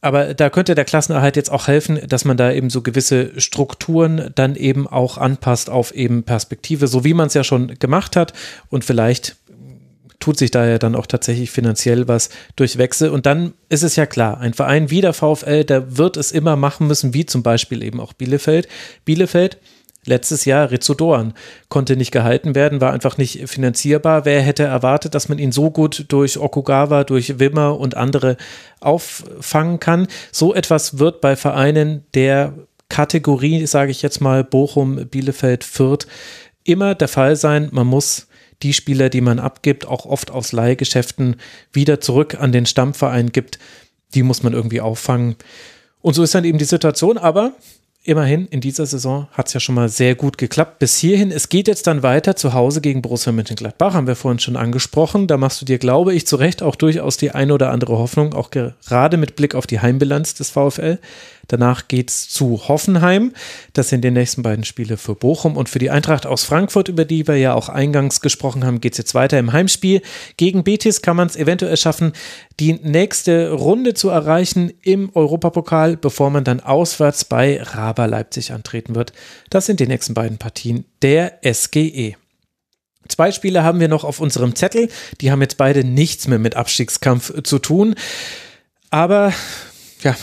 Aber 0.00 0.34
da 0.34 0.48
könnte 0.48 0.74
der 0.74 0.84
Klassenerhalt 0.84 1.36
jetzt 1.36 1.50
auch 1.50 1.68
helfen, 1.68 2.00
dass 2.08 2.24
man 2.24 2.36
da 2.36 2.52
eben 2.52 2.70
so 2.70 2.80
gewisse 2.80 3.38
Strukturen 3.38 4.30
dann 4.34 4.56
eben 4.56 4.86
auch 4.86 5.18
anpasst 5.18 5.68
auf 5.68 5.94
eben 5.94 6.22
Perspektive, 6.22 6.86
so 6.86 7.04
wie 7.04 7.14
man 7.14 7.26
es 7.26 7.34
ja 7.34 7.44
schon 7.44 7.78
gemacht 7.78 8.16
hat. 8.16 8.32
Und 8.70 8.84
vielleicht 8.84 9.36
tut 10.20 10.38
sich 10.38 10.50
da 10.50 10.66
ja 10.66 10.78
dann 10.78 10.94
auch 10.94 11.06
tatsächlich 11.06 11.50
finanziell 11.50 12.06
was 12.06 12.30
durch 12.56 12.78
Wechsel. 12.78 13.10
Und 13.10 13.26
dann 13.26 13.54
ist 13.68 13.82
es 13.82 13.96
ja 13.96 14.06
klar, 14.06 14.38
ein 14.38 14.54
Verein 14.54 14.90
wie 14.90 15.00
der 15.00 15.14
VfL, 15.14 15.64
der 15.64 15.96
wird 15.96 16.16
es 16.16 16.32
immer 16.32 16.56
machen 16.56 16.86
müssen, 16.86 17.14
wie 17.14 17.26
zum 17.26 17.42
Beispiel 17.42 17.82
eben 17.82 18.00
auch 18.00 18.12
Bielefeld. 18.12 18.68
Bielefeld 19.04 19.58
Letztes 20.06 20.46
Jahr 20.46 20.70
Rizzo 20.70 20.94
konnte 21.68 21.96
nicht 21.96 22.10
gehalten 22.10 22.54
werden, 22.54 22.80
war 22.80 22.92
einfach 22.92 23.18
nicht 23.18 23.48
finanzierbar. 23.48 24.24
Wer 24.24 24.40
hätte 24.40 24.62
erwartet, 24.62 25.14
dass 25.14 25.28
man 25.28 25.38
ihn 25.38 25.52
so 25.52 25.70
gut 25.70 26.06
durch 26.08 26.38
Okugawa, 26.38 27.04
durch 27.04 27.38
Wimmer 27.38 27.78
und 27.78 27.96
andere 27.96 28.38
auffangen 28.80 29.78
kann? 29.78 30.06
So 30.32 30.54
etwas 30.54 30.98
wird 30.98 31.20
bei 31.20 31.36
Vereinen 31.36 32.04
der 32.14 32.54
Kategorie, 32.88 33.66
sage 33.66 33.90
ich 33.90 34.00
jetzt 34.00 34.20
mal, 34.20 34.42
Bochum, 34.42 35.06
Bielefeld, 35.06 35.64
Fürth, 35.64 36.06
immer 36.64 36.94
der 36.94 37.08
Fall 37.08 37.36
sein. 37.36 37.68
Man 37.70 37.86
muss 37.86 38.26
die 38.62 38.72
Spieler, 38.72 39.10
die 39.10 39.20
man 39.20 39.38
abgibt, 39.38 39.86
auch 39.86 40.06
oft 40.06 40.30
aus 40.30 40.52
Leihgeschäften 40.52 41.36
wieder 41.72 42.00
zurück 42.00 42.36
an 42.40 42.52
den 42.52 42.66
Stammverein 42.66 43.32
gibt. 43.32 43.58
Die 44.14 44.22
muss 44.22 44.42
man 44.42 44.52
irgendwie 44.54 44.80
auffangen. 44.80 45.36
Und 46.02 46.14
so 46.14 46.22
ist 46.22 46.34
dann 46.34 46.44
eben 46.44 46.58
die 46.58 46.64
Situation. 46.64 47.18
Aber 47.18 47.52
immerhin 48.02 48.46
in 48.46 48.60
dieser 48.60 48.86
Saison 48.86 49.28
hat 49.32 49.48
es 49.48 49.54
ja 49.54 49.60
schon 49.60 49.74
mal 49.74 49.88
sehr 49.88 50.14
gut 50.14 50.38
geklappt. 50.38 50.78
Bis 50.78 50.96
hierhin, 50.96 51.30
es 51.30 51.48
geht 51.48 51.68
jetzt 51.68 51.86
dann 51.86 52.02
weiter 52.02 52.34
zu 52.34 52.54
Hause 52.54 52.80
gegen 52.80 53.02
Borussia 53.02 53.32
Mönchengladbach, 53.32 53.94
haben 53.94 54.06
wir 54.06 54.16
vorhin 54.16 54.38
schon 54.38 54.56
angesprochen. 54.56 55.26
Da 55.26 55.36
machst 55.36 55.60
du 55.60 55.66
dir, 55.66 55.78
glaube 55.78 56.14
ich, 56.14 56.26
zu 56.26 56.36
Recht 56.36 56.62
auch 56.62 56.76
durchaus 56.76 57.16
die 57.16 57.32
eine 57.32 57.52
oder 57.52 57.70
andere 57.70 57.98
Hoffnung, 57.98 58.34
auch 58.34 58.50
gerade 58.50 59.16
mit 59.16 59.36
Blick 59.36 59.54
auf 59.54 59.66
die 59.66 59.80
Heimbilanz 59.80 60.34
des 60.34 60.50
VfL. 60.50 60.98
Danach 61.48 61.88
geht 61.88 62.10
es 62.10 62.28
zu 62.28 62.68
Hoffenheim. 62.68 63.32
Das 63.72 63.88
sind 63.88 64.02
die 64.02 64.10
nächsten 64.10 64.42
beiden 64.42 64.64
Spiele 64.64 64.96
für 64.96 65.14
Bochum 65.14 65.56
und 65.56 65.68
für 65.68 65.78
die 65.78 65.90
Eintracht 65.90 66.26
aus 66.26 66.44
Frankfurt, 66.44 66.88
über 66.88 67.04
die 67.04 67.26
wir 67.26 67.36
ja 67.36 67.54
auch 67.54 67.68
eingangs 67.68 68.20
gesprochen 68.20 68.64
haben, 68.64 68.80
geht 68.80 68.92
es 68.92 68.98
jetzt 68.98 69.14
weiter 69.14 69.38
im 69.38 69.52
Heimspiel. 69.52 70.02
Gegen 70.36 70.64
Betis 70.64 71.02
kann 71.02 71.16
man 71.16 71.28
es 71.28 71.36
eventuell 71.36 71.76
schaffen, 71.76 72.12
die 72.58 72.74
nächste 72.74 73.50
Runde 73.52 73.94
zu 73.94 74.08
erreichen 74.10 74.72
im 74.82 75.10
Europapokal, 75.14 75.96
bevor 75.96 76.30
man 76.30 76.44
dann 76.44 76.60
auswärts 76.60 77.24
bei 77.24 77.62
Raba 77.62 78.06
Leipzig 78.06 78.52
antreten 78.52 78.94
wird. 78.94 79.12
Das 79.48 79.66
sind 79.66 79.80
die 79.80 79.86
nächsten 79.86 80.14
beiden 80.14 80.38
Partien 80.38 80.84
der 81.02 81.40
SGE. 81.42 82.16
Zwei 83.08 83.32
Spiele 83.32 83.64
haben 83.64 83.80
wir 83.80 83.88
noch 83.88 84.04
auf 84.04 84.20
unserem 84.20 84.54
Zettel. 84.54 84.88
Die 85.20 85.30
haben 85.30 85.42
jetzt 85.42 85.56
beide 85.56 85.84
nichts 85.84 86.28
mehr 86.28 86.38
mit 86.38 86.54
Abstiegskampf 86.54 87.42
zu 87.42 87.58
tun. 87.58 87.94
Aber 88.90 89.32
ja, 90.02 90.16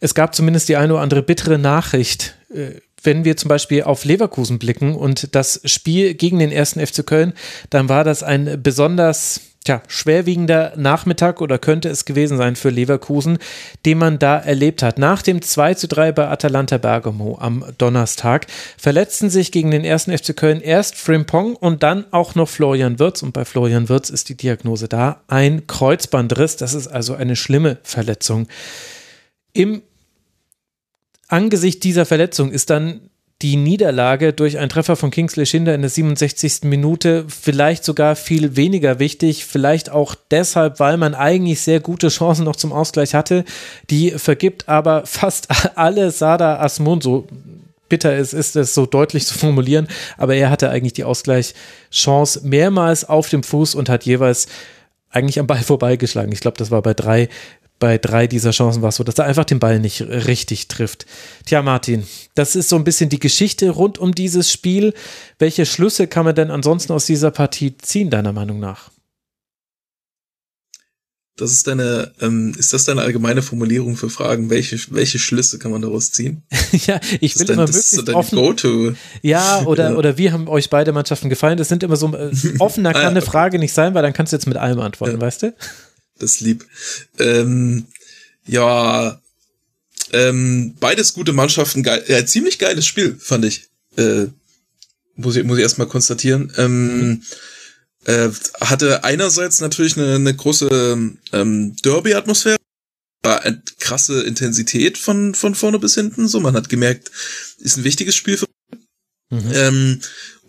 es 0.00 0.14
gab 0.14 0.34
zumindest 0.34 0.68
die 0.68 0.76
eine 0.76 0.94
oder 0.94 1.02
andere 1.02 1.22
bittere 1.22 1.58
Nachricht 1.58 2.36
äh, 2.54 2.80
wenn 3.02 3.24
wir 3.24 3.36
zum 3.36 3.48
Beispiel 3.48 3.82
auf 3.84 4.04
Leverkusen 4.04 4.58
blicken 4.58 4.94
und 4.94 5.34
das 5.34 5.60
Spiel 5.64 6.14
gegen 6.14 6.38
den 6.38 6.52
ersten 6.52 6.84
FC 6.84 7.06
Köln, 7.06 7.32
dann 7.70 7.88
war 7.88 8.04
das 8.04 8.22
ein 8.22 8.62
besonders 8.62 9.40
tja, 9.64 9.82
schwerwiegender 9.88 10.72
Nachmittag 10.76 11.40
oder 11.40 11.58
könnte 11.58 11.88
es 11.88 12.04
gewesen 12.04 12.38
sein 12.38 12.56
für 12.56 12.70
Leverkusen, 12.70 13.38
den 13.84 13.98
man 13.98 14.18
da 14.18 14.38
erlebt 14.38 14.82
hat. 14.82 14.98
Nach 14.98 15.22
dem 15.22 15.42
2 15.42 15.74
zu 15.74 15.88
3 15.88 16.12
bei 16.12 16.28
Atalanta 16.28 16.78
Bergamo 16.78 17.38
am 17.40 17.64
Donnerstag 17.78 18.46
verletzten 18.78 19.30
sich 19.30 19.52
gegen 19.52 19.70
den 19.70 19.84
ersten 19.84 20.16
FC 20.16 20.36
Köln 20.36 20.60
erst 20.60 20.96
Frimpong 20.96 21.56
und 21.56 21.82
dann 21.82 22.06
auch 22.10 22.34
noch 22.34 22.48
Florian 22.48 22.98
Wirz. 22.98 23.22
Und 23.22 23.32
bei 23.32 23.44
Florian 23.44 23.88
Wirz 23.88 24.10
ist 24.10 24.28
die 24.28 24.36
Diagnose 24.36 24.88
da, 24.88 25.20
ein 25.28 25.66
Kreuzbandriss. 25.66 26.56
Das 26.56 26.74
ist 26.74 26.88
also 26.88 27.14
eine 27.14 27.36
schlimme 27.36 27.78
Verletzung. 27.82 28.48
Im 29.52 29.82
Angesicht 31.28 31.84
dieser 31.84 32.06
Verletzung 32.06 32.50
ist 32.50 32.70
dann 32.70 33.10
die 33.42 33.56
Niederlage 33.56 34.34
durch 34.34 34.58
einen 34.58 34.68
Treffer 34.68 34.96
von 34.96 35.10
Kingsley 35.10 35.46
Schinder 35.46 35.74
in 35.74 35.80
der 35.80 35.90
67. 35.90 36.64
Minute 36.64 37.24
vielleicht 37.28 37.84
sogar 37.84 38.14
viel 38.14 38.54
weniger 38.56 38.98
wichtig, 38.98 39.46
vielleicht 39.46 39.90
auch 39.90 40.14
deshalb, 40.30 40.78
weil 40.78 40.98
man 40.98 41.14
eigentlich 41.14 41.62
sehr 41.62 41.80
gute 41.80 42.08
Chancen 42.08 42.44
noch 42.44 42.56
zum 42.56 42.72
Ausgleich 42.72 43.14
hatte. 43.14 43.44
Die 43.88 44.10
vergibt 44.10 44.68
aber 44.68 45.02
fast 45.06 45.48
alle 45.76 46.10
Sada 46.10 46.60
Asmun, 46.60 47.00
so 47.00 47.26
bitter 47.88 48.12
es 48.12 48.34
ist, 48.34 48.56
es 48.56 48.74
so 48.74 48.86
deutlich 48.86 49.26
zu 49.26 49.36
formulieren, 49.36 49.88
aber 50.16 50.34
er 50.34 50.50
hatte 50.50 50.70
eigentlich 50.70 50.92
die 50.92 51.04
Ausgleichschance 51.04 52.46
mehrmals 52.46 53.08
auf 53.08 53.30
dem 53.30 53.42
Fuß 53.42 53.74
und 53.74 53.88
hat 53.88 54.04
jeweils 54.04 54.46
eigentlich 55.10 55.40
am 55.40 55.46
Ball 55.46 55.62
vorbeigeschlagen. 55.62 56.32
Ich 56.32 56.40
glaube, 56.40 56.56
das 56.56 56.70
war 56.70 56.82
bei 56.82 56.94
drei 56.94 57.28
bei 57.80 57.98
drei 57.98 58.28
dieser 58.28 58.52
Chancen 58.52 58.82
war 58.82 58.90
es 58.90 58.96
so, 58.96 59.04
dass 59.04 59.18
er 59.18 59.24
einfach 59.24 59.44
den 59.44 59.58
Ball 59.58 59.80
nicht 59.80 60.02
richtig 60.02 60.68
trifft. 60.68 61.06
Tja, 61.46 61.62
Martin, 61.62 62.06
das 62.36 62.54
ist 62.54 62.68
so 62.68 62.76
ein 62.76 62.84
bisschen 62.84 63.10
die 63.10 63.18
Geschichte 63.18 63.70
rund 63.70 63.98
um 63.98 64.14
dieses 64.14 64.52
Spiel. 64.52 64.94
Welche 65.40 65.66
Schlüsse 65.66 66.06
kann 66.06 66.26
man 66.26 66.36
denn 66.36 66.50
ansonsten 66.50 66.92
aus 66.92 67.06
dieser 67.06 67.32
Partie 67.32 67.76
ziehen, 67.78 68.10
deiner 68.10 68.32
Meinung 68.32 68.60
nach? 68.60 68.90
Das 71.40 71.52
ist 71.52 71.66
deine, 71.66 72.12
ähm, 72.20 72.52
ist 72.58 72.74
das 72.74 72.84
deine 72.84 73.00
allgemeine 73.00 73.40
Formulierung 73.40 73.96
für 73.96 74.10
Fragen? 74.10 74.50
Welche, 74.50 74.78
welche 74.90 75.18
Schlüsse 75.18 75.58
kann 75.58 75.70
man 75.70 75.80
daraus 75.80 76.10
ziehen? 76.10 76.42
ja, 76.86 77.00
ich 77.20 77.38
will 77.38 77.46
dein, 77.46 77.54
immer 77.54 77.64
möglichst 77.64 77.92
so 77.92 78.12
offen. 78.12 78.36
Go-to. 78.36 78.92
Ja, 79.22 79.62
oder, 79.64 79.92
ja. 79.92 79.96
oder 79.96 80.18
wie 80.18 80.30
haben 80.32 80.48
euch 80.48 80.68
beide 80.68 80.92
Mannschaften 80.92 81.30
gefallen? 81.30 81.56
Das 81.56 81.68
sind 81.68 81.82
immer 81.82 81.96
so, 81.96 82.14
äh, 82.14 82.30
offener 82.58 82.92
kann 82.92 83.04
ah, 83.04 83.08
eine 83.08 83.22
Frage 83.22 83.58
nicht 83.58 83.72
sein, 83.72 83.94
weil 83.94 84.02
dann 84.02 84.12
kannst 84.12 84.34
du 84.34 84.36
jetzt 84.36 84.46
mit 84.46 84.58
allem 84.58 84.80
antworten, 84.80 85.14
ja. 85.14 85.20
weißt 85.22 85.44
du? 85.44 85.54
Das 86.22 86.40
lieb. 86.40 86.66
Ähm, 87.18 87.86
ja, 88.46 89.20
ähm, 90.12 90.74
beides 90.80 91.12
gute 91.12 91.32
Mannschaften, 91.32 91.82
geil, 91.82 92.04
ja, 92.08 92.24
ziemlich 92.24 92.58
geiles 92.58 92.86
Spiel, 92.86 93.16
fand 93.18 93.44
ich. 93.44 93.68
Äh, 93.96 94.26
muss 95.16 95.36
ich, 95.36 95.44
muss 95.44 95.58
ich 95.58 95.62
erstmal 95.62 95.86
konstatieren. 95.86 96.52
Ähm, 96.56 97.22
äh, 98.06 98.30
hatte 98.60 99.04
einerseits 99.04 99.60
natürlich 99.60 99.96
eine, 99.96 100.14
eine 100.14 100.34
große 100.34 101.12
ähm, 101.32 101.76
Derby-Atmosphäre, 101.82 102.56
war 103.22 103.42
eine 103.42 103.62
krasse 103.78 104.22
Intensität 104.22 104.96
von, 104.96 105.34
von 105.34 105.54
vorne 105.54 105.78
bis 105.78 105.94
hinten, 105.94 106.26
so, 106.26 106.40
man 106.40 106.54
hat 106.54 106.68
gemerkt, 106.68 107.10
ist 107.58 107.76
ein 107.76 107.84
wichtiges 107.84 108.14
Spiel 108.14 108.38
für 108.38 108.46
mhm. 109.30 109.52
ähm, 109.52 110.00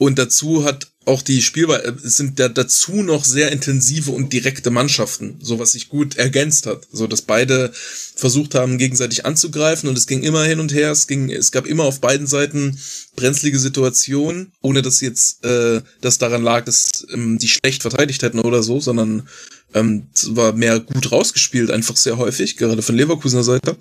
und 0.01 0.17
dazu 0.17 0.63
hat 0.63 0.87
auch 1.05 1.21
die 1.21 1.43
Spielweise 1.43 1.89
äh, 1.89 1.93
sind 2.01 2.39
da 2.39 2.49
dazu 2.49 3.03
noch 3.03 3.23
sehr 3.23 3.51
intensive 3.51 4.09
und 4.09 4.33
direkte 4.33 4.71
Mannschaften, 4.71 5.37
so 5.43 5.59
was 5.59 5.73
sich 5.73 5.89
gut 5.89 6.15
ergänzt 6.15 6.65
hat, 6.65 6.87
so 6.91 7.05
dass 7.05 7.21
beide 7.21 7.71
versucht 8.15 8.55
haben 8.55 8.79
gegenseitig 8.79 9.27
anzugreifen 9.27 9.87
und 9.87 9.95
es 9.95 10.07
ging 10.07 10.23
immer 10.23 10.43
hin 10.43 10.59
und 10.59 10.73
her, 10.73 10.89
es 10.89 11.05
ging 11.05 11.29
es 11.29 11.51
gab 11.51 11.67
immer 11.67 11.83
auf 11.83 12.01
beiden 12.01 12.25
Seiten 12.25 12.79
brenzlige 13.15 13.59
Situationen, 13.59 14.53
ohne 14.63 14.81
dass 14.81 15.01
jetzt 15.01 15.45
äh, 15.45 15.83
das 16.01 16.17
daran 16.17 16.41
lag, 16.41 16.65
dass 16.65 17.05
ähm, 17.13 17.37
die 17.37 17.47
schlecht 17.47 17.83
verteidigt 17.83 18.23
hätten 18.23 18.39
oder 18.39 18.63
so, 18.63 18.79
sondern 18.79 19.27
ähm, 19.75 20.07
es 20.15 20.35
war 20.35 20.53
mehr 20.53 20.79
gut 20.79 21.11
rausgespielt, 21.11 21.69
einfach 21.69 21.95
sehr 21.95 22.17
häufig, 22.17 22.57
gerade 22.57 22.81
von 22.81 22.95
Leverkusener 22.95 23.43
Seite. 23.43 23.77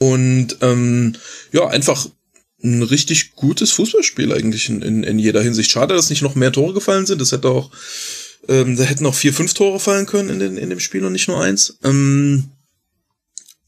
Und 0.00 0.56
ähm, 0.60 1.14
ja, 1.52 1.68
einfach 1.68 2.08
ein 2.64 2.82
richtig 2.82 3.32
gutes 3.36 3.70
Fußballspiel 3.72 4.32
eigentlich 4.32 4.68
in, 4.68 4.82
in, 4.82 5.04
in 5.04 5.18
jeder 5.18 5.42
Hinsicht. 5.42 5.70
Schade, 5.70 5.94
dass 5.94 6.10
nicht 6.10 6.22
noch 6.22 6.34
mehr 6.34 6.50
Tore 6.50 6.72
gefallen 6.72 7.04
sind. 7.04 7.20
Das 7.20 7.30
hätte 7.30 7.48
auch, 7.48 7.70
ähm, 8.48 8.76
da 8.76 8.84
hätten 8.84 9.06
auch 9.06 9.14
vier, 9.14 9.34
fünf 9.34 9.52
Tore 9.52 9.78
fallen 9.78 10.06
können 10.06 10.30
in, 10.30 10.38
den, 10.38 10.56
in 10.56 10.70
dem 10.70 10.80
Spiel 10.80 11.04
und 11.04 11.12
nicht 11.12 11.28
nur 11.28 11.40
eins. 11.42 11.78
Ähm, 11.84 12.50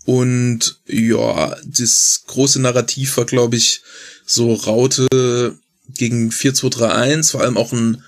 und 0.07 0.81
ja, 0.87 1.57
das 1.65 2.23
große 2.27 2.61
Narrativ 2.61 3.17
war, 3.19 3.27
glaube 3.27 3.57
ich, 3.57 3.83
so 4.25 4.55
Raute 4.55 5.59
gegen 5.95 6.31
4-2-3-1, 6.31 7.33
vor 7.33 7.43
allem 7.43 7.57
auch 7.57 7.73
ein, 7.73 8.03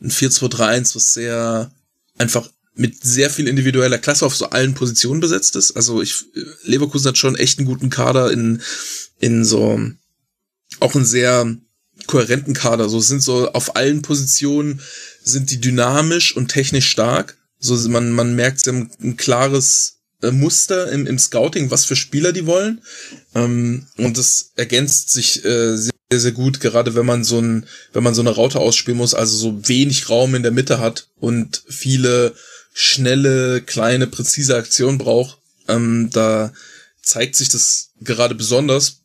ein 0.00 0.10
4-2-3-1, 0.10 0.94
was 0.96 1.12
sehr 1.12 1.70
einfach 2.16 2.48
mit 2.74 3.04
sehr 3.04 3.30
viel 3.30 3.46
individueller 3.46 3.98
Klasse 3.98 4.24
auf 4.24 4.36
so 4.36 4.46
allen 4.50 4.74
Positionen 4.74 5.20
besetzt 5.20 5.54
ist. 5.56 5.72
Also 5.72 6.00
ich, 6.00 6.24
Leverkusen 6.62 7.08
hat 7.08 7.18
schon 7.18 7.36
echt 7.36 7.58
einen 7.58 7.68
guten 7.68 7.90
Kader 7.90 8.30
in, 8.30 8.62
in 9.18 9.44
so 9.44 9.78
auch 10.78 10.94
einen 10.94 11.04
sehr 11.04 11.56
kohärenten 12.06 12.54
Kader. 12.54 12.88
So 12.88 13.00
sind 13.00 13.22
so 13.22 13.50
auf 13.52 13.76
allen 13.76 14.02
Positionen 14.02 14.80
sind 15.22 15.50
die 15.50 15.60
dynamisch 15.60 16.36
und 16.36 16.48
technisch 16.48 16.88
stark. 16.88 17.36
So 17.58 17.76
man 17.88 18.12
man 18.12 18.34
merkt 18.34 18.60
sie 18.60 18.70
ein 18.70 19.16
klares 19.16 20.00
äh, 20.22 20.30
Muster 20.30 20.90
im, 20.92 21.06
im 21.06 21.18
Scouting, 21.18 21.70
was 21.70 21.84
für 21.84 21.96
Spieler 21.96 22.32
die 22.32 22.46
wollen. 22.46 22.82
Ähm, 23.34 23.86
und 23.96 24.16
das 24.16 24.52
ergänzt 24.56 25.10
sich 25.10 25.44
äh, 25.44 25.76
sehr, 25.76 25.92
sehr 26.10 26.32
gut, 26.32 26.60
gerade 26.60 26.94
wenn 26.94 27.06
man 27.06 27.24
so 27.24 27.40
ein, 27.40 27.66
wenn 27.92 28.02
man 28.02 28.14
so 28.14 28.20
eine 28.20 28.30
Raute 28.30 28.58
ausspielen 28.58 28.98
muss, 28.98 29.14
also 29.14 29.36
so 29.36 29.68
wenig 29.68 30.08
Raum 30.08 30.34
in 30.34 30.42
der 30.42 30.52
Mitte 30.52 30.78
hat 30.78 31.08
und 31.18 31.62
viele 31.68 32.34
schnelle, 32.72 33.62
kleine, 33.62 34.06
präzise 34.06 34.56
Aktionen 34.56 34.98
braucht. 34.98 35.38
Ähm, 35.68 36.10
da 36.12 36.52
zeigt 37.02 37.36
sich 37.36 37.48
das 37.48 37.90
gerade 38.00 38.34
besonders. 38.34 38.99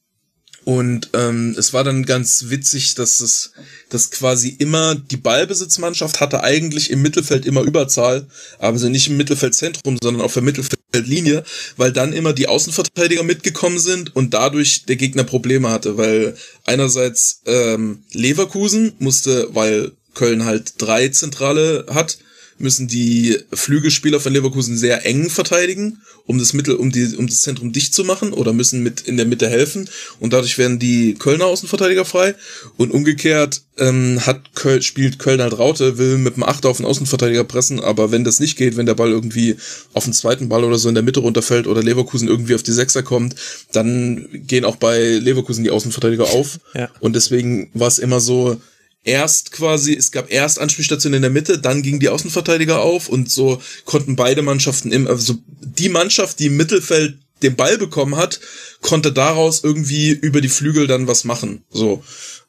Und 0.66 1.12
ähm, 1.14 1.56
es 1.60 1.74
war 1.74 1.84
dann 1.84 2.06
ganz 2.06 2.46
witzig, 2.48 2.96
dass 2.96 3.20
es, 3.20 3.52
dass 3.90 4.10
quasi 4.10 4.50
immer 4.50 4.96
die 4.96 5.16
Ballbesitzmannschaft 5.16 6.20
hatte 6.20 6.42
eigentlich 6.42 6.90
im 6.90 7.04
Mittelfeld 7.04 7.46
immer 7.46 7.62
Überzahl, 7.62 8.26
aber 8.58 8.80
sie 8.80 8.90
nicht 8.90 9.08
im 9.08 9.16
Mittelfeldzentrum, 9.16 10.00
sondern 10.02 10.24
auf 10.24 10.34
der 10.34 10.42
Mittelfeldlinie, 10.42 11.44
weil 11.78 11.92
dann 11.92 12.14
immer 12.14 12.34
die 12.34 12.48
Außenverteidiger 12.48 13.22
mitgekommen 13.22 13.78
sind 13.78 14.16
und 14.16 14.34
dadurch 14.34 14.86
der 14.86 14.96
Gegner 14.96 15.24
Probleme 15.24 15.70
hatte, 15.70 15.98
weil 15.98 16.36
einerseits 16.66 17.42
ähm, 17.46 18.04
Leverkusen 18.12 18.94
musste, 18.98 19.50
weil 19.54 19.92
Köln 20.16 20.46
halt 20.46 20.74
drei 20.80 21.10
Zentrale 21.10 21.86
hat, 21.92 22.18
müssen 22.58 22.88
die 22.88 23.38
Flügelspieler 23.52 24.20
von 24.20 24.32
Leverkusen 24.32 24.78
sehr 24.78 25.06
eng 25.06 25.30
verteidigen, 25.30 26.02
um 26.26 26.40
das 26.40 26.54
Mittel, 26.54 26.76
um 26.76 26.92
die, 26.92 27.16
um 27.16 27.28
das 27.28 27.42
Zentrum 27.42 27.72
dicht 27.72 27.94
zu 27.94 28.04
machen 28.04 28.32
oder 28.32 28.54
müssen 28.54 28.82
mit 28.82 29.02
in 29.02 29.18
der 29.18 29.26
Mitte 29.26 29.50
helfen. 29.50 29.90
Und 30.20 30.34
dadurch 30.34 30.58
werden 30.58 30.80
die 30.80 31.16
Kölner 31.16 31.46
Außenverteidiger 31.46 32.06
frei. 32.06 32.36
Und 32.78 32.92
umgekehrt 32.92 33.62
ähm, 33.78 34.22
hat 34.26 34.56
Köln, 34.56 34.82
spielt 34.82 35.20
Köln 35.20 35.42
halt 35.42 35.58
Raute, 35.58 35.98
will 35.98 36.18
mit 36.18 36.38
dem 36.38 36.44
Achter 36.44 36.70
auf 36.70 36.78
den 36.78 36.86
Außenverteidiger 36.86 37.44
pressen, 37.44 37.80
aber 37.80 38.12
wenn 38.12 38.24
das 38.24 38.40
nicht 38.40 38.58
geht, 38.58 38.78
wenn 38.78 38.86
der 38.86 38.96
Ball 38.96 39.10
irgendwie 39.10 39.58
auf 39.94 40.06
den 40.06 40.14
zweiten 40.14 40.48
Ball 40.48 40.64
oder 40.64 40.78
so 40.78 40.88
in 40.88 40.96
der 40.96 41.04
Mitte 41.04 41.20
runterfällt 41.20 41.68
oder 41.68 41.84
Leverkusen 41.84 42.28
irgendwie 42.28 42.56
auf 42.56 42.64
die 42.64 42.72
Sechser 42.72 43.04
kommt, 43.04 43.36
dann 43.74 44.28
gehen 44.32 44.64
auch 44.64 44.78
bei 44.78 45.02
Leverkusen 45.02 45.64
die 45.64 45.72
Außenverteidiger 45.72 46.26
auf. 46.26 46.60
Ja. 46.74 46.90
und 47.00 47.16
deswegen 47.16 47.70
war 47.74 47.88
es 47.88 48.00
immer 48.00 48.20
so, 48.20 48.60
erst 49.06 49.52
quasi, 49.52 49.96
es 49.96 50.12
gab 50.12 50.30
erst 50.30 50.60
Anspielstationen 50.60 51.18
in 51.18 51.22
der 51.22 51.32
Mitte, 51.32 51.60
dann 51.60 51.82
gingen 51.82 52.00
die 52.00 52.10
Außenverteidiger 52.10 52.82
auf 52.82 53.08
und 53.08 53.32
so 53.32 53.62
konnten 53.86 54.16
beide 54.16 54.42
Mannschaften 54.42 54.92
im, 54.92 55.08
also 55.08 55.36
die 55.62 55.90
Mannschaft, 55.90 56.40
die 56.40 56.48
im 56.48 56.58
Mittelfeld 56.58 57.18
den 57.44 57.56
Ball 57.56 57.78
bekommen 57.78 58.18
hat, 58.18 58.40
konnte 58.82 59.14
daraus 59.14 59.64
irgendwie 59.64 60.10
über 60.10 60.42
die 60.42 60.50
Flügel 60.50 60.88
dann 60.88 61.08
was 61.08 61.24
machen. 61.24 61.64
So. 61.70 62.04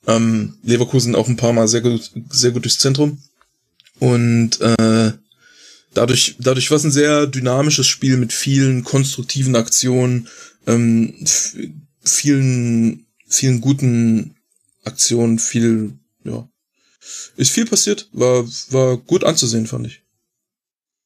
Ähm, 0.07 0.55
Leverkusen 0.63 1.15
auch 1.15 1.29
ein 1.29 1.37
paar 1.37 1.53
Mal 1.53 1.69
sehr 1.69 1.81
gut, 1.81 2.11
sehr 2.31 2.53
gut 2.53 2.65
durchs 2.65 2.79
Zentrum. 2.79 3.19
Und 3.99 4.61
äh, 4.61 5.13
dadurch, 5.93 6.37
dadurch 6.39 6.71
war 6.71 6.77
es 6.77 6.85
ein 6.85 6.93
sehr 6.93 7.27
dynamisches 7.27 7.87
Spiel 7.87 8.17
mit 8.17 8.33
vielen 8.33 8.85
konstruktiven 8.85 9.57
Aktionen, 9.57 10.29
ähm, 10.67 11.15
vielen, 12.03 13.07
vielen 13.29 13.61
guten 13.61 14.37
Aktionen, 14.85 15.39
viel 15.39 15.99
ja, 16.29 16.49
ist 17.37 17.53
viel 17.53 17.67
passiert, 17.67 18.09
war, 18.13 18.45
war 18.71 18.97
gut 18.97 19.25
anzusehen, 19.25 19.67
fand 19.67 19.87
ich. 19.87 20.03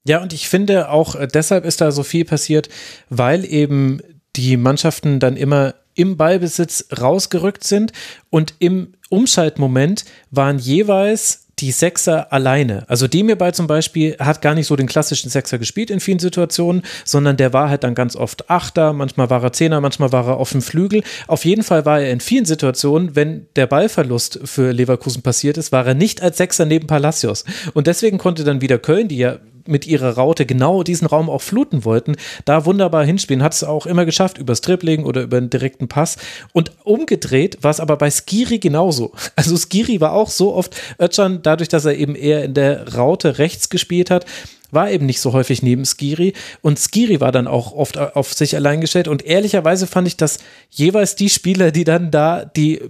Ja, 0.05 0.23
und 0.23 0.33
ich 0.33 0.49
finde 0.49 0.89
auch 0.89 1.15
äh, 1.15 1.27
deshalb 1.27 1.65
ist 1.65 1.81
da 1.81 1.93
so 1.93 2.03
viel 2.03 2.25
passiert, 2.25 2.69
weil 3.09 3.45
eben 3.45 4.01
die 4.37 4.57
Mannschaften 4.57 5.21
dann 5.21 5.37
immer 5.37 5.75
im 5.95 6.17
Ballbesitz 6.17 6.87
rausgerückt 6.99 7.65
sind 7.65 7.93
und 8.31 8.55
im 8.59 8.95
Umschaltmoment 9.11 10.05
waren 10.31 10.59
jeweils 10.59 11.49
die 11.61 11.73
Sechser 11.73 12.33
alleine. 12.33 12.85
Also 12.89 13.07
Demirbay 13.07 13.53
zum 13.53 13.67
Beispiel 13.67 14.17
hat 14.19 14.43
gar 14.43 14.55
nicht 14.55 14.67
so 14.67 14.77
den 14.77 14.87
klassischen 14.87 15.31
Sechser 15.31 15.59
gespielt 15.59 15.91
in 15.91 16.01
vielen 16.01 16.19
Situationen, 16.19 16.83
sondern 17.05 17.37
der 17.37 17.53
war 17.53 17.69
halt 17.69 17.85
dann 17.85 17.95
ganz 17.95 18.17
oft 18.17 18.51
Achter, 18.51 18.93
manchmal 18.93 19.31
war 19.31 19.43
er 19.43 19.53
Zehner, 19.53 19.81
manchmal 19.81 20.13
war 20.13 20.27
er 20.27 20.37
auf 20.39 20.53
dem 20.53 20.63
Flügel. 20.63 21.03
Auf 21.27 21.45
jeden 21.45 21.63
Fall 21.63 21.85
war 21.85 22.01
er 22.01 22.11
in 22.11 22.21
vielen 22.21 22.45
Situationen, 22.45 23.17
wenn 23.17 23.47
der 23.57 23.67
Ballverlust 23.67 24.41
für 24.45 24.73
Leverkusen 24.73 25.23
passiert 25.23 25.59
ist, 25.59 25.73
war 25.73 25.87
er 25.87 25.95
nicht 25.95 26.23
als 26.23 26.39
Sechser 26.39 26.65
neben 26.65 26.87
Palacios. 26.87 27.45
Und 27.75 27.87
deswegen 27.87 28.19
konnte 28.19 28.45
dann 28.45 28.61
wieder 28.61 28.79
Köln, 28.79 29.09
die 29.09 29.19
ja 29.19 29.39
mit 29.71 29.87
ihrer 29.87 30.15
Raute 30.15 30.47
genau 30.47 30.83
diesen 30.83 31.07
Raum 31.07 31.31
auch 31.31 31.43
fluten 31.43 31.85
wollten, 31.85 32.17
da 32.45 32.67
wunderbar 32.67 33.05
hinspielen. 33.05 33.43
Hat 33.43 33.55
es 33.55 33.65
auch 33.65 33.87
immer 33.87 34.05
geschafft, 34.05 34.39
übers 34.39 34.61
Dribbling 34.61 35.05
oder 35.05 35.23
über 35.23 35.37
einen 35.37 35.51
direkten 35.51 35.89
Pass. 35.89 36.17
Und 36.53 36.73
umgedreht 36.85 37.63
war 37.63 37.71
es 37.71 37.81
aber 37.81 37.97
bei 37.97 38.11
Skiri 38.11 38.59
genauso. 38.59 39.13
Also 39.37 39.57
Skiri 39.57 40.03
war 40.03 40.13
auch 40.13 40.29
so 40.29 40.55
oft 40.55 40.77
Ötchan, 40.99 41.41
dadurch, 41.43 41.69
dass 41.69 41.87
er 41.87 41.97
eben 41.97 42.15
eher 42.15 42.45
in 42.45 42.53
der 42.53 42.95
Raute 42.95 43.39
rechts 43.39 43.71
gespielt 43.71 44.11
hat, 44.11 44.27
war 44.71 44.91
eben 44.91 45.07
nicht 45.07 45.21
so 45.21 45.33
häufig 45.33 45.63
neben 45.63 45.85
Skiri 45.85 46.35
und 46.61 46.79
Skiri 46.79 47.21
war 47.21 47.33
dann 47.33 47.47
auch 47.47 47.73
oft 47.73 47.99
auf 47.99 48.33
sich 48.35 48.55
allein 48.55 48.81
gestellt 48.81 49.09
und 49.09 49.25
ehrlicherweise 49.25 49.87
fand 49.87 50.09
ich, 50.09 50.17
dass 50.17 50.39
jeweils 50.71 51.17
die 51.17 51.31
Spieler, 51.31 51.71
die 51.71 51.85
dann 51.85 52.11
da 52.11 52.45
die, 52.45 52.81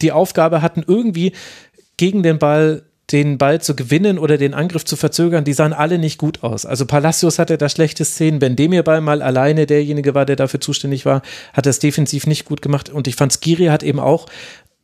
die 0.00 0.12
Aufgabe 0.12 0.62
hatten, 0.62 0.84
irgendwie 0.86 1.32
gegen 1.96 2.22
den 2.22 2.38
Ball 2.38 2.82
den 3.10 3.36
Ball 3.36 3.60
zu 3.60 3.76
gewinnen 3.76 4.18
oder 4.18 4.38
den 4.38 4.54
Angriff 4.54 4.84
zu 4.84 4.96
verzögern, 4.96 5.44
die 5.44 5.52
sahen 5.52 5.72
alle 5.72 5.98
nicht 5.98 6.18
gut 6.18 6.42
aus. 6.42 6.64
Also 6.64 6.86
Palacios 6.86 7.38
hatte 7.38 7.58
da 7.58 7.68
schlechte 7.68 8.04
Szenen. 8.04 8.40
Wenn 8.40 8.56
Demirball 8.56 9.00
mal 9.00 9.22
alleine 9.22 9.66
derjenige 9.66 10.14
war, 10.14 10.24
der 10.24 10.36
dafür 10.36 10.60
zuständig 10.60 11.04
war, 11.04 11.22
hat 11.52 11.66
es 11.66 11.78
defensiv 11.78 12.26
nicht 12.26 12.44
gut 12.44 12.62
gemacht. 12.62 12.88
Und 12.88 13.08
ich 13.08 13.16
fand, 13.16 13.32
Skiri 13.32 13.66
hat 13.66 13.82
eben 13.82 14.00
auch 14.00 14.26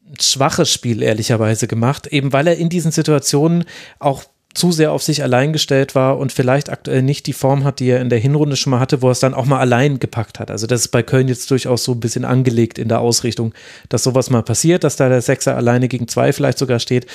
ein 0.06 0.20
schwaches 0.20 0.70
Spiel 0.72 1.02
ehrlicherweise 1.02 1.68
gemacht, 1.68 2.06
eben 2.06 2.32
weil 2.32 2.47
er 2.47 2.56
in 2.56 2.68
diesen 2.68 2.92
Situationen 2.92 3.64
auch 3.98 4.24
zu 4.55 4.72
sehr 4.72 4.92
auf 4.92 5.02
sich 5.02 5.22
allein 5.22 5.52
gestellt 5.52 5.94
war 5.94 6.18
und 6.18 6.32
vielleicht 6.32 6.70
aktuell 6.70 7.02
nicht 7.02 7.26
die 7.26 7.32
Form 7.32 7.64
hat, 7.64 7.80
die 7.80 7.90
er 7.90 8.00
in 8.00 8.08
der 8.08 8.18
Hinrunde 8.18 8.56
schon 8.56 8.72
mal 8.72 8.80
hatte, 8.80 9.02
wo 9.02 9.08
er 9.08 9.12
es 9.12 9.20
dann 9.20 9.34
auch 9.34 9.44
mal 9.44 9.60
allein 9.60 10.00
gepackt 10.00 10.40
hat. 10.40 10.50
Also 10.50 10.66
das 10.66 10.80
ist 10.80 10.88
bei 10.88 11.02
Köln 11.02 11.28
jetzt 11.28 11.50
durchaus 11.50 11.84
so 11.84 11.92
ein 11.92 12.00
bisschen 12.00 12.24
angelegt 12.24 12.78
in 12.78 12.88
der 12.88 13.00
Ausrichtung, 13.00 13.55
dass 13.88 14.02
sowas 14.02 14.30
mal 14.30 14.42
passiert, 14.42 14.84
dass 14.84 14.97
da 14.97 15.08
der 15.08 15.22
Sechser 15.22 15.55
alleine 15.55 15.86
gegen 15.88 16.08
zwei 16.08 16.32
vielleicht 16.32 16.58
sogar 16.58 16.80
steht 16.80 17.06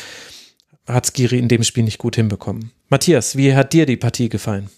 hat 0.87 1.05
Skiri 1.05 1.37
in 1.37 1.47
dem 1.47 1.63
Spiel 1.63 1.83
nicht 1.83 1.97
gut 1.97 2.15
hinbekommen. 2.15 2.71
Matthias, 2.89 3.35
wie 3.37 3.53
hat 3.55 3.73
dir 3.73 3.85
die 3.85 3.97
Partie 3.97 4.29
gefallen? 4.29 4.69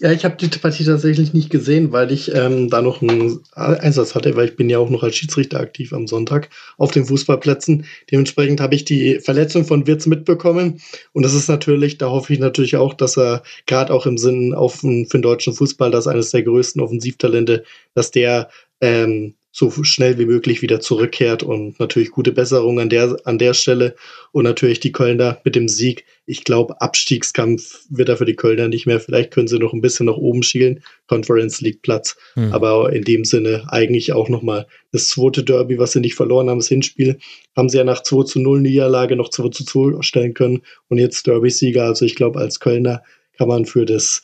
Ja, 0.00 0.12
ich 0.12 0.24
habe 0.24 0.36
die 0.36 0.46
Partie 0.46 0.84
tatsächlich 0.84 1.34
nicht 1.34 1.50
gesehen, 1.50 1.90
weil 1.90 2.12
ich 2.12 2.32
ähm, 2.32 2.70
da 2.70 2.82
noch 2.82 3.02
einen 3.02 3.40
Einsatz 3.54 4.14
hatte, 4.14 4.36
weil 4.36 4.48
ich 4.48 4.54
bin 4.54 4.70
ja 4.70 4.78
auch 4.78 4.90
noch 4.90 5.02
als 5.02 5.16
Schiedsrichter 5.16 5.58
aktiv 5.58 5.92
am 5.92 6.06
Sonntag 6.06 6.50
auf 6.76 6.92
den 6.92 7.04
Fußballplätzen. 7.04 7.84
Dementsprechend 8.12 8.60
habe 8.60 8.76
ich 8.76 8.84
die 8.84 9.18
Verletzung 9.18 9.64
von 9.64 9.88
Wirtz 9.88 10.06
mitbekommen. 10.06 10.80
Und 11.12 11.24
das 11.24 11.34
ist 11.34 11.48
natürlich, 11.48 11.98
da 11.98 12.10
hoffe 12.10 12.32
ich 12.32 12.38
natürlich 12.38 12.76
auch, 12.76 12.94
dass 12.94 13.18
er 13.18 13.42
gerade 13.66 13.92
auch 13.92 14.06
im 14.06 14.18
Sinn 14.18 14.54
auf, 14.54 14.76
für 14.76 14.86
den 14.86 15.22
deutschen 15.22 15.52
Fußball, 15.52 15.90
das 15.90 16.06
eines 16.06 16.30
der 16.30 16.44
größten 16.44 16.80
Offensivtalente, 16.80 17.64
dass 17.94 18.12
der 18.12 18.50
ähm, 18.80 19.34
so 19.50 19.70
schnell 19.82 20.18
wie 20.18 20.26
möglich 20.26 20.62
wieder 20.62 20.78
zurückkehrt 20.80 21.42
und 21.42 21.80
natürlich 21.80 22.10
gute 22.10 22.32
Besserung 22.32 22.78
an 22.80 22.90
der, 22.90 23.16
an 23.24 23.38
der 23.38 23.54
Stelle 23.54 23.94
und 24.30 24.44
natürlich 24.44 24.78
die 24.78 24.92
Kölner 24.92 25.40
mit 25.42 25.56
dem 25.56 25.68
Sieg. 25.68 26.04
Ich 26.26 26.44
glaube, 26.44 26.80
Abstiegskampf 26.82 27.86
wird 27.88 28.10
da 28.10 28.16
für 28.16 28.26
die 28.26 28.36
Kölner 28.36 28.68
nicht 28.68 28.86
mehr. 28.86 29.00
Vielleicht 29.00 29.30
können 29.30 29.48
sie 29.48 29.58
noch 29.58 29.72
ein 29.72 29.80
bisschen 29.80 30.06
nach 30.06 30.16
oben 30.16 30.42
schielen, 30.42 30.82
Conference 31.06 31.62
League 31.62 31.80
Platz. 31.80 32.16
Hm. 32.34 32.52
Aber 32.52 32.92
in 32.92 33.04
dem 33.04 33.24
Sinne 33.24 33.64
eigentlich 33.68 34.12
auch 34.12 34.28
nochmal 34.28 34.66
das 34.92 35.08
zweite 35.08 35.42
Derby, 35.42 35.78
was 35.78 35.92
sie 35.92 36.00
nicht 36.00 36.14
verloren 36.14 36.50
haben, 36.50 36.58
das 36.58 36.68
Hinspiel, 36.68 37.18
haben 37.56 37.70
sie 37.70 37.78
ja 37.78 37.84
nach 37.84 38.02
2 38.02 38.24
zu 38.24 38.40
0 38.40 38.60
Niederlage 38.60 39.16
noch 39.16 39.30
2 39.30 39.48
zu 39.48 39.64
2 39.64 40.02
stellen 40.02 40.34
können 40.34 40.62
und 40.88 40.98
jetzt 40.98 41.26
Derby-Sieger. 41.26 41.84
Also 41.84 42.04
ich 42.04 42.14
glaube, 42.14 42.38
als 42.38 42.60
Kölner 42.60 43.02
kann 43.38 43.48
man 43.48 43.64
für 43.64 43.86
das 43.86 44.22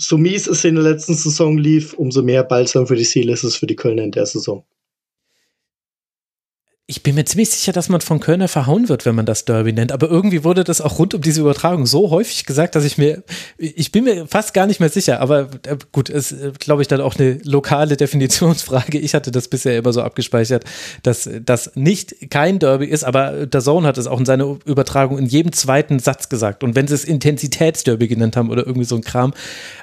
so 0.00 0.16
mies 0.16 0.46
es 0.46 0.64
in 0.64 0.76
der 0.76 0.84
letzten 0.84 1.14
Saison 1.14 1.58
lief, 1.58 1.92
umso 1.92 2.22
mehr 2.22 2.42
Balsam 2.42 2.86
für 2.86 2.96
die 2.96 3.04
Seele 3.04 3.32
ist 3.32 3.44
es 3.44 3.56
für 3.56 3.66
die 3.66 3.76
Kölner 3.76 4.02
in 4.02 4.12
der 4.12 4.26
Saison 4.26 4.64
ich 6.90 7.04
bin 7.04 7.14
mir 7.14 7.24
ziemlich 7.24 7.50
sicher, 7.50 7.72
dass 7.72 7.88
man 7.88 8.00
von 8.00 8.18
Kölner 8.18 8.48
verhauen 8.48 8.88
wird, 8.88 9.06
wenn 9.06 9.14
man 9.14 9.24
das 9.24 9.44
Derby 9.44 9.72
nennt. 9.72 9.92
Aber 9.92 10.10
irgendwie 10.10 10.42
wurde 10.42 10.64
das 10.64 10.80
auch 10.80 10.98
rund 10.98 11.14
um 11.14 11.20
diese 11.20 11.40
Übertragung 11.40 11.86
so 11.86 12.10
häufig 12.10 12.46
gesagt, 12.46 12.74
dass 12.74 12.84
ich 12.84 12.98
mir, 12.98 13.22
ich 13.58 13.92
bin 13.92 14.02
mir 14.02 14.26
fast 14.26 14.54
gar 14.54 14.66
nicht 14.66 14.80
mehr 14.80 14.88
sicher. 14.88 15.20
Aber 15.20 15.50
äh, 15.66 15.76
gut, 15.92 16.08
ist, 16.08 16.32
äh, 16.32 16.50
glaube 16.58 16.82
ich, 16.82 16.88
dann 16.88 17.00
auch 17.00 17.16
eine 17.16 17.38
lokale 17.44 17.96
Definitionsfrage. 17.96 18.98
Ich 18.98 19.14
hatte 19.14 19.30
das 19.30 19.46
bisher 19.46 19.78
immer 19.78 19.92
so 19.92 20.02
abgespeichert, 20.02 20.64
dass 21.04 21.30
das 21.46 21.76
nicht 21.76 22.28
kein 22.28 22.58
Derby 22.58 22.86
ist. 22.86 23.04
Aber 23.04 23.46
der 23.46 23.60
Zone 23.60 23.86
hat 23.86 23.96
es 23.96 24.08
auch 24.08 24.18
in 24.18 24.26
seiner 24.26 24.58
Übertragung 24.64 25.16
in 25.16 25.26
jedem 25.26 25.52
zweiten 25.52 26.00
Satz 26.00 26.28
gesagt. 26.28 26.64
Und 26.64 26.74
wenn 26.74 26.88
sie 26.88 26.94
es 26.94 27.04
Intensitätsderby 27.04 28.08
genannt 28.08 28.36
haben 28.36 28.50
oder 28.50 28.66
irgendwie 28.66 28.86
so 28.86 28.96
ein 28.96 29.02
Kram. 29.02 29.32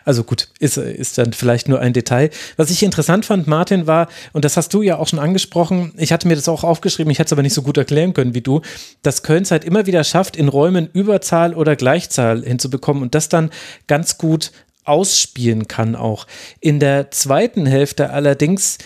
Also 0.04 0.26
gut, 0.26 0.50
ist, 0.60 0.76
ist 0.76 1.18
dann 1.18 1.32
vielleicht 1.32 1.70
nur 1.70 1.80
ein 1.80 1.94
Detail. 1.94 2.32
Was 2.58 2.70
ich 2.70 2.84
interessant 2.84 3.26
fand, 3.26 3.48
Martin, 3.48 3.88
war, 3.88 4.10
und 4.34 4.44
das 4.44 4.58
hast 4.58 4.74
du 4.74 4.82
ja 4.82 4.98
auch 4.98 5.08
schon 5.08 5.20
angesprochen, 5.20 5.94
ich 5.96 6.12
hatte 6.12 6.28
mir 6.28 6.36
das 6.36 6.50
auch 6.50 6.66
aufgeschrieben, 6.66 6.97
aufgeschrieben, 6.98 7.12
ich 7.12 7.20
hätte 7.20 7.28
es 7.28 7.34
aber 7.34 7.44
nicht 7.44 7.54
so 7.54 7.62
gut 7.62 7.78
erklären 7.78 8.14
können 8.14 8.34
wie 8.34 8.42
du, 8.42 8.62
dass 9.02 9.24
Köln 9.24 9.46
halt 9.50 9.64
immer 9.64 9.86
wieder 9.86 10.04
schafft, 10.04 10.36
in 10.36 10.48
Räumen 10.48 10.90
Überzahl 10.92 11.54
oder 11.54 11.76
Gleichzahl 11.76 12.44
hinzubekommen 12.44 13.04
und 13.04 13.16
das 13.16 13.30
dann 13.30 13.52
ganz 13.88 14.18
gut 14.18 14.52
ausspielen 14.84 15.68
kann 15.68 15.96
auch. 15.96 16.28
In 16.60 16.80
der 16.80 17.12
zweiten 17.12 17.66
Hälfte 17.66 18.10
allerdings 18.10 18.78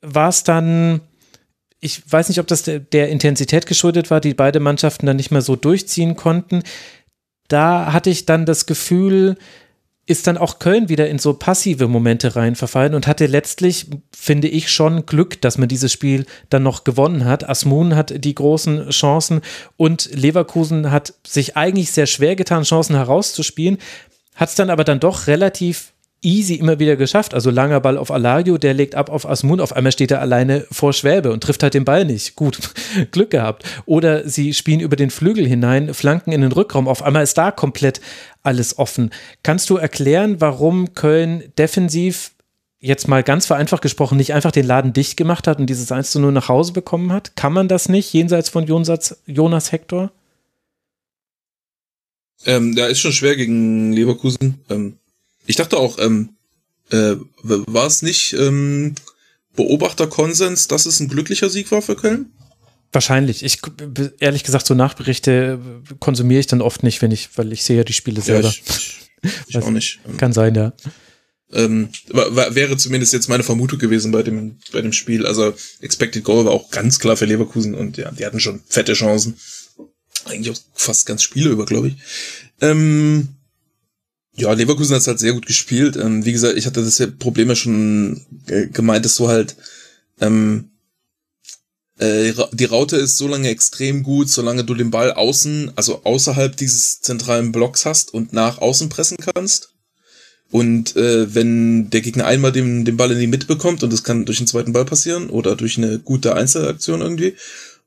war 0.00 0.28
es 0.28 0.44
dann, 0.44 1.00
ich 1.80 2.10
weiß 2.10 2.28
nicht, 2.28 2.40
ob 2.40 2.46
das 2.46 2.62
der 2.62 3.08
Intensität 3.08 3.66
geschuldet 3.66 4.10
war, 4.10 4.20
die 4.20 4.34
beide 4.34 4.60
Mannschaften 4.60 5.06
dann 5.06 5.16
nicht 5.16 5.30
mehr 5.30 5.42
so 5.42 5.56
durchziehen 5.56 6.16
konnten. 6.16 6.62
Da 7.48 7.92
hatte 7.92 8.10
ich 8.10 8.24
dann 8.24 8.46
das 8.46 8.66
Gefühl, 8.66 9.36
ist 10.08 10.26
dann 10.26 10.38
auch 10.38 10.58
Köln 10.58 10.88
wieder 10.88 11.08
in 11.08 11.18
so 11.18 11.34
passive 11.34 11.86
Momente 11.86 12.34
rein 12.34 12.56
verfallen 12.56 12.94
und 12.94 13.06
hatte 13.06 13.26
letztlich, 13.26 13.88
finde 14.10 14.48
ich, 14.48 14.72
schon 14.72 15.04
Glück, 15.04 15.40
dass 15.42 15.58
man 15.58 15.68
dieses 15.68 15.92
Spiel 15.92 16.24
dann 16.48 16.62
noch 16.62 16.84
gewonnen 16.84 17.26
hat. 17.26 17.46
Asmun 17.46 17.94
hat 17.94 18.24
die 18.24 18.34
großen 18.34 18.88
Chancen 18.88 19.42
und 19.76 20.08
Leverkusen 20.14 20.90
hat 20.90 21.12
sich 21.26 21.58
eigentlich 21.58 21.92
sehr 21.92 22.06
schwer 22.06 22.36
getan, 22.36 22.62
Chancen 22.62 22.96
herauszuspielen, 22.96 23.76
hat 24.34 24.48
es 24.48 24.54
dann 24.54 24.70
aber 24.70 24.84
dann 24.84 24.98
doch 24.98 25.26
relativ 25.26 25.92
easy 26.22 26.54
immer 26.54 26.78
wieder 26.78 26.96
geschafft. 26.96 27.34
Also 27.34 27.50
langer 27.50 27.80
Ball 27.80 27.96
auf 27.96 28.10
Alario, 28.10 28.58
der 28.58 28.74
legt 28.74 28.94
ab 28.94 29.10
auf 29.10 29.28
Asmun, 29.28 29.60
auf 29.60 29.74
einmal 29.74 29.92
steht 29.92 30.10
er 30.10 30.20
alleine 30.20 30.66
vor 30.70 30.92
Schwäbe 30.92 31.32
und 31.32 31.42
trifft 31.42 31.62
halt 31.62 31.74
den 31.74 31.84
Ball 31.84 32.04
nicht. 32.04 32.36
Gut, 32.36 32.58
Glück 33.10 33.30
gehabt. 33.30 33.64
Oder 33.86 34.28
sie 34.28 34.54
spielen 34.54 34.80
über 34.80 34.96
den 34.96 35.10
Flügel 35.10 35.46
hinein, 35.46 35.94
flanken 35.94 36.32
in 36.32 36.40
den 36.40 36.52
Rückraum, 36.52 36.88
auf 36.88 37.02
einmal 37.02 37.22
ist 37.22 37.38
da 37.38 37.50
komplett 37.50 38.00
alles 38.42 38.78
offen. 38.78 39.10
Kannst 39.42 39.70
du 39.70 39.76
erklären, 39.76 40.40
warum 40.40 40.94
Köln 40.94 41.52
defensiv 41.58 42.32
jetzt 42.80 43.08
mal 43.08 43.22
ganz 43.22 43.46
vereinfacht 43.46 43.82
gesprochen 43.82 44.16
nicht 44.16 44.34
einfach 44.34 44.52
den 44.52 44.66
Laden 44.66 44.92
dicht 44.92 45.16
gemacht 45.16 45.46
hat 45.46 45.58
und 45.58 45.66
dieses 45.66 45.90
1 45.90 46.12
zu 46.12 46.20
0 46.20 46.32
nach 46.32 46.48
Hause 46.48 46.72
bekommen 46.72 47.12
hat? 47.12 47.36
Kann 47.36 47.52
man 47.52 47.68
das 47.68 47.88
nicht, 47.88 48.12
jenseits 48.12 48.48
von 48.48 48.66
Jonas, 48.66 49.18
Jonas 49.26 49.72
Hector? 49.72 50.12
Ähm, 52.44 52.74
ja, 52.76 52.86
ist 52.86 53.00
schon 53.00 53.12
schwer 53.12 53.34
gegen 53.34 53.92
Leverkusen. 53.92 54.60
Ähm, 54.70 54.98
ich 55.48 55.56
dachte 55.56 55.78
auch, 55.78 55.98
ähm, 55.98 56.36
äh, 56.90 57.16
war 57.42 57.86
es 57.86 58.02
nicht 58.02 58.34
ähm, 58.34 58.94
Beobachterkonsens, 59.56 60.68
dass 60.68 60.86
es 60.86 61.00
ein 61.00 61.08
glücklicher 61.08 61.50
Sieg 61.50 61.72
war 61.72 61.82
für 61.82 61.96
Köln? 61.96 62.32
Wahrscheinlich. 62.92 63.42
Ich 63.42 63.60
ehrlich 64.20 64.44
gesagt, 64.44 64.66
so 64.66 64.74
Nachberichte 64.74 65.58
konsumiere 66.00 66.40
ich 66.40 66.46
dann 66.46 66.62
oft 66.62 66.82
nicht, 66.82 67.02
wenn 67.02 67.10
ich, 67.10 67.30
weil 67.36 67.52
ich 67.52 67.64
sehe 67.64 67.78
ja 67.78 67.84
die 67.84 67.92
Spiele 67.92 68.20
selber. 68.20 68.48
Ja, 68.48 68.54
ich, 68.54 69.08
ich, 69.22 69.30
ich 69.48 69.56
auch 69.58 69.70
nicht. 69.70 70.00
Kann 70.18 70.32
sein, 70.32 70.54
ja. 70.54 70.72
Ähm, 71.50 71.88
wäre 72.08 72.76
zumindest 72.76 73.14
jetzt 73.14 73.28
meine 73.28 73.42
Vermutung 73.42 73.78
gewesen 73.78 74.12
bei 74.12 74.22
dem, 74.22 74.58
bei 74.70 74.82
dem 74.82 74.92
Spiel. 74.92 75.26
Also 75.26 75.54
Expected 75.80 76.24
Goal 76.24 76.44
war 76.44 76.52
auch 76.52 76.70
ganz 76.70 76.98
klar 76.98 77.16
für 77.16 77.24
Leverkusen 77.24 77.74
und 77.74 77.96
ja, 77.96 78.10
die 78.10 78.26
hatten 78.26 78.40
schon 78.40 78.60
fette 78.68 78.92
Chancen. 78.92 79.38
Eigentlich 80.26 80.54
auch 80.54 80.60
fast 80.74 81.06
ganz 81.06 81.22
Spiele 81.22 81.48
über, 81.48 81.64
glaube 81.64 81.88
ich. 81.88 81.96
Ähm, 82.60 83.28
ja, 84.38 84.52
Leverkusen 84.52 84.94
hat 84.94 85.02
es 85.02 85.06
halt 85.06 85.18
sehr 85.18 85.32
gut 85.32 85.46
gespielt. 85.46 85.96
Ähm, 85.96 86.24
wie 86.24 86.32
gesagt, 86.32 86.56
ich 86.56 86.66
hatte 86.66 86.84
das 86.84 87.02
Problem 87.18 87.48
ja 87.48 87.56
schon 87.56 88.24
äh, 88.46 88.66
gemeint, 88.68 89.04
dass 89.04 89.16
du 89.16 89.28
halt 89.28 89.56
ähm, 90.20 90.70
äh, 91.98 92.32
die 92.52 92.64
Raute 92.64 92.96
ist 92.96 93.18
so 93.18 93.26
lange 93.26 93.48
extrem 93.48 94.02
gut, 94.02 94.30
solange 94.30 94.64
du 94.64 94.74
den 94.74 94.90
Ball 94.90 95.12
außen, 95.12 95.72
also 95.76 96.04
außerhalb 96.04 96.56
dieses 96.56 97.00
zentralen 97.00 97.52
Blocks 97.52 97.84
hast 97.84 98.14
und 98.14 98.32
nach 98.32 98.58
außen 98.58 98.88
pressen 98.88 99.16
kannst. 99.18 99.74
Und 100.50 100.96
äh, 100.96 101.34
wenn 101.34 101.90
der 101.90 102.00
Gegner 102.00 102.24
einmal 102.24 102.52
den, 102.52 102.84
den 102.84 102.96
Ball 102.96 103.10
in 103.10 103.18
die 103.18 103.26
Mitte 103.26 103.46
bekommt, 103.46 103.82
und 103.82 103.92
das 103.92 104.04
kann 104.04 104.24
durch 104.24 104.38
einen 104.38 104.46
zweiten 104.46 104.72
Ball 104.72 104.84
passieren 104.84 105.28
oder 105.28 105.56
durch 105.56 105.76
eine 105.76 105.98
gute 105.98 106.34
Einzelaktion 106.34 107.02
irgendwie, 107.02 107.34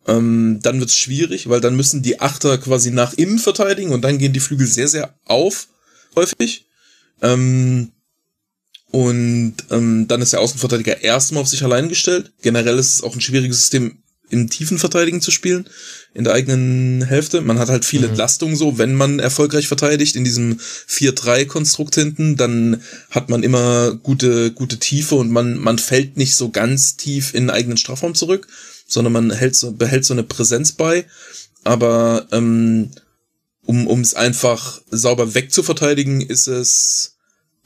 ähm, 0.07 0.59
dann 0.61 0.79
wird's 0.79 0.95
schwierig, 0.95 1.49
weil 1.49 1.61
dann 1.61 1.75
müssen 1.75 2.03
die 2.03 2.19
Achter 2.19 2.57
quasi 2.57 2.91
nach 2.91 3.13
innen 3.13 3.39
verteidigen 3.39 3.91
und 3.91 4.01
dann 4.01 4.17
gehen 4.17 4.33
die 4.33 4.39
Flügel 4.39 4.67
sehr, 4.67 4.87
sehr 4.87 5.15
auf 5.25 5.67
häufig. 6.15 6.65
Ähm, 7.21 7.91
und 8.91 9.55
ähm, 9.69 10.07
dann 10.07 10.21
ist 10.21 10.33
der 10.33 10.41
Außenverteidiger 10.41 11.01
erstmal 11.01 11.41
auf 11.41 11.47
sich 11.47 11.63
allein 11.63 11.87
gestellt. 11.87 12.33
Generell 12.41 12.77
ist 12.77 12.95
es 12.95 13.03
auch 13.03 13.15
ein 13.15 13.21
schwieriges 13.21 13.57
System 13.57 14.01
im 14.31 14.49
tiefen 14.49 14.79
Verteidigen 14.79 15.21
zu 15.21 15.29
spielen, 15.29 15.65
in 16.13 16.23
der 16.23 16.33
eigenen 16.33 17.03
Hälfte. 17.03 17.41
Man 17.41 17.59
hat 17.59 17.69
halt 17.69 17.85
viel 17.85 17.99
mhm. 17.99 18.09
Entlastung 18.09 18.55
so, 18.55 18.77
wenn 18.77 18.95
man 18.95 19.19
erfolgreich 19.19 19.67
verteidigt 19.67 20.15
in 20.15 20.23
diesem 20.23 20.57
4-3-Konstrukt 20.57 21.95
hinten, 21.95 22.37
dann 22.37 22.81
hat 23.09 23.29
man 23.29 23.43
immer 23.43 23.93
gute, 23.93 24.51
gute 24.51 24.79
Tiefe 24.79 25.15
und 25.15 25.31
man, 25.31 25.57
man 25.57 25.79
fällt 25.79 26.17
nicht 26.17 26.35
so 26.35 26.49
ganz 26.49 26.95
tief 26.95 27.33
in 27.33 27.43
den 27.43 27.49
eigenen 27.49 27.77
Strafraum 27.77 28.15
zurück, 28.15 28.47
sondern 28.87 29.13
man 29.13 29.31
hält 29.31 29.55
so, 29.55 29.73
behält 29.73 30.05
so 30.05 30.13
eine 30.13 30.23
Präsenz 30.23 30.71
bei. 30.71 31.05
Aber 31.63 32.27
ähm, 32.31 32.89
um 33.71 33.87
um 33.87 34.01
es 34.01 34.15
einfach 34.15 34.81
sauber 34.91 35.33
wegzuverteidigen, 35.33 36.19
ist 36.19 36.47
es 36.47 37.15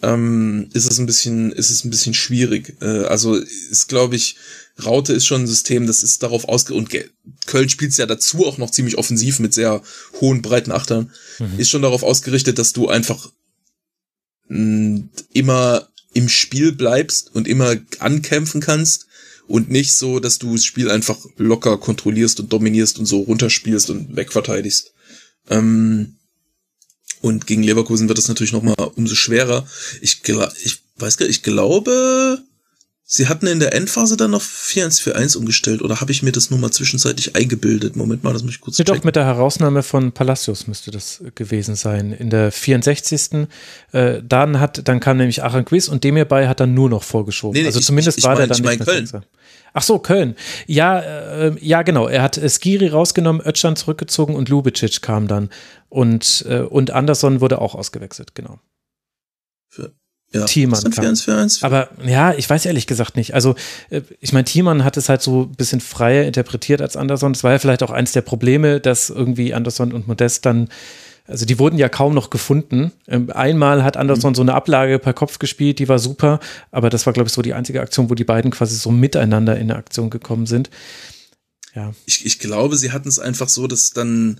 ähm, 0.03 0.69
ist 0.72 0.90
es 0.90 1.00
ein 1.00 1.08
bisschen 1.08 1.51
ist 1.51 1.72
es 1.72 1.84
ein 1.84 1.90
bisschen 1.90 2.14
schwierig. 2.14 2.75
Äh, 2.80 3.06
also 3.06 3.34
ist 3.35 3.88
glaube 3.88 4.16
ich 4.16 4.35
Raute 4.85 5.14
ist 5.14 5.25
schon 5.25 5.43
ein 5.43 5.48
System, 5.48 5.88
das 5.88 6.03
ist 6.03 6.22
darauf 6.22 6.48
ausge 6.48 6.75
und 6.75 6.92
Köln 7.48 7.69
spielt 7.69 7.92
es 7.92 7.98
ja 7.98 8.06
dazu 8.06 8.45
auch 8.45 8.59
noch 8.59 8.69
ziemlich 8.69 9.00
offensiv 9.00 9.40
mit 9.40 9.53
sehr 9.56 9.82
hohen 10.22 10.43
breiten 10.43 10.72
Achtern, 10.72 11.11
mhm. 11.40 11.58
ist 11.59 11.72
schon 11.72 11.82
darauf 11.82 12.03
ausgerichtet, 12.03 12.59
dass 12.59 12.72
du 12.74 12.88
einfach 12.88 13.32
mh, 14.50 15.06
immer 15.34 15.88
im 16.14 16.30
Spiel 16.30 16.72
bleibst 16.72 17.34
und 17.34 17.48
immer 17.48 17.77
ankämpfen 17.98 18.61
kannst 18.61 19.08
und 19.48 19.72
nicht 19.72 19.93
so, 19.93 20.19
dass 20.19 20.38
du 20.38 20.53
das 20.53 20.66
Spiel 20.66 20.92
einfach 20.92 21.17
locker 21.38 21.77
kontrollierst 21.77 22.42
und 22.42 22.53
dominierst 22.53 23.00
und 23.00 23.08
so 23.08 23.22
runterspielst 23.22 23.90
und 23.90 24.16
wegverteidigst. 24.16 24.94
Ähm, 25.49 26.15
und 27.22 27.48
gegen 27.48 27.64
Leverkusen 27.64 28.07
wird 28.07 28.19
es 28.19 28.27
natürlich 28.27 28.53
noch 28.53 28.61
mal 28.61 28.75
umso 28.95 29.15
schwerer. 29.15 29.67
Ich, 30.01 30.22
ich 30.64 30.82
weiß 30.98 31.17
gar 31.17 31.25
nicht, 31.25 31.38
ich 31.38 31.43
glaube, 31.43 32.43
Sie 33.08 33.27
hatten 33.27 33.45
in 33.45 33.59
der 33.59 33.72
Endphase 33.74 34.17
dann 34.17 34.32
noch 34.32 34.42
4-1-4-1 34.42 35.38
umgestellt 35.38 35.84
oder 35.84 36.01
habe 36.01 36.11
ich 36.11 36.24
mir 36.24 36.32
das 36.32 36.50
nur 36.50 36.58
mal 36.58 36.72
zwischenzeitlich 36.72 37.35
eingebildet? 37.35 37.95
Moment 37.95 38.24
mal, 38.24 38.34
das 38.34 38.42
muss 38.42 38.53
ich 38.53 38.61
kurz 38.61 38.77
checken. 38.77 38.95
Doch, 38.95 39.03
mit 39.03 39.16
der 39.16 39.25
Herausnahme 39.25 39.84
von 39.84 40.11
Palacios 40.11 40.66
müsste 40.66 40.90
das 40.90 41.24
gewesen 41.35 41.75
sein. 41.75 42.11
In 42.11 42.32
der 42.32 42.51
64. 42.51 43.48
Äh, 43.92 44.24
dann, 44.24 44.59
hat, 44.59 44.88
dann 44.88 45.00
kam 45.00 45.17
nämlich 45.17 45.43
Aranquiz 45.43 45.88
und 45.88 46.03
dem 46.03 46.16
hierbei 46.16 46.48
hat 46.48 46.59
dann 46.59 46.74
nur 46.74 46.90
noch 46.90 47.03
vorgeschoben. 47.03 47.53
Nee, 47.53 47.61
nee, 47.61 47.67
also 47.67 47.77
ich, 47.77 47.85
zumindest 47.85 48.17
ich, 48.17 48.24
ich 48.24 48.27
war 48.27 48.38
mein, 48.38 48.48
der 48.48 48.58
dann 48.58 48.66
ich 48.66 48.80
nicht 48.80 48.88
mein 48.88 49.08
Köln. 49.08 49.25
Ach 49.74 49.84
so, 49.84 50.00
Köln. 50.00 50.35
Ja, 50.66 51.00
äh, 51.00 51.56
ja, 51.59 51.84
genau. 51.84 52.08
Er 52.08 52.24
hat 52.24 52.42
Skiri 52.50 52.88
rausgenommen, 52.88 53.40
Ötschan 53.45 53.75
zurückgezogen 53.75 54.34
und 54.34 54.50
Lubicic 54.50 55.03
kam 55.03 55.27
dann. 55.27 55.51
Und, 55.90 56.43
äh, 56.50 56.61
und 56.61 56.90
Anderson 56.90 57.40
wurde 57.40 57.61
auch 57.61 57.75
ausgewechselt, 57.75 58.34
genau. 58.34 58.59
Für 59.69 59.93
ja. 60.32 60.45
Thiemann 60.45 60.84
kam. 60.84 61.16
4 61.16 61.16
für 61.16 61.36
1 61.36 61.64
Aber 61.64 61.90
ja, 62.06 62.34
ich 62.34 62.50
weiß 62.50 62.66
ehrlich 62.66 62.88
gesagt 62.88 63.16
nicht. 63.16 63.34
Also, 63.34 63.56
äh, 63.90 64.02
ich 64.20 64.34
meine, 64.34 64.45
Thiemann 64.45 64.84
hat 64.84 64.98
es 64.98 65.10
halt 65.10 65.22
so 65.22 65.44
ein 65.44 65.56
bisschen 65.56 65.82
freier 65.82 66.26
interpretiert 66.26 66.82
als 66.82 66.98
Anderson. 66.98 67.34
Das 67.34 67.44
war 67.44 67.52
ja 67.52 67.60
vielleicht 67.60 67.84
auch 67.84 67.92
eins 67.92 68.12
der 68.12 68.22
Probleme, 68.22 68.80
dass 68.80 69.10
irgendwie 69.10 69.54
Anderson 69.54 69.94
und 69.94 70.08
Modest 70.08 70.45
dann 70.45 70.70
also 71.28 71.45
die 71.45 71.58
wurden 71.58 71.80
ja 71.80 71.90
kaum 71.90 72.14
noch 72.14 72.30
gefunden. 72.30 72.92
Ähm, 73.08 73.32
einmal 73.32 73.84
hat 73.84 73.98
Anderson 73.98 74.32
mhm. 74.32 74.36
so 74.36 74.42
eine 74.44 74.54
Ablage 74.54 75.00
per 75.00 75.14
Kopf 75.14 75.40
gespielt, 75.40 75.80
die 75.80 75.90
war 75.90 75.98
super, 75.98 76.40
aber 76.72 76.90
das 76.90 77.06
war, 77.06 77.14
glaube 77.14 77.28
ich, 77.28 77.34
so 77.34 77.42
die 77.42 77.54
einzige 77.54 77.82
Aktion, 77.82 78.10
wo 78.10 78.16
die 78.16 78.24
beiden 78.24 78.52
quasi 78.52 78.76
so 78.76 78.92
miteinander 78.92 79.56
in 79.56 79.72
eine 79.72 79.76
Aktion 79.76 80.12
gekommen 80.12 80.45
sind. 80.45 80.70
Ja. 81.74 81.94
Ich, 82.06 82.26
ich 82.26 82.40
glaube, 82.40 82.78
sie 82.78 82.92
hatten 82.92 83.10
es 83.10 83.20
einfach 83.20 83.50
so, 83.50 83.68
dass 83.68 83.90
dann 83.90 84.40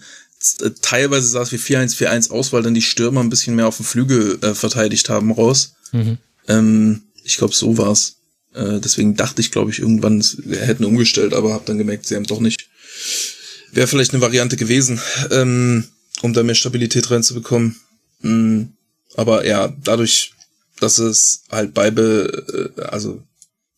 teilweise 0.82 1.27
sah 1.27 1.41
es 1.41 1.51
wie 1.51 1.57
4-1-4-1 1.57 2.32
aus, 2.32 2.53
weil 2.53 2.64
dann 2.64 2.74
die 2.74 2.82
Stürmer 2.82 3.22
ein 3.22 3.30
bisschen 3.30 3.56
mehr 3.56 3.67
auf 3.67 3.77
dem 3.77 3.85
Flügel 3.85 4.38
äh, 4.41 4.53
verteidigt 4.53 5.09
haben 5.09 5.32
raus. 5.32 5.74
Mhm. 5.91 6.17
Ähm, 6.48 7.03
ich 7.24 7.38
glaube, 7.38 7.56
so 7.56 7.77
war's. 7.77 8.17
Äh, 8.53 8.80
deswegen 8.80 9.15
dachte 9.15 9.41
ich, 9.41 9.51
glaube 9.51 9.72
ich, 9.72 9.80
irgendwann, 9.80 10.24
hätten 10.49 10.85
umgestellt, 10.85 11.33
aber 11.33 11.53
habe 11.53 11.65
dann 11.65 11.77
gemerkt, 11.77 12.06
sie 12.06 12.15
haben 12.15 12.25
doch 12.25 12.40
nicht. 12.40 12.67
Wäre 13.72 13.88
vielleicht 13.88 14.14
eine 14.14 14.22
Variante 14.22 14.56
gewesen, 14.56 14.99
ähm, 15.32 15.85
um 16.22 16.33
da 16.33 16.43
mehr 16.43 16.56
Stabilität 16.56 17.09
reinzubekommen. 17.11 17.75
Mhm. 18.22 18.74
Aber 19.15 19.45
ja, 19.45 19.74
dadurch, 19.83 20.33
dass 20.80 20.99
es 20.99 21.43
halt 21.49 21.74
beibe, 21.74 22.74
äh, 22.77 22.82
also 22.82 23.22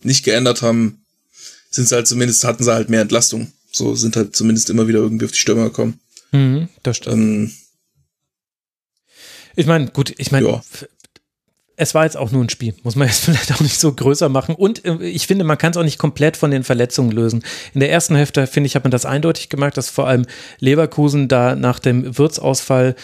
nicht 0.01 0.23
geändert 0.23 0.61
haben, 0.61 1.01
sind 1.69 1.87
sie 1.87 1.95
halt 1.95 2.07
zumindest, 2.07 2.43
hatten 2.43 2.63
sie 2.63 2.73
halt 2.73 2.89
mehr 2.89 3.01
Entlastung. 3.01 3.51
So 3.71 3.95
sind 3.95 4.15
halt 4.15 4.35
zumindest 4.35 4.69
immer 4.69 4.87
wieder 4.87 4.99
irgendwie 4.99 5.25
auf 5.25 5.31
die 5.31 5.39
Stürmer 5.39 5.65
gekommen. 5.65 5.99
Mhm, 6.37 6.69
das 6.83 6.97
stimmt. 6.97 7.15
Ähm, 7.15 7.51
ich 9.55 9.65
meine, 9.65 9.87
gut, 9.87 10.13
ich 10.17 10.31
meine, 10.31 10.47
ja 10.47 10.61
es 11.79 11.93
war 11.93 12.03
jetzt 12.03 12.17
auch 12.17 12.31
nur 12.31 12.43
ein 12.43 12.49
Spiel, 12.49 12.73
muss 12.83 12.95
man 12.95 13.07
jetzt 13.07 13.23
vielleicht 13.23 13.53
auch 13.53 13.61
nicht 13.61 13.79
so 13.79 13.93
größer 13.93 14.27
machen. 14.27 14.55
Und 14.55 14.83
äh, 14.83 14.97
ich 15.05 15.27
finde, 15.27 15.45
man 15.45 15.57
kann 15.57 15.71
es 15.71 15.77
auch 15.77 15.83
nicht 15.83 15.99
komplett 15.99 16.35
von 16.35 16.51
den 16.51 16.63
Verletzungen 16.63 17.11
lösen. 17.11 17.43
In 17.73 17.79
der 17.79 17.91
ersten 17.91 18.15
Hälfte, 18.15 18.47
finde 18.47 18.67
ich, 18.67 18.75
hat 18.75 18.83
man 18.83 18.91
das 18.91 19.05
eindeutig 19.05 19.47
gemerkt, 19.47 19.77
dass 19.77 19.89
vor 19.89 20.07
allem 20.07 20.25
Leverkusen 20.59 21.27
da 21.27 21.55
nach 21.55 21.79
dem 21.79 22.17
Wirtsausfall, 22.17 22.95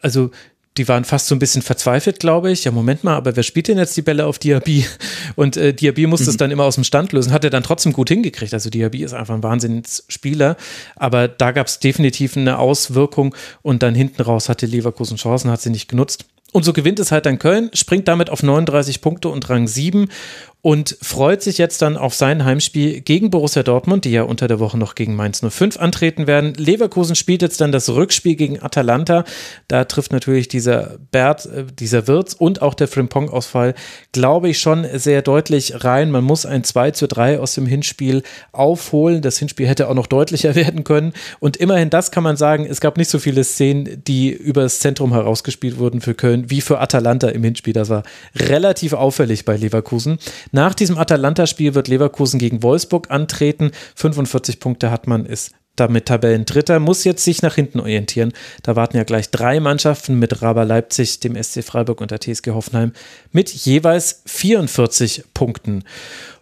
also 0.00 0.30
die 0.76 0.88
waren 0.88 1.04
fast 1.04 1.28
so 1.28 1.34
ein 1.34 1.38
bisschen 1.38 1.62
verzweifelt, 1.62 2.18
glaube 2.18 2.50
ich. 2.50 2.64
Ja, 2.64 2.72
Moment 2.72 3.04
mal, 3.04 3.14
aber 3.16 3.36
wer 3.36 3.42
spielt 3.42 3.68
denn 3.68 3.78
jetzt 3.78 3.96
die 3.96 4.02
Bälle 4.02 4.26
auf 4.26 4.38
Diaby? 4.38 4.84
Und 5.36 5.56
äh, 5.56 5.72
Diaby 5.72 6.06
musste 6.06 6.26
mhm. 6.26 6.30
es 6.30 6.36
dann 6.36 6.50
immer 6.50 6.64
aus 6.64 6.74
dem 6.74 6.84
Stand 6.84 7.12
lösen, 7.12 7.32
hat 7.32 7.44
er 7.44 7.50
dann 7.50 7.62
trotzdem 7.62 7.92
gut 7.92 8.08
hingekriegt. 8.08 8.52
Also 8.52 8.70
Diaby 8.70 9.04
ist 9.04 9.14
einfach 9.14 9.34
ein 9.34 9.42
Wahnsinnsspieler, 9.42 10.56
aber 10.96 11.28
da 11.28 11.52
gab 11.52 11.68
es 11.68 11.78
definitiv 11.78 12.36
eine 12.36 12.58
Auswirkung 12.58 13.34
und 13.62 13.82
dann 13.82 13.94
hinten 13.94 14.22
raus 14.22 14.48
hatte 14.48 14.66
Leverkusen 14.66 15.16
Chancen, 15.16 15.50
hat 15.50 15.60
sie 15.60 15.70
nicht 15.70 15.88
genutzt. 15.88 16.26
Und 16.52 16.64
so 16.64 16.72
gewinnt 16.72 17.00
es 17.00 17.10
halt 17.10 17.26
dann 17.26 17.40
Köln, 17.40 17.70
springt 17.72 18.06
damit 18.06 18.30
auf 18.30 18.44
39 18.44 19.00
Punkte 19.00 19.28
und 19.28 19.50
Rang 19.50 19.66
7 19.66 20.08
und 20.64 20.96
freut 21.02 21.42
sich 21.42 21.58
jetzt 21.58 21.82
dann 21.82 21.98
auf 21.98 22.14
sein 22.14 22.46
Heimspiel 22.46 23.02
gegen 23.02 23.28
Borussia 23.28 23.62
Dortmund, 23.62 24.06
die 24.06 24.12
ja 24.12 24.22
unter 24.22 24.48
der 24.48 24.60
Woche 24.60 24.78
noch 24.78 24.94
gegen 24.94 25.14
Mainz 25.14 25.42
05 25.46 25.76
antreten 25.76 26.26
werden. 26.26 26.54
Leverkusen 26.54 27.16
spielt 27.16 27.42
jetzt 27.42 27.60
dann 27.60 27.70
das 27.70 27.90
Rückspiel 27.90 28.34
gegen 28.34 28.62
Atalanta. 28.62 29.24
Da 29.68 29.84
trifft 29.84 30.10
natürlich 30.10 30.48
dieser 30.48 30.96
Bert, 31.10 31.44
äh, 31.44 31.66
dieser 31.78 32.08
Wirtz 32.08 32.32
und 32.32 32.62
auch 32.62 32.72
der 32.72 32.88
Frimpong-Ausfall, 32.88 33.74
glaube 34.12 34.48
ich, 34.48 34.58
schon 34.58 34.86
sehr 34.94 35.20
deutlich 35.20 35.84
rein. 35.84 36.10
Man 36.10 36.24
muss 36.24 36.46
ein 36.46 36.64
2 36.64 36.92
zu 36.92 37.08
3 37.08 37.40
aus 37.40 37.52
dem 37.52 37.66
Hinspiel 37.66 38.22
aufholen. 38.52 39.20
Das 39.20 39.36
Hinspiel 39.36 39.68
hätte 39.68 39.90
auch 39.90 39.94
noch 39.94 40.06
deutlicher 40.06 40.54
werden 40.54 40.82
können. 40.82 41.12
Und 41.40 41.58
immerhin 41.58 41.90
das 41.90 42.10
kann 42.10 42.24
man 42.24 42.38
sagen, 42.38 42.64
es 42.64 42.80
gab 42.80 42.96
nicht 42.96 43.10
so 43.10 43.18
viele 43.18 43.44
Szenen, 43.44 44.02
die 44.04 44.30
übers 44.30 44.80
Zentrum 44.80 45.12
herausgespielt 45.12 45.76
wurden 45.76 46.00
für 46.00 46.14
Köln, 46.14 46.48
wie 46.48 46.62
für 46.62 46.80
Atalanta 46.80 47.28
im 47.28 47.44
Hinspiel. 47.44 47.74
Das 47.74 47.90
war 47.90 48.02
relativ 48.34 48.94
auffällig 48.94 49.44
bei 49.44 49.58
Leverkusen. 49.58 50.16
Nach 50.54 50.72
diesem 50.72 50.98
Atalanta-Spiel 50.98 51.74
wird 51.74 51.88
Leverkusen 51.88 52.38
gegen 52.38 52.62
Wolfsburg 52.62 53.10
antreten. 53.10 53.72
45 53.96 54.60
Punkte 54.60 54.88
hat 54.92 55.08
man, 55.08 55.26
ist 55.26 55.50
damit 55.74 56.06
Tabellendritter, 56.06 56.78
muss 56.78 57.02
jetzt 57.02 57.24
sich 57.24 57.42
nach 57.42 57.56
hinten 57.56 57.80
orientieren. 57.80 58.32
Da 58.62 58.76
warten 58.76 58.96
ja 58.96 59.02
gleich 59.02 59.30
drei 59.30 59.58
Mannschaften 59.58 60.16
mit 60.16 60.42
Raber 60.42 60.64
Leipzig, 60.64 61.18
dem 61.18 61.34
SC 61.34 61.64
Freiburg 61.64 62.00
und 62.00 62.12
der 62.12 62.20
TSG 62.20 62.52
Hoffenheim 62.52 62.92
mit 63.32 63.50
jeweils 63.50 64.22
44 64.26 65.24
Punkten. 65.34 65.82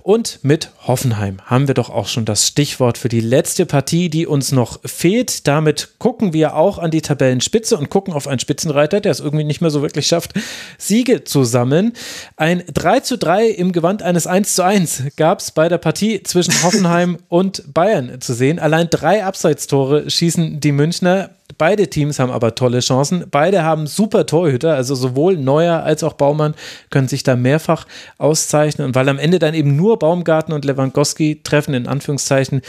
Und 0.02 0.40
mit 0.42 0.70
Hoffenheim 0.84 1.40
haben 1.46 1.68
wir 1.68 1.74
doch 1.74 1.88
auch 1.88 2.08
schon 2.08 2.24
das 2.24 2.48
Stichwort 2.48 2.98
für 2.98 3.08
die 3.08 3.20
letzte 3.20 3.66
Partie, 3.66 4.10
die 4.10 4.26
uns 4.26 4.50
noch 4.50 4.80
fehlt. 4.84 5.46
Damit 5.46 5.90
gucken 5.98 6.32
wir 6.32 6.56
auch 6.56 6.78
an 6.78 6.90
die 6.90 7.02
Tabellenspitze 7.02 7.76
und 7.76 7.88
gucken 7.88 8.12
auf 8.12 8.26
einen 8.26 8.40
Spitzenreiter, 8.40 9.00
der 9.00 9.12
es 9.12 9.20
irgendwie 9.20 9.44
nicht 9.44 9.60
mehr 9.60 9.70
so 9.70 9.80
wirklich 9.80 10.08
schafft, 10.08 10.32
Siege 10.76 11.22
zu 11.22 11.44
sammeln. 11.44 11.92
Ein 12.36 12.64
3 12.74 13.00
zu 13.00 13.16
3 13.16 13.46
im 13.46 13.70
Gewand 13.70 14.02
eines 14.02 14.26
1 14.26 14.56
zu 14.56 14.64
1 14.64 15.04
gab 15.16 15.38
es 15.38 15.52
bei 15.52 15.68
der 15.68 15.78
Partie 15.78 16.20
zwischen 16.24 16.60
Hoffenheim 16.64 17.18
und 17.28 17.72
Bayern 17.72 18.20
zu 18.20 18.34
sehen. 18.34 18.58
Allein 18.58 18.88
drei 18.90 19.24
Abseitstore 19.24 20.10
schießen 20.10 20.58
die 20.58 20.72
Münchner. 20.72 21.30
Beide 21.58 21.88
Teams 21.88 22.18
haben 22.18 22.30
aber 22.30 22.54
tolle 22.54 22.80
Chancen. 22.80 23.24
Beide 23.30 23.62
haben 23.62 23.86
super 23.86 24.26
Torhüter, 24.26 24.74
also 24.74 24.94
sowohl 24.94 25.36
Neuer 25.36 25.82
als 25.82 26.02
auch 26.02 26.14
Baumann 26.14 26.54
können 26.90 27.08
sich 27.08 27.22
da 27.22 27.36
mehrfach 27.36 27.86
auszeichnen. 28.18 28.86
Und 28.86 28.94
weil 28.94 29.08
am 29.08 29.18
Ende 29.18 29.38
dann 29.38 29.54
eben 29.54 29.76
nur 29.76 29.98
Baumgarten 29.98 30.52
und 30.52 30.64
Lewandowski 30.64 31.40
treffen, 31.42 31.74
in 31.74 31.86
Anführungszeichen, 31.86 32.62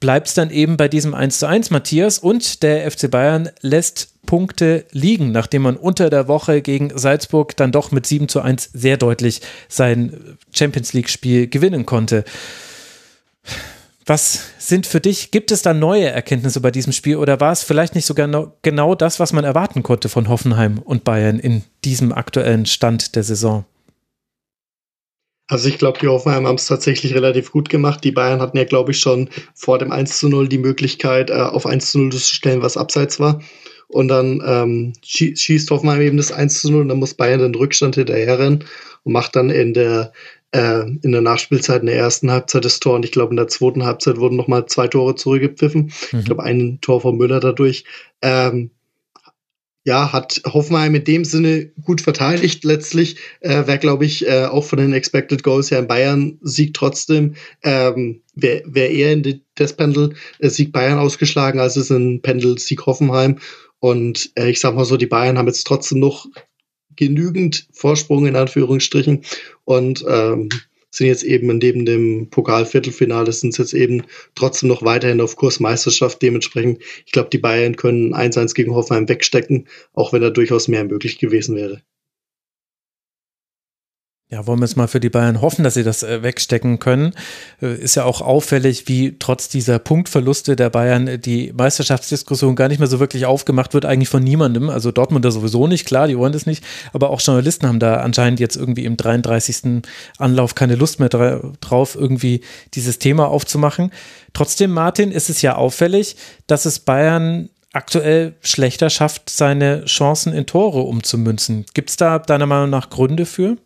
bleibt 0.00 0.28
es 0.28 0.34
dann 0.34 0.50
eben 0.50 0.76
bei 0.76 0.88
diesem 0.88 1.14
1 1.14 1.38
zu 1.38 1.46
1 1.46 1.70
Matthias 1.70 2.18
und 2.18 2.62
der 2.62 2.90
FC 2.90 3.10
Bayern 3.10 3.48
lässt 3.62 4.14
Punkte 4.26 4.84
liegen, 4.90 5.32
nachdem 5.32 5.62
man 5.62 5.76
unter 5.76 6.10
der 6.10 6.28
Woche 6.28 6.62
gegen 6.62 6.96
Salzburg 6.96 7.56
dann 7.56 7.72
doch 7.72 7.90
mit 7.90 8.06
7 8.06 8.28
zu 8.28 8.40
1 8.40 8.70
sehr 8.72 8.96
deutlich 8.96 9.40
sein 9.68 10.36
Champions 10.52 10.92
League 10.92 11.08
Spiel 11.08 11.46
gewinnen 11.46 11.86
konnte. 11.86 12.24
Was 14.06 14.50
sind 14.58 14.86
für 14.86 15.00
dich, 15.00 15.30
gibt 15.30 15.50
es 15.50 15.62
da 15.62 15.72
neue 15.72 16.10
Erkenntnisse 16.10 16.60
bei 16.60 16.70
diesem 16.70 16.92
Spiel 16.92 17.16
oder 17.16 17.40
war 17.40 17.52
es 17.52 17.62
vielleicht 17.62 17.94
nicht 17.94 18.04
sogar 18.04 18.52
genau 18.60 18.94
das, 18.94 19.18
was 19.18 19.32
man 19.32 19.44
erwarten 19.44 19.82
konnte 19.82 20.10
von 20.10 20.28
Hoffenheim 20.28 20.78
und 20.78 21.04
Bayern 21.04 21.38
in 21.38 21.62
diesem 21.84 22.12
aktuellen 22.12 22.66
Stand 22.66 23.16
der 23.16 23.22
Saison? 23.22 23.64
Also 25.48 25.68
ich 25.68 25.78
glaube, 25.78 25.98
die 26.00 26.08
Hoffenheim 26.08 26.46
haben 26.46 26.56
es 26.56 26.66
tatsächlich 26.66 27.14
relativ 27.14 27.50
gut 27.50 27.68
gemacht. 27.70 28.04
Die 28.04 28.12
Bayern 28.12 28.40
hatten 28.40 28.56
ja, 28.56 28.64
glaube 28.64 28.92
ich, 28.92 29.00
schon 29.00 29.30
vor 29.54 29.78
dem 29.78 29.90
1 29.90 30.18
zu 30.18 30.28
0 30.28 30.48
die 30.48 30.58
Möglichkeit, 30.58 31.30
äh, 31.30 31.34
auf 31.34 31.64
1 31.66 31.90
zu 31.90 31.98
0 31.98 32.12
zu 32.12 32.18
stellen, 32.18 32.62
was 32.62 32.76
abseits 32.76 33.20
war. 33.20 33.40
und 33.88 34.08
dann 34.08 34.42
ähm, 34.44 34.92
schießt 35.04 35.70
Hoffenheim 35.70 36.00
eben 36.00 36.16
das 36.16 36.32
1 36.32 36.60
zu 36.60 36.70
0 36.70 36.82
und 36.82 36.88
dann 36.88 36.98
muss 36.98 37.14
Bayern 37.14 37.40
den 37.40 37.54
Rückstand 37.54 37.94
hinterherrennen 37.94 38.64
und 39.04 39.12
macht 39.12 39.36
dann 39.36 39.50
in 39.50 39.74
der 39.74 40.12
äh, 40.54 40.86
in 41.02 41.12
der 41.12 41.20
Nachspielzeit 41.20 41.80
in 41.80 41.86
der 41.86 41.96
ersten 41.96 42.30
Halbzeit 42.30 42.64
das 42.64 42.80
Tor 42.80 42.94
und 42.94 43.04
ich 43.04 43.12
glaube 43.12 43.30
in 43.30 43.36
der 43.36 43.48
zweiten 43.48 43.84
Halbzeit 43.84 44.18
wurden 44.18 44.36
nochmal 44.36 44.66
zwei 44.66 44.86
Tore 44.86 45.16
zurückgepfiffen. 45.16 45.92
Mhm. 46.12 46.18
Ich 46.18 46.24
glaube 46.24 46.44
ein 46.44 46.78
Tor 46.80 47.00
von 47.00 47.16
Müller 47.16 47.40
dadurch. 47.40 47.84
Ähm, 48.22 48.70
ja, 49.86 50.14
hat 50.14 50.40
Hoffenheim 50.46 50.94
in 50.94 51.04
dem 51.04 51.24
Sinne 51.26 51.66
gut 51.82 52.00
verteidigt 52.00 52.64
letztlich. 52.64 53.16
Äh, 53.40 53.66
Wäre, 53.66 53.78
glaube 53.78 54.06
ich, 54.06 54.26
äh, 54.26 54.46
auch 54.46 54.64
von 54.64 54.78
den 54.78 54.94
Expected 54.94 55.42
Goals 55.42 55.68
ja 55.68 55.78
in 55.78 55.88
Bayern 55.88 56.38
Sieg 56.40 56.72
trotzdem. 56.72 57.34
Ähm, 57.62 58.22
Wäre 58.34 58.62
wär 58.66 58.90
eher 58.90 59.12
in 59.12 59.42
das 59.56 59.74
Pendel 59.74 60.14
äh, 60.38 60.48
Sieg 60.48 60.72
Bayern 60.72 60.98
ausgeschlagen, 60.98 61.60
als 61.60 61.76
es 61.76 61.90
in 61.90 62.22
Pendel 62.22 62.58
Sieg 62.58 62.86
Hoffenheim. 62.86 63.38
Und 63.78 64.30
äh, 64.36 64.48
ich 64.48 64.60
sag 64.60 64.74
mal 64.74 64.86
so, 64.86 64.96
die 64.96 65.06
Bayern 65.06 65.36
haben 65.36 65.48
jetzt 65.48 65.66
trotzdem 65.66 65.98
noch 65.98 66.26
genügend 66.96 67.66
Vorsprung 67.72 68.26
in 68.26 68.36
Anführungsstrichen 68.36 69.22
und 69.64 70.04
ähm, 70.08 70.48
sind 70.90 71.08
jetzt 71.08 71.24
eben 71.24 71.58
neben 71.58 71.84
dem 71.84 72.30
Pokalviertelfinale 72.30 73.32
sind 73.32 73.50
es 73.50 73.58
jetzt 73.58 73.74
eben 73.74 74.04
trotzdem 74.34 74.68
noch 74.68 74.82
weiterhin 74.84 75.20
auf 75.20 75.36
Kurs 75.36 75.58
Meisterschaft. 75.58 76.22
Dementsprechend, 76.22 76.82
ich 77.04 77.12
glaube, 77.12 77.30
die 77.30 77.38
Bayern 77.38 77.76
können 77.76 78.14
1-1 78.14 78.54
gegen 78.54 78.74
Hoffenheim 78.74 79.08
wegstecken, 79.08 79.66
auch 79.92 80.12
wenn 80.12 80.22
da 80.22 80.30
durchaus 80.30 80.68
mehr 80.68 80.84
möglich 80.84 81.18
gewesen 81.18 81.56
wäre. 81.56 81.82
Ja, 84.34 84.48
wollen 84.48 84.58
wir 84.58 84.66
jetzt 84.66 84.76
mal 84.76 84.88
für 84.88 84.98
die 84.98 85.10
Bayern 85.10 85.40
hoffen, 85.40 85.62
dass 85.62 85.74
sie 85.74 85.84
das 85.84 86.02
äh, 86.02 86.24
wegstecken 86.24 86.80
können. 86.80 87.12
Äh, 87.62 87.76
ist 87.76 87.94
ja 87.94 88.02
auch 88.02 88.20
auffällig, 88.20 88.88
wie 88.88 89.16
trotz 89.16 89.48
dieser 89.48 89.78
Punktverluste 89.78 90.56
der 90.56 90.70
Bayern 90.70 91.06
äh, 91.06 91.18
die 91.20 91.52
Meisterschaftsdiskussion 91.56 92.56
gar 92.56 92.66
nicht 92.66 92.80
mehr 92.80 92.88
so 92.88 92.98
wirklich 92.98 93.26
aufgemacht 93.26 93.74
wird, 93.74 93.84
eigentlich 93.84 94.08
von 94.08 94.24
niemandem. 94.24 94.70
Also 94.70 94.90
Dortmunder 94.90 95.30
sowieso 95.30 95.68
nicht, 95.68 95.86
klar, 95.86 96.08
die 96.08 96.18
wollen 96.18 96.32
das 96.32 96.46
nicht, 96.46 96.64
aber 96.92 97.10
auch 97.10 97.20
Journalisten 97.20 97.68
haben 97.68 97.78
da 97.78 97.98
anscheinend 97.98 98.40
jetzt 98.40 98.56
irgendwie 98.56 98.86
im 98.86 98.96
33. 98.96 99.84
Anlauf 100.18 100.56
keine 100.56 100.74
Lust 100.74 100.98
mehr 100.98 101.10
drauf, 101.10 101.94
irgendwie 101.94 102.40
dieses 102.74 102.98
Thema 102.98 103.28
aufzumachen. 103.28 103.92
Trotzdem, 104.32 104.72
Martin, 104.72 105.12
ist 105.12 105.30
es 105.30 105.42
ja 105.42 105.54
auffällig, 105.54 106.16
dass 106.48 106.66
es 106.66 106.80
Bayern 106.80 107.50
aktuell 107.72 108.34
schlechter 108.40 108.90
schafft, 108.90 109.30
seine 109.30 109.84
Chancen 109.84 110.32
in 110.32 110.46
Tore 110.46 110.80
umzumünzen. 110.80 111.66
Gibt 111.72 111.90
es 111.90 111.96
da 111.96 112.18
deiner 112.18 112.46
Meinung 112.46 112.70
nach 112.70 112.90
Gründe 112.90 113.26
für? 113.26 113.58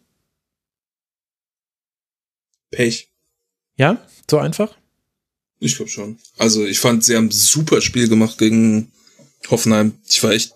Pech. 2.70 3.08
Ja, 3.76 4.06
so 4.30 4.38
einfach? 4.38 4.76
Ich 5.60 5.76
glaube 5.76 5.90
schon. 5.90 6.18
Also 6.36 6.64
ich 6.64 6.78
fand, 6.78 7.04
sie 7.04 7.16
haben 7.16 7.26
ein 7.26 7.32
super 7.32 7.80
Spiel 7.80 8.08
gemacht 8.08 8.38
gegen 8.38 8.92
Hoffenheim. 9.50 9.94
Ich 10.08 10.22
war 10.22 10.32
echt 10.32 10.54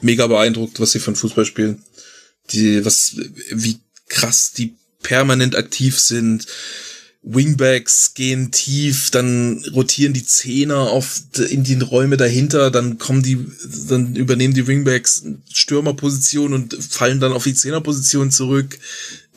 mega 0.00 0.26
beeindruckt, 0.26 0.80
was 0.80 0.92
sie 0.92 1.00
von 1.00 1.16
Fußball 1.16 1.44
spielen. 1.44 1.84
Die, 2.50 2.84
was, 2.84 3.16
wie 3.50 3.78
krass 4.08 4.52
die 4.52 4.74
permanent 5.02 5.54
aktiv 5.54 5.98
sind. 5.98 6.46
Wingbacks 7.30 8.14
gehen 8.14 8.50
tief, 8.50 9.10
dann 9.10 9.62
rotieren 9.74 10.14
die 10.14 10.24
Zehner 10.24 10.90
auf 10.90 11.20
in 11.50 11.62
die 11.62 11.74
Räume 11.74 12.16
dahinter, 12.16 12.70
dann 12.70 12.98
kommen 12.98 13.22
die, 13.22 13.38
dann 13.88 14.16
übernehmen 14.16 14.54
die 14.54 14.66
Wingbacks 14.66 15.24
Stürmerposition 15.52 16.54
und 16.54 16.74
fallen 16.82 17.20
dann 17.20 17.32
auf 17.32 17.44
die 17.44 17.54
Zehnerposition 17.54 18.30
zurück 18.30 18.78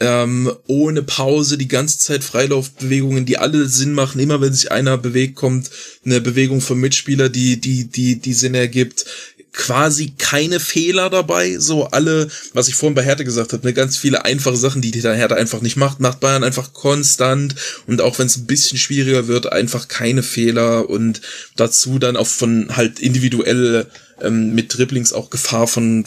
ähm, 0.02 0.52
ohne 0.66 1.04
Pause 1.04 1.60
die 1.60 1.68
ganze 1.68 2.00
Zeit 2.00 2.24
Freilaufbewegungen, 2.24 3.28
die 3.28 3.38
alle 3.38 3.68
Sinn 3.68 3.94
machen. 3.94 4.20
Immer 4.20 4.42
wenn 4.42 4.52
sich 4.52 4.72
einer 4.72 4.98
bewegt, 4.98 5.36
kommt 5.36 5.70
eine 6.04 6.20
Bewegung 6.20 6.60
vom 6.60 6.80
Mitspieler, 6.80 7.30
die 7.30 7.62
die 7.62 7.86
die 7.86 8.20
die 8.20 8.34
Sinn 8.34 8.56
ergibt. 8.56 9.06
Quasi 9.54 10.14
keine 10.18 10.60
Fehler 10.60 11.10
dabei. 11.10 11.58
So 11.60 11.86
alle, 11.88 12.30
was 12.54 12.68
ich 12.68 12.76
vorhin 12.76 12.96
bei 12.96 13.04
Hertha 13.04 13.24
gesagt 13.24 13.54
habe, 13.54 13.66
ne, 13.68 13.74
ganz 13.74 13.98
viele 13.98 14.24
einfache 14.24 14.56
Sachen, 14.56 14.82
die 14.82 14.92
der 14.92 15.14
Hertha 15.14 15.36
einfach 15.36 15.62
nicht 15.62 15.76
macht, 15.76 16.00
macht 16.00 16.20
Bayern 16.22 16.44
einfach 16.44 16.74
konstant 16.74 17.56
und 17.86 18.02
auch 18.02 18.18
wenn 18.18 18.28
es 18.28 18.38
ein 18.38 18.46
bisschen 18.46 18.78
schwieriger 18.78 19.28
wird, 19.28 19.52
einfach 19.52 19.88
keine 19.88 20.24
Fehler 20.24 20.90
und 20.90 21.22
dazu 21.58 22.00
dann 22.00 22.16
auch 22.16 22.28
von 22.28 22.78
halt 22.78 23.00
individuell 23.00 23.88
ähm, 24.22 24.56
mit 24.56 24.78
Dribblings 24.78 25.12
auch 25.12 25.30
Gefahr 25.30 25.68
von 25.68 26.06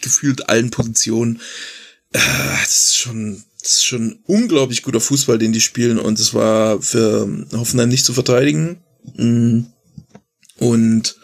gefühlt 0.00 0.48
allen 0.48 0.70
Positionen 0.70 1.40
äh, 2.12 2.18
das 2.60 2.82
ist 2.82 2.96
schon, 2.96 3.42
das 3.62 3.72
ist 3.72 3.84
schon 3.84 4.18
unglaublich 4.24 4.82
guter 4.82 5.00
Fußball, 5.00 5.38
den 5.38 5.52
die 5.52 5.60
spielen 5.60 5.98
und 5.98 6.18
es 6.18 6.34
war 6.34 6.80
für 6.80 7.28
Hoffenheim 7.52 7.88
nicht 7.88 8.04
zu 8.04 8.12
verteidigen. 8.12 8.78
Mm. 9.16 9.60
Und 10.58 11.16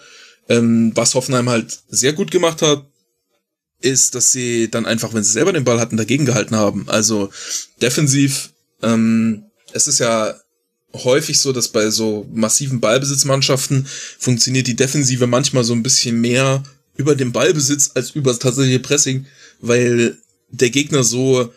ähm, 0.52 0.92
was 0.94 1.14
Hoffenheim 1.14 1.48
halt 1.48 1.80
sehr 1.88 2.12
gut 2.12 2.30
gemacht 2.30 2.60
hat, 2.60 2.86
ist, 3.80 4.14
dass 4.14 4.32
sie 4.32 4.70
dann 4.70 4.86
einfach, 4.86 5.14
wenn 5.14 5.24
sie 5.24 5.32
selber 5.32 5.52
den 5.52 5.64
Ball 5.64 5.80
hatten, 5.80 5.96
dagegen 5.96 6.26
gehalten 6.26 6.56
haben. 6.56 6.88
Also 6.88 7.30
defensiv, 7.80 8.50
ähm, 8.82 9.44
es 9.72 9.86
ist 9.86 9.98
ja 9.98 10.34
häufig 10.92 11.40
so, 11.40 11.52
dass 11.52 11.68
bei 11.68 11.88
so 11.90 12.28
massiven 12.32 12.80
Ballbesitzmannschaften 12.80 13.86
funktioniert 14.18 14.66
die 14.66 14.76
Defensive 14.76 15.26
manchmal 15.26 15.64
so 15.64 15.72
ein 15.72 15.82
bisschen 15.82 16.20
mehr 16.20 16.62
über 16.96 17.14
den 17.14 17.32
Ballbesitz 17.32 17.92
als 17.94 18.10
über 18.10 18.30
das 18.30 18.38
tatsächliche 18.38 18.78
Pressing, 18.78 19.24
weil 19.60 20.18
der 20.50 20.68
Gegner 20.68 21.02
so 21.02 21.50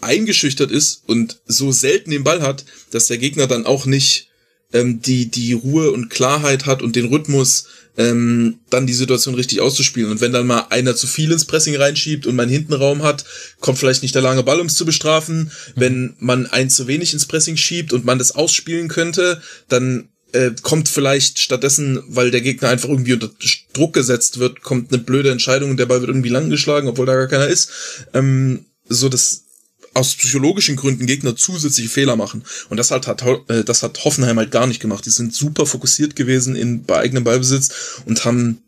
eingeschüchtert 0.00 0.70
ist 0.70 1.02
und 1.08 1.40
so 1.46 1.72
selten 1.72 2.12
den 2.12 2.22
Ball 2.22 2.40
hat, 2.40 2.64
dass 2.92 3.06
der 3.06 3.18
Gegner 3.18 3.48
dann 3.48 3.66
auch 3.66 3.84
nicht 3.84 4.27
ähm, 4.72 5.00
die, 5.00 5.30
die 5.30 5.52
Ruhe 5.52 5.90
und 5.92 6.10
Klarheit 6.10 6.66
hat 6.66 6.82
und 6.82 6.96
den 6.96 7.06
Rhythmus, 7.06 7.66
ähm, 7.96 8.60
dann 8.70 8.86
die 8.86 8.94
Situation 8.94 9.34
richtig 9.34 9.60
auszuspielen. 9.60 10.10
Und 10.10 10.20
wenn 10.20 10.32
dann 10.32 10.46
mal 10.46 10.66
einer 10.70 10.94
zu 10.94 11.06
viel 11.06 11.32
ins 11.32 11.44
Pressing 11.44 11.76
reinschiebt 11.76 12.26
und 12.26 12.36
man 12.36 12.48
hinten 12.48 12.74
Raum 12.74 13.02
hat, 13.02 13.24
kommt 13.60 13.78
vielleicht 13.78 14.02
nicht 14.02 14.14
der 14.14 14.22
lange 14.22 14.44
Ball, 14.44 14.60
um 14.60 14.68
es 14.68 14.76
zu 14.76 14.86
bestrafen. 14.86 15.38
Mhm. 15.38 15.50
Wenn 15.74 16.14
man 16.18 16.46
ein 16.46 16.70
zu 16.70 16.86
wenig 16.86 17.12
ins 17.12 17.26
Pressing 17.26 17.56
schiebt 17.56 17.92
und 17.92 18.04
man 18.04 18.18
das 18.18 18.30
ausspielen 18.30 18.88
könnte, 18.88 19.42
dann 19.68 20.10
äh, 20.32 20.52
kommt 20.62 20.88
vielleicht 20.88 21.40
stattdessen, 21.40 22.02
weil 22.06 22.30
der 22.30 22.40
Gegner 22.40 22.68
einfach 22.68 22.88
irgendwie 22.88 23.14
unter 23.14 23.30
Druck 23.72 23.94
gesetzt 23.94 24.38
wird, 24.38 24.62
kommt 24.62 24.92
eine 24.92 25.02
blöde 25.02 25.30
Entscheidung 25.30 25.70
und 25.70 25.78
der 25.78 25.86
Ball 25.86 26.00
wird 26.00 26.10
irgendwie 26.10 26.28
lang 26.28 26.50
geschlagen, 26.50 26.86
obwohl 26.86 27.06
da 27.06 27.14
gar 27.14 27.26
keiner 27.26 27.48
ist. 27.48 27.70
Ähm, 28.14 28.66
so 28.88 29.08
dass 29.08 29.44
aus 29.94 30.14
psychologischen 30.14 30.76
Gründen 30.76 31.06
Gegner 31.06 31.36
zusätzliche 31.36 31.88
Fehler 31.88 32.16
machen. 32.16 32.44
Und 32.68 32.76
das 32.76 32.90
hat, 32.90 33.06
hat, 33.06 33.22
äh, 33.48 33.64
das 33.64 33.82
hat 33.82 34.04
Hoffenheim 34.04 34.38
halt 34.38 34.50
gar 34.50 34.66
nicht 34.66 34.80
gemacht. 34.80 35.04
Die 35.06 35.10
sind 35.10 35.34
super 35.34 35.66
fokussiert 35.66 36.16
gewesen 36.16 36.56
in, 36.56 36.84
bei 36.84 36.98
eigenem 36.98 37.24
Ballbesitz 37.24 37.70
und 38.04 38.24
haben 38.24 38.62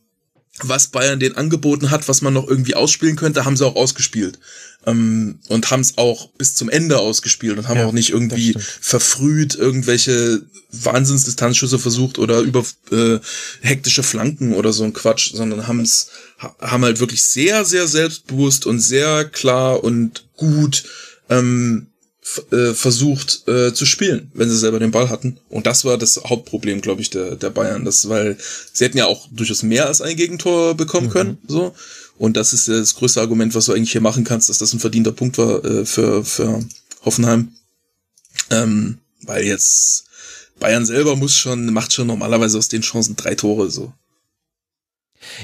was 0.62 0.88
Bayern 0.88 1.20
den 1.20 1.36
angeboten 1.36 1.90
hat, 1.90 2.08
was 2.08 2.22
man 2.22 2.34
noch 2.34 2.46
irgendwie 2.46 2.74
ausspielen 2.74 3.16
könnte, 3.16 3.44
haben 3.44 3.56
sie 3.56 3.66
auch 3.66 3.76
ausgespielt. 3.76 4.38
Ähm, 4.86 5.38
und 5.48 5.70
haben 5.70 5.80
es 5.80 5.98
auch 5.98 6.30
bis 6.30 6.54
zum 6.54 6.68
Ende 6.70 6.98
ausgespielt 6.98 7.58
und 7.58 7.68
haben 7.68 7.78
ja, 7.78 7.86
auch 7.86 7.92
nicht 7.92 8.10
irgendwie 8.10 8.54
verfrüht 8.80 9.54
irgendwelche 9.54 10.42
Wahnsinnsdistanzschüsse 10.72 11.78
versucht 11.78 12.18
oder 12.18 12.40
über 12.40 12.64
äh, 12.90 13.18
hektische 13.60 14.02
Flanken 14.02 14.54
oder 14.54 14.72
so 14.72 14.84
ein 14.84 14.94
Quatsch, 14.94 15.32
sondern 15.34 15.66
haben 15.66 15.80
es 15.80 16.08
haben 16.58 16.84
halt 16.84 17.00
wirklich 17.00 17.22
sehr, 17.22 17.64
sehr 17.66 17.86
selbstbewusst 17.86 18.64
und 18.64 18.80
sehr 18.80 19.26
klar 19.26 19.84
und 19.84 20.24
gut 20.36 20.84
ähm, 21.30 21.86
äh, 22.50 22.74
versucht 22.74 23.48
äh, 23.48 23.72
zu 23.72 23.86
spielen, 23.86 24.30
wenn 24.34 24.50
sie 24.50 24.58
selber 24.58 24.78
den 24.78 24.90
Ball 24.90 25.08
hatten. 25.08 25.38
Und 25.48 25.66
das 25.66 25.84
war 25.84 25.96
das 25.96 26.20
Hauptproblem, 26.24 26.82
glaube 26.82 27.00
ich, 27.00 27.10
der, 27.10 27.36
der 27.36 27.50
Bayern. 27.50 27.84
Das, 27.84 28.08
weil 28.08 28.36
sie 28.72 28.84
hätten 28.84 28.98
ja 28.98 29.06
auch 29.06 29.26
durchaus 29.30 29.62
mehr 29.62 29.86
als 29.86 30.02
ein 30.02 30.16
Gegentor 30.16 30.74
bekommen 30.74 31.06
mhm. 31.06 31.12
können. 31.12 31.38
So. 31.48 31.74
Und 32.18 32.36
das 32.36 32.52
ist 32.52 32.68
das 32.68 32.94
größte 32.94 33.20
Argument, 33.20 33.54
was 33.54 33.64
du 33.64 33.72
eigentlich 33.72 33.92
hier 33.92 34.02
machen 34.02 34.24
kannst, 34.24 34.50
dass 34.50 34.58
das 34.58 34.74
ein 34.74 34.80
verdienter 34.80 35.12
Punkt 35.12 35.38
war 35.38 35.64
äh, 35.64 35.86
für, 35.86 36.22
für 36.24 36.62
Hoffenheim. 37.04 37.52
Ähm, 38.50 38.98
weil 39.22 39.44
jetzt 39.44 40.04
Bayern 40.58 40.84
selber 40.84 41.16
muss 41.16 41.34
schon, 41.34 41.72
macht 41.72 41.92
schon 41.92 42.06
normalerweise 42.06 42.58
aus 42.58 42.68
den 42.68 42.82
Chancen 42.82 43.16
drei 43.16 43.34
Tore 43.34 43.70
so. 43.70 43.92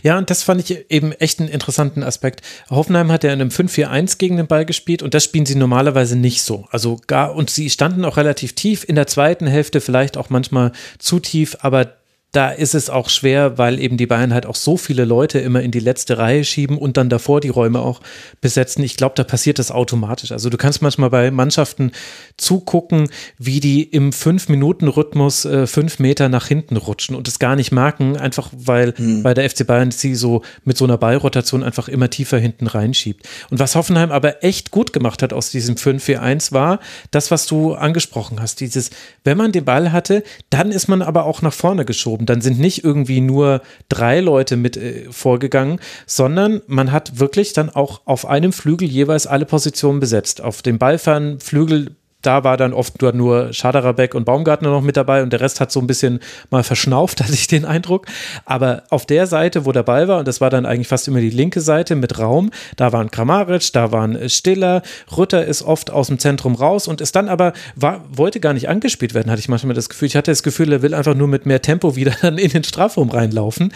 Ja, 0.02 0.18
und 0.18 0.30
das 0.30 0.42
fand 0.42 0.60
ich 0.60 0.90
eben 0.90 1.12
echt 1.12 1.40
einen 1.40 1.48
interessanten 1.48 2.02
Aspekt. 2.02 2.42
Hoffenheim 2.70 3.12
hat 3.12 3.24
ja 3.24 3.32
in 3.32 3.40
einem 3.40 3.50
5-4-1 3.50 4.18
gegen 4.18 4.36
den 4.36 4.46
Ball 4.46 4.64
gespielt 4.64 5.02
und 5.02 5.14
das 5.14 5.24
spielen 5.24 5.46
sie 5.46 5.56
normalerweise 5.56 6.16
nicht 6.16 6.42
so. 6.42 6.66
Also 6.70 7.00
gar, 7.06 7.34
und 7.34 7.50
sie 7.50 7.70
standen 7.70 8.04
auch 8.04 8.16
relativ 8.16 8.54
tief 8.54 8.84
in 8.88 8.94
der 8.94 9.06
zweiten 9.06 9.46
Hälfte, 9.46 9.80
vielleicht 9.80 10.16
auch 10.16 10.30
manchmal 10.30 10.72
zu 10.98 11.20
tief, 11.20 11.56
aber 11.60 11.96
da 12.36 12.50
ist 12.50 12.74
es 12.74 12.90
auch 12.90 13.08
schwer, 13.08 13.56
weil 13.56 13.80
eben 13.80 13.96
die 13.96 14.04
Bayern 14.04 14.34
halt 14.34 14.44
auch 14.44 14.56
so 14.56 14.76
viele 14.76 15.06
Leute 15.06 15.38
immer 15.38 15.62
in 15.62 15.70
die 15.70 15.80
letzte 15.80 16.18
Reihe 16.18 16.44
schieben 16.44 16.76
und 16.76 16.98
dann 16.98 17.08
davor 17.08 17.40
die 17.40 17.48
Räume 17.48 17.80
auch 17.80 18.02
besetzen. 18.42 18.84
Ich 18.84 18.98
glaube, 18.98 19.14
da 19.14 19.24
passiert 19.24 19.58
das 19.58 19.70
automatisch. 19.70 20.32
Also 20.32 20.50
du 20.50 20.58
kannst 20.58 20.82
manchmal 20.82 21.08
bei 21.08 21.30
Mannschaften 21.30 21.92
zugucken, 22.36 23.08
wie 23.38 23.60
die 23.60 23.84
im 23.84 24.12
Fünf-Minuten-Rhythmus 24.12 25.46
äh, 25.46 25.66
fünf 25.66 25.98
Meter 25.98 26.28
nach 26.28 26.46
hinten 26.46 26.76
rutschen 26.76 27.16
und 27.16 27.26
es 27.26 27.38
gar 27.38 27.56
nicht 27.56 27.72
merken, 27.72 28.18
einfach 28.18 28.50
weil 28.54 28.92
mhm. 28.98 29.22
bei 29.22 29.32
der 29.32 29.48
FC 29.48 29.66
Bayern 29.66 29.90
sie 29.90 30.14
so 30.14 30.42
mit 30.62 30.76
so 30.76 30.84
einer 30.84 30.98
Ballrotation 30.98 31.62
einfach 31.62 31.88
immer 31.88 32.10
tiefer 32.10 32.36
hinten 32.36 32.66
reinschiebt. 32.66 33.26
Und 33.48 33.60
was 33.60 33.74
Hoffenheim 33.74 34.12
aber 34.12 34.44
echt 34.44 34.70
gut 34.70 34.92
gemacht 34.92 35.22
hat 35.22 35.32
aus 35.32 35.50
diesem 35.50 35.76
5-4-1 35.76 36.52
war 36.52 36.80
das, 37.12 37.30
was 37.30 37.46
du 37.46 37.72
angesprochen 37.72 38.42
hast. 38.42 38.60
Dieses, 38.60 38.90
wenn 39.24 39.38
man 39.38 39.52
den 39.52 39.64
Ball 39.64 39.90
hatte, 39.90 40.22
dann 40.50 40.70
ist 40.70 40.88
man 40.88 41.00
aber 41.00 41.24
auch 41.24 41.40
nach 41.40 41.54
vorne 41.54 41.86
geschoben 41.86 42.25
Und 42.26 42.30
dann 42.30 42.40
sind 42.40 42.58
nicht 42.58 42.82
irgendwie 42.82 43.20
nur 43.20 43.62
drei 43.88 44.18
Leute 44.18 44.56
mit 44.56 44.76
äh, 44.76 45.06
vorgegangen, 45.12 45.78
sondern 46.06 46.60
man 46.66 46.90
hat 46.90 47.20
wirklich 47.20 47.52
dann 47.52 47.70
auch 47.70 48.00
auf 48.04 48.26
einem 48.26 48.52
Flügel 48.52 48.88
jeweils 48.88 49.28
alle 49.28 49.46
Positionen 49.46 50.00
besetzt. 50.00 50.40
Auf 50.42 50.60
dem 50.60 50.78
Ballfernflügel 50.78 51.94
da 52.26 52.44
war 52.44 52.56
dann 52.56 52.72
oft 52.72 53.00
nur 53.00 53.52
Schaderabek 53.52 54.14
und 54.14 54.24
Baumgartner 54.24 54.70
noch 54.70 54.82
mit 54.82 54.96
dabei 54.96 55.22
und 55.22 55.32
der 55.32 55.40
Rest 55.40 55.60
hat 55.60 55.70
so 55.70 55.80
ein 55.80 55.86
bisschen 55.86 56.20
mal 56.50 56.64
verschnauft, 56.64 57.20
hatte 57.22 57.34
ich 57.34 57.46
den 57.46 57.64
Eindruck. 57.64 58.06
Aber 58.44 58.82
auf 58.90 59.06
der 59.06 59.26
Seite, 59.26 59.64
wo 59.64 59.72
der 59.72 59.84
Ball 59.84 60.08
war, 60.08 60.18
und 60.18 60.28
das 60.28 60.40
war 60.40 60.50
dann 60.50 60.66
eigentlich 60.66 60.88
fast 60.88 61.06
immer 61.08 61.20
die 61.20 61.30
linke 61.30 61.60
Seite 61.60 61.94
mit 61.94 62.18
Raum, 62.18 62.50
da 62.76 62.92
waren 62.92 63.10
Kramaric, 63.10 63.72
da 63.72 63.92
waren 63.92 64.28
Stiller, 64.28 64.82
Rütter 65.16 65.44
ist 65.44 65.62
oft 65.62 65.90
aus 65.90 66.08
dem 66.08 66.18
Zentrum 66.18 66.54
raus 66.54 66.88
und 66.88 67.00
ist 67.00 67.14
dann 67.14 67.28
aber, 67.28 67.52
war, 67.76 68.04
wollte 68.10 68.40
gar 68.40 68.52
nicht 68.52 68.68
angespielt 68.68 69.14
werden, 69.14 69.30
hatte 69.30 69.40
ich 69.40 69.48
manchmal 69.48 69.74
das 69.74 69.88
Gefühl. 69.88 70.06
Ich 70.06 70.16
hatte 70.16 70.30
das 70.30 70.42
Gefühl, 70.42 70.72
er 70.72 70.82
will 70.82 70.94
einfach 70.94 71.14
nur 71.14 71.28
mit 71.28 71.46
mehr 71.46 71.62
Tempo 71.62 71.96
wieder 71.96 72.12
dann 72.22 72.38
in 72.38 72.50
den 72.50 72.64
Strafraum 72.64 73.10
reinlaufen. 73.10 73.72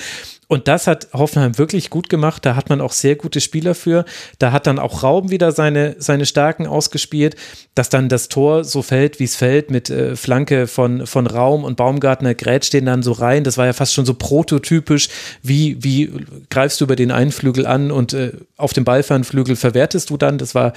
Und 0.50 0.66
das 0.66 0.88
hat 0.88 1.06
Hoffenheim 1.12 1.58
wirklich 1.58 1.90
gut 1.90 2.08
gemacht. 2.08 2.44
Da 2.44 2.56
hat 2.56 2.70
man 2.70 2.80
auch 2.80 2.90
sehr 2.90 3.14
gute 3.14 3.40
Spieler 3.40 3.76
für. 3.76 4.04
Da 4.40 4.50
hat 4.50 4.66
dann 4.66 4.80
auch 4.80 5.04
Raum 5.04 5.30
wieder 5.30 5.52
seine, 5.52 5.94
seine 6.00 6.26
Stärken 6.26 6.66
ausgespielt, 6.66 7.36
dass 7.76 7.88
dann 7.88 8.08
das 8.08 8.28
Tor 8.28 8.64
so 8.64 8.82
fällt, 8.82 9.20
wie 9.20 9.24
es 9.24 9.36
fällt, 9.36 9.70
mit 9.70 9.90
äh, 9.90 10.16
Flanke 10.16 10.66
von, 10.66 11.06
von 11.06 11.28
Raum 11.28 11.62
und 11.62 11.76
Baumgartner 11.76 12.34
grätscht 12.34 12.72
den 12.72 12.86
dann 12.86 13.04
so 13.04 13.12
rein. 13.12 13.44
Das 13.44 13.58
war 13.58 13.66
ja 13.66 13.72
fast 13.72 13.94
schon 13.94 14.04
so 14.04 14.14
prototypisch, 14.14 15.08
wie, 15.40 15.84
wie 15.84 16.10
greifst 16.50 16.80
du 16.80 16.84
über 16.84 16.96
den 16.96 17.12
einen 17.12 17.30
Flügel 17.30 17.64
an 17.64 17.92
und 17.92 18.12
äh, 18.12 18.32
auf 18.56 18.72
dem 18.72 18.82
Ballfernflügel 18.82 19.54
verwertest 19.54 20.10
du 20.10 20.16
dann. 20.16 20.36
Das 20.36 20.56
war, 20.56 20.72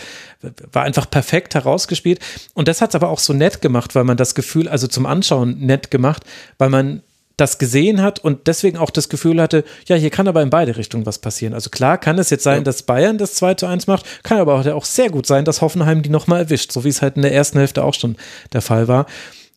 war 0.71 0.83
einfach 0.83 1.09
perfekt 1.09 1.55
herausgespielt. 1.55 2.19
Und 2.53 2.67
das 2.67 2.79
hat 2.79 2.91
es 2.91 2.95
aber 2.95 3.09
auch 3.09 3.17
so 3.17 3.33
nett 3.33 3.59
gemacht, 3.59 3.95
weil 3.95 4.03
man 4.03 4.17
das 4.17 4.35
Gefühl, 4.35 4.67
also 4.67 4.85
zum 4.85 5.07
Anschauen 5.07 5.57
nett 5.61 5.89
gemacht, 5.89 6.25
weil 6.59 6.69
man 6.69 7.01
das 7.37 7.57
gesehen 7.57 8.01
hat 8.01 8.19
und 8.19 8.47
deswegen 8.47 8.77
auch 8.77 8.91
das 8.91 9.09
Gefühl 9.09 9.41
hatte, 9.41 9.63
ja, 9.87 9.95
hier 9.95 10.11
kann 10.11 10.27
aber 10.27 10.41
in 10.41 10.49
beide 10.49 10.77
Richtungen 10.77 11.05
was 11.05 11.19
passieren. 11.19 11.53
Also 11.53 11.69
klar 11.69 11.97
kann 11.97 12.19
es 12.19 12.29
jetzt 12.29 12.43
sein, 12.43 12.57
ja. 12.59 12.63
dass 12.63 12.83
Bayern 12.83 13.17
das 13.17 13.33
2 13.35 13.55
zu 13.55 13.65
1 13.65 13.87
macht, 13.87 14.05
kann 14.23 14.37
aber 14.37 14.75
auch 14.75 14.85
sehr 14.85 15.09
gut 15.09 15.25
sein, 15.25 15.45
dass 15.45 15.61
Hoffenheim 15.61 16.03
die 16.03 16.09
nochmal 16.09 16.41
erwischt, 16.41 16.71
so 16.71 16.83
wie 16.83 16.89
es 16.89 17.01
halt 17.01 17.15
in 17.15 17.23
der 17.23 17.33
ersten 17.33 17.57
Hälfte 17.57 17.83
auch 17.83 17.95
schon 17.95 18.17
der 18.53 18.61
Fall 18.61 18.87
war. 18.87 19.07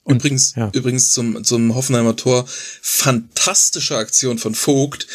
Und, 0.04 0.18
übrigens, 0.18 0.54
ja. 0.54 0.70
übrigens 0.72 1.10
zum, 1.10 1.42
zum 1.42 1.74
Hoffenheimer 1.74 2.14
Tor, 2.14 2.44
fantastische 2.46 3.96
Aktion 3.96 4.38
von 4.38 4.54
Vogt, 4.54 5.08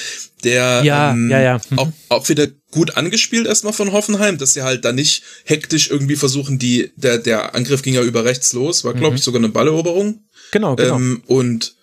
der 0.43 0.83
ja, 0.83 1.11
ähm, 1.11 1.29
ja, 1.29 1.39
ja. 1.39 1.61
Mhm. 1.69 1.79
Auch, 1.79 1.87
auch 2.09 2.29
wieder 2.29 2.47
gut 2.71 2.97
angespielt 2.97 3.47
erstmal 3.47 3.71
von 3.71 3.93
Hoffenheim, 3.93 4.37
dass 4.37 4.53
sie 4.53 4.63
halt 4.63 4.83
da 4.83 4.91
nicht 4.91 5.23
hektisch 5.45 5.89
irgendwie 5.89 6.17
versuchen, 6.17 6.59
die, 6.59 6.91
der, 6.97 7.19
der 7.19 7.55
Angriff 7.55 7.83
ging 7.83 7.93
ja 7.93 8.03
über 8.03 8.25
rechts 8.25 8.51
los, 8.51 8.83
war, 8.83 8.93
glaube 8.93 9.11
mhm. 9.11 9.15
ich, 9.15 9.23
sogar 9.23 9.39
eine 9.39 9.47
Balleroberung. 9.47 10.25
Genau, 10.51 10.75
genau. 10.75 10.97
Ähm, 10.97 11.23
und 11.25 11.75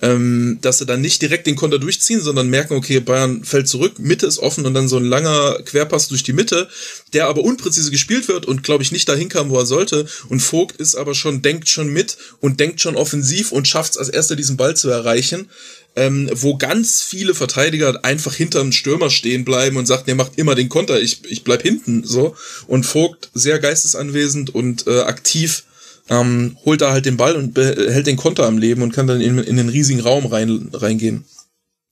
ähm, 0.00 0.58
dass 0.60 0.78
sie 0.78 0.86
dann 0.86 1.00
nicht 1.00 1.20
direkt 1.22 1.46
den 1.46 1.56
Konter 1.56 1.78
durchziehen, 1.78 2.20
sondern 2.20 2.48
merken, 2.48 2.74
okay, 2.74 3.00
Bayern 3.00 3.42
fällt 3.42 3.68
zurück, 3.68 3.98
Mitte 3.98 4.26
ist 4.26 4.38
offen 4.38 4.64
und 4.64 4.74
dann 4.74 4.88
so 4.88 4.96
ein 4.96 5.04
langer 5.04 5.60
Querpass 5.64 6.08
durch 6.08 6.22
die 6.22 6.32
Mitte, 6.32 6.68
der 7.12 7.26
aber 7.26 7.42
unpräzise 7.42 7.90
gespielt 7.90 8.28
wird 8.28 8.46
und 8.46 8.62
glaube 8.62 8.82
ich 8.84 8.92
nicht 8.92 9.08
dahin 9.08 9.28
kam, 9.28 9.50
wo 9.50 9.58
er 9.58 9.66
sollte. 9.66 10.06
Und 10.28 10.40
Vogt 10.40 10.76
ist 10.76 10.94
aber 10.94 11.14
schon, 11.14 11.42
denkt 11.42 11.68
schon 11.68 11.88
mit 11.88 12.16
und 12.40 12.60
denkt 12.60 12.80
schon 12.80 12.96
offensiv 12.96 13.50
und 13.50 13.66
schafft 13.66 13.92
es 13.92 13.98
als 13.98 14.08
erster 14.08 14.36
diesen 14.36 14.56
Ball 14.56 14.76
zu 14.76 14.88
erreichen. 14.88 15.48
Ähm, 15.96 16.30
wo 16.32 16.56
ganz 16.56 17.02
viele 17.02 17.34
Verteidiger 17.34 18.04
einfach 18.04 18.32
hinterm 18.32 18.70
Stürmer 18.70 19.10
stehen 19.10 19.44
bleiben 19.44 19.76
und 19.78 19.86
sagt, 19.86 20.06
der 20.06 20.14
macht 20.14 20.32
immer 20.36 20.54
den 20.54 20.68
Konter, 20.68 21.00
ich, 21.00 21.22
ich 21.24 21.42
bleib 21.42 21.62
hinten, 21.62 22.04
so. 22.04 22.36
Und 22.68 22.84
Vogt 22.84 23.30
sehr 23.34 23.58
geistesanwesend 23.58 24.54
und 24.54 24.86
äh, 24.86 25.00
aktiv 25.00 25.64
ähm, 26.10 26.56
holt 26.64 26.80
da 26.80 26.92
halt 26.92 27.06
den 27.06 27.16
Ball 27.16 27.36
und 27.36 27.56
hält 27.56 28.06
den 28.06 28.16
Konter 28.16 28.46
am 28.46 28.58
Leben 28.58 28.82
und 28.82 28.92
kann 28.92 29.06
dann 29.06 29.20
in, 29.20 29.38
in 29.38 29.56
den 29.56 29.68
riesigen 29.68 30.00
Raum 30.00 30.26
rein, 30.26 30.68
reingehen. 30.72 31.24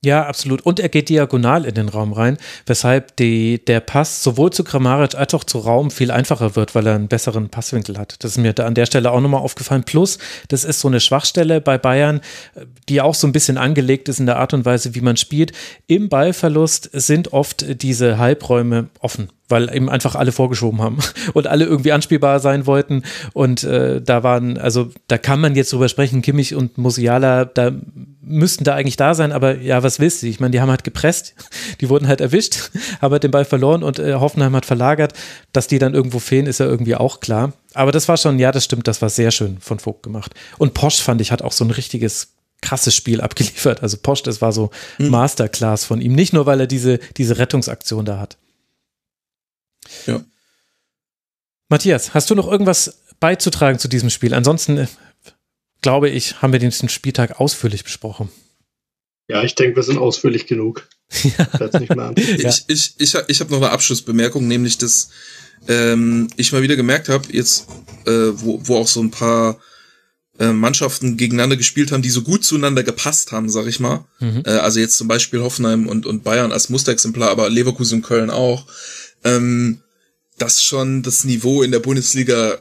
Ja, 0.04 0.26
absolut. 0.26 0.60
Und 0.60 0.78
er 0.78 0.88
geht 0.88 1.08
diagonal 1.08 1.64
in 1.64 1.74
den 1.74 1.88
Raum 1.88 2.12
rein, 2.12 2.36
weshalb 2.66 3.16
die, 3.16 3.64
der 3.64 3.80
Pass 3.80 4.22
sowohl 4.22 4.52
zu 4.52 4.62
Kramaric 4.62 5.14
als 5.16 5.34
auch 5.34 5.42
zu 5.42 5.58
Raum 5.58 5.90
viel 5.90 6.10
einfacher 6.10 6.54
wird, 6.54 6.74
weil 6.74 6.86
er 6.86 6.94
einen 6.94 7.08
besseren 7.08 7.48
Passwinkel 7.48 7.98
hat. 7.98 8.16
Das 8.22 8.32
ist 8.32 8.38
mir 8.38 8.52
da 8.52 8.66
an 8.66 8.74
der 8.74 8.86
Stelle 8.86 9.10
auch 9.10 9.20
nochmal 9.20 9.40
aufgefallen. 9.40 9.84
Plus, 9.84 10.18
das 10.48 10.64
ist 10.64 10.80
so 10.80 10.88
eine 10.88 11.00
Schwachstelle 11.00 11.60
bei 11.60 11.78
Bayern, 11.78 12.20
die 12.88 13.00
auch 13.00 13.14
so 13.14 13.26
ein 13.26 13.32
bisschen 13.32 13.58
angelegt 13.58 14.08
ist 14.08 14.20
in 14.20 14.26
der 14.26 14.36
Art 14.36 14.54
und 14.54 14.64
Weise, 14.64 14.94
wie 14.94 15.00
man 15.00 15.16
spielt. 15.16 15.52
Im 15.86 16.08
Ballverlust 16.08 16.90
sind 16.92 17.32
oft 17.32 17.82
diese 17.82 18.18
Halbräume 18.18 18.88
offen 19.00 19.30
weil 19.48 19.72
eben 19.74 19.88
einfach 19.88 20.14
alle 20.14 20.32
vorgeschoben 20.32 20.82
haben 20.82 20.98
und 21.34 21.46
alle 21.46 21.64
irgendwie 21.64 21.92
anspielbar 21.92 22.40
sein 22.40 22.66
wollten. 22.66 23.02
Und 23.32 23.64
äh, 23.64 24.00
da 24.02 24.22
waren, 24.22 24.58
also 24.58 24.90
da 25.08 25.18
kann 25.18 25.40
man 25.40 25.54
jetzt 25.54 25.72
drüber 25.72 25.88
sprechen, 25.88 26.22
Kimmich 26.22 26.54
und 26.54 26.78
Musiala, 26.78 27.44
da 27.44 27.72
müssten 28.26 28.64
da 28.64 28.74
eigentlich 28.74 28.96
da 28.96 29.14
sein, 29.14 29.30
aber 29.30 29.56
ja, 29.58 29.82
was 29.82 30.00
willst 30.00 30.22
du? 30.22 30.26
Ich 30.26 30.40
meine, 30.40 30.50
die 30.50 30.60
haben 30.60 30.68
halt 30.68 30.84
gepresst, 30.84 31.34
die 31.80 31.88
wurden 31.88 32.08
halt 32.08 32.20
erwischt, 32.20 32.70
haben 33.00 33.12
halt 33.12 33.22
den 33.22 33.30
Ball 33.30 33.44
verloren 33.44 33.82
und 33.82 33.98
äh, 33.98 34.14
Hoffenheim 34.14 34.54
hat 34.56 34.66
verlagert. 34.66 35.12
Dass 35.52 35.68
die 35.68 35.78
dann 35.78 35.94
irgendwo 35.94 36.18
fehlen, 36.18 36.46
ist 36.46 36.58
ja 36.58 36.66
irgendwie 36.66 36.96
auch 36.96 37.20
klar. 37.20 37.52
Aber 37.72 37.92
das 37.92 38.08
war 38.08 38.16
schon, 38.16 38.38
ja, 38.38 38.52
das 38.52 38.64
stimmt, 38.64 38.88
das 38.88 39.00
war 39.00 39.10
sehr 39.10 39.30
schön 39.30 39.58
von 39.60 39.78
Vogt 39.78 40.02
gemacht. 40.02 40.34
Und 40.58 40.74
Posch 40.74 41.00
fand 41.00 41.20
ich, 41.20 41.30
hat 41.30 41.42
auch 41.42 41.52
so 41.52 41.64
ein 41.64 41.70
richtiges 41.70 42.34
krasses 42.62 42.94
Spiel 42.94 43.20
abgeliefert. 43.22 43.82
Also 43.82 43.96
Posch, 43.98 44.22
das 44.22 44.42
war 44.42 44.52
so 44.52 44.70
mhm. 44.98 45.10
Masterclass 45.10 45.84
von 45.84 46.00
ihm. 46.00 46.12
Nicht 46.12 46.32
nur, 46.32 46.46
weil 46.46 46.60
er 46.60 46.66
diese, 46.66 46.98
diese 47.16 47.38
Rettungsaktion 47.38 48.04
da 48.04 48.18
hat. 48.18 48.36
Ja. 50.06 50.20
Matthias, 51.68 52.14
hast 52.14 52.28
du 52.30 52.34
noch 52.34 52.50
irgendwas 52.50 53.02
beizutragen 53.20 53.78
zu 53.78 53.88
diesem 53.88 54.10
Spiel? 54.10 54.34
Ansonsten 54.34 54.78
äh, 54.78 54.86
glaube 55.82 56.08
ich, 56.08 56.42
haben 56.42 56.52
wir 56.52 56.60
den 56.60 56.72
Spieltag 56.72 57.40
ausführlich 57.40 57.84
besprochen. 57.84 58.28
Ja, 59.28 59.42
ich 59.42 59.54
denke, 59.54 59.76
wir 59.76 59.82
sind 59.82 59.98
ausführlich 59.98 60.46
genug. 60.46 60.88
ja. 61.22 62.12
Ich, 62.16 62.64
ich, 62.68 62.94
ich, 62.98 63.14
ich 63.28 63.40
habe 63.40 63.50
noch 63.50 63.58
eine 63.58 63.70
Abschlussbemerkung, 63.70 64.46
nämlich, 64.46 64.78
dass 64.78 65.10
ähm, 65.68 66.28
ich 66.36 66.52
mal 66.52 66.62
wieder 66.62 66.76
gemerkt 66.76 67.08
habe, 67.08 67.26
jetzt, 67.32 67.66
äh, 68.06 68.10
wo, 68.10 68.60
wo 68.64 68.76
auch 68.76 68.88
so 68.88 69.00
ein 69.00 69.10
paar 69.10 69.58
äh, 70.38 70.52
Mannschaften 70.52 71.16
gegeneinander 71.16 71.56
gespielt 71.56 71.90
haben, 71.90 72.02
die 72.02 72.10
so 72.10 72.22
gut 72.22 72.44
zueinander 72.44 72.82
gepasst 72.82 73.32
haben, 73.32 73.48
sag 73.48 73.66
ich 73.66 73.80
mal. 73.80 74.04
Mhm. 74.20 74.42
Äh, 74.44 74.50
also 74.50 74.78
jetzt 74.78 74.96
zum 74.96 75.08
Beispiel 75.08 75.40
Hoffenheim 75.40 75.88
und, 75.88 76.06
und 76.06 76.22
Bayern 76.22 76.52
als 76.52 76.68
Musterexemplar, 76.68 77.30
aber 77.30 77.50
Leverkusen 77.50 77.98
und 77.98 78.06
Köln 78.06 78.30
auch 78.30 78.66
ähm, 79.26 79.80
dass 80.38 80.62
schon 80.62 81.02
das 81.02 81.24
Niveau 81.24 81.62
in 81.62 81.72
der 81.72 81.80
Bundesliga 81.80 82.58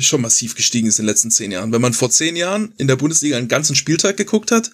schon 0.00 0.20
massiv 0.20 0.54
gestiegen 0.54 0.86
ist 0.86 0.98
in 0.98 1.04
den 1.04 1.10
letzten 1.10 1.30
zehn 1.30 1.52
Jahren. 1.52 1.72
Wenn 1.72 1.80
man 1.80 1.92
vor 1.92 2.10
zehn 2.10 2.36
Jahren 2.36 2.72
in 2.78 2.86
der 2.86 2.96
Bundesliga 2.96 3.36
einen 3.36 3.48
ganzen 3.48 3.74
Spieltag 3.74 4.16
geguckt 4.16 4.52
hat, 4.52 4.70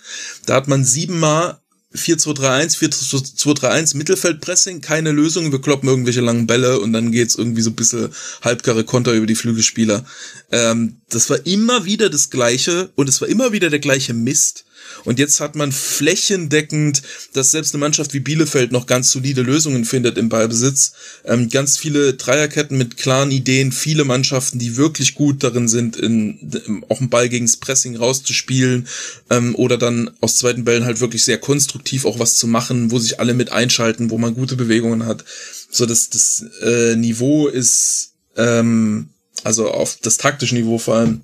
da 0.46 0.54
hat 0.54 0.68
man 0.68 0.84
siebenmal 0.84 1.58
4-2-3-1, 1.94 2.76
4-2-3-1, 2.78 3.96
Mittelfeldpressing, 3.96 4.80
keine 4.80 5.12
Lösung, 5.12 5.50
wir 5.50 5.60
kloppen 5.60 5.88
irgendwelche 5.88 6.20
langen 6.20 6.46
Bälle 6.46 6.80
und 6.80 6.92
dann 6.92 7.10
geht's 7.10 7.36
irgendwie 7.36 7.62
so 7.62 7.70
ein 7.70 7.76
bisschen 7.76 8.10
halbgare 8.42 8.84
Konter 8.84 9.12
über 9.12 9.26
die 9.26 9.34
Flügelspieler. 9.34 10.04
Ähm, 10.52 11.00
das 11.08 11.30
war 11.30 11.44
immer 11.46 11.84
wieder 11.84 12.10
das 12.10 12.30
Gleiche 12.30 12.90
und 12.96 13.08
es 13.08 13.20
war 13.20 13.28
immer 13.28 13.52
wieder 13.52 13.70
der 13.70 13.78
gleiche 13.78 14.14
Mist. 14.14 14.65
Und 15.06 15.20
jetzt 15.20 15.40
hat 15.40 15.54
man 15.54 15.70
flächendeckend, 15.70 17.00
dass 17.32 17.52
selbst 17.52 17.72
eine 17.72 17.80
Mannschaft 17.80 18.12
wie 18.12 18.20
Bielefeld 18.20 18.72
noch 18.72 18.86
ganz 18.86 19.10
solide 19.12 19.42
Lösungen 19.42 19.84
findet 19.84 20.18
im 20.18 20.28
Ballbesitz. 20.28 20.92
Ähm, 21.24 21.48
ganz 21.48 21.78
viele 21.78 22.14
Dreierketten 22.14 22.76
mit 22.76 22.96
klaren 22.96 23.30
Ideen, 23.30 23.70
viele 23.70 24.04
Mannschaften, 24.04 24.58
die 24.58 24.76
wirklich 24.76 25.14
gut 25.14 25.44
darin 25.44 25.68
sind, 25.68 25.96
in, 25.96 26.84
auch 26.88 26.98
einen 26.98 27.08
Ball 27.08 27.28
gegens 27.28 27.56
Pressing 27.56 27.96
rauszuspielen 27.96 28.88
ähm, 29.30 29.54
oder 29.54 29.78
dann 29.78 30.10
aus 30.20 30.36
zweiten 30.36 30.64
Bällen 30.64 30.84
halt 30.84 30.98
wirklich 31.00 31.24
sehr 31.24 31.38
konstruktiv 31.38 32.04
auch 32.04 32.18
was 32.18 32.34
zu 32.34 32.48
machen, 32.48 32.90
wo 32.90 32.98
sich 32.98 33.20
alle 33.20 33.34
mit 33.34 33.52
einschalten, 33.52 34.10
wo 34.10 34.18
man 34.18 34.34
gute 34.34 34.56
Bewegungen 34.56 35.06
hat. 35.06 35.24
So 35.70 35.86
dass 35.86 36.10
das 36.10 36.44
äh, 36.62 36.96
Niveau 36.96 37.46
ist, 37.46 38.14
ähm, 38.36 39.10
also 39.44 39.70
auf 39.70 39.98
das 40.02 40.16
taktische 40.16 40.56
Niveau 40.56 40.78
vor 40.78 40.96
allem, 40.96 41.20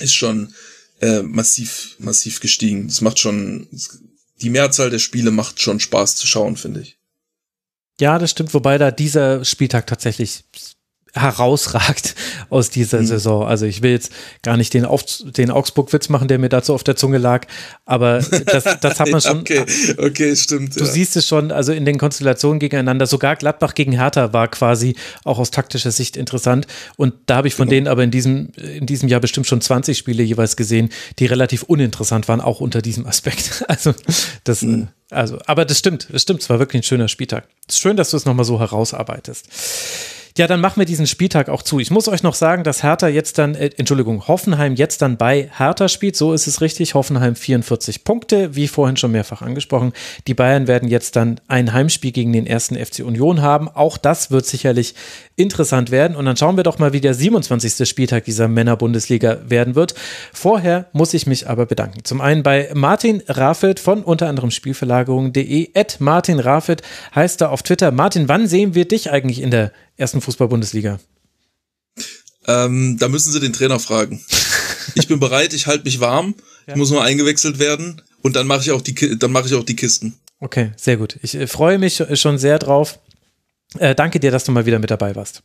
ist 0.00 0.14
schon 0.14 0.52
äh, 1.00 1.22
massiv, 1.22 1.96
massiv 1.98 2.40
gestiegen. 2.40 2.86
Es 2.86 3.00
macht 3.00 3.18
schon, 3.18 3.68
die 4.40 4.50
Mehrzahl 4.50 4.90
der 4.90 4.98
Spiele 4.98 5.30
macht 5.30 5.60
schon 5.60 5.80
Spaß 5.80 6.16
zu 6.16 6.26
schauen, 6.26 6.56
finde 6.56 6.80
ich. 6.80 6.98
Ja, 8.00 8.18
das 8.18 8.30
stimmt, 8.30 8.52
wobei 8.52 8.78
da 8.78 8.90
dieser 8.90 9.44
Spieltag 9.44 9.86
tatsächlich 9.86 10.44
herausragt 11.16 12.14
aus 12.50 12.70
dieser 12.70 13.00
mhm. 13.00 13.06
Saison. 13.06 13.46
Also 13.46 13.66
ich 13.66 13.82
will 13.82 13.92
jetzt 13.92 14.12
gar 14.42 14.56
nicht 14.56 14.74
den, 14.74 14.84
Auf 14.84 15.04
den 15.24 15.50
Augsburg-Witz 15.50 16.08
machen, 16.08 16.28
der 16.28 16.38
mir 16.38 16.48
dazu 16.48 16.74
auf 16.74 16.84
der 16.84 16.96
Zunge 16.96 17.18
lag, 17.18 17.46
aber 17.84 18.20
das, 18.20 18.64
das 18.80 19.00
hat 19.00 19.08
man 19.10 19.20
schon. 19.20 19.40
okay, 19.40 19.64
okay, 19.98 20.36
stimmt. 20.36 20.76
Du 20.76 20.80
ja. 20.80 20.86
siehst 20.86 21.16
es 21.16 21.26
schon, 21.26 21.50
also 21.50 21.72
in 21.72 21.84
den 21.84 21.98
Konstellationen 21.98 22.58
gegeneinander, 22.58 23.06
sogar 23.06 23.36
Gladbach 23.36 23.74
gegen 23.74 23.92
Hertha 23.92 24.32
war 24.32 24.48
quasi 24.48 24.96
auch 25.24 25.38
aus 25.38 25.50
taktischer 25.50 25.90
Sicht 25.90 26.16
interessant 26.16 26.66
und 26.96 27.14
da 27.26 27.36
habe 27.36 27.48
ich 27.48 27.54
von 27.54 27.68
genau. 27.68 27.76
denen 27.76 27.88
aber 27.88 28.04
in 28.04 28.10
diesem, 28.10 28.50
in 28.56 28.86
diesem 28.86 29.08
Jahr 29.08 29.20
bestimmt 29.20 29.46
schon 29.46 29.60
20 29.60 29.96
Spiele 29.96 30.22
jeweils 30.22 30.56
gesehen, 30.56 30.90
die 31.18 31.26
relativ 31.26 31.62
uninteressant 31.62 32.28
waren, 32.28 32.40
auch 32.40 32.60
unter 32.60 32.82
diesem 32.82 33.06
Aspekt. 33.06 33.64
Also 33.76 33.94
das, 34.44 34.62
mhm. 34.62 34.88
also, 35.10 35.38
aber 35.46 35.64
das 35.64 35.78
stimmt, 35.78 36.08
das 36.10 36.22
stimmt, 36.22 36.40
es 36.40 36.48
war 36.48 36.58
wirklich 36.58 36.80
ein 36.80 36.82
schöner 36.84 37.08
Spieltag. 37.08 37.48
Es 37.68 37.74
ist 37.74 37.80
schön, 37.80 37.96
dass 37.96 38.10
du 38.10 38.16
es 38.16 38.24
nochmal 38.24 38.44
so 38.44 38.58
herausarbeitest. 38.58 39.48
Ja, 40.36 40.46
dann 40.46 40.60
machen 40.60 40.78
wir 40.78 40.84
diesen 40.84 41.06
Spieltag 41.06 41.48
auch 41.48 41.62
zu. 41.62 41.80
Ich 41.80 41.90
muss 41.90 42.08
euch 42.08 42.22
noch 42.22 42.34
sagen, 42.34 42.62
dass 42.62 42.82
Hertha 42.82 43.08
jetzt 43.08 43.38
dann, 43.38 43.54
äh, 43.54 43.70
Entschuldigung, 43.78 44.28
Hoffenheim 44.28 44.74
jetzt 44.74 45.00
dann 45.00 45.16
bei 45.16 45.48
Hertha 45.56 45.88
spielt. 45.88 46.14
So 46.14 46.34
ist 46.34 46.46
es 46.46 46.60
richtig. 46.60 46.92
Hoffenheim 46.92 47.34
44 47.34 48.04
Punkte, 48.04 48.54
wie 48.54 48.68
vorhin 48.68 48.98
schon 48.98 49.12
mehrfach 49.12 49.40
angesprochen. 49.40 49.94
Die 50.26 50.34
Bayern 50.34 50.66
werden 50.66 50.90
jetzt 50.90 51.16
dann 51.16 51.40
ein 51.48 51.72
Heimspiel 51.72 52.12
gegen 52.12 52.34
den 52.34 52.46
ersten 52.46 52.76
FC 52.76 52.98
Union 52.98 53.40
haben. 53.40 53.70
Auch 53.70 53.96
das 53.96 54.30
wird 54.30 54.44
sicherlich 54.44 54.94
interessant 55.36 55.90
werden. 55.90 56.14
Und 56.14 56.26
dann 56.26 56.36
schauen 56.36 56.58
wir 56.58 56.64
doch 56.64 56.78
mal, 56.78 56.92
wie 56.92 57.00
der 57.00 57.14
27. 57.14 57.88
Spieltag 57.88 58.24
dieser 58.24 58.46
Männerbundesliga 58.46 59.38
werden 59.48 59.74
wird. 59.74 59.94
Vorher 60.34 60.84
muss 60.92 61.14
ich 61.14 61.26
mich 61.26 61.48
aber 61.48 61.64
bedanken. 61.64 62.04
Zum 62.04 62.20
einen 62.20 62.42
bei 62.42 62.68
Martin 62.74 63.22
Raffelt 63.26 63.80
von 63.80 64.02
unter 64.02 64.28
anderem 64.28 64.50
Spielverlagerung.de. 64.50 65.70
Martin 65.98 66.40
Raffelt 66.40 66.82
heißt 67.14 67.40
er 67.40 67.52
auf 67.52 67.62
Twitter. 67.62 67.90
Martin, 67.90 68.28
wann 68.28 68.46
sehen 68.46 68.74
wir 68.74 68.86
dich 68.86 69.10
eigentlich 69.10 69.40
in 69.40 69.50
der 69.50 69.72
ersten 69.96 70.20
Fußball-Bundesliga? 70.20 70.98
Ähm, 72.46 72.96
da 72.98 73.08
müssen 73.08 73.32
Sie 73.32 73.40
den 73.40 73.52
Trainer 73.52 73.80
fragen. 73.80 74.24
Ich 74.94 75.08
bin 75.08 75.18
bereit, 75.18 75.52
ich 75.52 75.66
halte 75.66 75.84
mich 75.84 75.98
warm. 75.98 76.36
Ja. 76.66 76.72
Ich 76.72 76.78
muss 76.78 76.90
nur 76.90 77.02
eingewechselt 77.02 77.58
werden 77.58 78.00
und 78.22 78.36
dann 78.36 78.46
mache 78.46 78.62
ich 78.62 78.70
auch 78.70 78.80
die 78.80 79.18
dann 79.18 79.32
mache 79.32 79.48
ich 79.48 79.54
auch 79.54 79.64
die 79.64 79.74
Kisten. 79.74 80.16
Okay, 80.38 80.70
sehr 80.76 80.96
gut. 80.96 81.18
Ich 81.22 81.34
äh, 81.34 81.48
freue 81.48 81.78
mich 81.78 82.02
schon 82.14 82.38
sehr 82.38 82.60
drauf. 82.60 83.00
Äh, 83.78 83.96
danke 83.96 84.20
dir, 84.20 84.30
dass 84.30 84.44
du 84.44 84.52
mal 84.52 84.64
wieder 84.64 84.78
mit 84.78 84.90
dabei 84.90 85.16
warst. 85.16 85.42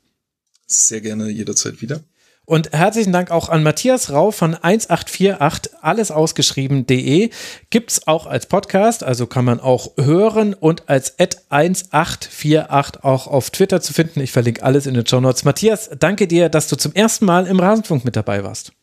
Sehr 0.67 1.01
gerne 1.01 1.29
jederzeit 1.29 1.81
wieder. 1.81 2.01
Und 2.45 2.71
herzlichen 2.73 3.13
Dank 3.13 3.31
auch 3.31 3.49
an 3.49 3.63
Matthias 3.63 4.11
Rau 4.11 4.31
von 4.31 4.55
1848 4.55 5.73
allesausgeschrieben.de. 5.81 7.29
Gibt's 7.69 8.07
auch 8.07 8.25
als 8.25 8.47
Podcast, 8.47 9.03
also 9.03 9.27
kann 9.27 9.45
man 9.45 9.59
auch 9.59 9.91
hören 9.97 10.53
und 10.53 10.89
als 10.89 11.19
Ad 11.19 11.37
1848 11.49 13.03
auch 13.03 13.27
auf 13.27 13.51
Twitter 13.51 13.79
zu 13.79 13.93
finden. 13.93 14.19
Ich 14.21 14.31
verlinke 14.31 14.63
alles 14.63 14.85
in 14.85 14.95
den 14.95 15.05
Show 15.05 15.21
Notes. 15.21 15.45
Matthias, 15.45 15.91
danke 15.97 16.27
dir, 16.27 16.49
dass 16.49 16.67
du 16.67 16.75
zum 16.75 16.93
ersten 16.93 17.25
Mal 17.25 17.47
im 17.47 17.59
Rasenfunk 17.59 18.05
mit 18.05 18.15
dabei 18.15 18.43
warst. 18.43 18.73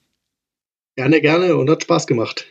Gerne, 0.97 1.21
gerne 1.21 1.57
und 1.57 1.69
hat 1.69 1.83
Spaß 1.83 2.07
gemacht. 2.07 2.47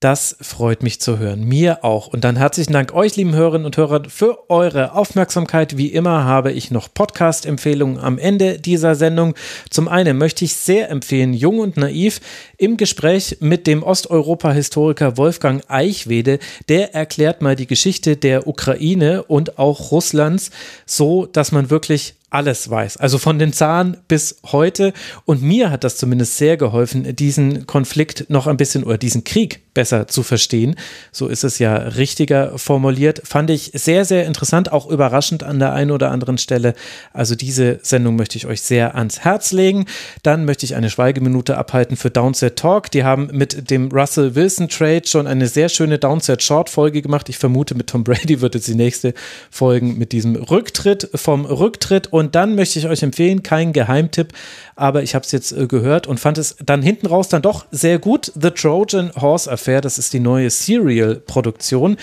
Das 0.00 0.36
freut 0.40 0.84
mich 0.84 1.00
zu 1.00 1.18
hören. 1.18 1.42
Mir 1.42 1.84
auch. 1.84 2.06
Und 2.06 2.22
dann 2.22 2.36
herzlichen 2.36 2.72
Dank 2.72 2.94
euch, 2.94 3.16
lieben 3.16 3.34
Hörerinnen 3.34 3.66
und 3.66 3.76
Hörer, 3.76 4.04
für 4.08 4.48
eure 4.48 4.92
Aufmerksamkeit. 4.92 5.76
Wie 5.76 5.88
immer 5.88 6.22
habe 6.22 6.52
ich 6.52 6.70
noch 6.70 6.94
Podcast-Empfehlungen 6.94 7.98
am 7.98 8.16
Ende 8.16 8.60
dieser 8.60 8.94
Sendung. 8.94 9.34
Zum 9.70 9.88
einen 9.88 10.16
möchte 10.16 10.44
ich 10.44 10.54
sehr 10.54 10.88
empfehlen, 10.88 11.34
Jung 11.34 11.58
und 11.58 11.76
Naiv 11.76 12.20
im 12.58 12.76
Gespräch 12.76 13.38
mit 13.40 13.66
dem 13.66 13.82
Osteuropa-Historiker 13.82 15.16
Wolfgang 15.16 15.64
Eichwede. 15.66 16.38
Der 16.68 16.94
erklärt 16.94 17.42
mal 17.42 17.56
die 17.56 17.66
Geschichte 17.66 18.16
der 18.16 18.46
Ukraine 18.46 19.24
und 19.24 19.58
auch 19.58 19.90
Russlands 19.90 20.52
so, 20.86 21.26
dass 21.26 21.50
man 21.50 21.70
wirklich 21.70 22.14
alles 22.30 22.68
weiß. 22.70 22.98
Also 22.98 23.18
von 23.18 23.38
den 23.38 23.52
Zahn 23.52 23.96
bis 24.06 24.36
heute. 24.46 24.92
Und 25.24 25.42
mir 25.42 25.70
hat 25.70 25.82
das 25.82 25.96
zumindest 25.96 26.36
sehr 26.36 26.56
geholfen, 26.56 27.16
diesen 27.16 27.66
Konflikt 27.66 28.26
noch 28.28 28.46
ein 28.46 28.56
bisschen 28.56 28.84
oder 28.84 28.98
diesen 28.98 29.24
Krieg 29.24 29.62
besser 29.78 30.08
zu 30.08 30.24
verstehen. 30.24 30.74
So 31.12 31.28
ist 31.28 31.44
es 31.44 31.60
ja 31.60 31.76
richtiger 31.76 32.58
formuliert. 32.58 33.22
Fand 33.22 33.48
ich 33.48 33.70
sehr, 33.74 34.04
sehr 34.04 34.26
interessant, 34.26 34.72
auch 34.72 34.90
überraschend 34.90 35.44
an 35.44 35.60
der 35.60 35.72
einen 35.72 35.92
oder 35.92 36.10
anderen 36.10 36.36
Stelle. 36.36 36.74
Also 37.12 37.36
diese 37.36 37.78
Sendung 37.82 38.16
möchte 38.16 38.36
ich 38.38 38.46
euch 38.46 38.60
sehr 38.60 38.96
ans 38.96 39.20
Herz 39.20 39.52
legen. 39.52 39.86
Dann 40.24 40.44
möchte 40.46 40.66
ich 40.66 40.74
eine 40.74 40.90
Schweigeminute 40.90 41.56
abhalten 41.56 41.96
für 41.96 42.10
Downset 42.10 42.56
Talk. 42.56 42.90
Die 42.90 43.04
haben 43.04 43.28
mit 43.30 43.70
dem 43.70 43.92
Russell 43.92 44.34
Wilson 44.34 44.68
Trade 44.68 45.02
schon 45.06 45.28
eine 45.28 45.46
sehr 45.46 45.68
schöne 45.68 46.00
Downset 46.00 46.42
Short 46.42 46.70
Folge 46.70 47.00
gemacht. 47.00 47.28
Ich 47.28 47.38
vermute, 47.38 47.76
mit 47.76 47.86
Tom 47.86 48.02
Brady 48.02 48.40
wird 48.40 48.56
jetzt 48.56 48.66
die 48.66 48.74
nächste 48.74 49.14
Folgen 49.48 49.96
mit 49.96 50.10
diesem 50.10 50.34
Rücktritt 50.34 51.08
vom 51.14 51.44
Rücktritt 51.44 52.08
und 52.12 52.34
dann 52.34 52.56
möchte 52.56 52.80
ich 52.80 52.88
euch 52.88 53.04
empfehlen, 53.04 53.44
kein 53.44 53.72
Geheimtipp, 53.72 54.32
aber 54.74 55.02
ich 55.02 55.14
habe 55.14 55.24
es 55.24 55.32
jetzt 55.32 55.52
äh, 55.52 55.66
gehört 55.66 56.06
und 56.06 56.18
fand 56.18 56.38
es 56.38 56.56
dann 56.64 56.82
hinten 56.82 57.06
raus 57.06 57.28
dann 57.28 57.42
doch 57.42 57.66
sehr 57.70 57.98
gut. 57.98 58.32
The 58.34 58.50
Trojan 58.50 59.12
Horse 59.14 59.50
Affair, 59.50 59.67
das 59.80 59.98
ist 59.98 60.12
die 60.12 60.20
neue 60.20 60.50
Serial-Produktion. 60.50 61.96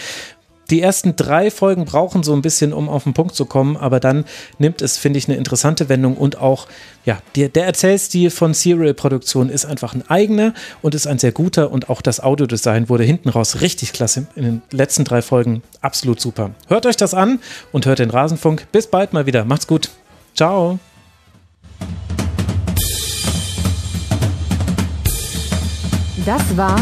Die 0.71 0.81
ersten 0.81 1.15
drei 1.15 1.51
Folgen 1.51 1.85
brauchen 1.85 2.23
so 2.23 2.33
ein 2.33 2.41
bisschen, 2.41 2.73
um 2.73 2.89
auf 2.89 3.03
den 3.03 3.13
Punkt 3.13 3.35
zu 3.35 3.45
kommen, 3.45 3.77
aber 3.77 3.99
dann 3.99 4.25
nimmt 4.57 4.81
es, 4.81 4.97
finde 4.97 5.19
ich, 5.19 5.27
eine 5.27 5.37
interessante 5.37 5.89
Wendung 5.89 6.17
und 6.17 6.39
auch, 6.39 6.67
ja, 7.05 7.19
der, 7.35 7.49
der 7.49 7.65
Erzählstil 7.65 8.31
von 8.31 8.55
Serial-Produktion 8.55 9.49
ist 9.49 9.65
einfach 9.65 9.93
ein 9.93 10.09
eigener 10.09 10.53
und 10.81 10.95
ist 10.95 11.05
ein 11.05 11.19
sehr 11.19 11.31
guter 11.31 11.71
und 11.71 11.89
auch 11.89 12.01
das 12.01 12.19
Audiodesign 12.19 12.89
wurde 12.89 13.03
hinten 13.03 13.29
raus 13.29 13.61
richtig 13.61 13.93
klasse. 13.93 14.25
In 14.35 14.43
den 14.43 14.61
letzten 14.71 15.03
drei 15.03 15.21
Folgen 15.21 15.61
absolut 15.81 16.19
super. 16.19 16.51
Hört 16.67 16.87
euch 16.87 16.97
das 16.97 17.13
an 17.13 17.39
und 17.71 17.85
hört 17.85 17.99
den 17.99 18.09
Rasenfunk. 18.09 18.65
Bis 18.71 18.87
bald 18.87 19.13
mal 19.13 19.27
wieder. 19.27 19.45
Macht's 19.45 19.67
gut. 19.67 19.91
Ciao. 20.33 20.79
Das 26.25 26.57
war 26.57 26.81